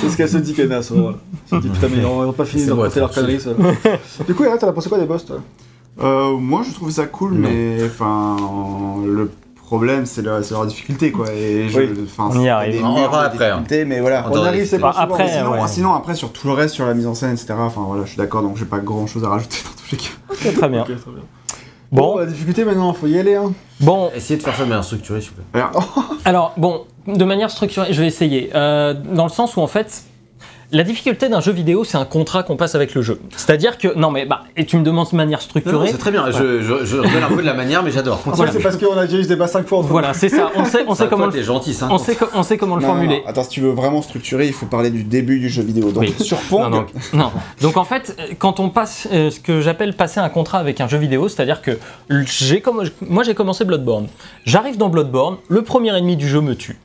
C'est 0.00 0.10
ce 0.10 0.16
qu'elle 0.16 0.28
se 0.28 0.36
dit, 0.38 0.54
Kena, 0.54 0.82
ce 0.82 0.94
moment-là. 0.94 1.16
Elle 1.52 1.58
se 1.58 1.62
dit, 1.66 1.70
putain, 1.72 1.88
mais 1.94 2.04
on 2.04 2.26
va 2.26 2.32
pas 2.32 2.44
finir 2.44 2.64
C'est 2.66 2.70
de 2.70 2.76
raconter 2.76 3.00
leur 3.00 3.10
conneries. 3.12 3.38
Du 4.26 4.34
coup, 4.34 4.44
Eric, 4.44 4.60
t'en 4.60 4.68
as 4.68 4.72
pensé 4.72 4.88
quoi 4.88 4.98
des 4.98 5.06
boss, 5.06 5.24
toi? 5.24 5.36
Euh, 6.02 6.36
moi 6.38 6.62
je 6.66 6.72
trouvais 6.72 6.92
ça 6.92 7.04
cool, 7.06 7.34
Non. 7.34 7.48
mais 7.50 7.78
enfin 7.84 8.36
le 9.04 9.30
problème 9.70 10.04
c'est 10.04 10.22
leur, 10.22 10.40
difficulté 10.66 11.12
quoi. 11.12 11.32
Et 11.32 11.68
je, 11.68 11.78
Oui. 11.78 12.08
On 12.18 12.40
y 12.40 12.48
arrive. 12.48 12.72
des 12.72 12.82
On 12.82 12.96
après, 12.96 13.50
hein. 13.50 13.62
mais 13.86 14.00
voilà. 14.00 14.26
On 14.28 14.42
arrive, 14.42 14.66
c'est 14.66 14.78
Bah, 14.78 14.90
pas 14.92 15.02
après, 15.02 15.24
mais 15.26 15.32
sinon, 15.32 15.50
ouais. 15.52 15.68
sinon, 15.68 15.94
après 15.94 16.14
sur 16.16 16.32
tout 16.32 16.48
le 16.48 16.54
reste, 16.54 16.74
sur 16.74 16.86
la 16.86 16.94
mise 16.94 17.06
en 17.06 17.14
scène, 17.14 17.30
etc. 17.32 17.54
Enfin 17.56 17.82
voilà, 17.86 18.02
je 18.04 18.08
suis 18.08 18.18
d'accord, 18.18 18.42
donc 18.42 18.56
j'ai 18.56 18.64
pas 18.64 18.80
grand 18.80 19.06
chose 19.06 19.22
à 19.22 19.28
rajouter 19.28 19.58
dans 19.64 19.70
tous 19.80 19.92
les 19.92 19.98
cas. 19.98 20.08
Ok, 20.28 20.54
très 20.58 20.68
bien. 20.68 20.82
Très 20.82 20.94
bien. 20.94 21.22
Bon, 21.92 22.14
Bon, 22.14 22.18
la 22.18 22.26
difficulté 22.26 22.64
maintenant, 22.64 22.92
faut 22.92 23.06
y 23.06 23.16
aller. 23.18 23.36
Hein. 23.36 23.52
bon, 23.80 24.10
Essayez 24.14 24.38
de 24.38 24.42
faire 24.42 24.56
ça 24.56 24.64
de 24.64 24.68
manière 24.68 24.84
structurée, 24.84 25.20
s'il 25.20 25.30
vous 25.30 25.42
plaît. 25.52 25.62
alors 26.24 26.52
bon, 26.56 26.84
de 27.06 27.24
manière 27.24 27.50
structurée, 27.50 27.92
je 27.92 28.00
vais 28.00 28.08
essayer. 28.08 28.50
Euh, 28.56 28.94
dans 28.94 29.24
le 29.24 29.30
sens 29.30 29.56
où 29.56 29.60
en 29.60 29.66
fait, 29.68 30.02
la 30.72 30.84
difficulté 30.84 31.28
d'un 31.28 31.40
jeu 31.40 31.52
vidéo, 31.52 31.84
c'est 31.84 31.96
un 31.98 32.04
contrat 32.04 32.42
qu'on 32.42 32.56
passe 32.56 32.74
avec 32.74 32.94
le 32.94 33.02
jeu. 33.02 33.20
C'est-à-dire 33.36 33.78
que 33.78 33.94
non 33.96 34.10
mais 34.10 34.24
bah, 34.26 34.44
et 34.56 34.64
tu 34.66 34.76
me 34.76 34.82
demandes 34.84 35.08
de 35.10 35.16
manière 35.16 35.42
structurée. 35.42 35.88
c'est 35.90 35.98
très 35.98 36.10
bien. 36.12 36.30
Je, 36.30 36.62
je, 36.62 36.96
un 36.98 37.28
peu 37.28 37.42
de 37.42 37.46
la 37.46 37.54
manière, 37.54 37.82
mais 37.82 37.90
j'adore. 37.90 38.22
C'est 38.52 38.62
parce 38.62 38.76
qu'on 38.76 38.96
a 38.96 39.06
déjà 39.06 39.18
eu 39.18 39.24
ce 39.24 39.28
débat 39.28 39.46
5 39.46 39.66
fois. 39.66 39.80
Voilà, 39.82 40.14
c'est 40.14 40.28
ça. 40.28 40.50
On 40.54 40.64
sait, 40.64 40.84
on 40.86 40.94
sait 40.94 41.08
comment 41.08 41.28
toi, 41.28 41.40
gentil, 41.42 41.74
ça. 41.74 41.88
on 41.90 41.98
sait, 41.98 42.16
on 42.34 42.42
sait 42.42 42.56
comment 42.56 42.76
le 42.76 42.82
Non, 42.82 42.88
formuler. 42.88 43.20
non. 43.20 43.26
Attends, 43.26 43.44
si 43.44 43.50
tu 43.50 43.60
veux 43.60 43.70
vraiment 43.72 44.02
structurer, 44.02 44.46
il 44.46 44.52
faut 44.52 44.66
parler 44.66 44.90
du 44.90 45.02
début 45.04 45.38
du 45.40 45.48
jeu 45.48 45.62
vidéo. 45.62 45.90
Donc 45.90 46.02
Oui. 46.02 46.14
sur 46.18 46.38
Pong, 46.38 46.62
Non, 46.70 46.70
non, 46.70 46.86
non. 47.14 47.32
Donc 47.60 47.76
en 47.76 47.84
fait, 47.84 48.14
euh, 48.18 48.34
quand 48.38 48.60
on 48.60 48.70
passe 48.70 49.08
euh, 49.12 49.30
ce 49.30 49.40
que 49.40 49.60
j'appelle 49.60 49.94
passer 49.94 50.20
un 50.20 50.28
contrat 50.28 50.58
avec 50.58 50.80
un 50.80 50.88
jeu 50.88 50.98
vidéo, 50.98 51.28
c'est-à-dire 51.28 51.62
que 51.62 51.78
j'ai 52.26 52.60
comme 52.60 52.84
moi 53.02 53.24
j'ai 53.24 53.34
commencé 53.34 53.64
Bloodborne. 53.64 54.06
J'arrive 54.44 54.76
dans 54.76 54.88
Bloodborne, 54.88 55.36
le 55.48 55.62
premier 55.62 55.96
ennemi 55.96 56.16
du 56.16 56.28
jeu 56.28 56.40
me 56.40 56.54
tue. 56.54 56.78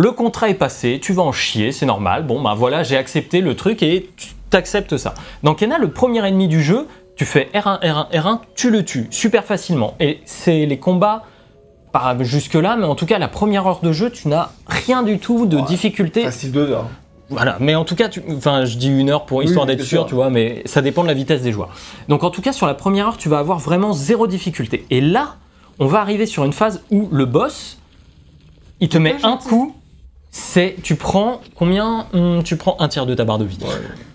Le 0.00 0.12
contrat 0.12 0.48
est 0.48 0.54
passé, 0.54 1.00
tu 1.02 1.12
vas 1.12 1.22
en 1.24 1.32
chier, 1.32 1.72
c'est 1.72 1.84
normal. 1.84 2.24
Bon 2.24 2.40
ben 2.40 2.54
voilà, 2.54 2.84
j'ai 2.84 2.96
accepté 2.96 3.40
le 3.40 3.56
truc 3.56 3.82
et 3.82 4.08
tu 4.16 4.28
t'acceptes 4.48 4.96
ça. 4.96 5.12
Dans 5.42 5.56
Kena, 5.56 5.76
le 5.78 5.90
premier 5.90 6.24
ennemi 6.24 6.46
du 6.46 6.62
jeu, 6.62 6.86
tu 7.16 7.24
fais 7.24 7.48
R1, 7.52 7.80
R1, 7.82 8.10
R1, 8.12 8.38
tu 8.54 8.70
le 8.70 8.84
tues 8.84 9.08
super 9.10 9.42
facilement. 9.44 9.96
Et 9.98 10.20
c'est 10.24 10.66
les 10.66 10.78
combats 10.78 11.24
pas 11.90 12.16
jusque 12.20 12.54
là, 12.54 12.76
mais 12.76 12.84
en 12.84 12.94
tout 12.94 13.06
cas 13.06 13.18
la 13.18 13.26
première 13.26 13.66
heure 13.66 13.80
de 13.82 13.90
jeu, 13.90 14.08
tu 14.10 14.28
n'as 14.28 14.50
rien 14.68 15.02
du 15.02 15.18
tout 15.18 15.46
de 15.46 15.58
difficulté. 15.62 16.22
Facile 16.22 16.52
2 16.52 16.70
heures. 16.70 16.86
Voilà, 17.28 17.56
mais 17.58 17.74
en 17.74 17.84
tout 17.84 17.96
cas, 17.96 18.08
tu- 18.08 18.22
enfin, 18.36 18.64
je 18.66 18.76
dis 18.76 18.88
une 18.96 19.10
heure 19.10 19.26
pour 19.26 19.42
histoire 19.42 19.66
Oui, 19.66 19.74
d'être 19.74 19.84
sûr. 19.84 20.06
tu 20.06 20.14
vois, 20.14 20.30
mais 20.30 20.62
ça 20.64 20.80
dépend 20.80 21.02
de 21.02 21.08
la 21.08 21.14
vitesse 21.14 21.42
des 21.42 21.50
joueurs. 21.50 21.70
Donc 22.08 22.22
en 22.22 22.30
tout 22.30 22.40
cas, 22.40 22.52
sur 22.52 22.68
la 22.68 22.74
première 22.74 23.08
heure, 23.08 23.16
tu 23.16 23.28
vas 23.28 23.40
avoir 23.40 23.58
vraiment 23.58 23.92
zéro 23.92 24.28
difficulté. 24.28 24.86
Et 24.90 25.00
là, 25.00 25.34
on 25.80 25.86
va 25.86 26.00
arriver 26.00 26.24
sur 26.26 26.44
une 26.44 26.52
phase 26.52 26.84
où 26.92 27.08
le 27.10 27.24
boss, 27.24 27.78
il 28.78 28.88
te 28.88 28.96
met 28.96 29.16
un 29.24 29.36
coup. 29.38 29.74
C'est, 30.58 30.74
tu 30.82 30.96
prends 30.96 31.40
combien 31.54 32.06
Hum, 32.12 32.42
Tu 32.42 32.56
prends 32.56 32.74
un 32.80 32.88
tiers 32.88 33.06
de 33.06 33.14
ta 33.14 33.24
barre 33.24 33.38
de 33.38 33.44
vie. 33.44 33.60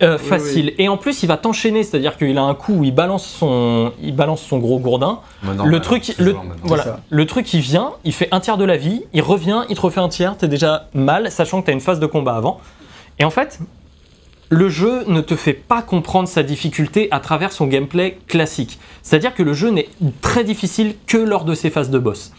Euh, 0.02 0.18
facile. 0.18 0.74
Et 0.78 0.90
en 0.90 0.98
plus, 0.98 1.24
il 1.24 1.28
va 1.28 1.38
t'enchaîner, 1.38 1.84
c'est-à-dire 1.84 2.18
qu'il 2.18 2.38
a 2.38 2.42
un 2.44 2.54
coup 2.54 2.74
où 2.74 2.84
il 2.84 2.94
balance 2.94 3.26
son, 3.26 3.94
il 4.02 4.14
balance 4.14 4.42
son 4.42 4.58
gros 4.58 4.78
gourdin. 4.78 5.20
Maintenant, 5.42 5.66
le 5.66 5.78
bah, 5.78 5.80
truc, 5.80 6.04
toujours 6.04 6.26
le, 6.26 6.34
maintenant. 6.34 6.56
voilà, 6.66 7.00
le 7.10 7.26
truc, 7.26 7.54
il 7.54 7.62
vient, 7.62 7.92
il 8.04 8.12
fait 8.12 8.28
un 8.32 8.42
tiers 8.42 8.58
de 8.58 8.66
la 8.66 8.76
vie, 8.76 9.04
il 9.14 9.22
revient, 9.22 9.62
il 9.70 9.78
te 9.78 9.82
refait 9.82 10.02
un 10.02 10.10
tiers, 10.10 10.36
t'es 10.36 10.50
déjà 10.50 10.90
mal, 10.94 11.32
sachant 11.32 11.62
que 11.62 11.68
t'as 11.68 11.72
une 11.72 11.80
phase 11.80 12.02
de 12.02 12.08
combat 12.08 12.36
avant. 12.36 12.60
Et 13.20 13.24
en 13.24 13.30
fait, 13.30 13.60
le 14.50 14.68
jeu 14.68 15.06
ne 15.08 15.22
te 15.22 15.38
fait 15.38 15.54
pas 15.54 15.82
comprendre 15.82 16.28
sa 16.28 16.44
difficulté 16.44 17.08
à 17.12 17.22
travers 17.22 17.54
son 17.54 17.68
gameplay 17.68 18.18
classique. 18.28 18.80
C'est-à-dire 19.02 19.34
que 19.34 19.44
le 19.44 19.54
jeu 19.54 19.70
n'est 19.70 19.88
très 20.20 20.44
difficile 20.44 20.96
que 21.08 21.16
lors 21.18 21.46
de 21.46 21.56
ses 21.56 21.70
phases 21.70 21.90
de 21.90 22.00
boss. 22.00 22.34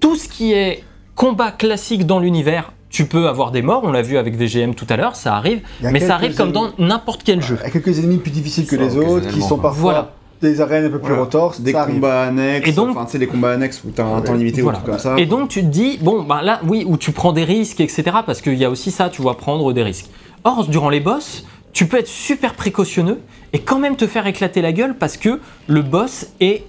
Tout 0.00 0.16
ce 0.16 0.28
qui 0.28 0.54
est 0.54 0.82
combat 1.14 1.52
classique 1.52 2.04
dans 2.04 2.18
l'univers, 2.18 2.72
tu 2.90 3.04
peux 3.06 3.28
avoir 3.28 3.50
des 3.50 3.62
morts, 3.62 3.82
on 3.84 3.92
l'a 3.92 4.02
vu 4.02 4.16
avec 4.16 4.36
VGM 4.36 4.74
tout 4.74 4.86
à 4.88 4.96
l'heure, 4.96 5.14
ça 5.16 5.34
arrive, 5.34 5.60
mais 5.82 6.00
ça 6.00 6.14
arrive 6.14 6.34
comme 6.34 6.52
dans 6.52 6.70
n'importe 6.78 7.22
quel 7.24 7.42
jeu. 7.42 7.56
Il 7.60 7.64
y 7.64 7.66
a 7.66 7.70
quelques 7.70 7.98
ennemis 7.98 8.18
plus 8.18 8.30
difficiles 8.30 8.66
que 8.66 8.76
les 8.76 8.96
autres, 8.96 9.28
qui 9.28 9.42
sont 9.42 9.58
parfois 9.58 9.92
Voilà. 9.92 10.12
des 10.40 10.60
arènes 10.60 10.84
un 10.86 10.90
peu 10.90 10.98
plus 10.98 11.08
Voilà. 11.08 11.24
retorses. 11.24 11.60
Des 11.60 11.74
arrive. 11.74 11.94
combats 11.96 12.22
annexes, 12.22 12.68
Et 12.68 12.72
donc- 12.72 12.90
enfin, 12.90 13.04
tu 13.04 13.12
sais, 13.12 13.18
les 13.18 13.26
combats 13.26 13.50
annexes 13.52 13.82
où 13.84 13.90
t'as 13.90 14.04
un 14.04 14.20
temps 14.22 14.34
limité 14.34 14.62
Voilà. 14.62 14.78
ou 14.78 14.80
un 14.80 14.82
truc 14.84 14.92
comme 14.94 15.02
ça. 15.02 15.18
Et 15.18 15.26
donc 15.26 15.48
tu 15.50 15.60
te 15.60 15.66
dis, 15.66 15.98
bon, 16.00 16.22
bah 16.22 16.40
là, 16.42 16.60
oui, 16.66 16.84
où 16.86 16.96
tu 16.96 17.12
prends 17.12 17.32
des 17.32 17.44
risques, 17.44 17.80
etc. 17.80 18.04
Parce 18.24 18.40
qu'il 18.40 18.54
y 18.54 18.64
a 18.64 18.70
aussi 18.70 18.90
ça, 18.90 19.10
tu 19.10 19.20
vois, 19.20 19.36
prendre 19.36 19.72
des 19.72 19.82
risques. 19.82 20.06
Or, 20.44 20.66
durant 20.66 20.88
les 20.88 21.00
boss, 21.00 21.44
tu 21.72 21.86
peux 21.86 21.98
être 21.98 22.08
super 22.08 22.54
précautionneux 22.54 23.20
et 23.52 23.58
quand 23.58 23.78
même 23.78 23.96
te 23.96 24.06
faire 24.06 24.26
éclater 24.26 24.62
la 24.62 24.72
gueule 24.72 24.96
parce 24.96 25.16
que 25.16 25.40
le 25.66 25.82
boss 25.82 26.28
est 26.40 26.64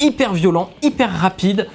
hyper 0.00 0.32
violent, 0.34 0.70
hyper 0.82 1.10
rapide 1.12 1.66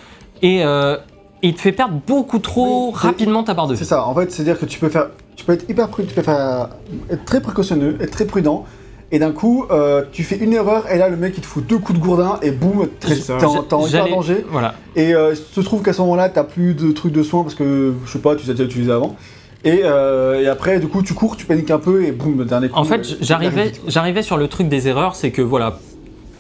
et 0.42 0.64
euh, 0.64 0.98
il 1.42 1.54
te 1.54 1.62
fait 1.62 1.72
perdre 1.72 2.00
beaucoup 2.06 2.40
trop 2.40 2.88
Oui, 2.88 2.94
rapidement 2.96 3.44
ta 3.44 3.54
barre 3.54 3.68
de 3.68 3.76
C'est 3.76 3.86
ça, 3.86 4.06
en 4.06 4.14
fait, 4.16 4.32
c'est-à-dire 4.32 4.60
que 4.60 4.66
tu 4.66 4.80
peux 4.80 4.90
faire, 4.90 5.08
tu 5.36 5.46
peux 5.46 5.54
être 5.54 5.70
hyper 5.70 5.88
prudent, 5.90 6.10
tu 6.10 6.16
peux 6.16 6.22
faire, 6.22 6.70
être 7.10 7.26
très 7.26 7.42
précautionneux, 7.42 7.98
être 8.02 8.12
très 8.12 8.26
prudent, 8.26 8.66
et 9.12 9.20
d'un 9.20 9.32
coup, 9.32 9.66
euh, 9.72 10.04
tu 10.12 10.24
fais 10.24 10.38
une 10.38 10.54
erreur, 10.54 10.92
et 10.92 10.98
là, 10.98 11.10
le 11.10 11.18
mec, 11.18 11.34
il 11.38 11.42
te 11.42 11.46
fout 11.48 11.66
deux 11.66 11.80
coups 11.80 11.98
de 11.98 12.04
gourdin, 12.04 12.40
et 12.42 12.52
boum, 12.52 12.88
t'es 13.00 13.14
en, 13.32 13.88
hyper 13.88 14.08
danger. 14.10 14.46
Voilà. 14.50 14.76
Et 14.96 15.16
euh, 15.16 15.34
il 15.34 15.38
se 15.38 15.62
trouve 15.62 15.82
qu'à 15.82 15.94
ce 15.94 16.02
moment-là, 16.02 16.30
t'as 16.30 16.44
plus 16.44 16.74
de 16.74 16.92
trucs 16.92 17.14
de 17.14 17.24
soins, 17.24 17.44
parce 17.44 17.56
que, 17.56 17.94
je 18.06 18.12
sais 18.12 18.20
pas, 18.20 18.36
tu 18.36 18.44
les 18.46 18.52
as 18.52 18.54
déjà 18.54 18.66
utilisés 18.66 18.92
avant. 18.92 19.16
Et, 19.64 19.82
euh, 19.84 20.42
et 20.42 20.48
après, 20.48 20.80
du 20.80 20.88
coup, 20.88 21.02
tu 21.02 21.14
cours, 21.14 21.36
tu 21.36 21.46
paniques 21.46 21.72
un 21.72 21.80
peu, 21.80 22.04
et 22.04 22.12
boum, 22.12 22.38
le 22.38 22.46
dernier 22.46 22.70
coup. 22.70 22.78
En 22.78 22.84
fait, 22.84 23.02
euh, 23.22 23.72
j'arrivais 23.88 24.22
sur 24.22 24.38
le 24.38 24.48
truc 24.48 24.70
des 24.70 24.88
erreurs, 24.88 25.16
c'est 25.16 25.32
que 25.32 25.42
voilà, 25.42 25.80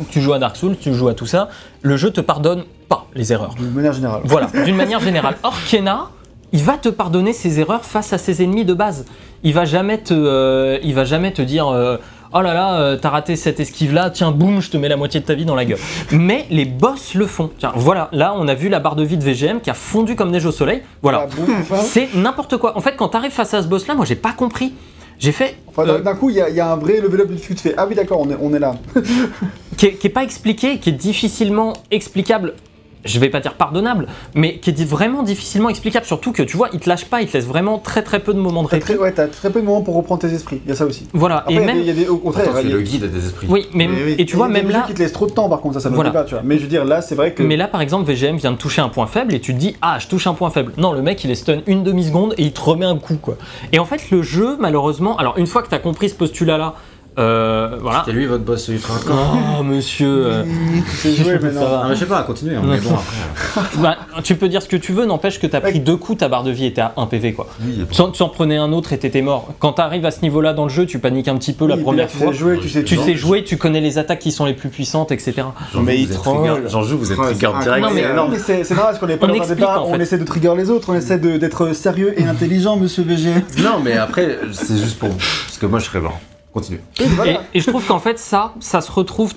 tu 0.09 0.21
joues 0.21 0.33
à 0.33 0.39
Dark 0.39 0.55
Souls, 0.55 0.77
tu 0.79 0.93
joues 0.93 1.09
à 1.09 1.13
tout 1.13 1.25
ça, 1.25 1.49
le 1.81 1.97
jeu 1.97 2.11
te 2.11 2.21
pardonne 2.21 2.63
pas 2.89 3.05
les 3.15 3.31
erreurs. 3.31 3.55
De 3.55 3.65
manière 3.67 3.93
générale. 3.93 4.21
Voilà, 4.25 4.47
d'une 4.65 4.75
manière 4.75 4.99
générale. 4.99 5.37
Or, 5.43 5.55
Kena, 5.69 6.09
il 6.51 6.63
va 6.63 6.77
te 6.77 6.89
pardonner 6.89 7.31
ses 7.33 7.59
erreurs 7.59 7.85
face 7.85 8.11
à 8.11 8.17
ses 8.17 8.43
ennemis 8.43 8.65
de 8.65 8.73
base. 8.73 9.05
Il 9.43 9.53
va 9.53 9.63
jamais 9.65 9.99
te, 9.99 10.13
euh, 10.13 10.77
il 10.83 10.93
va 10.95 11.05
jamais 11.05 11.31
te 11.31 11.41
dire 11.41 11.67
euh, 11.69 11.97
Oh 12.33 12.41
là 12.41 12.53
là, 12.53 12.79
euh, 12.79 12.97
t'as 12.97 13.09
raté 13.09 13.35
cette 13.35 13.59
esquive-là, 13.59 14.09
tiens, 14.11 14.31
boum, 14.31 14.61
je 14.61 14.69
te 14.69 14.77
mets 14.77 14.87
la 14.89 14.97
moitié 14.97 15.19
de 15.19 15.25
ta 15.25 15.33
vie 15.33 15.45
dans 15.45 15.55
la 15.55 15.65
gueule. 15.65 15.79
Mais 16.11 16.45
les 16.51 16.65
boss 16.65 17.15
le 17.15 17.25
font. 17.25 17.49
Tiens, 17.57 17.71
voilà, 17.75 18.09
là, 18.11 18.33
on 18.35 18.47
a 18.47 18.53
vu 18.53 18.69
la 18.69 18.79
barre 18.79 18.95
de 18.95 19.03
vie 19.03 19.17
de 19.17 19.23
VGM 19.23 19.61
qui 19.61 19.69
a 19.69 19.73
fondu 19.73 20.15
comme 20.15 20.29
neige 20.29 20.45
au 20.45 20.51
soleil. 20.51 20.83
Voilà. 21.01 21.25
Ah, 21.27 21.43
enfin, 21.61 21.77
C'est 21.77 22.09
n'importe 22.15 22.57
quoi. 22.57 22.77
En 22.77 22.81
fait, 22.81 22.95
quand 22.95 23.07
t'arrives 23.09 23.31
face 23.31 23.53
à 23.55 23.63
ce 23.63 23.67
boss-là, 23.67 23.95
moi, 23.95 24.05
j'ai 24.05 24.15
pas 24.15 24.33
compris. 24.33 24.73
J'ai 25.17 25.31
fait. 25.31 25.57
enfin, 25.67 25.85
d'un- 25.99 26.15
coup, 26.15 26.29
il 26.29 26.35
y, 26.37 26.41
a- 26.41 26.49
il 26.49 26.55
y 26.55 26.59
a 26.61 26.71
un 26.71 26.75
vrai 26.77 27.01
level 27.01 27.21
up 27.21 27.27
de 27.29 27.33
difficulté. 27.33 27.69
Fais, 27.69 27.75
ah 27.77 27.85
oui, 27.89 27.95
d'accord, 27.95 28.21
on 28.21 28.29
est, 28.29 28.37
on 28.39 28.53
est 28.53 28.59
là. 28.59 28.75
qui 29.77 29.87
est, 29.87 29.93
qui 29.95 30.07
est 30.07 30.11
pas 30.11 30.23
expliqué, 30.23 30.77
qui 30.77 30.89
est 30.89 30.93
difficilement 30.93 31.73
explicable. 31.91 32.53
Je 33.05 33.17
vais 33.19 33.29
pas 33.29 33.39
dire 33.39 33.53
pardonnable, 33.53 34.07
mais 34.35 34.57
qui 34.57 34.71
est 34.71 34.83
vraiment 34.85 35.23
difficilement 35.23 35.69
explicable. 35.69 36.05
Surtout 36.05 36.33
que 36.33 36.43
tu 36.43 36.57
vois, 36.57 36.67
il 36.73 36.79
te 36.79 36.89
lâche 36.89 37.05
pas, 37.05 37.21
il 37.21 37.27
te 37.27 37.33
laisse 37.33 37.45
vraiment 37.45 37.77
très 37.77 38.01
très 38.03 38.19
peu 38.19 38.33
de 38.33 38.39
moments 38.39 38.63
de 38.63 38.67
T'as 38.67 38.77
répit. 38.77 38.95
ouais, 38.97 39.13
t'as 39.13 39.27
très 39.27 39.49
peu 39.49 39.61
de 39.61 39.65
moments 39.65 39.81
pour 39.81 39.95
reprendre 39.95 40.21
tes 40.21 40.33
esprits. 40.33 40.59
Il 40.65 40.69
y 40.69 40.73
a 40.73 40.75
ça 40.75 40.85
aussi. 40.85 41.07
Voilà, 41.13 41.37
Après, 41.37 41.53
et 41.53 41.55
il 41.55 41.59
y 41.59 41.63
a 41.63 41.65
même. 41.65 41.75
des- 41.77 41.81
il 41.83 41.87
y 41.87 41.91
a 41.91 41.93
des, 41.93 42.07
au 42.09 42.17
contraire, 42.17 42.49
Attends, 42.49 42.59
il 42.59 42.65
y 42.65 42.69
c'est 42.69 42.73
a- 42.73 42.77
le 42.77 42.81
guide 42.83 43.11
des 43.11 43.25
esprits. 43.25 43.47
Oui, 43.49 43.67
mais 43.73 43.87
Mais 43.87 44.03
oui. 44.03 44.15
et 44.17 44.25
tu 44.25 44.35
vois, 44.35 44.47
il 44.49 44.53
y 44.55 44.59
a 44.59 44.63
même 44.63 44.71
là, 44.71 44.83
qui 44.85 44.93
te 44.93 44.99
laissent 44.99 45.13
trop 45.13 45.27
de 45.27 45.31
temps, 45.31 45.47
par 45.47 45.61
contre, 45.61 45.75
ça, 45.75 45.79
ça 45.79 45.89
me 45.89 45.95
Voilà. 45.95 46.11
pas, 46.11 46.25
tu 46.25 46.33
vois. 46.33 46.43
Mais 46.43 46.57
je 46.57 46.63
veux 46.63 46.67
dire, 46.67 46.83
là, 46.83 47.01
c'est 47.01 47.15
vrai 47.15 47.33
que. 47.33 47.41
mais 47.41 47.55
là 47.55 47.67
par 47.69 47.79
exemple, 47.81 48.05
VGM 48.11 48.35
vient 48.35 48.51
de 48.51 48.57
toucher 48.57 48.81
un 48.81 48.89
point 48.89 49.07
faible 49.07 49.33
et 49.33 49.39
tu 49.39 49.53
te 49.53 49.59
dis 49.59 49.77
ah 49.81 49.97
je 49.99 50.07
touche 50.07 50.27
un 50.27 50.33
point 50.33 50.49
faible. 50.49 50.73
Non, 50.77 50.91
le 50.91 51.01
mec 51.01 51.23
il 51.23 51.31
est 51.31 51.35
stun 51.35 51.59
une 51.67 51.83
demi 51.83 52.03
seconde 52.03 52.33
et 52.37 52.43
il 52.43 52.51
te 52.51 52.59
remet 52.61 52.85
un 52.85 52.97
coup 52.97 53.15
quoi. 53.21 53.37
Et 53.71 53.79
en 53.79 53.85
fait 53.85 54.11
le 54.11 54.21
jeu 54.21 54.57
malheureusement, 54.59 55.15
alors 55.17 55.37
une 55.37 55.47
fois 55.47 55.63
que 55.63 55.69
tu 55.69 55.75
as 55.75 55.79
compris 55.79 56.09
ce 56.09 56.15
postulat 56.15 56.57
là, 56.57 56.75
euh, 57.19 57.77
voilà. 57.81 57.99
C'était 58.05 58.17
lui 58.17 58.25
votre 58.25 58.43
boss 58.43 58.69
hardcore. 58.89 59.37
Oh 59.59 59.63
monsieur. 59.63 60.07
euh, 60.07 60.43
c'est 60.95 61.13
joué, 61.13 61.37
mais 61.41 61.51
Ça 61.53 61.59
va. 61.65 61.81
Ah, 61.83 61.87
mais 61.89 61.95
je 61.95 61.99
sais 61.99 62.05
pas, 62.05 62.23
continuez. 62.23 62.55
hein, 62.55 62.61
mais 62.65 62.77
bon, 62.79 62.91
après. 62.95 63.61
bah, 63.81 63.97
tu 64.23 64.35
peux 64.35 64.47
dire 64.47 64.61
ce 64.61 64.67
que 64.69 64.77
tu 64.77 64.93
veux, 64.93 65.05
n'empêche 65.05 65.39
que 65.39 65.47
tu 65.47 65.55
as 65.55 65.61
pris 65.61 65.79
deux 65.79 65.97
coups, 65.97 66.19
ta 66.19 66.29
barre 66.29 66.43
de 66.43 66.51
vie 66.51 66.65
était 66.65 66.81
à 66.81 66.93
1 66.97 67.05
PV 67.07 67.33
quoi. 67.33 67.47
Oui, 67.63 67.85
Tu 67.91 68.01
tu 68.13 68.23
en 68.23 68.29
prenais 68.29 68.57
un 68.57 68.71
autre 68.71 68.93
et 68.93 68.97
t'étais 68.99 69.21
mort. 69.21 69.49
Quand 69.59 69.73
t'arrives 69.73 70.05
à 70.05 70.11
ce 70.11 70.21
niveau-là 70.21 70.53
dans 70.53 70.63
le 70.63 70.69
jeu, 70.69 70.85
tu 70.85 70.99
paniques 70.99 71.27
un 71.27 71.35
petit 71.37 71.53
peu 71.53 71.67
la 71.67 71.75
Oui, 71.75 71.83
première 71.83 72.07
tu 72.07 72.17
fois. 72.17 72.27
sais 72.31 72.37
jouer, 72.37 72.59
tu 72.61 72.69
sais 72.69 72.83
Tu 72.83 72.95
jouer, 73.17 73.43
tu 73.43 73.57
connais 73.57 73.81
les 73.81 73.97
attaques 73.97 74.19
qui 74.19 74.31
sont 74.31 74.45
les 74.45 74.53
plus 74.53 74.69
puissantes, 74.69 75.11
etc. 75.11 75.33
Jean-Jou, 75.73 75.85
Mais 75.85 75.99
il 75.99 76.07
vous 76.07 76.13
êtes 76.13 76.17
troll. 76.19 76.47
trigger- 76.47 76.69
Jean-Jou, 76.69 76.97
vous 76.97 77.11
êtes 77.11 77.17
Ouais, 77.17 77.25
trigger 77.33 77.49
c'est 77.57 77.63
direct. 77.65 77.83
Non, 77.83 77.91
mais- 77.93 78.01
incroyable. 78.03 78.15
Non, 78.15 78.27
mais 78.29 78.39
c'est 78.39 78.63
c'est 78.63 78.73
normal 78.75 78.93
parce 78.93 78.99
qu'on 79.05 79.09
est 79.11 79.17
pas 79.17 79.25
On 79.25 79.29
dans 79.29 79.33
un 79.33 79.37
explique, 79.37 79.57
débat, 79.59 79.81
en 79.81 79.85
on 79.87 79.93
fait. 79.93 80.01
essaie 80.01 80.17
de 80.17 80.25
trigger 80.25 80.53
les 80.57 80.69
autres, 80.69 80.89
on 80.91 80.95
essaie 80.95 81.17
de- 81.19 81.37
d'être 81.37 81.73
sérieux 81.73 82.13
et 82.19 82.23
intelligent, 82.25 82.77
monsieur 82.77 83.03
VG. 83.03 83.29
Non, 83.61 83.79
mais 83.83 83.93
après, 83.97 84.37
c'est 84.51 84.77
juste 84.77 84.99
pour. 84.99 85.09
Parce 85.09 85.57
que 85.59 85.65
moi, 85.65 85.79
je 85.79 85.85
serais 85.85 85.99
mort. 86.01 86.19
Continue. 86.53 86.81
Et 86.99 87.05
voilà. 87.05 87.31
Et, 87.31 87.37
et 87.55 87.59
je 87.59 87.69
trouve 87.69 87.85
qu'en 87.85 87.99
fait, 87.99 88.17
ça, 88.19 88.53
ça 88.59 88.81
se 88.81 88.91
retrouve 88.91 89.33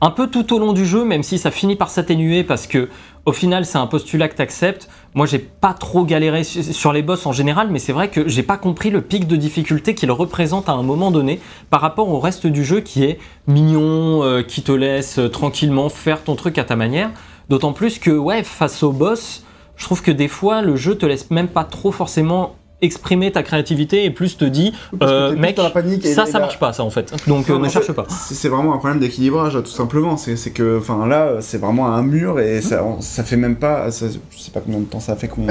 un 0.00 0.10
peu 0.10 0.28
tout 0.28 0.54
au 0.54 0.60
long 0.60 0.72
du 0.72 0.86
jeu, 0.86 1.04
même 1.04 1.24
si 1.24 1.38
ça 1.38 1.50
finit 1.50 1.74
par 1.74 1.90
s'atténuer 1.90 2.44
parce 2.44 2.68
que 2.68 2.88
au 3.26 3.32
final, 3.32 3.66
c'est 3.66 3.78
un 3.78 3.88
postulat 3.88 4.28
que 4.28 4.36
t'acceptes. 4.36 4.88
Moi, 5.14 5.26
j'ai 5.26 5.40
pas 5.40 5.74
trop 5.74 6.04
galéré 6.04 6.44
su- 6.44 6.62
sur 6.72 6.92
les 6.92 7.02
boss 7.02 7.26
en 7.26 7.32
général, 7.32 7.68
mais 7.70 7.80
c'est 7.80 7.92
vrai 7.92 8.08
que 8.08 8.28
j'ai 8.28 8.44
pas 8.44 8.56
compris 8.56 8.90
le 8.90 9.02
pic 9.02 9.26
de 9.26 9.34
difficulté 9.36 9.94
qu'il 9.96 10.10
représente 10.12 10.68
à 10.68 10.72
un 10.72 10.84
moment 10.84 11.10
donné 11.10 11.40
par 11.68 11.80
rapport 11.80 12.08
au 12.08 12.20
reste 12.20 12.46
du 12.46 12.64
jeu 12.64 12.80
qui 12.80 13.02
est 13.04 13.18
mignon, 13.48 14.22
euh, 14.22 14.42
qui 14.42 14.62
te 14.62 14.70
laisse 14.72 15.18
euh, 15.18 15.28
tranquillement 15.28 15.88
faire 15.88 16.22
ton 16.22 16.36
truc 16.36 16.56
à 16.58 16.64
ta 16.64 16.76
manière. 16.76 17.10
D'autant 17.48 17.72
plus 17.72 17.98
que, 17.98 18.12
ouais, 18.12 18.44
face 18.44 18.82
au 18.84 18.92
boss, 18.92 19.42
je 19.76 19.84
trouve 19.84 20.00
que 20.02 20.12
des 20.12 20.28
fois, 20.28 20.62
le 20.62 20.76
jeu 20.76 20.94
te 20.96 21.04
laisse 21.04 21.30
même 21.30 21.48
pas 21.48 21.64
trop 21.64 21.90
forcément 21.90 22.54
exprimer 22.80 23.32
ta 23.32 23.42
créativité 23.42 24.04
et 24.04 24.10
plus 24.10 24.36
te 24.36 24.44
dit, 24.44 24.72
euh, 25.02 25.34
mec, 25.36 25.56
dans 25.56 25.64
la 25.64 25.70
panique 25.70 26.04
et- 26.04 26.12
ça, 26.14 26.26
ça 26.26 26.38
marche 26.38 26.58
pas, 26.58 26.72
ça 26.72 26.84
en 26.84 26.90
fait. 26.90 27.12
Donc 27.26 27.50
euh, 27.50 27.58
ne 27.58 27.68
cherche 27.68 27.90
pas. 27.92 28.06
C'est 28.08 28.48
vraiment 28.48 28.72
un 28.74 28.78
problème 28.78 29.00
d'équilibrage, 29.00 29.54
tout 29.54 29.66
simplement. 29.70 30.16
C'est 30.16 30.36
c'est 30.36 30.50
que, 30.50 30.78
enfin, 30.78 31.06
là, 31.06 31.38
c'est 31.40 31.58
vraiment 31.58 31.88
un 31.92 32.02
mur 32.02 32.38
et 32.40 32.60
ça, 32.62 32.84
ça 33.00 33.24
fait 33.24 33.36
même 33.36 33.56
pas. 33.56 33.90
ça- 33.90 34.06
je 34.30 34.38
sais 34.38 34.50
pas 34.52 34.60
combien 34.60 34.78
de 34.80 34.84
temps 34.84 35.00
ça 35.00 35.16
fait 35.16 35.28
qu'on 35.28 35.46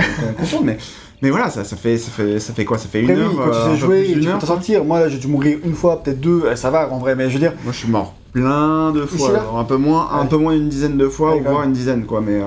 tourne, 0.50 0.66
mais, 0.66 0.78
mais 1.22 1.30
voilà, 1.30 1.50
ça, 1.50 1.64
ça, 1.66 1.76
fait, 1.76 1.98
ça, 1.98 2.12
fait, 2.12 2.40
ça 2.40 2.54
fait 2.54 2.64
quoi? 2.64 2.78
Ça 2.78 2.88
fait 2.88 3.02
une 3.02 3.10
Après, 3.12 3.22
heure 3.22 3.32
oui, 3.32 3.38
quand 3.38 3.50
euh, 3.50 3.52
tu 3.52 3.58
sais 3.66 3.70
peu 3.72 3.76
jouer, 3.78 4.08
tu 4.14 4.20
peux 4.22 4.26
t'en 4.40 4.40
sortir. 4.46 4.86
Moi, 4.86 5.00
là, 5.02 5.10
j'ai 5.10 5.18
dû 5.18 5.28
mourir 5.28 5.58
une 5.66 5.74
fois, 5.74 6.02
peut-être 6.02 6.22
deux, 6.22 6.44
euh, 6.46 6.56
ça 6.56 6.70
va 6.70 6.90
en 6.92 6.98
vrai, 7.00 7.16
mais 7.16 7.28
je 7.28 7.34
veux 7.34 7.40
dire, 7.40 7.54
Moi, 7.64 7.74
je 7.74 7.80
suis 7.80 7.90
mort 7.90 8.14
plein 8.32 8.92
de 8.92 9.02
fois. 9.06 9.32
alors 9.32 9.58
un 9.58 9.64
peu 9.64 9.78
moins, 9.78 10.10
un 10.14 10.22
Ouais. 10.22 10.28
peu 10.30 10.38
moins 10.38 10.54
d'une 10.54 10.70
dizaine 10.70 10.96
de 10.98 11.08
fois, 11.10 11.34
Ouais, 11.36 11.42
ou 11.42 11.50
voire 11.50 11.64
une 11.64 11.74
dizaine, 11.74 12.06
quoi. 12.06 12.22
Mais 12.22 12.36
euh, 12.36 12.44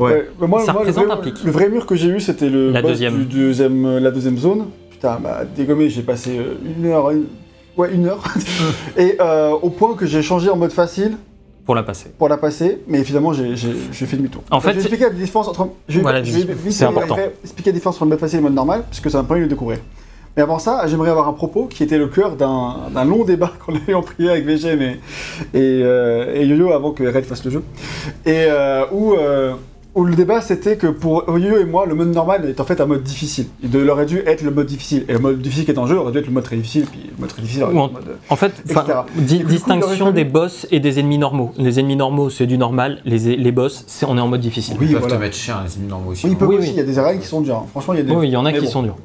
ouais. 0.00 0.12
Ouais, 0.12 0.28
mais 0.40 0.46
moi, 0.46 0.60
Ça 0.64 0.72
moi, 0.72 0.82
le, 0.82 0.88
représente 0.88 1.06
vrai, 1.06 1.14
un 1.14 1.32
pic. 1.32 1.44
le 1.44 1.50
vrai 1.50 1.68
mur 1.68 1.86
que 1.86 1.94
j'ai 1.94 2.08
eu, 2.08 2.20
c'était 2.20 2.48
le 2.48 2.70
La 2.70 2.82
boss 2.82 2.90
deuxième. 2.92 3.16
du 3.18 3.24
deuxième, 3.24 3.84
euh, 3.86 4.00
la 4.00 4.10
deuxième 4.10 4.38
zone. 4.38 4.66
Putain, 4.90 5.18
bah 5.22 5.42
dégommé, 5.56 5.88
j'ai 5.88 6.02
passé 6.02 6.38
euh, 6.38 6.54
une 6.78 6.86
heure, 6.86 7.10
une- 7.10 7.26
ouais 7.76 7.90
une 7.94 8.06
heure, 8.06 8.22
et 8.98 9.16
euh, 9.20 9.50
au 9.50 9.70
point 9.70 9.94
que 9.94 10.04
j'ai 10.06 10.22
changé 10.22 10.50
en 10.50 10.56
mode 10.56 10.72
facile 10.72 11.16
Pour 11.64 11.74
la 11.74 11.82
passer. 11.82 12.10
pour 12.18 12.28
la 12.28 12.36
passer, 12.36 12.80
mais 12.88 13.02
finalement 13.04 13.32
j'ai 13.32 13.54
fait 13.56 14.16
demi-tour. 14.16 14.42
En 14.50 14.60
fait, 14.60 14.70
je 14.70 14.74
vais 14.74 14.80
expliquer 14.80 15.04
la 15.04 15.10
différence 15.10 15.48
entre, 15.48 15.68
je 15.88 16.00
Voilà, 16.00 16.22
c'est 16.24 16.30
fait, 16.46 16.84
important. 16.84 17.14
après, 17.14 17.34
expliquer 17.44 17.70
la 17.70 17.74
différence 17.74 17.94
entre 17.96 18.04
le 18.04 18.10
mode 18.10 18.18
facile 18.18 18.36
et 18.38 18.42
le 18.42 18.48
mode 18.48 18.54
normal, 18.54 18.82
parce 18.88 19.00
que 19.00 19.08
ça 19.08 19.18
m'a 19.18 19.24
permis 19.24 19.40
de 19.42 19.46
le 19.46 19.50
découvrir. 19.50 19.78
Mais 20.36 20.42
avant 20.44 20.58
ça, 20.60 20.86
j'aimerais 20.86 21.10
avoir 21.10 21.26
un 21.28 21.32
propos 21.32 21.66
qui 21.66 21.82
était 21.82 21.98
le 21.98 22.06
cœur 22.06 22.36
d'un 22.36 23.04
long 23.04 23.24
débat 23.24 23.52
qu'on 23.66 23.74
a 23.74 23.78
eu 23.88 23.94
en 23.94 24.02
privé 24.02 24.30
avec 24.30 24.44
VGM 24.44 24.80
et, 24.82 24.86
et, 24.92 24.98
euh, 25.54 26.34
et 26.36 26.44
Yo-Yo 26.46 26.72
avant 26.72 26.92
que 26.92 27.02
Red 27.04 27.24
fasse 27.24 27.44
le 27.44 27.50
jeu. 27.50 27.62
Et 28.26 28.44
euh, 28.48 28.84
où, 28.92 29.14
euh, 29.14 29.54
où 29.94 30.04
le 30.04 30.14
débat 30.14 30.40
c'était 30.40 30.76
que 30.76 30.86
pour 30.86 31.24
Yo-Yo 31.28 31.58
et 31.58 31.64
moi, 31.64 31.84
le 31.86 31.94
mode 31.94 32.14
normal 32.14 32.48
est 32.48 32.60
en 32.60 32.64
fait 32.64 32.80
un 32.80 32.86
mode 32.86 33.02
difficile. 33.02 33.46
Il 33.62 33.90
aurait 33.90 34.06
dû 34.06 34.18
être 34.26 34.42
le 34.42 34.50
mode 34.50 34.66
difficile. 34.66 35.04
Et 35.08 35.12
le 35.14 35.18
mode 35.18 35.40
difficile 35.42 35.64
qui 35.64 35.70
est 35.72 35.78
en 35.78 35.86
jeu 35.86 35.98
aurait 35.98 36.12
dû 36.12 36.18
être 36.18 36.26
le 36.26 36.32
mode 36.32 36.44
très 36.44 36.56
difficile, 36.56 36.86
puis 36.90 37.10
le 37.14 37.20
mode 37.20 37.28
très 37.30 37.42
difficile 37.42 37.64
aurait 37.64 37.72
dû 37.72 37.78
être 37.78 37.86
le 37.88 37.92
mode. 37.92 38.16
En 38.28 38.36
fait, 38.36 38.52
di- 39.16 39.36
Et 39.36 39.42
coup, 39.42 39.48
distinction 39.48 40.10
des 40.12 40.24
boss 40.24 40.66
et 40.70 40.78
des 40.80 41.00
ennemis 41.00 41.18
normaux. 41.18 41.52
Les 41.56 41.80
ennemis 41.80 41.96
normaux, 41.96 42.30
c'est 42.30 42.46
du 42.46 42.56
normal. 42.58 43.00
Les, 43.04 43.36
les 43.36 43.52
boss, 43.52 43.84
c'est 43.88 44.06
on 44.06 44.16
est 44.16 44.20
en 44.20 44.28
mode 44.28 44.40
difficile. 44.40 44.76
Oui, 44.78 44.86
Ils 44.86 44.92
peuvent 44.92 45.00
voilà. 45.02 45.16
te 45.16 45.20
mettre 45.20 45.36
cher, 45.36 45.62
les 45.66 45.74
ennemis 45.76 45.88
normaux 45.88 46.10
aussi. 46.12 46.26
Oui, 46.26 46.32
ils 46.32 46.34
hein. 46.34 46.38
peuvent 46.38 46.48
Oui, 46.50 46.56
aussi, 46.56 46.66
oui. 46.68 46.74
il 46.74 46.78
y 46.78 46.82
a 46.82 46.84
des 46.84 46.98
arènes 46.98 47.18
qui 47.18 47.26
sont 47.26 47.40
dures. 47.40 47.56
hein. 47.56 47.66
Franchement, 47.70 47.94
il 47.94 47.98
y 47.98 48.00
a 48.00 48.04
des. 48.04 48.12
Oui, 48.12 48.28
il 48.28 48.32
y 48.32 48.36
en 48.36 48.44
a 48.46 48.52
Mais 48.52 48.58
qui 48.58 48.64
bon. 48.66 48.70
sont 48.70 48.82
durs. 48.82 48.96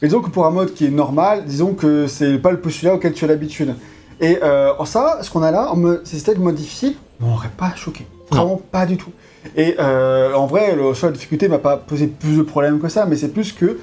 Mais 0.00 0.08
disons 0.08 0.20
que 0.22 0.30
pour 0.30 0.46
un 0.46 0.50
mode 0.50 0.72
qui 0.72 0.86
est 0.86 0.90
normal, 0.90 1.44
disons 1.46 1.74
que 1.74 2.06
c'est 2.06 2.38
pas 2.38 2.50
le 2.50 2.60
postulat 2.60 2.94
auquel 2.94 3.12
tu 3.12 3.24
as 3.26 3.28
l'habitude. 3.28 3.74
Et 4.22 4.38
euh, 4.42 4.72
en 4.78 4.84
ça, 4.86 5.18
ce 5.22 5.30
qu'on 5.30 5.42
a 5.42 5.50
là, 5.50 5.70
c'était 6.04 6.32
le 6.34 6.40
mode 6.40 6.54
difficile, 6.54 6.94
on 7.22 7.26
m'aurait 7.26 7.50
pas 7.54 7.72
choqué. 7.76 8.06
Vraiment 8.30 8.60
pas 8.70 8.86
du 8.86 8.96
tout. 8.96 9.10
Et 9.56 9.76
euh, 9.78 10.34
en 10.34 10.46
vrai, 10.46 10.76
le 10.76 10.92
choix 10.94 11.08
de 11.10 11.14
difficulté 11.14 11.48
m'a 11.48 11.58
pas 11.58 11.76
posé 11.76 12.06
plus 12.06 12.36
de 12.36 12.42
problèmes 12.42 12.78
que 12.80 12.88
ça, 12.88 13.06
mais 13.06 13.16
c'est 13.16 13.28
plus 13.32 13.52
que 13.52 13.78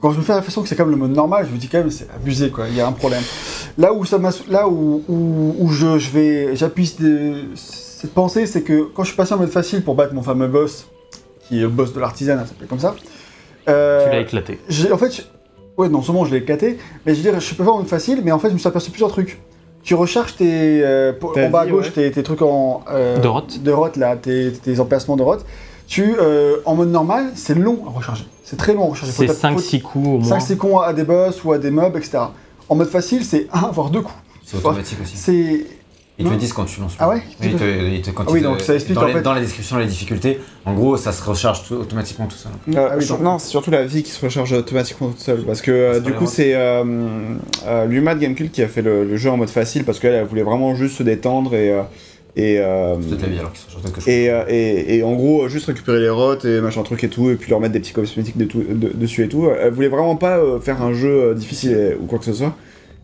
quand 0.00 0.12
je 0.12 0.18
me 0.18 0.22
fais 0.22 0.32
la 0.32 0.36
réflexion 0.36 0.62
que 0.62 0.68
c'est 0.68 0.76
comme 0.76 0.90
le 0.90 0.96
mode 0.96 1.10
normal, 1.12 1.46
je 1.48 1.52
me 1.54 1.58
dis 1.58 1.68
quand 1.68 1.78
même 1.78 1.90
c'est 1.90 2.06
abusé 2.14 2.50
quoi, 2.50 2.68
il 2.68 2.76
y 2.76 2.80
a 2.80 2.86
un 2.86 2.92
problème. 2.92 3.22
Là 3.78 3.92
où 3.92 4.04
ça 4.04 4.18
m'a, 4.18 4.30
là 4.48 4.68
où, 4.68 5.02
où, 5.08 5.54
où 5.58 5.68
je, 5.70 5.98
je 5.98 6.10
vais, 6.10 6.54
j'appuie 6.56 6.86
cette 7.54 8.12
pensée, 8.14 8.46
c'est 8.46 8.62
que 8.62 8.82
quand 8.94 9.02
je 9.02 9.08
suis 9.08 9.16
passé 9.16 9.34
en 9.34 9.38
mode 9.38 9.50
facile 9.50 9.82
pour 9.82 9.94
battre 9.94 10.14
mon 10.14 10.22
fameux 10.22 10.48
boss, 10.48 10.86
qui 11.48 11.58
est 11.58 11.62
le 11.62 11.68
boss 11.68 11.92
de 11.92 12.00
l'artisan, 12.00 12.36
ça 12.38 12.46
s'appelle 12.46 12.68
comme 12.68 12.78
ça. 12.80 12.94
euh, 13.68 14.04
Tu 14.04 14.10
l'as 14.12 14.20
éclaté. 14.20 14.58
en 14.92 14.98
fait, 14.98 15.10
je- 15.16 15.22
ouais, 15.76 15.88
non 15.88 16.02
seulement 16.02 16.24
je 16.24 16.30
l'ai 16.32 16.38
éclaté, 16.42 16.78
mais 17.04 17.14
je 17.14 17.22
veux 17.22 17.30
dire, 17.30 17.40
je 17.40 17.54
peux 17.54 17.64
faire 17.64 17.74
en 17.74 17.78
mode 17.78 17.88
facile, 17.88 18.20
mais 18.24 18.32
en 18.32 18.38
fait, 18.38 18.48
je 18.48 18.54
me 18.54 18.58
suis 18.58 18.68
aperçu 18.68 18.90
plusieurs 18.90 19.10
trucs. 19.10 19.40
Tu 19.86 19.94
recharges 19.94 20.34
tes, 20.34 20.82
euh, 20.84 21.12
en 21.22 21.48
bas 21.48 21.60
à 21.60 21.66
gauche, 21.68 21.86
ouais. 21.86 21.92
tes, 21.92 22.10
tes 22.10 22.22
trucs 22.24 22.42
en 22.42 22.82
euh, 22.90 23.18
De 23.18 23.28
rot. 23.28 23.42
de 23.60 23.70
rot, 23.70 23.88
là, 23.94 24.16
tes, 24.16 24.52
tes 24.52 24.80
emplacements 24.80 25.14
de 25.16 25.22
rot. 25.22 25.36
Tu, 25.86 26.16
euh, 26.20 26.56
en 26.64 26.74
mode 26.74 26.90
normal, 26.90 27.30
c'est 27.36 27.54
long 27.54 27.84
à 27.86 27.90
recharger. 27.90 28.24
C'est 28.42 28.56
très 28.56 28.74
long 28.74 28.86
à 28.86 28.90
recharger. 28.90 29.12
C'est 29.12 29.26
taper- 29.26 29.56
5-6 29.56 29.82
coups 29.82 30.06
au 30.08 30.18
moins. 30.18 30.28
5 30.28 30.40
secondes 30.40 30.82
à 30.84 30.92
des 30.92 31.04
boss 31.04 31.44
ou 31.44 31.52
à 31.52 31.58
des 31.58 31.70
mobs, 31.70 31.96
etc. 31.96 32.18
En 32.68 32.74
mode 32.74 32.88
facile, 32.88 33.24
c'est 33.24 33.46
un 33.52 33.68
voire 33.70 33.90
deux 33.90 34.00
coups. 34.00 34.18
C'est 34.44 34.56
automatique 34.56 34.98
aussi. 35.00 35.16
C'est. 35.16 35.64
Ils 36.18 36.24
te 36.24 36.28
Non. 36.28 36.34
le 36.34 36.40
disent 36.40 36.54
quand 36.54 36.64
tu 36.64 36.80
lances. 36.80 36.94
Ah 36.98 37.10
ouais 37.10 37.20
Oui, 37.42 37.48
ils 37.52 37.56
te, 37.56 37.64
ils 37.64 38.00
te- 38.00 38.10
quand 38.10 38.22
Ah 38.22 38.30
ils 38.30 38.34
oui, 38.34 38.40
te- 38.40 38.44
donc 38.46 38.60
ça 38.62 38.74
explique 38.74 38.94
dans, 38.96 39.02
en 39.02 39.06
les, 39.06 39.12
fait- 39.12 39.20
dans 39.20 39.34
la 39.34 39.40
description, 39.40 39.76
les 39.76 39.84
difficultés, 39.84 40.38
en 40.64 40.72
gros, 40.72 40.96
ça 40.96 41.12
se 41.12 41.22
recharge 41.22 41.64
tout- 41.68 41.74
automatiquement 41.74 42.26
tout 42.26 42.36
seul. 42.36 42.52
Euh, 42.74 42.88
Ah 42.90 42.94
oui, 42.98 43.06
donc- 43.06 43.20
non, 43.20 43.38
c'est 43.38 43.48
surtout 43.48 43.70
la 43.70 43.84
vie 43.84 44.02
qui 44.02 44.10
se 44.10 44.24
recharge 44.24 44.52
automatiquement 44.54 45.08
toute 45.08 45.18
seule. 45.20 45.42
Parce 45.44 45.60
que 45.60 45.70
euh, 45.70 46.00
du 46.00 46.12
coup, 46.14 46.24
c'est 46.26 46.54
euh, 46.54 46.82
euh, 47.66 47.84
Luma 47.84 48.14
de 48.14 48.20
Gamecube 48.20 48.50
qui 48.50 48.62
a 48.62 48.68
fait 48.68 48.80
le, 48.80 49.04
le 49.04 49.16
jeu 49.18 49.28
en 49.30 49.36
mode 49.36 49.50
facile 49.50 49.84
parce 49.84 49.98
qu'elle 49.98 50.14
elle 50.14 50.24
voulait 50.24 50.42
vraiment 50.42 50.74
juste 50.74 50.96
se 50.96 51.02
détendre 51.02 51.54
et. 51.54 51.70
euh, 51.70 51.82
et, 52.38 52.60
euh, 52.60 52.96
C'est 53.02 53.08
toute 53.10 53.22
la 53.22 53.28
vie 53.28 53.38
alors 53.38 53.52
qu'ils 53.52 53.60
se 53.62 53.66
rechargent 53.66 53.84
quelque 53.84 54.00
chose. 54.00 54.08
et, 54.08 54.30
euh, 54.30 54.44
et, 54.48 54.96
et 54.96 55.02
en 55.02 55.14
gros, 55.14 55.48
juste 55.48 55.66
récupérer 55.66 56.00
les 56.00 56.10
rots 56.10 56.38
et 56.44 56.60
machin 56.60 56.82
truc 56.82 57.02
et 57.04 57.08
tout, 57.08 57.30
et 57.30 57.34
puis 57.36 57.50
leur 57.50 57.60
mettre 57.60 57.72
des 57.74 57.80
petits 57.80 57.92
cosmétiques 57.94 58.36
de 58.38 58.44
tout- 58.46 58.62
de- 58.68 58.90
dessus 58.94 59.24
et 59.24 59.28
tout. 59.28 59.48
Elle 59.58 59.72
voulait 59.72 59.88
vraiment 59.88 60.16
pas 60.16 60.36
euh, 60.38 60.60
faire 60.60 60.82
un 60.82 60.92
jeu 60.94 61.34
difficile 61.34 61.96
ou 62.00 62.04
quoi 62.06 62.18
que 62.18 62.24
ce 62.26 62.32
soit. 62.34 62.54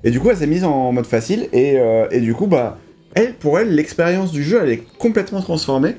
Et 0.04 0.10
du 0.10 0.18
coup, 0.20 0.28
elle 0.30 0.36
s'est 0.36 0.46
mise 0.46 0.64
en 0.64 0.92
mode 0.92 1.06
facile, 1.06 1.48
et, 1.54 1.74
euh, 1.78 2.06
et 2.10 2.20
du 2.20 2.34
coup, 2.34 2.46
bah, 2.46 2.76
elle, 3.14 3.34
pour 3.34 3.58
elle, 3.58 3.74
l'expérience 3.74 4.32
du 4.32 4.42
jeu, 4.42 4.60
elle 4.62 4.70
est 4.70 4.82
complètement 4.98 5.40
transformée. 5.40 5.96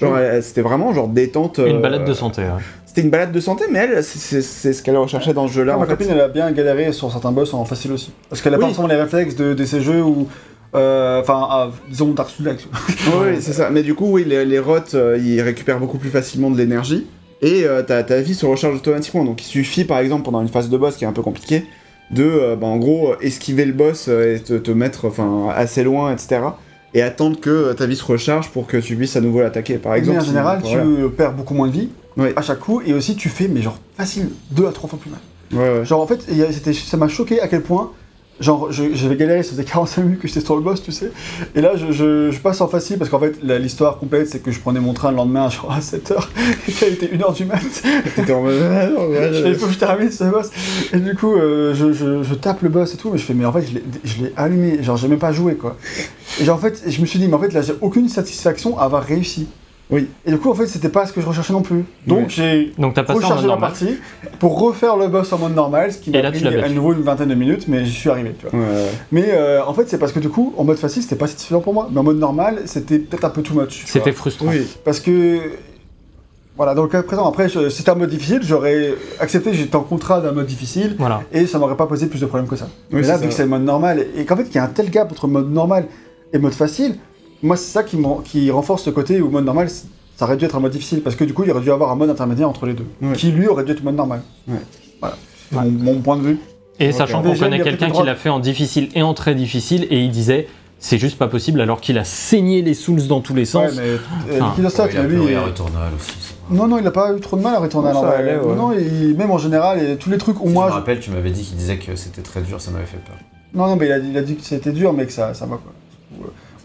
Genre, 0.00 0.16
c'était 0.42 0.60
vraiment 0.60 0.92
genre 0.92 1.08
détente. 1.08 1.58
Une 1.58 1.76
euh, 1.76 1.80
balade 1.80 2.04
de 2.04 2.12
santé. 2.12 2.42
C'était 2.84 3.00
une 3.02 3.10
balade 3.10 3.32
de 3.32 3.40
santé, 3.40 3.64
mais 3.70 3.78
elle, 3.78 4.04
c'est- 4.04 4.42
ce 4.42 4.82
qu'elle 4.82 4.96
recherchait 4.96 5.32
dans 5.32 5.48
ce 5.48 5.54
jeu-là. 5.54 5.76
Ma 5.76 5.84
fait. 5.86 5.92
copine, 5.92 6.08
elle 6.10 6.20
a 6.20 6.28
bien 6.28 6.50
galéré 6.52 6.92
sur 6.92 7.10
certains 7.10 7.32
boss 7.32 7.54
en 7.54 7.64
facile 7.64 7.92
aussi. 7.92 8.12
Parce 8.28 8.42
qu'elle 8.42 8.54
a 8.54 8.58
pas 8.58 8.66
forcément 8.66 8.88
les 8.88 8.96
réflexes 8.96 9.36
de, 9.36 9.54
de 9.54 9.64
ces 9.64 9.80
jeux 9.80 10.02
où. 10.02 10.28
euh, 10.74 11.20
Enfin, 11.22 11.46
ah, 11.50 11.70
disons 11.88 12.08
Dark 12.12 12.28
Souls. 12.30 12.46
Oui, 13.20 13.36
c'est 13.40 13.52
ça. 13.54 13.70
Mais 13.70 13.82
du 13.82 13.94
coup, 13.94 14.06
oui, 14.10 14.24
les, 14.26 14.44
les 14.44 14.58
rots, 14.58 14.78
euh, 14.94 15.18
ils 15.22 15.40
récupèrent 15.40 15.78
beaucoup 15.80 15.98
plus 15.98 16.10
facilement 16.10 16.50
de 16.50 16.58
l'énergie. 16.58 17.06
Et 17.42 17.64
euh, 17.64 17.82
ta, 17.82 18.02
ta 18.02 18.20
vie 18.20 18.34
se 18.34 18.44
recharge 18.44 18.76
automatiquement. 18.76 19.24
Donc 19.24 19.42
il 19.42 19.46
suffit, 19.46 19.84
par 19.84 19.98
exemple, 19.98 20.24
pendant 20.24 20.42
une 20.42 20.48
phase 20.48 20.68
de 20.68 20.76
boss 20.76 20.96
qui 20.96 21.04
est 21.04 21.08
un 21.08 21.12
peu 21.12 21.22
compliquée, 21.22 21.64
de, 22.10 22.22
euh, 22.24 22.56
bah, 22.56 22.66
en 22.66 22.76
gros, 22.76 23.14
esquiver 23.20 23.64
le 23.64 23.72
boss 23.72 24.06
euh, 24.08 24.36
et 24.36 24.40
te, 24.40 24.54
te 24.54 24.70
mettre 24.70 25.06
enfin, 25.06 25.48
assez 25.54 25.82
loin, 25.82 26.12
etc. 26.12 26.40
Et 26.94 27.02
attendre 27.02 27.38
que 27.40 27.50
euh, 27.50 27.74
ta 27.74 27.86
vie 27.86 27.96
se 27.96 28.04
recharge 28.04 28.48
pour 28.50 28.66
que 28.66 28.76
tu 28.76 28.96
puisses 28.96 29.16
à 29.16 29.20
nouveau 29.20 29.40
l'attaquer, 29.40 29.76
par 29.78 29.94
exemple. 29.94 30.14
Mais 30.16 30.20
en 30.20 30.24
si- 30.24 30.28
général, 30.30 30.60
voilà. 30.62 30.82
tu 30.84 31.08
perds 31.10 31.32
beaucoup 31.32 31.54
moins 31.54 31.68
de 31.68 31.72
vie 31.72 31.88
à 32.36 32.40
chaque 32.42 32.60
coup, 32.60 32.80
et 32.86 32.94
aussi 32.94 33.14
tu 33.16 33.28
fais, 33.28 33.46
mais 33.48 33.60
genre 33.60 33.78
facile, 33.96 34.30
deux 34.50 34.66
à 34.66 34.72
trois 34.72 34.88
fois 34.88 34.98
plus 34.98 35.10
mal. 35.10 35.20
Ouais, 35.52 35.78
ouais. 35.80 35.84
Genre 35.84 36.00
en 36.00 36.06
fait, 36.06 36.20
c'était- 36.52 36.72
ça 36.72 36.96
m'a 36.96 37.08
choqué 37.08 37.40
à 37.42 37.48
quel 37.48 37.60
point, 37.62 37.90
genre 38.40 38.70
je- 38.72 38.94
j'avais 38.94 39.16
galéré, 39.16 39.42
ça 39.42 39.50
faisait 39.50 39.64
45 39.64 40.02
minutes 40.02 40.20
que 40.20 40.28
j'étais 40.28 40.40
sur 40.40 40.56
le 40.56 40.62
boss, 40.62 40.82
tu 40.82 40.92
sais. 40.92 41.10
Et 41.54 41.60
là, 41.60 41.72
je, 41.76 41.90
je- 41.92 42.30
je 42.30 42.38
passe 42.40 42.60
en 42.60 42.68
facile 42.68 42.98
parce 42.98 43.10
qu'en 43.10 43.18
fait, 43.20 43.36
l'histoire 43.42 43.98
complète, 43.98 44.28
c'est 44.28 44.40
que 44.40 44.50
je 44.50 44.60
prenais 44.60 44.80
mon 44.80 44.92
train 44.92 45.10
le 45.10 45.16
lendemain, 45.16 45.48
genre 45.50 45.72
à 45.72 45.80
7h, 45.80 46.28
et 46.68 46.72
qu'il 46.72 46.88
était 46.88 47.06
1h 47.06 47.34
du 47.34 47.44
mat. 47.46 47.60
T'étais 48.14 48.32
en 48.32 48.42
mode. 48.42 48.54
Il 49.46 49.54
faut 49.56 49.66
que 49.66 49.72
je 49.72 49.78
termine 49.78 50.10
ce 50.10 50.24
boss. 50.24 50.50
Et 50.92 50.98
du 50.98 51.14
coup, 51.14 51.34
euh, 51.34 51.74
je, 51.74 51.92
je- 51.92 52.34
tape 52.34 52.62
le 52.62 52.68
boss 52.68 52.92
et 52.92 52.96
tout, 52.98 53.10
mais 53.10 53.18
je 53.18 53.24
fais, 53.24 53.32
mais 53.34 53.46
en 53.46 53.52
fait, 53.52 53.62
je 53.62 53.74
l'ai- 53.74 53.84
je 54.04 54.22
l'ai 54.24 54.32
allumé, 54.36 54.82
genre 54.82 54.96
j'ai 54.98 55.08
même 55.08 55.18
pas 55.18 55.32
joué 55.32 55.54
quoi. 55.54 55.76
Et 56.40 56.44
genre 56.44 56.56
en 56.56 56.60
fait, 56.60 56.82
je 56.86 57.00
me 57.00 57.06
suis 57.06 57.18
dit, 57.18 57.28
mais 57.28 57.34
en 57.34 57.38
fait, 57.38 57.52
là, 57.54 57.62
j'ai 57.62 57.72
aucune 57.80 58.08
satisfaction 58.08 58.78
à 58.78 58.82
avoir 58.84 59.02
réussi. 59.02 59.46
Oui. 59.88 60.08
Et 60.26 60.32
du 60.32 60.38
coup, 60.38 60.50
en 60.50 60.54
fait, 60.54 60.66
c'était 60.66 60.88
pas 60.88 61.06
ce 61.06 61.12
que 61.12 61.20
je 61.20 61.26
recherchais 61.26 61.52
non 61.52 61.62
plus. 61.62 61.84
Donc 62.08 62.28
j'ai 62.30 62.72
Donc 62.76 62.94
t'as 62.94 63.04
passé 63.04 63.18
en 63.18 63.22
mode 63.22 63.24
rechargé 63.24 63.46
normal. 63.46 63.70
partie 63.70 63.96
pour 64.40 64.58
refaire 64.60 64.96
le 64.96 65.06
boss 65.06 65.32
en 65.32 65.38
mode 65.38 65.54
normal, 65.54 65.92
ce 65.92 65.98
qui 65.98 66.10
m'a 66.10 66.28
pris 66.30 66.44
à 66.46 66.68
nouveau 66.68 66.92
une 66.92 67.02
vingtaine 67.02 67.28
de 67.28 67.34
minutes, 67.36 67.66
mais 67.68 67.84
j'y 67.84 67.92
suis 67.92 68.10
arrivé, 68.10 68.34
tu 68.38 68.46
vois. 68.48 68.58
Ouais, 68.58 68.66
ouais. 68.66 68.90
Mais 69.12 69.26
euh, 69.32 69.64
en 69.64 69.72
fait, 69.74 69.88
c'est 69.88 69.98
parce 69.98 70.10
que 70.12 70.18
du 70.18 70.28
coup, 70.28 70.52
en 70.56 70.64
mode 70.64 70.78
facile, 70.78 71.02
c'était 71.02 71.14
pas 71.16 71.28
satisfaisant 71.28 71.60
pour 71.60 71.72
moi. 71.72 71.88
Mais 71.92 72.00
en 72.00 72.02
mode 72.02 72.18
normal, 72.18 72.62
c'était 72.64 72.98
peut-être 72.98 73.24
un 73.24 73.30
peu 73.30 73.42
too 73.42 73.54
much. 73.54 73.68
tu 73.68 73.86
C'était 73.86 74.10
vois. 74.10 74.18
frustrant. 74.18 74.46
Oui. 74.48 74.66
Parce 74.84 74.98
que. 75.00 75.38
Voilà, 76.56 76.72
dans 76.74 76.82
le 76.84 76.88
cas 76.88 77.02
présent, 77.02 77.28
après, 77.28 77.50
je- 77.50 77.68
si 77.68 77.76
c'était 77.78 77.90
un 77.90 77.96
mode 77.96 78.08
difficile, 78.08 78.38
j'aurais 78.42 78.94
accepté, 79.20 79.52
j'étais 79.52 79.76
en 79.76 79.82
contrat 79.82 80.22
d'un 80.22 80.32
mode 80.32 80.46
difficile, 80.46 80.96
Voilà. 80.98 81.20
et 81.30 81.46
ça 81.46 81.58
m'aurait 81.58 81.76
pas 81.76 81.86
posé 81.86 82.06
plus 82.06 82.18
de 82.18 82.24
problèmes 82.24 82.48
que 82.48 82.56
ça. 82.56 82.66
Oui, 82.90 83.00
mais 83.02 83.06
là, 83.06 83.08
c'est 83.08 83.12
vu 83.18 83.22
ça. 83.24 83.28
que 83.28 83.34
c'est 83.34 83.42
le 83.42 83.50
mode 83.50 83.64
normal, 83.64 84.06
et 84.16 84.24
qu'en 84.24 84.36
fait, 84.36 84.44
qu'il 84.44 84.54
y 84.54 84.58
a 84.58 84.64
un 84.64 84.68
tel 84.68 84.88
gap 84.88 85.12
entre 85.12 85.28
mode 85.28 85.52
normal 85.52 85.84
et 86.32 86.38
mode 86.38 86.54
facile, 86.54 86.94
moi, 87.42 87.56
c'est 87.56 87.70
ça 87.72 87.82
qui, 87.82 87.96
qui 88.24 88.50
renforce 88.50 88.86
le 88.86 88.92
côté 88.92 89.20
où 89.20 89.28
mode 89.30 89.44
normal, 89.44 89.68
ça 89.68 90.24
aurait 90.24 90.36
dû 90.36 90.44
être 90.44 90.56
un 90.56 90.60
mode 90.60 90.72
difficile, 90.72 91.02
parce 91.02 91.16
que 91.16 91.24
du 91.24 91.34
coup, 91.34 91.44
il 91.44 91.50
aurait 91.50 91.60
dû 91.60 91.70
avoir 91.70 91.90
un 91.90 91.96
mode 91.96 92.10
intermédiaire 92.10 92.48
entre 92.48 92.66
les 92.66 92.74
deux, 92.74 92.86
Ouais. 93.02 93.14
qui 93.14 93.30
lui 93.32 93.46
aurait 93.48 93.64
dû 93.64 93.72
être 93.72 93.84
mode 93.84 93.96
normal. 93.96 94.22
Ouais. 94.48 94.54
Voilà. 95.00 95.16
C'est 95.50 95.56
Mon, 95.56 95.70
mon 95.70 95.94
point 96.00 96.16
de 96.16 96.22
vue. 96.22 96.38
Et 96.80 96.92
sachant 96.92 97.22
qu'on 97.22 97.34
connaît 97.36 97.60
quelqu'un 97.60 97.90
qui 97.90 98.02
l'a 98.02 98.14
fait 98.14 98.28
en 98.30 98.40
difficile 98.40 98.88
et 98.94 99.02
en 99.02 99.14
très 99.14 99.34
difficile, 99.34 99.86
et 99.90 100.00
il 100.02 100.10
disait 100.10 100.46
c'est 100.78 100.98
juste 100.98 101.16
pas 101.16 101.26
possible 101.26 101.62
alors 101.62 101.80
qu'il 101.80 101.96
a 101.96 102.04
saigné 102.04 102.60
les 102.60 102.74
Souls 102.74 103.06
dans 103.06 103.20
tous 103.20 103.32
les 103.32 103.40
Ouais, 103.42 103.46
sens. 103.46 103.72
mais 103.76 103.82
euh, 103.82 103.96
Enfin, 104.34 104.50
Liquidostat, 104.50 104.84
Ouais, 104.84 104.90
il 104.92 104.98
a 104.98 105.02
lui, 105.04 105.24
il- 105.30 105.34
à 105.34 105.42
Returnal 105.44 105.90
aussi. 105.98 106.12
Non, 106.50 106.68
non, 106.68 106.78
il 106.78 106.86
a 106.86 106.90
pas 106.90 107.14
eu 107.16 107.20
trop 107.20 107.36
de 107.38 107.42
mal 107.42 107.54
à 107.54 107.60
retourner 107.60 107.92
Non, 107.92 107.98
à 107.98 108.00
ça 108.02 108.06
l'envers. 108.18 108.18
allait, 108.20 108.36
ouais. 108.38 108.54
Non, 108.54 109.16
même 109.16 109.30
en 109.30 109.38
général, 109.38 109.82
et 109.82 109.96
tous 109.96 110.10
les 110.10 110.18
trucs 110.18 110.38
où 110.42 110.48
Si 110.48 110.52
moi. 110.52 110.66
je 110.66 110.72
me 110.72 110.78
rappelle, 110.78 111.00
tu 111.00 111.10
m'avais 111.10 111.30
dit 111.30 111.42
qu'il 111.42 111.56
disait 111.56 111.78
que 111.78 111.96
c'était 111.96 112.20
très 112.20 112.42
dur, 112.42 112.60
ça 112.60 112.70
m'avait 112.72 112.84
fait 112.84 112.98
peur. 112.98 113.16
Non, 113.54 113.68
non, 113.68 113.76
mais 113.76 113.86
il 113.86 113.92
a, 113.92 113.98
il 113.98 114.16
a 114.18 114.22
dit 114.22 114.36
que 114.36 114.44
c'était 114.44 114.70
dur, 114.72 114.92
mais 114.92 115.06
que 115.06 115.12
ça, 115.12 115.32
ça 115.32 115.46
va 115.46 115.56
quoi. 115.56 115.72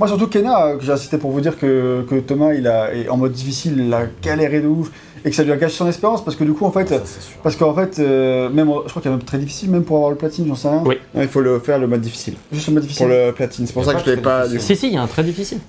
Moi, 0.02 0.08
surtout 0.08 0.26
Kena, 0.26 0.66
euh, 0.66 0.78
que 0.78 0.84
j'ai 0.84 0.94
insisté 0.94 1.20
pour 1.20 1.30
vous 1.30 1.42
dire 1.42 1.60
que, 1.60 2.04
que 2.10 2.16
Thomas, 2.22 2.56
il 2.56 2.68
a, 2.68 2.92
est 2.92 3.08
en 3.08 3.18
mode 3.18 3.34
difficile, 3.34 3.76
il 3.78 3.94
a 3.94 4.08
galéré 4.24 4.60
de 4.60 4.66
ouf, 4.66 4.90
et 5.24 5.30
que 5.30 5.36
ça 5.36 5.44
lui 5.44 5.52
a 5.52 5.58
gâché 5.58 5.76
son 5.76 5.88
espérance, 5.88 6.26
parce 6.26 6.36
que 6.36 6.44
du 6.44 6.54
coup, 6.54 6.66
en 6.66 6.72
fait. 6.72 6.88
Ça. 6.90 7.00
Parce 7.44 7.56
qu'en 7.56 7.76
fait, 7.76 8.00
euh, 8.00 8.50
même, 8.50 8.66
je 8.66 8.90
crois 8.90 9.00
qu'il 9.00 9.12
y 9.12 9.14
a 9.14 9.16
même 9.16 9.24
très 9.24 9.38
difficile, 9.38 9.70
même 9.70 9.84
pour 9.84 9.98
avoir 9.98 10.10
le 10.10 10.18
platine, 10.18 10.48
j'en 10.48 10.56
sais 10.56 10.70
rien. 10.70 10.82
Oui. 10.84 10.98
Il 11.14 11.28
faut 11.28 11.42
le 11.42 11.60
faire 11.60 11.78
le 11.78 11.86
mode 11.86 12.02
difficile. 12.02 12.34
Juste 12.52 12.70
le 12.70 12.74
mode 12.74 12.82
difficile. 12.82 13.06
Pour 13.06 13.16
le 13.16 13.32
platine. 13.32 13.68
C'est 13.68 13.74
pour 13.74 13.86
ça 13.86 13.94
que 13.94 14.00
je 14.00 14.10
l'ai 14.10 14.16
de 14.16 14.22
pas. 14.22 14.48
difficile. 14.48 14.58
du 14.58 14.58
coup. 14.58 14.74
Si, 14.74 14.76
si, 14.76 14.88
il 14.88 14.94
y 14.96 14.98
a 14.98 15.04
un 15.04 15.08
très 15.08 15.24
difficile. 15.24 15.60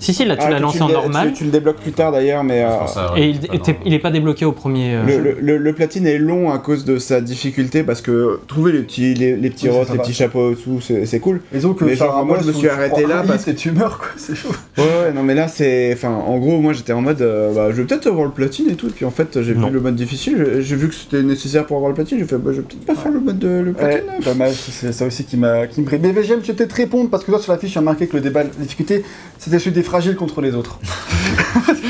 Si, 0.00 0.12
si, 0.14 0.24
là 0.24 0.34
tu 0.36 0.42
Ah, 0.44 0.50
l'as 0.50 0.56
que 0.56 0.62
lancé 0.62 0.80
en 0.82 0.88
normal. 0.88 1.28
Tu, 1.28 1.34
tu 1.34 1.44
le 1.44 1.50
débloques 1.50 1.76
plus 1.76 1.92
tard 1.92 2.10
d'ailleurs, 2.10 2.42
mais. 2.42 2.64
euh, 2.64 2.70
Je 2.72 2.78
pense 2.78 2.96
à- 2.96 3.12
Et 3.16 3.28
il, 3.28 3.38
pas 3.38 3.72
il 3.84 3.94
est 3.94 3.98
pas 3.98 4.10
débloqué 4.10 4.44
au 4.46 4.52
premier. 4.52 4.94
euh, 4.96 5.04
Le, 5.04 5.12
jeu. 5.12 5.20
le- 5.22 5.36
le- 5.40 5.56
le 5.58 5.72
platine 5.74 6.06
est 6.06 6.18
long 6.18 6.50
à 6.50 6.58
cause 6.58 6.84
de 6.86 6.98
sa 6.98 7.20
difficulté 7.20 7.82
parce 7.82 8.00
que 8.00 8.40
trouver 8.48 8.72
les 8.72 8.80
petits, 8.80 9.12
les, 9.14 9.36
les 9.36 9.50
petits 9.50 9.68
Oui, 9.68 9.76
rots, 9.76 9.84
ça 9.84 9.92
les 9.92 9.98
petits 9.98 10.14
chapeaux 10.14 10.52
et 10.52 10.56
tout, 10.56 10.80
c'est 10.80 11.20
cool. 11.20 11.42
Mais 11.52 11.60
donc, 11.60 11.80
Mais 11.82 11.94
genre, 11.94 12.24
moi, 12.24 12.38
je 12.42 12.46
me 12.48 12.52
suis 12.52 12.68
arrêté 12.68 13.04
là 13.06 13.22
parce- 13.26 13.46
Et 13.46 13.54
tu 13.54 13.70
meurs, 13.72 13.98
quoi, 13.98 14.08
c'est 14.16 14.34
chaud. 14.34 14.48
Ouais, 14.78 14.84
ouais, 14.84 15.12
non, 15.14 15.22
mais 15.22 15.34
là, 15.34 15.46
c'est. 15.48 15.92
Enfin, 15.92 16.08
en 16.10 16.38
gros, 16.38 16.58
moi 16.60 16.72
j'étais 16.72 16.94
en 16.94 17.02
mode. 17.02 17.20
euh, 17.20 17.52
bah, 17.54 17.66
je 17.70 17.76
vais 17.76 17.84
peut-être 17.84 18.06
avoir 18.06 18.24
le 18.24 18.30
platine 18.32 18.70
et 18.70 18.74
tout. 18.74 18.86
Et 18.86 18.90
puis 18.90 19.04
en 19.04 19.10
fait, 19.10 19.42
j'ai 19.42 19.52
vu 19.52 19.60
le 19.70 19.80
mode 19.80 19.96
difficile. 19.96 20.60
j'ai- 20.60 20.76
vu 20.76 20.88
que 20.88 20.94
c'était 20.94 21.22
nécessaire 21.22 21.66
pour 21.66 21.76
avoir 21.76 21.90
le 21.90 21.94
platine. 21.94 22.18
J'ai 22.18 22.24
fait, 22.24 22.38
bah, 22.38 22.52
je 22.52 22.58
vais 22.58 22.62
peut-être 22.62 22.86
pas 22.86 22.94
faire 22.94 23.12
le 23.12 23.20
mode 23.20 23.38
de, 23.38 23.48
le 23.48 23.72
platine. 23.74 24.00
Ouais, 24.08 24.24
dommage, 24.24 24.54
c'est 24.54 24.92
ça 24.92 25.04
aussi 25.04 25.24
qui 25.24 25.36
m'a 25.36 25.66
qui 25.66 25.80
me 25.82 25.86
brille. 25.86 26.00
Mais 26.02 26.22
j'aime 26.22 26.40
peut-être 26.40 26.72
répondre 26.72 27.10
parce 27.10 27.22
que 27.24 27.30
toi 27.30 27.38
sur 27.40 27.52
la 27.52 27.58
fiche, 27.58 27.74
j'ai 27.74 27.80
marqué 27.80 28.06
que 28.06 28.16
le 28.16 28.22
débat, 28.22 28.44
la 28.44 28.48
difficulté, 28.48 29.04
c'était 29.40 29.58
celui 29.58 29.72
des 29.72 29.82
fragiles 29.82 30.14
contre 30.14 30.40
les 30.40 30.54
autres. 30.54 30.78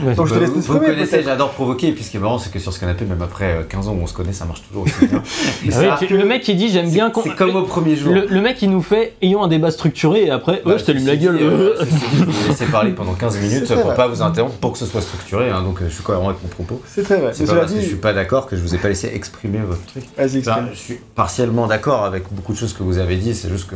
Ouais. 0.00 0.14
Donc 0.14 0.28
je 0.28 0.34
te 0.34 0.38
Bah, 0.38 0.44
laisse 0.46 0.54
vous, 0.54 0.60
vous 0.74 0.78
connaissez, 0.78 1.24
j'adore 1.24 1.50
provoquer, 1.50 1.88
et 1.88 1.92
puis 1.92 2.04
ce 2.04 2.10
qui 2.12 2.18
est 2.18 2.20
marrant, 2.20 2.38
c'est 2.38 2.52
que 2.52 2.60
sur 2.60 2.72
ce 2.72 2.78
canapé, 2.78 3.04
même 3.04 3.20
après 3.20 3.46
euh, 3.46 3.62
15 3.64 3.88
ans 3.88 3.94
où 3.94 4.00
on 4.00 4.06
se 4.06 4.14
connaît, 4.14 4.32
ça 4.32 4.44
marche 4.44 4.62
toujours 4.68 4.84
aussi 4.84 5.06
bien. 5.08 5.20
Et 5.66 5.70
Ah 5.72 5.98
ça, 5.98 6.06
le 6.08 6.24
mec 6.24 6.46
il 6.46 6.56
dit 6.56 6.68
j'aime 6.68 6.88
bien 6.88 7.10
qu'on. 7.10 7.22
C'est 7.24 7.34
comme 7.34 7.56
au 7.56 7.64
premier 7.64 7.96
jour. 7.96 8.14
Le, 8.14 8.26
le 8.28 8.40
mec 8.40 8.62
il 8.62 8.70
nous 8.70 8.80
fait 8.80 9.14
ayons 9.22 9.42
un 9.42 9.48
débat 9.48 9.72
structuré 9.72 10.26
et 10.26 10.30
après 10.30 10.62
Bah, 10.64 10.70
ouais 10.74 10.78
je 10.78 10.84
t'allume 10.84 11.04
la 11.04 11.16
gueule. 11.16 11.38
dit, 11.38 11.42
euh, 11.42 11.74
dit, 11.82 11.90
je 12.28 12.64
vous 12.64 12.70
parler 12.70 12.92
pendant 12.92 13.14
15 13.14 13.38
minutes 13.40 13.66
pour 13.74 13.82
vrai. 13.86 13.96
pas 13.96 14.06
vous 14.06 14.22
interrompre, 14.22 14.54
pour 14.58 14.70
que 14.70 14.78
ce 14.78 14.86
soit 14.86 15.00
structuré, 15.00 15.50
hein, 15.50 15.62
donc 15.62 15.82
euh, 15.82 15.86
je 15.88 15.94
suis 15.94 16.04
cohérent 16.04 16.28
avec 16.28 16.40
mon 16.44 16.48
propos. 16.48 16.80
C'est 16.86 17.02
très 17.02 17.16
vrai. 17.16 17.32
C'est 17.34 17.46
pas 17.46 17.54
parce 17.56 17.72
que 17.72 17.78
je 17.78 17.82
dit, 17.82 17.86
suis 17.88 17.96
pas 17.96 18.12
d'accord 18.12 18.46
que 18.46 18.54
je 18.54 18.62
vous 18.62 18.76
ai 18.76 18.78
pas 18.78 18.86
laissé 18.90 19.10
exprimer 19.12 19.58
votre 19.66 19.84
truc. 19.86 20.04
vas-y, 20.16 20.38
Enfin, 20.38 20.68
je 20.72 20.78
suis 20.78 21.00
partiellement 21.16 21.66
d'accord 21.66 22.04
avec 22.04 22.22
beaucoup 22.30 22.52
de 22.52 22.58
choses 22.58 22.72
que 22.72 22.84
vous 22.84 22.98
avez 22.98 23.16
dit, 23.16 23.34
c'est 23.34 23.48
juste 23.48 23.68
que 23.68 23.74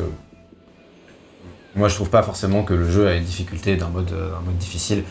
moi 1.76 1.88
je 1.88 1.94
trouve 1.94 2.10
pas 2.10 2.22
forcément 2.22 2.62
que 2.62 2.74
le 2.74 2.88
jeu 2.90 3.08
a 3.08 3.14
une 3.14 3.24
difficulté 3.24 3.76
d'un 3.76 3.88
mode, 3.88 4.10
euh, 4.12 4.30
un 4.36 4.44
mode 4.44 4.58
difficile 4.58 5.04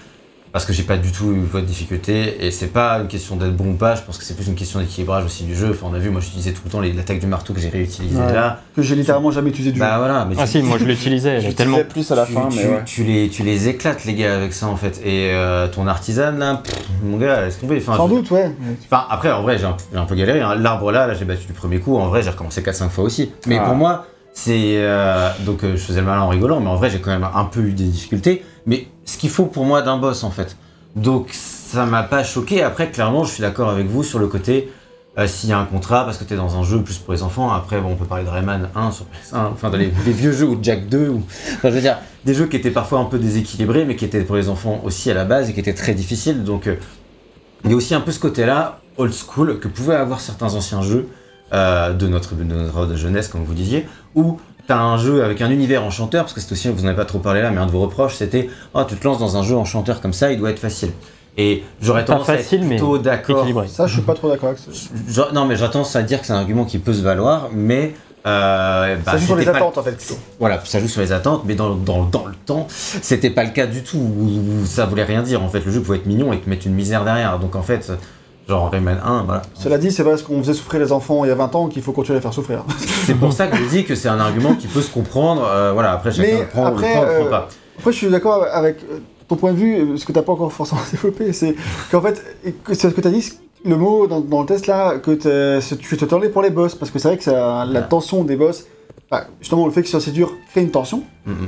parce 0.53 0.65
que 0.65 0.73
j'ai 0.73 0.83
pas 0.83 0.97
du 0.97 1.13
tout 1.13 1.31
eu 1.31 1.39
votre 1.49 1.65
difficulté 1.65 2.45
et 2.45 2.51
c'est 2.51 2.67
pas 2.67 2.97
une 2.99 3.07
question 3.07 3.37
d'être 3.37 3.55
bon 3.55 3.71
ou 3.71 3.75
pas, 3.75 3.95
je 3.95 4.01
pense 4.01 4.17
que 4.17 4.25
c'est 4.25 4.33
plus 4.35 4.47
une 4.49 4.55
question 4.55 4.81
d'équilibrage 4.81 5.23
aussi 5.23 5.45
du 5.45 5.55
jeu. 5.55 5.69
Enfin, 5.71 5.87
on 5.89 5.93
a 5.93 5.97
vu, 5.97 6.09
moi 6.09 6.19
j'utilisais 6.19 6.51
tout 6.51 6.59
le 6.65 6.69
temps 6.71 6.81
l'attaque 6.81 7.19
du 7.21 7.25
marteau 7.25 7.53
que 7.53 7.61
j'ai 7.61 7.69
réutilisé 7.69 8.17
Ouais. 8.19 8.33
là. 8.33 8.59
Que 8.75 8.81
j'ai 8.81 8.95
littéralement 8.95 9.31
jamais 9.31 9.49
utilisé 9.51 9.71
du 9.71 9.79
Bah 9.79 9.97
voilà, 9.97 10.25
mais 10.25 10.35
Ah 10.37 10.43
tu- 10.43 10.49
si 10.51 10.61
moi 10.61 10.77
je 10.77 10.83
l'utilisais, 10.87 11.35
J'utilisais 11.35 11.55
tellement. 11.55 11.77
plus 11.87 12.11
à 12.11 12.15
la 12.15 12.25
tu, 12.25 12.33
fin, 12.33 12.49
tu- 12.49 12.57
mais 12.57 12.65
ouais. 12.67 12.81
tu 12.85 13.03
les, 13.05 13.29
tu 13.29 13.43
les 13.43 13.69
éclates 13.69 14.03
les 14.03 14.13
gars 14.13 14.35
avec 14.35 14.51
ça 14.51 14.67
en 14.67 14.75
fait. 14.75 14.99
Et 15.05 15.31
euh, 15.31 15.69
ton 15.69 15.87
artisan 15.87 16.33
là, 16.33 16.55
pff, 16.61 16.75
mon 17.01 17.15
gars, 17.15 17.45
laisse 17.45 17.57
tomber. 17.57 17.77
Enfin, 17.77 17.95
Sans 17.95 18.09
je- 18.09 18.15
doute, 18.15 18.31
ouais. 18.31 18.53
Enfin, 18.91 19.05
après, 19.09 19.31
en 19.31 19.43
vrai, 19.43 19.57
j'ai 19.57 19.63
un, 19.63 19.77
j'ai 19.93 19.99
un 19.99 20.05
peu 20.05 20.15
galéré. 20.15 20.41
hein. 20.41 20.55
L'arbre 20.55 20.91
là, 20.91 21.07
là, 21.07 21.13
j'ai 21.13 21.23
battu 21.23 21.47
du 21.47 21.53
premier 21.53 21.79
coup. 21.79 21.95
En 21.95 22.09
vrai, 22.09 22.23
j'ai 22.23 22.29
recommencé 22.29 22.61
4-5 22.61 22.89
fois 22.89 23.05
aussi. 23.05 23.31
Mais 23.47 23.57
Ah. 23.57 23.63
pour 23.67 23.75
moi, 23.75 24.05
c'est. 24.33 24.75
euh, 24.77 25.29
donc, 25.45 25.63
euh, 25.63 25.71
je 25.75 25.81
faisais 25.81 25.99
le 26.01 26.05
malin 26.07 26.21
en 26.21 26.29
rigolant, 26.29 26.59
mais 26.59 26.69
en 26.69 26.75
vrai, 26.75 26.89
j'ai 26.89 26.99
quand 26.99 27.11
même 27.11 27.27
un 27.33 27.45
peu 27.45 27.61
eu 27.61 27.73
des 27.73 27.83
difficultés. 27.85 28.43
Mais 28.65 28.87
ce 29.05 29.17
qu'il 29.17 29.29
faut 29.29 29.45
pour 29.45 29.65
moi 29.65 29.81
d'un 29.81 29.97
boss, 29.97 30.23
en 30.23 30.31
fait. 30.31 30.55
Donc, 30.95 31.29
ça 31.31 31.85
m'a 31.85 32.03
pas 32.03 32.23
choqué. 32.23 32.63
Après, 32.63 32.91
clairement, 32.91 33.23
je 33.23 33.31
suis 33.33 33.41
d'accord 33.41 33.69
avec 33.69 33.87
vous 33.87 34.03
sur 34.03 34.19
le 34.19 34.27
côté. 34.27 34.71
euh, 35.17 35.27
s'il 35.27 35.49
y 35.49 35.53
a 35.53 35.59
un 35.59 35.65
contrat, 35.65 36.05
parce 36.05 36.17
que 36.17 36.23
tu 36.23 36.33
es 36.33 36.37
dans 36.37 36.57
un 36.57 36.63
jeu 36.63 36.81
plus 36.83 36.97
pour 36.97 37.13
les 37.13 37.21
enfants. 37.21 37.51
Après, 37.51 37.81
bon, 37.81 37.89
on 37.91 37.95
peut 37.95 38.05
parler 38.05 38.23
de 38.23 38.29
Rayman 38.29 38.69
1 38.75 38.91
sur 38.91 39.05
PS1, 39.05 39.51
enfin, 39.51 39.69
dans 39.69 39.77
les, 39.77 39.91
les 40.05 40.11
vieux 40.13 40.31
jeux 40.31 40.47
ou 40.47 40.57
Jack 40.61 40.87
2, 40.87 41.09
ou, 41.09 41.23
enfin, 41.55 41.69
je 41.69 41.75
veux 41.75 41.81
dire, 41.81 41.97
des 42.23 42.33
jeux 42.33 42.45
qui 42.47 42.55
étaient 42.55 42.71
parfois 42.71 42.99
un 42.99 43.05
peu 43.05 43.19
déséquilibrés, 43.19 43.83
mais 43.83 43.97
qui 43.97 44.05
étaient 44.05 44.21
pour 44.23 44.37
les 44.37 44.47
enfants 44.47 44.79
aussi 44.85 45.11
à 45.11 45.13
la 45.13 45.25
base 45.25 45.49
et 45.49 45.53
qui 45.53 45.59
étaient 45.59 45.73
très 45.73 45.93
difficiles. 45.93 46.43
Donc, 46.45 46.69
il 47.65 47.71
y 47.71 47.73
a 47.73 47.75
aussi 47.75 47.93
un 47.93 47.99
peu 48.01 48.11
ce 48.11 48.19
côté-là, 48.19 48.79
old 48.97 49.13
school, 49.13 49.59
que 49.59 49.67
pouvaient 49.67 49.95
avoir 49.95 50.21
certains 50.21 50.53
anciens 50.55 50.81
jeux 50.81 51.09
euh, 51.53 51.93
de, 51.93 52.07
notre, 52.07 52.35
de 52.35 52.43
notre 52.43 52.95
jeunesse, 52.95 53.27
comme 53.27 53.43
vous 53.43 53.53
disiez, 53.53 53.87
où 54.15 54.39
T'as 54.67 54.77
un 54.77 54.95
jeu 54.97 55.23
avec 55.23 55.41
un 55.41 55.49
univers 55.49 55.83
enchanteur, 55.83 56.23
parce 56.23 56.33
que 56.33 56.39
c'est 56.39 56.51
aussi, 56.51 56.69
vous 56.69 56.81
n'en 56.83 56.89
avez 56.89 56.95
pas 56.95 57.03
trop 57.05 57.17
parlé 57.17 57.41
là, 57.41 57.49
mais 57.49 57.57
un 57.57 57.65
de 57.65 57.71
vos 57.71 57.81
reproches, 57.81 58.15
c'était 58.15 58.47
Oh, 58.75 58.83
tu 58.87 58.95
te 58.95 59.03
lances 59.05 59.17
dans 59.17 59.35
un 59.35 59.41
jeu 59.43 59.55
enchanteur 59.57 59.99
comme 60.01 60.13
ça, 60.13 60.31
il 60.31 60.37
doit 60.37 60.51
être 60.51 60.59
facile. 60.59 60.91
Et 61.35 61.63
j'aurais 61.81 62.05
tendance 62.05 62.29
à 62.29 62.35
être 62.35 62.47
plutôt 62.67 62.97
d'accord. 62.99 63.45
Ça, 63.67 63.87
je 63.87 63.93
suis 63.93 64.01
pas 64.03 64.13
trop 64.13 64.29
d'accord 64.29 64.49
avec 64.49 64.59
ça. 64.59 65.29
Non, 65.33 65.45
mais 65.45 65.55
j'aurais 65.55 65.71
tendance 65.71 65.95
à 65.95 66.03
dire 66.03 66.21
que 66.21 66.27
c'est 66.27 66.33
un 66.33 66.37
argument 66.37 66.63
qui 66.65 66.77
peut 66.77 66.93
se 66.93 67.01
valoir, 67.01 67.49
mais. 67.51 67.95
Euh, 68.27 68.95
bah, 69.03 69.13
ça 69.13 69.17
joue 69.17 69.25
sur 69.25 69.35
les 69.35 69.45
pas- 69.45 69.55
attentes, 69.55 69.79
en 69.79 69.83
fait, 69.83 69.93
plutôt. 69.97 70.19
Voilà, 70.39 70.61
ça 70.63 70.79
joue 70.79 70.87
sur 70.87 71.01
les 71.01 71.11
attentes, 71.11 71.41
mais 71.45 71.55
dans, 71.55 71.73
dans, 71.73 72.03
dans 72.03 72.27
le 72.27 72.35
temps, 72.45 72.67
c'était 72.69 73.31
pas 73.31 73.43
le 73.43 73.49
cas 73.49 73.65
du 73.65 73.81
tout. 73.81 73.97
où 73.97 74.63
Ça 74.65 74.85
voulait 74.85 75.03
rien 75.05 75.23
dire. 75.23 75.41
En 75.41 75.49
fait, 75.49 75.65
le 75.65 75.71
jeu 75.71 75.81
pouvait 75.81 75.97
être 75.97 76.05
mignon 76.05 76.31
et 76.33 76.39
te 76.39 76.47
mettre 76.47 76.67
une 76.67 76.75
misère 76.75 77.03
derrière. 77.03 77.39
Donc 77.39 77.55
en 77.55 77.63
fait, 77.63 77.91
genre 78.51 78.69
Rayman 78.69 78.99
1, 79.03 79.23
voilà. 79.23 79.41
Cela 79.55 79.77
dit, 79.77 79.91
c'est 79.91 80.03
parce 80.03 80.21
qu'on 80.23 80.39
faisait 80.39 80.53
souffrir 80.53 80.79
les 80.81 80.91
enfants 80.91 81.23
il 81.23 81.29
y 81.29 81.31
a 81.31 81.35
20 81.35 81.55
ans 81.55 81.67
qu'il 81.67 81.81
faut 81.81 81.93
continuer 81.93 82.17
à 82.17 82.19
les 82.19 82.21
faire 82.21 82.33
souffrir. 82.33 82.63
C'est 83.05 83.15
pour 83.15 83.31
ça 83.33 83.47
que 83.47 83.55
je 83.57 83.63
dis 83.63 83.83
que 83.85 83.95
c'est 83.95 84.09
un 84.09 84.19
argument 84.19 84.55
qui 84.55 84.67
peut 84.67 84.81
se 84.81 84.91
comprendre. 84.91 85.43
euh, 85.47 85.71
voilà, 85.73 85.93
après 85.93 86.11
chacun 86.11 86.29
Mais 86.39 86.43
prend, 86.45 86.65
après, 86.65 86.91
prend, 86.91 87.01
prend 87.01 87.09
euh, 87.11 87.29
pas. 87.29 87.47
Après, 87.79 87.91
je 87.93 87.97
suis 87.97 88.09
d'accord 88.09 88.45
avec 88.51 88.77
euh, 88.91 88.99
ton 89.27 89.37
point 89.37 89.53
de 89.53 89.57
vue, 89.57 89.97
ce 89.97 90.05
que 90.05 90.11
t'as 90.11 90.21
pas 90.21 90.33
encore 90.33 90.51
forcément 90.51 90.81
développé, 90.91 91.31
c'est 91.33 91.55
qu'en 91.91 92.01
fait, 92.01 92.21
c'est 92.67 92.75
ce 92.89 92.93
que 92.93 93.01
t'as 93.01 93.09
dit, 93.09 93.27
le 93.63 93.77
mot 93.77 94.05
dans, 94.07 94.19
dans 94.19 94.41
le 94.41 94.45
test 94.47 94.67
là, 94.67 94.97
que 94.99 95.17
c'est- 95.61 95.77
tu 95.77 95.95
te 95.97 96.03
tendais 96.05 96.29
pour 96.29 96.41
les 96.41 96.49
boss, 96.49 96.75
parce 96.75 96.91
que 96.91 96.99
c'est 96.99 97.07
vrai 97.07 97.17
que 97.17 97.23
ça, 97.23 97.65
la 97.65 97.81
tension 97.81 98.23
des 98.23 98.35
boss, 98.35 98.65
bah, 99.09 99.27
justement 99.39 99.65
le 99.65 99.71
fait 99.71 99.81
que 99.81 99.87
ce 99.87 99.91
soit 99.91 99.99
assez 100.01 100.11
dur 100.11 100.33
crée 100.51 100.61
une 100.61 100.71
tension, 100.71 101.03
Mhm. 101.25 101.47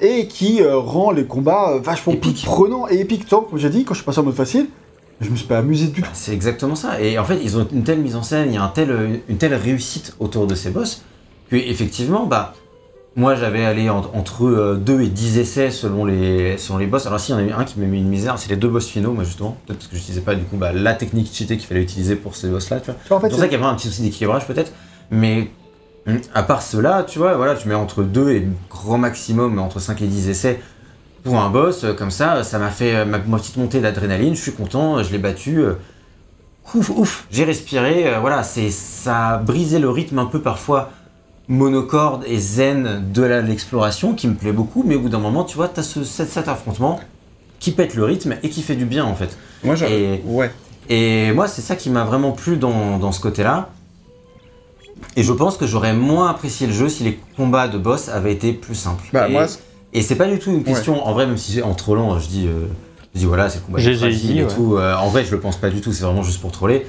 et 0.00 0.26
qui 0.26 0.62
euh, 0.62 0.76
rend 0.78 1.10
les 1.12 1.24
combats 1.24 1.78
vachement 1.82 2.14
plus 2.16 2.30
Épique. 2.30 2.44
prenants 2.44 2.88
et 2.88 2.98
épiques. 3.00 3.26
Toi, 3.26 3.46
comme 3.48 3.58
j'ai 3.58 3.70
dit, 3.70 3.84
quand 3.84 3.94
je 3.94 3.98
suis 4.00 4.06
passé 4.06 4.18
en 4.18 4.24
mode 4.24 4.34
facile, 4.34 4.66
je 5.22 5.30
me 5.30 5.36
suis 5.36 5.46
pas 5.46 5.58
amusé 5.58 5.86
du 5.88 6.02
tout. 6.02 6.08
C'est 6.12 6.32
exactement 6.32 6.74
ça. 6.74 7.00
Et 7.00 7.18
en 7.18 7.24
fait, 7.24 7.38
ils 7.42 7.56
ont 7.56 7.66
une 7.72 7.84
telle 7.84 8.00
mise 8.00 8.16
en 8.16 8.22
scène, 8.22 8.48
il 8.50 8.54
y 8.54 8.58
a 8.58 8.62
un 8.62 8.68
tel, 8.68 9.20
une 9.28 9.36
telle 9.38 9.54
réussite 9.54 10.14
autour 10.18 10.46
de 10.46 10.54
ces 10.54 10.70
boss, 10.70 11.02
que 11.50 11.56
effectivement, 11.56 12.26
bah, 12.26 12.54
moi 13.14 13.34
j'avais 13.34 13.64
allé 13.64 13.90
en- 13.90 13.98
entre 14.14 14.76
2 14.80 15.02
et 15.02 15.08
10 15.08 15.38
essais 15.38 15.70
selon 15.70 16.04
les, 16.04 16.56
selon 16.58 16.78
les 16.78 16.86
boss. 16.86 17.06
Alors, 17.06 17.20
si, 17.20 17.30
il 17.32 17.34
y 17.34 17.36
en 17.36 17.40
a 17.40 17.42
eu 17.42 17.52
un 17.52 17.64
qui 17.64 17.78
m'a 17.78 17.86
mis 17.86 17.98
une 17.98 18.08
misère, 18.08 18.38
c'est 18.38 18.48
les 18.50 18.56
deux 18.56 18.68
boss 18.68 18.86
finaux, 18.86 19.12
moi 19.12 19.24
justement. 19.24 19.56
Peut-être 19.66 19.78
parce 19.80 19.88
que 19.90 19.96
j'utilisais 19.96 20.22
pas 20.22 20.34
du 20.34 20.44
coup 20.44 20.56
bah, 20.56 20.72
la 20.72 20.94
technique 20.94 21.30
cheatée 21.32 21.56
qu'il 21.56 21.66
fallait 21.66 21.82
utiliser 21.82 22.16
pour 22.16 22.34
ces 22.36 22.48
boss-là, 22.48 22.80
tu 22.80 22.86
vois. 22.86 22.94
Tu 23.02 23.08
vois, 23.08 23.16
en 23.18 23.20
fait, 23.20 23.26
C'est 23.26 23.30
pour 23.32 23.40
ça 23.40 23.48
qu'il 23.48 23.58
y 23.58 23.62
avait 23.62 23.70
un 23.70 23.74
petit 23.74 23.88
souci 23.88 24.02
d'équilibrage 24.02 24.46
peut-être. 24.46 24.72
Mais 25.10 25.50
hum, 26.06 26.18
à 26.34 26.42
part 26.42 26.62
cela, 26.62 27.04
tu 27.06 27.18
vois, 27.18 27.34
voilà, 27.36 27.54
tu 27.54 27.68
mets 27.68 27.74
entre 27.74 28.02
2 28.02 28.30
et 28.30 28.46
grand 28.70 28.96
maximum, 28.98 29.58
entre 29.58 29.78
5 29.78 30.00
et 30.02 30.06
10 30.06 30.28
essais 30.30 30.60
pour 31.24 31.38
un 31.38 31.50
boss, 31.50 31.84
euh, 31.84 31.92
comme 31.94 32.10
ça, 32.10 32.42
ça 32.44 32.58
m'a 32.58 32.70
fait 32.70 32.94
euh, 32.96 33.04
ma, 33.04 33.18
petite 33.18 33.56
montée 33.56 33.80
d'adrénaline, 33.80 34.34
je 34.34 34.40
suis 34.42 34.52
content, 34.52 35.02
je 35.02 35.12
l'ai 35.12 35.18
battu. 35.18 35.58
euh, 35.58 35.74
Ouf, 36.74 36.90
ouf, 36.90 37.26
j'ai 37.30 37.44
respiré, 37.44 38.06
voilà, 38.20 38.44
c'est 38.44 38.70
ça 38.70 39.30
a 39.30 39.38
brisé 39.38 39.80
le 39.80 39.90
rythme 39.90 40.20
un 40.20 40.26
peu 40.26 40.40
parfois 40.40 40.90
monocorde 41.48 42.24
et 42.26 42.38
zen 42.38 43.12
de 43.12 43.22
l'exploration 43.22 44.14
qui 44.14 44.28
me 44.28 44.34
plaît 44.34 44.52
beaucoup, 44.52 44.84
mais 44.86 44.94
au 44.94 45.00
bout 45.00 45.08
d'un 45.08 45.18
moment, 45.18 45.42
tu 45.42 45.56
vois, 45.56 45.68
tu 45.68 45.80
as 45.80 45.82
ce, 45.82 46.04
cet, 46.04 46.46
affrontement 46.48 47.00
qui 47.58 47.72
pète 47.72 47.94
le 47.96 48.04
rythme 48.04 48.36
et 48.44 48.48
qui 48.48 48.62
fait 48.62 48.76
du 48.76 48.84
bien 48.84 49.04
en 49.04 49.14
fait. 49.16 49.36
Moi. 49.64 49.74
Et- 49.90 50.22
Ouais. 50.24 50.50
Et 50.88 51.32
moi, 51.32 51.46
c'est 51.48 51.62
ça 51.62 51.76
qui 51.76 51.90
m'a 51.90 52.04
vraiment 52.04 52.32
plu 52.32 52.56
dans, 52.56 52.98
dans 52.98 53.12
ce 53.12 53.20
côté-là. 53.20 53.70
Et 55.16 55.22
je 55.22 55.32
pense 55.32 55.56
que 55.56 55.66
j'aurais 55.66 55.94
moins 55.94 56.28
apprécié 56.30 56.66
le 56.66 56.72
jeu 56.72 56.88
si 56.88 57.04
les 57.04 57.20
combats 57.36 57.68
de 57.68 57.78
boss 57.78 58.08
avaient 58.08 58.32
été 58.32 58.52
plus 58.52 58.74
simples. 58.74 59.04
Bah, 59.12 59.28
et, 59.28 59.32
moi, 59.32 59.46
et 59.92 60.02
c'est 60.02 60.14
pas 60.16 60.26
du 60.26 60.38
tout 60.38 60.50
une 60.50 60.64
question, 60.64 61.06
en 61.06 61.12
vrai, 61.12 61.26
même 61.26 61.36
si 61.38 61.52
j'ai- 61.52 61.62
en 61.62 61.74
trollant, 61.74 62.18
je 62.18 62.28
dis, 62.28 62.46
euh, 62.46 62.66
je 63.14 63.20
dis 63.20 63.26
voilà, 63.26 63.48
c'est 63.50 63.58
le 63.60 63.64
combat 63.66 63.78
fragile 63.98 64.30
dit, 64.32 64.38
et 64.38 64.44
ouais. 64.44 64.54
tout. 64.54 64.76
euh, 64.76 64.94
en 64.96 65.08
vrai, 65.08 65.24
je 65.24 65.30
le 65.30 65.40
pense 65.40 65.56
pas 65.56 65.70
du 65.70 65.80
tout, 65.80 65.92
c'est 65.92 66.04
vraiment 66.04 66.22
juste 66.22 66.40
pour 66.40 66.52
troller. 66.52 66.86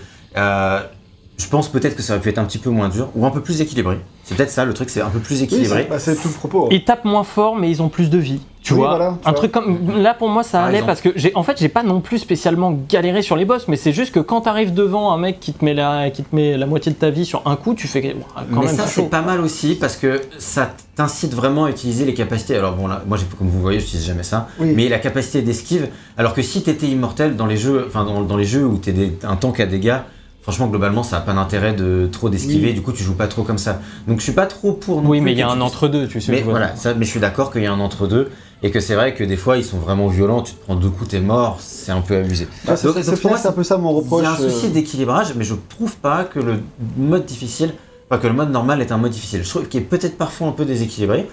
Je 1.37 1.47
pense 1.47 1.67
peut-être 1.67 1.95
que 1.95 2.01
ça 2.03 2.13
aurait 2.13 2.21
pu 2.21 2.29
être 2.29 2.37
un 2.37 2.45
petit 2.45 2.59
peu 2.59 2.69
moins 2.69 2.89
dur 2.89 3.09
ou 3.15 3.25
un 3.25 3.31
peu 3.31 3.41
plus 3.41 3.59
équilibré. 3.59 3.97
C'est 4.23 4.37
peut-être 4.37 4.51
ça 4.51 4.65
le 4.65 4.73
truc, 4.73 4.89
c'est 4.89 5.01
un 5.01 5.09
peu 5.09 5.19
plus 5.19 5.37
Oui, 5.39 5.43
équilibré. 5.45 5.83
c'est 5.83 5.89
bah, 5.89 5.99
c'est 5.99 6.15
tout 6.15 6.27
le 6.27 6.33
propos. 6.33 6.69
Ils 6.71 6.85
tapent 6.85 7.05
moins 7.05 7.23
fort, 7.23 7.55
mais 7.55 7.69
ils 7.71 7.81
ont 7.81 7.89
plus 7.89 8.09
de 8.09 8.17
vie. 8.19 8.39
Tu 8.61 8.73
Oui, 8.73 8.79
vois, 8.79 8.89
voilà, 8.89 9.17
tu 9.21 9.27
un 9.27 9.31
vois. 9.31 9.37
truc 9.39 9.51
comme 9.51 9.97
là 9.97 10.13
pour 10.13 10.29
moi 10.29 10.43
ça 10.43 10.59
Par 10.59 10.67
allait 10.67 10.77
exemple. 10.77 10.87
parce 10.87 11.01
que 11.01 11.09
j'ai 11.15 11.33
en 11.35 11.43
fait 11.43 11.57
j'ai 11.59 11.67
pas 11.67 11.83
non 11.83 11.99
plus 11.99 12.19
spécialement 12.19 12.77
galéré 12.87 13.21
sur 13.23 13.35
les 13.35 13.43
boss, 13.45 13.67
mais 13.67 13.75
c'est 13.75 13.91
juste 13.91 14.13
que 14.13 14.19
quand 14.21 14.41
t'arrives 14.41 14.73
devant 14.73 15.11
un 15.11 15.17
mec 15.17 15.39
qui 15.41 15.53
te 15.53 15.65
met 15.65 15.73
la 15.73 16.11
qui 16.11 16.23
te 16.23 16.33
met 16.33 16.55
la 16.55 16.65
moitié 16.67 16.91
de 16.91 16.97
ta 16.97 17.09
vie 17.09 17.25
sur 17.25 17.41
un 17.45 17.55
coup, 17.57 17.73
tu 17.73 17.87
fais 17.87 18.15
quand 18.53 18.61
mais 18.61 18.67
même 18.67 18.75
ça, 18.75 18.85
c'est 18.87 19.09
pas 19.09 19.21
mal 19.23 19.41
aussi 19.41 19.75
parce 19.75 19.97
que 19.97 20.21
ça 20.37 20.69
t'incite 20.95 21.33
vraiment 21.33 21.65
à 21.65 21.71
utiliser 21.71 22.05
les 22.05 22.13
capacités. 22.13 22.55
Alors 22.55 22.75
bon, 22.75 22.87
là, 22.87 23.01
moi, 23.07 23.17
comme 23.37 23.49
vous 23.49 23.59
voyez, 23.59 23.79
j'utilise 23.79 24.05
jamais 24.05 24.23
ça. 24.23 24.47
Oui. 24.59 24.71
Mais 24.75 24.87
la 24.87 24.99
capacité 24.99 25.41
d'esquive, 25.41 25.89
alors 26.15 26.33
que 26.35 26.43
si 26.43 26.61
t'étais 26.61 26.85
immortel 26.87 27.35
dans 27.35 27.47
les 27.47 27.57
jeux, 27.57 27.83
enfin 27.87 28.05
dans, 28.05 28.21
dans 28.21 28.37
les 28.37 28.45
jeux 28.45 28.65
où 28.65 28.77
t'es 28.77 28.93
un 29.23 29.35
tank 29.35 29.59
à 29.59 29.65
dégâts, 29.65 29.97
franchement 30.43 30.67
globalement 30.67 31.01
ça 31.03 31.17
a 31.17 31.21
pas 31.21 31.33
d'intérêt 31.33 31.73
de 31.73 32.07
trop 32.11 32.29
d'esquiver, 32.29 32.67
Oui. 32.67 32.73
du 32.73 32.81
coup 32.81 32.91
tu 32.91 33.01
joues 33.03 33.15
pas 33.15 33.27
trop 33.27 33.41
comme 33.43 33.57
ça. 33.57 33.79
Donc 34.07 34.19
je 34.19 34.23
suis 34.23 34.33
pas 34.33 34.45
trop 34.45 34.73
pour. 34.73 35.01
non 35.01 35.09
Oui, 35.09 35.17
plus 35.17 35.25
mais 35.25 35.31
il 35.31 35.37
y 35.39 35.41
a 35.41 35.49
un 35.49 35.55
tu- 35.55 35.61
entre-deux, 35.61 36.07
tu 36.07 36.21
sais. 36.21 36.31
Mais 36.31 36.39
je 36.39 36.43
vois. 36.43 36.51
voilà, 36.53 36.75
ça, 36.75 36.93
mais 36.93 37.05
je 37.05 37.09
suis 37.11 37.19
d'accord 37.19 37.51
qu'il 37.51 37.63
y 37.63 37.65
a 37.65 37.71
un 37.73 37.79
entre-deux 37.79 38.29
et 38.61 38.69
que 38.71 38.79
c'est 38.79 38.95
vrai 38.95 39.13
que 39.13 39.23
des 39.23 39.35
fois 39.37 39.57
ils 39.57 39.63
sont 39.65 39.77
vraiment 39.79 40.07
violents, 40.07 40.41
tu 40.41 40.53
te 40.53 40.63
prends 40.63 40.75
deux 40.75 40.89
coups, 40.89 41.09
t'es 41.09 41.19
mort, 41.19 41.57
c'est 41.59 41.91
un 41.91 42.01
peu 42.01 42.17
abusé. 42.17 42.47
Bah, 42.65 42.75
c'est 42.77 42.87
Donc- 42.87 42.95
c'est- 42.97 43.05
donc 43.05 43.15
c'est 43.15 43.21
pour 43.21 43.31
moi, 43.31 43.39
c'est 43.39 43.47
un 43.47 43.51
peu 43.53 43.63
ça 43.63 43.77
mon 43.77 43.91
Il 43.91 43.95
reproche. 43.95 44.23
y 44.23 44.25
a 44.25 44.31
un 44.31 44.37
souci 44.37 44.67
euh, 44.67 44.69
d'équilibrage, 44.69 45.33
mais 45.35 45.43
je 45.43 45.55
trouve 45.69 45.95
pas 45.97 46.23
que 46.25 46.39
le 46.39 46.59
mode 46.97 47.25
difficile, 47.25 47.73
enfin 48.09 48.19
que 48.21 48.27
le 48.27 48.33
mode 48.33 48.51
normal 48.51 48.81
est 48.81 48.91
un 48.91 48.97
mode 48.97 49.11
difficile. 49.11 49.43
Je 49.43 49.49
trouve 49.49 49.67
qu'il 49.67 49.81
est 49.81 49.85
peut-être 49.85 50.17
parfois 50.17 50.47
un 50.47 50.51
peu 50.51 50.65
déséquilibré. 50.65 51.27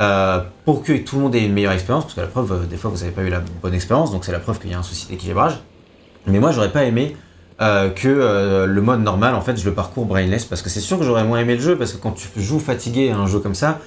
euh, 0.00 0.40
pour 0.64 0.82
que 0.82 0.92
tout 0.92 1.14
le 1.16 1.22
monde 1.22 1.34
ait 1.36 1.44
une 1.44 1.52
meilleure 1.52 1.70
expérience, 1.72 2.02
parce 2.04 2.14
que 2.14 2.20
la 2.20 2.26
preuve, 2.26 2.50
euh, 2.52 2.66
des 2.66 2.76
fois 2.76 2.90
vous 2.90 2.98
n'avez 2.98 3.12
pas 3.12 3.22
eu 3.22 3.28
la 3.30 3.40
bonne 3.62 3.74
expérience, 3.74 4.10
donc 4.10 4.24
c'est 4.24 4.32
la 4.32 4.40
preuve 4.40 4.58
qu'il 4.58 4.72
y 4.72 4.74
a 4.74 4.78
un 4.80 4.82
souci 4.82 5.06
d'équilibrage. 5.06 5.60
Mais 6.26 6.40
moi 6.40 6.50
j'aurais 6.50 6.72
pas 6.72 6.82
aimé 6.84 7.16
euh, 7.60 7.88
que 7.90 8.08
euh, 8.08 8.66
le 8.66 8.80
mode 8.82 9.02
normal, 9.02 9.34
en 9.34 9.40
fait, 9.40 9.56
je 9.56 9.64
le 9.64 9.74
parcours 9.74 10.06
brainless, 10.06 10.44
parce 10.44 10.62
que 10.62 10.70
c'est 10.70 10.80
sûr 10.80 10.98
que 10.98 11.04
j'aurais 11.04 11.24
moins 11.24 11.38
aimé 11.40 11.54
le 11.54 11.60
jeu, 11.62 11.76
parce 11.76 11.92
que 11.92 11.98
quand 11.98 12.12
tu 12.12 12.28
joues 12.40 12.58
fatigué 12.60 13.10
à 13.10 13.16
un 13.16 13.26
jeu 13.26 13.38
comme 13.38 13.54
ça, 13.54 13.78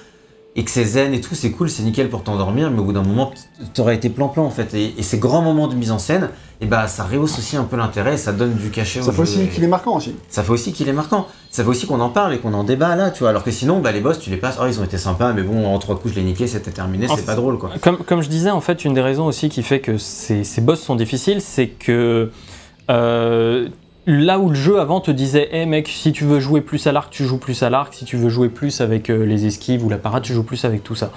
et 0.56 0.64
que 0.64 0.70
c'est 0.70 0.84
zen 0.84 1.14
et 1.14 1.20
tout, 1.20 1.34
c'est 1.36 1.50
cool, 1.52 1.68
c'est 1.70 1.82
nickel 1.84 2.08
pour 2.08 2.24
t'endormir, 2.24 2.70
mais 2.70 2.80
au 2.80 2.84
bout 2.84 2.92
d'un 2.92 3.02
moment, 3.02 3.30
t'aurais 3.74 3.94
été 3.94 4.08
plan-plan 4.08 4.44
en 4.44 4.50
fait. 4.50 4.74
Et, 4.74 4.94
et 4.98 5.02
ces 5.02 5.18
grands 5.18 5.42
moments 5.42 5.68
de 5.68 5.74
mise 5.76 5.92
en 5.92 5.98
scène, 5.98 6.30
et 6.60 6.66
bah 6.66 6.88
ça 6.88 7.04
rehausse 7.04 7.38
aussi 7.38 7.56
un 7.56 7.62
peu 7.62 7.76
l'intérêt, 7.76 8.14
et 8.14 8.16
ça 8.16 8.32
donne 8.32 8.54
du 8.54 8.70
cachet 8.70 9.00
Ça 9.00 9.10
au 9.10 9.12
fait 9.12 9.16
jeu. 9.18 9.22
aussi 9.22 9.48
qu'il 9.48 9.62
est 9.62 9.68
marquant 9.68 9.96
aussi. 9.96 10.16
Ça 10.28 10.42
fait 10.42 10.50
aussi 10.50 10.72
qu'il 10.72 10.88
est 10.88 10.92
marquant. 10.92 11.28
Ça 11.50 11.62
fait 11.62 11.68
aussi 11.68 11.86
qu'on 11.86 12.00
en 12.00 12.08
parle 12.08 12.34
et 12.34 12.38
qu'on 12.38 12.54
en 12.54 12.64
débat 12.64 12.96
là, 12.96 13.10
tu 13.10 13.20
vois. 13.20 13.28
Alors 13.28 13.44
que 13.44 13.52
sinon, 13.52 13.78
bah, 13.78 13.92
les 13.92 14.00
boss, 14.00 14.18
tu 14.18 14.30
les 14.30 14.36
passes, 14.36 14.56
oh 14.60 14.64
ils 14.66 14.80
ont 14.80 14.84
été 14.84 14.98
sympas, 14.98 15.32
mais 15.32 15.42
bon, 15.42 15.64
en 15.66 15.78
trois 15.78 15.96
coups, 15.96 16.14
je 16.14 16.18
l'ai 16.18 16.24
niqué, 16.26 16.48
c'était 16.48 16.72
terminé, 16.72 17.06
c'est 17.14 17.26
pas 17.26 17.36
drôle 17.36 17.58
quoi. 17.58 17.70
Comme, 17.80 17.98
comme 17.98 18.22
je 18.22 18.28
disais, 18.28 18.50
en 18.50 18.60
fait, 18.62 18.84
une 18.84 18.94
des 18.94 19.02
raisons 19.02 19.26
aussi 19.26 19.50
qui 19.50 19.62
fait 19.62 19.78
que 19.78 19.96
ces, 19.98 20.42
ces 20.42 20.60
boss 20.62 20.80
sont 20.80 20.96
difficiles, 20.96 21.40
c'est 21.40 21.68
que 21.68 22.30
euh, 22.90 23.68
là 24.06 24.38
où 24.38 24.48
le 24.48 24.54
jeu 24.54 24.80
avant 24.80 25.00
te 25.00 25.10
disait, 25.10 25.48
hé 25.52 25.66
mec, 25.66 25.88
si 25.88 26.12
tu 26.12 26.24
veux 26.24 26.40
jouer 26.40 26.60
plus 26.60 26.86
à 26.86 26.92
l'arc, 26.92 27.10
tu 27.10 27.24
joues 27.24 27.38
plus 27.38 27.62
à 27.62 27.70
l'arc, 27.70 27.92
si 27.92 28.04
tu 28.04 28.16
veux 28.16 28.28
jouer 28.28 28.48
plus 28.48 28.80
avec 28.80 29.10
euh, 29.10 29.24
les 29.24 29.46
esquives 29.46 29.84
ou 29.84 29.88
la 29.88 29.98
parade, 29.98 30.22
tu 30.22 30.32
joues 30.32 30.44
plus 30.44 30.64
avec 30.64 30.82
tout 30.82 30.94
ça. 30.94 31.10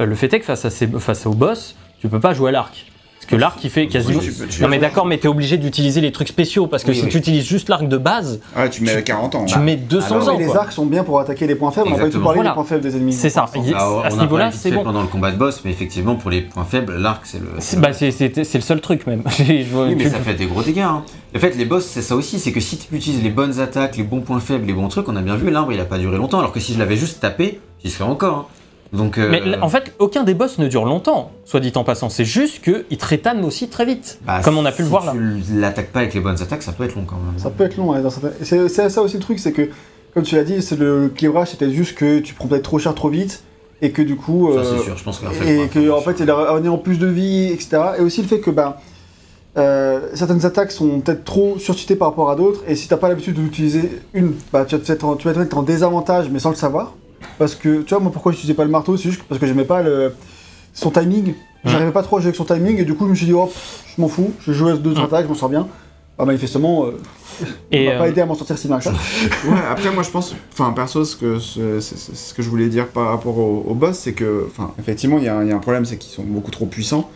Euh, 0.00 0.06
le 0.06 0.14
fait 0.14 0.32
est 0.32 0.40
que 0.40 0.46
face, 0.46 0.64
à 0.64 0.70
face 0.70 1.26
au 1.26 1.34
boss, 1.34 1.76
tu 2.00 2.08
peux 2.08 2.20
pas 2.20 2.32
jouer 2.32 2.48
à 2.48 2.52
l'arc. 2.52 2.86
Parce 3.28 3.36
que 3.36 3.40
l'arc, 3.42 3.62
il 3.62 3.68
fait 3.68 3.88
quasiment. 3.88 4.20
Oui, 4.20 4.24
tu 4.24 4.32
peux- 4.32 4.46
tu 4.46 4.62
non 4.62 4.68
mais 4.68 4.78
d'accord, 4.78 5.04
mais 5.04 5.18
t'es 5.18 5.28
obligé 5.28 5.58
d'utiliser 5.58 6.00
les 6.00 6.12
trucs 6.12 6.28
spéciaux 6.28 6.66
parce 6.66 6.82
que 6.82 6.92
Oui, 6.92 6.96
si 6.96 7.02
oui. 7.04 7.08
tu 7.10 7.18
utilises 7.18 7.44
juste 7.46 7.68
l'arc 7.68 7.86
de 7.86 7.98
base, 7.98 8.40
Ah, 8.56 8.70
tu 8.70 8.82
mets 8.82 9.02
40 9.02 9.34
ans. 9.34 9.44
tu 9.44 9.58
mets 9.58 9.76
200 9.76 10.14
alors, 10.16 10.28
ans. 10.30 10.38
mais 10.38 10.46
les 10.46 10.56
arcs 10.56 10.72
sont 10.72 10.86
bien 10.86 11.04
pour 11.04 11.20
attaquer 11.20 11.46
les 11.46 11.54
points 11.54 11.70
faibles. 11.70 11.88
On 11.88 11.90
n'a 11.90 11.96
pas 11.98 12.04
du 12.04 12.10
tout 12.12 12.16
Exactement. 12.16 12.24
parlé 12.24 12.38
Voilà. 12.38 12.50
des 12.50 12.54
points 12.54 12.64
faibles 12.64 12.80
des 12.82 12.96
ennemis. 12.96 13.12
C'est 13.12 13.28
ça. 13.28 13.44
Alors, 13.74 14.02
à 14.02 14.08
ce 14.10 14.16
on 14.16 14.18
a 14.18 14.22
niveau-là, 14.22 14.50
c'est 14.50 14.70
fait 14.70 14.74
bon. 14.76 14.82
pendant 14.84 15.02
le 15.02 15.08
combat 15.08 15.30
de 15.30 15.36
boss, 15.36 15.60
mais 15.66 15.70
effectivement, 15.70 16.14
pour 16.14 16.30
les 16.30 16.40
points 16.40 16.64
faibles, 16.64 16.96
l'arc, 16.96 17.20
c'est 17.24 17.38
le. 17.40 17.48
C'est 17.58 17.78
bah, 17.78 17.92
c'est- 17.92 18.12
c'est- 18.12 18.44
c'est 18.44 18.58
le 18.58 18.62
seul 18.64 18.80
truc 18.80 19.06
même. 19.06 19.22
Je 19.38 19.62
vois- 19.70 19.88
Oui, 19.88 19.94
mais 19.94 20.08
ça 20.08 20.20
fait 20.20 20.32
des 20.32 20.46
gros 20.46 20.62
dégâts. 20.62 20.78
hein. 20.80 21.02
En 21.36 21.38
fait, 21.38 21.54
les 21.54 21.66
boss, 21.66 21.84
c'est 21.84 22.00
ça 22.00 22.16
aussi, 22.16 22.38
c'est 22.38 22.52
que 22.52 22.60
si 22.60 22.78
tu 22.78 22.94
utilises 22.96 23.22
les 23.22 23.28
bonnes 23.28 23.60
attaques, 23.60 23.98
les 23.98 24.04
bons 24.04 24.20
points 24.22 24.40
faibles, 24.40 24.66
les 24.66 24.72
bons 24.72 24.88
trucs, 24.88 25.06
on 25.06 25.16
a 25.16 25.20
bien 25.20 25.36
vu, 25.36 25.50
l'arbre, 25.50 25.70
il 25.74 25.80
a 25.80 25.84
pas 25.84 25.98
duré 25.98 26.16
longtemps, 26.16 26.38
alors 26.38 26.52
que 26.52 26.60
si 26.60 26.72
je 26.72 26.78
l'avais 26.78 26.96
juste 26.96 27.20
tapé, 27.20 27.60
j'y 27.84 27.90
serais 27.90 28.08
encore. 28.08 28.34
hein. 28.38 28.44
Donc, 28.92 29.18
euh, 29.18 29.28
Mais 29.30 29.42
en 29.60 29.68
fait, 29.68 29.94
aucun 29.98 30.24
des 30.24 30.32
boss 30.34 30.58
ne 30.58 30.66
dure 30.66 30.84
longtemps, 30.86 31.32
soit 31.44 31.60
dit 31.60 31.72
en 31.76 31.84
passant. 31.84 32.08
C'est 32.08 32.24
juste 32.24 32.62
qu'ils 32.62 32.96
te 32.98 33.04
rétannent 33.06 33.44
aussi 33.44 33.68
très 33.68 33.84
vite. 33.84 34.18
bah, 34.26 34.40
comme 34.42 34.56
on 34.56 34.64
a 34.64 34.72
pu 34.72 34.80
le 34.82 34.86
si 34.86 34.90
voir 34.90 35.04
là. 35.04 35.12
tu 35.12 35.42
l'attaques 35.60 35.92
pas 35.92 36.00
avec 36.00 36.14
les 36.14 36.20
bonnes 36.20 36.40
attaques, 36.40 36.62
ça 36.62 36.72
peut 36.72 36.84
être 36.84 36.94
long 36.94 37.04
quand 37.06 37.16
même. 37.16 37.38
Ça 37.38 37.50
peut 37.50 37.64
être 37.64 37.76
long. 37.76 37.90
ouais, 37.90 38.00
certains- 38.10 38.30
C'est 38.42 38.88
ça 38.88 39.02
aussi 39.02 39.14
le 39.16 39.22
truc, 39.22 39.38
c'est 39.38 39.52
que, 39.52 39.68
comme 40.14 40.22
tu 40.22 40.36
l'as 40.36 40.44
dit, 40.44 40.62
c'est 40.62 40.78
le 40.78 41.04
l'équilibrage, 41.04 41.48
c'était 41.50 41.70
juste 41.70 41.96
que 41.98 42.20
tu 42.20 42.32
prends 42.34 42.48
peut-être 42.48 42.62
trop 42.62 42.78
cher 42.78 42.94
trop 42.94 43.10
vite 43.10 43.42
et 43.82 43.90
que 43.90 44.00
du 44.02 44.16
coup. 44.16 44.50
Ça, 44.54 44.60
euh, 44.60 44.76
c'est 44.78 44.84
sûr, 44.84 44.96
je 44.96 45.04
pense 45.04 45.18
qu'en 45.18 45.30
fait. 45.30 45.64
et 45.64 45.68
que 45.68 45.90
en 45.90 46.00
fait 46.00 46.18
il 46.20 46.30
a 46.30 46.36
amené 46.52 46.68
en 46.70 46.78
plus 46.78 46.98
de 46.98 47.06
vie, 47.06 47.52
etc. 47.52 47.78
Et 47.98 48.02
aussi 48.02 48.22
le 48.22 48.26
fait 48.28 48.40
que 48.40 48.50
bah, 48.50 48.80
euh, 49.58 50.00
certaines 50.14 50.46
attaques 50.46 50.72
sont 50.72 51.00
peut-être 51.00 51.24
trop 51.24 51.58
surcitées 51.58 51.94
par 51.96 52.08
rapport 52.08 52.30
à 52.30 52.36
d'autres, 52.36 52.62
et 52.66 52.74
si 52.74 52.88
t'as 52.88 52.96
pas 52.96 53.08
l'habitude 53.08 53.34
d'utiliser 53.34 54.00
une, 54.14 54.32
bah, 54.52 54.64
tu 54.64 54.76
vas 54.76 54.82
te 54.82 54.90
mettre 54.92 55.04
en, 55.04 55.16
tu 55.16 55.28
vas 55.28 55.34
te 55.34 55.38
mettre 55.38 55.58
en 55.58 55.62
désavantage, 55.62 56.28
mais 56.30 56.38
sans 56.38 56.50
le 56.50 56.56
savoir. 56.56 56.94
Parce 57.38 57.54
que, 57.54 57.82
tu 57.82 57.90
vois, 57.94 58.00
moi 58.00 58.10
pourquoi 58.12 58.32
j'utilisais 58.32 58.54
pas 58.54 58.64
le 58.64 58.70
marteau, 58.70 58.96
c'est 58.96 59.10
juste 59.10 59.22
parce 59.28 59.40
que 59.40 59.46
j'aimais 59.46 59.64
pas 59.64 59.82
le, 59.82 60.14
son 60.72 60.90
timing. 60.90 61.34
J'arrivais 61.64 61.90
pas 61.92 62.02
trop 62.02 62.16
à 62.16 62.20
jouer 62.20 62.28
avec 62.28 62.36
son 62.36 62.44
timing, 62.44 62.78
et 62.78 62.84
du 62.84 62.94
coup 62.94 63.04
je 63.06 63.10
me 63.10 63.14
suis 63.14 63.26
dit, 63.26 63.32
oh, 63.32 63.50
je 63.96 64.00
m'en 64.00 64.08
fous, 64.08 64.32
je 64.46 64.52
joue 64.52 64.68
à 64.68 64.74
deux 64.74 64.96
attaques, 64.98 65.24
je 65.24 65.28
m'en 65.28 65.34
sors 65.34 65.48
bien. 65.48 65.66
bah, 66.16 66.24
manifestement, 66.24 66.86
euh, 66.86 66.98
Et, 67.72 67.86
va 67.86 67.98
pas 67.98 68.04
euh, 68.04 68.08
aider 68.08 68.20
à 68.20 68.26
m'en 68.26 68.34
sortir 68.34 68.56
si 68.58 68.68
ça. 68.68 68.78
Ouais, 69.44 69.58
après 69.70 69.90
moi 69.92 70.02
je 70.02 70.10
pense, 70.10 70.34
enfin 70.52 70.72
perso, 70.72 71.04
ce 71.04 71.14
que, 71.16 71.38
ce, 71.38 71.80
ce- 71.80 71.96
ce- 71.96 72.14
ce 72.14 72.34
que 72.34 72.42
je 72.42 72.48
voulais 72.48 72.68
dire 72.68 72.88
par 72.88 73.08
rapport 73.08 73.38
au, 73.38 73.64
au 73.68 73.74
boss, 73.74 73.96
c'est 73.98 74.12
que, 74.14 74.46
enfin 74.50 74.72
effectivement 74.78 75.18
il 75.18 75.24
y, 75.24 75.28
a 75.28 75.36
un- 75.36 75.42
il 75.44 75.48
y 75.48 75.52
a 75.52 75.56
un 75.56 75.60
problème, 75.60 75.84
c'est 75.84 75.96
qu'ils 75.98 76.12
sont 76.12 76.24
beaucoup 76.24 76.50
trop 76.50 76.66
puissants. 76.66 77.10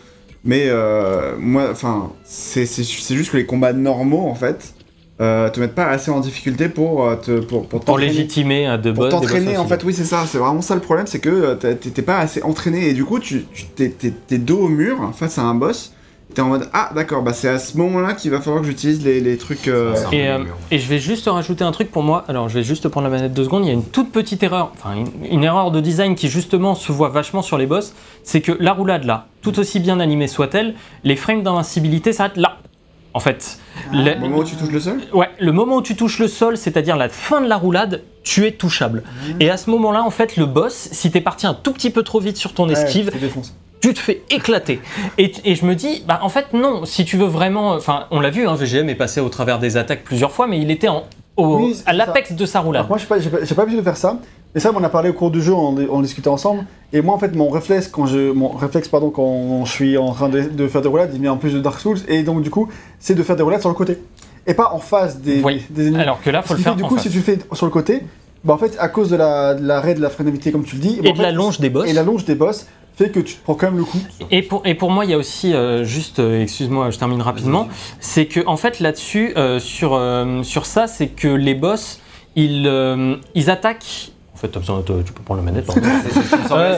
Mais 0.45 0.65
euh, 0.67 1.35
moi, 1.39 1.69
enfin, 1.71 2.11
c'est 2.25 2.65
juste 2.65 3.31
que 3.31 3.37
les 3.37 3.45
combats 3.45 3.71
normaux 3.71 4.27
en 4.27 4.35
fait 4.35 4.73
euh, 5.21 5.49
te 5.49 5.59
mettent 5.59 5.75
pas 5.75 5.85
assez 5.85 6.09
en 6.09 6.19
difficulté 6.19 6.69
pour 6.69 7.05
euh, 7.07 7.15
te 7.15 7.39
pour, 7.39 7.67
pour 7.67 7.97
légitimer 7.97 8.65
à 8.65 8.77
de 8.77 8.91
Pour 8.91 9.09
t'entraîner 9.09 9.57
en 9.57 9.65
fait, 9.67 9.83
oui 9.83 9.93
c'est 9.93 10.05
ça, 10.05 10.23
c'est 10.27 10.39
vraiment 10.39 10.61
ça 10.61 10.73
le 10.75 10.81
problème, 10.81 11.05
c'est 11.07 11.19
que 11.19 11.29
euh, 11.29 11.55
t'es 11.55 12.01
pas 12.01 12.17
assez 12.17 12.41
entraîné 12.41 12.89
et 12.89 12.93
du 12.93 13.05
coup 13.05 13.19
tu 13.19 13.45
t'es 13.75 14.37
dos 14.37 14.59
au 14.61 14.69
mur 14.69 15.11
face 15.15 15.37
à 15.37 15.43
un 15.43 15.53
boss, 15.53 15.93
t'es 16.33 16.41
en 16.41 16.47
mode 16.47 16.67
ah 16.73 16.89
d'accord 16.95 17.21
bah 17.21 17.31
c'est 17.33 17.47
à 17.47 17.59
ce 17.59 17.77
moment-là 17.77 18.13
qu'il 18.15 18.31
va 18.31 18.41
falloir 18.41 18.61
que 18.63 18.67
j'utilise 18.67 19.03
les, 19.05 19.21
les 19.21 19.37
trucs. 19.37 19.67
euh, 19.67 19.93
euh, 20.13 20.43
et 20.71 20.79
je 20.79 20.87
vais 20.89 20.97
juste 20.97 21.27
rajouter 21.27 21.63
un 21.63 21.71
truc 21.71 21.91
pour 21.91 22.01
moi. 22.01 22.25
Alors, 22.27 22.49
je 22.49 22.55
vais 22.55 22.63
juste 22.63 22.87
prendre 22.87 23.07
la 23.07 23.15
manette 23.15 23.33
deux 23.33 23.43
secondes. 23.43 23.65
Il 23.65 23.67
y 23.67 23.71
a 23.71 23.73
une 23.73 23.83
toute 23.85 24.11
petite 24.11 24.41
erreur, 24.41 24.71
enfin 24.75 24.95
une, 24.95 25.09
une 25.31 25.43
erreur 25.43 25.69
de 25.69 25.79
design 25.79 26.15
qui 26.15 26.27
justement 26.27 26.73
se 26.73 26.91
voit 26.91 27.09
vachement 27.09 27.43
sur 27.43 27.59
les 27.59 27.67
boss. 27.67 27.93
C'est 28.23 28.41
que 28.41 28.51
la 28.59 28.73
roulade 28.73 29.03
là, 29.03 29.27
tout 29.43 29.59
aussi 29.59 29.79
bien 29.79 29.99
animée 29.99 30.27
soit-elle, 30.27 30.73
les 31.03 31.15
frames 31.15 31.43
d'invincibilité 31.43 32.13
s'arrêtent 32.13 32.37
là. 32.37 32.57
En 33.13 33.19
fait, 33.19 33.59
Le- 33.91 34.15
Au 34.15 34.19
moment 34.19 34.37
où 34.39 34.43
tu 34.43 34.55
touches 34.55 34.71
le 34.71 34.79
sol 34.79 35.01
Ouais, 35.13 35.29
le 35.39 35.51
moment 35.51 35.75
où 35.77 35.81
tu 35.81 35.95
touches 35.95 36.17
le 36.19 36.27
sol, 36.27 36.57
c'est-à-dire 36.57 36.95
la 36.97 37.09
fin 37.09 37.41
de 37.41 37.47
la 37.47 37.57
roulade, 37.57 38.01
tu 38.23 38.45
es 38.47 38.51
touchable. 38.51 39.03
Et 39.39 39.49
à 39.49 39.57
ce 39.57 39.69
moment-là, 39.69 40.01
en 40.03 40.09
fait, 40.09 40.35
le 40.37 40.45
boss, 40.45 40.89
si 40.91 41.11
t'es 41.11 41.21
parti 41.21 41.45
un 41.45 41.53
tout 41.53 41.73
petit 41.73 41.89
peu 41.91 42.01
trop 42.03 42.19
vite 42.19 42.37
sur 42.37 42.53
ton 42.53 42.67
esquive, 42.69 43.07
Ouais, 43.07 43.11
tu 43.81 43.93
te 43.93 43.99
fais 43.99 44.23
éclater. 44.29 44.79
Et, 45.17 45.31
et 45.43 45.55
je 45.55 45.65
me 45.65 45.75
dis, 45.75 46.03
bah 46.07 46.19
en 46.23 46.29
fait 46.29 46.53
non, 46.53 46.85
si 46.85 47.03
tu 47.05 47.17
veux 47.17 47.25
vraiment, 47.27 47.71
enfin 47.73 48.05
on 48.11 48.19
l'a 48.21 48.29
vu, 48.29 48.47
hein, 48.47 48.55
VGM 48.55 48.87
est 48.89 48.95
passé 48.95 49.19
au 49.19 49.27
travers 49.29 49.59
des 49.59 49.75
attaques 49.77 50.03
plusieurs 50.05 50.31
fois, 50.31 50.47
mais 50.47 50.57
il 50.59 50.71
était 50.71 50.87
en, 50.87 51.03
au- 51.37 51.57
Oui, 51.57 51.75
c'est 51.75 51.87
à 51.87 51.93
l'apex 51.93 52.31
de 52.33 52.45
sa 52.45 52.59
roulade. 52.61 52.81
Alors 52.85 52.89
moi, 52.89 52.99
pas, 53.07 53.19
j'ai 53.19 53.29
pas, 53.29 53.43
j'ai 53.43 53.55
pas 53.55 53.61
l'habitude 53.63 53.79
de 53.79 53.85
faire 53.85 53.97
ça. 53.97 54.19
Et 54.55 54.59
ça, 54.59 54.71
on 54.73 54.77
en 54.77 54.83
a 54.83 54.89
parlé 54.89 55.09
au 55.09 55.13
cours 55.13 55.31
du 55.31 55.41
jeu, 55.41 55.51
on, 55.53 55.75
on 55.89 56.01
discutait 56.01 56.27
ensemble. 56.27 56.65
Et 56.91 57.01
moi, 57.01 57.15
en 57.15 57.17
fait, 57.17 57.35
mon 57.35 57.49
réflexe, 57.49 57.87
quand 57.87 58.05
je, 58.05 58.31
mon 58.31 58.49
réflexe, 58.49 58.87
pardon, 58.87 59.09
quand 59.09 59.65
je 59.65 59.71
suis 59.71 59.97
en 59.97 60.11
train 60.11 60.29
de, 60.29 60.41
de 60.41 60.67
faire 60.67 60.81
des 60.83 60.87
roulades, 60.89 61.09
il 61.13 61.21
vient 61.21 61.31
en 61.33 61.37
plus 61.37 61.53
de 61.53 61.59
Dark 61.59 61.79
Souls. 61.79 61.97
Et 62.07 62.21
donc, 62.21 62.43
du 62.43 62.51
coup, 62.51 62.69
c'est 62.99 63.15
de 63.15 63.23
faire 63.23 63.35
des 63.35 63.41
roulades 63.43 63.61
sur 63.61 63.69
le 63.69 63.75
côté. 63.75 63.97
Et 64.45 64.53
pas 64.53 64.71
en 64.73 64.79
face 64.79 65.19
des, 65.19 65.41
Oui. 65.41 65.65
des 65.71 65.87
ennemis. 65.87 66.01
Alors 66.01 66.21
que 66.21 66.29
là, 66.29 66.41
faut 66.43 66.49
Ce 66.49 66.53
le 66.53 66.57
fait 66.59 66.63
faire 66.65 66.75
du 66.75 66.83
en 66.83 66.87
coup, 66.87 66.95
face. 66.95 67.03
si 67.05 67.09
tu 67.09 67.17
le 67.17 67.23
fais 67.23 67.39
sur 67.53 67.65
le 67.65 67.71
côté, 67.71 68.03
bah, 68.43 68.53
en 68.53 68.57
fait, 68.57 68.75
à 68.79 68.87
cause 68.89 69.09
de 69.09 69.15
la, 69.15 69.53
de 69.55 69.65
l'arrêt 69.65 69.93
de 69.95 70.01
la 70.01 70.09
frénémité, 70.09 70.51
comme 70.51 70.63
tu 70.65 70.75
le 70.75 70.81
dis, 70.81 70.95
bah, 71.01 71.07
Et 71.07 71.09
en 71.09 71.13
de 71.13 71.17
fait, 71.17 71.23
la 71.23 71.31
longe 71.31 71.59
des 71.59 71.69
boss. 71.69 71.87
Et 71.89 71.93
la 71.93 72.03
longe 72.03 72.25
des 72.25 72.35
boss 72.35 72.67
fait 72.95 73.09
que 73.09 73.19
tu 73.19 73.35
te 73.35 73.43
prends 73.43 73.55
quand 73.55 73.67
même 73.67 73.77
le 73.77 73.85
coup. 73.85 73.97
Et 74.29 74.41
pour, 74.43 74.61
et 74.65 74.75
pour 74.75 74.91
moi, 74.91 75.05
il 75.05 75.11
y 75.11 75.13
a 75.13 75.17
aussi, 75.17 75.53
euh, 75.53 75.83
juste, 75.83 76.19
euh, 76.19 76.41
excuse-moi, 76.43 76.91
je 76.91 76.97
termine 76.99 77.21
rapidement, 77.21 77.67
c'est 77.99 78.27
que 78.27 78.45
en 78.45 78.55
fait 78.57 78.79
là-dessus, 78.79 79.33
euh, 79.35 79.57
sur, 79.59 79.93
euh, 79.95 80.43
sur 80.43 80.65
ça, 80.67 80.85
c'est 80.87 81.07
que 81.07 81.27
les 81.27 81.55
boss, 81.55 81.99
ils, 82.35 82.67
euh, 82.67 83.15
ils 83.33 83.49
attaquent. 83.49 84.11
En 84.35 84.37
fait, 84.37 84.47
t'as 84.49 84.59
besoin 84.59 84.81
de- 84.81 85.01
tu 85.03 85.11
peux 85.13 85.23
prendre 85.23 85.41
la 85.43 85.51
manette. 85.51 85.65
pardon. 85.67 85.81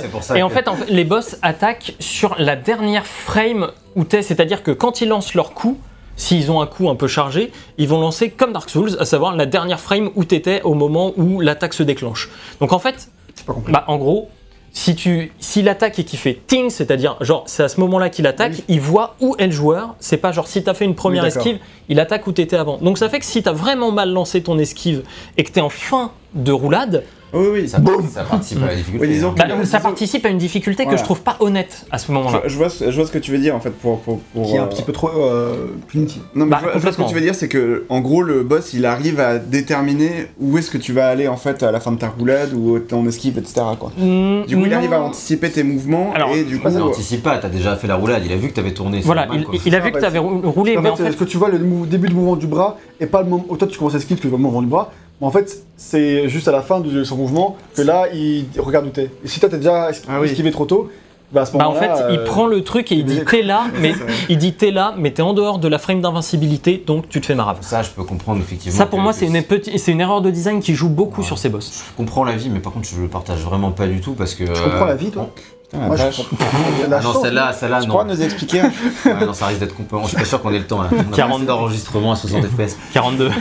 C'est 0.02 0.12
pour 0.12 0.24
ça. 0.24 0.38
Et 0.38 0.44
en 0.44 0.50
fait, 0.50 0.68
en 0.70 0.76
fait, 0.76 0.90
les 0.90 1.04
boss 1.04 1.38
attaquent 1.42 1.96
sur 2.00 2.36
la 2.40 2.56
dernière 2.56 3.06
frame 3.06 3.68
où 3.96 4.04
t'es, 4.06 4.22
c'est-à-dire 4.22 4.64
que 4.64 4.72
quand 4.72 5.02
ils 5.02 5.10
lancent 5.10 5.34
leur 5.34 5.54
coup, 5.54 5.78
s'ils 6.16 6.52
ont 6.52 6.62
un 6.62 6.68
coup 6.68 6.90
un 6.90 6.96
peu 6.96 7.08
chargé, 7.08 7.52
ils 7.78 7.88
vont 7.88 8.00
lancer 8.00 8.30
comme 8.30 8.54
Dark 8.54 8.70
Souls, 8.70 8.96
à 9.00 9.06
savoir 9.06 9.36
la 9.36 9.46
dernière 9.46 9.80
frame 9.80 10.10
où 10.16 10.24
t'étais 10.24 10.62
au 10.64 10.74
moment 10.74 11.14
où 11.18 11.42
l'attaque 11.42 11.74
se 11.74 11.84
déclenche. 11.84 12.30
Donc 12.60 12.74
en 12.74 12.80
fait, 12.80 13.10
pas 13.46 13.56
bah, 13.68 13.84
en 13.88 13.98
gros, 13.98 14.30
si 14.72 14.94
tu, 14.96 15.32
s'il 15.40 15.70
attaque 15.70 16.00
et 16.00 16.04
qu'il 16.04 16.20
fait 16.20 16.38
ting, 16.48 16.70
c'est-à-dire 16.70 17.16
genre 17.22 17.44
c'est 17.48 17.64
à 17.64 17.70
ce 17.70 17.80
moment-là 17.80 18.10
qu'il 18.10 18.28
attaque, 18.28 18.54
Oui. 18.54 18.64
il 18.68 18.82
voit 18.82 19.16
où 19.22 19.36
est 19.40 19.46
le 19.46 19.52
joueur. 19.54 19.96
C'est 20.00 20.18
pas 20.18 20.32
genre 20.34 20.48
si 20.48 20.64
t'as 20.64 20.74
fait 20.74 20.84
une 20.86 20.96
première 20.96 21.24
Oui, 21.24 21.30
esquive, 21.30 21.60
il 21.88 22.00
attaque 22.00 22.28
où 22.28 22.32
t'étais 22.34 22.58
avant. 22.58 22.78
Donc 22.78 22.98
ça 22.98 23.08
fait 23.08 23.20
que 23.20 23.26
si 23.26 23.42
t'as 23.42 23.54
vraiment 23.54 23.92
mal 23.92 24.12
lancé 24.12 24.44
ton 24.44 24.58
esquive 24.58 25.04
et 25.38 25.44
que 25.44 25.52
t'es 25.52 25.62
en 25.62 25.70
fin 25.70 26.12
de 26.34 26.52
roulade, 26.52 27.04
Oui, 27.36 27.48
oui. 27.54 27.70
ça, 27.70 27.80
ça 28.14 28.24
participe 28.24 28.62
à 28.64 28.68
la 28.68 28.76
difficulté. 28.76 29.06
Oui, 29.08 29.14
disons 29.14 29.30
hein. 29.30 29.34
que- 29.36 29.48
bah, 29.48 29.66
ça 29.66 29.80
participe 29.80 30.26
à 30.26 30.30
une 30.30 30.38
difficulté 30.38 30.84
que 30.84 30.90
Voilà. 30.90 30.98
je 31.00 31.04
trouve 31.04 31.22
pas 31.22 31.36
honnête 31.40 31.86
à 31.92 31.98
ce 31.98 32.12
moment-là. 32.12 32.42
Je, 32.46 32.50
je 32.50 32.58
vois, 32.58 32.70
ce- 32.70 32.90
je 32.90 32.96
vois 32.96 33.06
ce 33.06 33.12
que 33.12 33.18
tu 33.20 33.32
veux 33.32 33.38
dire 33.38 33.56
en 33.56 33.60
fait 33.60 33.72
pour. 33.72 34.00
pour, 34.02 34.20
pour, 34.20 34.46
Qui 34.48 34.56
est 34.56 34.58
un 34.58 34.64
euh, 34.64 34.68
petit 34.68 34.84
peu 34.84 34.92
trop 34.92 35.10
euh, 35.10 35.68
punitif. 35.88 36.22
Non, 36.36 36.46
mais 36.46 36.52
Bah, 36.52 36.58
je, 36.60 36.64
vois, 36.66 36.74
je 36.76 36.80
vois 36.80 36.92
ce 36.92 36.98
que 36.98 37.02
complètement. 37.04 37.08
tu 37.10 37.16
veux 37.16 37.22
dire, 37.22 37.36
c'est 37.36 37.48
que 37.50 37.86
en 37.90 38.00
gros, 38.02 38.22
le 38.22 38.44
boss 38.44 38.74
il 38.74 38.86
arrive 38.86 39.20
à 39.20 39.38
déterminer 39.40 40.28
où 40.40 40.58
est-ce 40.58 40.70
que 40.72 40.78
tu 40.78 40.94
vas 40.94 41.08
aller 41.08 41.28
en 41.28 41.38
fait 41.38 41.64
à 41.64 41.72
la 41.72 41.80
fin 41.80 41.92
de 41.92 41.98
ta 41.98 42.08
roulade 42.10 42.54
ou 42.54 42.80
ton 42.80 43.06
esquive, 43.08 43.38
etc. 43.38 43.62
Quoi. 43.80 43.92
Mm, 43.98 44.46
Du 44.48 44.56
coup, 44.56 44.64
il 44.66 44.70
non. 44.72 44.78
arrive 44.78 44.94
à 44.94 45.02
anticiper 45.02 45.50
tes 45.52 45.64
mouvements 45.64 46.12
Alors, 46.16 46.30
et 46.32 46.44
du 46.44 46.58
coup. 46.58 46.64
pas 46.64 46.72
ça, 46.72 46.78
Il 46.80 46.82
euh, 46.82 46.86
anticipe 46.86 47.24
pas, 47.24 47.38
t'as 47.38 47.50
déjà 47.50 47.76
fait 47.76 47.88
la 47.88 47.96
roulade, 47.96 48.24
il 48.26 48.32
a 48.32 48.38
vu 48.38 48.50
que 48.50 48.54
t'avais 48.54 48.74
tourné. 48.74 49.00
c'est 49.00 49.06
Voilà, 49.06 49.26
normal, 49.26 49.42
il, 49.42 49.46
quoi. 49.46 49.60
il 49.66 49.76
a 49.76 49.80
vu 49.80 49.86
Ah, 49.88 49.90
que 49.90 49.94
bah, 49.96 50.00
tu 50.02 50.06
avais 50.06 50.20
roulé, 50.20 50.78
En 50.78 50.82
mais 50.82 50.88
fait, 50.90 50.94
en 50.94 50.96
fait, 50.98 51.12
ce 51.12 51.18
que 51.18 51.24
tu 51.26 51.38
vois, 51.38 51.50
le 51.50 51.60
mou- 51.60 51.86
début 51.86 52.08
du 52.08 52.14
mouvement 52.16 52.36
du 52.36 52.48
bras, 52.48 52.78
et 53.00 53.06
pas 53.08 53.22
le 53.22 53.30
moment. 53.30 53.44
Toi, 53.58 53.68
tu 53.68 53.78
commences 53.78 53.96
à 53.96 53.98
esquive, 53.98 54.20
que 54.20 54.28
le 54.28 54.38
mouvement 54.38 54.62
du 54.62 54.68
bras. 54.68 54.92
Mais 55.22 55.28
en 55.28 55.32
fait, 55.32 55.66
c'est 55.78 56.28
juste 56.30 56.48
à 56.48 56.52
la 56.52 56.62
fin 56.62 56.80
de 56.82 57.04
son 57.04 57.16
mouvement 57.18 57.56
que 57.76 57.82
là, 57.82 58.08
il 58.14 58.46
regarde 58.58 58.86
où 58.88 58.90
t'es. 58.90 59.10
Et 59.24 59.28
si 59.28 59.40
toi, 59.40 59.50
t'es 59.50 59.58
déjà 59.58 59.90
Ah 60.10 60.20
oui. 60.20 60.28
esquivé 60.30 60.52
trop 60.52 60.66
tôt, 60.66 60.90
bah 61.32 61.42
à 61.42 61.46
ce 61.46 61.58
bah, 61.58 61.68
en 61.68 61.74
moment-là. 61.74 61.96
fait, 61.96 62.14
il 62.14 62.20
euh, 62.20 62.24
prend 62.26 62.46
le 62.48 62.64
truc 62.64 62.92
et 62.92 62.96
il 62.96 63.04
dit 63.06 63.22
t'es 63.26 63.42
là, 63.42 63.64
mais 63.82 63.94
il 64.30 64.38
dit 64.38 64.54
t'es 64.54 64.72
là, 64.72 64.94
mais 64.98 65.12
t'es 65.12 65.22
en 65.24 65.34
dehors 65.34 65.58
de 65.58 65.68
la 65.68 65.80
frame 65.80 66.00
d'invincibilité, 66.02 66.84
donc 66.86 67.10
tu 67.10 67.20
te 67.20 67.26
fais 67.26 67.34
marave. 67.36 67.58
Ça, 67.62 67.82
je 67.82 67.90
peux 67.90 68.04
comprendre 68.04 68.42
effectivement. 68.42 68.78
Ça 68.78 68.86
pour 68.86 69.00
moi 69.00 69.12
c'est 69.12 69.26
une, 69.26 69.42
petite- 69.42 69.78
c'est 69.80 69.92
une 69.92 70.02
erreur 70.02 70.22
de 70.22 70.30
design 70.30 70.60
qui 70.62 70.76
joue 70.76 70.88
beaucoup 70.90 71.22
Ouais. 71.22 71.28
sur 71.28 71.38
ces 71.40 71.50
boss. 71.50 71.84
Je 71.92 71.96
comprends 71.98 72.24
la 72.24 72.36
vie, 72.36 72.50
mais 72.50 72.60
par 72.60 72.74
contre, 72.74 72.88
je 72.88 73.02
le 73.02 73.08
partage 73.08 73.40
vraiment 73.40 73.72
pas 73.72 73.88
du 73.88 74.02
tout 74.02 74.14
parce 74.14 74.36
que. 74.36 74.44
Tu 74.44 74.62
comprends 74.62 74.86
la 74.86 74.96
vie, 74.96 75.10
toi 75.10 75.30
Putain, 75.70 75.80
la 75.80 75.88
Moi, 75.88 75.96
je 75.98 76.04
vache. 76.04 76.18
comprends. 76.30 76.46
La 76.90 76.98
Ah 76.98 77.02
non, 77.02 77.22
celle-là, 77.22 77.54
celle-là, 77.54 77.80
Tu 77.82 77.88
non. 77.88 77.92
pourras 77.94 78.04
nous 78.06 78.22
expliquer 78.22 78.62
Ouais, 79.06 79.26
non, 79.26 79.34
ça 79.34 79.48
risque 79.48 79.60
d'être 79.62 79.76
complètement. 79.76 80.04
Je 80.04 80.10
suis 80.10 80.18
pas 80.18 80.26
sûr 80.26 80.42
qu'on 80.42 80.52
ait 80.54 80.60
le 80.60 80.68
temps 80.68 80.82
là. 80.82 80.90
On 80.92 81.00
a 81.00 81.04
40 81.04 81.16
40 81.16 81.46
d'enregistrement 81.46 82.12
à 82.12 82.16
60 82.16 82.46
FPS. 82.46 82.78
42. 82.94 83.32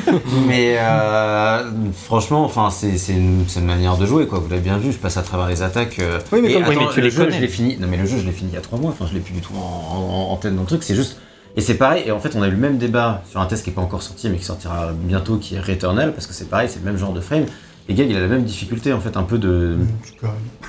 Mais 0.47 0.77
euh, 0.79 1.63
franchement, 2.05 2.45
enfin, 2.45 2.71
c'est 2.71 2.97
c'est 2.99 3.13
une, 3.13 3.45
c'est 3.49 3.61
une 3.61 3.67
manière 3.67 3.97
de 3.97 4.07
jouer 4.07 4.27
quoi. 4.27 4.39
Vous 4.39 4.49
l'avez 4.49 4.63
bien 4.63 4.79
vu, 4.79 4.93
je 4.93 4.99
passe 4.99 5.17
à 5.17 5.23
travers 5.23 5.47
les 5.49 5.63
attaques. 5.63 5.99
euh, 6.01 6.19
Oui, 6.33 6.41
mais 6.43 6.51
et 6.51 6.55
comme- 6.55 6.63
oui, 6.65 6.71
attends, 6.77 6.87
mais 6.87 6.93
tu 6.95 7.01
le 7.01 7.07
les 7.07 7.11
jeu, 7.11 7.25
connais. 7.25 7.37
je 7.37 7.41
l'ai 7.43 7.49
fini. 7.49 7.77
Non, 7.79 7.87
mais 7.91 7.97
le 7.99 8.07
jeu, 8.07 8.19
je 8.19 8.25
l'ai 8.27 8.33
fini 8.33 8.51
il 8.51 8.55
y 8.55 8.59
a 8.59 8.63
3 8.63 8.79
mois. 8.79 8.91
Enfin, 8.91 9.07
je 9.09 9.15
l'ai 9.15 9.21
plus 9.21 9.35
du 9.35 9.41
tout 9.41 9.53
en, 9.57 9.97
en- 9.97 10.33
en 10.33 10.37
tête 10.37 10.55
dans 10.55 10.63
le 10.63 10.67
truc. 10.67 10.83
C'est 10.83 10.95
juste. 10.95 11.19
Et 11.57 11.61
c'est 11.61 11.75
pareil. 11.75 12.03
Et 12.07 12.11
en 12.11 12.19
fait, 12.19 12.35
on 12.35 12.43
a 12.43 12.49
eu 12.49 12.51
le 12.51 12.57
même 12.57 12.79
débat 12.79 13.23
sur 13.31 13.41
un 13.41 13.47
test 13.47 13.63
qui 13.63 13.71
est 13.71 13.73
pas 13.75 13.83
encore 13.83 14.03
sorti, 14.03 14.29
mais 14.29 14.39
qui 14.39 14.45
sortira 14.45 14.89
bientôt, 14.93 15.37
qui 15.37 15.55
est 15.55 15.61
Returnal, 15.61 16.13
parce 16.13 16.27
que 16.27 16.33
c'est 16.35 16.49
pareil, 16.49 16.69
c'est 16.69 16.81
le 16.81 16.85
même 16.87 16.97
genre 16.99 17.13
de 17.13 17.21
frame. 17.21 17.45
Et 17.89 17.95
Gag, 17.95 18.09
il 18.11 18.17
a 18.17 18.21
la 18.21 18.29
même 18.29 18.45
difficulté 18.45 18.93
en 18.93 19.01
fait, 19.01 19.17
un 19.17 19.23
peu 19.25 19.39
de. 19.39 19.77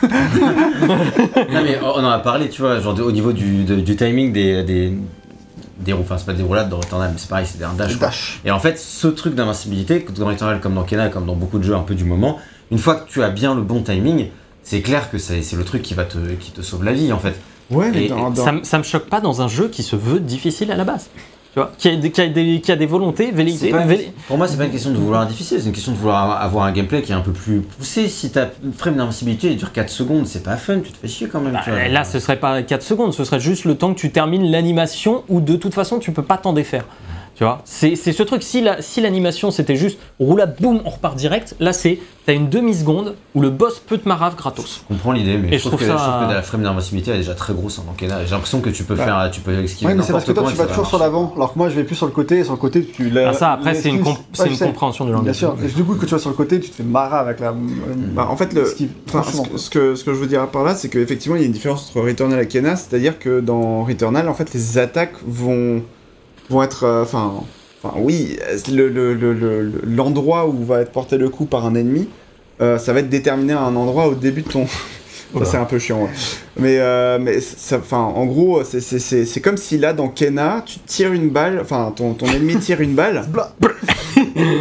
Non 0.03 1.61
mais 1.63 1.79
on 1.81 1.85
en 2.03 2.09
a 2.09 2.19
parlé, 2.19 2.49
tu 2.49 2.61
vois, 2.61 2.79
genre 2.79 2.93
de- 2.93 3.01
au 3.03 3.11
niveau 3.11 3.31
du, 3.33 3.63
de- 3.63 3.75
du 3.75 3.95
timing 3.95 4.31
des, 4.33 4.63
des, 4.63 4.93
des 5.79 5.93
rou- 5.93 6.01
enfin 6.01 6.17
c'est 6.17 6.25
pas 6.25 6.33
des 6.33 6.43
roulades 6.43 6.69
dans 6.69 6.77
Returnal, 6.77 7.11
mais 7.13 7.17
c'est 7.17 7.29
pareil, 7.29 7.45
c'est 7.47 7.63
un 7.63 7.73
dash. 7.73 7.93
Et 8.43 8.51
en 8.51 8.59
fait, 8.59 8.77
ce 8.77 9.07
truc 9.07 9.35
d'invincibilité, 9.35 10.05
dans 10.17 10.27
Returnal 10.27 10.59
comme 10.59 10.75
dans 10.75 10.83
Kena, 10.83 11.09
comme 11.09 11.25
dans 11.25 11.35
beaucoup 11.35 11.57
de 11.57 11.63
jeux 11.63 11.75
un 11.75 11.79
peu 11.83 11.95
du 11.95 12.03
moment, 12.05 12.37
une 12.71 12.79
fois 12.79 12.95
que 12.95 13.09
tu 13.09 13.23
as 13.23 13.29
bien 13.29 13.55
le 13.55 13.61
bon 13.61 13.81
timing, 13.81 14.27
c'est 14.63 14.81
clair 14.81 15.09
que 15.09 15.17
c'est 15.17 15.41
c'est 15.41 15.55
le 15.55 15.63
truc 15.63 15.81
qui 15.81 15.93
va 15.93 16.03
te, 16.05 16.17
qui 16.39 16.51
te 16.51 16.61
sauve 16.61 16.83
la 16.83 16.93
vie 16.93 17.13
en 17.13 17.19
fait. 17.19 17.35
Ouais, 17.71 17.89
mais 17.91 18.05
Et- 18.05 18.09
dans, 18.09 18.29
dans- 18.29 18.43
Ça, 18.45 18.53
ça 18.63 18.77
me 18.77 18.83
choque 18.83 19.07
pas 19.07 19.21
dans 19.21 19.41
un 19.41 19.47
jeu 19.47 19.69
qui 19.69 19.83
se 19.83 19.95
veut 19.95 20.19
difficile 20.19 20.71
à 20.71 20.75
la 20.75 20.83
base. 20.83 21.09
Tu 21.55 21.61
vois, 21.61 21.71
qui 21.77 21.87
a, 21.87 21.95
des- 21.95 22.11
qui 22.11 22.19
a 22.19 22.27
des, 22.27 22.59
qui 22.59 22.69
a 22.73 22.75
des 22.75 22.85
volontés, 22.85 23.31
velléités. 23.31 23.71
pour 24.27 24.37
moi, 24.37 24.45
c'est 24.45 24.57
pas 24.57 24.65
une 24.65 24.71
question 24.71 24.91
de 24.91 24.97
vouloir 24.97 25.25
difficile, 25.25 25.57
c'est 25.61 25.67
une 25.67 25.71
question 25.71 25.93
de 25.93 25.97
vouloir 25.97 26.41
avoir 26.41 26.65
un 26.65 26.73
gameplay 26.73 27.01
qui 27.01 27.13
est 27.13 27.15
un 27.15 27.21
peu 27.21 27.31
plus 27.31 27.61
poussé. 27.61 28.09
Si 28.09 28.29
ta 28.29 28.49
frame 28.77 28.97
d'invincibilité 28.97 29.55
dure 29.55 29.71
4 29.71 29.89
secondes, 29.89 30.27
c'est 30.27 30.43
pas 30.43 30.57
fun, 30.57 30.81
tu 30.81 30.91
te 30.91 30.97
fais 30.97 31.07
chier 31.07 31.29
quand 31.29 31.39
même. 31.39 31.53
Bah, 31.53 31.61
tu 31.63 31.69
vois. 31.69 31.87
là, 31.87 32.03
ce 32.03 32.19
serait 32.19 32.35
pas 32.41 32.61
4 32.61 32.81
secondes, 32.83 33.13
ce 33.13 33.23
serait 33.23 33.39
juste 33.39 33.63
le 33.63 33.75
temps 33.75 33.93
que 33.93 33.99
tu 33.99 34.11
termines 34.11 34.51
l'animation 34.51 35.23
où 35.29 35.39
de 35.39 35.55
toute 35.55 35.73
façon 35.73 35.97
tu 35.99 36.11
peux 36.11 36.23
pas 36.23 36.35
t'en 36.37 36.51
défaire. 36.51 36.83
Tu 37.35 37.43
vois, 37.43 37.61
c'est 37.65 37.95
c'est 37.97 38.13
ce 38.13 38.23
truc. 38.23 38.41
Si 38.43 38.61
la- 38.61 38.81
si 38.81 39.01
l'animation 39.01 39.51
c'était 39.51 39.75
juste 39.75 39.99
roulade, 40.19 40.55
boum, 40.59 40.81
on 40.85 40.89
repart 40.89 41.17
direct. 41.17 41.55
Là, 41.59 41.73
c'est 41.73 41.99
t'as 42.25 42.33
une 42.33 42.47
demi 42.49 42.73
seconde 42.73 43.15
où 43.35 43.41
le 43.41 43.49
boss 43.49 43.79
peut 43.79 43.97
te 43.97 44.07
marave 44.07 44.35
gratos. 44.37 44.81
Je 44.89 44.93
comprends 44.95 45.11
l'idée, 45.11 45.37
mais 45.37 45.49
Et 45.49 45.51
je, 45.51 45.57
je 45.57 45.67
trouve, 45.67 45.73
trouve 45.73 45.79
que, 45.81 45.85
ça- 45.85 45.97
je 46.05 46.11
trouve 46.17 46.27
que 46.29 46.33
la 46.33 46.41
frame 46.41 46.63
d'invincibilité 46.63 47.11
elle 47.11 47.17
est 47.17 47.19
déjà 47.19 47.33
très 47.35 47.53
grosse 47.53 47.77
en 47.79 47.93
Kena. 47.97 48.23
J'ai 48.23 48.31
l'impression 48.31 48.61
que 48.61 48.69
tu 48.69 48.83
peux 48.85 48.95
faire, 48.95 49.29
tu 49.33 49.41
peux 49.41 49.51
esquiver 49.63 49.91
Ouais, 49.91 49.95
mais 49.97 50.03
c'est 50.03 50.13
parce 50.13 50.23
que 50.23 50.31
toi, 50.31 50.45
tu 50.49 50.55
vas 50.55 50.65
toujours 50.65 50.87
sur 50.87 50.97
l'avant, 50.97 51.33
alors 51.35 51.53
que 51.53 51.59
moi, 51.59 51.67
je 51.69 51.75
vais 51.75 51.83
plus 51.83 51.95
sur 51.95 52.05
le 52.05 52.13
côté, 52.13 52.39
et 52.39 52.43
sur 52.45 52.53
le 52.53 52.57
côté, 52.59 52.85
tu 52.85 53.09
l'as. 53.09 53.29
Ah, 53.29 53.33
ça, 53.33 53.51
après, 53.51 53.73
c'est 53.75 53.89
une, 53.89 54.01
comp- 54.01 54.17
Ouais, 54.39 54.47
une 54.49 54.57
compréhension 54.57 55.03
du 55.05 55.11
Bien 55.11 55.19
langage. 55.19 55.35
sûr. 55.35 55.55
Et 55.63 55.67
du 55.67 55.83
coup, 55.83 55.95
que 55.95 56.05
tu 56.05 56.11
vas 56.13 56.19
sur 56.19 56.29
le 56.29 56.35
côté, 56.37 56.59
tu 56.61 56.69
te 56.69 56.75
fais 56.75 56.83
marrer 56.83 57.17
avec 57.17 57.41
la. 57.41 57.53
Bah, 57.53 58.27
en 58.31 58.37
fait, 58.37 58.53
le, 58.53 58.61
enfin, 58.63 59.23
ce, 59.23 59.31
Franchement. 59.31 59.43
que, 59.51 59.57
ce 59.57 59.69
que, 59.69 59.95
ce 59.95 60.03
que 60.05 60.13
je 60.13 60.19
veux 60.19 60.27
dire 60.27 60.47
par 60.47 60.63
là, 60.63 60.73
c'est 60.73 60.87
qu'effectivement, 60.89 61.35
il 61.35 61.41
y 61.41 61.43
a 61.43 61.47
une 61.47 61.51
différence 61.53 61.89
entre 61.93 62.05
Returnal 62.07 62.39
et 62.41 62.47
Kena, 62.47 62.77
c'est-à-dire 62.77 63.19
que 63.19 63.41
dans 63.41 63.83
Returnal, 63.83 64.29
en 64.29 64.33
fait, 64.33 64.53
les 64.53 64.77
attaques 64.77 65.15
vont, 65.27 65.81
vont 66.49 66.63
être. 66.63 66.83
euh, 66.83 67.03
Enfin, 67.03 67.33
enfin, 67.83 67.95
oui, 67.99 68.37
le- 68.71 68.89
le- 68.89 69.13
le- 69.13 69.33
le- 69.33 69.71
l'endroit 69.85 70.47
où 70.47 70.63
va 70.65 70.81
être 70.81 70.91
porté 70.91 71.17
le 71.17 71.29
coup 71.29 71.45
par 71.45 71.65
un 71.65 71.75
ennemi, 71.75 72.07
euh, 72.61 72.77
ça 72.77 72.93
va 72.93 72.99
être 73.01 73.09
déterminé 73.09 73.53
à 73.53 73.61
un 73.61 73.75
endroit 73.75 74.07
au 74.07 74.15
début 74.15 74.41
de 74.41 74.49
ton. 74.49 74.65
Ça, 75.37 75.43
c'est 75.43 75.57
un 75.57 75.65
peu 75.65 75.79
chiant. 75.79 76.03
ouais. 76.03 76.09
Mais, 76.57 76.77
euh, 76.79 77.17
mais 77.19 77.41
ça, 77.41 77.77
enfin, 77.79 77.97
en 77.97 78.25
gros, 78.25 78.63
c'est- 78.63 79.41
comme 79.41 79.57
si 79.57 79.77
là, 79.77 79.91
dans 79.91 80.07
Kena, 80.07 80.63
tu 80.65 80.79
tires 80.79 81.11
une 81.11 81.29
balle, 81.29 81.59
enfin, 81.61 81.91
ton, 81.93 82.13
ton 82.13 82.27
ennemi 82.27 82.55
tire 82.59 82.79
une 82.79 82.93
balle, 82.95 83.25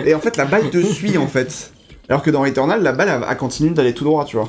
et 0.05 0.15
en 0.15 0.19
fait, 0.19 0.37
la 0.37 0.47
balle 0.47 0.71
te 0.71 0.83
suit, 0.83 1.17
en 1.17 1.29
fait. 1.29 1.71
Alors 2.09 2.23
que 2.23 2.31
dans 2.31 2.43
Returnal, 2.43 2.83
la 2.83 2.91
balle, 2.93 3.09
elle, 3.09 3.25
elle 3.31 3.37
continue 3.37 3.71
d'aller 3.71 3.95
tout 3.95 4.03
droit, 4.05 4.25
tu 4.25 4.37
vois. 4.37 4.49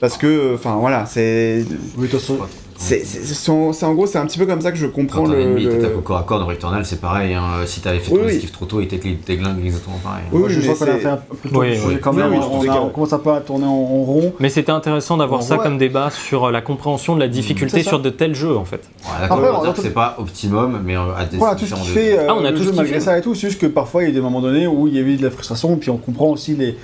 Parce 0.00 0.18
que, 0.18 0.54
enfin, 0.54 0.76
voilà, 0.78 1.06
c'est... 1.06 1.64
Oui, 1.96 2.08
de 2.08 2.10
toute 2.10 2.20
façon, 2.20 2.38
C'est 2.76 3.04
c'est- 3.04 3.22
c'est 3.24 3.50
en 3.50 3.72
c'est 3.72 3.86
en 3.86 3.94
gros, 3.94 4.06
c'est 4.06 4.18
un 4.18 4.26
petit 4.26 4.38
peu 4.38 4.46
comme 4.46 4.60
ça 4.60 4.72
que 4.72 4.76
je 4.78 4.86
comprends 4.86 5.22
Quand 5.24 5.30
le. 5.30 5.38
ennemi 5.40 5.64
le- 5.64 5.96
au 5.96 6.00
corps 6.00 6.18
à 6.18 6.22
corps 6.24 6.40
dans 6.40 6.46
Returnal, 6.46 6.84
c'est 6.84 7.00
pareil. 7.00 7.32
hein. 7.34 7.42
Si 7.66 7.80
t'avais 7.80 8.00
fait 8.00 8.12
Oui, 8.12 8.18
ton 8.18 8.24
oui. 8.26 8.32
esquive 8.32 8.50
trop 8.50 8.64
tôt, 8.66 8.80
il 8.80 8.88
t'églingue 8.88 9.64
exactement 9.64 9.98
pareil. 10.02 10.24
Oui, 10.32 10.40
Moi, 10.40 10.48
je 10.48 10.60
vois 10.60 10.74
qu'on 10.74 10.84
a 10.92 10.96
fait 10.98 11.06
un 11.06 11.16
peu 11.16 11.48
Oui, 11.58 11.74
sujet 11.76 11.86
oui. 11.88 11.96
quand 12.02 12.12
même. 12.12 12.32
Oui, 12.32 12.38
oui, 12.60 12.68
on, 12.68 12.72
a- 12.72 12.80
on 12.80 12.88
commence 12.88 13.12
un 13.12 13.18
peu 13.20 13.30
à 13.30 13.40
tourner 13.40 13.64
en, 13.66 13.68
en 13.70 14.02
rond. 14.02 14.32
Mais 14.40 14.48
c'était 14.48 14.72
intéressant 14.72 15.16
d'avoir 15.16 15.42
ça 15.42 15.56
comme 15.58 15.78
débat 15.78 16.10
sur 16.10 16.50
la 16.50 16.60
compréhension 16.62 17.14
de 17.14 17.20
la 17.20 17.28
difficulté 17.28 17.78
c'est 17.78 17.82
ça. 17.84 17.90
sur 17.90 18.00
de 18.00 18.10
tels 18.10 18.34
jeux 18.34 18.56
en 18.56 18.64
fait. 18.64 18.76
Ouais, 19.04 19.10
D'accord, 19.20 19.36
Après, 19.38 19.48
on 19.48 19.52
va 19.52 19.58
on 19.58 19.60
dire 19.62 19.70
entend- 19.70 19.76
que 19.76 19.82
c'est 19.88 19.94
pas 19.94 20.16
optimum, 20.18 20.80
mais 20.84 20.96
euh, 20.96 21.14
à 21.16 21.24
des 21.26 21.36
Voilà, 21.36 21.54
tout 21.54 21.66
ce 21.66 21.74
qui 21.74 21.86
fait 21.88 22.18
euh, 22.18 22.26
Ah, 22.28 22.34
on 22.36 22.44
a 22.44 22.52
kiffé. 22.52 22.72
malgré 22.74 22.98
ça 23.00 23.16
et 23.16 23.20
tout, 23.20 23.34
c'est 23.34 23.48
juste 23.48 23.60
que 23.60 23.66
parfois 23.66 24.02
il 24.02 24.08
y 24.08 24.10
a 24.10 24.14
des 24.14 24.20
moments 24.20 24.40
donnés 24.40 24.66
où 24.66 24.88
il 24.88 24.94
y 24.94 24.98
a 24.98 25.02
eu 25.02 25.16
de 25.16 25.22
la 25.22 25.30
frustration, 25.30 25.76
puis 25.76 25.90
on 25.90 25.96
comprend 25.96 26.26
aussi 26.30 26.54
les, 26.56 26.76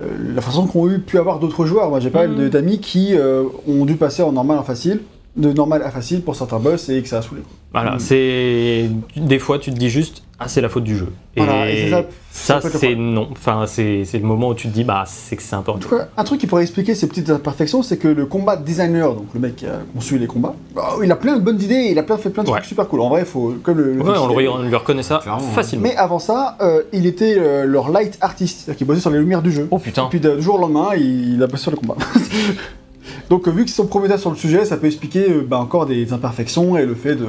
euh, 0.00 0.06
la 0.34 0.40
façon 0.40 0.66
qu'ont 0.66 0.88
eu 0.88 1.00
pu 1.00 1.18
avoir 1.18 1.38
d'autres 1.40 1.66
joueurs. 1.66 1.88
Moi 1.90 1.98
j'ai 2.00 2.10
pas 2.10 2.20
mal 2.20 2.30
Mhm. 2.30 2.38
de- 2.44 2.48
d'amis 2.48 2.78
qui 2.78 3.14
euh, 3.16 3.42
ont 3.68 3.84
dû 3.84 3.94
passer 3.96 4.22
en 4.22 4.32
normal 4.32 4.58
en 4.58 4.62
facile, 4.62 5.00
de 5.36 5.52
normal 5.52 5.82
à 5.82 5.90
facile 5.90 6.22
pour 6.22 6.36
certains 6.36 6.58
boss 6.58 6.88
et 6.90 7.00
que 7.02 7.08
ça 7.08 7.18
a 7.18 7.22
saoulé. 7.22 7.40
Voilà, 7.72 7.92
Mm. 7.96 8.00
c'est 8.00 8.90
des 9.16 9.38
fois 9.38 9.58
tu 9.58 9.70
te 9.72 9.78
dis 9.78 9.88
juste 9.88 10.22
ah 10.38 10.48
c'est 10.48 10.60
la 10.60 10.68
faute 10.68 10.82
du 10.84 10.96
jeu. 10.96 11.08
Voilà, 11.36 11.70
et 11.70 11.84
c'est 11.84 11.90
ça- 11.90 12.60
ça, 12.60 12.60
ça 12.60 12.78
c'est 12.78 12.94
non. 12.96 13.28
Enfin 13.30 13.64
c'est 13.66 14.04
c'est 14.04 14.18
le 14.18 14.24
moment 14.26 14.48
où 14.48 14.54
tu 14.54 14.68
te 14.68 14.74
dis 14.74 14.84
bah 14.84 15.04
c'est 15.06 15.36
que 15.36 15.42
c'est 15.42 15.56
tout 15.64 15.88
cas, 15.88 16.08
un 16.18 16.24
truc 16.24 16.38
qui 16.40 16.46
pourrait 16.46 16.62
expliquer 16.62 16.94
ces 16.94 17.06
petites 17.08 17.30
imperfections, 17.30 17.82
c'est 17.82 17.96
que 17.96 18.08
le 18.08 18.26
combat 18.26 18.56
designer, 18.56 19.14
donc 19.14 19.26
le 19.32 19.40
mec 19.40 19.56
qui 19.56 19.64
a 19.66 19.78
conçu 19.94 20.18
les 20.18 20.26
combats, 20.26 20.54
bah, 20.74 20.96
il 21.02 21.10
a 21.10 21.16
plein 21.16 21.36
de 21.38 21.42
bonnes 21.42 21.62
idées, 21.62 21.88
il 21.90 21.98
a 21.98 22.02
plein, 22.02 22.18
fait 22.18 22.28
plein 22.28 22.42
de 22.42 22.48
Ouais. 22.50 22.56
trucs 22.56 22.66
super 22.68 22.86
cool. 22.88 23.00
En 23.00 23.08
vrai, 23.08 23.20
il 23.20 23.26
faut 23.26 23.54
comme 23.62 23.78
le, 23.78 23.94
le 23.94 24.02
Ouais, 24.02 24.18
on, 24.18 24.62
lui 24.62 24.76
reconnaît 24.76 25.02
ça 25.02 25.20
Clairement, 25.22 25.40
facilement. 25.40 25.84
Mais 25.88 25.96
avant 25.96 26.18
ça, 26.18 26.58
euh, 26.60 26.82
il 26.92 27.06
était 27.06 27.36
euh, 27.38 27.64
leur 27.64 27.88
light 27.90 28.18
artist, 28.20 28.58
c'est-à-dire 28.58 28.76
qu'il 28.78 28.86
bossait 28.86 29.00
sur 29.00 29.10
les 29.10 29.18
lumières 29.18 29.42
du 29.42 29.52
jeu. 29.52 29.68
Oh 29.70 29.78
putain. 29.78 30.06
Et 30.06 30.10
puis 30.10 30.20
de- 30.20 30.36
du 30.36 30.42
jour 30.42 30.56
au 30.56 30.58
lendemain, 30.58 30.88
il, 30.96 31.34
il 31.36 31.42
a 31.42 31.46
bossé 31.46 31.62
sur 31.62 31.70
le 31.70 31.78
combat. 31.78 31.96
Donc 33.30 33.46
euh, 33.48 33.50
vu 33.50 33.64
qu'ils 33.64 33.74
sont 33.74 33.86
prometteurs 33.86 34.18
sur 34.18 34.30
le 34.30 34.36
sujet, 34.36 34.64
ça 34.64 34.76
peut 34.76 34.86
expliquer 34.86 35.30
euh, 35.30 35.46
bah, 35.48 35.58
encore 35.58 35.86
des 35.86 36.12
imperfections 36.12 36.76
et 36.76 36.86
le 36.86 36.94
fait 36.94 37.14
de... 37.16 37.26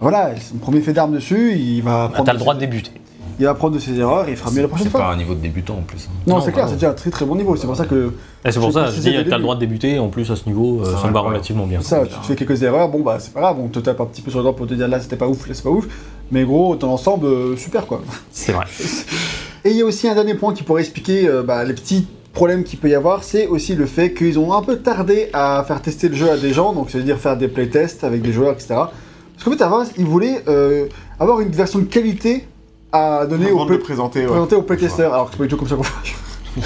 Voilà, 0.00 0.30
son 0.40 0.56
premier 0.56 0.80
fait 0.80 0.92
d'arme 0.94 1.12
dessus, 1.12 1.52
il 1.56 1.82
va 1.82 1.90
Bah, 1.90 2.04
apprendre, 2.04 2.24
T'as 2.26 2.32
le 2.32 2.38
de 2.38 2.42
droit 2.42 2.54
ses- 2.54 2.60
de 2.60 2.64
débuter. 2.66 2.90
il 3.38 3.44
va 3.44 3.50
apprendre 3.50 3.74
de 3.74 3.78
ses 3.80 3.98
erreurs 3.98 4.26
et 4.28 4.30
il 4.30 4.36
fera 4.36 4.50
mieux 4.50 4.62
la 4.62 4.68
prochaine 4.68 4.86
C'est 4.86 4.90
fois. 4.90 5.00
pas 5.00 5.12
un 5.12 5.16
niveau 5.16 5.34
de 5.34 5.40
débutant 5.40 5.74
en 5.74 5.82
plus. 5.82 6.08
hein. 6.08 6.12
Non, 6.26 6.36
Non, 6.36 6.40
c'est 6.40 6.52
clair, 6.52 6.66
c'est 6.68 6.74
déjà 6.76 6.90
un 6.90 6.94
très 6.94 7.10
très 7.10 7.26
bon 7.26 7.34
niveau. 7.36 7.54
C'est 7.56 7.66
pour 7.66 7.76
ça 7.76 7.84
que 7.84 8.14
Et 8.46 8.50
c'est 8.50 8.60
pour 8.60 8.72
ça, 8.72 8.86
je 8.90 8.98
dis, 9.00 9.12
t'as 9.28 9.36
le 9.36 9.42
droit 9.42 9.56
de 9.56 9.60
débuter, 9.60 9.98
en 9.98 10.08
plus 10.08 10.30
à 10.30 10.36
ce 10.36 10.46
niveau, 10.46 10.80
euh, 10.82 10.96
Ça 10.96 11.06
me 11.08 11.12
va 11.12 11.20
relativement 11.20 11.66
bien. 11.66 11.82
ça, 11.82 12.06
tu 12.06 12.14
te 12.18 12.24
fais 12.26 12.34
quelques 12.34 12.62
erreurs, 12.62 12.88
bon 12.88 13.00
bah 13.00 13.18
c'est 13.20 13.34
pas 13.34 13.40
grave, 13.40 13.56
on 13.62 13.68
te 13.68 13.78
tape 13.78 14.00
un 14.00 14.06
petit 14.06 14.22
peu 14.22 14.30
sur 14.30 14.40
le 14.40 14.44
doigt 14.44 14.56
pour 14.56 14.66
te 14.66 14.72
dire 14.74 14.88
là 14.88 15.00
c'était 15.00 15.16
pas 15.16 15.28
ouf, 15.28 15.46
là 15.46 15.52
c'est 15.54 15.62
pas 15.64 15.70
ouf. 15.70 15.86
Mais 16.32 16.44
gros, 16.44 16.76
dans 16.76 16.86
l'ensemble, 16.86 17.58
super 17.58 17.86
quoi. 17.86 18.00
C'est 18.30 18.52
vrai. 18.52 18.64
Et 19.64 19.70
il 19.72 19.76
y 19.76 19.82
a 19.82 19.84
aussi 19.84 20.08
un 20.08 20.14
dernier 20.14 20.34
point 20.34 20.54
qui 20.54 20.62
pourrait 20.62 20.80
expliquer 20.80 21.28
euh, 21.28 21.42
bah, 21.42 21.62
les 21.64 21.74
petits 21.74 22.06
problèmes 22.32 22.64
qu'il 22.64 22.78
peut 22.78 22.88
y 22.88 22.94
avoir, 22.94 23.24
c'est 23.24 23.46
aussi 23.46 23.74
le 23.74 23.86
fait 23.86 24.12
qu'ils 24.14 24.38
ont 24.38 24.52
un 24.52 24.62
peu 24.62 24.76
tardé 24.78 25.28
à 25.32 25.64
faire 25.66 25.82
tester 25.82 26.08
le 26.08 26.16
jeu 26.16 26.30
à 26.30 26.36
des 26.36 26.52
gens, 26.52 26.72
donc 26.72 26.90
c'est-à-dire 26.90 27.18
faire 27.18 27.36
des 27.36 27.48
playtests 27.48 28.04
avec 28.04 28.22
des 28.22 28.32
joueurs, 28.32 28.52
etc. 28.52 28.68
Parce 28.68 29.44
qu'en 29.44 29.50
fait, 29.52 29.62
avant, 29.62 29.84
ils 29.96 30.04
voulaient 30.04 30.42
euh, 30.48 30.86
avoir 31.18 31.40
une 31.40 31.50
version 31.50 31.78
de 31.80 31.84
qualité 31.84 32.46
à 32.92 33.26
donner 33.26 33.50
aux, 33.50 33.64
play- 33.66 33.78
présenter, 33.78 34.20
ouais. 34.20 34.26
présenter 34.26 34.56
aux 34.56 34.62
playtesters, 34.62 35.12
alors 35.12 35.26
que 35.26 35.32
c'est 35.32 35.38
pas 35.38 35.44
du 35.44 35.50
tout 35.50 35.56
comme 35.56 35.68
ça 35.68 35.76
qu'on 35.76 35.82
fait. 35.82 36.12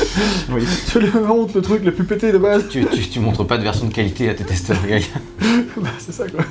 Oui. 0.51 0.63
Je 0.95 0.99
lui 0.99 1.11
montre 1.21 1.53
le 1.55 1.61
truc 1.61 1.85
le 1.85 1.93
plus 1.93 2.05
pété 2.05 2.33
de 2.33 2.39
base. 2.39 2.69
Tu, 2.71 2.87
tu, 2.87 3.07
tu 3.07 3.21
montres 3.21 3.47
pas 3.47 3.59
de 3.59 3.63
version 3.63 3.87
de 3.87 3.93
qualité 3.93 4.31
à 4.31 4.35
tes 4.35 4.45
testeurs, 4.45 4.79
gars. 4.89 4.97
bah, 5.77 5.91
c'est 5.99 6.13
ça 6.13 6.27
quoi. 6.27 6.43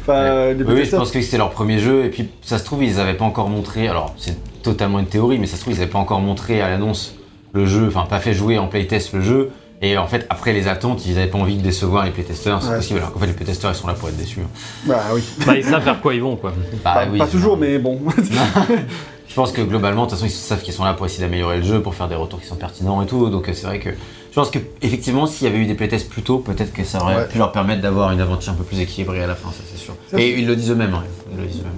Enfin, 0.00 0.54
les 0.54 0.64
Oui, 0.64 0.72
oui, 0.76 0.84
je 0.86 0.96
pense 0.96 1.10
que 1.10 1.20
c'était 1.20 1.36
leur 1.36 1.50
premier 1.50 1.78
jeu, 1.78 2.06
et 2.06 2.08
puis 2.08 2.30
ça 2.40 2.56
se 2.56 2.64
trouve, 2.64 2.82
ils 2.82 2.98
avaient 2.98 3.12
pas 3.16 3.26
encore 3.26 3.50
montré. 3.50 3.88
Alors, 3.88 4.14
c'est 4.16 4.36
totalement 4.62 4.98
une 5.00 5.06
théorie, 5.06 5.38
mais 5.38 5.46
ça 5.46 5.56
se 5.56 5.60
trouve, 5.60 5.74
ils 5.74 5.82
avaient 5.82 5.90
pas 5.90 5.98
encore 5.98 6.20
montré 6.20 6.62
à 6.62 6.70
l'annonce 6.70 7.14
le 7.52 7.66
jeu, 7.66 7.86
enfin, 7.88 8.06
pas 8.08 8.18
fait 8.18 8.34
jouer 8.34 8.58
en 8.58 8.66
playtest 8.68 9.12
le 9.12 9.20
jeu. 9.22 9.50
Et 9.84 9.98
en 9.98 10.06
fait, 10.06 10.26
après 10.30 10.52
les 10.52 10.68
attentes, 10.68 11.04
ils 11.06 11.18
avaient 11.18 11.26
pas 11.26 11.38
envie 11.38 11.56
de 11.56 11.62
décevoir 11.62 12.04
les 12.04 12.12
playtesters, 12.12 12.62
c'est 12.62 12.68
Ouais. 12.70 12.76
possible. 12.76 12.98
Alors 13.00 13.12
qu'en 13.12 13.18
fait, 13.18 13.26
les 13.26 13.32
playtesters, 13.32 13.70
ils 13.72 13.74
sont 13.74 13.88
là 13.88 13.94
pour 13.94 14.08
être 14.08 14.16
déçus. 14.16 14.38
Bah 14.86 15.00
oui. 15.12 15.22
Bah, 15.44 15.56
ils 15.56 15.64
savent 15.64 15.82
vers 15.84 16.00
quoi 16.00 16.14
ils 16.14 16.22
vont, 16.22 16.36
quoi. 16.36 16.52
Bah, 16.84 16.92
Pas- 16.94 17.06
oui, 17.10 17.18
pas 17.18 17.24
c'est 17.26 17.32
toujours, 17.32 17.56
mais 17.56 17.78
bon. 17.78 17.98
Je 19.28 19.34
pense 19.34 19.50
que 19.52 19.62
globalement, 19.62 20.04
de 20.04 20.10
toute 20.10 20.18
façon, 20.18 20.26
ils 20.26 20.30
savent 20.30 20.60
qu'ils 20.62 20.74
sont 20.74 20.84
là 20.84 20.92
pour 20.94 21.06
essayer 21.06 21.24
d'améliorer 21.24 21.56
le 21.56 21.62
jeu, 21.62 21.80
pour 21.80 21.94
faire 21.94 22.06
des 22.06 22.14
retours 22.14 22.40
qui 22.40 22.46
sont 22.46 22.56
pertinents 22.56 23.00
et 23.02 23.06
tout. 23.06 23.30
Donc 23.30 23.48
euh, 23.48 23.52
c'est 23.54 23.66
vrai 23.66 23.78
que 23.78 23.88
je 23.90 24.34
pense 24.34 24.50
que 24.50 24.58
effectivement, 24.82 25.26
s'il 25.26 25.46
y 25.46 25.50
avait 25.50 25.58
eu 25.58 25.64
des 25.66 25.74
playtests 25.74 26.10
plus 26.10 26.20
tôt, 26.22 26.38
peut-être 26.38 26.72
que 26.72 26.84
ça 26.84 27.00
aurait 27.02 27.16
Ouais. 27.16 27.28
pu 27.28 27.38
leur 27.38 27.50
permettre 27.50 27.80
d'avoir 27.80 28.12
une 28.12 28.20
aventure 28.20 28.52
un 28.52 28.56
peu 28.56 28.64
plus 28.64 28.78
équilibrée 28.80 29.22
à 29.22 29.26
la 29.26 29.34
fin, 29.34 29.48
ça 29.50 29.62
c'est 29.66 29.78
sûr. 29.78 29.94
Et 30.18 30.38
ils 30.38 30.46
le 30.46 30.54
disent 30.54 30.70
eux-mêmes. 30.70 30.92
hein, 30.94 31.02
Ils 31.34 31.40
le 31.40 31.46
disent 31.46 31.60
eux-mêmes. 31.60 31.72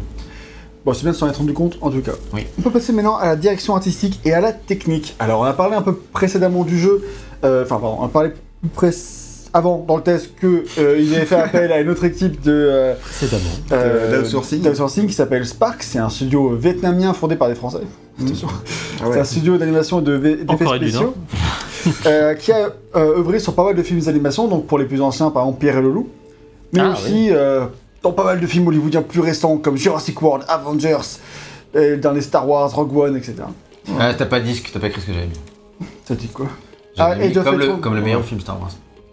Bon, 0.85 0.93
c'est 0.93 1.03
bien 1.03 1.13
de 1.13 1.17
s'en 1.17 1.29
être 1.29 1.39
rendu 1.39 1.55
compte, 1.55 1.79
en 1.81 1.91
tout 1.91 2.01
cas. 2.03 2.13
Oui. 2.35 2.47
On 2.59 2.63
peut 2.63 2.71
passer 2.71 2.93
maintenant 2.93 3.17
à 3.17 3.27
la 3.27 3.37
direction 3.37 3.75
artistique 3.75 4.21
et 4.25 4.35
à 4.35 4.41
la 4.41 4.53
technique. 4.53 5.17
Alors, 5.19 5.41
on 5.41 5.45
a 5.45 5.53
parlé 5.55 5.75
un 5.77 5.83
peu 5.83 5.95
précédemment 5.95 6.63
du 6.65 6.79
jeu, 6.79 7.03
euh, 7.45 7.63
enfin, 7.65 7.79
pardon, 7.81 7.97
on 8.01 8.05
a 8.05 8.09
parlé 8.09 8.31
plus 8.61 8.69
près- 8.71 8.91
avant 9.57 9.85
dans 9.87 9.97
le 9.97 10.03
test 10.03 10.35
que 10.35 10.65
euh, 10.79 10.99
ils 10.99 11.15
avaient 11.15 11.25
fait 11.27 11.37
appel 11.41 11.71
à 11.73 11.81
une 11.81 11.89
autre 11.89 12.05
équipe 12.05 12.43
de 12.43 12.51
euh, 12.53 12.95
Précédemment. 13.01 13.45
euh, 13.73 14.21
d'outsourcing. 14.21 14.63
d'outsourcing 14.63 15.07
qui 15.07 15.13
s'appelle 15.13 15.47
Spark. 15.47 15.83
C'est 15.85 16.01
un 16.01 16.09
studio 16.11 16.57
vietnamien 16.57 17.13
fondé 17.15 17.37
par 17.37 17.49
des 17.49 17.55
Français. 17.55 17.79
Attention. 18.21 18.49
Ah 19.01 19.05
C'est 19.13 19.21
un 19.21 19.25
studio 19.25 19.57
d'animation 19.57 20.01
et 20.01 20.03
de 20.03 20.17
d'effets 20.19 20.67
spéciaux 20.77 21.15
euh, 22.07 22.35
qui 22.35 22.51
a 22.53 22.71
euh, 22.97 23.19
œuvré 23.19 23.39
sur 23.39 23.55
pas 23.55 23.65
mal 23.65 23.77
de 23.77 23.83
films 23.85 24.01
d'animation. 24.01 24.49
Donc, 24.49 24.67
pour 24.67 24.79
les 24.79 24.87
plus 24.87 25.01
anciens, 25.01 25.31
par 25.31 25.45
exemple, 25.45 25.61
Pierre 25.61 25.79
et 25.79 25.83
le 25.83 25.93
Loup. 25.93 26.09
Mais 26.73 26.81
Ah, 26.81 26.91
aussi 26.93 27.29
euh, 27.31 27.67
dans 28.05 28.13
pas 28.13 28.23
mal 28.25 28.39
de 28.39 28.47
films 28.47 28.69
hollywoodiens 28.69 29.03
plus 29.03 29.21
récents 29.21 29.57
comme 29.57 29.77
Jurassic 29.77 30.21
World, 30.23 30.45
Avengers, 30.47 30.99
et 31.75 31.97
dans 31.97 32.13
les 32.13 32.21
Star 32.21 32.47
Wars, 32.49 32.71
Rogue 32.73 32.97
One, 32.97 33.17
etc. 33.17 33.35
Ah, 33.99 34.13
t'as 34.15 34.27
pas 34.27 34.39
de 34.41 34.45
disque, 34.45 34.71
t'as 34.73 34.79
pas 34.79 34.87
écrit 34.89 35.01
ce 35.01 35.07
que 35.07 35.13
j'avais 35.15 35.27
mis. 35.27 35.87
Ça 36.05 36.15
dit 36.15 36.29
quoi? 36.29 36.47
Ah, 36.99 37.17
mis 37.17 37.33
comme, 37.33 37.59
le, 37.59 37.77
comme 37.79 37.95
le 37.95 38.03
meilleur 38.03 38.21
Ouais. 38.21 38.27
film 38.27 38.41
Star 38.41 38.61
Wars. 38.61 38.71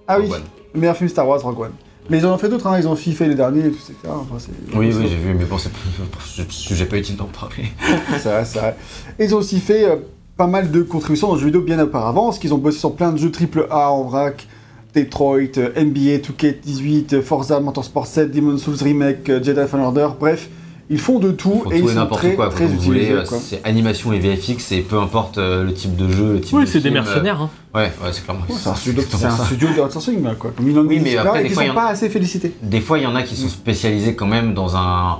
Ah 0.07 0.19
oui, 0.19 0.29
One. 0.29 0.41
le 0.73 0.79
meilleur 0.79 0.95
film 0.97 1.09
Star 1.09 1.27
Wars, 1.27 1.41
Rogue 1.41 1.59
One. 1.61 1.71
Mais 2.09 2.17
ils 2.17 2.25
en 2.25 2.33
ont 2.33 2.37
fait 2.37 2.49
d'autres, 2.49 2.67
hein. 2.67 2.77
ils 2.77 2.87
ont 2.87 2.95
FIFA 2.95 3.27
les 3.27 3.35
derniers, 3.35 3.65
etc. 3.65 3.93
Enfin, 4.07 4.35
c'est- 4.37 4.51
Oui, 4.77 4.93
oui, 4.93 5.07
j'ai 5.09 5.15
vu, 5.15 5.33
mais 5.33 5.45
bon, 5.45 5.57
c'est 5.57 5.69
je- 6.35 6.43
sujet 6.49 6.85
pas 6.85 6.97
utile 6.97 7.15
d'en 7.15 7.25
parler. 7.25 7.65
c'est 8.19 8.29
vrai, 8.29 8.43
c'est 8.45 8.59
vrai. 8.59 8.75
Et 9.17 9.25
ils 9.25 9.33
ont 9.33 9.37
aussi 9.37 9.59
fait 9.61 9.85
euh, 9.85 9.95
pas 10.35 10.47
mal 10.47 10.69
de 10.69 10.81
contributions 10.81 11.27
dans 11.29 11.35
le 11.35 11.39
jeu 11.39 11.45
vidéo 11.45 11.61
bien 11.61 11.79
auparavant, 11.79 12.25
parce 12.25 12.39
qu'ils 12.39 12.53
ont 12.53 12.57
bossé 12.57 12.77
sur 12.79 12.93
plein 12.95 13.13
de 13.13 13.17
jeux 13.17 13.31
AAA 13.31 13.89
en 13.89 14.03
vrac, 14.03 14.47
Detroit, 14.95 15.57
euh, 15.57 15.69
NBA 15.75 16.17
2K18, 16.19 17.13
euh, 17.15 17.21
Forza 17.21 17.59
Motorsport 17.59 18.07
7, 18.07 18.31
Demon's 18.31 18.61
Souls 18.61 18.75
Remake, 18.81 19.29
euh, 19.29 19.41
Jedi 19.43 19.61
Fallen 19.67 19.85
Order, 19.85 20.07
bref, 20.19 20.49
ils 20.89 20.99
font 20.99 21.19
de 21.19 21.31
tout 21.31 21.61
Faut 21.63 21.71
et 21.71 21.79
tout 21.79 21.85
ils 21.85 21.85
et 21.85 21.87
sont 21.87 21.95
n'importe 21.95 22.21
très, 22.21 22.33
quoi, 22.35 22.49
très 22.49 22.65
quand 22.65 22.71
vous 22.71 22.75
utilisés. 22.89 23.13
voulez. 23.13 23.23
quoi. 23.25 23.37
C'est 23.41 23.61
animation 23.65 24.11
et 24.11 24.19
VFX, 24.19 24.71
et 24.73 24.81
peu 24.81 24.99
importe 24.99 25.37
le 25.37 25.71
type 25.73 25.95
de 25.95 26.09
jeu, 26.11 26.33
le 26.33 26.41
type 26.41 26.53
Oui, 26.57 26.63
de 26.63 26.67
c'est 26.67 26.81
des 26.81 26.89
euh, 26.89 26.93
mercenaires. 26.93 27.41
Hein. 27.41 27.49
Ouais, 27.73 27.83
ouais, 28.03 28.09
c'est 28.11 28.23
clairement. 28.25 28.41
Ouais, 28.49 28.55
C'est 28.59 28.69
un 28.69 28.75
studio, 28.75 29.01
exactement 29.01 29.21
c'est 29.21 29.35
un 29.35 29.37
ça. 29.37 29.45
studio 29.45 29.67
d'outsourcing, 29.77 30.23
là, 30.23 30.35
quoi. 30.37 30.51
Comme 30.55 30.69
ils 30.69 30.77
en 30.77 30.81
Oui, 30.83 30.99
mais 31.01 31.15
après, 31.15 31.33
là, 31.35 31.39
et 31.39 31.43
des 31.43 31.49
qui 31.49 31.55
fois, 31.55 31.63
sont 31.63 31.71
en- 31.71 31.75
pas 31.75 31.87
assez 31.87 32.09
félicités. 32.09 32.51
Des 32.61 32.81
fois, 32.81 32.97
il 32.99 33.03
y 33.03 33.07
en 33.07 33.15
a 33.15 33.23
qui 33.23 33.37
sont 33.37 33.47
spécialisés 33.47 34.15
quand 34.15 34.27
même 34.27 34.53
dans 34.53 34.75
un, 34.75 34.81
un, 34.81 35.19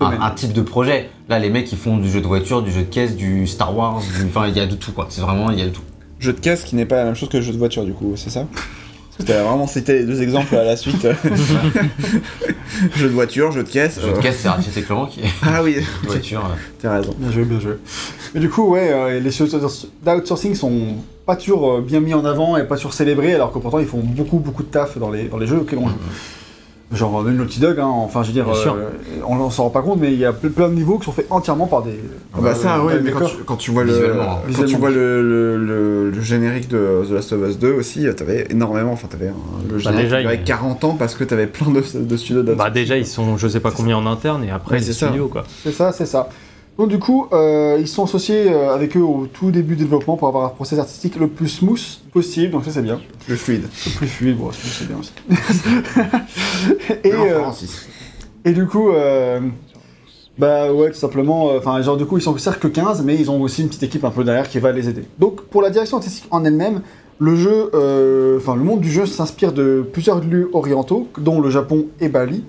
Domaine. 0.00 0.18
un 0.20 0.30
type 0.30 0.52
de 0.52 0.62
projet. 0.62 1.10
Là, 1.28 1.38
les 1.38 1.50
mecs, 1.50 1.70
ils 1.70 1.78
font 1.78 1.96
du 1.98 2.10
jeu 2.10 2.20
de 2.20 2.26
voiture, 2.26 2.62
du 2.62 2.72
jeu 2.72 2.80
de 2.80 2.86
caisse, 2.90 3.14
du 3.14 3.46
Star 3.46 3.76
Wars, 3.76 4.00
du... 4.00 4.26
enfin, 4.26 4.48
il 4.48 4.56
y 4.56 4.60
a 4.60 4.66
de 4.66 4.74
tout, 4.74 4.90
quoi. 4.90 5.06
C'est 5.10 5.20
vraiment, 5.20 5.52
il 5.52 5.58
y 5.60 5.62
a 5.62 5.66
de 5.66 5.70
tout. 5.70 5.82
Jeu 6.18 6.32
de 6.32 6.40
caisse 6.40 6.64
qui 6.64 6.74
n'est 6.74 6.86
pas 6.86 6.96
la 6.96 7.04
même 7.04 7.14
chose 7.14 7.28
que 7.28 7.36
le 7.36 7.42
jeu 7.44 7.52
de 7.52 7.58
voiture, 7.58 7.84
du 7.84 7.92
coup, 7.92 8.14
c'est 8.16 8.30
ça? 8.30 8.46
Parce 9.16 9.28
que 9.28 9.32
t'as 9.32 9.44
vraiment 9.44 9.66
cité 9.68 9.94
les 9.94 10.04
deux 10.04 10.22
exemples 10.22 10.56
à 10.56 10.64
la 10.64 10.76
suite. 10.76 11.02
jeu 12.96 13.08
de 13.08 13.12
voiture, 13.12 13.52
jeu 13.52 13.62
de 13.62 13.68
caisse. 13.68 14.00
Jeu 14.00 14.08
de 14.10 14.16
euh, 14.16 14.20
caisse, 14.20 14.38
c'est 14.40 14.48
Ratchet 14.48 14.80
et 14.80 14.82
Clank. 14.82 15.10
Ah 15.42 15.62
oui, 15.62 15.76
voiture. 16.04 16.44
euh, 16.44 16.56
t'as 16.82 16.96
raison. 16.96 17.14
Bien 17.16 17.30
joué, 17.30 17.44
bien 17.44 17.60
joué. 17.60 17.74
Mais 18.34 18.40
du 18.40 18.50
coup, 18.50 18.70
ouais, 18.70 18.90
euh, 18.92 19.20
les 19.20 19.30
studios 19.30 19.60
d'outsourcing 20.04 20.56
sont 20.56 20.96
pas 21.26 21.36
toujours 21.36 21.80
bien 21.80 22.00
mis 22.00 22.12
en 22.12 22.24
avant 22.24 22.56
et 22.56 22.64
pas 22.64 22.74
toujours 22.76 22.92
célébrés, 22.92 23.34
alors 23.34 23.52
que 23.52 23.58
pourtant 23.60 23.78
ils 23.78 23.86
font 23.86 24.00
beaucoup, 24.02 24.38
beaucoup 24.38 24.64
de 24.64 24.68
taf 24.68 24.98
dans 24.98 25.10
les, 25.10 25.28
dans 25.28 25.38
les 25.38 25.46
jeux 25.46 25.58
auxquels 25.58 25.78
on 25.78 25.88
joue. 25.88 25.94
Genre 26.92 27.22
même 27.24 27.36
Naughty 27.36 27.58
Dog, 27.60 27.80
hein, 27.80 27.86
enfin 27.88 28.22
je 28.22 28.28
veux 28.28 28.32
dire, 28.34 28.46
euh, 28.48 28.90
on, 29.26 29.36
on 29.40 29.50
s'en 29.50 29.64
rend 29.64 29.70
pas 29.70 29.82
compte, 29.82 29.98
mais 30.00 30.12
il 30.12 30.18
y 30.18 30.24
a 30.24 30.30
ple- 30.32 30.50
plein 30.50 30.68
de 30.68 30.74
niveaux 30.74 30.98
qui 30.98 31.06
sont 31.06 31.12
faits 31.12 31.26
entièrement 31.30 31.66
par 31.66 31.82
des. 31.82 31.98
Ah 32.34 32.38
bah 32.40 32.54
ça, 32.54 32.76
euh, 32.76 32.82
ouais, 32.84 33.00
mais 33.02 33.10
quand 33.10 33.24
tu, 33.24 33.36
quand 33.44 33.56
tu 33.56 33.70
vois 33.72 33.82
le, 33.84 34.20
hein. 34.20 34.38
quand 34.54 34.64
tu 34.64 34.76
vois 34.76 34.90
le, 34.90 35.22
le, 35.22 35.56
le- 35.56 36.10
le 36.10 36.20
générique 36.20 36.68
de 36.68 37.02
The 37.08 37.10
Last 37.12 37.32
of 37.32 37.48
Us 37.48 37.58
2 37.58 37.72
aussi, 37.72 38.06
t'avais 38.16 38.46
énormément, 38.50 38.92
enfin 38.92 39.08
t'avais 39.08 39.28
un- 39.28 39.68
le 39.68 39.78
générique 39.78 40.04
déjà, 40.04 40.16
qui 40.18 40.22
durait 40.24 40.36
il- 40.36 40.44
40 40.44 40.84
ans 40.84 40.94
parce 40.96 41.14
que 41.16 41.24
t'avais 41.24 41.46
plein 41.48 41.70
de, 41.72 41.82
de 41.98 42.16
studios 42.16 42.42
Bah 42.54 42.70
déjà 42.70 42.96
ils 42.96 43.06
sont 43.06 43.38
je 43.38 43.48
sais 43.48 43.60
pas 43.60 43.70
combien 43.72 43.96
en 43.96 44.06
interne 44.06 44.44
et 44.44 44.50
après 44.50 44.76
Ouais, 44.76 44.80
les 44.84 44.92
ça. 44.92 45.06
studios 45.06 45.28
quoi. 45.28 45.44
C'est 45.64 45.72
ça, 45.72 45.90
c'est 45.92 46.06
ça. 46.06 46.28
Donc 46.76 46.88
du 46.88 46.98
coup, 46.98 47.28
euh, 47.32 47.76
ils 47.78 47.86
sont 47.86 48.04
associés 48.04 48.50
euh, 48.50 48.74
avec 48.74 48.96
eux 48.96 49.02
au 49.02 49.26
tout 49.32 49.52
début 49.52 49.76
du 49.76 49.84
développement 49.84 50.16
pour 50.16 50.26
avoir 50.26 50.44
un 50.44 50.48
process 50.48 50.78
artistique 50.78 51.16
le 51.16 51.28
plus 51.28 51.48
smooth 51.48 52.00
possible, 52.12 52.52
donc 52.52 52.64
ça 52.64 52.72
c'est 52.72 52.82
bien. 52.82 53.00
Le 53.28 53.36
fluide. 53.36 53.62
Le 53.62 53.96
plus 53.96 54.06
fluide, 54.08 54.36
bon, 54.36 54.50
c'est 54.52 54.88
bien 54.88 54.98
aussi. 54.98 55.12
et, 57.04 57.12
euh. 57.12 57.42
Et 58.44 58.52
du 58.52 58.66
coup, 58.66 58.90
bah 60.36 60.72
ouais, 60.72 60.90
tout 60.90 60.98
simplement, 60.98 61.50
enfin, 61.56 61.80
genre 61.80 61.96
du 61.96 62.06
coup, 62.06 62.18
ils 62.18 62.22
sont 62.22 62.36
certes 62.38 62.58
que 62.58 62.66
15, 62.66 63.02
mais 63.04 63.14
ils 63.14 63.30
ont 63.30 63.40
aussi 63.40 63.62
une 63.62 63.68
petite 63.68 63.84
équipe 63.84 64.04
un 64.04 64.10
peu 64.10 64.24
derrière 64.24 64.48
qui 64.48 64.58
va 64.58 64.72
les 64.72 64.88
aider. 64.88 65.04
Donc, 65.20 65.42
pour 65.42 65.62
la 65.62 65.70
direction 65.70 65.98
artistique 65.98 66.26
en 66.32 66.44
elle-même, 66.44 66.82
le 67.20 67.36
jeu, 67.36 67.66
enfin, 68.36 68.56
le 68.56 68.64
monde 68.64 68.80
du 68.80 68.90
jeu 68.90 69.06
s'inspire 69.06 69.52
de 69.52 69.86
plusieurs 69.92 70.20
lieux 70.20 70.50
orientaux, 70.52 71.06
dont 71.18 71.40
le 71.40 71.50
Japon 71.50 71.86
et 72.00 72.08
Bali. 72.08 72.42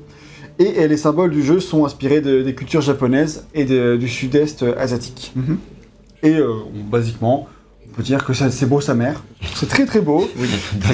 Et, 0.59 0.87
les 0.87 0.97
symboles 0.97 1.31
du 1.31 1.43
jeu 1.43 1.59
sont 1.59 1.85
inspirés 1.85 2.21
de- 2.21 2.41
des 2.41 2.55
cultures 2.55 2.81
japonaises 2.81 3.45
et 3.53 3.65
de- 3.65 3.97
du 3.97 4.07
sud-est 4.07 4.63
euh, 4.63 4.73
asiatique. 4.77 5.31
Mhm. 5.35 5.57
Et 6.23 6.35
euh, 6.35 6.49
on- 6.73 6.89
basiquement, 6.89 7.47
on 7.89 7.93
peut 7.95 8.03
dire 8.03 8.23
que 8.25 8.33
c'est 8.33 8.65
beau 8.65 8.79
sa 8.81 8.93
mère. 8.93 9.23
C'est 9.53 9.67
très 9.69 9.85
très 9.85 10.01
beau. 10.01 10.29
Oui. 10.37 10.47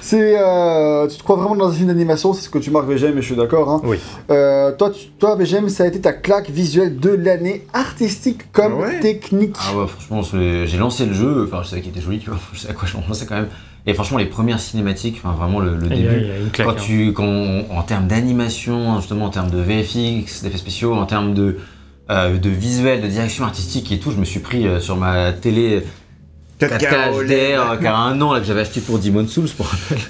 C'est, 0.00 0.38
euh, 0.40 1.06
tu 1.08 1.18
te 1.18 1.22
crois 1.22 1.36
vraiment 1.36 1.54
dans 1.56 1.68
un 1.68 1.72
film 1.72 1.88
d'animation, 1.88 2.32
c'est 2.32 2.42
ce 2.42 2.48
que 2.48 2.58
tu 2.58 2.70
marques 2.70 2.88
VGM 2.88 3.18
et 3.18 3.20
je 3.20 3.26
suis 3.26 3.36
d'accord. 3.36 3.68
Hein. 3.70 3.80
Oui. 3.84 3.98
Euh, 4.30 4.72
toi, 4.76 4.90
tu- 4.90 5.08
toi, 5.18 5.36
VGM, 5.36 5.68
ça 5.68 5.84
a 5.84 5.86
été 5.86 6.00
ta 6.00 6.12
claque 6.12 6.48
visuelle 6.50 6.98
de 6.98 7.10
l'année, 7.10 7.66
artistique 7.74 8.50
comme 8.52 8.74
Ah 8.78 8.86
ouais 8.86 9.00
technique. 9.00 9.56
Ah 9.60 9.76
ouais, 9.76 9.86
franchement, 9.86 10.22
j'ai 10.22 10.78
lancé 10.78 11.04
le 11.06 11.12
jeu, 11.12 11.44
enfin, 11.46 11.62
je 11.62 11.68
savais 11.70 11.82
qu'il 11.82 11.90
était 11.90 12.00
joli, 12.00 12.18
tu 12.20 12.30
vois, 12.30 12.38
je 12.52 12.60
sais 12.60 12.68
à 12.70 12.72
quoi 12.72 12.88
je 12.88 12.96
lançais 12.96 13.26
quand 13.26 13.34
même. 13.36 13.48
Et 13.88 13.94
franchement, 13.94 14.18
les 14.18 14.26
premières 14.26 14.60
cinématiques, 14.60 15.20
enfin, 15.24 15.34
vraiment 15.34 15.60
le, 15.60 15.74
le 15.76 15.86
Il 15.86 16.02
y 16.04 16.06
a, 16.06 16.10
début. 16.10 16.20
il 16.22 16.28
y 16.28 16.30
a 16.30 16.38
une 16.38 16.50
claque. 16.50 16.66
Quand 16.68 16.74
hein. 16.74 16.84
tu, 16.84 17.12
quand 17.14 17.24
on- 17.24 17.64
en 17.70 17.82
termes 17.82 18.06
d'animation, 18.06 18.96
justement, 19.00 19.24
en 19.24 19.30
termes 19.30 19.50
de 19.50 19.58
VFX, 19.58 20.42
d'effets 20.42 20.58
spéciaux, 20.58 20.94
en 20.94 21.06
termes 21.06 21.32
de, 21.34 21.58
euh, 22.10 22.36
de 22.38 22.50
visuel, 22.50 23.00
de 23.02 23.06
direction 23.08 23.44
artistique 23.44 23.90
et 23.90 23.98
tout, 23.98 24.10
je 24.10 24.16
me 24.18 24.24
suis 24.24 24.40
pris 24.40 24.66
euh, 24.66 24.78
sur 24.78 24.96
ma 24.96 25.32
télé 25.32 25.84
4K 26.60 27.12
HDR, 27.24 27.78
qui 27.78 27.86
a 27.86 27.96
un 27.96 28.20
an 28.20 28.32
là, 28.32 28.40
que 28.40 28.46
j'avais 28.46 28.60
acheté 28.62 28.80
pour 28.80 28.98
Demon 28.98 29.26
Souls, 29.26 29.48
pour 29.56 29.66
rappel. 29.66 29.98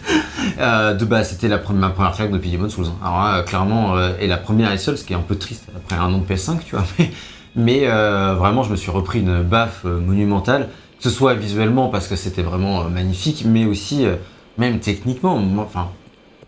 Euh, 0.60 0.94
de 0.94 1.04
base, 1.04 1.30
c'était 1.30 1.46
la 1.46 1.58
première, 1.58 1.82
ma 1.82 1.90
première 1.90 2.12
claque 2.12 2.30
depuis 2.32 2.50
Demon 2.50 2.68
Souls. 2.68 2.86
hein. 2.86 2.96
Alors 3.04 3.18
là, 3.22 3.36
euh, 3.38 3.42
clairement, 3.42 3.96
euh, 3.96 4.12
et 4.20 4.26
la 4.26 4.38
première 4.38 4.72
et 4.72 4.78
seule, 4.78 4.96
ce 4.96 5.04
qui 5.04 5.12
est 5.12 5.16
un 5.16 5.20
peu 5.20 5.36
triste 5.36 5.66
après 5.76 5.96
un 5.96 6.12
an 6.12 6.18
de 6.18 6.24
PS5, 6.24 6.58
tu 6.66 6.74
vois. 6.74 6.84
Mais, 6.98 7.10
mais 7.54 7.80
euh, 7.84 8.34
vraiment, 8.36 8.62
je 8.62 8.70
me 8.70 8.76
suis 8.76 8.90
repris 8.90 9.20
une 9.20 9.42
baffe 9.42 9.84
monumentale, 9.84 10.68
ce 10.98 11.10
soit 11.10 11.34
visuellement 11.34 11.88
parce 11.88 12.08
que 12.08 12.16
c'était 12.16 12.42
vraiment 12.42 12.82
euh, 12.82 12.88
magnifique, 12.88 13.44
mais 13.46 13.64
aussi 13.66 14.04
euh, 14.06 14.16
même 14.56 14.80
techniquement. 14.80 15.40
Enfin, 15.58 15.88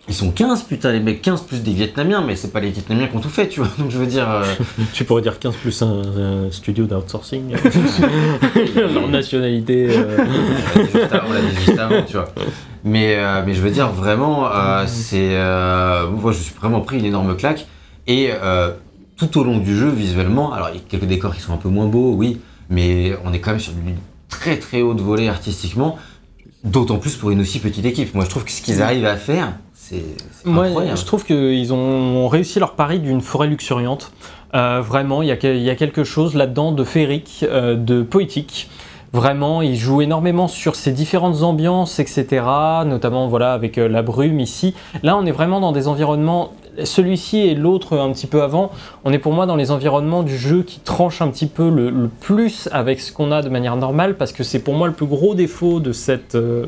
ils 0.09 0.15
sont 0.15 0.33
15, 0.33 0.65
putain, 0.65 0.91
les 0.93 0.99
mecs, 1.01 1.23
15 1.23 1.43
plus 1.43 1.63
des 1.63 1.73
Vietnamiens, 1.73 2.23
mais 2.27 2.35
c'est 2.35 2.53
pas 2.53 2.59
les 2.59 2.71
Vietnamiens 2.71 3.07
qui 3.07 3.17
ont 3.17 3.21
tout 3.21 3.29
fait, 3.29 3.47
tu 3.49 3.61
vois. 3.61 3.69
Donc 3.79 3.91
je 3.91 3.99
veux 3.99 4.07
dire. 4.07 4.29
euh, 4.29 4.43
Tu 4.93 5.05
pourrais 5.05 5.23
dire 5.23 5.39
15 5.39 5.55
plus 5.57 5.83
un, 5.83 6.47
un 6.47 6.51
studio 6.51 6.87
d'outsourcing. 6.87 7.55
Leur 8.77 9.09
nationalité. 9.09 9.87
euh, 9.91 10.19
on 10.19 10.79
l'a 10.79 10.85
dit 10.85 10.93
juste 10.93 11.13
avant- 11.13 11.29
on 11.29 11.33
l'a 11.33 11.41
dit 11.41 11.57
juste 11.65 11.79
avant, 11.79 12.03
tu 12.03 12.13
vois. 12.15 12.29
Mais, 12.83 13.17
euh, 13.19 13.43
mais 13.47 13.55
je 13.55 13.61
veux 13.61 13.71
dire, 13.71 13.89
vraiment, 13.91 14.49
c'est. 14.87 15.37
moi, 16.11 16.33
je 16.33 16.39
suis 16.39 16.55
vraiment 16.55 16.81
pris 16.81 16.99
une 16.99 17.05
énorme 17.05 17.37
claque. 17.37 17.67
Et 18.07 18.31
tout 19.17 19.39
au 19.39 19.45
long 19.45 19.59
du 19.59 19.77
jeu, 19.77 19.91
visuellement, 19.91 20.53
alors 20.55 20.71
il 20.71 20.77
y 20.77 20.79
a 20.79 20.83
quelques 20.89 21.05
décors 21.05 21.35
qui 21.35 21.41
sont 21.43 21.53
un 21.53 21.59
peu 21.59 21.69
moins 21.69 21.87
beaux, 21.87 22.15
oui, 22.15 22.41
mais 22.71 23.13
on 23.25 23.33
est 23.35 23.39
quand 23.39 23.51
même 23.51 23.61
sur 23.61 23.73
une 23.73 23.97
très 24.31 24.57
très 24.59 24.81
haute 24.83 25.01
volée 25.01 25.29
artistiquement. 25.29 25.99
D'autant 26.65 26.99
plus 26.99 27.17
pour 27.17 27.31
une 27.31 27.41
aussi 27.41 27.59
petite 27.59 27.85
équipe. 27.87 28.15
Moi, 28.15 28.25
je 28.25 28.31
trouve 28.31 28.45
que 28.45 28.51
ce 28.51 28.61
qu'ils 28.61 28.83
arrivent 28.83 29.07
à 29.07 29.17
faire, 29.17 29.55
c'est 29.75 30.03
incroyable. 30.45 30.99
je 30.99 31.05
trouve 31.07 31.25
qu'ils 31.25 31.73
ont 31.73 32.29
réussi 32.29 32.59
leur 32.59 32.75
pari 32.75 32.99
d'une 33.01 33.23
forêt 33.23 33.47
luxuriante. 33.49 34.13
Euh, 34.55 34.83
vraiment, 34.83 35.23
il 35.23 35.29
y, 35.29 35.31
a, 35.31 35.37
que- 35.37 35.57
il 35.57 35.63
y 35.63 35.71
a 35.71 35.77
quelque 35.77 36.05
chose 36.05 36.35
là-dedans 36.35 36.73
de 36.73 36.85
féerique, 36.85 37.45
euh, 37.49 37.77
de 37.77 38.03
poétique. 38.03 38.69
Vraiment, 39.13 39.61
ils 39.61 39.77
jouent 39.77 40.03
énormément 40.03 40.47
sur 40.47 40.77
ces 40.77 40.93
différentes 40.93 41.43
ambiances, 41.43 41.99
etc. 41.99 42.45
Notamment, 42.87 43.27
voilà, 43.27 43.53
avec 43.53 43.77
euh, 43.77 43.89
la 43.89 44.03
brume 44.03 44.39
ici. 44.39 44.75
Là, 45.03 45.17
on 45.17 45.27
est 45.27 45.33
vraiment 45.33 45.59
dans 45.59 45.73
des 45.73 45.89
environnements. 45.89 46.53
Celui-ci 46.85 47.39
et 47.39 47.57
l'autre 47.57 47.99
un 47.99 48.13
petit 48.13 48.29
peu 48.29 48.43
avant, 48.43 48.71
on 49.05 49.13
est 49.13 49.19
pour 49.19 49.33
moi 49.33 49.47
dans 49.47 49.57
les 49.57 49.73
environnements 49.73 50.23
du 50.23 50.39
jeu 50.39 50.63
qui 50.63 50.79
tranchent 50.79 51.23
un 51.23 51.29
petit 51.29 51.47
peu 51.47 51.69
le, 51.69 51.91
le 51.91 52.09
plus 52.09 52.69
avec 52.71 53.01
ce 53.01 53.13
qu'on 53.13 53.33
a 53.33 53.43
de 53.43 53.49
manière 53.49 53.75
normale, 53.75 54.17
parce 54.17 54.33
que 54.33 54.45
c'est 54.45 54.61
pour 54.61 54.75
moi 54.75 54.87
le 54.87 54.95
plus 54.95 55.07
gros 55.07 55.35
défaut 55.35 55.81
de 55.81 55.93
cette 55.93 56.37
euh, 56.37 56.67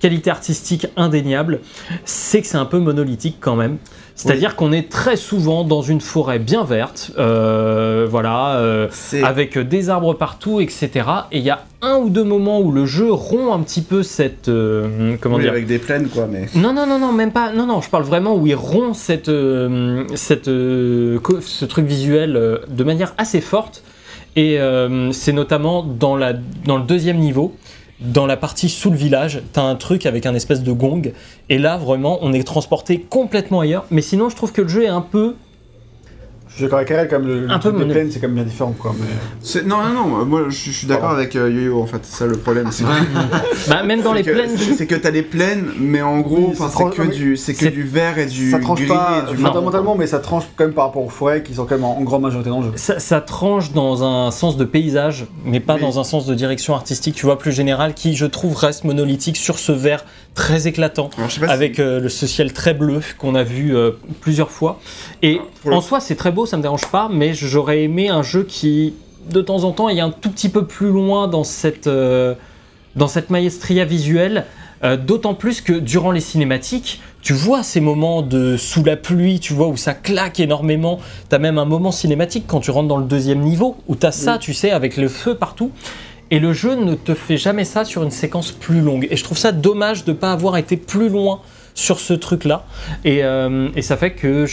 qualité 0.00 0.30
artistique 0.30 0.88
indéniable, 0.96 1.60
c'est 2.04 2.42
que 2.42 2.48
c'est 2.48 2.58
un 2.58 2.66
peu 2.66 2.78
monolithique 2.80 3.36
quand 3.40 3.56
même. 3.56 3.78
C'est-à-dire 4.16 4.56
qu'on 4.56 4.72
est 4.72 4.88
très 4.88 5.16
souvent 5.16 5.62
dans 5.62 5.82
une 5.82 6.00
forêt 6.00 6.38
bien 6.38 6.64
verte, 6.64 7.12
euh, 7.18 8.06
voilà, 8.10 8.56
euh, 8.56 8.88
avec 9.22 9.58
des 9.58 9.90
arbres 9.90 10.14
partout, 10.14 10.60
etc. 10.60 10.90
Et 11.32 11.38
il 11.38 11.44
y 11.44 11.50
a 11.50 11.64
un 11.82 11.98
ou 11.98 12.08
deux 12.08 12.24
moments 12.24 12.60
où 12.60 12.72
le 12.72 12.86
jeu 12.86 13.12
rompt 13.12 13.52
un 13.52 13.60
petit 13.60 13.82
peu 13.82 14.02
cette, 14.02 14.48
euh, 14.48 15.16
comment 15.20 15.36
oui, 15.36 15.42
dire, 15.42 15.52
avec 15.52 15.66
des 15.66 15.78
plaines 15.78 16.08
quoi, 16.08 16.26
mais. 16.26 16.46
non, 16.54 16.72
non, 16.72 16.86
non, 16.86 16.98
non, 16.98 17.12
même 17.12 17.30
pas. 17.30 17.52
Non, 17.52 17.66
non, 17.66 17.82
je 17.82 17.90
parle 17.90 18.04
vraiment 18.04 18.34
où 18.34 18.46
il 18.46 18.54
rompt 18.54 18.94
cette, 18.94 19.30
cette, 20.14 20.46
ce 20.46 21.64
truc 21.66 21.84
visuel 21.84 22.60
de 22.68 22.84
manière 22.84 23.12
assez 23.18 23.42
forte. 23.42 23.82
Et 24.34 24.58
c'est 25.12 25.32
notamment 25.32 25.82
dans, 25.82 26.16
la, 26.16 26.32
dans 26.64 26.78
le 26.78 26.84
deuxième 26.84 27.18
niveau, 27.18 27.54
dans 28.00 28.26
la 28.26 28.36
partie 28.36 28.68
sous 28.68 28.90
le 28.90 28.96
village, 28.96 29.42
t'as 29.52 29.62
un 29.62 29.76
truc 29.76 30.06
avec 30.06 30.26
un 30.26 30.34
espèce 30.34 30.62
de 30.62 30.72
gong. 30.72 31.12
Et 31.48 31.58
là, 31.58 31.76
vraiment, 31.76 32.18
on 32.22 32.32
est 32.32 32.44
transporté 32.44 33.00
complètement 33.00 33.60
ailleurs. 33.60 33.86
Mais 33.90 34.02
sinon, 34.02 34.28
je 34.28 34.36
trouve 34.36 34.52
que 34.52 34.62
le 34.62 34.68
jeu 34.68 34.84
est 34.84 34.88
un 34.88 35.00
peu. 35.00 35.34
Je 36.56 36.62
suis 36.62 36.64
d'accord 36.64 36.78
avec 36.78 36.90
elle, 36.90 37.06
comme 37.08 37.26
le, 37.26 37.40
le 37.40 37.50
Un 37.50 37.58
truc 37.58 37.72
peu 37.74 37.80
des 37.80 37.84
mono- 37.84 37.92
plaines, 37.92 38.10
c'est 38.10 38.18
quand 38.18 38.28
même 38.28 38.36
bien 38.36 38.44
différent, 38.44 38.74
quoi. 38.78 38.94
Mais... 38.98 39.62
Non, 39.64 39.76
non, 39.82 39.92
non, 40.08 40.24
moi 40.24 40.44
je, 40.48 40.54
je 40.54 40.70
suis 40.70 40.86
d'accord 40.86 41.10
avec 41.10 41.36
euh, 41.36 41.50
Yo-Yo 41.50 41.82
en 41.82 41.86
fait, 41.86 41.98
c'est 42.02 42.16
ça 42.20 42.24
le 42.26 42.38
problème. 42.38 42.68
C'est 42.70 42.84
que, 42.84 42.88
Bah, 43.68 43.82
même 43.82 44.00
dans 44.00 44.14
les 44.14 44.22
que- 44.22 44.30
plaines. 44.30 44.56
c'est- 44.56 44.86
que 44.86 44.94
t'as 44.94 45.10
les 45.10 45.20
plaines, 45.22 45.66
mais 45.78 46.00
en 46.00 46.20
gros, 46.20 46.54
Oui, 46.58 46.66
c'est 46.70 46.90
que, 46.96 47.14
du, 47.14 47.36
c'est 47.36 47.52
que 47.52 47.66
du 47.66 47.82
vert 47.82 48.18
et 48.18 48.24
du 48.24 48.50
ça 48.52 48.58
tranche 48.58 48.78
gris 48.78 48.88
pas 48.88 49.24
et 49.28 49.30
du 49.34 49.36
fondamentalement, 49.42 49.96
mais 49.96 50.06
ça 50.06 50.18
tranche 50.18 50.44
quand 50.56 50.64
même 50.64 50.72
par 50.72 50.86
rapport 50.86 51.04
aux 51.04 51.10
forêts 51.10 51.42
qui 51.42 51.52
sont 51.52 51.66
quand 51.66 51.74
même 51.74 51.84
en, 51.84 51.98
en 51.98 52.02
grande 52.02 52.22
majorité 52.22 52.48
dans 52.48 52.60
le 52.60 52.68
jeu. 52.68 52.72
Ça, 52.76 52.98
ça 53.00 53.20
tranche 53.20 53.72
dans 53.72 54.02
un 54.02 54.30
sens 54.30 54.56
de 54.56 54.64
paysage, 54.64 55.26
mais 55.44 55.60
pas 55.60 55.74
Oui. 55.74 55.82
dans 55.82 55.98
un 56.00 56.04
sens 56.04 56.24
de 56.24 56.34
direction 56.34 56.74
artistique, 56.74 57.14
tu 57.16 57.26
vois, 57.26 57.38
plus 57.38 57.52
général, 57.52 57.92
qui, 57.92 58.16
je 58.16 58.24
trouve, 58.24 58.56
reste 58.56 58.84
monolithique 58.84 59.36
sur 59.36 59.58
ce 59.58 59.72
vert 59.72 60.06
très 60.34 60.66
éclatant, 60.66 61.10
Alors, 61.18 61.28
je 61.28 61.34
sais 61.34 61.40
pas 61.40 61.48
si- 61.48 61.52
avec 61.52 61.78
euh, 61.80 62.00
le, 62.00 62.08
ce 62.08 62.26
ciel 62.26 62.52
très 62.54 62.72
bleu 62.74 63.00
qu'on 63.18 63.34
a 63.34 63.42
vu 63.42 63.74
euh, 63.76 63.90
plusieurs 64.20 64.50
fois. 64.50 64.78
Et 65.22 65.38
le- 65.66 65.72
en 65.72 65.80
soi, 65.82 66.00
c'est 66.00 66.14
très 66.14 66.30
beau, 66.30 66.45
ça 66.46 66.56
me 66.56 66.62
dérange 66.62 66.90
pas, 66.90 67.08
mais 67.12 67.34
j'aurais 67.34 67.82
aimé 67.82 68.08
un 68.08 68.22
jeu 68.22 68.44
qui, 68.44 68.94
de 69.30 69.40
temps 69.40 69.64
en 69.64 69.72
temps, 69.72 69.88
est 69.88 70.00
un 70.00 70.10
tout 70.10 70.30
petit 70.30 70.48
peu 70.48 70.64
plus 70.64 70.90
loin 70.90 71.28
dans 71.28 71.44
cette, 71.44 71.86
euh, 71.86 72.34
dans 72.94 73.08
cette 73.08 73.30
maestria 73.30 73.84
visuelle. 73.84 74.46
Euh, 74.84 74.96
D'autant 74.96 75.34
plus 75.34 75.60
que 75.60 75.72
durant 75.72 76.10
les 76.10 76.20
cinématiques, 76.20 77.00
tu 77.22 77.32
vois 77.32 77.62
ces 77.62 77.80
moments 77.80 78.22
de 78.22 78.56
sous 78.56 78.84
la 78.84 78.96
pluie, 78.96 79.40
tu 79.40 79.52
vois 79.52 79.68
où 79.68 79.76
ça 79.76 79.94
claque 79.94 80.38
énormément. 80.38 81.00
T'as 81.28 81.38
même 81.38 81.58
un 81.58 81.64
moment 81.64 81.90
cinématique 81.90 82.44
quand 82.46 82.60
tu 82.60 82.70
rentres 82.70 82.88
dans 82.88 82.98
le 82.98 83.06
deuxième 83.06 83.40
niveau 83.40 83.76
où 83.88 83.96
t'as 83.96 84.12
ça, 84.12 84.38
tu 84.38 84.54
sais, 84.54 84.70
avec 84.70 84.96
le 84.96 85.08
feu 85.08 85.34
partout. 85.34 85.70
Et 86.30 86.40
le 86.40 86.52
jeu 86.52 86.74
ne 86.74 86.94
te 86.94 87.14
fait 87.14 87.36
jamais 87.36 87.64
ça 87.64 87.84
sur 87.84 88.02
une 88.02 88.10
séquence 88.10 88.50
plus 88.50 88.80
longue. 88.80 89.06
Et 89.10 89.16
je 89.16 89.24
trouve 89.24 89.38
ça 89.38 89.52
dommage 89.52 90.04
de 90.04 90.12
ne 90.12 90.16
pas 90.16 90.32
avoir 90.32 90.56
été 90.56 90.76
plus 90.76 91.08
loin 91.08 91.40
sur 91.74 92.00
ce 92.00 92.14
truc-là. 92.14 92.64
Et, 93.04 93.22
euh, 93.22 93.68
et 93.76 93.82
ça 93.82 93.96
fait 93.96 94.12
que 94.12 94.44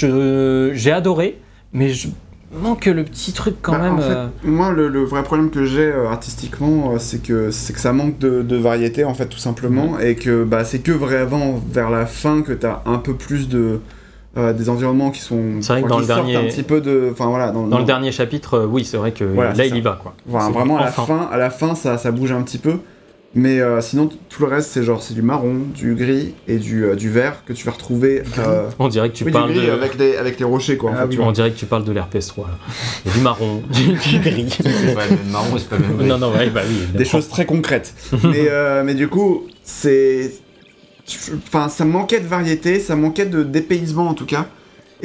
j'ai 0.75 0.91
adoré, 0.91 1.39
mais 1.73 1.89
je 1.89 2.07
manque 2.55 2.85
le 2.85 3.03
petit 3.03 3.33
truc 3.33 3.55
quand 3.61 3.71
Bah, 3.73 3.79
même. 3.79 3.93
En 3.95 3.97
fait, 4.01 4.03
euh, 4.13 4.27
moi, 4.43 4.71
le, 4.71 4.87
le 4.87 5.03
vrai 5.03 5.23
problème 5.23 5.49
que 5.49 5.65
j'ai 5.65 5.85
euh, 5.91 6.07
artistiquement, 6.09 6.91
euh, 6.93 6.97
c'est 6.99 7.21
que 7.21 7.49
c'est 7.51 7.73
que 7.73 7.79
ça 7.79 7.93
manque 7.93 8.19
de, 8.19 8.41
de 8.43 8.55
variété 8.55 9.03
en 9.05 9.13
fait, 9.13 9.25
tout 9.27 9.39
simplement, 9.39 9.97
et 9.99 10.15
que 10.15 10.43
bah, 10.43 10.63
c'est 10.63 10.79
que 10.79 10.91
vraiment 10.91 11.59
vers 11.71 11.89
la 11.89 12.05
fin 12.05 12.41
que 12.43 12.53
t'as 12.53 12.81
un 12.85 12.97
peu 12.99 13.13
plus 13.15 13.49
de 13.49 13.79
euh, 14.37 14.51
des 14.53 14.69
environnements 14.69 15.11
qui 15.11 15.21
sont 15.21 15.39
C'est 15.61 15.73
vrai 15.73 15.83
que 15.83 15.87
dans 15.89 15.95
qui 15.97 16.01
le 16.01 16.07
dernier- 16.07 16.35
un 16.37 16.43
petit 16.45 16.63
peu 16.63 16.81
de, 16.81 17.09
enfin 17.11 17.27
voilà, 17.27 17.51
dans, 17.51 17.67
Dans 17.67 17.77
le 17.79 17.85
dernier 17.85 18.11
chapitre, 18.11 18.55
euh, 18.59 18.65
oui, 18.67 18.83
c'est 18.83 18.97
vrai 18.97 19.11
que 19.11 19.23
Voilà, 19.23 19.53
là, 19.53 19.65
il 19.65 19.69
ça. 19.71 19.75
y 19.77 19.81
va, 19.81 19.99
quoi. 20.01 20.15
Voilà, 20.25 20.49
vraiment 20.49 20.77
à 20.77 20.81
la 20.85 20.87
enfin. 20.89 21.05
fin, 21.05 21.29
à 21.31 21.37
la 21.37 21.49
fin 21.51 21.75
ça, 21.75 21.97
ça 21.99 22.11
bouge 22.11 22.31
un 22.31 22.41
petit 22.41 22.57
peu. 22.57 22.77
Mais 23.35 23.59
euh, 23.61 23.81
sinon, 23.81 24.09
tout 24.29 24.43
le 24.43 24.47
reste, 24.47 24.69
c'est 24.71 24.83
genre, 24.83 25.01
c'est 25.01 25.15
du 25.15 25.23
marron, 25.23 25.55
du 25.73 25.95
gris 25.95 26.35
et 26.47 26.57
du, 26.57 26.85
euh, 26.85 26.95
du 26.95 27.09
vert 27.09 27.43
que 27.45 27.53
tu 27.53 27.65
vas 27.65 27.71
retrouver. 27.71 28.21
euh, 28.37 28.69
On 28.77 28.87
dirait 28.89 29.09
que 29.09 29.15
tu 29.15 29.23
oui, 29.23 29.31
parles 29.31 29.51
du 29.51 29.57
gris 29.57 29.65
de... 29.67 29.71
avec, 29.71 29.97
les, 29.97 30.15
avec 30.17 30.37
les 30.37 30.45
rochers, 30.45 30.77
quoi. 30.77 30.91
en 30.91 30.93
Ah 30.93 30.97
fait, 30.97 31.03
oui. 31.05 31.09
tu 31.11 31.17
vois. 31.17 31.27
On 31.27 31.31
dirait 31.31 31.51
que 31.51 31.57
tu 31.57 31.65
parles 31.65 31.83
de 31.83 31.91
l'RPS3. 31.91 32.41
là. 32.41 32.57
Il 33.05 33.09
y 33.09 33.11
a 33.11 33.17
du 33.17 33.21
marron, 33.21 33.63
du, 33.71 33.87
du 33.87 34.19
gris. 34.19 34.49
C'est 34.51 34.93
pas 34.93 35.05
le 35.07 35.11
même 35.17 35.29
marron, 35.31 35.57
c'est 35.57 35.67
pas 35.67 35.77
le 35.77 35.87
même 35.87 35.97
gris. 35.97 36.07
non, 36.07 36.19
non, 36.19 36.31
ouais, 36.31 36.49
bah 36.51 36.61
oui. 36.67 36.75
Des 36.95 37.05
choses 37.05 37.27
très 37.27 37.47
concrètes. 37.47 37.95
mais, 38.23 38.47
euh, 38.49 38.83
mais 38.85 38.93
du 38.93 39.07
coup, 39.07 39.47
c'est. 39.63 40.31
Enfin, 41.47 41.69
ça 41.69 41.85
manquait 41.85 42.19
de 42.19 42.27
variété, 42.27 42.79
ça 42.79 42.95
manquait 42.95 43.25
de 43.25 43.41
dépaysement 43.43 44.07
en 44.07 44.13
tout 44.13 44.25
cas. 44.27 44.45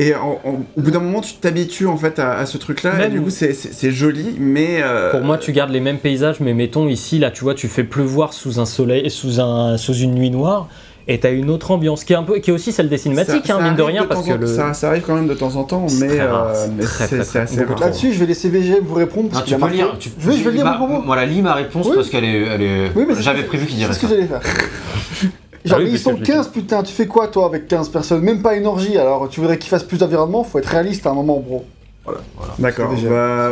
Et 0.00 0.14
en- 0.14 0.40
en- 0.44 0.64
au 0.76 0.80
bout 0.80 0.92
d'un 0.92 1.00
moment, 1.00 1.20
tu 1.20 1.34
t'habitues 1.34 1.86
en 1.88 1.96
fait 1.96 2.20
à, 2.20 2.38
à 2.38 2.46
ce 2.46 2.56
truc-là, 2.56 3.06
et 3.06 3.08
du 3.10 3.20
coup, 3.20 3.30
c'est- 3.30 3.52
c'est 3.52 3.74
c'est 3.74 3.90
joli, 3.90 4.36
mais. 4.38 4.78
euh, 4.80 5.10
Pour 5.10 5.22
moi, 5.22 5.38
tu 5.38 5.50
gardes 5.52 5.70
les 5.72 5.80
mêmes 5.80 5.98
paysages, 5.98 6.38
mais 6.38 6.54
mettons 6.54 6.86
ici, 6.88 7.18
là, 7.18 7.32
tu 7.32 7.42
vois, 7.42 7.54
tu 7.54 7.66
fais 7.66 7.82
pleuvoir 7.84 8.32
sous 8.32 8.60
un 8.60 8.64
soleil, 8.66 9.10
sous, 9.10 9.40
un, 9.40 9.76
sous 9.76 9.94
une 9.94 10.14
nuit 10.14 10.30
noire, 10.30 10.68
et 11.08 11.18
t'as 11.18 11.32
une 11.32 11.50
autre 11.50 11.72
ambiance 11.72 12.04
qui 12.04 12.12
est 12.12 12.16
un 12.16 12.22
peu, 12.22 12.38
qui 12.38 12.50
est 12.50 12.52
aussi 12.52 12.70
celle 12.70 12.88
des 12.88 12.96
cinématiques, 12.98 13.46
ça- 13.46 13.54
hein, 13.56 13.58
ça 13.58 13.64
mine 13.64 13.74
de 13.74 13.82
rien, 13.82 14.04
parce 14.04 14.24
que 14.24 14.34
le. 14.34 14.46
ça, 14.46 14.72
ça 14.72 14.90
arrive 14.90 15.02
quand 15.04 15.16
même 15.16 15.26
de 15.26 15.34
temps 15.34 15.56
en 15.56 15.64
temps, 15.64 15.88
C'est 15.88 16.06
mais, 16.06 16.20
euh, 16.20 16.54
c'est 16.80 17.08
c'est 17.08 17.24
c'est 17.24 17.38
assez 17.40 17.64
rare. 17.64 17.80
Là-dessus, 17.80 18.12
je 18.12 18.20
vais 18.20 18.26
laisser 18.26 18.50
VGM 18.50 18.84
vous 18.84 18.94
répondre. 18.94 19.30
Qu'il 19.42 19.54
tu 19.56 19.60
peux 19.60 19.68
lire. 19.68 19.96
Tu, 19.98 20.10
Je 20.16 20.30
vais, 20.30 20.36
je 20.36 20.44
vais 20.44 20.52
lire 20.52 20.64
bah, 20.64 20.76
mon 20.78 20.86
propos. 20.86 21.02
Voilà, 21.06 21.26
lis 21.26 21.42
ma 21.42 21.54
réponse 21.54 21.86
Oui. 21.88 21.96
parce 21.96 22.08
qu'elle 22.08 22.24
est. 22.24 22.42
Elle 22.42 22.62
est... 22.62 22.92
Oui, 22.94 23.04
mais 23.08 23.16
c'est- 23.16 23.22
J'avais 23.22 23.42
prévu 23.42 23.64
qu'il 23.66 23.72
C'est 23.74 23.78
dirait 23.80 23.94
ce 23.94 23.98
que 24.00 24.06
j'allais 24.06 24.26
faire. 24.28 24.40
Genre, 25.64 25.78
Ah 25.78 25.82
oui, 25.82 25.84
mais 25.84 25.90
ils 25.90 25.92
parce 25.92 26.02
sont 26.04 26.10
que 26.10 26.16
je 26.24 26.30
l'ai 26.32 26.36
15, 26.36 26.48
putain, 26.48 26.82
tu 26.82 26.92
fais 26.92 27.06
quoi 27.06 27.28
toi 27.28 27.46
avec 27.46 27.66
15 27.68 27.88
personnes? 27.88 28.20
Même 28.22 28.42
pas 28.42 28.54
une 28.54 28.66
orgie, 28.66 28.96
alors 28.96 29.28
tu 29.28 29.40
voudrais 29.40 29.58
qu'ils 29.58 29.68
fassent 29.70 29.82
plus 29.84 29.98
d'environnement, 29.98 30.44
faut 30.44 30.58
être 30.58 30.66
réaliste 30.66 31.06
à 31.06 31.10
un 31.10 31.14
moment, 31.14 31.40
bro. 31.40 31.64
D'accord, 32.58 32.88
Déjà. 32.94 33.10
bah, 33.10 33.50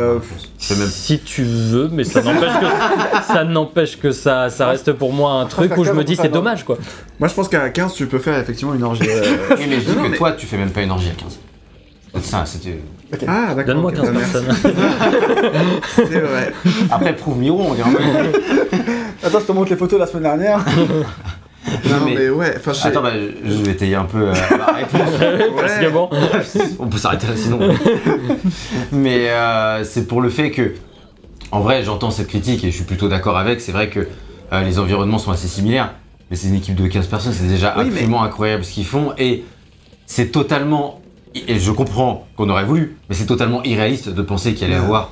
Je 0.57 0.65
fais 0.65 0.75
même 0.79 0.87
Si 0.87 1.19
tu 1.19 1.43
veux, 1.43 1.89
mais 1.91 2.03
ça 2.03 2.23
n'empêche 2.23 2.53
que 2.59 3.23
ça 3.33 3.43
n'empêche 3.43 3.99
que 3.99 4.11
ça, 4.11 4.49
ça 4.49 4.67
reste 4.69 4.93
pour 4.93 5.13
moi 5.13 5.33
un 5.33 5.45
truc 5.45 5.77
où 5.77 5.83
je 5.83 5.91
me 5.91 6.03
dis 6.03 6.15
c'est 6.15 6.29
dommage 6.29 6.63
quoi. 6.63 6.75
moi 7.19 7.27
je 7.29 7.35
pense 7.35 7.49
qu'à 7.49 7.69
15, 7.69 7.93
tu 7.93 8.07
peux 8.07 8.17
faire 8.17 8.39
effectivement 8.39 8.73
une 8.73 8.81
orgie. 8.81 9.03
euh, 9.07 9.23
Oui, 9.59 9.65
mais 9.69 9.75
je 9.79 9.91
dis 9.91 9.95
Non, 9.95 10.03
que 10.05 10.07
mais- 10.07 10.17
toi, 10.17 10.31
tu 10.31 10.47
fais 10.47 10.57
même 10.57 10.71
pas 10.71 10.81
une 10.81 10.89
orgie 10.91 11.09
à 11.09 11.21
15. 11.21 11.39
C'est 12.15 12.23
ça, 12.23 12.43
c'était. 12.47 12.79
Ah, 13.27 13.53
d'accord. 13.53 13.75
Donne-moi 13.75 13.91
ok, 13.91 13.97
15 13.97 14.05
bah, 14.07 14.11
merci. 14.15 14.33
personnes. 14.33 14.73
C'est 15.95 16.19
vrai. 16.19 16.51
Après, 16.89 17.15
prouve 17.15 17.37
Miro, 17.37 17.61
on 17.61 17.73
dirait. 17.75 17.89
Attends, 19.23 19.39
je 19.39 19.45
te 19.45 19.51
montre 19.51 19.69
les 19.69 19.75
photos 19.77 19.99
de 19.99 20.03
la 20.05 20.07
semaine 20.09 20.23
dernière. 20.23 20.65
Non, 21.89 22.05
mais- 22.05 22.15
mais, 22.15 22.29
ouais, 22.29 22.55
Attends, 22.83 23.01
bah, 23.01 23.11
je 23.45 23.53
vais 23.63 23.71
étayer 23.71 23.95
un 23.95 24.05
peu 24.05 24.29
euh, 24.29 24.33
ma 24.57 24.73
réponse. 24.73 25.01
Parce 25.59 25.77
que 25.79 25.89
bon, 25.89 26.09
On 26.79 26.87
peut 26.87 26.97
s'arrêter 26.97 27.27
là 27.27 27.33
sinon. 27.35 27.59
Mais 28.91 29.29
euh, 29.29 29.83
c'est 29.83 30.07
pour 30.07 30.21
le 30.21 30.29
fait 30.29 30.51
que, 30.51 30.73
en 31.51 31.59
vrai, 31.61 31.83
j'entends 31.83 32.11
cette 32.11 32.27
critique 32.27 32.63
et 32.63 32.71
je 32.71 32.75
suis 32.75 32.85
plutôt 32.85 33.07
d'accord 33.09 33.37
avec. 33.37 33.61
C'est 33.61 33.71
vrai 33.71 33.89
que 33.89 34.07
euh, 34.53 34.63
les 34.63 34.79
environnements 34.79 35.17
sont 35.17 35.31
assez 35.31 35.47
similaires, 35.47 35.93
mais 36.29 36.37
c'est 36.37 36.47
une 36.47 36.55
équipe 36.55 36.75
de 36.75 36.87
15 36.87 37.07
personnes, 37.07 37.33
c'est 37.33 37.47
déjà 37.47 37.73
Oui, 37.77 37.85
mais- 37.85 37.91
absolument 37.91 38.23
incroyable 38.23 38.63
ce 38.63 38.71
qu'ils 38.73 38.85
font 38.85 39.13
et 39.17 39.43
c'est 40.05 40.27
totalement. 40.31 41.01
Et 41.47 41.59
je 41.59 41.71
comprends 41.71 42.25
qu'on 42.35 42.49
aurait 42.49 42.63
voulu, 42.63 42.97
mais 43.09 43.15
c'est 43.15 43.25
totalement 43.27 43.61
irréaliste 43.63 44.09
de 44.09 44.21
penser 44.23 44.53
qu'il 44.55 44.65
allait 44.65 44.75
y 44.75 44.77
avoir 44.79 45.11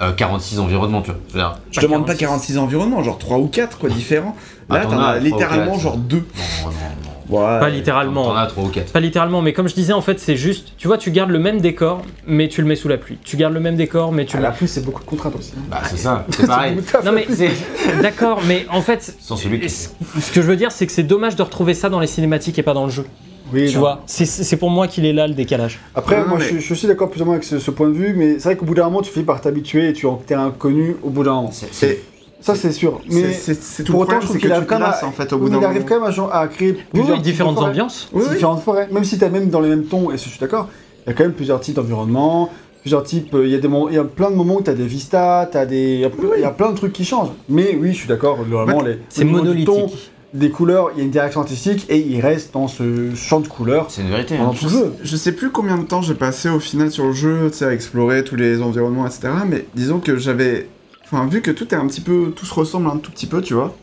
euh, 0.00 0.08
euh, 0.08 0.12
46 0.12 0.58
environnements, 0.60 1.02
tu 1.02 1.10
vois. 1.10 1.20
Je 1.30 1.34
dire, 1.38 1.58
Je 1.70 1.80
demande 1.80 2.06
pas 2.06 2.14
46 2.14 2.58
environnements, 2.58 3.02
genre 3.02 3.18
3 3.18 3.38
ou 3.38 3.46
4 3.46 3.78
quoi, 3.78 3.88
différents. 3.90 4.36
Là, 4.68 4.82
Ah, 4.84 4.86
t'en 4.86 4.98
as 5.00 5.18
littéralement 5.18 5.72
quatre. 5.72 5.80
genre 5.80 5.96
2. 5.96 6.16
non, 6.16 6.22
non, 6.64 6.70
non. 6.70 7.10
Ouais. 7.28 7.60
pas 7.60 7.68
littéralement. 7.70 8.24
T'en 8.24 8.34
as 8.36 8.46
3 8.46 8.64
ou 8.64 8.68
4. 8.68 8.92
Pas 8.92 8.98
littéralement, 8.98 9.40
mais 9.40 9.52
comme 9.52 9.68
je 9.68 9.74
disais, 9.74 9.92
en 9.92 10.00
fait, 10.00 10.18
c'est 10.18 10.34
juste, 10.36 10.72
tu 10.78 10.88
vois, 10.88 10.98
tu 10.98 11.12
gardes 11.12 11.30
le 11.30 11.38
même 11.38 11.60
décor, 11.60 12.02
mais 12.26 12.48
tu 12.48 12.60
le 12.60 12.66
mets 12.66 12.74
sous 12.74 12.88
la 12.88 12.96
pluie. 12.98 13.18
Tu 13.22 13.36
gardes 13.36 13.52
le 13.54 13.60
même 13.60 13.76
décor, 13.76 14.10
mais 14.10 14.24
tu 14.24 14.36
le 14.36 14.42
la 14.42 14.50
pluie, 14.50 14.66
c'est 14.66 14.84
beaucoup 14.84 15.02
de 15.02 15.08
contraintes 15.08 15.36
aussi. 15.36 15.52
Bah, 15.70 15.80
c'est 15.84 15.96
ça, 15.96 16.26
c'est 16.30 16.46
pareil. 16.46 16.76
Non 17.04 17.12
mais 17.12 17.26
d'accord, 18.02 18.40
mais 18.48 18.66
en 18.70 18.80
fait, 18.82 19.14
Sans 19.20 19.36
celui 19.36 19.60
qui. 19.60 19.68
ce 19.70 19.88
que 20.32 20.42
je 20.42 20.46
veux 20.46 20.56
dire, 20.56 20.72
c'est 20.72 20.86
que 20.86 20.92
c'est 20.92 21.04
dommage 21.04 21.36
de 21.36 21.42
retrouver 21.42 21.74
ça 21.74 21.88
dans 21.88 22.00
les 22.00 22.08
cinématiques 22.08 22.58
et 22.58 22.62
pas 22.64 22.74
dans 22.74 22.84
le 22.84 22.90
jeu. 22.90 23.06
Oui, 23.52 23.68
tu 23.68 23.74
non. 23.74 23.80
vois, 23.80 24.00
c'est 24.06 24.56
pour 24.56 24.70
moi 24.70 24.86
qu'il 24.88 25.04
est 25.06 25.12
là 25.12 25.26
le 25.26 25.34
décalage. 25.34 25.78
Après, 25.94 26.24
moi, 26.24 26.38
mais- 26.38 26.44
je, 26.48 26.54
je 26.56 26.60
suis 26.60 26.72
aussi 26.72 26.86
d'accord 26.86 27.10
plus 27.10 27.20
ou 27.22 27.24
moins 27.24 27.34
avec 27.34 27.44
ce, 27.44 27.58
ce 27.58 27.70
point 27.70 27.88
de 27.88 27.94
vue, 27.94 28.14
mais 28.16 28.34
c'est 28.34 28.44
vrai 28.44 28.56
qu'au 28.56 28.64
bout 28.66 28.74
d'un 28.74 28.84
moment, 28.84 29.02
tu 29.02 29.10
finis 29.12 29.24
par 29.24 29.40
t'habituer 29.40 29.88
et 29.88 29.92
tu 29.92 30.06
es 30.06 30.08
en 30.08 30.16
terrain 30.16 30.46
inconnu 30.46 30.96
au 31.02 31.10
bout 31.10 31.22
d'un 31.24 31.34
moment. 31.34 31.50
C'est- 31.52 32.00
Ça, 32.42 32.54
c'est 32.54 32.72
sûr. 32.72 33.00
Mais 33.10 33.32
c'est 33.32 33.84
tout 33.84 33.92
pour 33.92 34.00
autant, 34.02 34.12
problème, 34.12 34.20
je 34.22 34.26
trouve 34.28 34.38
qu'il 34.38 34.48
que 34.48 34.54
arrive 34.54 34.66
quand 34.66 34.78
même 34.78 34.88
en 34.88 35.12
fait 35.12 35.30
au 35.34 35.38
bout 35.38 35.48
il 35.48 35.62
arrive 35.64 35.84
quand 35.84 36.00
même 36.00 36.10
à, 36.32 36.48
créer 36.48 36.72
plusieurs 36.72 37.16
oui, 37.18 37.22
différentes 37.22 37.56
forêts. 37.56 37.68
ambiances. 37.68 38.08
Oui, 38.14 38.22
oui. 38.26 38.34
différentes 38.34 38.62
forêts. 38.62 38.88
Même 38.90 39.04
si 39.04 39.18
tu 39.18 39.24
as 39.24 39.28
même 39.28 39.50
dans 39.50 39.60
les 39.60 39.68
mêmes 39.68 39.84
tons, 39.84 40.10
et 40.10 40.16
je 40.16 40.28
suis 40.28 40.38
d'accord, 40.40 40.68
il 41.06 41.10
y 41.10 41.12
a 41.12 41.14
quand 41.14 41.24
même 41.24 41.34
plusieurs 41.34 41.60
types 41.60 41.74
d'environnements, 41.76 42.48
plusieurs 42.80 43.02
types. 43.02 43.34
euh, 43.34 43.44
Il 43.46 43.52
y, 43.52 43.54
a 43.54 43.58
des 43.58 43.68
moments- 43.68 43.90
il 43.90 43.94
y 43.94 43.98
a 43.98 44.04
plein 44.04 44.30
de 44.30 44.36
moments 44.36 44.54
où 44.56 44.62
tu 44.62 44.70
as 44.70 44.74
des 44.74 44.86
vistas, 44.86 45.50
as 45.52 45.66
des. 45.66 45.94
Il 45.96 46.00
y, 46.00 46.04
a, 46.06 46.10
il 46.36 46.40
y 46.40 46.44
a 46.44 46.50
plein 46.50 46.70
de 46.70 46.76
trucs 46.76 46.94
qui 46.94 47.04
changent. 47.04 47.28
Mais 47.50 47.76
oui, 47.78 47.92
je 47.92 47.98
suis 47.98 48.08
d'accord, 48.08 48.38
vraiment, 48.42 48.80
les. 48.80 49.00
C'est 49.10 49.24
monolithique. 49.24 50.10
Des 50.32 50.50
couleurs, 50.50 50.90
il 50.94 50.98
y 50.98 51.00
a 51.02 51.04
une 51.04 51.10
direction 51.10 51.40
artistique 51.40 51.86
et 51.88 51.98
il 51.98 52.20
reste 52.20 52.52
dans 52.54 52.68
ce 52.68 53.14
champ 53.14 53.40
de 53.40 53.48
couleurs 53.48 53.86
C'est 53.88 54.02
une 54.02 54.08
vérité. 54.10 54.36
pendant 54.36 54.50
hein. 54.50 54.54
tout 54.58 54.66
le 54.66 54.70
jeu. 54.70 54.92
Je 55.02 55.16
sais 55.16 55.32
plus 55.32 55.50
combien 55.50 55.76
de 55.78 55.84
temps 55.84 56.02
j'ai 56.02 56.14
passé 56.14 56.48
au 56.48 56.60
final 56.60 56.90
sur 56.90 57.06
le 57.06 57.12
jeu, 57.12 57.48
tu 57.50 57.58
sais, 57.58 57.64
à 57.64 57.72
explorer 57.72 58.22
tous 58.24 58.36
les 58.36 58.62
environnements, 58.62 59.06
etc. 59.06 59.28
Mais 59.48 59.66
disons 59.74 59.98
que 59.98 60.16
j'avais. 60.16 60.68
Enfin, 61.04 61.26
vu 61.26 61.40
que 61.42 61.50
tout 61.50 61.66
est 61.74 61.76
un 61.76 61.86
petit 61.86 62.00
peu. 62.00 62.32
Tout 62.36 62.46
se 62.46 62.54
ressemble 62.54 62.86
un 62.88 62.98
tout 62.98 63.10
petit 63.10 63.26
peu, 63.26 63.42
tu 63.42 63.54
vois. 63.54 63.74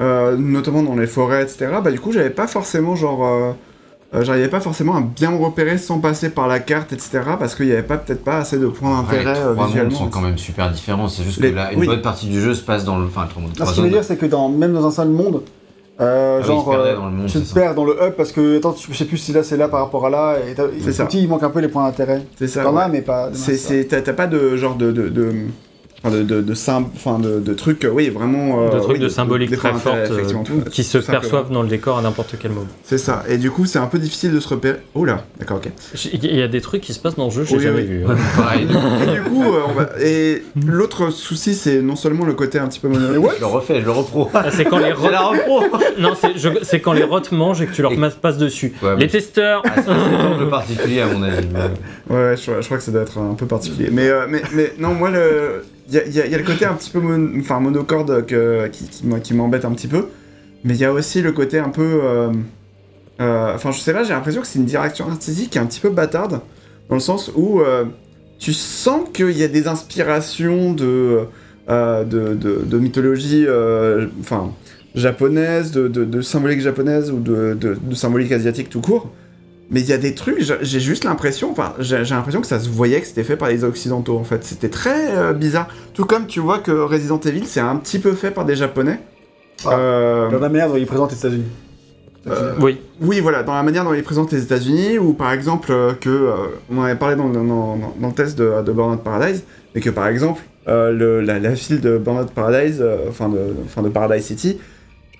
euh, 0.00 0.36
notamment 0.36 0.82
dans 0.82 0.96
les 0.96 1.06
forêts, 1.06 1.42
etc. 1.44 1.68
Bah, 1.82 1.92
du 1.92 2.00
coup, 2.00 2.10
j'avais 2.10 2.30
pas 2.30 2.48
forcément, 2.48 2.96
genre. 2.96 3.24
euh, 3.24 3.52
euh, 4.16 4.24
J'arrivais 4.24 4.48
pas 4.48 4.60
forcément 4.60 4.96
à 4.96 5.00
bien 5.00 5.30
me 5.32 5.36
repérer 5.36 5.76
sans 5.78 5.98
passer 6.00 6.30
par 6.30 6.46
la 6.48 6.58
carte, 6.60 6.92
etc. 6.92 7.20
Parce 7.38 7.54
qu'il 7.54 7.66
y 7.66 7.72
avait 7.72 7.82
pas 7.84 7.98
peut-être 7.98 8.22
pas 8.24 8.38
assez 8.38 8.58
de 8.58 8.66
points 8.66 9.00
les 9.10 9.18
d'intérêt 9.18 9.38
euh, 9.38 9.42
trois 9.52 9.54
mondes 9.54 9.66
visuellement. 9.68 9.98
sont 9.98 10.08
quand 10.08 10.20
même 10.20 10.38
super 10.38 10.70
différents. 10.72 11.08
C'est 11.08 11.22
juste 11.24 11.40
Les- 11.40 11.50
que 11.50 11.56
là, 11.56 11.72
une 11.72 11.78
oui. 11.80 11.86
bonne 11.86 12.02
partie 12.02 12.26
du 12.26 12.40
jeu 12.40 12.54
se 12.54 12.62
passe 12.62 12.84
dans 12.84 12.98
le. 12.98 13.06
Enfin, 13.06 13.26
trois 13.28 13.42
mondes, 13.42 13.50
Non, 13.50 13.54
trois 13.64 13.66
ce 13.70 13.74
qui 13.74 13.82
veut 13.82 13.90
dire, 13.90 14.02
c'est 14.04 14.16
que 14.16 14.26
dans, 14.26 14.48
même 14.48 14.72
dans 14.72 14.84
un 14.86 14.90
seul 14.90 15.08
monde, 15.08 15.42
euh, 16.00 16.38
Ah 16.40 16.40
oui, 16.42 16.46
genre, 16.46 16.68
perdait 16.70 16.90
euh, 16.90 16.96
dans 16.96 17.06
le 17.06 17.12
monde, 17.12 17.26
tu 17.28 17.40
te 17.40 17.54
perds 17.54 17.74
dans 17.74 17.84
le 17.84 17.92
hub 18.02 18.12
parce 18.14 18.32
que, 18.32 18.58
attends, 18.58 18.72
tu- 18.72 18.92
je 18.92 18.96
sais 18.96 19.04
plus 19.04 19.16
si 19.18 19.32
là 19.32 19.42
c'est 19.42 19.56
là 19.56 19.68
par 19.68 19.80
rapport 19.80 20.04
à 20.06 20.10
là, 20.10 20.36
et 20.50 20.54
t'as- 20.54 20.64
C'est 20.80 20.92
ça. 20.92 21.06
petit, 21.06 21.22
il 21.22 21.28
manque 21.28 21.42
un 21.42 21.50
peu 21.50 21.60
les 21.60 21.68
points 21.68 21.84
d'intérêt. 21.84 22.22
C'est 22.36 22.48
ça. 22.48 22.62
T'en 22.64 22.74
ouais. 22.74 22.82
as, 22.82 22.88
mais 22.88 23.02
pas. 23.02 23.30
C'est, 23.32 23.56
c'est, 23.56 23.84
t'as, 23.84 24.00
t'as 24.00 24.12
pas 24.12 24.26
de 24.26 24.56
genre 24.56 24.74
de, 24.76 24.90
de, 24.92 25.08
de, 25.08 25.32
de, 26.10 26.22
de, 26.22 26.40
de, 26.42 26.54
sym- 26.54 26.86
enfin 26.94 27.18
de, 27.18 27.40
de 27.40 27.54
trucs, 27.54 27.86
oui, 27.90 28.08
vraiment. 28.10 28.62
euh, 28.66 28.70
de 28.74 28.78
trucs 28.80 28.94
oui, 28.96 28.98
de 28.98 29.08
symbolique 29.08 29.56
très 29.56 29.72
fortes 29.72 29.96
euh, 29.96 30.24
tout- 30.44 30.70
qui 30.70 30.84
se 30.84 31.00
simplement. 31.00 31.20
perçoivent 31.20 31.50
dans 31.50 31.62
le 31.62 31.68
décor 31.68 31.98
à 31.98 32.02
n'importe 32.02 32.34
quel 32.40 32.50
moment. 32.52 32.66
C'est 32.84 32.98
ça. 32.98 33.22
Et 33.28 33.38
du 33.38 33.50
coup, 33.50 33.64
c'est 33.66 33.78
un 33.78 33.86
peu 33.86 33.98
difficile 33.98 34.32
de 34.32 34.40
se 34.40 34.48
repérer. 34.48 34.78
Oh 34.94 35.04
là, 35.04 35.24
d'accord, 35.38 35.58
ok. 35.58 35.70
Il 36.12 36.36
y 36.36 36.42
a 36.42 36.48
des 36.48 36.60
trucs 36.60 36.82
qui 36.82 36.92
se 36.94 36.98
passent 36.98 37.16
dans 37.16 37.26
le 37.26 37.30
jeu, 37.30 37.44
j'ai 37.44 37.56
Oui, 37.56 37.62
jamais 37.62 37.80
oui. 37.82 37.86
vu. 37.86 38.04
hein. 38.06 38.16
Et 38.60 39.14
du 39.14 39.22
coup, 39.22 39.42
euh, 39.44 39.60
on 39.68 39.72
va... 39.72 39.88
et 40.00 40.42
l'autre 40.66 41.10
souci, 41.10 41.54
c'est 41.54 41.80
non 41.82 41.96
seulement 41.96 42.24
le 42.24 42.34
côté 42.34 42.58
un 42.58 42.68
petit 42.68 42.80
peu 42.80 42.88
Je 42.94 43.40
le 43.40 43.46
refais, 43.46 43.80
je 43.80 43.84
le 43.86 43.90
repro. 43.90 44.28
Ah, 44.34 44.46
c'est 44.50 44.64
quand 44.64 44.78
les 44.78 44.90
la 45.10 45.20
repro 45.20 45.62
non, 45.98 46.12
c'est 46.20 46.36
je- 46.36 46.76
quand 46.78 46.92
les 46.92 47.04
rots 47.04 47.20
mangent 47.32 47.62
et 47.62 47.66
que 47.66 47.72
tu 47.72 47.82
leur 47.82 47.92
Et- 47.92 48.10
passes 48.20 48.36
dessus. 48.38 48.72
Ouais, 48.82 48.96
les 48.96 49.08
testeurs. 49.08 49.62
Ah, 49.64 49.70
c'est 49.82 49.90
un 49.90 50.26
angle 50.34 50.48
particulier 50.48 51.00
à 51.00 51.06
mon 51.06 51.22
avis. 51.22 51.46
mais- 51.52 51.60
Ouais, 52.14 52.22
ouais, 52.30 52.36
je, 52.36 52.60
je 52.60 52.64
crois 52.66 52.76
que 52.78 52.82
ça 52.82 52.92
doit 52.92 53.02
être 53.02 53.18
un 53.18 53.34
peu 53.34 53.46
particulier. 53.46 53.88
Mais, 53.90 54.08
euh, 54.08 54.26
mais, 54.28 54.42
mais 54.52 54.72
non, 54.78 54.92
moi, 54.94 55.10
le... 55.10 55.64
il 55.90 56.14
y 56.14 56.20
a, 56.20 56.38
le 56.38 56.44
côté 56.44 56.64
un 56.64 56.74
petit 56.74 56.90
peu 56.90 57.00
enfin, 57.38 57.60
monocorde 57.60 58.24
qui, 58.26 58.84
qui, 59.22 59.34
m'embête 59.34 59.64
un 59.64 59.72
petit 59.72 59.88
peu. 59.88 60.08
Mais 60.64 60.74
il 60.74 60.80
y 60.80 60.84
a 60.84 60.92
aussi 60.92 61.20
le 61.20 61.32
côté 61.32 61.58
un 61.58 61.68
peu. 61.68 62.00
euh, 62.02 62.32
euh, 63.20 63.54
Enfin, 63.54 63.70
je 63.70 63.80
sais 63.80 63.92
pas, 63.92 64.02
j'ai 64.02 64.14
l'impression 64.14 64.40
que 64.40 64.46
c'est 64.46 64.58
une 64.58 64.64
direction 64.64 65.08
artistique 65.08 65.50
qui 65.50 65.58
est 65.58 65.60
un 65.60 65.66
petit 65.66 65.80
peu 65.80 65.90
bâtarde. 65.90 66.40
Dans 66.88 66.96
le 66.96 67.00
sens 67.00 67.30
où 67.34 67.60
euh, 67.60 67.84
tu 68.38 68.52
sens 68.52 69.08
qu'il 69.12 69.36
y 69.36 69.42
a 69.42 69.48
des 69.48 69.68
inspirations 69.68 70.72
de, 70.72 71.26
de, 71.68 72.78
mythologie 72.78 73.46
japonaise, 74.94 75.72
de, 75.72 76.20
symbolique 76.22 76.60
japonaise 76.60 77.10
ou 77.10 77.20
de 77.20 77.94
symbolique 77.94 78.32
asiatique 78.32 78.70
tout 78.70 78.80
court. 78.80 79.10
Mais 79.70 79.80
il 79.80 79.86
y 79.88 79.92
a 79.92 79.98
des 79.98 80.14
trucs, 80.14 80.40
j'ai- 80.40 80.80
juste 80.80 81.04
l'impression, 81.04 81.50
enfin, 81.50 81.72
j'ai 81.78 81.98
l'impression 82.04 82.40
que 82.42 82.46
ça 82.46 82.60
se 82.60 82.68
voyait 82.68 83.00
que 83.00 83.06
c'était 83.06 83.24
fait 83.24 83.36
par 83.36 83.48
les 83.48 83.64
occidentaux 83.64 84.18
en 84.18 84.24
fait. 84.24 84.44
C'était 84.44 84.68
très 84.68 85.16
euh, 85.16 85.32
bizarre. 85.32 85.68
Tout 85.94 86.04
comme 86.04 86.26
tu 86.26 86.40
vois 86.40 86.58
que 86.58 86.70
Resident 86.70 87.18
Evil, 87.20 87.44
c'est 87.46 87.60
un 87.60 87.76
petit 87.76 87.98
peu 87.98 88.12
fait 88.12 88.30
par 88.30 88.44
des 88.44 88.56
japonais. 88.56 89.00
Ah. 89.64 89.70
Euh, 89.72 90.30
Dans 90.30 90.38
la 90.38 90.48
manière 90.50 90.68
dont 90.68 90.76
ils 90.76 90.86
présentent 90.86 91.12
les 91.12 91.18
États-Unis. 91.18 91.44
Euh, 92.26 92.52
Oui. 92.60 92.80
oui, 93.02 93.20
voilà, 93.20 93.42
dans 93.42 93.54
la 93.54 93.62
manière 93.62 93.84
dont 93.84 93.92
ils 93.94 94.02
présentent 94.02 94.32
les 94.32 94.42
États-Unis, 94.42 94.98
ou 94.98 95.12
par 95.12 95.32
exemple 95.32 95.70
euh, 95.72 95.92
que, 95.92 96.08
euh, 96.10 96.34
on 96.70 96.78
en 96.78 96.82
avait 96.82 96.94
parlé 96.96 97.16
dans, 97.16 97.28
dans- 97.28 97.44
dans- 97.44 97.94
dans 98.00 98.08
le 98.08 98.14
test 98.14 98.38
de, 98.38 98.62
de 98.62 98.72
Burnout 98.72 99.02
Paradise, 99.02 99.44
mais 99.74 99.80
que 99.80 99.90
par 99.90 100.06
exemple, 100.08 100.40
euh, 100.68 100.90
le- 100.90 101.20
la, 101.20 101.38
la 101.38 101.50
ville 101.50 101.80
de 101.80 101.98
Burnout 101.98 102.30
Paradise, 102.30 102.78
euh, 102.80 103.08
enfin 103.10 103.28
de, 103.28 103.38
enfin 103.66 103.82
de 103.82 103.88
Paradise 103.90 104.24
City, 104.24 104.58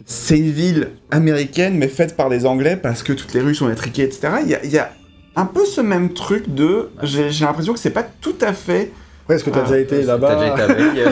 c'est 0.07 0.39
une 0.39 0.51
ville 0.51 0.91
américaine, 1.11 1.77
mais 1.77 1.89
faite 1.89 2.17
par 2.17 2.29
des 2.29 2.47
Anglais 2.47 2.77
parce 2.81 3.03
que 3.03 3.13
toutes 3.13 3.33
les 3.35 3.41
rues 3.41 3.55
sont 3.55 3.71
étriquées, 3.71 4.03
etc. 4.03 4.29
Il 4.43 4.51
y 4.51 4.55
a, 4.55 4.65
il 4.65 4.71
y 4.71 4.79
a 4.79 4.91
un 5.37 5.47
peu 5.47 5.65
ce 5.65 5.81
même 5.81 6.13
truc 6.13 6.55
de. 6.55 6.91
J'ai 7.03 7.31
l'impression 7.45 7.73
que 7.73 7.79
c'est 7.79 7.91
pas 7.91 8.05
tout 8.21 8.37
à 8.41 8.53
fait. 8.53 8.93
Ouais, 9.27 9.37
est-ce 9.37 9.45
que 9.45 9.49
t'as 9.49 9.61
Ah, 9.61 9.63
déjà 9.63 9.79
été 9.79 10.01
T'as 10.01 10.07
là-bas 10.07 10.35
déjà 10.35 10.53
été 10.53 10.63
avec. 10.63 10.99
euh, 10.99 11.11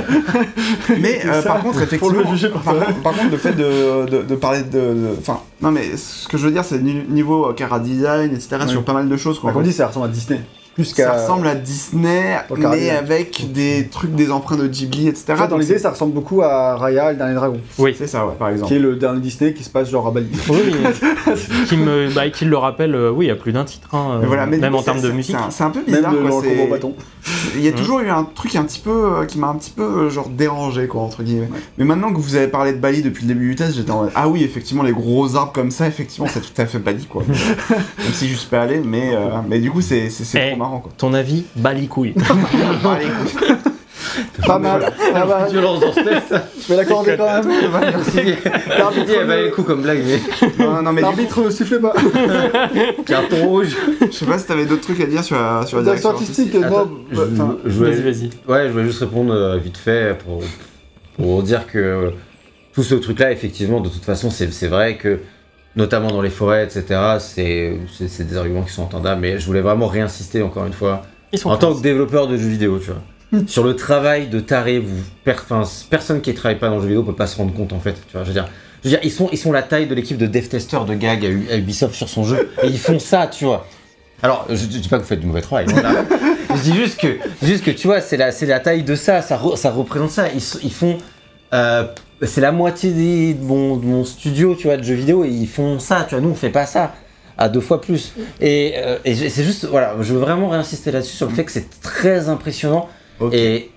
Mais 1.01 1.23
euh, 1.25 1.41
ça, 1.41 1.49
par 1.49 1.63
contre, 1.63 1.81
effectivement. 1.81 2.19
le 2.21 2.27
juger 2.27 2.51
par 2.51 2.61
par, 2.63 2.75
contre, 2.87 3.01
par 3.03 3.13
contre, 3.15 3.31
le 3.31 3.37
fait 3.39 3.53
de, 3.55 4.05
de, 4.05 4.23
de 4.23 4.35
parler 4.35 4.63
de. 4.65 4.95
Enfin, 5.19 5.41
non, 5.63 5.71
mais 5.71 5.97
ce 5.97 6.29
que 6.29 6.37
je 6.37 6.45
veux 6.45 6.53
dire, 6.53 6.63
c'est 6.65 6.79
ni- 6.83 7.05
niveau 7.09 7.49
euh, 7.49 7.55
cara 7.55 7.81
design, 7.81 8.35
etc., 8.35 8.59
sur 8.69 8.85
pas 8.85 8.93
mal 8.93 9.09
de 9.09 9.17
choses. 9.17 9.39
Quoi, 9.39 9.49
Bah, 9.51 9.55
Comme 9.55 9.63
dit, 9.63 9.73
ça 9.73 9.87
ressemble 9.87 10.07
à 10.07 10.09
Disney. 10.11 10.41
Plus 10.75 10.85
ça 10.87 11.13
ressemble 11.13 11.47
à 11.47 11.55
Disney, 11.55 12.37
mais 12.59 12.91
avec 12.91 13.53
des 13.53 13.89
trucs, 13.91 14.15
des 14.15 14.31
emprunts 14.31 14.57
de 14.57 14.67
Ghibli, 14.67 15.09
etc. 15.09 15.35
Ça, 15.37 15.47
dans 15.47 15.59
l'idée, 15.59 15.79
ça 15.79 15.91
ressemble 15.91 16.15
beaucoup 16.15 16.43
à 16.43 16.77
Raya, 16.77 17.13
le 17.13 17.19
dernier 17.19 17.35
dragon, 17.35 17.61
Oui. 17.79 17.95
C'est 17.97 18.07
ça, 18.07 18.27
ouais, 18.27 18.33
par 18.39 18.49
exemple. 18.49 18.69
qui 18.69 18.77
est 18.77 18.81
le 18.81 18.97
dernier 18.97 19.21
Disney 19.21 19.53
qui 19.53 19.65
se 19.65 19.71
passe 19.71 19.91
genre 19.91 20.07
à 20.07 20.11
Bali. 20.11 20.29
Oui, 20.49 20.57
qui 21.69 21.77
me, 21.77 22.09
bah, 22.15 22.31
qui 22.31 22.45
le 22.47 22.57
rappelle, 22.57 22.95
euh, 22.95 23.11
oui, 23.11 23.27
il 23.27 23.29
y 23.29 23.33
a 23.33 23.37
plus 23.37 23.53
d'un 23.53 23.65
titre, 23.65 23.89
hein, 23.95 24.19
Mais 24.21 24.27
voilà, 24.27 24.47
mais 24.47 24.59
même 24.59 24.75
en 24.75 24.83
termes 24.83 25.01
de 25.01 25.11
musique. 25.11 25.37
C'est 25.51 25.65
un, 25.65 25.71
peu 25.71 25.81
Même 25.87 25.97
bizarre, 25.97 26.13
le, 26.15 26.21
quoi. 26.29 26.43
le 26.43 26.71
bâton. 26.71 26.95
Il 27.55 27.63
y 27.63 27.69
a 27.69 27.71
Mhm. 27.73 27.77
toujours 27.77 28.01
eu 28.01 28.09
un 28.09 28.25
truc 28.25 28.57
un 28.57 28.65
petit 28.65 28.81
peu 28.81 28.91
euh, 28.91 29.27
qui 29.27 29.39
m'a 29.39 29.49
un 29.49 29.55
petit 29.57 29.71
peu 29.73 29.83
euh, 29.83 30.11
genre 30.11 30.29
dérangé 30.29 30.87
quoi 30.87 31.03
entre 31.03 31.23
guillemets. 31.23 31.49
Mais 31.77 31.85
maintenant 31.85 32.13
que 32.13 32.19
vous 32.19 32.35
avez 32.35 32.49
parlé 32.49 32.73
de 32.73 32.79
Bali 32.79 33.03
depuis 33.03 33.23
le 33.27 33.29
début 33.35 33.51
du 33.51 33.57
test, 33.57 33.77
j'étais 33.77 33.91
en 33.91 34.03
mode 34.05 34.13
ah 34.15 34.29
oui 34.29 34.43
effectivement 34.43 34.83
les 34.83 34.93
gros 34.93 35.37
arbres 35.37 35.53
comme 35.53 35.71
ça 35.71 35.87
effectivement 35.87 36.29
c'est 36.33 36.41
tout 36.41 36.59
à 36.61 36.67
fait 36.67 36.79
Bali 36.79 37.05
quoi. 37.07 37.23
Même 37.29 38.13
si 38.13 38.29
je 38.29 38.35
suis 38.37 38.49
pas 38.49 38.63
allé 38.63 38.81
mais 38.85 39.11
euh, 39.15 39.29
mais 39.49 39.59
du 39.59 39.71
coup 39.71 39.81
c'est 39.83 40.09
marrant 40.63 40.81
quoi. 40.81 40.93
Ton 40.97 41.13
avis, 41.15 41.45
bat 41.57 41.73
les 41.75 41.87
couilles. 41.87 42.15
Pas 44.47 44.59
mal, 44.59 44.93
pas 45.13 45.25
mal. 45.25 45.51
Violence 45.51 45.81
dans 45.81 45.93
ce 45.93 46.01
test. 46.01 46.35
Je 46.61 46.69
vais 46.69 46.77
l'accorder 46.77 47.17
quand 47.17 47.25
même. 47.27 47.49
L'arbitre 48.69 49.07
dit, 49.07 49.13
elle 49.13 49.27
valait 49.27 49.45
le 49.45 49.51
coup 49.51 49.63
comme 49.63 49.83
blague, 49.83 50.01
mais. 50.05 50.21
non, 50.65 50.83
non 50.83 50.93
mais 50.93 51.01
L'arbitre 51.01 51.43
ne 51.45 51.51
sifflait 51.51 51.79
pas. 51.79 51.95
Carton 53.07 53.47
rouge. 53.49 53.77
je 54.01 54.11
sais 54.11 54.27
pas 54.27 54.39
si 54.39 54.47
t'avais 54.47 54.67
d'autres 54.67 54.83
trucs 54.83 55.01
à 55.01 55.07
dire 55.07 55.23
sur 55.25 55.37
la 55.37 55.65
sur 55.67 55.79
la 55.79 55.85
Direction 55.85 56.11
artistique, 56.11 56.55
artistique. 56.55 56.71
moi. 56.71 56.81
Attends, 56.83 56.91
bah, 57.13 57.23
enfin, 57.33 57.57
je, 57.65 57.71
je 57.71 57.77
voulais- 57.79 57.91
Vas-y, 57.93 58.03
vas-y. 58.03 58.31
Ouais, 58.53 58.67
je 58.69 58.73
voulais 58.73 58.85
juste 58.85 59.01
répondre 59.01 59.33
euh, 59.33 59.57
vite 59.59 59.77
fait 59.79 60.19
pour, 60.25 60.43
pour 61.17 61.43
dire 61.43 61.67
que 61.67 61.79
euh, 61.79 62.11
tout 62.75 62.83
ce 62.83 62.95
truc-là, 62.97 63.31
effectivement, 63.33 63.81
de 63.81 63.89
toute 63.89 64.05
façon, 64.05 64.31
c'est 64.31 64.53
c'est 64.53 64.69
vrai 64.69 64.97
que, 64.97 65.21
notamment 65.77 66.11
dans 66.11 66.23
les 66.23 66.31
forêts, 66.31 66.65
etc., 66.65 67.01
c'est 67.19 68.25
des 68.25 68.37
arguments 68.37 68.63
qui 68.63 68.73
sont 68.73 68.83
entendables, 68.83 69.21
mais 69.21 69.39
je 69.39 69.47
voulais 69.47 69.61
vraiment 69.61 69.87
réinsister 69.87 70.43
encore 70.43 70.67
une 70.67 70.73
fois, 70.73 71.03
Ils 71.33 71.39
sont 71.39 71.51
en 71.51 71.57
tant 71.57 71.75
que 71.75 71.81
développeur 71.81 72.27
de 72.29 72.37
jeux 72.37 72.49
vidéo, 72.49 72.79
tu 72.79 72.91
vois, 72.91 73.41
sur 73.47 73.65
le 73.65 73.75
travail 73.77 74.29
de 74.29 74.41
taré, 74.41 74.79
vous, 74.79 75.03
per- 75.25 75.35
personne 75.89 76.21
qui 76.21 76.31
ne 76.31 76.37
travaille 76.37 76.59
pas 76.59 76.69
dans 76.69 76.77
le 76.77 76.83
jeu 76.83 76.89
vidéo 76.89 77.03
peut 77.03 77.15
pas 77.15 77.27
se 77.27 77.37
rendre 77.37 77.55
compte, 77.55 77.73
en 77.73 77.81
fait, 77.81 77.95
tu 78.07 78.13
vois, 78.13 78.23
je 78.25 78.29
veux 78.29 78.35
dire. 78.35 78.47
Je 78.85 78.89
veux 78.89 78.97
dire, 78.97 79.01
ils 79.05 79.13
sont, 79.13 79.29
ils 79.31 79.39
sont 79.39 79.53
la 79.53 79.63
taille 79.63 79.87
de 79.87 79.95
l'équipe 79.95 80.19
de 80.19 80.27
dev 80.27 80.45
testers 80.49 80.85
de 80.85 80.95
gag 80.95 81.25
à 81.51 81.57
Ubisoft 81.57 81.95
sur 81.95 82.09
son 82.09 82.25
jeu, 82.25 82.51
et 82.63 82.67
ils 82.67 82.79
font 82.81 82.99
ça, 82.99 83.29
tu 83.29 83.45
vois. 83.45 83.67
Alors, 84.25 84.45
je, 84.51 84.57
je 84.57 84.67
dis 84.67 84.89
pas 84.89 84.97
que 84.99 85.03
vous 85.03 85.09
faites 85.09 85.21
du 85.21 85.27
mauvais 85.27 85.41
travail, 85.41 85.67
je 86.57 86.61
dis 86.63 86.75
juste 86.75 87.01
que, 87.01 87.17
juste 87.43 87.65
que 87.65 87.71
tu 87.71 87.87
vois, 87.87 88.01
c'est 88.01 88.17
la, 88.17 88.31
c'est 88.33 88.45
la 88.47 88.59
taille 88.61 88.83
de 88.83 88.95
ça, 88.97 89.23
ça, 89.23 89.37
re- 89.39 89.57
ça 89.57 89.71
représente 89.71 90.11
ça. 90.11 90.27
Ils 90.63 90.73
font 90.73 90.99
euh, 91.55 91.85
c'est 92.27 92.41
la 92.41 92.53
moitié 92.53 92.91
des- 92.91 93.35
de 93.35 93.43
mon, 93.45 93.77
de 93.77 93.85
mon 93.85 94.05
studio, 94.05 94.55
tu 94.55 94.67
vois, 94.69 94.77
de 94.77 94.83
jeux 94.83 94.95
vidéo, 94.95 95.25
et 95.25 95.29
ils 95.29 95.49
font 95.49 95.79
ça, 95.79 96.05
tu 96.09 96.15
vois, 96.15 96.23
nous 96.23 96.31
on 96.31 96.35
fait 96.35 96.51
pas 96.51 96.67
ça. 96.67 96.95
À 97.39 97.49
deux 97.49 97.61
fois 97.61 97.81
plus. 97.81 98.13
Et, 98.41 98.75
euh, 98.77 98.99
et 99.07 99.15
c'est 99.15 99.43
juste, 99.43 99.65
voilà, 99.65 99.95
je 100.01 100.13
veux 100.13 100.21
vraiment 100.21 100.49
réinsister 100.51 100.93
là-dessus 100.93 101.17
sur 101.17 101.29
le 101.29 101.35
fait 101.35 101.45
que 101.45 101.51
c'est 101.51 101.81
très 101.81 102.29
impressionnant 102.29 102.89
et, 103.33 103.71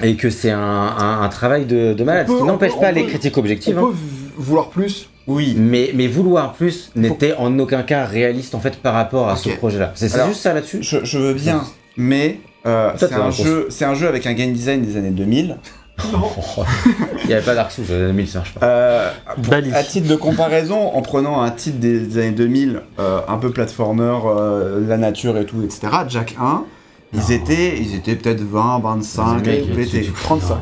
et 0.00 0.14
que 0.14 0.30
c'est 0.30 0.52
un, 0.52 0.58
un- 0.60 1.22
un 1.22 1.28
travail 1.28 1.64
de, 1.66 1.92
de 1.92 2.04
malade. 2.04 2.26
On 2.28 2.32
peut- 2.32 2.32
Ce 2.34 2.38
qui 2.38 2.42
on 2.42 2.46
n'empêche 2.46 2.72
pas 2.80 2.90
on 2.90 2.94
les 2.94 3.02
peut- 3.02 3.08
critiques 3.08 3.36
On 3.36 3.40
objectives. 3.40 3.74
peut 3.74 3.80
hein. 3.80 3.92
vouloir 4.38 4.70
plus. 4.70 5.08
Oui. 5.26 5.54
Mais, 5.58 5.90
mais 5.94 6.06
vouloir 6.06 6.52
plus 6.52 6.92
n'était 6.94 7.34
en 7.34 7.58
aucun 7.58 7.82
cas 7.82 8.04
réaliste 8.04 8.54
en 8.54 8.60
fait 8.60 8.76
par 8.76 8.94
rapport 8.94 9.28
à 9.28 9.36
ce 9.36 9.48
projet-là. 9.50 9.90
C'est 9.96 10.08
juste 10.26 10.40
ça 10.40 10.54
là-dessus. 10.54 10.78
Je, 10.82 10.98
je 11.04 11.18
veux 11.18 11.34
bien, 11.34 11.64
mais 11.96 12.38
euh, 12.64 12.92
c'est 12.96 13.12
un, 13.12 13.30
jeu, 13.30 13.68
un 13.80 13.94
jeu 13.94 14.06
avec 14.06 14.26
un 14.26 14.34
game 14.34 14.52
design 14.52 14.82
des 14.82 14.96
années 14.96 15.10
2000. 15.10 15.56
Il 17.22 17.26
n'y 17.28 17.32
avait 17.34 17.42
pas 17.44 17.54
Dark 17.54 17.70
Souls, 17.72 17.84
en 17.90 17.98
2000 17.98 18.28
ça 18.28 18.38
marche 18.40 18.54
pas. 18.54 18.66
Euh, 18.66 19.10
pour- 19.42 19.52
à 19.74 19.82
titre 19.82 20.08
de 20.08 20.16
comparaison, 20.16 20.88
en 20.94 21.02
prenant 21.02 21.40
un 21.40 21.50
titre 21.50 21.78
des, 21.78 22.00
des 22.00 22.18
années 22.18 22.30
2000, 22.32 22.80
euh, 22.98 23.20
un 23.28 23.36
peu 23.38 23.50
platformer, 23.50 24.18
euh, 24.26 24.86
la 24.86 24.96
nature 24.96 25.36
et 25.38 25.46
tout, 25.46 25.62
etc., 25.62 25.88
Jack 26.08 26.34
1, 26.40 26.64
ils 27.14 27.32
étaient, 27.32 27.78
ils 27.78 27.94
étaient 27.94 28.16
peut-être 28.16 28.42
20, 28.42 28.80
25, 28.80 29.46
Les 29.46 29.52
mecs, 29.62 29.74
pétés. 29.74 30.02
tu- 30.02 30.06
tu- 30.06 30.12
35. 30.12 30.56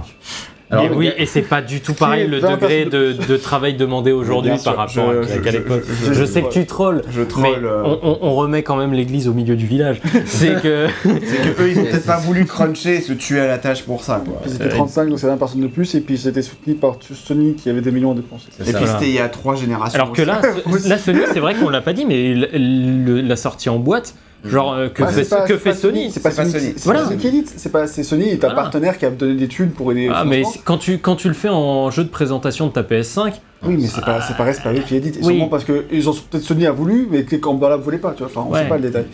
Alors, 0.72 0.96
oui, 0.96 1.10
et 1.18 1.26
c'est 1.26 1.42
pas 1.42 1.60
du 1.60 1.80
tout 1.82 1.92
pareil 1.94 2.26
le 2.26 2.38
20 2.38 2.50
degré 2.52 2.84
de, 2.86 3.36
travail 3.36 3.74
demandé 3.74 4.10
aujourd'hui 4.10 4.52
par 4.64 4.76
rapport 4.76 5.12
je- 5.12 5.18
à, 5.18 5.22
je- 5.22 5.38
qu'à 5.40 5.50
je- 5.50 5.56
l'époque. 5.58 5.82
je- 5.86 6.06
Je, 6.06 6.12
je- 6.14 6.24
sais 6.24 6.42
que 6.42 6.48
tu 6.52 6.64
trolls, 6.66 7.02
Je 7.10 7.20
mais 7.20 7.26
troll. 7.26 7.64
euh, 7.64 7.82
on, 7.84 7.98
on- 8.02 8.18
on 8.22 8.34
remet 8.36 8.62
quand 8.62 8.76
même 8.76 8.92
l'église 8.92 9.28
au 9.28 9.34
milieu 9.34 9.54
du 9.54 9.66
village. 9.66 10.00
C'est 10.24 10.60
que 10.62 10.86
eux, 11.06 11.70
ils 11.70 11.78
ont 11.78 11.84
peut-être 11.84 12.06
pas 12.06 12.16
voulu 12.16 12.46
cruncher 12.46 12.96
et 12.96 13.00
se 13.02 13.12
tuer 13.12 13.40
à 13.40 13.46
la 13.46 13.58
tâche 13.58 13.82
pour 13.82 14.02
ça, 14.02 14.22
quoi. 14.24 14.40
Puis 14.42 14.50
Euh, 14.50 14.54
c'était 14.54 14.68
35, 14.70 15.08
donc 15.10 15.18
c'est 15.18 15.26
20 15.26 15.36
personnes 15.36 15.60
de 15.60 15.66
plus, 15.66 15.94
et 15.94 16.00
puis 16.00 16.16
c'était 16.16 16.42
soutenu 16.42 16.74
par 16.74 16.96
Sony 17.12 17.54
qui 17.54 17.68
avait 17.68 17.80
des 17.82 17.90
millions 17.90 18.12
à 18.12 18.14
dépenser. 18.14 18.46
Et 18.60 18.72
ça. 18.72 18.78
puis 18.78 18.88
c'était 18.88 19.08
il 19.08 19.14
y 19.14 19.18
a 19.18 19.28
trois 19.28 19.54
générations. 19.56 19.94
Alors 20.00 20.12
que 20.12 20.22
là, 20.22 20.40
là 20.86 20.98
Sony, 20.98 21.20
c'est 21.32 21.40
vrai 21.40 21.54
qu'on 21.54 21.68
l'a 21.68 21.82
pas 21.82 21.92
dit, 21.92 22.06
mais 22.06 22.34
la 22.34 23.36
sortie 23.36 23.68
en 23.68 23.78
boîte, 23.78 24.14
genre 24.44 24.72
euh, 24.74 24.88
que 24.88 25.02
Ouais, 25.02 25.12
fait, 25.12 25.28
pas- 25.28 25.42
que 25.46 25.56
fait 25.56 25.72
Sony 25.74 26.10
C'est 26.10 26.20
pas 26.22 26.30
Sony. 26.30 26.50
C'est 26.50 26.84
Voilà. 26.84 27.00
pas 27.02 27.06
Sony 27.08 27.18
qui 27.20 27.28
édite. 27.28 27.52
C'est 27.56 27.70
pas 27.72 27.86
c'est 27.86 28.02
Sony 28.02 28.28
est 28.30 28.44
un 28.44 28.48
Voilà. 28.48 28.54
partenaire 28.62 28.98
qui 28.98 29.06
a 29.06 29.10
donné 29.10 29.34
des 29.34 29.48
thunes 29.48 29.70
pour 29.70 29.92
aider. 29.92 30.10
Ah, 30.12 30.24
mais 30.24 30.42
quand 30.64 30.78
tu, 30.78 30.98
quand 30.98 31.16
tu 31.16 31.28
le 31.28 31.34
fais 31.34 31.48
en 31.48 31.90
jeu 31.90 32.04
de 32.04 32.08
présentation 32.08 32.66
de 32.66 32.72
ta 32.72 32.82
PS5, 32.82 33.34
Oui, 33.64 33.76
mais 33.80 33.86
c'est 33.86 34.04
pas 34.04 34.20
c'est 34.20 34.36
pareil, 34.36 34.54
c'est 34.56 34.62
pas 34.62 34.72
eux 34.72 34.80
qui 34.86 34.96
éditent. 34.96 35.18
Oui. 35.22 35.24
sûrement 35.34 35.48
parce 35.48 35.64
que 35.64 35.84
ils 35.92 36.08
ont 36.08 36.12
peut-être 36.14 36.42
Sony 36.44 36.66
a 36.66 36.72
voulu, 36.72 37.06
mais 37.10 37.22
que 37.24 37.36
Campbell 37.36 37.78
voulait 37.80 37.98
pas. 37.98 38.12
Tu 38.12 38.18
vois. 38.24 38.26
Enfin, 38.26 38.44
on 38.48 38.52
Ouais. 38.52 38.62
sait 38.62 38.68
pas 38.68 38.76
le 38.76 38.82
détail. 38.82 39.04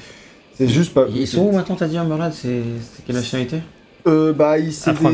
C'est 0.57 0.67
juste 0.69 0.95
pas. 0.95 1.07
Ils 1.15 1.27
sont 1.27 1.43
où 1.43 1.53
maintenant, 1.53 1.77
t'as 1.77 1.87
dit, 1.87 1.99
Umberlad 1.99 2.33
C'est 2.33 2.63
c'est 2.95 3.05
quelle 3.05 3.17
nationalité? 3.17 3.59
Euh, 4.07 4.33
bah, 4.33 4.59
ils 4.59 4.73
c'est 4.73 4.93
des 4.99 5.05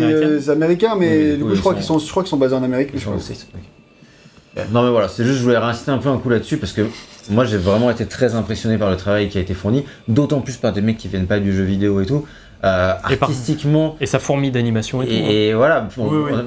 euh, 0.48 0.52
Américains, 0.52 0.94
mais 0.96 1.32
Oui, 1.32 1.36
du 1.38 1.42
coup, 1.42 1.48
oui, 1.50 1.56
je 1.56 1.60
crois 1.60 1.72
ils 1.72 1.76
qu'ils 1.76 1.84
sont- 1.84 1.98
je 1.98 2.08
crois 2.08 2.22
qu'ils 2.22 2.30
sont 2.30 2.36
basés 2.36 2.54
en 2.54 2.62
Amérique. 2.62 2.90
mais 2.92 3.00
je 3.00 3.04
crois- 3.06 3.16
ok. 3.16 4.62
Non 4.72 4.84
mais 4.84 4.90
voilà, 4.90 5.08
c'est 5.08 5.24
juste 5.24 5.38
je 5.38 5.42
voulais 5.42 5.58
réinsister 5.58 5.90
un 5.90 5.98
peu 5.98 6.08
un 6.10 6.18
coup 6.18 6.28
là-dessus 6.28 6.58
parce 6.58 6.72
que 6.72 6.82
moi 7.30 7.44
j'ai 7.44 7.56
vraiment 7.58 7.90
été 7.90 8.06
très 8.06 8.34
impressionné 8.34 8.78
par 8.78 8.90
le 8.90 8.96
travail 8.96 9.28
qui 9.28 9.38
a 9.38 9.40
été 9.40 9.54
fourni, 9.54 9.84
d'autant 10.08 10.40
plus 10.40 10.56
par 10.56 10.72
des 10.72 10.80
mecs 10.82 10.98
qui 10.98 11.08
viennent 11.08 11.26
pas 11.26 11.40
du 11.40 11.54
jeu 11.54 11.62
vidéo 11.64 12.00
et 12.00 12.06
tout. 12.06 12.26
Euh, 12.64 12.94
Et 13.10 13.16
par- 13.16 13.28
artistiquement, 13.28 13.96
et 14.00 14.06
ça 14.06 14.18
fourmille 14.18 14.50
d'animation 14.50 15.02
et, 15.02 15.06
tout. 15.06 15.12
hein. 15.12 15.26
Et, 15.28 15.48
et 15.48 15.54
voilà, 15.54 15.86
bon, 15.96 16.08
Oui, 16.08 16.32
oui. 16.32 16.38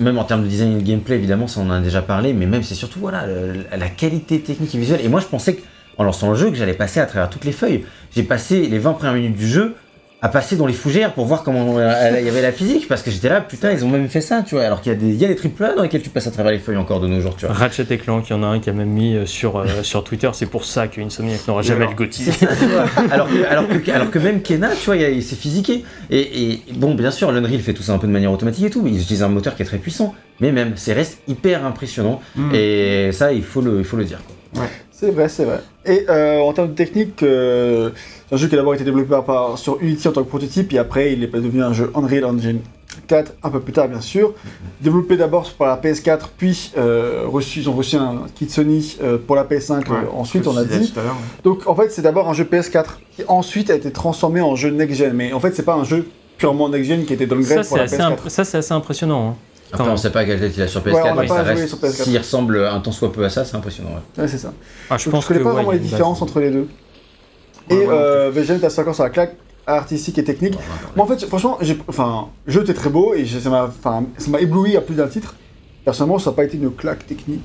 on- 0.00 0.02
même 0.04 0.18
en 0.18 0.24
termes 0.24 0.42
de 0.42 0.48
design 0.48 0.72
et 0.76 0.82
de 0.82 0.86
gameplay, 0.86 1.14
évidemment, 1.16 1.46
ça 1.46 1.60
on 1.60 1.68
en 1.70 1.72
a 1.72 1.80
déjà 1.80 2.02
parlé, 2.02 2.34
mais 2.34 2.44
même 2.44 2.62
c'est 2.62 2.74
surtout 2.74 2.98
voilà, 3.00 3.26
le- 3.26 3.64
la 3.74 3.88
qualité 3.88 4.40
technique 4.40 4.74
et 4.74 4.78
visuelle. 4.78 5.00
Et 5.02 5.08
moi 5.08 5.20
je 5.20 5.26
pensais 5.26 5.54
que, 5.54 5.62
en 5.96 6.04
lançant 6.04 6.30
le 6.30 6.36
jeu 6.36 6.50
que 6.50 6.56
j'allais 6.56 6.74
passer 6.74 7.00
à 7.00 7.06
travers 7.06 7.30
toutes 7.30 7.44
les 7.44 7.52
feuilles. 7.52 7.84
J'ai 8.14 8.22
passé 8.22 8.66
les 8.66 8.78
20 8.78 8.92
premières 8.94 9.14
minutes 9.14 9.36
du 9.36 9.46
jeu 9.48 9.74
à 10.22 10.28
passer 10.28 10.54
dans 10.54 10.66
les 10.66 10.72
fougères 10.72 11.14
pour 11.14 11.26
voir 11.26 11.42
comment 11.42 11.78
euh, 11.78 12.16
il 12.20 12.24
y 12.24 12.28
avait 12.28 12.42
la 12.42 12.52
physique, 12.52 12.86
parce 12.86 13.02
que 13.02 13.10
j'étais 13.10 13.28
là, 13.28 13.40
putain, 13.40 13.72
ils 13.72 13.84
ont 13.84 13.88
même 13.88 14.08
fait 14.08 14.20
ça, 14.20 14.44
tu 14.46 14.54
vois. 14.54 14.64
Alors 14.64 14.80
qu'il 14.80 14.92
y 14.92 14.94
a 14.94 14.98
des, 14.98 15.08
il 15.08 15.16
y 15.16 15.24
a 15.24 15.28
des 15.28 15.34
triple 15.34 15.64
A 15.64 15.74
dans 15.74 15.82
lesquels 15.82 16.00
tu 16.00 16.10
passes 16.10 16.28
à 16.28 16.30
travers 16.30 16.52
les 16.52 16.60
feuilles 16.60 16.76
encore 16.76 17.00
de 17.00 17.08
nos 17.08 17.20
jours, 17.20 17.34
tu 17.34 17.44
vois. 17.44 17.54
Ratchet 17.56 17.86
et 17.90 17.98
Clank, 17.98 18.30
il 18.30 18.32
y 18.32 18.36
en 18.36 18.44
a 18.44 18.46
un 18.46 18.60
qui 18.60 18.70
a 18.70 18.72
même 18.72 18.90
mis 18.90 19.16
euh, 19.16 19.26
sur, 19.26 19.58
euh, 19.58 19.66
sur 19.82 20.04
Twitter, 20.04 20.30
c'est 20.32 20.46
pour 20.46 20.64
ça 20.64 20.86
qu'Insomniac 20.86 21.46
n'aura 21.48 21.62
jamais 21.62 21.80
alors, 21.80 21.90
le 21.90 21.96
Gotti. 21.96 22.22
C'est 22.22 22.46
ça, 22.46 22.54
tu 22.56 22.66
vois. 22.66 22.84
alors, 23.10 23.28
que, 23.28 23.44
alors, 23.44 23.68
que, 23.68 23.90
alors 23.90 24.10
que 24.12 24.18
même 24.20 24.42
Kena, 24.42 24.70
tu 24.76 24.86
vois, 24.86 24.96
il 24.96 25.24
s'est 25.24 25.34
physiqué. 25.34 25.82
Et, 26.08 26.52
et 26.52 26.62
bon, 26.72 26.94
bien 26.94 27.10
sûr, 27.10 27.32
l'Unreal 27.32 27.58
fait 27.58 27.74
tout 27.74 27.82
ça 27.82 27.92
un 27.92 27.98
peu 27.98 28.06
de 28.06 28.12
manière 28.12 28.30
automatique 28.30 28.64
et 28.66 28.70
tout, 28.70 28.80
mais 28.80 28.92
ils 28.92 29.00
utilisent 29.00 29.24
un 29.24 29.28
moteur 29.28 29.56
qui 29.56 29.62
est 29.62 29.66
très 29.66 29.78
puissant. 29.78 30.14
Mais 30.38 30.52
même, 30.52 30.74
c'est 30.76 30.92
reste 30.92 31.20
hyper 31.26 31.66
impressionnant. 31.66 32.20
Mm. 32.36 32.54
Et 32.54 33.10
ça, 33.10 33.32
il 33.32 33.42
faut 33.42 33.60
le, 33.60 33.78
il 33.78 33.84
faut 33.84 33.96
le 33.96 34.04
dire. 34.04 34.20
quoi. 34.54 34.66
C'est 35.02 35.10
vrai, 35.10 35.28
c'est 35.28 35.44
vrai. 35.44 35.60
Et 35.84 36.06
euh, 36.08 36.38
en 36.38 36.52
termes 36.52 36.68
de 36.68 36.74
technique, 36.74 37.22
euh, 37.24 37.90
c'est 38.28 38.34
un 38.36 38.38
jeu 38.38 38.46
qui 38.46 38.54
a 38.54 38.58
d'abord 38.58 38.74
été 38.74 38.84
développé 38.84 39.08
par, 39.10 39.24
par- 39.24 39.58
sur 39.58 39.78
Unity 39.80 40.06
en 40.06 40.12
tant 40.12 40.22
que 40.22 40.28
prototype, 40.28 40.72
et 40.72 40.78
après 40.78 41.12
il 41.12 41.24
est 41.24 41.26
devenu 41.26 41.60
un 41.62 41.72
jeu 41.72 41.90
Unreal 41.96 42.24
Engine 42.24 42.60
4 43.08 43.32
un 43.42 43.50
peu 43.50 43.58
plus 43.58 43.72
tard, 43.72 43.88
bien 43.88 44.00
sûr. 44.00 44.32
Développé 44.80 45.16
d'abord 45.16 45.50
par 45.54 45.66
la 45.66 45.76
PS4, 45.76 46.28
puis 46.36 46.70
euh, 46.78 47.24
reçu, 47.26 47.58
ils 47.60 47.68
ont 47.68 47.72
reçu 47.72 47.96
un 47.96 48.26
kit 48.36 48.48
Sony 48.48 48.96
euh, 49.02 49.18
pour 49.18 49.34
la 49.34 49.42
PS5 49.44 49.72
euh, 49.72 49.76
Ouais, 49.90 50.08
ensuite, 50.14 50.46
on 50.46 50.56
a 50.56 50.64
dit. 50.64 50.92
tout 50.92 51.00
à 51.00 51.02
l'heure. 51.02 51.16
Donc 51.42 51.66
en 51.66 51.74
fait, 51.74 51.90
c'est 51.90 52.02
d'abord 52.02 52.28
un 52.28 52.32
jeu 52.34 52.44
PS4 52.44 52.84
qui 53.16 53.24
ensuite 53.26 53.70
a 53.70 53.74
été 53.74 53.90
transformé 53.90 54.40
en 54.40 54.54
jeu 54.54 54.70
next-gen. 54.70 55.14
Mais 55.14 55.32
en 55.32 55.40
fait, 55.40 55.56
c'est 55.56 55.64
pas 55.64 55.74
un 55.74 55.84
jeu 55.84 56.06
purement 56.38 56.68
next-gen 56.68 57.04
qui 57.04 57.12
a 57.12 57.16
été 57.16 57.24
Ça, 57.24 57.30
downgrade 57.34 57.66
pour 57.66 57.76
la 57.78 57.82
assez, 57.84 57.96
PS4. 57.96 58.02
imp- 58.12 58.28
ça, 58.28 58.44
c'est 58.44 58.58
assez 58.58 58.72
impressionnant. 58.72 59.30
hein. 59.30 59.36
Après, 59.72 59.88
on 59.88 59.96
sait 59.96 60.10
pas 60.10 60.24
quelle 60.24 60.38
tête 60.40 60.54
il 60.56 60.62
a 60.62 60.68
sur 60.68 60.82
PS4, 60.82 60.92
Ouais, 60.94 61.10
on 61.10 61.14
mais 61.14 61.26
pas 61.26 61.36
ça 61.36 61.44
joué 61.44 61.54
reste. 61.62 61.68
sur 61.68 61.78
PS4. 61.78 62.02
S'il 62.04 62.18
ressemble 62.18 62.64
un 62.66 62.80
tant 62.80 62.92
soit 62.92 63.12
peu 63.12 63.24
à 63.24 63.30
ça, 63.30 63.44
c'est 63.44 63.56
impressionnant. 63.56 63.90
ouais. 63.90 64.22
Ouais, 64.22 64.28
c'est 64.28 64.38
ça. 64.38 64.52
Ah, 64.90 64.98
je 64.98 65.04
Donc, 65.04 65.12
pense 65.12 65.24
je 65.24 65.28
connais 65.28 65.40
que, 65.40 65.44
pas 65.44 65.50
ouais, 65.50 65.56
vraiment 65.56 65.70
les 65.72 65.78
différences 65.78 66.20
base. 66.20 66.28
entre 66.28 66.40
les 66.40 66.50
deux. 66.50 66.68
Ouais, 67.70 67.76
Et 67.76 67.86
euh, 67.88 68.30
VGN, 68.30 68.58
t'as 68.60 68.70
50 68.70 68.94
sur 68.94 69.04
la 69.04 69.10
claque 69.10 69.36
artistique 69.66 70.18
et 70.18 70.24
technique. 70.24 70.58
Bon, 70.96 71.04
en 71.04 71.06
fait, 71.06 71.24
franchement, 71.26 71.56
j'ai, 71.60 71.78
enfin, 71.88 72.28
le 72.46 72.52
jeu 72.52 72.62
était 72.62 72.74
très 72.74 72.90
beau 72.90 73.14
et 73.14 73.24
ça 73.24 73.48
m'a, 73.48 73.64
enfin, 73.64 74.04
ça 74.18 74.30
m'a 74.30 74.40
ébloui 74.40 74.76
à 74.76 74.80
plus 74.80 74.94
d'un 74.96 75.06
titre. 75.08 75.36
Personnellement, 75.84 76.18
ça 76.18 76.30
n'a 76.30 76.36
pas 76.36 76.44
été 76.44 76.56
une 76.56 76.70
claque 76.72 77.06
technique, 77.06 77.42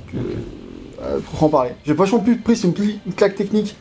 euh, 1.02 1.20
pour 1.20 1.44
en 1.44 1.50
parler. 1.50 1.72
J'ai 1.86 1.94
vachement 1.94 2.20
plus 2.20 2.38
pris 2.38 2.60
une, 2.64 2.74
claque 3.14 3.36
technique 3.36 3.76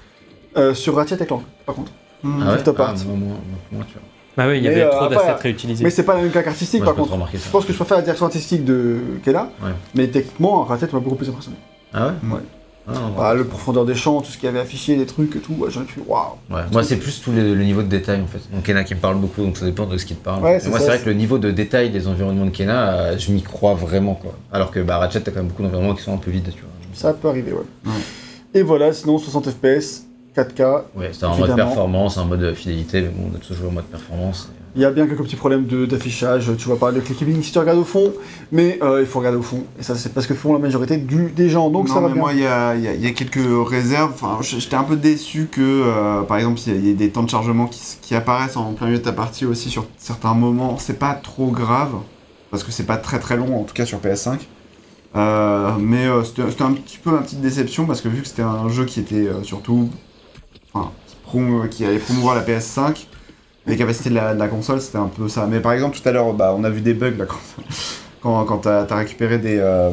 euh, 0.57 0.73
sur 0.75 0.95
Ratchet 0.97 1.17
et 1.21 1.27
Clank, 1.27 1.43
par 1.65 1.75
contre. 1.75 1.93
Ah 2.25 2.29
ouais? 2.29 2.59
Ah, 2.79 2.95
moi, 3.07 3.17
moi, 3.17 3.37
moi, 3.73 3.85
tu 3.87 3.95
vois. 3.95 4.03
Bah 4.37 4.47
oui, 4.49 4.59
il 4.59 4.65
y 4.65 4.69
avait 4.69 4.83
euh, 4.83 4.91
trop 4.91 5.09
d'assets 5.09 5.33
réutilisés. 5.41 5.83
Mais 5.85 5.91
c'est 5.91 6.03
pas 6.05 6.15
la 6.15 6.23
même 6.23 6.31
claque 6.31 6.47
artistique, 6.49 6.83
Moi, 6.83 6.95
par 6.95 7.05
contre. 7.07 7.29
Je 7.33 7.49
pense 7.51 7.65
que 7.65 7.73
je 7.73 7.77
préfère 7.79 7.97
la 7.97 8.03
direction 8.03 8.27
artistique 8.27 8.65
de 8.65 8.99
qu'elle 9.25 9.37
a, 9.37 9.45
Ouais. 9.63 9.71
mais 9.95 10.07
techniquement, 10.09 10.63
Ratchet 10.65 10.89
m'a 10.93 11.01
beaucoup 11.01 11.17
plus 11.17 11.29
impressionné. 11.29 11.57
Ah 11.95 12.09
ouais? 12.09 12.35
Ouais. 12.35 12.41
Ah, 12.89 12.93
Voilà, 13.17 13.35
le 13.35 13.45
profondeur 13.45 13.85
des 13.85 13.97
champs, 13.97 14.21
tout 14.21 14.31
ce 14.31 14.37
qu'il 14.37 14.45
y 14.47 14.49
avait 14.49 14.61
affiché, 14.61 14.95
des 14.95 15.07
trucs 15.07 15.35
et 15.35 15.41
tout, 15.41 15.55
ouais, 15.55 15.69
j'aurais 15.71 15.87
pu, 15.87 16.01
waouh. 16.07 16.35
Ouais, 16.51 16.61
moi 16.71 16.85
c'est 16.85 16.97
plus 16.99 17.21
tout 17.21 17.33
le, 17.33 17.55
le 17.55 17.65
niveau 17.65 17.83
de 17.83 17.89
détail 17.89 18.21
en 18.21 18.27
fait. 18.29 18.39
Donc 18.55 18.63
Kena 18.63 18.85
qui 18.85 18.95
me 18.95 19.01
parle 19.01 19.17
beaucoup, 19.17 19.43
donc 19.43 19.57
ça 19.57 19.65
dépend 19.65 19.87
de 19.87 19.97
ce 19.99 20.07
qu'il 20.07 20.17
te 20.17 20.23
parle. 20.25 20.41
Moi 20.41 20.61
c'est 20.61 20.69
vrai 20.69 21.01
que 21.01 21.07
le 21.07 21.15
niveau 21.15 21.39
de 21.39 21.51
détail 21.51 21.91
des 21.91 22.07
environnements 22.07 22.45
de 22.47 22.51
Kena, 22.51 22.91
euh, 22.93 23.19
je 23.19 23.33
m'y 23.33 23.43
crois 23.43 23.75
vraiment 23.75 24.15
quoi. 24.15 24.35
Alors 24.53 24.71
que 24.71 24.79
bah, 24.79 24.99
Ratchet 24.99 25.21
t'as 25.21 25.33
quand 25.33 25.39
même 25.39 25.49
beaucoup 25.49 25.63
d'environnements 25.65 25.95
qui 25.97 26.03
sont 26.05 26.15
un 26.15 26.19
peu 26.19 26.31
vides, 26.31 26.45
tu 26.55 26.61
vois. 26.61 26.71
Ça 26.93 27.13
peut 27.13 27.29
arriver, 27.29 27.51
ouais. 27.53 27.59
Ouais. 27.87 27.93
Et 28.55 28.63
voilà, 28.63 28.93
sinon 28.93 29.19
60 29.19 29.51
FPS, 29.51 30.05
4K, 30.37 30.83
Ouais, 30.97 31.11
c'était 31.13 31.25
en 31.27 31.37
mode 31.37 31.55
performance, 31.57 32.19
en 32.19 32.27
mode 32.27 32.55
fidélité, 32.55 33.01
mais 33.03 33.09
bon, 33.09 33.31
on 33.33 33.37
a 33.37 33.39
tous 33.39 33.55
joué 33.55 33.69
en 33.69 33.73
mode 33.73 33.85
performance. 33.85 34.51
Il 34.75 34.83
y 34.83 34.85
a 34.85 34.91
bien 34.91 35.07
quelques 35.07 35.23
petits 35.23 35.37
problèmes 35.37 35.65
de- 35.65 35.87
d'affichage, 35.87 36.51
tu 36.59 36.69
vois 36.69 36.79
pas 36.79 36.91
le 36.91 37.01
clickable 37.01 37.43
si 37.43 37.51
tu 37.51 37.59
regardes 37.59 37.79
au 37.79 37.85
fond, 37.85 38.13
mais 38.53 38.79
euh, 38.83 39.01
il 39.01 39.07
faut 39.07 39.21
regarder 39.21 39.39
au 39.39 39.43
fond. 39.43 39.65
Et 39.81 39.83
ça, 39.83 39.95
c'est 39.97 40.13
parce 40.13 40.27
que 40.27 40.35
font 40.35 40.53
la 40.53 40.59
majorité 40.59 40.99
du, 40.99 41.31
des 41.31 41.49
gens, 41.49 41.71
donc 41.71 41.89
non, 41.89 41.95
ça 41.95 42.01
va 42.01 42.09
mais 42.09 42.13
bien. 42.13 42.23
moi, 42.23 42.33
il 42.35 42.41
y 42.41 42.47
a, 42.47 42.75
il 42.75 42.83
y 42.83 42.89
a- 42.89 42.95
y 42.95 43.07
a 43.07 43.11
quelques 43.13 43.41
réserves. 43.67 44.11
Enfin, 44.13 44.37
j'étais 44.43 44.77
un 44.77 44.85
peu 44.85 44.97
déçu 44.97 45.49
que, 45.51 45.63
euh, 45.63 46.23
par 46.25 46.37
exemple, 46.37 46.61
il 46.67 46.75
y 46.75 46.77
a- 46.77 46.81
y, 46.81 46.89
ait 46.91 46.95
des 46.95 47.09
temps 47.09 47.23
de 47.23 47.31
chargement 47.31 47.69
qui, 48.03 48.15
apparaissent 48.15 48.59
en 48.59 48.73
plein 48.75 48.89
milieu 48.89 48.99
de 48.99 49.05
ta 49.05 49.13
partie 49.13 49.47
aussi 49.47 49.71
sur 49.71 49.87
certains 49.97 50.35
moments. 50.35 50.77
C'est 50.79 50.99
pas 50.99 51.15
trop 51.15 51.47
grave, 51.47 51.95
parce 52.51 52.63
que 52.63 52.71
c'est 52.71 52.85
pas 52.87 52.99
très 52.99 53.19
très 53.19 53.39
long, 53.39 53.59
en 53.59 53.63
tout 53.65 53.73
cas 53.75 53.87
sur 53.87 53.99
PS5. 53.99 54.41
Euh, 55.17 55.71
mais 55.81 56.07
euh, 56.07 56.23
c'était 56.23 56.43
c'était 56.51 56.65
un 56.65 56.73
petit 56.73 56.99
peu 56.99 57.11
ma 57.13 57.19
petite 57.23 57.41
déception, 57.41 57.87
parce 57.87 58.03
que 58.03 58.09
vu 58.09 58.21
que 58.21 58.29
c'était 58.29 58.43
un 58.43 58.69
jeu 58.69 58.85
qui 58.85 59.01
était 59.01 59.27
euh, 59.29 59.43
surtout. 59.43 59.89
Enfin, 60.81 61.69
qui, 61.69 61.85
allait 61.85 61.99
promouvoir 61.99 62.35
la 62.35 62.43
PS5, 62.43 63.07
les 63.67 63.77
capacités 63.77 64.11
de 64.11 64.15
la, 64.15 64.35
de 64.35 64.39
la 64.39 64.49
console, 64.49 64.81
c'était 64.81 64.99
un 64.99 65.09
peu 65.09 65.29
ça. 65.29 65.47
Mais 65.51 65.61
par 65.61 65.73
exemple, 65.73 65.99
tout 66.01 66.09
à 66.09 66.13
l'heure, 66.13 66.33
bah, 66.35 66.55
on 66.57 66.65
a 66.65 66.71
vu 66.71 66.81
des 66.81 66.95
bugs 66.95 67.11
là, 67.19 67.25
quand, 67.29 67.37
quand, 68.23 68.45
quand 68.45 68.59
t'as 68.59 68.83
as 68.89 68.95
récupéré 68.97 69.39
des. 69.39 69.59
euh, 69.59 69.91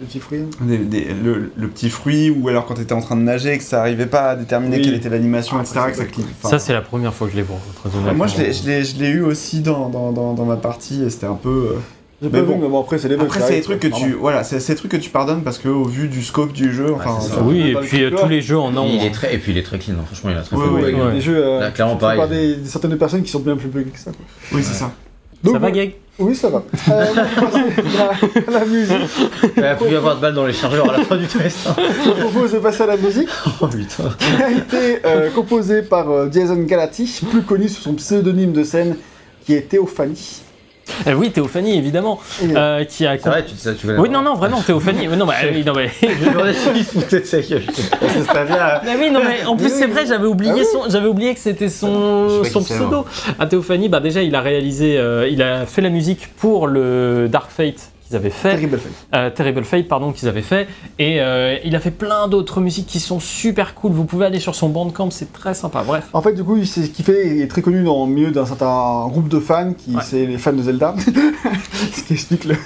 Le 0.00 0.06
petit 0.06 0.20
fruit. 0.20 0.40
des- 0.62 0.78
des- 0.78 1.12
le, 1.12 1.52
le 1.56 1.68
petit 1.68 1.90
fruit, 1.90 2.30
ou 2.30 2.48
alors 2.48 2.66
quand 2.66 2.74
tu 2.74 2.80
étais 2.82 2.92
en 2.94 3.00
train 3.02 3.16
de 3.16 3.22
nager, 3.22 3.56
que 3.58 3.64
ça 3.64 3.80
arrivait 3.80 4.06
pas 4.06 4.30
à 4.30 4.36
déterminer 4.36 4.76
Oui. 4.78 4.82
quelle 4.82 4.94
était 4.94 5.08
l'animation, 5.10 5.56
Ah, 5.58 5.62
etc. 5.62 5.80
que 5.90 5.96
ça 5.96 6.04
clique. 6.04 6.26
C'est 6.58 6.72
la 6.72 6.82
première 6.82 7.12
fois 7.14 7.26
que 7.26 7.32
je 7.32 7.36
l'ai 7.38 7.44
vu. 7.44 7.52
très 7.76 7.90
honnêtement. 7.90 8.14
moi, 8.14 8.26
je 8.26 8.38
l'ai- 8.38 8.84
je 8.84 9.04
eu 9.04 9.22
aussi 9.22 9.60
dans, 9.60 9.88
dans, 9.90 10.12
dans, 10.12 10.32
dans 10.34 10.44
ma 10.46 10.56
partie, 10.56 11.02
et 11.02 11.10
c'était 11.10 11.26
un 11.26 11.34
peu. 11.34 11.72
euh, 11.76 11.78
J'ai 12.22 12.28
Mais 12.30 12.40
pas 12.40 12.44
bon. 12.44 12.52
vu, 12.56 12.58
mais 12.62 12.68
bon, 12.68 12.80
après, 12.82 12.98
c'est 12.98 13.08
les 13.08 13.16
bugs. 13.16 13.24
Après, 13.24 13.40
ça 13.40 13.46
c'est 13.46 13.52
des 13.60 13.64
arrive, 13.66 13.78
trucs 13.78 13.92
que 13.92 13.98
tu, 13.98 14.12
voilà, 14.12 14.44
c'est 14.44 14.58
des 14.66 14.74
trucs 14.74 14.90
que 14.90 14.96
tu 14.98 15.08
pardonnes 15.08 15.42
parce 15.42 15.56
que 15.58 15.68
au 15.68 15.84
vu 15.84 16.06
du 16.08 16.22
scope 16.22 16.52
du 16.52 16.72
jeu, 16.72 16.92
enfin, 16.94 17.16
c'est 17.20 17.28
ça. 17.30 17.34
ça- 17.36 17.42
Oui, 17.42 17.70
et 17.70 17.74
puis 17.76 18.02
euh, 18.04 18.10
tous 18.10 18.28
les 18.28 18.42
jeux 18.42 18.58
en 18.58 18.76
ont. 18.76 18.86
il 18.92 19.02
est 19.04 19.10
très, 19.10 19.34
et 19.34 19.38
puis 19.38 19.52
il 19.52 19.58
est 19.58 19.62
très 19.62 19.78
clean, 19.78 19.94
hein. 19.94 20.04
franchement 20.04 20.30
il 20.30 20.36
a 20.36 20.42
très 20.42 20.54
Ouais, 20.56 20.62
peu 20.64 20.70
de 20.90 20.96
ouais, 20.96 21.02
ouais. 21.02 21.12
Les 21.14 21.20
jeux, 21.22 21.42
euh, 21.42 21.60
Là, 21.60 21.70
clairement, 21.70 21.96
pareil. 21.96 22.18
par 22.18 22.28
des, 22.28 22.56
des 22.56 22.68
certaines 22.68 22.96
personnes 22.98 23.22
qui 23.22 23.30
sont 23.30 23.40
bien 23.40 23.56
plus 23.56 23.68
buggés 23.68 23.90
que 23.90 23.98
ça. 23.98 24.10
quoi. 24.12 24.24
oui, 24.52 24.62
c'est 24.62 24.74
ça. 24.74 24.90
Donc, 25.42 25.54
Ça 25.54 25.58
va, 25.60 25.70
Gag? 25.70 25.92
Oui, 26.18 26.34
ça 26.36 26.50
va. 26.50 26.58
Euh, 26.90 27.06
on 27.10 27.14
va 27.14 27.24
passer 27.24 27.58
à 27.96 28.50
la, 28.52 28.58
la 28.58 28.64
musique. 28.66 28.96
Il 29.56 29.62
va 29.62 29.74
plus 29.76 29.90
y 29.90 29.96
avoir 29.96 30.16
de 30.16 30.20
balles 30.20 30.34
dans 30.34 30.44
les 30.44 30.52
chargeurs 30.52 30.92
à 30.92 30.98
la 30.98 31.04
fin 31.04 31.16
du 31.16 31.26
test. 31.26 31.66
hein. 31.66 31.74
Je 32.04 32.10
propose 32.10 32.52
de 32.52 32.58
passer 32.58 32.82
à 32.82 32.86
la 32.86 32.98
musique, 32.98 33.28
oh 33.62 33.66
putain. 33.66 34.10
qui 34.18 34.42
a 34.42 34.50
été 34.50 35.00
euh, 35.06 35.30
composée 35.30 35.80
par 35.80 36.10
euh, 36.10 36.28
Jason 36.30 36.56
Galati, 36.64 37.22
plus 37.30 37.40
connu 37.40 37.70
sous 37.70 37.80
son 37.80 37.94
pseudonyme 37.94 38.52
de 38.52 38.62
scène, 38.64 38.96
qui 39.46 39.54
est 39.54 39.62
Théophanie. 39.62 40.42
Eh 41.06 41.14
oui, 41.14 41.30
Théophanie, 41.30 41.76
évidemment, 41.76 42.20
euh, 42.42 42.84
qui 42.84 43.06
a. 43.06 43.18
C'est 43.18 43.28
vrai, 43.28 43.44
tu, 43.44 43.56
ça, 43.56 43.74
tu 43.74 43.86
connais 43.86 43.98
Oui, 43.98 44.08
non, 44.08 44.22
non, 44.22 44.34
vraiment, 44.34 44.60
Théophanie. 44.60 45.06
Non, 45.08 45.26
mais, 45.26 45.34
oui, 45.52 45.64
non, 45.64 45.72
mais... 45.74 45.90
Il 46.74 46.84
se 46.84 46.98
foutait 46.98 47.20
de 47.20 47.24
sa 47.26 47.40
gueule. 47.40 47.62
C'est 47.72 48.26
pas 48.26 48.44
bien. 48.44 48.80
Mais 48.84 48.96
oui, 48.98 49.10
non, 49.10 49.20
mais 49.24 49.44
en 49.44 49.56
plus, 49.56 49.66
oui, 49.66 49.72
c'est 49.74 49.86
oui. 49.86 49.92
vrai, 49.92 50.06
j'avais 50.06 50.26
oublié, 50.26 50.52
Ah 50.60 50.64
son, 50.72 50.90
j'avais 50.90 51.08
oublié 51.08 51.34
que 51.34 51.40
c'était 51.40 51.68
son, 51.68 52.44
son 52.44 52.62
pseudo. 52.62 53.04
À 53.38 53.46
Théophanie, 53.46 53.88
bah, 53.88 54.00
déjà, 54.00 54.22
il 54.22 54.34
a 54.34 54.40
réalisé, 54.40 54.98
euh, 54.98 55.28
il 55.28 55.42
a 55.42 55.66
fait 55.66 55.82
la 55.82 55.90
musique 55.90 56.28
pour 56.36 56.66
le 56.66 57.28
Dark 57.30 57.50
Fate 57.50 57.90
qu'ils 58.10 58.16
avaient 58.16 58.30
fait. 58.30 58.50
Terrible 58.50 58.78
fête. 58.78 58.92
Euh, 59.14 59.30
Terrible 59.30 59.64
Fate, 59.64 59.88
pardon, 59.88 60.12
qu'ils 60.12 60.28
avaient 60.28 60.42
fait. 60.42 60.66
Et 60.98 61.20
euh, 61.20 61.56
il 61.64 61.76
a 61.76 61.80
fait 61.80 61.90
plein 61.92 62.26
d'autres 62.28 62.60
musiques 62.60 62.86
qui 62.86 62.98
sont 63.00 63.20
super 63.20 63.74
cool. 63.74 63.92
Vous 63.92 64.04
pouvez 64.04 64.26
aller 64.26 64.40
sur 64.40 64.54
son 64.54 64.68
bandcamp, 64.68 65.10
c'est 65.10 65.32
très 65.32 65.54
sympa. 65.54 65.84
Bref. 65.86 66.08
En 66.12 66.20
fait, 66.20 66.32
du 66.32 66.42
coup, 66.44 66.62
c'est 66.64 66.82
ce 66.82 66.90
qu'il 66.90 67.04
fait 67.04 67.28
il 67.36 67.42
est 67.42 67.48
très 67.48 67.62
connu 67.62 67.82
dans 67.84 68.06
le 68.06 68.12
milieu 68.12 68.30
d'un 68.32 68.46
certain 68.46 69.06
groupe 69.08 69.28
de 69.28 69.38
fans, 69.38 69.72
qui 69.74 69.94
Ouais. 69.94 70.02
c'est 70.04 70.26
les 70.26 70.38
fans 70.38 70.52
de 70.52 70.62
Zelda. 70.62 70.94
ce 71.92 72.02
qui 72.02 72.14
explique 72.14 72.44
le. 72.44 72.56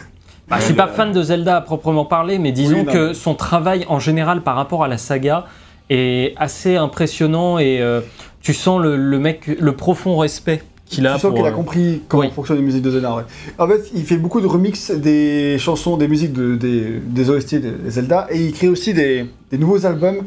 Bah, 0.49 0.57
je 0.59 0.65
suis 0.67 0.75
pas 0.75 0.89
fan 0.89 1.13
de 1.13 1.23
Zelda 1.23 1.57
à 1.57 1.61
proprement 1.63 2.05
parler, 2.05 2.39
mais 2.39 2.53
disons 2.53 2.85
Oui, 2.87 2.93
que 2.93 3.13
son 3.15 3.35
travail 3.35 3.85
en 3.89 3.99
général 3.99 4.43
par 4.43 4.57
rapport 4.57 4.85
à 4.85 4.89
la 4.89 4.99
saga 4.99 5.47
est 5.91 6.35
assez 6.37 6.77
impressionnant 6.77 7.59
et 7.59 7.81
euh, 7.81 8.01
tu 8.43 8.53
sens 8.53 8.81
le, 8.83 8.97
le 8.97 9.19
mec, 9.19 9.47
le 9.47 9.73
profond 9.73 10.17
respect 10.19 10.63
qu'il 10.87 11.07
a 11.07 11.17
Je 11.17 11.21
sens 11.23 11.35
qu'il 11.35 11.45
a 11.45 11.49
euh, 11.49 11.53
compris 11.53 12.03
comment 12.09 12.23
oui. 12.25 12.31
fonctionnent 12.35 12.59
les 12.59 12.65
musiques 12.65 12.83
de 12.83 12.91
Zelda. 12.91 13.15
ouais. 13.17 13.23
En 13.59 13.67
fait, 13.67 13.91
il 13.95 14.03
fait 14.05 14.17
beaucoup 14.19 14.41
de 14.41 14.47
remix 14.47 14.91
des 14.91 15.57
chansons, 15.59 15.97
des 15.97 16.09
musiques 16.09 16.33
de- 16.33 16.57
des, 16.57 17.01
des 17.05 17.31
OST 17.31 17.55
de 17.57 17.91
Zelda, 17.91 18.27
et 18.31 18.39
il 18.45 18.53
crée 18.53 18.69
aussi 18.69 18.93
des, 18.95 19.27
des 19.51 19.59
nouveaux 19.59 19.87
albums 19.87 20.19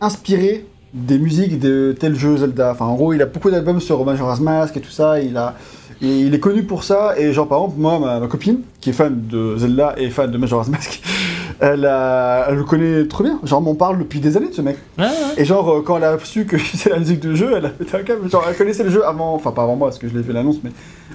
inspirés 0.00 0.66
des 0.92 1.18
musiques 1.18 1.58
de 1.58 1.94
tel 1.98 2.14
jeu 2.14 2.36
Zelda. 2.36 2.70
Enfin, 2.72 2.84
en 2.84 2.94
gros, 2.94 3.12
il 3.12 3.20
a 3.22 3.26
beaucoup 3.26 3.50
d'albums 3.50 3.80
sur 3.80 4.04
Majora's 4.04 4.40
Mask 4.40 4.76
et 4.76 4.80
tout 4.80 4.90
ça. 4.92 5.20
Il 5.20 5.36
a, 5.36 5.56
et 6.00 6.20
il 6.20 6.32
est 6.34 6.38
connu 6.40 6.62
pour 6.62 6.84
ça. 6.84 7.14
Et 7.18 7.32
genre, 7.32 7.48
par 7.48 7.58
exemple, 7.58 7.80
moi, 7.80 7.98
ma, 7.98 8.20
ma 8.20 8.26
copine, 8.28 8.58
qui 8.80 8.90
est 8.90 8.92
fan 8.92 9.22
de 9.28 9.56
Zelda 9.56 9.94
et 9.96 10.10
fan 10.10 10.30
de 10.30 10.38
Majora's 10.38 10.68
Mask, 10.68 11.02
elle, 11.60 11.84
a- 11.86 12.46
elle 12.48 12.56
le 12.56 12.64
connaît 12.64 13.06
trop 13.06 13.22
bien. 13.24 13.38
Genre, 13.44 13.60
on 13.60 13.62
m'en 13.62 13.74
parle 13.74 13.98
depuis 13.98 14.20
des 14.20 14.36
années 14.36 14.48
de 14.48 14.54
ce 14.54 14.62
mec. 14.62 14.76
Ouais, 14.98 15.04
ouais. 15.04 15.10
Et 15.36 15.44
genre, 15.44 15.68
euh, 15.70 15.82
quand 15.82 15.96
elle 15.96 16.04
a 16.04 16.18
su 16.22 16.44
que 16.46 16.56
c'est 16.74 16.90
la 16.90 16.98
musique 16.98 17.20
de 17.20 17.34
jeu, 17.34 17.52
elle 17.56 17.66
a 17.66 17.70
fait 17.70 17.96
un 17.98 18.02
câble. 18.02 18.30
Genre, 18.30 18.44
elle 18.48 18.56
connaissait 18.56 18.84
le 18.84 18.90
jeu 18.90 19.04
avant, 19.06 19.34
enfin 19.34 19.50
pas 19.52 19.62
avant 19.62 19.76
moi, 19.76 19.88
parce 19.88 19.98
que 19.98 20.08
je 20.08 20.16
l'ai 20.16 20.22
fait 20.22 20.32
l'annonce, 20.32 20.56
mais 20.64 20.70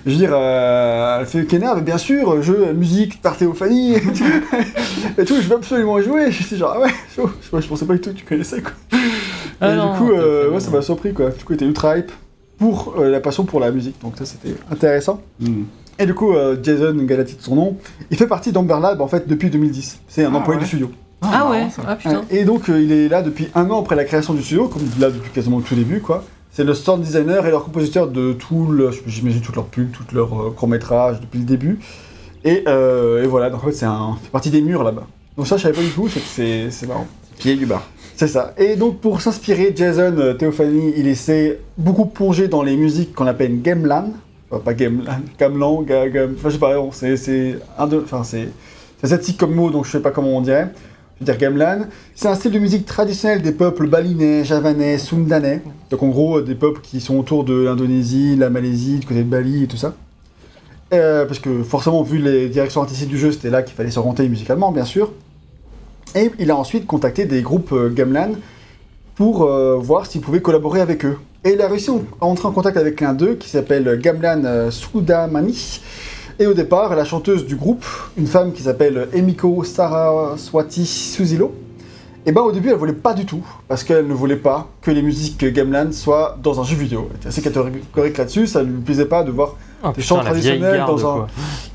je 0.06 0.11
veux 0.11 0.18
dire, 0.18 0.32
euh, 0.34 1.19
elle 1.19 1.26
fait 1.26 1.45
Kenner, 1.45 1.72
mais 1.76 1.82
bien 1.82 1.98
sûr, 1.98 2.42
jeu, 2.42 2.74
musique, 2.74 3.22
par 3.22 3.38
Théophanie, 3.38 3.95
et 5.18 5.26
tout, 5.26 5.35
je 5.42 5.48
veux 5.48 5.56
absolument 5.56 6.01
jouer. 6.01 6.32
Je 6.32 6.43
suis 6.43 6.58
genre, 6.58 6.74
ah 6.76 6.82
ouais, 6.82 6.90
chaud. 7.16 7.30
je, 7.42 7.59
je 7.61 7.68
pensais 7.68 7.85
pas 7.85 7.93
du 7.93 8.01
tout 8.01 8.11
que 8.11 8.16
tu 8.16 8.26
connaissais 8.26 8.61
quoi. 8.61 8.72
Ah 9.61 9.74
et 9.74 9.76
non, 9.76 9.92
du 9.93 9.98
coup, 10.00 10.11
euh, 10.11 10.50
ouais, 10.51 10.59
ça 10.59 10.72
m'a 10.72 10.82
surpris 10.82 11.14
quoi. 11.14 11.30
Du 11.32 11.43
coup, 11.43 11.53
il 11.53 11.56
était 11.56 11.66
ultra 11.66 11.98
hype 11.98 12.11
pour 12.58 12.95
euh, 12.98 13.09
la 13.09 13.19
passion 13.19 13.43
pour 13.45 13.59
la 13.59 13.72
musique, 13.72 13.95
donc 14.01 14.14
ça 14.18 14.26
c'était 14.26 14.56
intéressant. 14.72 15.22
Et 16.00 16.06
du 16.06 16.14
coup, 16.14 16.34
euh, 16.34 16.56
Jason 16.64 16.94
Galati 17.03 17.36
de 17.36 17.42
son 17.42 17.56
nom, 17.56 17.78
il 18.10 18.18
fait 18.18 18.26
partie 18.28 18.52
d'Amber 18.52 18.78
Lab 18.82 19.02
en 19.02 19.08
fait 19.08 19.28
depuis 19.28 19.50
2010. 19.50 20.00
C'est 20.08 20.24
un 20.24 20.32
Ah 20.34 20.38
employé 20.38 20.58
ouais. 20.58 20.64
du 20.64 20.68
studio. 20.68 20.90
Ah 21.22 21.50
ouais, 21.50 21.58
marrant, 21.60 21.69
ça. 21.72 21.82
ah 21.86 21.95
putain. 21.98 22.22
Et 22.32 22.45
donc 22.45 22.69
euh, 22.69 22.82
il 22.82 22.92
est 22.94 23.10
là 23.10 23.22
depuis 23.22 23.50
un 23.53 23.69
an 23.69 23.82
après 23.82 23.95
la 23.98 24.06
création 24.06 24.34
du 24.34 24.42
studio, 24.42 24.69
comme 24.69 24.82
il 24.84 24.98
est 25.03 25.06
là 25.06 25.11
depuis 25.11 25.30
quasiment 25.32 25.58
le 25.58 25.64
tout 25.64 25.76
début 25.76 26.00
quoi. 26.00 26.24
C'est 26.52 26.64
le 26.64 26.74
sound 26.74 27.02
designer 27.03 27.45
et 27.45 27.52
leur 27.52 27.64
compositeur 27.66 28.08
de 28.08 28.32
tout 28.34 28.68
le, 28.68 28.90
j'imagine 29.06 29.42
toutes 29.42 29.56
leurs 29.56 29.66
pubs, 29.66 29.92
tous 29.92 30.16
leurs 30.16 30.34
euh, 30.48 30.50
courts-métrages 30.52 31.19
depuis 31.19 31.40
le 31.40 31.45
début. 31.45 31.80
Et, 32.45 32.64
euh, 32.69 33.22
et 33.24 33.28
voilà, 33.28 33.50
donc 33.50 33.61
en 33.64 33.68
fait 33.68 33.74
c'est 33.74 33.86
un, 33.86 34.16
fait 34.24 34.30
partie 34.30 34.50
des 34.50 34.61
murs 34.61 34.84
là-bas. 34.84 35.06
Donc 35.36 35.45
ça 35.48 35.58
je 35.58 35.64
savais 35.64 35.76
pas 35.76 35.82
du 35.84 35.90
tout, 35.90 36.08
c'est- 36.08 36.72
c'est 36.72 36.88
marrant. 36.88 37.08
Pied 37.38 37.56
du 37.58 37.66
bar. 37.66 37.84
C'est 38.16 38.28
ça. 38.28 38.53
Et 38.58 38.78
donc 38.78 39.00
pour 39.02 39.19
s'inspirer, 39.22 39.74
Jason 39.76 40.16
euh, 40.18 40.34
Theophany, 40.34 40.94
il 40.95 41.08
essaie 41.08 41.60
beaucoup 41.78 42.06
plonger 42.06 42.48
dans 42.48 42.64
les 42.64 42.78
musiques 42.78 43.14
qu'on 43.14 43.28
appelle 43.28 43.61
gamelan. 43.61 44.11
Pas 44.58 44.74
gamelan, 44.74 45.19
gamelan, 45.40 45.82
ga, 45.84 46.10
gam- 46.10 46.34
enfin 46.36 46.50
je 46.50 46.53
sais 46.56 46.60
pas, 46.60 46.76
c'est 47.16 47.60
un 47.78 47.88
de, 47.88 48.02
enfin 48.03 48.24
c'est 48.24 48.50
asiatique 49.03 49.38
comme 49.38 49.53
mot, 49.53 49.69
donc 49.69 49.86
je 49.86 49.92
sais 49.92 50.00
pas 50.02 50.11
comment 50.11 50.36
on 50.38 50.42
dirait. 50.42 50.69
Je 51.22 51.26
veux 51.26 51.26
dire 51.26 51.38
gamelan. 51.38 51.86
C'est 52.16 52.28
un 52.30 52.36
style 52.36 52.52
de 52.52 52.60
musique 52.60 52.86
traditionnel 52.86 53.42
des 53.42 53.52
peuples 53.52 53.88
balinais, 53.88 54.44
javanais, 54.45 54.98
sundanais. 54.98 55.61
Donc 55.92 56.02
en 56.02 56.08
gros 56.08 56.38
euh, 56.40 56.42
des 56.42 56.56
peuples 56.56 56.80
qui 56.82 57.00
sont 57.02 57.18
autour 57.18 57.44
de 57.44 57.53
l'Indonésie, 57.66 58.36
la 58.38 58.50
Malaisie, 58.50 59.00
du 59.00 59.06
côté 59.08 59.19
de 59.24 59.30
Bali 59.30 59.64
et 59.64 59.68
tout 59.68 59.78
ça. 59.78 59.94
Euh, 60.94 61.26
parce 61.26 61.40
que 61.40 61.61
forcément, 61.61 62.02
vu 62.02 62.18
les 62.18 62.50
directions 62.50 62.82
artistiques 62.82 63.10
du 63.10 63.18
jeu, 63.19 63.32
c'était 63.32 63.50
là 63.52 63.61
qu'il 63.61 63.76
fallait 63.76 63.92
s'orienter 63.92 64.28
musicalement, 64.28 64.72
bien 64.72 64.86
sûr. 64.86 65.11
Et 66.16 66.32
il 66.40 66.50
a 66.50 66.56
ensuite 66.56 66.88
contacté 66.88 67.26
des 67.26 67.42
groupes 67.44 67.72
euh, 67.74 67.90
gamelan 67.94 68.32
pour 69.16 69.44
euh, 69.44 69.76
voir 69.76 70.08
s'il 70.08 70.22
pouvait 70.22 70.42
collaborer 70.42 70.82
avec 70.82 71.06
eux. 71.06 71.18
Et 71.45 71.53
il 71.53 71.61
a 71.61 71.68
réussi 71.68 71.90
à 72.19 72.26
entrer 72.26 72.48
en 72.48 72.51
contact 72.51 72.76
avec 72.77 73.00
l'un 73.00 73.14
d'eux 73.14 73.35
qui 73.35 73.50
s'appelle 73.50 73.98
Gamlan 74.01 74.43
euh, 74.43 74.72
Soudamani. 74.72 75.80
Et 76.38 76.48
au 76.48 76.53
départ, 76.53 76.95
la 76.95 77.06
chanteuse 77.06 77.45
du 77.45 77.56
groupe, 77.56 77.85
une 78.18 78.27
femme 78.27 78.51
qui 78.53 78.61
s'appelle 78.64 79.08
Emiko 79.14 79.64
Saraswati 79.64 80.85
Suzilo, 80.85 81.53
et 82.26 82.32
ben 82.32 82.42
au 82.42 82.51
début 82.51 82.69
elle 82.69 82.76
voulait 82.76 82.93
pas 82.93 83.14
du 83.14 83.26
tout, 83.26 83.42
parce 83.68 83.84
qu'elle 83.84 84.08
ne 84.08 84.14
voulait 84.14 84.35
pas 84.38 84.68
que 84.82 84.92
les 84.92 85.01
musiques 85.01 85.43
Gamelan 85.53 85.92
soient 85.92 86.38
dans 86.42 86.59
un 86.59 86.64
jeu 86.64 86.76
vidéo. 86.76 87.08
Elle 87.11 87.18
était 87.18 87.27
assez 87.30 87.42
catégorique 87.42 88.18
là-dessus, 88.18 88.48
ça 88.48 88.61
ne 88.64 88.68
lui 88.72 88.82
plaisait 88.82 89.06
pas 89.06 89.24
de 89.24 89.32
voir 89.32 89.56
Oh, 89.82 89.92
Des 89.95 90.01
chants 90.01 90.19
traditionnels 90.19 90.84
dans 90.85 90.98
un- 91.00 91.16
quoi. 91.19 91.27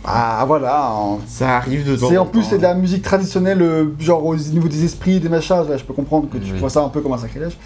ah 0.05 0.44
voilà, 0.47 0.91
en- 0.93 1.20
Ça 1.26 1.57
arrive 1.57 1.89
de 1.91 1.97
temps 1.97 2.09
c'est 2.10 2.18
en 2.18 2.26
plus 2.26 2.43
temps, 2.43 2.49
c'est 2.51 2.59
de 2.59 2.62
la 2.62 2.75
musique 2.75 3.02
traditionnelle, 3.02 3.62
euh, 3.62 3.86
genre 3.99 4.26
au 4.26 4.36
niveau 4.36 4.68
des 4.68 4.84
esprits, 4.84 5.20
des 5.20 5.31
machins. 5.31 5.65
Là, 5.67 5.78
je 5.78 5.84
peux 5.84 5.94
comprendre 5.94 6.28
que 6.28 6.36
tu 6.36 6.52
Oui. 6.52 6.59
vois 6.59 6.68
ça 6.68 6.83
un 6.83 6.91
peu 6.91 7.01
comme 7.01 7.15
un 7.15 7.18
sacrilège. 7.18 7.57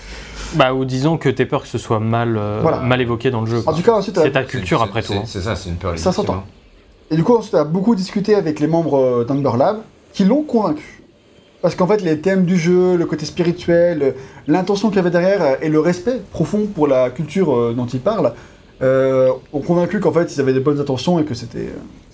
Bah, 0.54 0.72
ou 0.74 0.84
disons 0.84 1.18
que 1.18 1.28
t'es 1.28 1.44
peur 1.46 1.62
que 1.62 1.68
ce 1.68 1.78
soit 1.78 2.00
mal, 2.00 2.36
euh, 2.36 2.60
Voilà. 2.62 2.78
mal 2.80 3.00
évoqué 3.00 3.30
dans 3.30 3.42
le 3.42 3.46
jeu. 3.50 3.62
En 3.66 3.72
tout 3.72 3.82
cas, 3.82 3.92
ensuite, 3.92 4.18
C'est 4.20 4.30
ta 4.32 4.44
culture 4.44 4.82
après 4.82 5.02
tout. 5.02 5.12
c'est- 5.12 5.18
hein. 5.18 5.22
C'est 5.26 5.40
ça, 5.42 5.54
c'est 5.56 5.68
une 5.68 5.76
peur. 5.76 5.98
Ça 5.98 6.12
s'entend. 6.12 6.34
hein. 6.34 6.44
et 7.10 7.16
du 7.16 7.24
coup 7.24 7.34
ensuite 7.34 7.54
elle 7.54 7.60
a 7.60 7.64
beaucoup 7.64 7.94
discuté 7.94 8.34
avec 8.34 8.60
les 8.60 8.66
membres 8.66 8.98
euh, 8.98 9.24
d'Amber 9.24 9.56
Lab 9.58 9.78
qui 10.12 10.24
l'ont 10.24 10.42
convaincu. 10.42 11.02
Parce 11.62 11.74
qu'en 11.74 11.86
fait, 11.86 12.02
les 12.02 12.20
thèmes 12.20 12.44
du 12.44 12.56
jeu, 12.58 12.96
le 12.96 13.04
côté 13.06 13.24
spirituel, 13.26 14.02
euh, 14.02 14.10
l'intention 14.46 14.88
qu'il 14.90 14.96
y 14.98 15.00
avait 15.00 15.10
derrière 15.10 15.56
et 15.62 15.68
le 15.70 15.80
respect 15.80 16.20
profond 16.32 16.66
pour 16.72 16.86
la 16.86 17.10
culture 17.10 17.74
dont 17.74 17.86
il 17.86 18.00
parle 18.00 18.32
euh, 18.82 19.30
ont 19.52 19.60
convaincu 19.60 19.98
qu'en 20.00 20.12
fait, 20.12 20.32
ils 20.34 20.40
avaient 20.40 20.52
des 20.52 20.60
bonnes 20.60 20.78
intentions 20.80 21.18
et 21.18 21.24
que 21.24 21.34
c'était. 21.34 21.70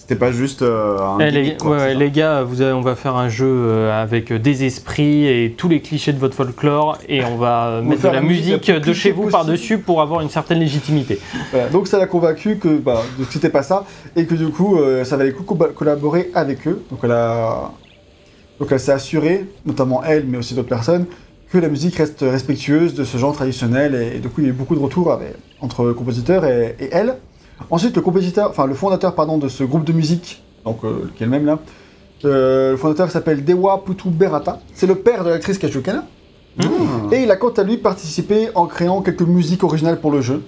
C'était 0.07 0.17
pas 0.21 0.33
juste 0.33 0.61
euh, 0.61 0.99
un 0.99 1.19
Eh, 1.19 1.31
les, 1.31 1.57
quoi, 1.57 1.79
ouais, 1.79 2.11
gars, 2.11 2.43
vous 2.43 2.61
avez- 2.61 2.75
on 2.75 2.83
va 2.83 2.95
faire 2.95 3.17
un 3.17 3.31
jeu 3.31 3.47
euh, 3.49 4.03
avec 4.03 4.33
euh, 4.33 4.39
des 4.39 4.65
esprits 4.65 5.25
et 5.27 5.55
tous 5.57 5.67
les 5.67 5.81
clichés 5.81 6.13
de 6.13 6.19
votre 6.19 6.35
folklore 6.35 6.99
et 7.09 7.25
on 7.25 7.37
va 7.39 7.77
va 7.77 7.81
mettre 7.81 8.03
de 8.03 8.09
la 8.09 8.21
musique 8.21 8.71
de 8.71 8.93
chez 8.93 9.13
vous 9.13 9.29
par-dessus 9.31 9.79
pour 9.79 10.03
avoir 10.03 10.21
une 10.21 10.29
certaine 10.29 10.59
légitimité. 10.59 11.19
Voilà. 11.53 11.69
Donc 11.71 11.89
ça 11.89 11.99
l'a 11.99 12.07
convaincu 12.07 12.57
que, 12.59 12.77
bah, 12.77 13.01
c'était 13.31 13.49
pas 13.49 13.63
ça 13.63 13.87
et 14.15 14.27
que 14.27 14.35
du 14.35 14.49
coup 14.49 14.77
euh, 14.77 15.05
ça 15.05 15.17
valait 15.17 15.31
le 15.31 15.37
coup 15.37 15.55
collaborer 15.55 16.31
avec 16.35 16.69
eux. 16.69 16.83
Donc 16.91 17.01
elle 17.03 17.13
a, 17.13 17.71
donc 18.61 18.69
elle 18.73 18.81
s'est 18.81 18.93
assurée, 18.93 19.47
notamment 19.65 20.03
elle, 20.05 20.27
mais 20.27 20.37
aussi 20.37 20.53
d'autres 20.55 20.69
personnes, 20.69 21.07
que 21.51 21.57
la 21.57 21.69
musique 21.69 21.97
reste 21.97 22.21
respectueuse 22.21 22.93
de 22.93 23.05
ce 23.05 23.17
genre 23.17 23.33
traditionnel 23.35 23.95
et, 23.95 24.17
et 24.17 24.21
du 24.21 24.29
coup 24.29 24.43
il 24.43 24.45
y 24.45 24.47
a 24.49 24.51
eu 24.51 24.53
beaucoup 24.53 24.75
de 24.75 24.81
retours 24.81 25.11
avec- 25.11 25.33
entre 25.63 25.85
le 25.87 25.95
compositeur 25.95 26.45
et, 26.45 26.77
et 26.79 26.91
elle. 26.93 27.15
Ensuite 27.71 27.95
le 27.97 28.03
compositeur, 28.03 28.51
enfin 28.51 28.67
le 28.67 28.75
fondateur 28.75 29.15
pardon 29.15 29.39
de 29.39 29.49
ce 29.49 29.65
groupe 29.65 29.85
de 29.85 29.93
musique, 29.93 30.43
donc 30.65 30.85
euh, 30.85 31.11
qui 31.17 31.23
est 31.23 31.27
le 31.27 31.31
même 31.33 31.47
là, 31.47 31.59
euh, 32.25 32.73
le 32.73 32.77
fondateur 32.77 33.11
s'appelle 33.11 33.45
Dewa 33.45 33.83
Putu 33.85 34.09
Berata. 34.11 34.61
C'est 34.75 34.87
le 34.87 34.95
père 34.97 35.25
de 35.25 35.31
l'actrice 35.31 35.59
qui 35.59 35.67
a 35.67 35.71
joué 35.71 35.83
Kana. 35.83 36.05
Ah. 36.61 36.65
Et 37.13 37.23
il 37.23 37.31
a 37.31 37.37
quant 37.37 37.51
à 37.51 37.63
lui 37.63 37.77
participé 37.79 38.49
en 38.55 38.67
créant 38.67 39.03
quelques 39.03 39.23
musiques 39.23 39.63
originales 39.65 40.01
pour 40.01 40.11
le 40.11 40.21
jeu. 40.21 40.43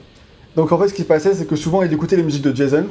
Donc 0.56 0.72
en 0.72 0.78
fait, 0.78 0.88
ce 0.88 0.94
qui 0.94 1.02
se 1.02 1.06
passait, 1.06 1.34
c'est 1.34 1.46
que 1.46 1.56
souvent 1.56 1.82
il 1.82 1.92
écoutait 1.92 2.16
les 2.16 2.22
musiques 2.22 2.42
de 2.44 2.54
Jason 2.54 2.86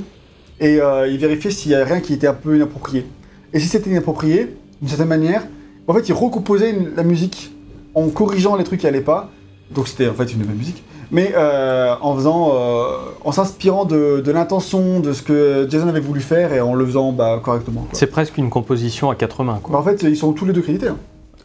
et 0.60 0.80
euh, 0.82 1.08
il 1.08 1.18
vérifiait 1.18 1.52
s'il 1.52 1.72
y 1.72 1.76
avait 1.76 1.94
rien 1.94 2.00
qui 2.02 2.14
était 2.14 2.28
un 2.28 2.34
peu 2.34 2.56
inapproprié. 2.56 3.06
Et 3.54 3.60
si 3.60 3.68
c'était 3.68 3.90
inapproprié, 3.90 4.56
d'une 4.82 4.90
certaine 4.90 5.08
manière, 5.08 5.44
en 5.88 5.94
fait, 5.94 6.08
il 6.10 6.14
recomposait 6.14 6.72
une- 6.72 6.92
la 6.96 7.04
musique 7.04 7.52
en 7.96 8.08
corrigeant 8.10 8.56
les 8.56 8.64
trucs 8.64 8.82
qui 8.82 8.88
allaient 8.88 9.02
pas. 9.02 9.30
Donc 9.72 9.88
c'était 9.88 10.08
en 10.08 10.14
fait 10.14 10.32
une 10.32 10.40
nouvelle 10.40 10.58
musique, 10.58 10.84
mais 11.12 11.34
euh, 11.36 11.94
en 12.02 12.16
faisant, 12.16 12.52
euh, 12.54 12.98
en 13.24 13.32
s'inspirant 13.32 13.86
de, 13.86 14.22
de 14.26 14.32
l'intention 14.32 15.00
de 15.00 15.14
ce 15.14 15.22
que 15.22 15.68
Jason 15.70 15.88
avait 15.88 16.00
voulu 16.00 16.22
faire 16.22 16.54
et 16.54 16.62
en 16.62 16.74
le 16.74 16.86
faisant 16.86 17.12
bah, 17.12 17.40
correctement. 17.44 17.88
C'est 17.94 18.08
presque 18.08 18.38
une 18.38 18.50
composition 18.50 19.10
à 19.10 19.16
quatre 19.16 19.44
mains. 19.44 19.54
Bah, 19.54 19.60
Quoi. 19.64 19.80
en 19.80 19.84
fait, 19.84 20.04
ils 20.04 20.18
sont 20.18 20.34
tous 20.34 20.46
les 20.46 20.54
deux 20.54 20.62
crédités 20.62 20.88
hein, 20.88 20.98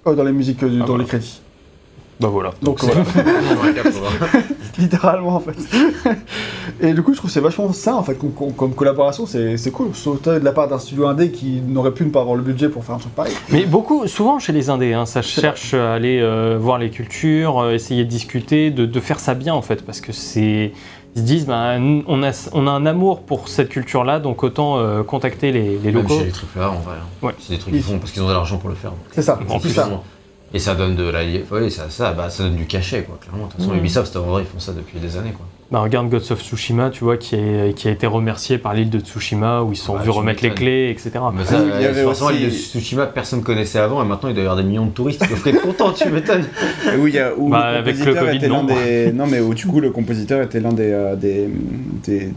euh, 0.06 0.14
dans 0.14 0.24
les 0.24 0.32
musiques, 0.32 0.58
Ah, 0.62 0.66
dans 0.68 0.84
voilà. 0.86 1.02
les 1.04 1.08
crédits. 1.08 1.40
Bah 2.20 2.28
voilà. 2.28 2.52
Donc 2.62 2.82
voilà. 2.84 3.02
Littéralement 4.78 5.36
en 5.36 5.40
fait. 5.40 5.56
et 6.80 6.92
du 6.92 7.02
coup, 7.02 7.12
je 7.12 7.18
trouve 7.18 7.28
que 7.30 7.34
c'est 7.34 7.40
vachement 7.40 7.72
ça 7.72 7.96
en 7.96 8.02
fait 8.02 8.16
comme, 8.56 8.74
collaboration, 8.74 9.26
c'est 9.26 9.56
c'est 9.56 9.70
cool. 9.70 9.94
Surtout 9.94 10.30
de 10.30 10.38
la 10.44 10.52
part 10.52 10.68
d'un 10.68 10.78
studio 10.78 11.06
indé 11.06 11.30
qui 11.30 11.60
n'aurait 11.66 11.92
pu 11.92 12.04
ne 12.04 12.10
pas 12.10 12.20
avoir 12.20 12.36
le 12.36 12.42
budget 12.42 12.68
pour 12.68 12.84
faire 12.84 12.94
un 12.94 12.98
truc 12.98 13.14
pareil. 13.14 13.32
Mais 13.50 13.64
beaucoup, 13.66 14.06
souvent 14.06 14.38
chez 14.38 14.52
les 14.52 14.70
indés, 14.70 14.92
hein, 14.92 15.06
ça 15.06 15.22
cherche 15.22 15.74
à 15.74 15.94
aller 15.94 16.20
euh, 16.20 16.56
voir 16.60 16.78
les 16.78 16.90
cultures, 16.90 17.58
euh, 17.60 17.72
essayer 17.74 18.04
de 18.04 18.08
discuter, 18.10 18.70
de, 18.70 18.86
de 18.86 19.00
faire 19.00 19.18
ça 19.20 19.34
bien 19.34 19.54
en 19.54 19.62
fait, 19.62 19.84
parce 19.84 20.00
que 20.00 20.12
c'est. 20.12 20.72
Ils 21.16 21.22
se 21.22 21.26
disent, 21.26 21.44
bah, 21.46 21.74
on, 22.06 22.22
a, 22.22 22.48
on 22.52 22.68
a 22.68 22.70
un 22.70 22.86
amour 22.86 23.22
pour 23.22 23.48
cette 23.48 23.68
culture-là, 23.68 24.20
donc 24.20 24.44
autant 24.44 24.78
euh, 24.78 25.02
contacter 25.02 25.50
les, 25.50 25.70
les 25.78 25.90
Même 25.90 26.02
locaux. 26.02 26.16
chez 26.20 26.26
les 26.26 26.30
triple 26.30 26.60
A, 26.60 26.70
en 26.70 26.74
vrai. 26.78 26.94
hein. 27.00 27.26
Ouais. 27.26 27.32
C'est 27.40 27.54
des 27.54 27.58
trucs 27.58 27.74
qu'ils 27.74 27.82
font 27.82 27.98
parce 27.98 28.12
qu'ils 28.12 28.22
ont 28.22 28.28
de 28.28 28.32
l'argent 28.32 28.58
pour 28.58 28.68
le 28.70 28.76
faire. 28.76 28.92
C'est 29.10 29.22
ça, 29.22 29.40
En 29.48 29.54
c'est 29.54 29.60
plus, 29.62 29.70
ça. 29.70 29.88
Et 30.52 30.58
ça 30.58 30.74
donne 30.74 30.96
de 30.96 31.04
la. 31.08 31.20
Ouais, 31.52 31.70
ça, 31.70 31.88
ça, 31.90 32.12
bah, 32.12 32.28
ça 32.28 32.42
donne 32.42 32.56
du 32.56 32.66
cachet, 32.66 33.02
quoi, 33.04 33.18
clairement. 33.20 33.46
De 33.46 33.52
toute 33.52 33.60
façon, 33.60 33.72
Mhm. 33.72 33.78
Ubisoft, 33.78 34.16
en 34.16 34.22
vrai, 34.22 34.42
ils 34.42 34.46
font 34.46 34.58
ça 34.58 34.72
depuis 34.72 34.98
des 34.98 35.16
années, 35.16 35.30
quoi. 35.30 35.46
Bah, 35.70 35.78
regarde 35.78 36.08
Ghost 36.10 36.32
of 36.32 36.42
Tsushima, 36.42 36.90
tu 36.90 37.04
vois, 37.04 37.16
qui, 37.16 37.36
est, 37.36 37.76
qui 37.76 37.86
a 37.86 37.92
été 37.92 38.04
remercié 38.08 38.58
par 38.58 38.74
l'île 38.74 38.90
de 38.90 38.98
Tsushima, 38.98 39.62
où 39.62 39.72
ils 39.72 39.76
se 39.76 39.84
sont 39.84 39.94
Bah, 39.94 40.02
vus 40.02 40.10
remettre 40.10 40.42
les 40.42 40.50
clés, 40.50 40.90
etc. 40.90 41.12
Mais 41.32 41.44
ça, 41.44 41.58
Ah 41.58 41.62
oui, 41.64 41.70
il 41.76 41.82
y 41.82 41.86
euh, 41.86 41.90
avait 41.90 42.02
forcément, 42.02 42.30
aussi- 42.30 42.38
l'île 42.38 42.48
de 42.48 42.54
Tsushima, 42.54 43.06
personne 43.06 43.42
connaissait 43.44 43.78
avant, 43.78 44.02
et 44.02 44.06
maintenant 44.06 44.28
il 44.28 44.34
doit 44.34 44.42
y 44.42 44.46
avoir 44.46 44.60
des 44.60 44.68
millions 44.68 44.86
de 44.86 44.90
touristes 44.90 45.22
qui 45.22 45.28
doivent 45.28 45.46
être 45.46 45.62
contents, 45.62 45.92
tu 45.92 46.08
m'étonnes. 46.08 46.44
Où 46.98 47.06
il 47.06 47.14
y 47.14 47.20
a, 47.20 47.32
où 47.36 47.48
Bah, 47.48 47.70
le 47.70 47.78
avec 47.78 47.96
Covid, 48.02 48.48
non. 48.48 48.64
des. 48.64 49.12
Non, 49.12 49.28
mais 49.28 49.38
où 49.38 49.54
du 49.54 49.68
coup, 49.68 49.78
le 49.80 49.90
compositeur 49.90 50.42
était 50.42 50.58
l'un 50.58 50.72
des. 50.72 50.90
euh, 50.90 51.14
des, 51.14 51.48
des, 52.04 52.30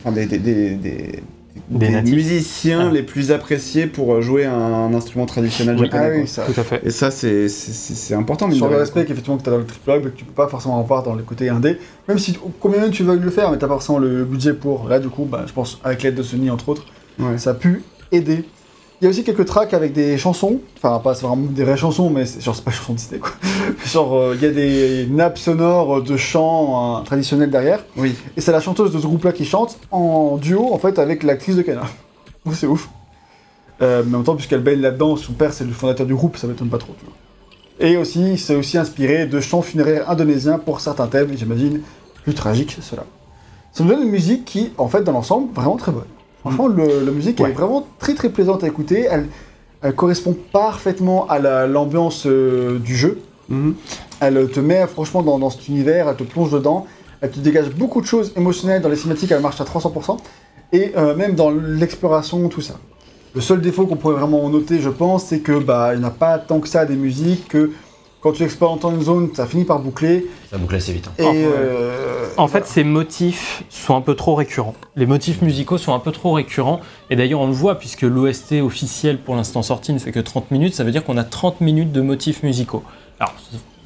enfin, 0.00 0.10
des, 0.10 0.26
des, 0.26 1.22
des, 1.70 2.02
musiciens 2.02 2.88
Ah. 2.88 2.92
les 2.92 3.02
plus 3.02 3.30
appréciés 3.32 3.86
pour 3.86 4.14
euh, 4.14 4.20
jouer 4.20 4.44
un, 4.44 4.52
un 4.52 4.92
instrument 4.94 5.24
traditionnel 5.26 5.76
Oui. 5.78 5.86
japonais. 5.86 6.12
Ah 6.16 6.20
oui, 6.20 6.26
ça. 6.26 6.42
Tout 6.42 6.60
à 6.60 6.64
fait. 6.64 6.80
Et 6.84 6.90
ça, 6.90 7.10
c'est 7.10 8.14
important. 8.14 8.48
mine 8.48 8.56
Sur 8.56 8.66
de 8.68 8.72
le 8.74 8.78
respect 8.80 9.04
qu'effectivement 9.04 9.38
que 9.38 9.42
tu 9.44 9.48
as 9.48 9.52
dans 9.52 9.58
le 9.58 9.64
triple 9.66 9.90
A, 9.90 9.96
mais 9.98 10.02
que 10.04 10.08
tu 10.16 10.24
peux 10.24 10.32
pas 10.32 10.48
forcément 10.48 10.78
avoir 10.80 11.02
dans 11.02 11.14
le 11.14 11.22
côté 11.22 11.48
indé, 11.48 11.78
même 12.08 12.18
si 12.18 12.36
combien 12.58 12.80
même 12.80 12.90
tu 12.90 13.02
veux 13.04 13.16
le 13.16 13.30
faire, 13.30 13.50
mais 13.50 13.56
tu 13.56 13.60
pas 13.60 13.68
forcément 13.68 13.98
le 13.98 14.24
budget 14.24 14.52
pour. 14.52 14.88
Là, 14.88 14.98
du 14.98 15.08
coup, 15.08 15.24
bah, 15.24 15.44
je 15.46 15.52
pense 15.52 15.80
avec 15.84 16.02
l'aide 16.02 16.16
de 16.16 16.22
Sony 16.22 16.50
entre 16.50 16.68
autres. 16.70 16.86
Ouais. 17.18 17.38
ça 17.38 17.50
a 17.50 17.54
pu 17.54 17.82
aider. 18.12 18.44
Il 19.00 19.04
y 19.04 19.06
a 19.06 19.10
aussi 19.10 19.24
quelques 19.24 19.46
tracks 19.46 19.72
avec 19.72 19.94
des 19.94 20.18
chansons, 20.18 20.60
enfin 20.76 20.98
pas 20.98 21.14
vraiment 21.14 21.36
des 21.36 21.64
vraies 21.64 21.78
chansons, 21.78 22.10
mais 22.10 22.26
c'est 22.26 22.42
genre 22.42 22.54
c'est 22.54 22.64
pas 22.64 22.70
chansons 22.70 22.92
Disney 22.92 23.18
quoi. 23.18 23.30
genre 23.86 24.14
euh, 24.14 24.34
il 24.36 24.42
y 24.42 24.46
a 24.46 24.50
des 24.50 25.06
nappes 25.10 25.38
sonores 25.38 26.02
de 26.02 26.16
chants 26.18 26.98
euh, 26.98 27.02
traditionnels 27.04 27.50
derrière, 27.50 27.82
Oui. 27.96 28.14
et 28.36 28.42
c'est 28.42 28.52
la 28.52 28.60
chanteuse 28.60 28.92
de 28.92 28.98
ce 28.98 29.06
groupe-là 29.06 29.32
qui 29.32 29.46
chante 29.46 29.78
en 29.90 30.36
duo 30.36 30.70
en 30.72 30.78
fait 30.78 30.98
avec 30.98 31.22
l'actrice 31.22 31.56
de. 31.56 31.62
Donc 31.62 31.82
c'est 32.54 32.66
ouf. 32.66 32.90
Euh, 33.80 34.02
mais 34.06 34.14
en 34.14 34.18
même 34.18 34.24
temps, 34.26 34.36
puisqu'elle 34.36 34.60
baigne 34.60 34.80
là-dedans, 34.80 35.16
son 35.16 35.32
père 35.32 35.54
c'est 35.54 35.64
le 35.64 35.72
fondateur 35.72 36.04
du 36.04 36.14
groupe, 36.14 36.36
ça 36.36 36.46
m'étonne 36.46 36.68
pas 36.68 36.76
trop. 36.76 36.94
Tu 36.98 37.06
vois. 37.06 37.14
Et 37.88 37.96
aussi, 37.96 38.36
c'est 38.36 38.54
aussi 38.54 38.76
inspiré 38.76 39.24
de 39.24 39.40
chants 39.40 39.62
funéraires 39.62 40.10
indonésiens 40.10 40.58
pour 40.58 40.80
certains 40.80 41.06
thèmes, 41.06 41.30
j'imagine, 41.34 41.80
plus 42.24 42.34
tragiques, 42.34 42.76
cela. 42.82 43.04
Ça 43.72 43.82
nous 43.82 43.88
donne 43.88 44.02
une 44.02 44.10
musique 44.10 44.44
qui, 44.44 44.72
en 44.76 44.88
fait, 44.88 45.02
dans 45.02 45.12
l'ensemble, 45.12 45.50
vraiment 45.54 45.78
très 45.78 45.90
bonne. 45.90 46.04
Franchement, 46.40 46.68
le- 46.68 47.04
la 47.04 47.10
musique 47.12 47.38
Ouais. 47.40 47.50
est 47.50 47.52
vraiment 47.52 47.86
très 47.98 48.14
très 48.14 48.28
plaisante 48.30 48.64
à 48.64 48.66
écouter. 48.68 49.06
Elle, 49.10 49.26
elle 49.82 49.94
correspond 49.94 50.36
parfaitement 50.52 51.26
à 51.28 51.38
la- 51.38 51.66
l'ambiance 51.66 52.24
euh, 52.26 52.78
du 52.78 52.96
jeu. 52.96 53.18
Mhm. 53.48 53.74
Elle 54.20 54.48
te 54.50 54.60
met 54.60 54.86
franchement 54.86 55.22
dans, 55.22 55.38
dans 55.38 55.50
cet 55.50 55.68
univers, 55.68 56.08
elle 56.08 56.16
te 56.16 56.22
plonge 56.24 56.50
dedans, 56.52 56.86
elle 57.20 57.30
te 57.30 57.40
dégage 57.40 57.70
beaucoup 57.70 58.00
de 58.00 58.06
choses 58.06 58.32
émotionnelles 58.36 58.80
dans 58.82 58.88
les 58.88 58.96
cinématiques, 58.96 59.30
elle 59.32 59.40
marche 59.42 59.60
à 59.60 59.64
300%, 59.64 60.18
et 60.72 60.92
euh, 60.96 61.16
même 61.16 61.34
dans 61.34 61.50
l'exploration, 61.50 62.48
tout 62.48 62.60
ça. 62.60 62.74
Le 63.34 63.40
seul 63.40 63.60
défaut 63.60 63.86
qu'on 63.86 63.96
pourrait 63.96 64.14
vraiment 64.16 64.48
noter, 64.48 64.80
je 64.80 64.88
pense, 64.90 65.24
c'est 65.26 65.38
que 65.40 65.58
bah 65.58 65.90
il 65.94 66.00
n'y 66.00 66.06
a 66.06 66.10
pas 66.10 66.38
tant 66.38 66.60
que 66.60 66.68
ça 66.68 66.84
des 66.84 66.96
musiques, 66.96 67.48
que 67.48 67.70
quand 68.20 68.32
tu 68.32 68.42
explores 68.44 68.76
dans 68.78 68.90
une 68.90 69.02
zone, 69.02 69.30
ça 69.34 69.46
finit 69.46 69.64
par 69.64 69.78
boucler, 69.78 70.26
Ça 70.50 70.58
boucle 70.58 70.74
assez 70.76 70.92
vite. 70.92 71.08
hein. 71.18 71.22
et... 71.22 71.44
Euh, 71.46 72.26
En 72.36 72.48
fait, 72.48 72.66
ces 72.66 72.84
motifs 72.84 73.62
sont 73.70 73.96
un 73.96 74.00
peu 74.00 74.14
trop 74.14 74.34
récurrents. 74.34 74.74
Les 74.96 75.06
motifs 75.06 75.40
musicaux 75.42 75.78
sont 75.78 75.94
un 75.94 75.98
peu 76.00 76.12
trop 76.12 76.32
récurrents. 76.32 76.80
Et 77.10 77.16
d'ailleurs, 77.16 77.40
on 77.40 77.46
le 77.46 77.52
voit, 77.52 77.78
puisque 77.78 78.02
l'OST 78.02 78.60
officiel 78.62 79.18
pour 79.18 79.34
l'instant 79.36 79.62
sorti 79.62 79.92
ne 79.92 79.98
fait 79.98 80.12
que 80.12 80.20
30 80.20 80.50
minutes, 80.50 80.74
ça 80.74 80.84
veut 80.84 80.90
dire 80.92 81.04
qu'on 81.04 81.16
a 81.16 81.24
30 81.24 81.60
minutes 81.60 81.92
de 81.92 82.00
motifs 82.00 82.42
musicaux. 82.42 82.82
Alors, 83.18 83.34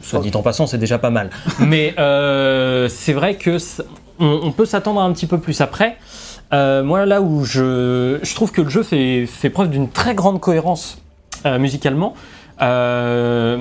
soit 0.03 0.21
dit 0.21 0.31
en 0.35 0.43
passant, 0.43 0.67
c'est 0.67 0.79
déjà 0.79 0.99
pas 0.99 1.11
mal. 1.11 1.31
Mais 1.61 1.95
euh, 1.99 2.89
c'est 2.89 3.13
vrai 3.13 3.37
que 3.37 3.57
on, 4.19 4.41
on 4.45 4.53
peut 4.53 4.67
s'attendre 4.67 5.01
à 5.01 5.05
un 5.05 5.13
petit 5.13 5.27
peu 5.27 5.39
plus 5.39 5.61
après. 5.61 5.97
Euh, 6.53 6.83
moi, 6.85 7.07
là 7.07 7.21
où 7.23 7.45
je, 7.45 8.19
je 8.23 8.35
trouve 8.35 8.53
que 8.53 8.61
le 8.63 8.69
jeu 8.69 8.83
fait, 8.83 9.27
fait 9.27 9.51
preuve 9.51 9.71
d'une 9.71 9.89
très 9.89 10.15
grande 10.15 10.41
cohérence 10.41 10.99
euh, 11.47 11.59
musicalement. 11.59 12.15
Euh, 12.63 13.59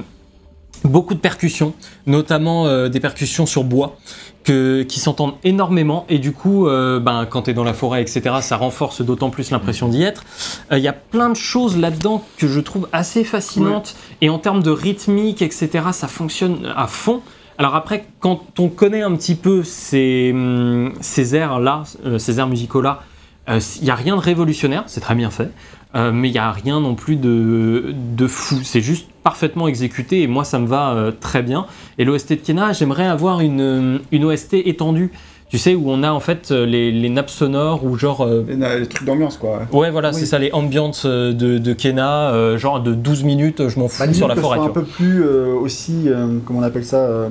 beaucoup 0.84 1.14
de 1.14 1.20
percussions, 1.20 1.74
notamment 2.06 2.68
euh, 2.68 2.90
des 2.90 3.00
percussions 3.00 3.46
sur 3.46 3.64
bois 3.64 3.98
que, 4.44 4.84
qui 4.84 5.00
s'entendent 5.00 5.36
énormément 5.44 6.06
et 6.10 6.20
du 6.20 6.32
coup, 6.34 6.68
euh, 6.68 7.00
ben, 7.00 7.26
quand 7.26 7.44
tu 7.44 7.52
es 7.52 7.54
dans 7.54 7.64
la 7.64 7.74
forêt, 7.74 8.02
etc., 8.02 8.36
ça 8.42 8.58
renforce 8.58 9.02
d'autant 9.02 9.30
plus 9.30 9.52
l'impression 9.52 9.88
d'y 9.88 10.04
être. 10.04 10.24
Euh, 10.72 10.78
Il 10.78 10.84
y 10.84 10.88
a 10.88 10.94
plein 10.94 11.30
de 11.30 11.36
choses 11.36 11.78
là-dedans 11.78 12.24
que 12.38 12.48
je 12.48 12.60
trouve 12.60 12.88
assez 12.92 13.24
fascinantes 13.24 13.96
et 14.22 14.30
en 14.30 14.40
termes 14.40 14.62
de 14.62 14.72
rythmique, 14.72 15.42
etc., 15.42 15.70
ça 15.92 16.08
fonctionne 16.08 16.72
à 16.76 16.88
fond. 16.88 17.22
Alors 17.58 17.76
après, 17.76 18.06
quand 18.20 18.60
on 18.60 18.68
connaît 18.68 19.04
un 19.04 19.16
petit 19.16 19.36
peu 19.36 19.64
ces, 19.64 20.32
hum, 20.34 20.94
ces 21.02 21.36
airs-là, 21.36 21.84
euh, 22.06 22.18
ces 22.18 22.40
airs 22.40 22.48
musicaux-là, 22.48 23.04
euh, 23.50 23.60
il 23.78 23.84
n'y 23.84 23.92
a 23.92 23.96
rien 23.96 24.16
de 24.16 24.22
révolutionnaire, 24.22 24.84
c'est 24.88 25.02
très 25.02 25.16
bien 25.16 25.30
fait, 25.30 25.52
euh, 25.96 26.12
mais 26.12 26.30
il 26.30 26.32
n'y 26.34 26.38
a 26.40 26.52
rien 26.52 26.80
non 26.80 26.96
plus 26.96 27.16
de, 27.16 27.94
de 28.18 28.28
fou. 28.28 28.56
C'est 28.64 28.82
juste 28.82 29.08
parfaitement 29.24 29.68
exécuté 29.68 30.22
et 30.22 30.28
moi 30.28 30.44
ça 30.44 30.60
me 30.60 30.68
va 30.68 30.94
euh, 30.94 31.12
très 31.12 31.42
bien. 31.44 31.66
Et 31.98 32.06
l'OST 32.06 32.32
de 32.32 32.36
Kena, 32.46 32.74
j'aimerais 32.74 33.06
avoir 33.08 33.40
une, 33.42 34.00
une 34.12 34.26
OST 34.26 34.56
étendue, 34.66 35.12
tu 35.50 35.58
sais, 35.60 35.76
où 35.76 35.90
on 35.92 36.02
a 36.04 36.12
en 36.12 36.20
fait 36.20 36.50
euh, 36.52 36.66
les, 36.66 36.92
les 36.92 37.10
nappes 37.10 37.30
sonores 37.30 37.86
ou 37.86 37.96
genre. 37.98 38.22
euh, 38.22 38.44
Les, 38.48 38.80
les 38.80 38.88
trucs 38.88 39.06
d'ambiance, 39.06 39.38
quoi. 39.38 39.62
Ouais, 39.72 39.92
voilà, 39.92 40.10
Oui. 40.10 40.16
c'est 40.20 40.26
ça, 40.26 40.40
les 40.40 40.52
ambiances 40.52 41.04
euh, 41.06 41.32
de, 41.32 41.58
de 41.60 41.74
Kena, 41.74 42.32
euh, 42.32 42.58
genre 42.58 42.82
de 42.82 42.94
12 42.96 43.24
minutes, 43.24 43.70
je 43.70 43.80
m'en 43.80 43.88
fous 43.88 44.04
Bah, 44.06 44.12
sur 44.14 44.28
la 44.28 44.36
forêt. 44.36 44.58
un 44.60 44.70
peu 44.70 44.84
plus 44.84 45.24
euh, 45.24 45.54
aussi, 45.54 46.06
euh, 46.08 46.40
comment 46.44 46.60
on 46.60 46.64
appelle 46.64 46.84
ça 46.86 46.98
euh, 47.06 47.30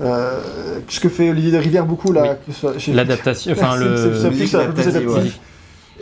euh, 0.00 0.40
Ce 0.88 0.98
que 1.00 1.08
fait 1.08 1.30
Olivier 1.30 1.52
de 1.52 1.58
Rivière 1.58 1.86
beaucoup 1.86 2.12
là. 2.12 2.38
j'ai- 2.76 2.92
L'adaptation, 2.92 3.52
enfin 3.52 3.76
le. 3.78 4.12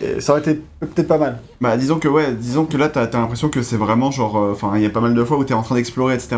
Et 0.03 0.21
ça 0.21 0.33
aurait 0.33 0.41
été 0.41 0.63
peut-être 0.81 1.09
pas 1.09 1.19
mal. 1.19 1.39
Bah, 1.61 1.77
disons 1.77 1.99
que, 1.99 2.09
ouais, 2.09 2.33
disons 2.33 2.65
que 2.65 2.77
là, 2.77 2.89
t'as 2.89 3.03
as, 3.05 3.19
l'impression 3.19 3.49
que 3.49 3.63
c'est 3.63 3.77
vraiment 3.77 4.11
genre. 4.11 4.37
euh, 4.39 4.53
Enfin, 4.53 4.73
il 4.77 4.83
y 4.83 4.87
a 4.87 4.91
pas 4.91 5.01
mal 5.01 5.15
de 5.15 5.25
fois 5.25 5.37
où 5.39 5.45
t'es 5.45 5.55
en 5.55 5.63
train 5.63 5.75
d'explorer, 5.75 6.15
etc. 6.15 6.37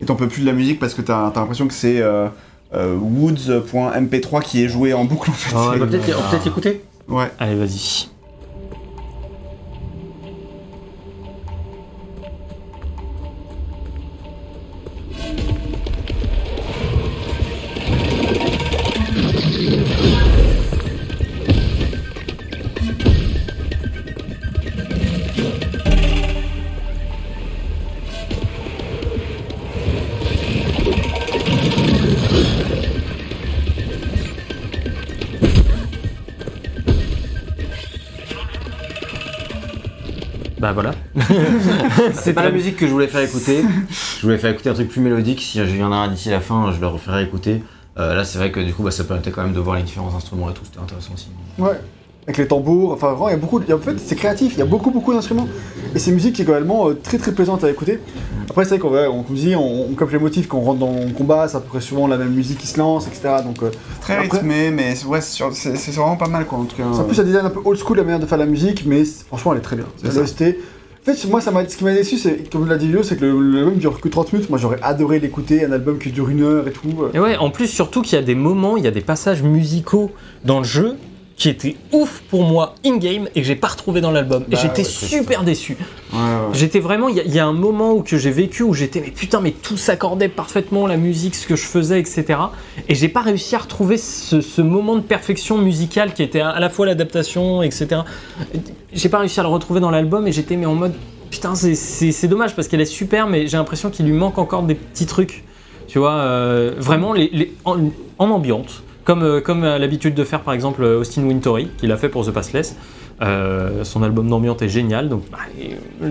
Et 0.00 0.04
t'en 0.06 0.14
peux 0.14 0.28
plus 0.28 0.42
de 0.42 0.46
la 0.46 0.52
musique 0.52 0.78
parce 0.78 0.94
que 0.94 1.02
t'as 1.02 1.26
as, 1.28 1.32
l'impression 1.34 1.66
que 1.66 1.74
c'est 1.74 2.00
euh, 2.00 2.28
euh, 2.74 2.96
Woods.mp3 2.96 4.42
qui 4.42 4.64
est 4.64 4.68
joué 4.68 4.94
en 4.94 5.04
boucle, 5.04 5.30
en 5.30 5.34
fait. 5.34 5.54
Oh, 5.54 5.58
bah, 5.58 5.72
On 5.74 5.86
peut-être 5.86 6.06
peut 6.06 6.12
peut-être 6.30 6.46
écouter? 6.46 6.82
Ouais. 7.08 7.30
Allez, 7.38 7.56
vas-y. 7.56 8.08
Bah 40.72 40.82
voilà. 40.82 40.94
C'est 42.14 42.32
pas 42.32 42.44
la 42.44 42.52
musique 42.52 42.76
que 42.76 42.86
je 42.86 42.92
voulais 42.92 43.08
faire 43.08 43.22
écouter. 43.22 43.64
je 43.90 44.22
voulais 44.22 44.38
faire 44.38 44.50
écouter 44.52 44.70
un 44.70 44.74
truc 44.74 44.88
plus 44.88 45.00
mélodique. 45.00 45.40
Si 45.40 45.58
je 45.58 45.64
viendrai 45.64 46.08
d'ici 46.08 46.28
la 46.30 46.40
fin, 46.40 46.70
je 46.72 46.80
le 46.80 46.86
referai 46.86 47.24
écouter. 47.24 47.64
Euh, 47.98 48.14
là, 48.14 48.24
c'est 48.24 48.38
vrai 48.38 48.52
que 48.52 48.60
du 48.60 48.72
coup, 48.72 48.84
bah, 48.84 48.92
ça 48.92 49.02
permettait 49.02 49.32
quand 49.32 49.42
même 49.42 49.52
de 49.52 49.58
voir 49.58 49.76
les 49.76 49.82
différents 49.82 50.14
instruments 50.14 50.48
et 50.48 50.54
tout. 50.54 50.64
C'était 50.64 50.78
intéressant 50.78 51.14
aussi. 51.14 51.28
Ouais. 51.58 51.80
Avec 52.26 52.36
les 52.36 52.46
tambours, 52.46 52.92
enfin 52.92 53.08
vraiment, 53.12 53.28
il 53.28 53.32
y 53.32 53.34
a 53.34 53.38
beaucoup. 53.38 53.58
de- 53.58 53.72
En 53.74 53.78
fait, 53.78 53.98
c'est 53.98 54.14
créatif, 54.14 54.52
il 54.54 54.58
y 54.58 54.62
a 54.62 54.66
beaucoup, 54.66 54.90
beaucoup 54.90 55.12
d'instruments. 55.12 55.48
Et 55.94 55.98
c'est 55.98 56.10
une 56.10 56.16
musique 56.16 56.34
qui 56.36 56.42
est 56.42 56.44
également 56.44 56.88
euh, 56.88 56.94
très, 56.94 57.18
très 57.18 57.32
plaisante 57.32 57.64
à 57.64 57.70
écouter. 57.70 57.98
Après, 58.48 58.64
c'est 58.64 58.76
vrai 58.76 58.78
qu'on 58.78 58.94
on, 59.18 59.22
comme 59.22 59.36
je 59.36 59.40
dis, 59.40 59.56
on, 59.56 59.86
on 59.90 59.94
capte 59.94 60.12
les 60.12 60.18
motifs 60.18 60.46
quand 60.46 60.58
on 60.58 60.62
rentre 60.62 60.78
dans 60.80 60.92
le 60.92 61.12
combat, 61.12 61.48
c'est 61.48 61.56
à 61.56 61.60
peu 61.60 61.68
près 61.68 61.80
souvent 61.80 62.06
la 62.06 62.18
même 62.18 62.30
musique 62.30 62.58
qui 62.58 62.66
se 62.66 62.78
lance, 62.78 63.06
etc. 63.08 63.36
Donc, 63.44 63.62
euh, 63.62 63.70
Très 64.00 64.14
Après- 64.16 64.38
rythmé, 64.38 64.70
mais 64.70 64.94
c'est- 64.94 65.06
ouais, 65.06 65.20
c'est 65.20 65.90
vraiment 65.94 66.16
pas 66.16 66.28
mal, 66.28 66.44
quoi, 66.46 66.58
en 66.58 66.64
tout 66.64 66.76
cas. 66.76 66.84
c'est 66.92 67.00
en 67.00 67.04
plus 67.04 67.18
un 67.18 67.24
design 67.24 67.46
un 67.46 67.50
peu 67.50 67.60
old 67.64 67.78
school 67.78 67.96
la 67.96 68.04
manière 68.04 68.20
de 68.20 68.26
faire 68.26 68.38
la 68.38 68.46
musique, 68.46 68.84
mais 68.86 69.02
franchement, 69.04 69.52
elle 69.52 69.58
est 69.58 69.62
très 69.62 69.76
bien. 69.76 69.86
C'est. 70.02 70.16
OST. 70.18 70.42
En 71.02 71.12
fait, 71.12 71.28
moi, 71.28 71.40
ça 71.40 71.50
ce 71.66 71.76
qui 71.78 71.82
m'a 71.84 71.94
déçu, 71.94 72.18
c'est, 72.18 72.50
comme 72.52 72.68
l'a 72.68 72.76
dit 72.76 72.86
Lio, 72.86 73.02
c'est 73.02 73.16
que 73.16 73.24
le- 73.24 73.40
l'album 73.56 73.74
dure 73.76 73.98
que 73.98 74.08
30 74.10 74.32
minutes. 74.34 74.50
Moi, 74.50 74.58
j'aurais 74.58 74.78
adoré 74.82 75.18
l'écouter, 75.18 75.64
un 75.64 75.72
album 75.72 75.98
qui 75.98 76.10
dure 76.10 76.28
une 76.28 76.42
heure 76.42 76.68
et 76.68 76.72
tout. 76.72 76.90
Et 77.14 77.18
ouais, 77.18 77.38
en 77.38 77.48
plus, 77.50 77.66
surtout 77.68 78.02
qu'il 78.02 78.16
y 78.18 78.22
a 78.22 78.24
des 78.24 78.34
moments, 78.34 78.76
il 78.76 78.84
y 78.84 78.86
a 78.86 78.90
des 78.90 79.00
passages 79.00 79.42
musicaux 79.42 80.10
dans 80.44 80.58
le 80.58 80.64
jeu 80.66 80.96
qui 81.40 81.48
étaient 81.48 81.74
ouf 81.92 82.22
pour 82.28 82.42
moi 82.44 82.74
in-game 82.84 83.26
et 83.34 83.40
que 83.40 83.46
j'ai 83.46 83.56
pas 83.56 83.68
retrouvé 83.68 84.02
dans 84.02 84.10
l'album. 84.10 84.42
et 84.46 84.50
Bah 84.50 84.58
j'étais 84.60 84.82
ouais, 84.82 84.88
super 84.88 85.42
déçu. 85.42 85.74
Ouais, 86.12 86.18
ouais. 86.18 86.26
J'étais 86.52 86.80
vraiment, 86.80 87.08
il 87.08 87.16
y, 87.16 87.20
a- 87.20 87.24
il 87.24 87.34
y 87.34 87.38
a 87.38 87.46
un 87.46 87.54
moment 87.54 87.94
où 87.94 88.02
que 88.02 88.18
j'ai 88.18 88.30
vécu 88.30 88.62
où 88.62 88.74
j'étais, 88.74 89.00
mais 89.00 89.10
putain, 89.10 89.40
mais 89.40 89.52
tout 89.52 89.78
s'accordait 89.78 90.28
parfaitement, 90.28 90.86
la 90.86 90.98
musique, 90.98 91.34
ce 91.34 91.46
que 91.46 91.56
je 91.56 91.64
faisais, 91.64 91.98
etc. 91.98 92.38
Et 92.90 92.94
j'ai 92.94 93.08
pas 93.08 93.22
réussi 93.22 93.54
à 93.56 93.58
retrouver 93.60 93.96
ce, 93.96 94.42
ce 94.42 94.60
moment 94.60 94.96
de 94.96 95.00
perfection 95.00 95.56
musicale 95.56 96.12
qui 96.12 96.22
était 96.22 96.40
à, 96.40 96.50
à 96.50 96.60
la 96.60 96.68
fois 96.68 96.84
l'adaptation, 96.84 97.62
etc. 97.62 98.02
J'ai 98.92 99.08
pas 99.08 99.20
réussi 99.20 99.40
à 99.40 99.42
le 99.42 99.48
retrouver 99.48 99.80
dans 99.80 99.90
l'album 99.90 100.26
et 100.28 100.32
j'étais 100.32 100.56
mais 100.56 100.66
en 100.66 100.74
mode, 100.74 100.92
putain, 101.30 101.54
c'est- 101.54 102.28
dommage 102.28 102.54
parce 102.54 102.68
qu'elle 102.68 102.82
est 102.82 102.84
super, 102.84 103.26
mais 103.26 103.46
j'ai 103.46 103.56
l'impression 103.56 103.88
qu'il 103.88 104.04
lui 104.04 104.12
manque 104.12 104.36
encore 104.36 104.62
des 104.64 104.74
petits 104.74 105.06
trucs. 105.06 105.42
Tu 105.88 105.98
vois, 105.98 106.12
euh, 106.16 106.74
vraiment 106.76 107.14
les, 107.14 107.30
les- 107.32 107.54
en, 107.64 107.78
en 108.18 108.30
ambiance. 108.30 108.82
Comme, 109.04 109.22
euh, 109.22 109.40
comme 109.40 109.64
a 109.64 109.78
l'habitude 109.78 110.14
de 110.14 110.24
faire 110.24 110.40
par 110.40 110.54
exemple 110.54 110.82
euh, 110.82 111.00
Austin 111.00 111.22
Wintory, 111.22 111.68
qu'il 111.78 111.90
a 111.92 111.96
fait 111.96 112.08
pour 112.08 112.26
The 112.26 112.30
Passless. 112.30 112.76
Euh, 113.22 113.84
son 113.84 114.02
album 114.02 114.28
d'ambiance 114.28 114.62
est 114.62 114.68
génial, 114.68 115.10
donc 115.10 115.24
bah, 115.30 115.38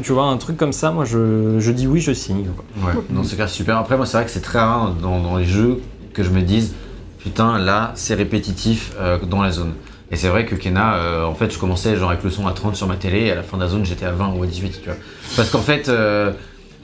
tu 0.03 0.11
vois, 0.11 0.25
un 0.25 0.37
truc 0.37 0.57
comme 0.57 0.73
ça, 0.73 0.91
moi 0.91 1.05
je, 1.05 1.59
je 1.59 1.71
dis 1.71 1.87
oui, 1.87 2.01
je 2.01 2.11
signe. 2.11 2.45
Ouais, 2.83 2.93
non, 3.09 3.23
c'est 3.23 3.35
clair, 3.35 3.49
super. 3.49 3.77
Après, 3.77 3.97
moi, 3.97 4.05
c'est 4.05 4.17
vrai 4.17 4.25
que 4.25 4.31
c'est 4.31 4.41
très 4.41 4.59
rare 4.59 4.93
dans, 5.01 5.19
dans 5.19 5.37
les 5.37 5.45
jeux 5.45 5.81
que 6.13 6.23
je 6.23 6.29
me 6.29 6.41
dise 6.41 6.75
putain, 7.19 7.57
là, 7.59 7.91
c'est 7.95 8.15
répétitif 8.15 8.93
euh, 8.99 9.17
dans 9.19 9.41
la 9.41 9.51
zone. 9.51 9.73
Et 10.11 10.15
c'est 10.15 10.29
vrai 10.29 10.45
que 10.45 10.55
Kena, 10.55 10.95
euh, 10.95 11.25
en 11.25 11.35
fait, 11.35 11.53
je 11.53 11.59
commençais 11.59 11.95
genre 11.95 12.09
avec 12.09 12.23
le 12.23 12.29
son 12.29 12.47
à 12.47 12.53
30 12.53 12.75
sur 12.75 12.87
ma 12.87 12.95
télé, 12.95 13.25
et 13.25 13.31
à 13.31 13.35
la 13.35 13.43
fin 13.43 13.57
de 13.57 13.63
la 13.63 13.69
zone, 13.69 13.85
j'étais 13.85 14.05
à 14.05 14.11
20 14.11 14.33
ou 14.35 14.43
à 14.43 14.47
18, 14.47 14.81
tu 14.81 14.85
vois. 14.85 14.97
Parce 15.35 15.51
qu'en 15.51 15.61
fait, 15.61 15.89
euh, 15.89 16.31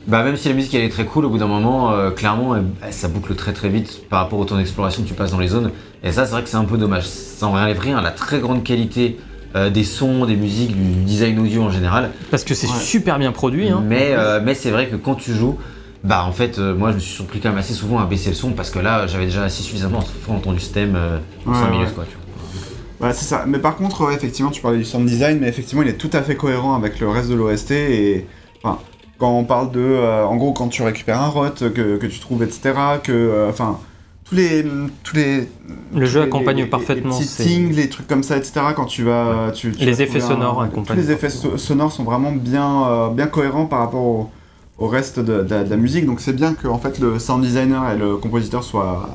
bah, 0.08 0.24
même 0.24 0.38
si 0.38 0.48
la 0.48 0.54
musique 0.54 0.74
elle 0.76 0.84
est 0.84 0.90
très 0.90 1.06
cool, 1.06 1.26
au 1.26 1.30
bout 1.30 1.40
d'un 1.40 1.48
moment, 1.48 1.92
euh, 1.92 2.12
clairement, 2.12 2.56
ça 2.92 3.08
boucle 3.08 3.34
très 3.34 3.54
très 3.54 3.70
vite 3.70 4.08
par 4.10 4.20
rapport 4.20 4.38
au 4.38 4.46
temps 4.46 4.58
d'exploration 4.58 5.02
que 5.02 5.08
tu 5.08 5.16
passes 5.16 5.32
dans 5.32 5.40
les 5.40 5.48
zones. 5.48 5.72
Et 6.06 6.12
ça, 6.12 6.26
c'est 6.26 6.32
vrai 6.32 6.44
que 6.44 6.50
c'est 6.50 6.56
un 6.58 6.66
peu 6.66 6.78
dommage. 6.78 7.06
Ça 7.08 7.48
enlève 7.48 7.80
rien 7.80 7.98
à 7.98 8.02
la 8.02 8.12
très 8.12 8.40
grande 8.40 8.64
qualité 8.64 9.18
euh, 9.56 9.70
des 9.70 9.84
sons, 9.84 10.26
des 10.26 10.36
musiques, 10.36 10.72
du 10.76 11.04
design 11.04 11.40
audio 11.40 11.64
en 11.64 11.72
général. 11.72 12.12
Parce 12.32 12.44
que 12.44 12.54
c'est 12.54 12.68
Ouais. 12.68 12.74
super 12.80 13.18
bien 13.20 13.32
produit. 13.32 13.70
Hein. 13.70 13.84
Mais, 13.86 14.10
euh, 14.12 14.40
mais 14.44 14.54
c'est 14.54 14.70
vrai 14.72 14.88
que 14.88 14.96
quand 14.96 15.16
tu 15.16 15.34
joues, 15.34 15.58
bah 16.04 16.24
en 16.28 16.32
fait, 16.32 16.60
euh, 16.60 16.76
moi 16.76 16.92
je 16.92 16.96
me 16.96 17.00
suis 17.00 17.14
surpris 17.16 17.40
quand 17.40 17.50
même 17.50 17.58
assez 17.58 17.74
souvent 17.74 17.98
à 18.00 18.06
baisser 18.06 18.30
le 18.30 18.36
son 18.36 18.52
parce 18.52 18.70
que 18.70 18.78
là, 18.80 19.08
j'avais 19.08 19.26
déjà 19.26 19.44
assez 19.44 19.64
suffisamment 19.64 20.04
entendu 20.30 20.60
ce 20.60 20.72
thème 20.74 20.94
euh, 20.96 21.18
en 21.48 21.52
Ouais, 21.52 21.58
5 21.58 21.66
ouais. 21.66 21.72
minutes, 21.72 21.96
quoi. 21.96 22.04
Tu 22.08 22.16
vois. 22.16 22.22
Voilà, 23.00 23.14
c'est 23.16 23.26
ça. 23.26 23.46
Mais 23.48 23.58
par 23.60 23.76
contre, 23.76 24.06
ouais, 24.06 24.14
effectivement, 24.14 24.52
tu 24.52 24.62
parlais 24.62 24.78
du 24.78 24.86
sound 24.86 25.06
design, 25.08 25.40
mais 25.42 25.48
effectivement, 25.48 25.82
il 25.82 25.90
est 25.90 25.94
tout 25.98 26.12
à 26.14 26.22
fait 26.22 26.36
cohérent 26.36 26.76
avec 26.76 27.00
le 27.00 27.10
reste 27.10 27.30
de 27.30 27.36
l'OST. 27.36 27.72
Et 27.72 28.28
enfin, 28.64 28.78
quand 29.18 29.32
on 29.32 29.44
parle 29.44 29.72
de. 29.72 29.80
euh, 29.82 30.24
en 30.26 30.36
gros, 30.36 30.54
quand 30.54 30.68
tu 30.68 30.84
récupères 30.84 31.20
un 31.22 31.28
rot 31.30 31.50
que, 31.50 31.98
que 31.98 32.06
tu 32.06 32.20
trouves, 32.20 32.44
etc., 32.44 32.74
que. 33.04 33.12
euh, 33.12 33.50
Enfin. 33.50 33.80
Tous 34.26 34.36
les. 34.36 34.66
Tous 35.04 35.16
les 35.16 35.48
Le 35.94 36.02
tous 36.02 36.06
jeu 36.06 36.20
les- 36.22 36.26
accompagne 36.28 36.58
les- 36.58 36.66
parfaitement. 36.66 37.18
Les 37.18 37.26
petits 37.26 37.68
les 37.72 37.90
trucs 37.90 38.08
comme 38.08 38.24
ça, 38.24 38.38
etc., 38.38 38.54
quand 38.76 38.86
tu 38.86 39.04
vas. 39.04 39.52
Tu, 39.54 39.72
tu 39.72 39.86
Les 39.86 39.92
vas 39.94 40.04
effets 40.04 40.20
trouver 40.20 40.24
un- 40.24 40.28
sonores 40.28 40.56
Tous 40.58 40.62
accompagnent 40.64 40.98
les 41.00 41.12
effets 41.12 41.30
so- 41.30 41.58
sonores 41.58 41.92
sont 41.92 42.04
vraiment 42.04 42.32
bien, 42.32 42.86
euh, 42.88 43.10
bien 43.10 43.28
cohérents 43.28 43.66
par 43.66 43.80
rapport 43.80 44.02
au, 44.04 44.30
au 44.78 44.88
reste 44.88 45.20
de, 45.20 45.44
de- 45.44 45.64
de 45.64 45.70
la 45.70 45.78
musique. 45.78 46.06
Donc 46.06 46.20
c'est 46.20 46.34
bien 46.36 46.54
que 46.54 46.68
en 46.68 46.78
fait, 46.80 47.00
le 47.00 47.20
sound 47.20 47.42
designer 47.44 47.92
et 47.92 47.98
le 47.98 48.18
compositeur 48.18 48.64
soient 48.64 49.10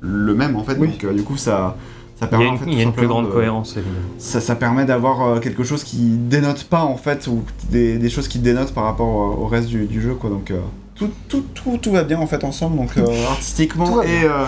le 0.00 0.34
même, 0.34 0.56
en 0.56 0.64
fait. 0.64 0.76
Oui. 0.78 0.88
Donc 0.88 1.04
euh, 1.04 1.12
du 1.12 1.22
coup, 1.22 1.36
ça. 1.36 1.76
Ça 2.18 2.24
Il 2.24 2.28
y 2.28 2.30
permet, 2.30 2.46
a 2.46 2.48
en 2.48 2.52
une, 2.52 2.58
fait, 2.58 2.64
il 2.68 2.74
y 2.78 2.80
a 2.80 2.82
une 2.84 2.92
plus 2.94 3.06
grande 3.06 3.26
de- 3.26 3.30
cohérence, 3.30 3.72
évidemment. 3.76 3.94
ça, 4.16 4.40
ça 4.40 4.54
permet 4.56 4.86
d'avoir 4.86 5.20
euh, 5.22 5.38
quelque 5.38 5.64
chose 5.64 5.84
qui 5.84 5.98
dénote 5.98 6.64
pas 6.64 6.80
en 6.82 6.96
fait 6.96 7.26
ou 7.26 7.42
des, 7.70 7.98
des 7.98 8.08
choses 8.08 8.26
qui 8.26 8.38
dénotent 8.38 8.72
par 8.72 8.84
rapport 8.84 9.06
euh, 9.34 9.42
au 9.44 9.46
reste 9.48 9.68
du, 9.68 9.84
du 9.84 10.00
jeu 10.00 10.14
quoi 10.14 10.30
donc 10.30 10.50
euh, 10.50 10.56
tout, 10.96 11.10
tout, 11.28 11.44
tout, 11.54 11.78
tout 11.80 11.90
va 11.92 12.04
bien 12.04 12.18
en 12.18 12.26
fait 12.26 12.42
ensemble 12.44 12.76
donc 12.76 12.96
euh, 12.96 13.04
artistiquement 13.30 14.02
et, 14.02 14.24
euh, 14.24 14.46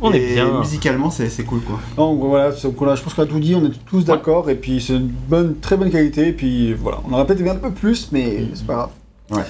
On 0.00 0.12
et 0.12 0.16
est 0.16 0.34
bien. 0.34 0.58
musicalement 0.60 1.10
c'est 1.10 1.28
c'est 1.28 1.44
cool 1.44 1.60
quoi 1.60 1.78
Donc 1.96 2.18
voilà, 2.20 2.50
je 2.50 2.68
pense 2.68 3.14
qu'on 3.14 3.22
a 3.22 3.26
tout 3.26 3.40
dit, 3.40 3.54
on 3.54 3.64
est 3.64 3.84
tous 3.86 4.04
d'accord, 4.04 4.50
et 4.50 4.54
puis 4.54 4.80
c'est 4.80 4.94
une 4.94 5.08
bonne, 5.08 5.58
très 5.60 5.76
bonne 5.76 5.90
qualité, 5.90 6.28
et 6.28 6.32
puis 6.32 6.72
voilà, 6.74 6.98
on 7.08 7.12
aurait 7.12 7.26
peut-être 7.26 7.40
aimé 7.40 7.50
un 7.50 7.56
peu 7.56 7.70
plus, 7.70 8.08
mais 8.12 8.44
c'est 8.54 8.66
pas 8.66 8.74
grave. 8.74 8.90
Ouais. 9.30 9.44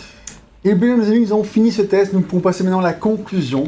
Et 0.65 0.75
bien, 0.75 0.97
mes 0.97 1.09
amis, 1.09 1.21
nous 1.23 1.33
avons 1.33 1.43
fini 1.43 1.73
ce 1.73 1.83
test, 1.83 2.13
nous 2.13 2.21
pouvons 2.21 2.41
passer 2.41 2.63
maintenant 2.63 2.79
à 2.79 2.85
la 2.85 2.93
conclusion. 2.93 3.65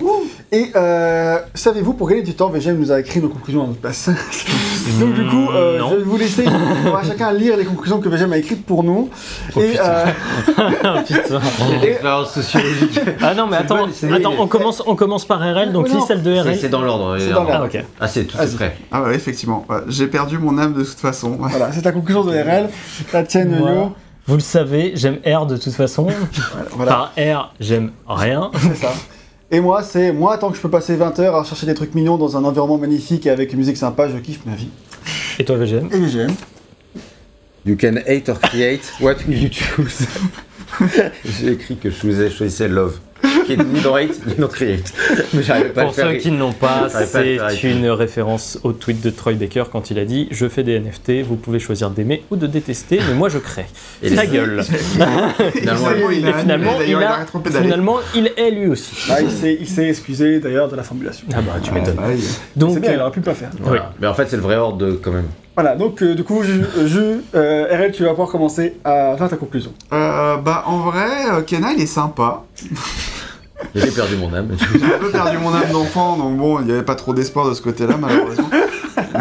Et 0.53 0.71
euh, 0.77 1.39
savez-vous, 1.53 1.93
pour 1.93 2.09
gagner 2.09 2.23
du 2.23 2.35
temps, 2.35 2.51
VGM 2.51 2.79
nous 2.79 2.93
a 2.93 3.01
écrit 3.01 3.21
nos 3.21 3.29
conclusions 3.29 3.65
à 3.65 3.67
notre 3.67 3.81
place. 3.81 4.09
Donc 5.01 5.13
du 5.15 5.27
coup, 5.27 5.49
euh, 5.51 5.81
je 5.91 5.97
vais 5.97 6.03
vous 6.05 6.17
laisser, 6.17 6.45
on 6.87 6.91
va 6.93 7.03
chacun 7.03 7.33
lire 7.33 7.57
les 7.57 7.65
conclusions 7.65 7.99
que 7.99 8.09
VGM 8.09 8.33
a 8.33 8.37
écrites 8.39 8.65
pour 8.65 8.85
nous. 8.85 9.09
Oh, 9.57 9.61
et, 9.61 9.75
euh, 9.81 10.05
Ah, 10.85 11.03
putain. 11.05 11.41
Et-. 11.83 11.97
Ah 13.21 13.35
non, 13.35 13.49
mais 13.49 13.57
attends, 13.57 13.87
bon, 13.87 13.93
c'est- 13.93 14.13
attends 14.13 14.35
on, 14.39 14.47
commence, 14.47 14.81
on 14.87 14.95
commence 14.95 15.25
par 15.25 15.41
RL, 15.41 15.73
donc 15.73 15.89
Non. 15.89 15.97
lis 15.99 16.05
celle 16.07 16.23
de 16.23 16.33
RL. 16.33 16.57
c'est 16.61 16.69
dans 16.69 16.83
l'ordre. 16.83 17.17
C'est 17.19 17.31
euh, 17.31 17.35
dans 17.35 17.41
ordre. 17.41 17.51
Ah, 17.55 17.65
ok. 17.65 17.85
Ah, 18.01 18.07
c'est 18.07 18.23
tout 18.23 18.37
est 18.37 18.41
Vas-y. 18.47 18.55
prêt. 18.55 18.77
ah 18.93 19.03
ouais 19.03 19.17
effectivement 19.17 19.67
j'ai 19.89 20.07
perdu 20.07 20.39
mon 20.39 20.59
âme 20.59 20.75
de 20.75 20.85
toute 20.85 21.01
façon 21.01 21.37
voilà, 21.41 21.73
c'est 21.73 21.83
ta 21.83 21.91
conclusion 21.91 22.23
de 22.23 22.31
RL, 22.31 22.69
la 23.13 23.23
tienne, 23.25 23.59
Yo. 23.59 23.91
Vous 24.27 24.35
le 24.35 24.41
savez, 24.41 24.93
j'aime 24.95 25.19
R 25.27 25.47
de 25.47 25.57
toute 25.57 25.75
façon. 25.75 26.07
Voilà. 26.73 26.93
Par 26.93 27.13
R, 27.17 27.55
j'aime 27.61 27.93
rien. 28.07 28.51
C'est 28.61 28.77
ça. 28.77 28.93
Et 29.51 29.61
moi, 29.61 29.83
c'est 29.83 30.11
moi, 30.11 30.37
tant 30.39 30.51
que 30.51 30.57
je 30.57 30.63
peux 30.63 30.71
passer 30.71 30.97
20 30.97 31.19
heures 31.21 31.37
à 31.37 31.45
chercher 31.45 31.67
des 31.67 31.75
trucs 31.75 31.95
mignons 31.95 32.17
dans 32.17 32.37
un 32.37 32.45
environnement 32.45 32.79
magnifique 32.79 33.27
et 33.27 33.31
avec 33.31 33.53
une 33.53 33.59
musique 33.59 33.77
sympa, 33.77 34.09
je 34.09 34.17
kiffe 34.17 34.41
ma 34.47 34.57
vie. 34.57 34.71
Et 35.39 35.45
toi, 35.45 35.57
VGM 35.57 35.91
Et 35.93 35.99
VGM. 35.99 36.35
You 37.67 37.77
can 37.81 37.97
hate 38.07 38.29
or 38.29 38.41
create, 38.41 38.93
what 39.01 39.17
will 39.29 39.43
you 39.43 39.51
choose 39.51 40.07
J'ai 41.25 41.53
écrit 41.53 41.77
que 41.77 41.89
je 41.91 41.95
choisissais, 41.95 42.31
je 42.31 42.37
choisissais 42.37 42.69
love. 42.69 42.99
Qui 43.47 43.53
est 43.53 43.57
ni 43.57 43.81
dans 43.81 43.95
hate, 43.95 44.27
ni 44.27 44.35
dans 44.35 44.49
create. 44.49 44.93
Mais 45.35 45.43
pas 45.43 45.55
à 45.83 45.85
Pour 45.85 45.95
faire. 45.95 46.11
ceux 46.11 46.15
qui 46.17 46.31
ne 46.31 46.39
l'ont 46.39 46.53
pas, 46.53 46.89
c'est 46.89 47.63
une 47.63 47.89
référence 47.89 48.59
au 48.63 48.73
tweet 48.73 49.01
de 49.03 49.11
Troy 49.11 49.35
Baker 49.35 49.65
quand 49.71 49.91
il 49.91 49.99
a 49.99 50.05
dit 50.05 50.29
Je 50.31 50.49
fais 50.49 50.63
des 50.63 50.79
NFT, 50.81 51.23
vous 51.27 51.37
pouvez 51.37 51.59
choisir 51.59 51.91
d'aimer 51.91 52.25
ou 52.31 52.37
de 52.37 52.47
détester, 52.47 53.01
mais 53.09 53.15
moi 53.15 53.29
je 53.29 53.39
crée. 53.39 53.67
Et 54.03 54.15
Ta 54.15 54.27
gueule. 54.27 54.63
Finalement, 54.65 55.33
Finalement, 55.53 56.11
il 56.11 56.27
a 56.29 56.33
finalement, 56.35 56.73
il 56.87 56.95
a, 56.95 57.27
finalement, 57.61 57.97
il 58.15 58.31
est 58.37 58.51
lui 58.51 58.69
aussi. 58.69 58.95
Ah, 59.11 59.21
il 59.21 59.31
s'est 59.31 59.57
il 59.61 59.69
s'est 59.69 59.89
excusé 59.89 60.41
d'ailleurs 60.41 60.69
de 60.69 60.77
la 60.77 60.83
formulation. 60.83 61.27
Ah 61.35 61.41
bah, 61.41 61.53
tu 61.63 61.71
Ouais, 61.71 61.81
m'étonnes. 61.81 61.97
bah. 61.97 62.03
Donc, 62.57 62.79
bien, 62.81 62.93
il 62.93 62.99
euh, 62.99 63.03
aurait 63.03 63.11
pu 63.11 63.21
pas 63.21 63.35
faire. 63.35 63.51
Voilà. 63.61 63.93
Mais 64.01 64.07
en 64.07 64.15
fait, 64.15 64.27
c'est 64.29 64.37
le 64.37 64.43
vrai 64.43 64.57
ordre 64.57 64.79
de, 64.79 64.93
quand 64.93 65.11
même. 65.13 65.27
Voilà, 65.57 65.77
donc 65.77 66.03
euh, 66.03 66.15
du 66.15 66.25
coup, 66.25 66.43
je, 66.43 66.87
je- 66.87 67.21
euh, 67.37 67.67
RL, 67.71 67.93
tu 67.93 68.03
vas 68.03 68.11
pouvoir 68.11 68.29
commencer 68.29 68.75
à 68.85 69.15
faire 69.17 69.29
ta 69.29 69.37
conclusion. 69.37 69.73
Euh, 69.93 70.37
bah 70.39 70.65
en 70.67 70.79
vrai 70.79 71.07
euh, 71.33 71.43
Kena 71.43 71.73
il 71.77 71.81
est 71.83 71.87
sympa 71.87 72.43
J'ai 73.75 73.91
perdu 73.91 74.17
mon 74.17 74.33
âme. 74.35 74.49
J'ai 74.79 74.85
un 74.95 74.99
peu 74.99 75.11
perdu 75.11 75.39
mon 75.39 75.53
âme 75.55 75.71
d'enfant, 75.73 76.17
donc 76.17 76.37
bon, 76.37 76.61
il 76.61 76.67
n'y 76.67 76.73
avait 76.73 76.83
pas 76.83 76.95
trop 76.95 77.13
d'espoir 77.15 77.49
de 77.49 77.55
ce 77.55 77.63
côté-là, 77.63 77.97
malheureusement. 78.01 78.49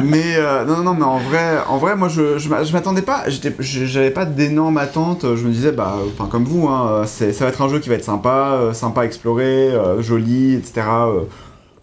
mais 0.03 0.35
euh, 0.37 0.65
non, 0.65 0.77
non, 0.83 0.93
mais 0.93 1.03
en 1.05 1.17
vrai, 1.19 1.57
en 1.67 1.77
vrai, 1.77 1.95
moi, 1.95 2.07
je, 2.09 2.37
je, 2.37 2.49
m'a- 2.49 2.63
je 2.63 2.73
m'attendais 2.73 3.01
pas, 3.01 3.23
j'avais 3.59 4.11
pas 4.11 4.25
d'énormes 4.25 4.77
attentes. 4.77 5.21
Je 5.35 5.45
me 5.45 5.51
disais, 5.51 5.71
bah, 5.71 5.95
enfin, 6.13 6.27
comme 6.29 6.43
vous, 6.45 6.67
hein, 6.67 7.03
c'est, 7.05 7.33
ça 7.33 7.45
va 7.45 7.49
être 7.51 7.61
un 7.61 7.69
jeu 7.69 7.79
qui 7.79 7.89
va 7.89 7.95
être 7.95 8.03
sympa, 8.03 8.51
euh, 8.53 8.73
sympa 8.73 9.01
à 9.01 9.05
explorer, 9.05 9.69
euh, 9.71 10.01
joli, 10.01 10.53
etc. 10.55 10.81
euh, 11.07 11.21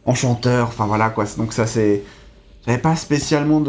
enchanteur, 0.06 0.68
enfin 0.68 0.86
voilà 0.86 1.10
quoi. 1.10 1.24
Donc 1.36 1.52
ça, 1.52 1.66
c'est, 1.66 2.02
j'avais 2.66 2.78
pas 2.78 2.96
spécialement 2.96 3.62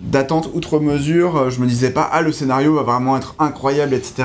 d'attente 0.00 0.50
outre 0.54 0.78
mesure. 0.80 1.36
euh, 1.36 1.50
Je 1.50 1.60
me 1.60 1.66
disais 1.66 1.90
pas, 1.90 2.08
ah, 2.12 2.22
le 2.22 2.32
scénario 2.32 2.74
va 2.74 2.82
vraiment 2.82 3.16
être 3.16 3.34
incroyable, 3.38 3.94
etc. 3.94 4.24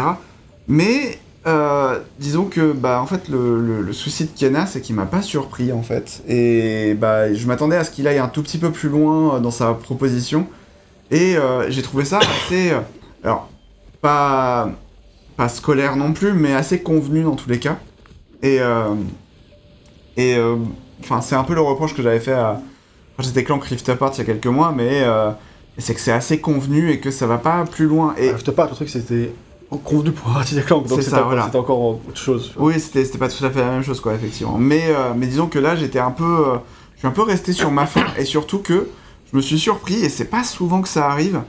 Mais 0.67 1.19
euh, 1.49 1.99
disons 2.19 2.45
que 2.45 2.71
bah 2.71 3.01
en 3.01 3.05
fait 3.05 3.27
le, 3.27 3.91
souci 3.93 4.25
de 4.25 4.29
Kiana 4.29 4.65
c'est 4.65 4.81
qu'il 4.81 4.95
m'a 4.95 5.05
pas 5.05 5.21
surpris 5.21 5.71
en 5.71 5.81
fait. 5.81 6.21
Et 6.27 6.93
bah 6.93 7.33
je 7.33 7.47
m'attendais 7.47 7.75
à 7.75 7.83
ce 7.83 7.91
qu'il 7.91 8.07
aille 8.07 8.19
un 8.19 8.27
tout 8.27 8.43
petit 8.43 8.57
peu 8.57 8.71
plus 8.71 8.89
loin 8.89 9.35
euh, 9.35 9.39
dans 9.39 9.51
sa 9.51 9.73
proposition. 9.73 10.47
Et 11.11 11.37
euh, 11.37 11.69
j'ai 11.69 11.81
trouvé 11.81 12.05
ça 12.05 12.19
assez 12.19 12.71
alors 13.23 13.49
pas 14.01 14.69
pas 15.37 15.49
scolaire 15.49 15.95
non 15.95 16.13
plus 16.13 16.33
mais 16.33 16.53
assez 16.53 16.81
convenu 16.81 17.23
dans 17.23 17.35
tous 17.35 17.49
les 17.49 17.59
cas. 17.59 17.77
Et 18.43 18.59
et 20.17 20.37
enfin 21.01 21.21
c'est 21.21 21.35
un 21.35 21.43
peu 21.43 21.55
le 21.55 21.61
reproche 21.61 21.95
que 21.95 22.01
j'avais 22.01 22.19
fait 22.19 22.33
à 22.33 22.61
quand 23.17 23.23
j'étais 23.23 23.43
clan 23.43 23.59
Rift 23.59 23.89
Apart 23.89 24.11
il 24.15 24.19
y 24.19 24.21
a 24.21 24.25
quelques 24.25 24.47
mois 24.47 24.73
mais 24.75 25.03
c'est 25.77 25.93
que 25.93 25.99
c'est 25.99 26.11
assez 26.11 26.39
convenu 26.39 26.91
et 26.91 26.99
que 26.99 27.11
ça 27.11 27.27
va 27.27 27.37
pas 27.37 27.65
plus 27.65 27.85
loin. 27.85 28.15
Et 28.17 28.31
parle, 28.51 28.69
le 28.69 28.75
truc 28.75 28.89
c'était 28.89 29.33
convenu 29.77 30.11
pour 30.11 30.31
Ratchet 30.31 30.57
et 30.57 30.61
Clank, 30.61 30.87
donc 30.87 30.97
C'est 30.97 31.03
c'était 31.03 31.11
ça, 31.11 31.17
encore, 31.17 31.27
voilà. 31.29 31.45
c'était 31.45 31.57
encore 31.57 31.79
autre 31.81 32.01
chose. 32.17 32.53
Oui, 32.57 32.79
c'était 32.79 33.05
c'était 33.05 33.17
pas 33.19 33.29
tout 33.29 33.43
à 33.45 33.49
fait 33.49 33.59
la 33.59 33.71
même 33.71 33.83
chose, 33.83 33.99
quoi, 34.01 34.13
effectivement. 34.15 34.57
Mais, 34.57 34.83
euh, 34.89 35.13
mais 35.15 35.27
disons 35.27 35.47
que 35.47 35.59
là, 35.59 35.75
j'étais 35.75 35.99
un 35.99 36.11
peu. 36.11 36.23
euh, 36.23 36.55
je 36.95 36.99
suis 36.99 37.07
un 37.07 37.11
peu 37.11 37.21
resté 37.23 37.53
sur 37.53 37.71
ma 37.71 37.85
faim, 37.85 38.05
et 38.17 38.25
surtout 38.25 38.59
que 38.59 38.89
je 39.31 39.37
me 39.37 39.41
suis 39.41 39.59
surpris, 39.59 39.95
et 40.03 40.09
c'est 40.09 40.25
pas 40.25 40.43
souvent 40.43 40.81
que 40.81 40.87
ça 40.89 41.07
arrive, 41.09 41.41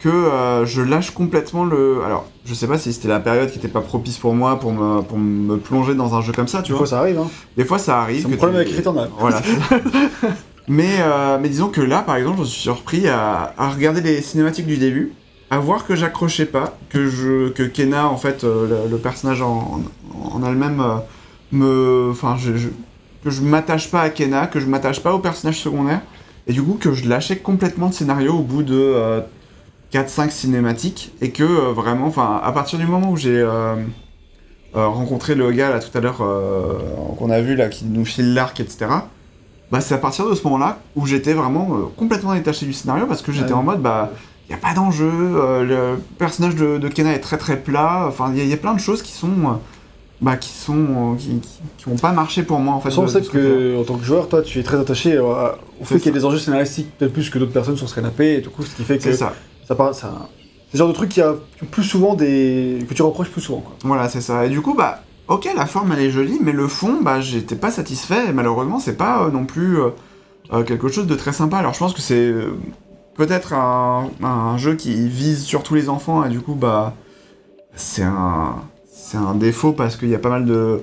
que 0.00 0.08
euh, 0.08 0.64
je 0.66 0.80
lâche 0.82 1.10
complètement 1.10 1.64
le. 1.64 2.02
Alors, 2.04 2.26
je 2.44 2.54
sais 2.54 2.66
pas 2.66 2.78
si 2.78 2.92
c'était 2.92 3.08
la 3.08 3.20
période 3.20 3.50
qui 3.50 3.58
était 3.58 3.68
pas 3.68 3.82
propice 3.82 4.16
pour 4.18 4.34
moi 4.34 4.58
pour 4.58 4.72
me, 4.72 5.02
pour 5.02 5.18
me 5.18 5.56
plonger 5.58 5.94
dans 5.94 6.14
un 6.14 6.22
jeu 6.22 6.32
comme 6.32 6.48
ça, 6.48 6.58
tu 6.62 6.66
Du 6.68 6.72
coup, 6.72 6.78
vois. 6.78 6.86
ça 6.86 7.00
arrive, 7.00 7.18
hein. 7.18 7.28
Des 7.56 7.64
fois, 7.64 7.78
ça 7.78 8.00
arrive. 8.00 8.22
C'est 8.22 8.28
mon 8.28 8.36
problème 8.36 8.62
tu- 8.64 8.68
avec 8.70 8.76
Returnal. 8.78 9.10
Voilà. 9.18 9.40
mais, 10.68 10.96
euh, 11.00 11.38
mais 11.40 11.48
disons 11.48 11.68
que 11.68 11.80
là, 11.80 12.02
par 12.02 12.16
exemple, 12.16 12.36
je 12.38 12.40
me 12.42 12.46
suis 12.46 12.60
surpris 12.62 13.08
à, 13.08 13.54
à 13.56 13.70
regarder 13.70 14.00
les 14.00 14.20
cinématiques 14.22 14.66
du 14.66 14.76
début, 14.78 15.12
à 15.50 15.58
voir 15.58 15.86
que 15.86 15.94
j'accrochais 15.94 16.46
pas, 16.46 16.76
que 16.88 17.08
je 17.08 17.48
que 17.50 17.62
Kena, 17.62 18.08
en 18.08 18.16
fait, 18.16 18.42
euh, 18.44 18.84
le, 18.84 18.90
le 18.90 18.98
personnage 18.98 19.42
en, 19.42 19.80
en, 20.14 20.36
en 20.42 20.44
elle-même, 20.46 20.80
euh, 20.80 20.96
me, 21.52 22.08
enfin, 22.10 22.36
je, 22.38 22.56
je- 22.56 22.68
que 23.24 23.30
je 23.30 23.42
m'attache 23.42 23.90
pas 23.90 24.02
à 24.02 24.10
Kena, 24.10 24.46
que 24.46 24.60
je 24.60 24.66
m'attache 24.66 25.00
pas 25.00 25.12
au 25.14 25.18
personnage 25.20 25.60
secondaire, 25.60 26.00
et 26.46 26.52
du 26.52 26.62
coup 26.62 26.76
que 26.80 26.92
je 26.92 27.08
lâchais 27.08 27.36
complètement 27.38 27.86
le 27.86 27.92
scénario 27.92 28.34
au 28.34 28.42
bout 28.42 28.62
de 28.62 28.74
euh, 28.76 29.20
4-5 29.92 30.30
cinématiques, 30.30 31.12
et 31.20 31.30
que 31.30 31.42
euh, 31.44 31.72
vraiment, 31.72 32.06
enfin, 32.06 32.40
à 32.42 32.52
partir 32.52 32.78
du 32.78 32.86
moment 32.86 33.10
où 33.10 33.16
j'ai 33.16 33.38
euh, 33.40 33.74
rencontré 34.74 35.34
le 35.34 35.50
gars 35.52 35.70
là 35.70 35.78
tout 35.80 35.96
à 35.96 36.00
l'heure 36.00 36.18
qu'on 37.18 37.30
a 37.30 37.40
vu 37.40 37.54
là, 37.56 37.68
qui 37.68 37.84
nous 37.86 38.04
file 38.04 38.34
l'arc, 38.34 38.58
etc. 38.60 38.86
Bah, 39.72 39.80
c'est 39.80 39.94
à 39.94 39.98
partir 39.98 40.28
de 40.28 40.34
ce 40.34 40.44
moment-là 40.44 40.78
où 40.94 41.06
j'étais 41.06 41.32
vraiment 41.32 41.66
complètement 41.96 42.34
détaché 42.34 42.66
du 42.66 42.72
scénario 42.72 43.06
parce 43.06 43.22
que 43.22 43.32
j'étais 43.32 43.48
Ouais. 43.52 43.58
en 43.58 43.62
mode 43.62 43.80
bah 43.80 44.12
il 44.48 44.52
y 44.52 44.54
a 44.54 44.58
pas 44.58 44.74
d'enjeu, 44.74 45.10
euh, 45.12 45.64
le 45.64 46.00
personnage 46.18 46.54
de, 46.54 46.78
de 46.78 46.88
Kena 46.88 47.12
est 47.12 47.20
très 47.20 47.36
très 47.38 47.56
plat, 47.56 48.04
enfin 48.08 48.30
il 48.32 48.38
y, 48.38 48.40
a- 48.40 48.44
y 48.44 48.52
a 48.52 48.56
plein 48.56 48.74
de 48.74 48.80
choses 48.80 49.02
qui 49.02 49.12
sont 49.12 49.28
euh, 49.28 49.54
bah 50.20 50.36
qui 50.36 50.50
sont 50.50 51.14
euh, 51.14 51.16
qui, 51.16 51.40
qui, 51.76 51.88
ont 51.88 51.96
pas 51.96 52.12
marché 52.12 52.42
pour 52.44 52.58
moi 52.60 52.74
en 52.74 52.80
fait. 52.80 52.96
On 52.96 53.08
sait 53.08 53.22
que, 53.22 53.76
en 53.80 53.84
tant 53.84 53.96
que 53.96 54.04
joueur, 54.04 54.28
toi, 54.28 54.42
tu 54.42 54.58
es 54.60 54.62
très 54.62 54.78
attaché 54.78 55.18
au 55.18 55.84
fait 55.84 55.96
qu'il 55.98 56.06
y 56.06 56.08
ait 56.10 56.18
des 56.18 56.24
enjeux 56.24 56.38
scénaristiques 56.38 56.96
peut-être 56.96 57.12
plus 57.12 57.28
que 57.28 57.38
d'autres 57.38 57.52
personnes 57.52 57.76
sur 57.76 57.88
ce 57.88 57.94
canapé, 57.94 58.34
et 58.34 58.40
du 58.40 58.48
coup, 58.48 58.62
ce 58.62 58.74
qui 58.74 58.84
fait 58.84 58.96
que 58.98 59.02
c'est 59.02 59.14
ça. 59.14 59.34
ça 59.66 59.74
part, 59.74 59.94
ça... 59.94 60.28
C'est 60.70 60.74
le 60.74 60.78
genre 60.78 60.88
de 60.88 60.94
truc 60.94 61.10
qui 61.10 61.20
a 61.20 61.34
plus 61.70 61.84
souvent 61.84 62.14
des... 62.14 62.78
que 62.88 62.94
tu 62.94 63.02
reproches 63.02 63.30
plus 63.30 63.40
souvent, 63.40 63.60
quoi. 63.60 63.76
Voilà, 63.84 64.08
c'est 64.08 64.20
ça. 64.20 64.46
Et 64.46 64.48
du 64.48 64.60
coup, 64.62 64.74
bah, 64.74 65.02
ok, 65.28 65.48
la 65.56 65.66
forme 65.66 65.92
elle 65.92 66.00
est 66.00 66.10
jolie, 66.10 66.38
mais 66.42 66.52
le 66.52 66.66
fond, 66.66 66.98
bah, 67.02 67.20
j'étais 67.20 67.54
pas 67.56 67.70
satisfait. 67.70 68.28
Et 68.28 68.32
malheureusement, 68.32 68.78
c'est 68.80 68.96
pas 68.96 69.24
euh, 69.24 69.30
non 69.30 69.44
plus. 69.44 69.78
euh, 69.80 69.90
quelque 70.64 70.88
chose 70.88 71.06
de 71.08 71.14
très 71.16 71.32
sympa. 71.32 71.56
Alors 71.58 71.74
je 71.74 71.78
pense 71.80 71.92
que 71.92 72.00
c'est 72.00 72.32
peut-être 73.16 73.54
un, 73.54 74.56
jeu 74.58 74.74
qui 74.74 75.08
vise 75.08 75.44
surtout 75.44 75.74
les 75.74 75.88
enfants 75.88 76.24
et 76.24 76.28
du 76.28 76.40
coup 76.40 76.54
bah 76.54 76.94
c'est 77.74 78.02
un 78.02 78.56
c'est 78.90 79.16
un 79.16 79.34
défaut 79.34 79.72
parce 79.72 79.96
qu'il 79.96 80.08
y 80.08 80.14
a 80.14 80.18
pas 80.18 80.28
mal 80.28 80.44
de 80.44 80.80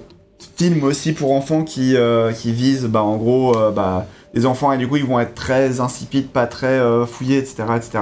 films 0.57 0.83
aussi 0.83 1.13
pour 1.13 1.31
enfants 1.31 1.63
qui 1.63 1.95
euh, 1.95 2.31
qui 2.31 2.51
visent 2.51 2.85
bah 2.85 3.03
en 3.03 3.17
gros 3.17 3.57
euh, 3.57 3.71
bah 3.71 4.05
les 4.33 4.45
enfants 4.45 4.71
et 4.71 4.77
du 4.77 4.87
coup 4.87 4.97
ils 4.97 5.05
vont 5.05 5.19
être 5.19 5.35
très 5.35 5.79
insipides, 5.79 6.29
pas 6.29 6.47
très 6.47 6.79
euh, 6.79 7.05
fouillés, 7.05 7.37
etc., 7.37 7.63
etc. 7.75 7.99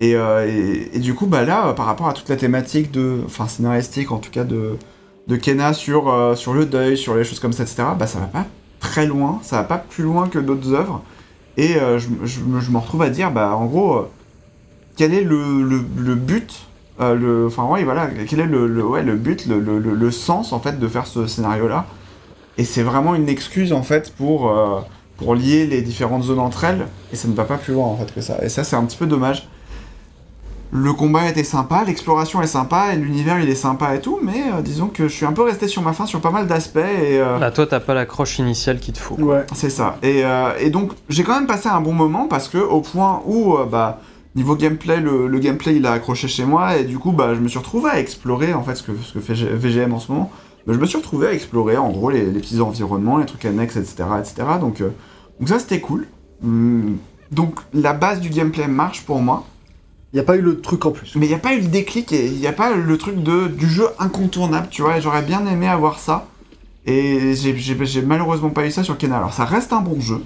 Et, 0.00 0.16
et, 0.92 0.98
du 0.98 1.14
coup 1.14 1.26
bah 1.26 1.44
là 1.44 1.72
par 1.74 1.86
rapport 1.86 2.08
à 2.08 2.12
toute 2.12 2.28
la 2.28 2.34
thématique 2.34 2.90
de 2.90 3.20
enfin 3.24 3.46
scénaristique 3.46 4.10
en 4.10 4.18
tout 4.18 4.32
cas 4.32 4.42
de 4.42 4.76
de 5.28 5.36
Kena 5.36 5.74
sur 5.74 6.32
sur 6.36 6.54
le 6.54 6.66
deuil, 6.66 6.98
sur 6.98 7.14
les 7.14 7.22
choses 7.22 7.38
comme 7.38 7.52
ça, 7.52 7.62
etc. 7.62 7.84
Bah 7.96 8.08
ça 8.08 8.18
va 8.18 8.26
pas 8.26 8.46
très 8.80 9.06
loin, 9.06 9.38
ça 9.42 9.58
va 9.58 9.62
pas 9.62 9.78
plus 9.78 10.02
loin 10.02 10.28
que 10.28 10.40
d'autres 10.40 10.72
œuvres. 10.72 11.02
Et 11.56 11.76
euh, 11.76 11.98
je, 11.98 12.08
me- 12.10 12.78
retrouve 12.78 13.02
à 13.02 13.10
dire, 13.10 13.30
bah, 13.30 13.54
en 13.54 13.66
gros, 13.66 13.94
euh, 13.96 14.08
quel 14.96 15.12
est 15.14 15.22
le, 15.22 16.14
but 16.14 16.66
euh, 17.00 17.14
le, 17.14 17.46
Enfin, 17.46 17.64
ouais, 17.64 17.84
voilà, 17.84 18.08
quel 18.28 18.40
est 18.40 18.46
le, 18.46 18.66
but, 19.16 19.46
le, 19.46 20.10
sens, 20.10 20.52
en 20.52 20.60
fait, 20.60 20.78
de 20.78 20.88
faire 20.88 21.06
ce 21.06 21.26
scénario-là 21.26 21.86
Et 22.58 22.64
c'est 22.64 22.82
vraiment 22.82 23.14
une 23.14 23.28
excuse, 23.28 23.72
en 23.72 23.82
fait, 23.82 24.12
pour, 24.16 24.52
pour 25.16 25.34
lier 25.34 25.66
les 25.66 25.82
différentes 25.82 26.22
zones 26.24 26.38
entre 26.38 26.64
elles, 26.64 26.86
et 27.12 27.16
ça 27.16 27.28
ne 27.28 27.34
va 27.34 27.44
pas 27.44 27.58
plus 27.58 27.74
loin, 27.74 27.86
en 27.86 27.96
fait, 27.96 28.12
que 28.14 28.20
ça. 28.20 28.42
Et 28.42 28.48
ça, 28.48 28.64
c'est 28.64 28.76
un 28.76 28.84
petit 28.84 28.96
peu 28.96 29.06
dommage. 29.06 29.48
Le 30.74 30.94
combat 30.94 31.28
était 31.28 31.44
sympa, 31.44 31.84
l'exploration 31.86 32.40
est 32.40 32.46
sympa, 32.46 32.94
et 32.94 32.96
l'univers, 32.96 33.38
il 33.40 33.48
est 33.50 33.54
sympa 33.54 33.94
et 33.94 34.00
tout, 34.00 34.18
mais 34.22 34.44
euh, 34.54 34.62
disons 34.62 34.86
que 34.86 35.06
je 35.06 35.12
suis 35.12 35.26
un 35.26 35.32
peu 35.32 35.42
resté 35.42 35.68
sur 35.68 35.82
ma 35.82 35.92
faim 35.92 36.06
sur 36.06 36.22
pas 36.22 36.30
mal 36.30 36.46
d'aspects, 36.46 36.78
et... 36.78 37.18
euh, 37.20 37.38
Là, 37.38 37.50
toi, 37.50 37.66
t'as 37.66 37.78
pas 37.80 37.92
l'accroche 37.92 38.38
initiale 38.38 38.80
qu'il 38.80 38.94
te 38.94 38.98
faut. 38.98 39.16
Ouais. 39.16 39.44
c'est 39.54 39.68
ça. 39.68 39.98
Et, 40.02 40.24
euh, 40.24 40.52
et 40.58 40.70
donc, 40.70 40.92
j'ai 41.10 41.24
quand 41.24 41.34
même 41.34 41.46
passé 41.46 41.68
un 41.68 41.82
bon 41.82 41.92
moment 41.92 42.26
parce 42.26 42.48
que, 42.48 42.56
au 42.56 42.80
point 42.80 43.20
où, 43.26 43.54
euh, 43.58 43.66
bah, 43.66 44.00
niveau 44.34 44.56
gameplay, 44.56 44.98
le, 45.00 45.26
le 45.26 45.38
gameplay 45.40 45.76
il 45.76 45.84
a 45.84 45.92
accroché 45.92 46.26
chez 46.26 46.46
moi 46.46 46.78
et 46.78 46.84
du 46.84 46.98
coup, 46.98 47.12
bah, 47.12 47.34
je 47.34 47.40
me 47.40 47.48
suis 47.48 47.58
retrouvé 47.58 47.90
à 47.90 47.98
explorer 48.00 48.54
en 48.54 48.62
fait 48.62 48.74
ce 48.76 48.82
que, 48.82 48.92
ce 48.96 49.12
que 49.12 49.20
fait 49.20 49.34
VGM 49.34 49.92
en 49.92 49.98
ce 50.00 50.10
moment. 50.10 50.30
Bah, 50.66 50.72
je 50.72 50.78
me 50.78 50.86
suis 50.86 50.96
retrouvé 50.96 51.26
à 51.26 51.34
explorer 51.34 51.76
en 51.76 51.90
gros 51.90 52.08
les, 52.08 52.24
les 52.24 52.40
petits 52.40 52.62
environnements, 52.62 53.18
les 53.18 53.26
trucs 53.26 53.44
annexes, 53.44 53.76
etc. 53.76 54.04
etc. 54.18 54.34
Donc, 54.58 54.80
euh, 54.80 54.88
donc, 55.38 55.50
ça 55.50 55.58
c'était 55.58 55.80
cool. 55.80 56.06
Hum, 56.42 56.96
donc, 57.30 57.56
la 57.74 57.92
base 57.92 58.20
du 58.20 58.30
gameplay 58.30 58.68
marche 58.68 59.02
pour 59.02 59.20
moi. 59.20 59.44
Il 60.12 60.16
n'y 60.16 60.20
a 60.20 60.24
pas 60.24 60.36
eu 60.36 60.42
le 60.42 60.60
truc 60.60 60.84
en 60.84 60.90
plus. 60.90 61.14
Mais 61.16 61.26
il 61.26 61.28
n'y 61.30 61.34
a 61.34 61.38
pas 61.38 61.54
eu 61.54 61.60
le 61.60 61.68
déclic 61.68 62.12
et 62.12 62.26
il 62.26 62.38
n'y 62.38 62.46
a 62.46 62.52
pas 62.52 62.74
le 62.74 62.98
truc 62.98 63.22
de, 63.22 63.48
du 63.48 63.66
jeu 63.68 63.86
incontournable, 63.98 64.68
tu 64.70 64.82
vois. 64.82 64.98
et 64.98 65.00
J'aurais 65.00 65.22
bien 65.22 65.46
aimé 65.46 65.66
avoir 65.68 65.98
ça. 65.98 66.26
Et 66.84 67.34
j'ai- 67.34 68.02
malheureusement 68.02 68.50
pas 68.50 68.66
eu 68.66 68.70
ça 68.70 68.82
sur 68.82 68.98
Kena. 68.98 69.16
Alors 69.18 69.32
ça 69.32 69.44
reste 69.44 69.72
un 69.72 69.80
bon 69.80 70.00
jeu. 70.00 70.22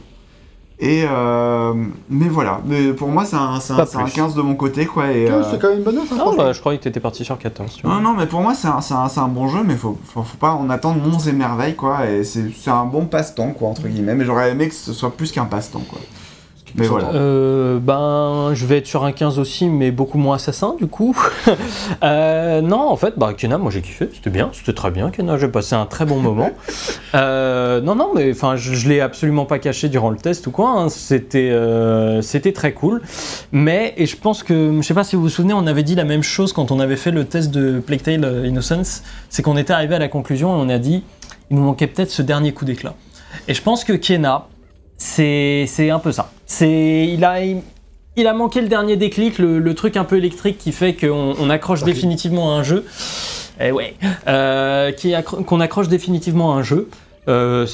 Et 0.78 1.04
euh, 1.08 1.72
mais 2.10 2.28
voilà. 2.28 2.60
Mais 2.66 2.92
pour 2.92 3.08
moi, 3.08 3.24
c'est 3.24 3.36
un, 3.36 3.54
un, 3.54 3.58
Pas 3.76 3.86
c'est 3.86 3.96
un 3.96 4.04
plus. 4.04 4.12
15 4.12 4.34
de 4.34 4.42
mon 4.42 4.56
côté, 4.56 4.84
quoi. 4.86 5.10
Et, 5.10 5.30
euh, 5.30 5.42
C'est 5.50 5.58
quand 5.60 5.68
même 5.70 5.78
une 5.78 5.84
bonne 5.84 5.94
note, 5.94 6.04
hein, 6.12 6.16
franchement. 6.16 6.34
bah, 6.36 6.52
je 6.52 6.60
croyais 6.60 6.78
que 6.78 6.84
t'étais 6.84 7.00
parti 7.00 7.24
sur 7.24 7.38
14, 7.38 7.76
tu 7.76 7.82
vois. 7.86 7.94
Non, 7.94 8.00
non, 8.02 8.14
mais 8.14 8.26
pour 8.26 8.40
moi, 8.42 8.54
c'est 8.54 8.68
un, 8.68 8.82
c'est 8.82 8.92
un, 8.92 9.08
c'est 9.08 9.20
un 9.20 9.28
bon 9.28 9.48
jeu, 9.48 9.60
mais 9.64 9.74
faut, 9.76 9.96
faut, 10.04 10.22
faut 10.22 10.36
pas 10.36 10.52
en 10.52 10.68
attendre 10.68 11.00
monts 11.02 11.18
et 11.20 11.32
merveilles, 11.32 11.76
quoi. 11.76 12.06
Et 12.10 12.24
c'est 12.24 12.50
c'est 12.54 12.70
un 12.70 12.84
bon 12.84 13.06
passe-temps, 13.06 13.52
quoi, 13.52 13.68
entre 13.68 13.88
guillemets. 13.88 14.14
Mais 14.14 14.26
j'aurais 14.26 14.50
aimé 14.50 14.68
que 14.68 14.74
ce 14.74 14.92
soit 14.92 15.16
plus 15.16 15.32
qu'un 15.32 15.46
passe-temps, 15.46 15.84
quoi. 15.88 15.98
Mais 16.76 16.86
voilà. 16.86 17.10
Euh, 17.14 17.78
ben, 17.78 18.50
je 18.54 18.66
vais 18.66 18.78
être 18.78 18.86
sur 18.86 19.04
un 19.04 19.12
15 19.12 19.38
aussi, 19.38 19.68
mais 19.68 19.90
beaucoup 19.90 20.18
moins 20.18 20.36
assassin 20.36 20.74
du 20.78 20.86
coup. 20.86 21.16
Euh, 22.02 22.60
non, 22.60 22.88
en 22.88 22.96
fait, 22.96 23.14
bah, 23.16 23.32
Kena, 23.36 23.58
moi 23.58 23.70
j'ai 23.70 23.80
kiffé, 23.80 24.08
c'était 24.12 24.30
bien, 24.30 24.50
c'était 24.52 24.72
très 24.72 24.90
bien, 24.90 25.10
Kena, 25.10 25.38
j'ai 25.38 25.48
passé 25.48 25.74
un 25.74 25.86
très 25.86 26.04
bon 26.04 26.18
moment. 26.20 26.50
Euh, 27.14 27.80
non, 27.80 27.94
non, 27.94 28.10
mais 28.14 28.30
enfin, 28.32 28.56
je, 28.56 28.74
je 28.74 28.88
l'ai 28.88 29.00
absolument 29.00 29.46
pas 29.46 29.58
caché 29.58 29.88
durant 29.88 30.10
le 30.10 30.18
test 30.18 30.46
ou 30.46 30.50
quoi, 30.50 30.70
hein, 30.70 30.88
c'était 30.90 31.56
c'était 32.20 32.52
très 32.52 32.72
cool. 32.72 33.00
Mais, 33.52 33.94
et 33.96 34.04
je 34.04 34.16
pense 34.16 34.42
que, 34.42 34.76
je 34.76 34.86
sais 34.86 34.92
pas 34.92 35.04
si 35.04 35.16
vous 35.16 35.22
vous 35.22 35.28
souvenez, 35.30 35.54
on 35.54 35.66
avait 35.66 35.82
dit 35.82 35.94
la 35.94 36.04
même 36.04 36.22
chose 36.22 36.52
quand 36.52 36.70
on 36.70 36.80
avait 36.80 36.96
fait 36.96 37.10
le 37.10 37.24
test 37.24 37.50
de 37.50 37.80
Plague 37.80 38.02
Tale 38.02 38.42
Innocence, 38.44 39.02
c'est 39.30 39.42
qu'on 39.42 39.56
était 39.56 39.72
arrivé 39.72 39.94
à 39.94 39.98
la 39.98 40.08
conclusion 40.08 40.50
et 40.50 40.66
on 40.66 40.68
a 40.68 40.78
dit, 40.78 41.04
il 41.50 41.56
nous 41.56 41.62
manquait 41.62 41.86
peut-être 41.86 42.10
ce 42.10 42.22
dernier 42.22 42.52
coup 42.52 42.66
d'éclat. 42.66 42.94
Et 43.48 43.54
je 43.54 43.62
pense 43.62 43.84
que 43.84 43.94
Kena, 43.94 44.48
c'est 44.98 45.90
un 45.90 45.98
peu 45.98 46.12
ça. 46.12 46.30
C'est 46.46 47.06
il 47.08 47.24
a 47.24 47.40
il, 48.18 48.26
a 48.26 48.32
manqué 48.32 48.60
le 48.62 48.68
dernier 48.68 48.96
déclic, 48.96 49.38
le, 49.38 49.58
le 49.58 49.74
truc 49.74 49.96
un 49.96 50.04
peu 50.04 50.16
électrique 50.16 50.56
qui 50.58 50.72
fait 50.72 50.94
qu'on 50.94 51.34
on 51.38 51.50
accroche 51.50 51.82
définitivement 51.84 52.54
à 52.54 52.58
un 52.60 52.62
jeu. 52.62 52.84
Eh 53.60 53.72
ouais, 53.72 53.94
euh, 54.28 54.92
qui 54.92 55.10
accro- 55.12 55.42
qu'on 55.44 55.60
accroche 55.60 55.88
définitivement 55.88 56.54
à 56.54 56.58
un 56.58 56.62
jeu. 56.62 56.88
Euh, 57.28 57.66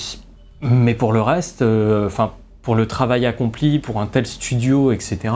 mais 0.60 0.94
pour 0.94 1.12
le 1.12 1.20
reste, 1.22 1.62
euh, 1.62 2.06
enfin 2.06 2.32
pour 2.62 2.74
le 2.76 2.86
travail 2.86 3.26
accompli, 3.26 3.78
pour 3.80 4.00
un 4.00 4.06
tel 4.06 4.26
studio, 4.26 4.92
etc. 4.92 5.34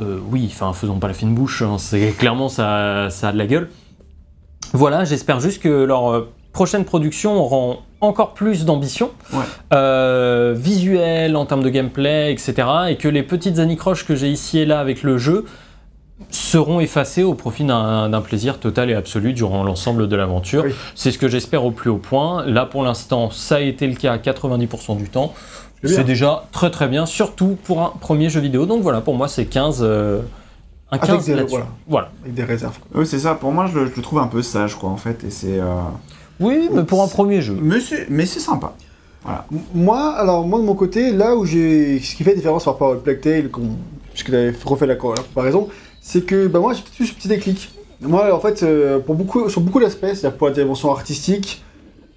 oui, 0.00 0.48
enfin 0.50 0.72
faisons 0.72 0.98
pas 0.98 1.08
la 1.08 1.14
fine 1.14 1.34
bouche. 1.34 1.62
hein, 1.62 1.76
c'est 1.78 2.12
clairement 2.16 2.48
ça, 2.48 3.08
ça 3.10 3.28
a 3.28 3.32
de 3.32 3.38
la 3.38 3.46
gueule. 3.46 3.68
Voilà, 4.72 5.04
j'espère 5.04 5.40
juste 5.40 5.62
que 5.62 5.68
leur 5.84 6.26
prochaine 6.52 6.84
production 6.84 7.34
aura 7.34 7.78
encore 8.00 8.34
plus 8.34 8.64
d'ambition, 8.64 9.10
Ouais. 9.32 9.38
euh, 9.72 10.54
visuelle, 10.56 11.36
en 11.36 11.46
termes 11.46 11.62
de 11.62 11.68
gameplay, 11.68 12.32
etc. 12.32 12.54
Et 12.90 12.96
que 12.96 13.08
les 13.08 13.22
petites 13.22 13.58
anicroches 13.58 14.06
que 14.06 14.14
j'ai 14.14 14.28
ici 14.30 14.58
et 14.60 14.66
là 14.66 14.78
avec 14.80 15.02
le 15.02 15.18
jeu 15.18 15.44
seront 16.30 16.80
effacées 16.80 17.22
au 17.22 17.34
profit 17.34 17.64
d'un 17.64 18.20
plaisir 18.22 18.58
total 18.58 18.90
et 18.90 18.94
absolu 18.94 19.32
durant 19.32 19.62
l'ensemble 19.62 20.08
de 20.08 20.16
l'aventure. 20.16 20.64
Oui. 20.66 20.72
C'est 20.94 21.10
ce 21.12 21.18
que 21.18 21.28
j'espère 21.28 21.64
au 21.64 21.70
plus 21.70 21.90
haut 21.90 21.98
point. 21.98 22.44
Là, 22.44 22.66
pour 22.66 22.82
l'instant, 22.82 23.30
ça 23.30 23.56
a 23.56 23.60
été 23.60 23.86
le 23.86 23.94
cas 23.94 24.12
à 24.14 24.18
90% 24.18 24.96
du 24.96 25.08
temps. 25.08 25.32
C'est 25.84 26.02
déjà 26.04 26.44
très 26.50 26.70
très 26.72 26.88
bien, 26.88 27.06
surtout 27.06 27.56
pour 27.62 27.82
un 27.82 27.92
premier 28.00 28.30
jeu 28.30 28.40
vidéo. 28.40 28.66
Donc 28.66 28.82
voilà, 28.82 29.00
pour 29.00 29.14
moi, 29.14 29.28
c'est 29.28 29.46
15. 29.46 29.78
euh, 29.82 30.20
un 30.90 30.96
Avec 30.98 31.06
15 31.08 31.26
des- 31.26 31.34
là-dessus. 31.34 31.50
voilà. 31.50 31.66
voilà. 31.86 32.10
Avec 32.22 32.34
des 32.34 32.42
réserves. 32.44 32.76
Oui, 32.94 33.06
c'est 33.06 33.20
ça. 33.20 33.34
Pour 33.36 33.52
moi, 33.52 33.66
je 33.72 33.78
le 33.78 33.90
trouve 34.02 34.18
un 34.18 34.26
peu 34.26 34.42
sage, 34.42 34.74
quoi, 34.74 34.88
en 34.88 34.96
fait. 34.96 35.22
Et 35.22 35.30
c'est. 35.30 35.60
euh, 35.60 35.64
Oui, 36.40 36.68
mais 36.72 36.84
pour 36.84 37.02
un 37.02 37.08
premier 37.08 37.40
jeu. 37.42 37.56
Mais 37.60 37.80
c'est 37.80 38.06
mais 38.10 38.26
c'est 38.26 38.40
sympa. 38.40 38.74
Moi, 39.74 40.12
alors, 40.14 40.46
moi 40.46 40.58
de 40.58 40.64
mon 40.64 40.74
côté, 40.74 41.12
là 41.12 41.36
où 41.36 41.44
j'ai. 41.44 42.00
Ce 42.00 42.14
qui 42.14 42.24
fait 42.24 42.30
la 42.30 42.36
différence 42.36 42.64
par 42.64 42.74
rapport 42.74 42.92
à 42.92 42.96
Plague 42.96 43.20
Tale, 43.20 43.50
puisque 44.12 44.30
j'avais 44.30 44.54
refait 44.64 44.86
la, 44.86 44.94
co- 44.96 45.14
la 45.14 45.22
comparaison, 45.22 45.68
c'est 46.00 46.24
que 46.24 46.46
bah, 46.46 46.60
moi 46.60 46.72
j'ai 46.72 46.82
peut-être 46.82 47.00
eu 47.00 47.06
ce 47.06 47.14
petit 47.14 47.28
déclic. 47.28 47.70
Moi, 48.00 48.32
en 48.32 48.40
fait, 48.40 48.62
euh, 48.62 49.00
pour 49.00 49.16
beaucoup, 49.16 49.48
sur 49.50 49.60
beaucoup 49.60 49.80
d'aspects, 49.80 50.06
c'est-à-dire 50.06 50.34
pour 50.34 50.46
la 50.48 50.54
dimension 50.54 50.90
artistique, 50.92 51.62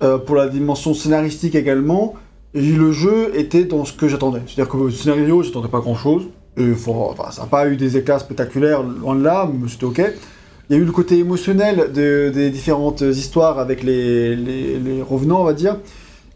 euh, 0.03 0.17
pour 0.19 0.35
la 0.35 0.47
dimension 0.47 0.93
scénaristique 0.93 1.55
également, 1.55 2.13
et 2.53 2.61
le 2.61 2.91
jeu 2.91 3.31
était 3.35 3.63
dans 3.65 3.83
ce 3.83 3.91
que 3.93 4.07
j'attendais. 4.07 4.41
C'est-à-dire 4.45 4.69
que 4.71 4.77
le 4.77 4.91
scénario, 4.91 5.41
j'attendais 5.41 5.69
pas 5.69 5.79
grand-chose. 5.79 6.27
Enfin, 6.59 7.31
ça 7.31 7.41
n'a 7.41 7.47
pas 7.47 7.67
eu 7.67 7.77
des 7.77 7.97
éclats 7.97 8.19
spectaculaires, 8.19 8.83
loin 8.83 9.15
de 9.15 9.23
là, 9.23 9.49
mais 9.51 9.67
c'était 9.69 9.85
ok. 9.85 10.01
Il 10.71 10.75
y 10.77 10.79
a 10.79 10.81
eu 10.83 10.85
le 10.85 10.93
côté 10.93 11.17
émotionnel 11.17 11.91
de- 11.93 12.31
des 12.33 12.49
différentes 12.49 13.01
histoires 13.01 13.59
avec 13.59 13.83
les, 13.83 14.37
les, 14.37 14.79
les 14.79 15.01
revenants, 15.01 15.41
on 15.41 15.43
va 15.43 15.51
dire. 15.51 15.75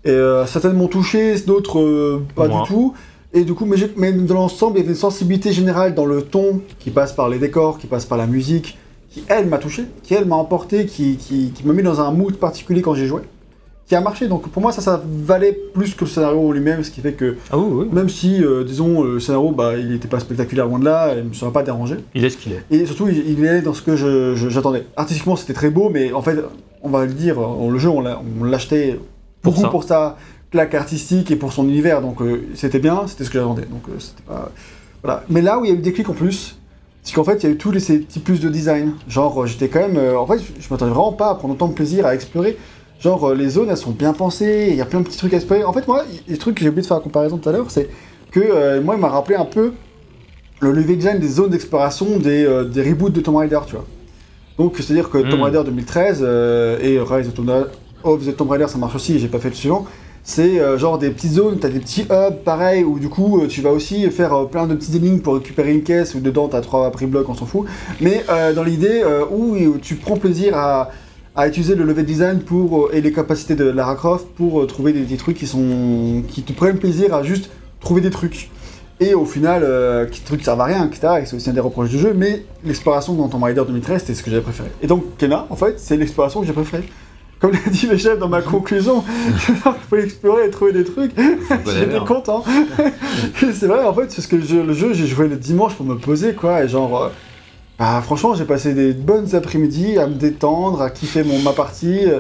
Et 0.03 0.09
euh, 0.09 0.45
certaines 0.45 0.73
m'ont 0.73 0.89
touché, 0.89 1.39
d'autres 1.47 1.79
euh, 1.79 2.21
pas 2.35 2.49
du 2.49 2.67
tout. 2.67 2.93
Et 3.33 3.45
du 3.45 3.53
coup, 3.53 3.65
mais 3.95 4.11
dans 4.11 4.33
l'ensemble, 4.33 4.75
il 4.77 4.81
y 4.81 4.83
avait 4.83 4.89
une 4.93 4.99
sensibilité 4.99 5.53
générale 5.53 5.95
dans 5.95 6.05
le 6.05 6.21
ton 6.21 6.59
qui 6.79 6.89
passe 6.91 7.13
par 7.13 7.29
les 7.29 7.39
décors, 7.39 7.77
qui 7.77 7.87
passe 7.87 8.05
par 8.05 8.17
la 8.17 8.27
musique, 8.27 8.77
qui 9.09 9.23
elle 9.29 9.47
m'a 9.47 9.57
touché, 9.57 9.85
qui 10.03 10.13
elle 10.15 10.25
m'a 10.25 10.35
emporté, 10.35 10.85
qui, 10.85 11.15
qui, 11.15 11.51
qui 11.55 11.65
m'a 11.65 11.71
mis 11.71 11.81
dans 11.83 12.01
un 12.01 12.11
mood 12.11 12.35
particulier 12.35 12.81
quand 12.81 12.93
j'ai 12.93 13.05
joué, 13.07 13.21
qui 13.87 13.95
a 13.95 14.01
marché. 14.01 14.27
Donc 14.27 14.47
pour 14.49 14.61
moi, 14.61 14.71
ça, 14.71 14.81
ça 14.81 15.01
valait 15.05 15.53
plus 15.73 15.93
que 15.93 16.05
le 16.05 16.09
scénario 16.09 16.51
lui-même, 16.51 16.83
ce 16.83 16.91
qui 16.91 17.01
fait 17.01 17.13
que 17.13 17.35
Ah 17.51 17.57
oui, 17.57 17.65
oui. 17.71 17.85
même 17.91 18.09
si, 18.09 18.43
euh, 18.43 18.63
disons, 18.63 19.03
le 19.03 19.19
scénario, 19.19 19.51
bah, 19.51 19.73
il 19.77 19.89
n'était 19.89 20.07
pas 20.07 20.19
spectaculaire 20.19 20.65
loin 20.67 20.79
de 20.79 20.85
là, 20.85 21.13
il 21.15 21.23
ne 21.23 21.29
me 21.29 21.33
serait 21.33 21.51
pas 21.51 21.63
dérangé. 21.63 21.97
Il 22.15 22.25
est 22.25 22.29
ce 22.29 22.37
qu'il 22.37 22.53
est. 22.53 22.63
Et 22.71 22.85
surtout, 22.85 23.07
il, 23.07 23.17
il 23.29 23.45
est 23.45 23.61
dans 23.61 23.73
ce 23.73 23.81
que 23.81 23.95
j'attendais. 24.49 24.85
Artistiquement, 24.97 25.35
c'était 25.35 25.53
très 25.53 25.69
beau, 25.69 25.89
mais 25.89 26.13
en 26.13 26.21
fait, 26.21 26.37
on 26.81 26.89
va 26.89 27.05
le 27.05 27.13
dire, 27.13 27.37
on- 27.39 27.69
le 27.69 27.77
jeu, 27.79 27.89
on 27.89 28.01
l'a- 28.01 28.21
on 28.41 28.43
l'achetait 28.43 28.99
Pour 29.41 29.53
beaucoup 29.53 29.69
pour 29.69 29.83
sa 29.83 30.17
claque 30.51 30.73
artistique 30.73 31.29
et 31.31 31.35
pour 31.35 31.53
son 31.53 31.67
univers. 31.67 32.01
Donc, 32.01 32.21
euh, 32.21 32.47
c'était 32.55 32.79
bien, 32.79 33.03
c'était 33.07 33.23
ce 33.23 33.29
que 33.29 33.37
j'attendais. 33.39 33.65
Donc, 33.65 33.83
euh, 33.89 33.93
c'était 33.99 34.23
pas. 34.27 34.51
Voilà. 35.03 35.23
Mais 35.29 35.41
là 35.41 35.59
où 35.59 35.65
il 35.65 35.69
y 35.69 35.71
a 35.71 35.77
eu 35.77 35.81
des 35.81 35.93
clics 35.93 36.09
en 36.09 36.13
plus, 36.13 36.57
c'est 37.03 37.13
qu'en 37.13 37.23
fait, 37.23 37.43
il 37.43 37.45
y 37.45 37.49
a 37.49 37.51
eu 37.51 37.57
tous 37.57 37.69
les, 37.69 37.79
ces 37.79 37.99
petits 37.99 38.19
plus 38.19 38.39
de 38.39 38.49
design. 38.49 38.93
Genre, 39.07 39.45
j'étais 39.45 39.67
quand 39.67 39.81
même. 39.81 39.97
euh, 39.97 40.17
en 40.17 40.25
fait, 40.25 40.39
je 40.59 40.67
m'attendais 40.71 40.91
vraiment 40.91 41.11
pas 41.11 41.29
à 41.29 41.35
prendre 41.35 41.53
autant 41.53 41.67
de 41.67 41.73
plaisir 41.73 42.07
à 42.07 42.15
explorer. 42.15 42.57
Genre, 42.99 43.29
euh, 43.29 43.35
les 43.35 43.49
zones, 43.49 43.69
elles 43.69 43.77
sont 43.77 43.91
bien 43.91 44.13
pensées, 44.13 44.67
il 44.71 44.75
y 44.75 44.81
a 44.81 44.85
plein 44.85 44.99
de 44.99 45.05
petits 45.05 45.17
trucs 45.17 45.33
à 45.33 45.37
explorer. 45.37 45.63
En 45.63 45.73
fait, 45.73 45.87
moi, 45.87 46.03
des 46.27 46.37
trucs 46.37 46.55
que 46.55 46.61
j'ai 46.61 46.69
oublié 46.69 46.81
de 46.81 46.87
faire 46.87 46.97
la 46.97 47.03
comparaison 47.03 47.37
tout 47.37 47.49
à 47.49 47.51
l'heure, 47.51 47.69
c'est 47.69 47.89
que 48.31 48.39
euh, 48.39 48.81
moi, 48.81 48.95
il 48.95 49.01
m'a 49.01 49.09
rappelé 49.09 49.35
un 49.35 49.45
peu 49.45 49.73
le 50.59 50.71
level 50.71 50.97
design 50.97 51.19
des 51.19 51.27
zones 51.27 51.49
d'exploration 51.49 52.17
des, 52.19 52.45
euh, 52.45 52.65
des 52.65 52.81
reboots 52.81 53.11
de 53.11 53.21
Tomb 53.21 53.37
Raider, 53.37 53.59
tu 53.65 53.75
vois. 53.75 53.85
Donc, 54.57 54.75
c'est-à-dire 54.77 55.09
que 55.09 55.17
Tomb 55.17 55.39
Mm. 55.39 55.43
Raider 55.43 55.61
2013 55.65 56.19
euh, 56.21 56.79
et 56.81 56.99
Rise 56.99 57.27
of 58.03 58.25
the 58.25 58.35
Tomb 58.35 58.49
Raider, 58.49 58.67
ça 58.67 58.77
marche 58.77 58.95
aussi, 58.95 59.19
j'ai 59.19 59.27
pas 59.27 59.39
fait 59.39 59.49
le 59.49 59.55
suivant. 59.55 59.85
C'est 60.23 60.59
genre 60.79 60.97
des 60.97 61.11
petites 61.11 61.33
zones, 61.33 61.59
t'as 61.59 61.69
des 61.69 61.77
petits 61.77 62.07
hubs 62.09 62.37
pareil, 62.43 62.83
où 62.83 62.97
du 62.97 63.09
coup 63.09 63.45
tu 63.47 63.61
vas 63.61 63.69
aussi 63.69 64.09
faire 64.09 64.47
plein 64.47 64.65
de 64.65 64.73
petites 64.73 64.95
énigmes 64.95 65.19
pour 65.19 65.35
récupérer 65.35 65.71
une 65.71 65.83
caisse, 65.83 66.15
où 66.15 66.19
dedans 66.19 66.47
t'as 66.47 66.61
trois 66.61 66.89
prix 66.89 67.05
blocs, 67.05 67.29
on 67.29 67.35
s'en 67.35 67.45
fout. 67.45 67.67
Mais 68.01 68.23
dans 68.55 68.63
l'idée 68.63 69.03
où, 69.29 69.55
où 69.55 69.77
tu 69.77 69.93
prends 69.93 70.17
plaisir 70.17 70.57
à, 70.57 70.89
à 71.35 71.47
utiliser 71.47 71.75
le 71.75 71.83
level 71.83 72.05
design 72.05 72.39
pour, 72.39 72.85
euh, 72.85 72.89
et 72.93 73.01
les 73.01 73.11
capacités 73.11 73.55
de 73.55 73.65
Lara 73.65 73.95
Croft 73.95 74.27
pour 74.37 74.61
euh, 74.61 74.65
trouver 74.67 74.93
des, 74.93 75.01
des 75.01 75.17
trucs 75.17 75.37
qui, 75.37 75.47
sont, 75.47 76.23
qui 76.29 76.43
te 76.43 76.53
prennent 76.53 76.77
plaisir 76.77 77.13
à 77.13 77.23
juste 77.23 77.49
trouver 77.81 78.01
des 78.01 78.09
trucs. 78.09 78.49
Et 79.01 79.13
au 79.13 79.25
final, 79.25 79.63
euh, 79.65 80.05
qui 80.05 80.21
trucs 80.21 80.41
servent 80.43 80.61
à 80.61 80.65
rien, 80.65 80.85
etc. 80.87 81.15
Et 81.21 81.25
c'est 81.25 81.35
aussi 81.35 81.49
un 81.49 81.53
des 81.53 81.59
reproches 81.59 81.89
du 81.89 81.99
jeu, 81.99 82.13
mais 82.15 82.45
l'exploration 82.63 83.13
dans 83.13 83.27
Tomb 83.27 83.43
Raider 83.43 83.63
2013, 83.67 83.99
c'était 84.01 84.13
ce 84.13 84.23
que 84.23 84.29
j'avais 84.31 84.41
préféré. 84.41 84.69
Et 84.81 84.87
donc, 84.87 85.17
Kena, 85.17 85.47
en 85.49 85.55
fait, 85.57 85.77
c'est 85.79 85.97
l'exploration 85.97 86.39
que 86.39 86.47
j'ai 86.47 86.53
préférée. 86.53 86.87
Comme 87.41 87.51
l'a 87.51 87.69
dit 87.69 87.87
le 87.87 87.97
chef 87.97 88.17
dans 88.17 88.29
ma 88.29 88.41
conclusion, 88.41 89.03
il 89.49 89.55
faut 89.89 89.97
explorer 89.97 90.45
et 90.45 90.49
trouver 90.49 90.71
des 90.71 90.85
trucs. 90.85 91.11
J'étais 91.65 91.99
content. 92.07 92.45
C'est 93.37 93.67
vrai, 93.67 93.83
en 93.83 93.93
fait, 93.93 94.05
parce 94.05 94.25
que 94.25 94.37
le 94.37 94.45
jeu, 94.45 94.63
le 94.63 94.73
jeu, 94.73 94.93
j'ai 94.93 95.05
joué 95.05 95.27
le 95.27 95.35
dimanche 95.35 95.75
pour 95.75 95.85
me 95.85 95.95
poser, 95.95 96.33
quoi, 96.33 96.63
et 96.63 96.69
genre. 96.69 97.03
euh, 97.03 97.09
bah, 97.79 98.01
franchement, 98.03 98.33
j'ai 98.35 98.45
passé 98.45 98.73
des 98.73 98.93
bonnes 98.93 99.33
après-midi 99.35 99.97
à 99.97 100.07
me 100.07 100.13
détendre, 100.15 100.81
à 100.81 100.89
kiffer 100.89 101.23
mon, 101.23 101.39
ma 101.39 101.51
partie, 101.53 102.05
euh, 102.05 102.19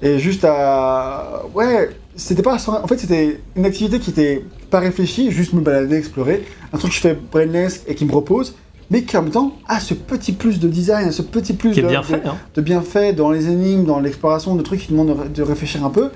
et 0.00 0.18
juste 0.18 0.44
à. 0.44 1.42
Ouais, 1.54 1.90
c'était 2.16 2.42
pas. 2.42 2.56
En 2.68 2.86
fait, 2.86 2.98
c'était 2.98 3.40
une 3.56 3.64
activité 3.64 3.98
qui 3.98 4.10
était 4.10 4.44
pas 4.70 4.80
réfléchie, 4.80 5.30
juste 5.30 5.52
me 5.52 5.60
balader, 5.60 5.96
explorer. 5.96 6.44
Un 6.72 6.78
truc 6.78 6.90
que 6.90 6.96
je 6.96 7.00
fais 7.02 7.18
brainless 7.30 7.82
et 7.86 7.94
qui 7.94 8.04
me 8.04 8.12
repose, 8.12 8.54
mais 8.90 9.02
qui 9.02 9.16
en 9.16 9.22
même 9.22 9.30
temps 9.32 9.52
a 9.68 9.80
ce 9.80 9.94
petit 9.94 10.32
plus 10.32 10.58
de 10.60 10.68
design, 10.68 11.10
ce 11.12 11.22
petit 11.22 11.52
plus 11.52 11.76
de, 11.76 11.82
bien 11.82 12.00
de- 12.00 12.06
fait, 12.06 12.22
hein. 12.26 12.36
de 12.54 12.60
bienfaits 12.60 13.14
dans 13.16 13.30
les 13.30 13.48
énigmes, 13.48 13.84
dans 13.84 14.00
l'exploration, 14.00 14.54
de 14.56 14.62
trucs 14.62 14.80
qui 14.80 14.92
demandent 14.92 15.32
de 15.32 15.42
réfléchir 15.42 15.84
un 15.84 15.90
peu 15.90 16.10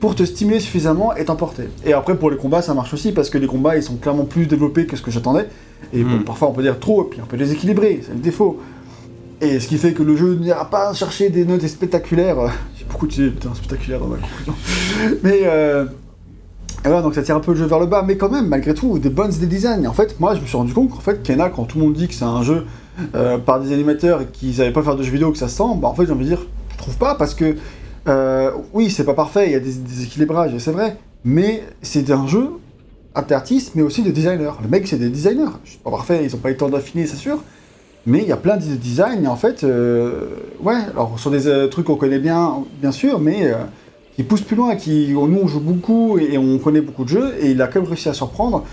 pour 0.00 0.14
te 0.14 0.22
stimuler 0.24 0.60
suffisamment 0.60 1.14
et 1.14 1.24
t'emporter. 1.26 1.64
Et 1.84 1.92
après, 1.92 2.16
pour 2.16 2.30
les 2.30 2.36
combats, 2.38 2.62
ça 2.62 2.72
marche 2.74 2.92
aussi 2.94 3.12
parce 3.12 3.28
que 3.30 3.38
les 3.38 3.46
combats, 3.46 3.76
ils 3.76 3.82
sont 3.82 3.96
clairement 3.96 4.24
plus 4.24 4.46
développés 4.46 4.86
que 4.86 4.96
ce 4.96 5.02
que 5.02 5.10
j'attendais. 5.10 5.46
Et 5.92 6.02
bon, 6.02 6.16
Mm. 6.16 6.24
parfois, 6.24 6.48
on 6.48 6.52
peut 6.52 6.62
dire 6.62 6.78
trop, 6.78 7.04
et 7.04 7.10
puis 7.10 7.20
un 7.20 7.26
peu 7.26 7.36
déséquilibré, 7.36 8.00
c'est 8.04 8.12
le 8.14 8.18
défaut. 8.20 8.58
Et 9.42 9.60
ce 9.60 9.68
qui 9.68 9.78
fait 9.78 9.92
que 9.92 10.02
le 10.02 10.16
jeu 10.16 10.34
n'ira 10.34 10.68
pas 10.68 10.92
chercher 10.94 11.28
des 11.30 11.44
notes 11.44 11.66
spectaculaires. 11.66 12.38
euh, 12.40 12.48
J'ai 12.78 12.84
beaucoup 12.84 13.06
de 13.06 13.12
putain, 13.28 13.54
spectaculaire 13.54 14.00
dans 14.00 14.06
ma 14.08 14.16
conclusion. 14.16 14.54
Mais 15.22 15.40
euh, 15.44 15.84
et 16.84 16.88
voilà, 16.88 17.02
donc 17.02 17.14
ça 17.14 17.22
tire 17.22 17.36
un 17.36 17.40
peu 17.40 17.52
le 17.52 17.58
jeu 17.58 17.66
vers 17.66 17.78
le 17.78 17.84
bas, 17.84 18.02
mais 18.06 18.16
quand 18.16 18.30
même, 18.30 18.46
malgré 18.48 18.72
tout, 18.72 18.98
des 18.98 19.10
bonnes 19.10 19.30
idées 19.34 19.44
de 19.44 19.50
design. 19.50 19.84
Et 19.84 19.86
en 19.86 19.92
fait, 19.92 20.18
moi, 20.18 20.34
je 20.34 20.40
me 20.40 20.46
suis 20.46 20.56
rendu 20.56 20.72
compte 20.72 20.88
qu'en 20.88 21.00
fait, 21.00 21.22
Kena, 21.22 21.50
quand 21.50 21.64
tout 21.64 21.76
le 21.78 21.84
monde 21.84 21.92
dit 21.92 22.08
que 22.08 22.14
c'est 22.14 22.24
un 22.24 22.42
jeu 22.42 22.64
euh, 23.14 23.36
par 23.36 23.60
des 23.60 23.70
animateurs 23.74 24.22
et 24.22 24.26
qu'ils 24.26 24.54
savaient 24.54 24.70
pas 24.72 24.82
faire 24.82 24.96
de 24.96 25.02
jeux 25.02 25.12
vidéo, 25.12 25.30
que 25.30 25.36
ça 25.36 25.48
se 25.48 25.56
sent, 25.58 25.62
bah 25.76 25.88
en 25.88 25.94
fait, 25.94 26.06
j'ai 26.06 26.12
envie 26.12 26.24
de 26.24 26.30
dire, 26.30 26.46
je 26.72 26.78
trouve 26.78 26.96
pas, 26.96 27.16
parce 27.16 27.34
que 27.34 27.54
euh, 28.08 28.50
oui, 28.72 28.90
c'est 28.90 29.04
pas 29.04 29.14
parfait, 29.14 29.46
il 29.46 29.52
y 29.52 29.56
a 29.56 29.60
des 29.60 29.72
déséquilibrages, 29.72 30.56
c'est 30.58 30.72
vrai, 30.72 30.96
mais 31.24 31.62
c'est 31.82 32.10
un 32.10 32.26
jeu 32.26 32.50
d'artistes, 33.28 33.72
mais 33.74 33.82
aussi 33.82 34.02
de 34.02 34.10
designers. 34.10 34.52
Le 34.62 34.68
mec, 34.68 34.86
c'est 34.86 34.96
des 34.96 35.08
designers. 35.08 35.50
C'est 35.64 35.80
pas 35.80 35.90
parfait, 35.90 36.24
ils 36.24 36.34
ont 36.34 36.38
pas 36.38 36.48
eu 36.48 36.52
le 36.52 36.58
temps 36.58 36.68
d'affiner, 36.68 37.06
c'est 37.06 37.16
sûr. 37.16 37.38
Mais 38.06 38.20
il 38.20 38.28
y 38.28 38.32
a 38.32 38.36
plein 38.36 38.56
de 38.56 38.62
design, 38.62 39.24
et 39.24 39.28
en 39.28 39.36
fait, 39.36 39.62
euh, 39.62 40.28
ouais, 40.62 40.78
alors 40.92 41.18
sur 41.18 41.30
des 41.30 41.46
euh, 41.46 41.68
trucs 41.68 41.86
qu'on 41.86 41.96
connaît 41.96 42.18
bien, 42.18 42.64
bien 42.80 42.92
sûr, 42.92 43.20
mais 43.20 43.52
euh, 43.52 43.56
qui 44.16 44.22
poussent 44.22 44.40
plus 44.42 44.56
loin, 44.56 44.74
qui, 44.76 45.08
nous 45.12 45.38
on 45.42 45.46
joue 45.46 45.60
beaucoup 45.60 46.18
et, 46.18 46.38
on 46.38 46.58
connaît 46.58 46.80
beaucoup 46.80 47.04
de 47.04 47.10
jeux, 47.10 47.34
et 47.40 47.50
il 47.50 47.60
a 47.60 47.66
quand 47.66 47.80
même 47.80 47.88
réussi 47.88 48.08
à 48.08 48.14
surprendre 48.14 48.64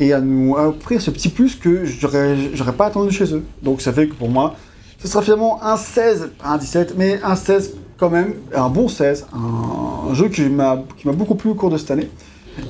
et 0.00 0.12
à 0.12 0.20
nous 0.20 0.54
offrir 0.54 1.00
ce 1.00 1.12
petit 1.12 1.28
plus 1.28 1.54
que 1.54 1.84
j'aurais 1.84 2.72
pas 2.76 2.86
attendu 2.86 3.12
chez 3.12 3.32
eux. 3.32 3.44
Donc 3.62 3.80
ça 3.80 3.92
fait 3.92 4.08
que 4.08 4.14
pour 4.14 4.28
moi, 4.28 4.56
ce 4.98 5.06
sera 5.06 5.22
finalement 5.22 5.62
un 5.62 5.76
16, 5.76 6.30
pas 6.38 6.48
un 6.48 6.58
17, 6.58 6.94
mais 6.96 7.20
un 7.22 7.36
16 7.36 7.74
quand 7.98 8.10
même, 8.10 8.34
un 8.54 8.68
bon 8.68 8.88
16, 8.88 9.26
un, 9.34 10.10
un 10.10 10.14
jeu 10.14 10.28
qui 10.28 10.42
m'a 10.42 10.82
qui 10.98 11.06
m'a 11.06 11.12
beaucoup 11.14 11.34
plu 11.34 11.50
au 11.50 11.54
cours 11.54 11.70
de 11.70 11.76
cette 11.78 11.90
année, 11.90 12.08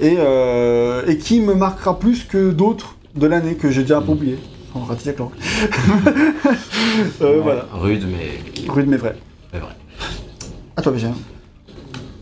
et, 0.00 0.16
euh, 0.18 1.02
et 1.06 1.18
qui 1.18 1.40
me 1.40 1.54
marquera 1.54 1.98
plus 1.98 2.24
que 2.24 2.50
d'autres 2.50 2.96
de 3.16 3.26
l'année 3.26 3.54
que 3.54 3.70
j'ai 3.70 3.82
déjà 3.82 3.98
un 3.98 4.02
peu 4.02 4.12
oublié. 4.12 4.38
On 4.74 4.80
ratit 4.84 5.06
la 5.06 5.12
langue. 5.14 5.30
euh, 7.22 7.40
Voilà, 7.42 7.66
Rude, 7.72 8.06
mais 8.10 8.70
rude 8.70 8.88
mais 8.88 8.96
vrai. 8.96 9.16
c'est 9.52 9.58
vrai. 9.58 9.72
À 10.76 10.82
toi, 10.82 10.92
Végéen. 10.92 11.12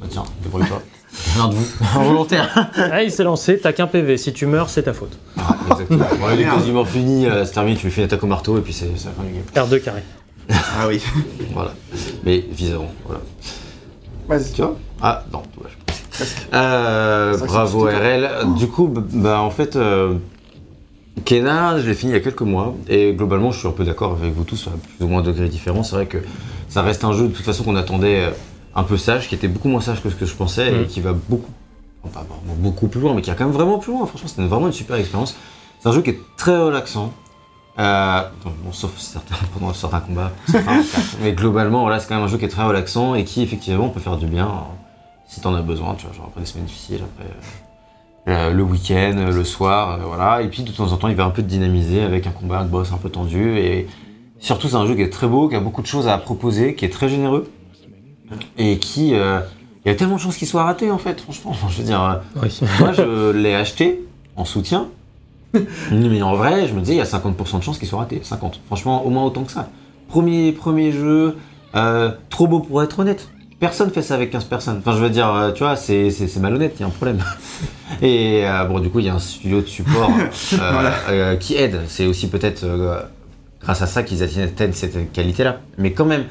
Bah, 0.01 0.07
tiens, 0.09 0.25
débrouille-toi. 0.43 0.83
L'un 1.39 1.49
de 1.49 1.55
vous, 1.55 1.67
involontaire. 2.01 2.71
Ah, 2.77 3.03
il 3.03 3.13
s'est 3.13 3.23
lancé, 3.25 3.59
t'as 3.61 3.73
qu'un 3.73 3.87
PV. 3.87 4.17
Si 4.17 4.33
tu 4.33 4.47
meurs, 4.47 4.69
c'est 4.69 4.83
ta 4.85 4.93
faute. 4.93 5.17
Ah, 5.39 5.57
exactement. 5.71 6.05
Bon, 6.21 6.27
il 6.35 6.41
est 6.41 6.45
quasiment 6.45 6.85
fini, 6.85 7.27
euh, 7.27 7.45
c'est 7.45 7.53
terminé, 7.53 7.77
tu 7.77 7.87
lui 7.87 7.93
fais 7.93 8.01
une 8.01 8.07
attaque 8.07 8.23
au 8.25 8.27
marteau 8.27 8.59
et 8.59 8.63
puis 8.63 8.73
c'est 8.73 8.89
c'est 8.97 9.07
la 9.07 9.13
fin 9.13 9.23
du 9.23 9.33
game. 9.33 9.45
R2 9.69 9.83
carré. 9.83 10.03
Ah 10.79 10.87
oui. 10.89 11.01
Voilà. 11.55 11.73
Mais 12.25 12.45
viseront, 12.51 12.89
voilà. 13.07 13.21
Vas-y. 14.29 14.53
Tu 14.53 14.63
vois? 14.63 14.77
Ah, 15.01 15.25
non, 15.33 15.43
dommage. 15.57 15.77
Euh, 16.53 17.37
bravo 17.47 17.85
RL. 17.87 18.29
Du 18.57 18.67
coup, 18.69 18.89
bah, 18.89 19.41
en 19.41 19.51
fait, 19.51 19.77
euh, 19.77 20.15
Kena, 21.25 21.79
je 21.79 21.87
l'ai 21.89 21.95
fini 21.95 22.13
il 22.13 22.15
y 22.15 22.19
a 22.19 22.21
quelques 22.21 22.43
mois. 22.43 22.75
Et 22.89 23.13
globalement, 23.15 23.51
je 23.53 23.59
suis 23.59 23.69
un 23.69 23.73
peu 23.73 23.85
d'accord 23.85 24.13
avec 24.21 24.33
vous 24.35 24.45
tous, 24.45 24.69
à 24.69 24.71
plus 24.71 25.05
ou 25.05 25.09
moins 25.09 25.23
degrés 25.23 25.49
différents. 25.49 25.83
C'est 25.83 25.97
vrai 25.97 26.07
que 26.07 26.19
ça 26.69 26.83
reste 26.83 27.05
un 27.05 27.13
jeu 27.13 27.29
de 27.29 27.33
toute 27.33 27.45
façon 27.45 27.65
qu'on 27.65 27.77
attendait 27.77 28.25
euh, 28.27 28.31
un 28.75 28.83
peu 28.83 28.97
sage, 28.97 29.29
qui 29.29 29.35
était 29.35 29.49
beaucoup 29.49 29.69
moins 29.69 29.81
sage 29.81 30.03
que 30.03 30.11
ce 30.11 30.15
que 30.15 30.27
je 30.27 30.35
pensais 30.35 30.71
Mm. 30.71 30.83
et 30.83 30.87
qui 30.87 31.01
va 31.01 31.13
beaucoup, 31.13 31.51
enfin, 32.03 32.21
pas 32.21 32.37
vraiment 32.45 32.57
beaucoup 32.59 32.89
plus 32.89 33.01
loin, 33.01 33.15
mais 33.15 33.23
qui 33.23 33.31
a 33.31 33.35
quand 33.35 33.45
même 33.45 33.55
vraiment 33.55 33.79
plus 33.79 33.93
loin. 33.93 34.07
Franchement, 34.07 34.29
c'était 34.29 34.43
vraiment 34.47 34.67
une 34.67 34.73
super 34.73 34.97
expérience. 34.97 35.37
C'est 35.81 35.89
un 35.89 35.93
jeu 35.93 36.03
qui 36.03 36.11
est 36.11 36.21
très 36.37 36.57
relaxant. 36.57 37.13
Euh, 37.79 38.23
bon, 38.45 38.73
sauf 38.73 38.99
certains, 38.99 39.37
pendant 39.59 39.73
certains 39.73 40.01
combats, 40.01 40.33
certains, 40.47 40.83
mais 41.23 41.33
globalement, 41.33 41.83
voilà, 41.83 41.99
c'est 42.01 42.09
quand 42.09 42.17
même 42.17 42.25
un 42.25 42.29
jeu 42.29 42.37
qui 42.39 42.45
est 42.45 42.49
très 42.49 42.65
relaxant 42.65 43.15
et 43.15 43.25
qui 43.25 43.43
effectivement 43.43 43.89
peut 43.89 44.01
faire 44.01 44.17
du 44.17 44.27
bien 44.27 44.47
euh, 44.47 44.51
si 45.27 45.41
t'en 45.41 45.55
as 45.55 45.63
besoin, 45.63 45.95
tu 45.95 46.07
vois, 46.07 46.15
genre 46.15 46.27
après 46.29 46.41
des 46.41 46.47
semaines 46.47 46.67
difficiles, 46.67 47.01
après 47.03 47.31
euh, 48.29 48.53
le 48.53 48.63
week-end, 48.63 49.27
le 49.33 49.45
soir, 49.45 49.93
euh, 50.01 50.05
voilà. 50.05 50.43
Et 50.43 50.49
puis 50.49 50.63
de 50.63 50.73
temps 50.73 50.93
en 50.93 50.97
temps, 50.97 51.09
il 51.09 51.15
va 51.17 51.25
un 51.25 51.31
peu 51.31 51.43
te 51.43 51.49
dynamiser 51.49 52.03
avec 52.03 52.27
un 52.27 52.33
combat, 52.33 52.59
un 52.59 52.65
boss 52.67 52.93
un 52.93 52.99
peu 52.99 53.09
tendu. 53.09 53.57
Et 53.59 53.87
surtout, 54.41 54.69
c'est 54.69 54.77
un 54.77 54.87
jeu 54.87 54.95
qui 54.95 55.03
est 55.03 55.11
très 55.11 55.27
beau, 55.27 55.49
qui 55.49 55.55
a 55.55 55.61
beaucoup 55.61 55.81
de 55.83 55.87
choses 55.87 56.07
à 56.09 56.19
proposer, 56.19 56.75
qui 56.75 56.85
est 56.85 56.91
très 56.91 57.09
généreux 57.09 57.51
et 58.59 58.79
qui. 58.79 59.11
il 59.11 59.87
y 59.87 59.91
a 59.91 59.95
tellement 59.97 60.17
de 60.17 60.21
chances 60.21 60.37
qu'il 60.37 60.47
soit 60.47 60.63
raté 60.65 60.91
en 60.91 60.99
fait, 60.99 61.21
franchement. 61.21 61.55
Je 61.71 61.79
veux 61.79 61.85
dire, 61.85 62.21
Oui. 62.43 62.61
moi 62.79 62.93
je 62.93 63.31
l'ai 63.31 63.55
acheté 63.55 64.05
en 64.37 64.45
soutien, 64.45 64.89
mais 65.91 66.23
en 66.23 66.35
vrai, 66.37 66.69
je 66.69 66.75
me 66.75 66.81
disais, 66.81 66.95
il 66.95 66.99
y 66.99 67.01
a 67.01 67.05
50% 67.05 67.59
de 67.59 67.63
chances 67.63 67.79
qu'il 67.79 67.89
soit 67.89 67.99
raté. 67.99 68.21
50. 68.23 68.61
Franchement, 68.67 69.05
au 69.05 69.11
moins 69.11 69.25
autant 69.25 69.45
que 69.45 69.53
ça. 69.53 69.69
Premier, 70.09 70.53
premier 70.53 70.93
jeu, 70.93 71.37
euh, 71.75 72.13
trop 72.31 72.47
beau 72.47 72.61
pour 72.61 72.83
être 72.83 72.99
honnête. 72.99 73.29
Personne 73.59 73.91
fait 73.91 74.03
ça 74.03 74.15
avec 74.15 74.31
15 74.31 74.45
personnes. 74.45 74.79
Enfin, 74.79 74.93
je 74.97 75.03
veux 75.03 75.11
dire, 75.11 75.33
euh, 75.35 75.53
tu 75.53 75.63
vois, 75.63 75.77
c'est 75.77 76.11
malhonnête, 76.41 76.75
il 76.79 76.81
y 76.81 76.85
a 76.85 76.87
un 76.87 76.91
problème. 76.91 77.19
Et 78.03 78.43
euh, 78.47 78.65
bon, 78.65 78.81
du 78.81 78.89
coup, 78.89 79.01
il 79.01 79.07
y 79.07 79.09
a 79.11 79.15
un 79.15 79.19
studio 79.19 79.61
de 79.61 79.67
support 79.67 80.11
euh, 81.11 81.37
qui 81.37 81.57
aide. 81.57 81.81
C'est 81.87 82.07
aussi 82.07 82.29
peut-être 82.29 82.65
grâce 83.61 83.83
à 83.83 83.87
ça 83.87 84.03
qu'ils 84.03 84.23
atteignent 84.23 84.73
cette 84.73 85.13
qualité-là. 85.13 85.61
Mais 85.77 85.93
quand 85.93 86.07
même. 86.07 86.25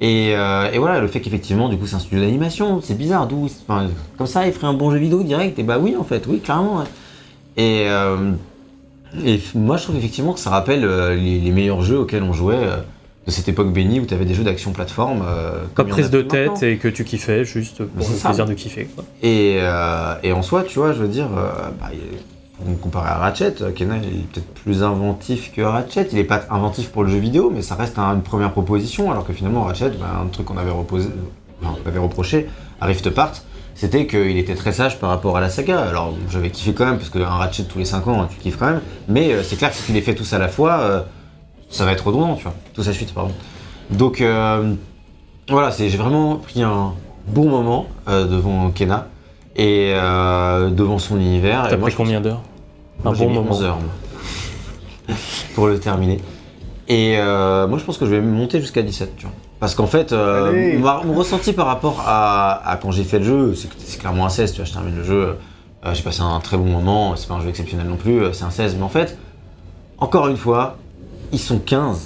Et, 0.00 0.30
et 0.30 0.78
voilà, 0.78 0.98
le 1.00 1.08
fait 1.08 1.20
qu'effectivement, 1.20 1.68
du 1.68 1.76
coup, 1.76 1.86
c'est 1.86 1.96
un 1.96 1.98
studio 1.98 2.20
d'animation, 2.24 2.80
c'est 2.82 2.96
bizarre. 2.96 3.26
D'où, 3.26 3.50
enfin, 3.68 3.88
comme 4.16 4.26
ça, 4.26 4.46
il 4.46 4.52
ferait 4.54 4.66
un 4.68 4.72
bon 4.72 4.90
jeu 4.90 4.96
vidéo 4.96 5.22
direct. 5.22 5.58
Et 5.58 5.62
bah 5.62 5.78
oui, 5.78 5.94
en 5.98 6.04
fait, 6.04 6.26
oui, 6.26 6.40
clairement. 6.40 6.78
ouais. 6.78 6.84
Et, 7.58 7.84
euh, 7.88 8.32
et 9.24 9.40
moi, 9.54 9.76
je 9.76 9.84
trouve 9.84 9.96
effectivement 9.96 10.32
que 10.32 10.40
ça 10.40 10.50
rappelle 10.50 10.84
euh, 10.84 11.14
les, 11.16 11.38
les 11.40 11.50
meilleurs 11.50 11.82
jeux 11.82 11.98
auxquels 11.98 12.22
on 12.22 12.32
jouait 12.32 12.54
euh, 12.56 12.76
de 13.26 13.30
cette 13.30 13.48
époque 13.48 13.72
bénie 13.72 14.00
où 14.00 14.06
tu 14.06 14.14
avais 14.14 14.24
des 14.24 14.34
jeux 14.34 14.44
d'action 14.44 14.72
plateforme. 14.72 15.22
euh, 15.26 15.52
Comme 15.74 15.88
prise 15.88 16.10
de 16.10 16.22
tête 16.22 16.50
maintenant. 16.50 16.68
et 16.68 16.76
que 16.76 16.88
tu 16.88 17.04
kiffais 17.04 17.44
juste 17.44 17.84
pour 17.84 18.08
le 18.08 18.14
ça. 18.14 18.28
plaisir 18.28 18.46
de 18.46 18.54
kiffer. 18.54 18.84
quoi. 18.94 19.04
Et, 19.22 19.58
et 20.22 20.32
en 20.32 20.42
soi, 20.42 20.62
tu 20.64 20.78
vois, 20.78 20.92
je 20.92 20.98
veux 21.02 21.08
dire, 21.08 21.28
bah, 21.28 21.90
pour 22.58 22.68
me 22.70 22.76
comparer 22.76 23.08
à 23.10 23.14
Ratchet, 23.18 23.54
il 23.60 23.64
est 23.82 23.86
peut-être 24.32 24.54
plus 24.62 24.82
inventif 24.82 25.52
que 25.54 25.62
Ratchet. 25.62 26.08
Il 26.12 26.16
n'est 26.16 26.24
pas 26.24 26.42
inventif 26.50 26.90
pour 26.90 27.04
le 27.04 27.10
jeu 27.10 27.18
vidéo, 27.18 27.50
mais 27.54 27.62
ça 27.62 27.74
reste 27.74 27.98
un- 27.98 28.14
une 28.14 28.22
première 28.22 28.52
proposition. 28.52 29.10
Alors 29.10 29.26
que 29.26 29.32
finalement, 29.32 29.64
Ratchet, 29.64 29.90
bah, 29.98 30.20
un 30.22 30.26
truc 30.28 30.46
qu'on 30.46 30.56
avait, 30.58 30.70
reposé, 30.70 31.08
enfin, 31.62 31.74
on 31.84 31.88
avait 31.88 31.98
reproché 31.98 32.48
à 32.80 32.86
Rift 32.86 33.06
Apart, 33.06 33.32
c'était 33.80 34.06
qu'il 34.06 34.36
était 34.36 34.54
très 34.54 34.72
sage 34.72 34.98
par 34.98 35.08
rapport 35.08 35.38
à 35.38 35.40
la 35.40 35.48
saga. 35.48 35.80
Alors 35.80 36.12
j'avais 36.30 36.50
kiffé 36.50 36.74
quand 36.74 36.84
même, 36.84 36.98
parce 36.98 37.08
qu'un 37.08 37.24
Ratchet 37.24 37.64
tous 37.64 37.78
les 37.78 37.86
5 37.86 38.06
ans, 38.08 38.26
tu 38.30 38.36
kiffes 38.38 38.58
quand 38.58 38.66
même. 38.66 38.82
Mais 39.08 39.32
euh, 39.32 39.42
c'est 39.42 39.56
clair 39.56 39.70
que 39.70 39.76
si 39.76 39.84
tu 39.84 39.92
les 39.92 40.02
fais 40.02 40.14
tous 40.14 40.30
à 40.34 40.38
la 40.38 40.48
fois, 40.48 40.80
euh, 40.80 41.00
ça 41.70 41.86
va 41.86 41.92
être 41.92 42.06
redondant, 42.06 42.34
tu 42.34 42.42
vois. 42.42 42.52
Tout 42.74 42.82
sa 42.82 42.92
suite, 42.92 43.14
pardon. 43.14 43.32
Donc 43.90 44.20
euh, 44.20 44.74
voilà, 45.48 45.70
c'est- 45.70 45.88
j'ai 45.88 45.96
vraiment 45.96 46.36
pris 46.36 46.62
un 46.62 46.92
bon 47.26 47.48
moment 47.48 47.86
devant 48.06 48.70
Kena 48.70 49.08
et 49.56 49.92
devant 49.94 50.98
son 50.98 51.16
univers. 51.18 51.66
T'as 51.70 51.76
moi, 51.78 51.88
pris 51.88 51.96
combien 51.96 52.20
d'heures 52.20 52.42
Un 53.04 53.12
bon 53.12 53.30
moment. 53.30 53.50
11 53.50 53.62
heures 53.64 53.78
moi, 53.78 55.16
pour 55.54 55.68
le 55.68 55.78
terminer. 55.80 56.18
Et 56.88 57.16
moi, 57.16 57.78
je 57.78 57.84
pense 57.84 57.96
que 57.98 58.04
je 58.06 58.10
vais 58.10 58.20
monter 58.20 58.60
jusqu'à 58.60 58.82
17, 58.82 59.16
tu 59.16 59.24
vois. 59.26 59.34
Parce 59.60 59.74
qu'en 59.74 59.86
fait, 59.86 60.12
euh, 60.12 60.78
ma- 60.78 61.02
mon 61.04 61.12
ressenti 61.14 61.52
par 61.52 61.66
rapport 61.66 62.02
à, 62.06 62.66
à 62.68 62.76
quand 62.76 62.90
j'ai 62.92 63.04
fait 63.04 63.18
le 63.18 63.24
jeu, 63.24 63.54
c'est 63.54 63.68
que 63.68 63.74
c'est 63.78 63.98
clairement 64.00 64.24
un 64.26 64.30
16, 64.30 64.52
tu 64.52 64.56
vois. 64.58 64.64
Je 64.64 64.72
termine 64.72 64.96
le 64.96 65.04
jeu, 65.04 65.36
euh, 65.84 65.94
j'ai 65.94 66.02
passé 66.02 66.22
un 66.22 66.40
très 66.40 66.56
bon 66.56 66.64
moment, 66.64 67.14
c'est 67.16 67.28
pas 67.28 67.34
un 67.34 67.42
jeu 67.42 67.48
exceptionnel 67.50 67.86
non 67.86 67.96
plus, 67.96 68.22
euh, 68.22 68.32
c'est 68.32 68.44
un 68.44 68.50
16. 68.50 68.76
Mais 68.76 68.82
en 68.82 68.88
fait, 68.88 69.18
encore 69.98 70.28
une 70.28 70.38
fois, 70.38 70.76
ils 71.32 71.38
sont 71.38 71.58
15. 71.58 72.00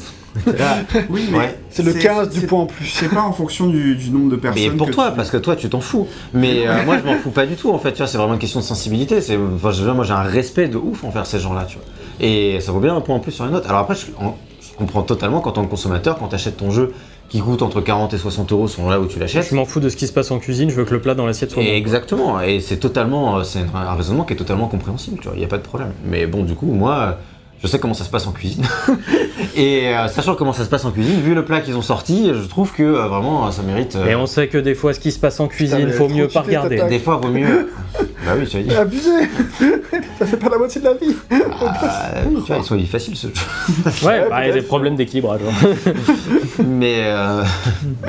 Là, 0.46 0.78
Oui, 1.10 1.28
mais 1.30 1.38
Ouais. 1.38 1.58
C'est 1.70 1.84
le 1.84 1.92
15 1.92 2.30
du 2.30 2.44
point 2.48 2.62
en 2.62 2.66
plus. 2.66 2.86
C'est 2.86 3.08
pas 3.08 3.22
en 3.22 3.32
fonction 3.32 3.68
du, 3.68 3.94
du 3.94 4.10
nombre 4.10 4.30
de 4.32 4.36
personnes. 4.36 4.70
Mais 4.72 4.76
pour 4.76 4.88
que 4.88 4.92
toi, 4.92 5.10
tu- 5.10 5.16
parce 5.16 5.30
que 5.30 5.36
toi, 5.36 5.54
tu 5.54 5.68
t'en 5.70 5.80
fous. 5.80 6.08
Mais 6.32 6.66
euh, 6.66 6.84
moi, 6.84 6.96
je 6.98 7.04
m'en 7.08 7.14
fous 7.18 7.30
pas 7.30 7.46
du 7.46 7.54
tout, 7.54 7.70
en 7.70 7.78
fait. 7.78 7.92
Tu 7.92 7.98
vois, 7.98 8.08
c'est 8.08 8.18
vraiment 8.18 8.34
une 8.34 8.40
question 8.40 8.58
de 8.58 8.64
sensibilité. 8.64 9.20
C'est, 9.20 9.36
enfin, 9.36 9.70
moi, 9.94 10.02
j'ai 10.02 10.12
un 10.12 10.22
respect 10.22 10.66
de 10.66 10.76
ouf 10.76 11.04
envers 11.04 11.24
ces 11.24 11.38
gens-là, 11.38 11.66
tu 11.68 11.76
vois. 11.76 11.86
Et 12.18 12.58
ça 12.60 12.72
vaut 12.72 12.80
bien 12.80 12.96
un 12.96 13.00
point 13.00 13.14
en 13.14 13.20
plus 13.20 13.30
sur 13.30 13.44
les 13.46 13.52
notes. 13.52 13.66
Alors 13.66 13.78
après, 13.82 13.94
je, 13.94 14.06
en- 14.20 14.36
je 14.60 14.76
comprends 14.76 15.02
totalement 15.04 15.40
quand, 15.40 15.50
en 15.50 15.52
tant 15.52 15.64
que 15.64 15.70
consommateur, 15.70 16.18
quand 16.18 16.26
tu 16.26 16.34
achètes 16.34 16.56
ton 16.56 16.72
jeu 16.72 16.92
qui 17.28 17.40
coûtent 17.40 17.62
entre 17.62 17.80
40 17.80 18.14
et 18.14 18.18
60 18.18 18.52
euros 18.52 18.68
sont 18.68 18.88
là 18.88 19.00
où 19.00 19.06
tu 19.06 19.18
l'achètes. 19.18 19.48
Je 19.50 19.54
m'en 19.54 19.64
fous 19.64 19.80
de 19.80 19.88
ce 19.88 19.96
qui 19.96 20.06
se 20.06 20.12
passe 20.12 20.30
en 20.30 20.38
cuisine, 20.38 20.70
je 20.70 20.76
veux 20.76 20.84
que 20.84 20.94
le 20.94 21.00
plat 21.00 21.14
dans 21.14 21.26
l'assiette 21.26 21.50
soit 21.50 21.62
Et 21.62 21.66
bon. 21.66 21.72
exactement, 21.72 22.40
et 22.40 22.60
c'est 22.60 22.76
totalement, 22.78 23.38
euh, 23.38 23.42
c'est 23.42 23.64
un 23.74 23.94
raisonnement 23.94 24.24
qui 24.24 24.34
est 24.34 24.36
totalement 24.36 24.68
compréhensible, 24.68 25.18
tu 25.20 25.24
vois, 25.28 25.36
il 25.36 25.40
n'y 25.40 25.44
a 25.44 25.48
pas 25.48 25.58
de 25.58 25.62
problème. 25.62 25.92
Mais 26.04 26.26
bon, 26.26 26.42
du 26.44 26.54
coup, 26.54 26.66
moi, 26.66 27.18
je 27.64 27.68
sais 27.70 27.78
comment 27.78 27.94
ça 27.94 28.04
se 28.04 28.10
passe 28.10 28.26
en 28.26 28.32
cuisine. 28.32 28.62
et 29.56 29.88
euh, 29.88 30.06
sachant 30.08 30.34
comment 30.34 30.52
ça 30.52 30.64
se 30.64 30.68
passe 30.68 30.84
en 30.84 30.90
cuisine, 30.90 31.18
vu 31.22 31.34
le 31.34 31.46
plat 31.46 31.62
qu'ils 31.62 31.76
ont 31.78 31.82
sorti, 31.82 32.30
je 32.34 32.46
trouve 32.46 32.72
que 32.72 32.82
euh, 32.82 33.08
vraiment, 33.08 33.50
ça 33.50 33.62
mérite. 33.62 33.96
euh, 33.96 34.06
Et 34.06 34.14
on 34.14 34.26
sait 34.26 34.48
que 34.48 34.58
des 34.58 34.74
fois, 34.74 34.92
ce 34.92 35.00
qui 35.00 35.10
se 35.10 35.18
passe 35.18 35.40
en 35.40 35.48
cuisine, 35.48 35.86
mais 35.86 35.92
faut 35.92 36.10
mieux 36.10 36.28
pas 36.28 36.42
regarder. 36.42 36.82
Des 36.90 36.98
fois, 36.98 37.16
vaut 37.16 37.30
mieux. 37.30 37.70
bah 38.26 38.32
oui, 38.38 38.46
tu 38.46 38.58
as 38.58 38.62
dit. 38.62 38.74
Abusé 38.74 39.10
Ça 40.18 40.26
fait 40.26 40.36
pas 40.36 40.50
la 40.50 40.58
moitié 40.58 40.82
de 40.82 40.86
la 40.86 40.92
vie 40.92 41.16
Ah, 41.30 42.10
oui, 42.28 42.42
tu 42.42 42.52
vois, 42.52 42.58
ils 42.58 42.64
sont 42.64 42.76
il 42.76 43.16
ce 43.16 43.28
jeu. 43.28 43.32
Ouais, 44.06 44.28
bah, 44.28 44.44
il 44.44 44.48
y 44.48 44.50
a 44.50 44.52
des 44.52 44.62
problèmes 44.62 44.96
d'équilibrage. 44.96 45.40
hein. 45.48 45.92
mais, 46.66 47.04
euh, 47.04 47.42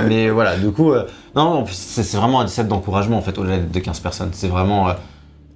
mais 0.05 0.29
voilà, 0.31 0.57
du 0.57 0.71
coup, 0.71 0.91
euh, 0.91 1.05
non, 1.33 1.63
c'est 1.71 2.17
vraiment 2.17 2.41
un 2.41 2.47
set 2.47 2.67
d'encouragement 2.67 3.17
en 3.17 3.21
fait, 3.21 3.37
au-delà 3.37 3.59
de 3.59 3.79
15 3.79 4.01
personnes. 4.01 4.29
C'est 4.33 4.49
vraiment. 4.49 4.89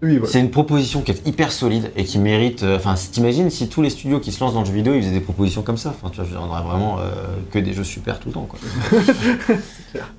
Oui, 0.02 0.18
voilà. 0.18 0.32
C'est 0.32 0.40
une 0.40 0.50
proposition 0.50 1.02
qui 1.02 1.12
est 1.12 1.28
hyper 1.28 1.52
solide 1.52 1.92
et 1.98 2.06
qui 2.06 2.20
mérite. 2.20 2.64
euh, 2.64 2.78
Enfin, 2.78 2.96
t'imagines 3.12 3.50
si 3.50 3.68
tous 3.68 3.82
les 3.82 3.90
studios 3.90 4.20
qui 4.20 4.32
se 4.32 4.40
lancent 4.42 4.54
dans 4.54 4.62
le 4.62 4.66
jeu 4.66 4.72
vidéo 4.74 4.94
ils 4.94 5.02
faisaient 5.02 5.14
des 5.14 5.20
propositions 5.20 5.62
comme 5.62 5.76
ça. 5.78 5.94
Enfin, 6.02 6.10
tu 6.10 6.22
vois, 6.22 6.42
on 6.42 6.50
aurait 6.50 6.64
vraiment 6.64 7.00
euh, 7.00 7.04
que 7.52 7.60
des 7.60 7.74
jeux 7.74 7.84
super 7.84 8.20
tout 8.20 8.30
le 8.30 8.34
temps, 8.34 8.48
quoi. 8.50 8.60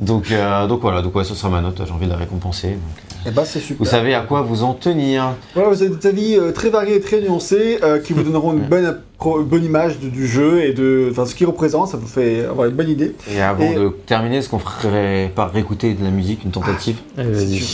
donc, 0.00 0.30
euh, 0.30 0.66
donc 0.66 0.80
voilà, 0.82 1.00
donc 1.02 1.14
ouais, 1.14 1.24
ce 1.24 1.34
sera 1.34 1.48
ma 1.48 1.60
note. 1.62 1.80
J'ai 1.84 1.92
envie 1.92 2.04
de 2.06 2.10
la 2.10 2.16
récompenser. 2.18 2.68
donc, 2.72 2.78
Eh 3.26 3.30
bah, 3.30 3.44
c'est 3.46 3.60
super. 3.60 3.78
vous 3.78 3.90
savez 3.90 4.14
à 4.14 4.20
quoi 4.20 4.42
vous 4.42 4.62
en 4.64 4.74
tenir. 4.74 5.34
Voilà, 5.54 5.70
vous 5.70 5.82
avez 5.82 5.94
des 5.96 6.06
avis 6.06 6.36
euh, 6.36 6.52
très 6.52 6.68
variés 6.68 6.96
et 6.96 7.00
très 7.00 7.20
nuancés 7.22 7.78
euh, 7.82 8.00
qui 8.00 8.12
vous 8.12 8.22
donneront 8.22 8.52
une 8.52 8.60
bonne, 8.68 8.98
bonne 9.46 9.64
image 9.64 9.98
de- 9.98 10.08
du 10.10 10.26
jeu 10.26 10.62
et 10.62 10.74
de 10.74 11.08
enfin, 11.10 11.24
ce 11.24 11.34
qu'il 11.34 11.46
représente. 11.46 11.88
Ça 11.88 11.96
vous 11.96 12.06
fait 12.06 12.44
avoir 12.44 12.68
une 12.68 12.74
bonne 12.74 12.90
idée. 12.90 13.14
Et 13.32 13.40
avant 13.40 13.64
Et- 13.70 13.76
de 13.76 13.88
terminer, 14.06 14.36
est-ce 14.38 14.50
qu'on 14.50 14.58
ferait 14.58 15.32
pas 15.34 15.46
réécouter 15.46 15.94
de 15.94 16.04
la 16.04 16.10
musique, 16.10 16.44
une 16.44 16.50
tentative? 16.50 16.98
Allez, 17.16 17.46
tu 17.58 17.64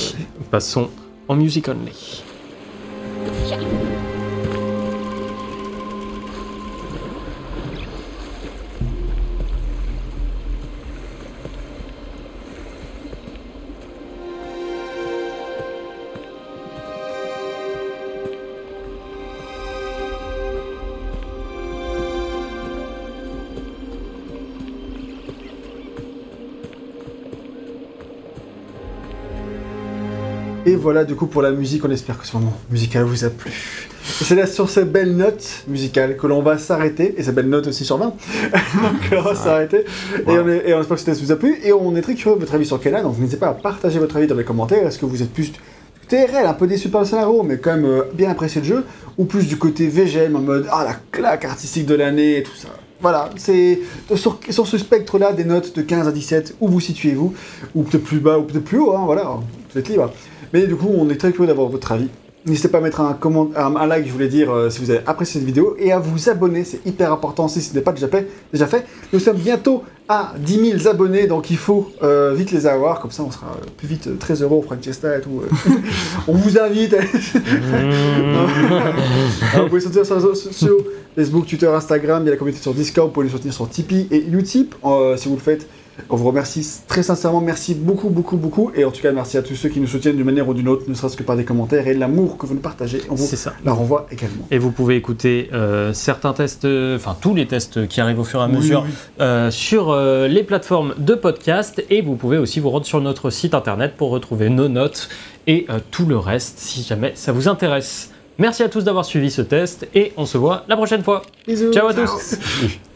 Passons 0.53 0.89
en 1.29 1.37
music 1.37 1.69
only. 1.69 1.93
Voilà, 30.87 31.05
du 31.05 31.17
coup, 31.17 31.27
pour 31.27 31.43
la 31.43 31.51
musique, 31.51 31.85
on 31.85 31.91
espère 31.91 32.17
que 32.17 32.25
ce 32.25 32.37
moment 32.37 32.53
musical 32.71 33.03
vous 33.03 33.25
a 33.25 33.29
plu. 33.31 33.51
C'est 34.05 34.37
là 34.37 34.47
sur 34.47 34.71
ces 34.71 34.85
belles 34.85 35.17
notes 35.17 35.65
musicales 35.67 36.17
que 36.17 36.29
l'on 36.29 36.41
va 36.41 36.59
s'arrêter, 36.59 37.17
et 37.19 37.25
ces 37.25 37.33
belles 37.33 37.49
notes 37.49 37.67
aussi 37.67 37.85
sur 37.85 37.99
20, 37.99 38.15
que 39.11 39.15
l'on 39.17 39.23
va 39.23 39.35
s'arrêter. 39.35 39.79
Et, 40.29 40.39
on 40.39 40.49
est- 40.49 40.63
et 40.69 40.75
on 40.75 40.81
espère 40.81 40.97
que 40.97 41.03
ça 41.03 41.13
vous 41.13 41.33
a 41.33 41.37
plu, 41.37 41.57
et 41.65 41.73
on 41.73 41.97
est 41.97 42.03
très 42.03 42.15
curieux 42.15 42.37
de 42.37 42.41
votre 42.43 42.55
avis 42.55 42.67
sur 42.67 42.81
Kena, 42.81 43.03
donc 43.03 43.19
n'hésitez 43.19 43.37
pas 43.37 43.49
à 43.49 43.55
partager 43.55 43.99
votre 43.99 44.17
avis 44.17 44.29
dans 44.29 44.37
les 44.37 44.45
commentaires. 44.45 44.87
Est-ce 44.87 45.01
que 45.01 45.07
vous 45.07 45.23
êtes 45.25 45.33
plus 45.33 45.53
TRL, 46.07 46.47
un 46.47 46.55
peu 46.55 46.69
déçu 46.69 46.89
par 46.89 47.01
le 47.01 47.07
scénario, 47.09 47.43
mais 47.43 47.59
quand 47.59 47.75
même 47.75 47.85
euh, 47.85 48.03
bien 48.15 48.31
apprécié 48.31 48.61
le 48.61 48.67
jeu, 48.69 48.85
ou 49.19 49.25
plus 49.25 49.49
du 49.49 49.57
côté 49.59 49.89
VGM 49.89 50.37
en 50.37 50.41
mode 50.41 50.69
ah 50.71 50.85
la 50.85 50.95
claque 51.11 51.45
artistique 51.45 51.87
de 51.87 51.97
l'année 51.97 52.37
et 52.39 52.43
tout 52.45 52.55
ça. 52.55 52.69
Voilà, 53.01 53.31
c'est 53.37 53.81
sur, 54.15 54.39
sur 54.49 54.67
ce 54.69 54.79
spectre-là 54.79 55.33
des 55.33 55.45
notes 55.45 55.75
de 55.77 55.83
15 55.83 56.07
à 56.07 56.13
17, 56.13 56.55
où 56.61 56.69
vous 56.69 56.79
situez-vous, 56.81 57.35
ou 57.75 57.83
peut-être 57.83 58.05
plus 58.05 58.21
bas, 58.21 58.39
ou 58.39 58.43
peut-être 58.45 58.65
plus 58.65 58.79
haut, 58.79 58.95
hein, 58.95 59.03
voilà, 59.05 59.25
vous 59.73 59.79
êtes 59.81 59.89
libre. 59.89 60.13
Mais 60.53 60.67
du 60.67 60.77
coup, 60.77 60.93
on 60.97 61.09
est 61.11 61.17
très 61.17 61.33
curieux 61.33 61.49
d'avoir 61.49 61.69
votre 61.69 61.91
avis. 61.93 62.09
N'hésitez 62.45 62.69
pas 62.69 62.79
à 62.79 62.81
mettre 62.81 63.01
un, 63.01 63.15
comment, 63.15 63.51
un, 63.57 63.87
like, 63.87 64.07
je 64.07 64.13
voulais 64.13 64.29
dire, 64.29 64.53
euh, 64.53 64.71
si 64.71 64.81
vous 64.81 64.91
avez 64.91 65.01
apprécié 65.07 65.41
cette 65.41 65.47
vidéo, 65.47 65.77
et 65.79 65.91
à 65.91 65.99
vous 65.99 66.29
abonner, 66.29 66.65
c'est 66.65 66.85
hyper 66.87 67.13
important 67.13 67.49
si 67.49 67.61
ce 67.61 67.75
n'est 67.75 67.81
pas 67.81 67.93
déjà 67.93 68.07
fait. 68.07 68.29
Déjà 68.53 68.67
fait. 68.67 68.87
Nous 69.13 69.19
sommes 69.19 69.37
bientôt 69.37 69.83
à 70.09 70.35
10 70.39 70.79
000 70.79 70.89
abonnés, 70.89 71.27
donc 71.27 71.51
il 71.51 71.57
faut 71.57 71.91
euh, 72.03 72.33
vite 72.35 72.53
les 72.53 72.67
avoir, 72.67 73.01
comme 73.01 73.11
ça 73.11 73.25
on 73.25 73.31
sera 73.31 73.47
euh, 73.47 73.67
plus 73.77 73.89
vite 73.89 74.07
euh, 74.07 74.15
très 74.15 74.41
heureux, 74.41 74.59
on 74.59 74.63
fera 74.63 74.77
une 74.77 74.83
fiesta 74.83 75.19
et 75.19 75.21
tout. 75.21 75.43
on 76.29 76.35
vous 76.35 76.59
invite. 76.59 76.95
Alors, 76.95 77.07
vous 79.65 79.69
pouvez 79.69 79.81
soutenir 79.81 80.07
sur 80.07 80.15
les 80.15 80.21
réseaux 80.21 80.35
sociaux, 80.35 80.79
Facebook, 81.17 81.47
Twitter, 81.47 81.67
Instagram, 81.67 82.23
il 82.23 82.27
y 82.27 82.29
a 82.29 82.33
la 82.33 82.37
communauté 82.37 82.63
sur 82.63 82.75
Discord, 82.75 83.09
vous 83.09 83.15
pouvez 83.15 83.27
nous 83.27 83.33
soutenir 83.33 83.55
sur 83.55 83.69
Tipeee 83.69 84.07
et 84.11 84.25
Utip, 84.25 84.75
si 85.17 85.29
vous 85.29 85.35
le 85.35 85.41
faites. 85.41 85.67
On 86.11 86.17
vous 86.17 86.27
remercie 86.27 86.67
très 86.87 87.03
sincèrement, 87.03 87.41
merci 87.41 87.75
beaucoup, 87.75 88.09
beaucoup, 88.11 88.37
beaucoup. 88.37 88.71
Et 88.75 88.85
en 88.85 88.91
tout 88.91 89.01
cas, 89.03 89.13
merci 89.13 89.37
à 89.39 89.43
tous 89.43 89.55
ceux 89.55 89.69
qui 89.69 89.81
nous 89.81 89.87
soutiennent 89.87 90.17
d'une 90.17 90.25
manière 90.27 90.49
ou 90.49 90.55
d'une 90.55 90.69
autre, 90.69 90.85
ne 90.89 90.95
serait-ce 90.95 91.17
que 91.17 91.23
par 91.23 91.37
des 91.37 91.45
commentaires 91.45 91.87
et 91.89 91.95
l'amour 91.95 92.37
que 92.39 92.47
vous 92.47 92.55
nous 92.55 92.61
partagez. 92.61 93.03
On 93.11 93.15
vous 93.15 93.25
C'est 93.27 93.37
ça. 93.37 93.55
la 93.65 93.73
renvoie 93.73 94.07
également. 94.11 94.47
Et 94.51 94.59
vous 94.59 94.71
pouvez 94.71 94.97
écouter 94.97 95.49
euh, 95.53 95.93
certains 95.93 96.33
tests, 96.33 96.65
euh, 96.65 96.97
enfin 96.97 97.17
tous 97.21 97.35
les 97.35 97.47
tests 97.47 97.87
qui 97.89 98.01
arrivent 98.01 98.21
au 98.21 98.25
fur 98.25 98.41
et 98.41 98.45
à 98.45 98.49
mesure 98.49 98.83
Oui, 98.87 98.93
euh, 99.21 99.51
sur 99.51 99.91
euh, 99.91 100.29
les 100.29 100.43
plateformes 100.43 100.95
de 100.99 101.15
podcast. 101.15 101.83
Et 101.91 102.03
vous 102.03 102.15
pouvez 102.17 102.39
aussi 102.39 102.61
vous 102.61 102.71
rendre 102.71 102.87
sur 102.87 103.01
notre 103.01 103.31
site 103.31 103.55
internet 103.55 103.95
pour 103.97 104.11
retrouver 104.11 104.49
nos 104.51 104.69
notes 104.69 105.09
et 105.47 105.67
euh, 105.71 105.79
tout 105.91 106.07
le 106.07 106.17
reste 106.19 106.59
si 106.59 106.83
jamais 106.83 107.13
ça 107.15 107.33
vous 107.33 107.49
intéresse. 107.49 108.11
Merci 108.39 108.63
à 108.63 108.69
tous 108.69 108.85
d'avoir 108.85 109.05
suivi 109.05 109.31
ce 109.31 109.41
test 109.43 109.89
et 109.95 110.13
on 110.17 110.27
se 110.27 110.37
voit 110.37 110.65
la 110.69 110.77
prochaine 110.77 111.03
fois. 111.03 111.23
Bisous. 111.47 111.73
Ciao 111.73 111.89
à 111.89 111.95
tous 111.95 112.37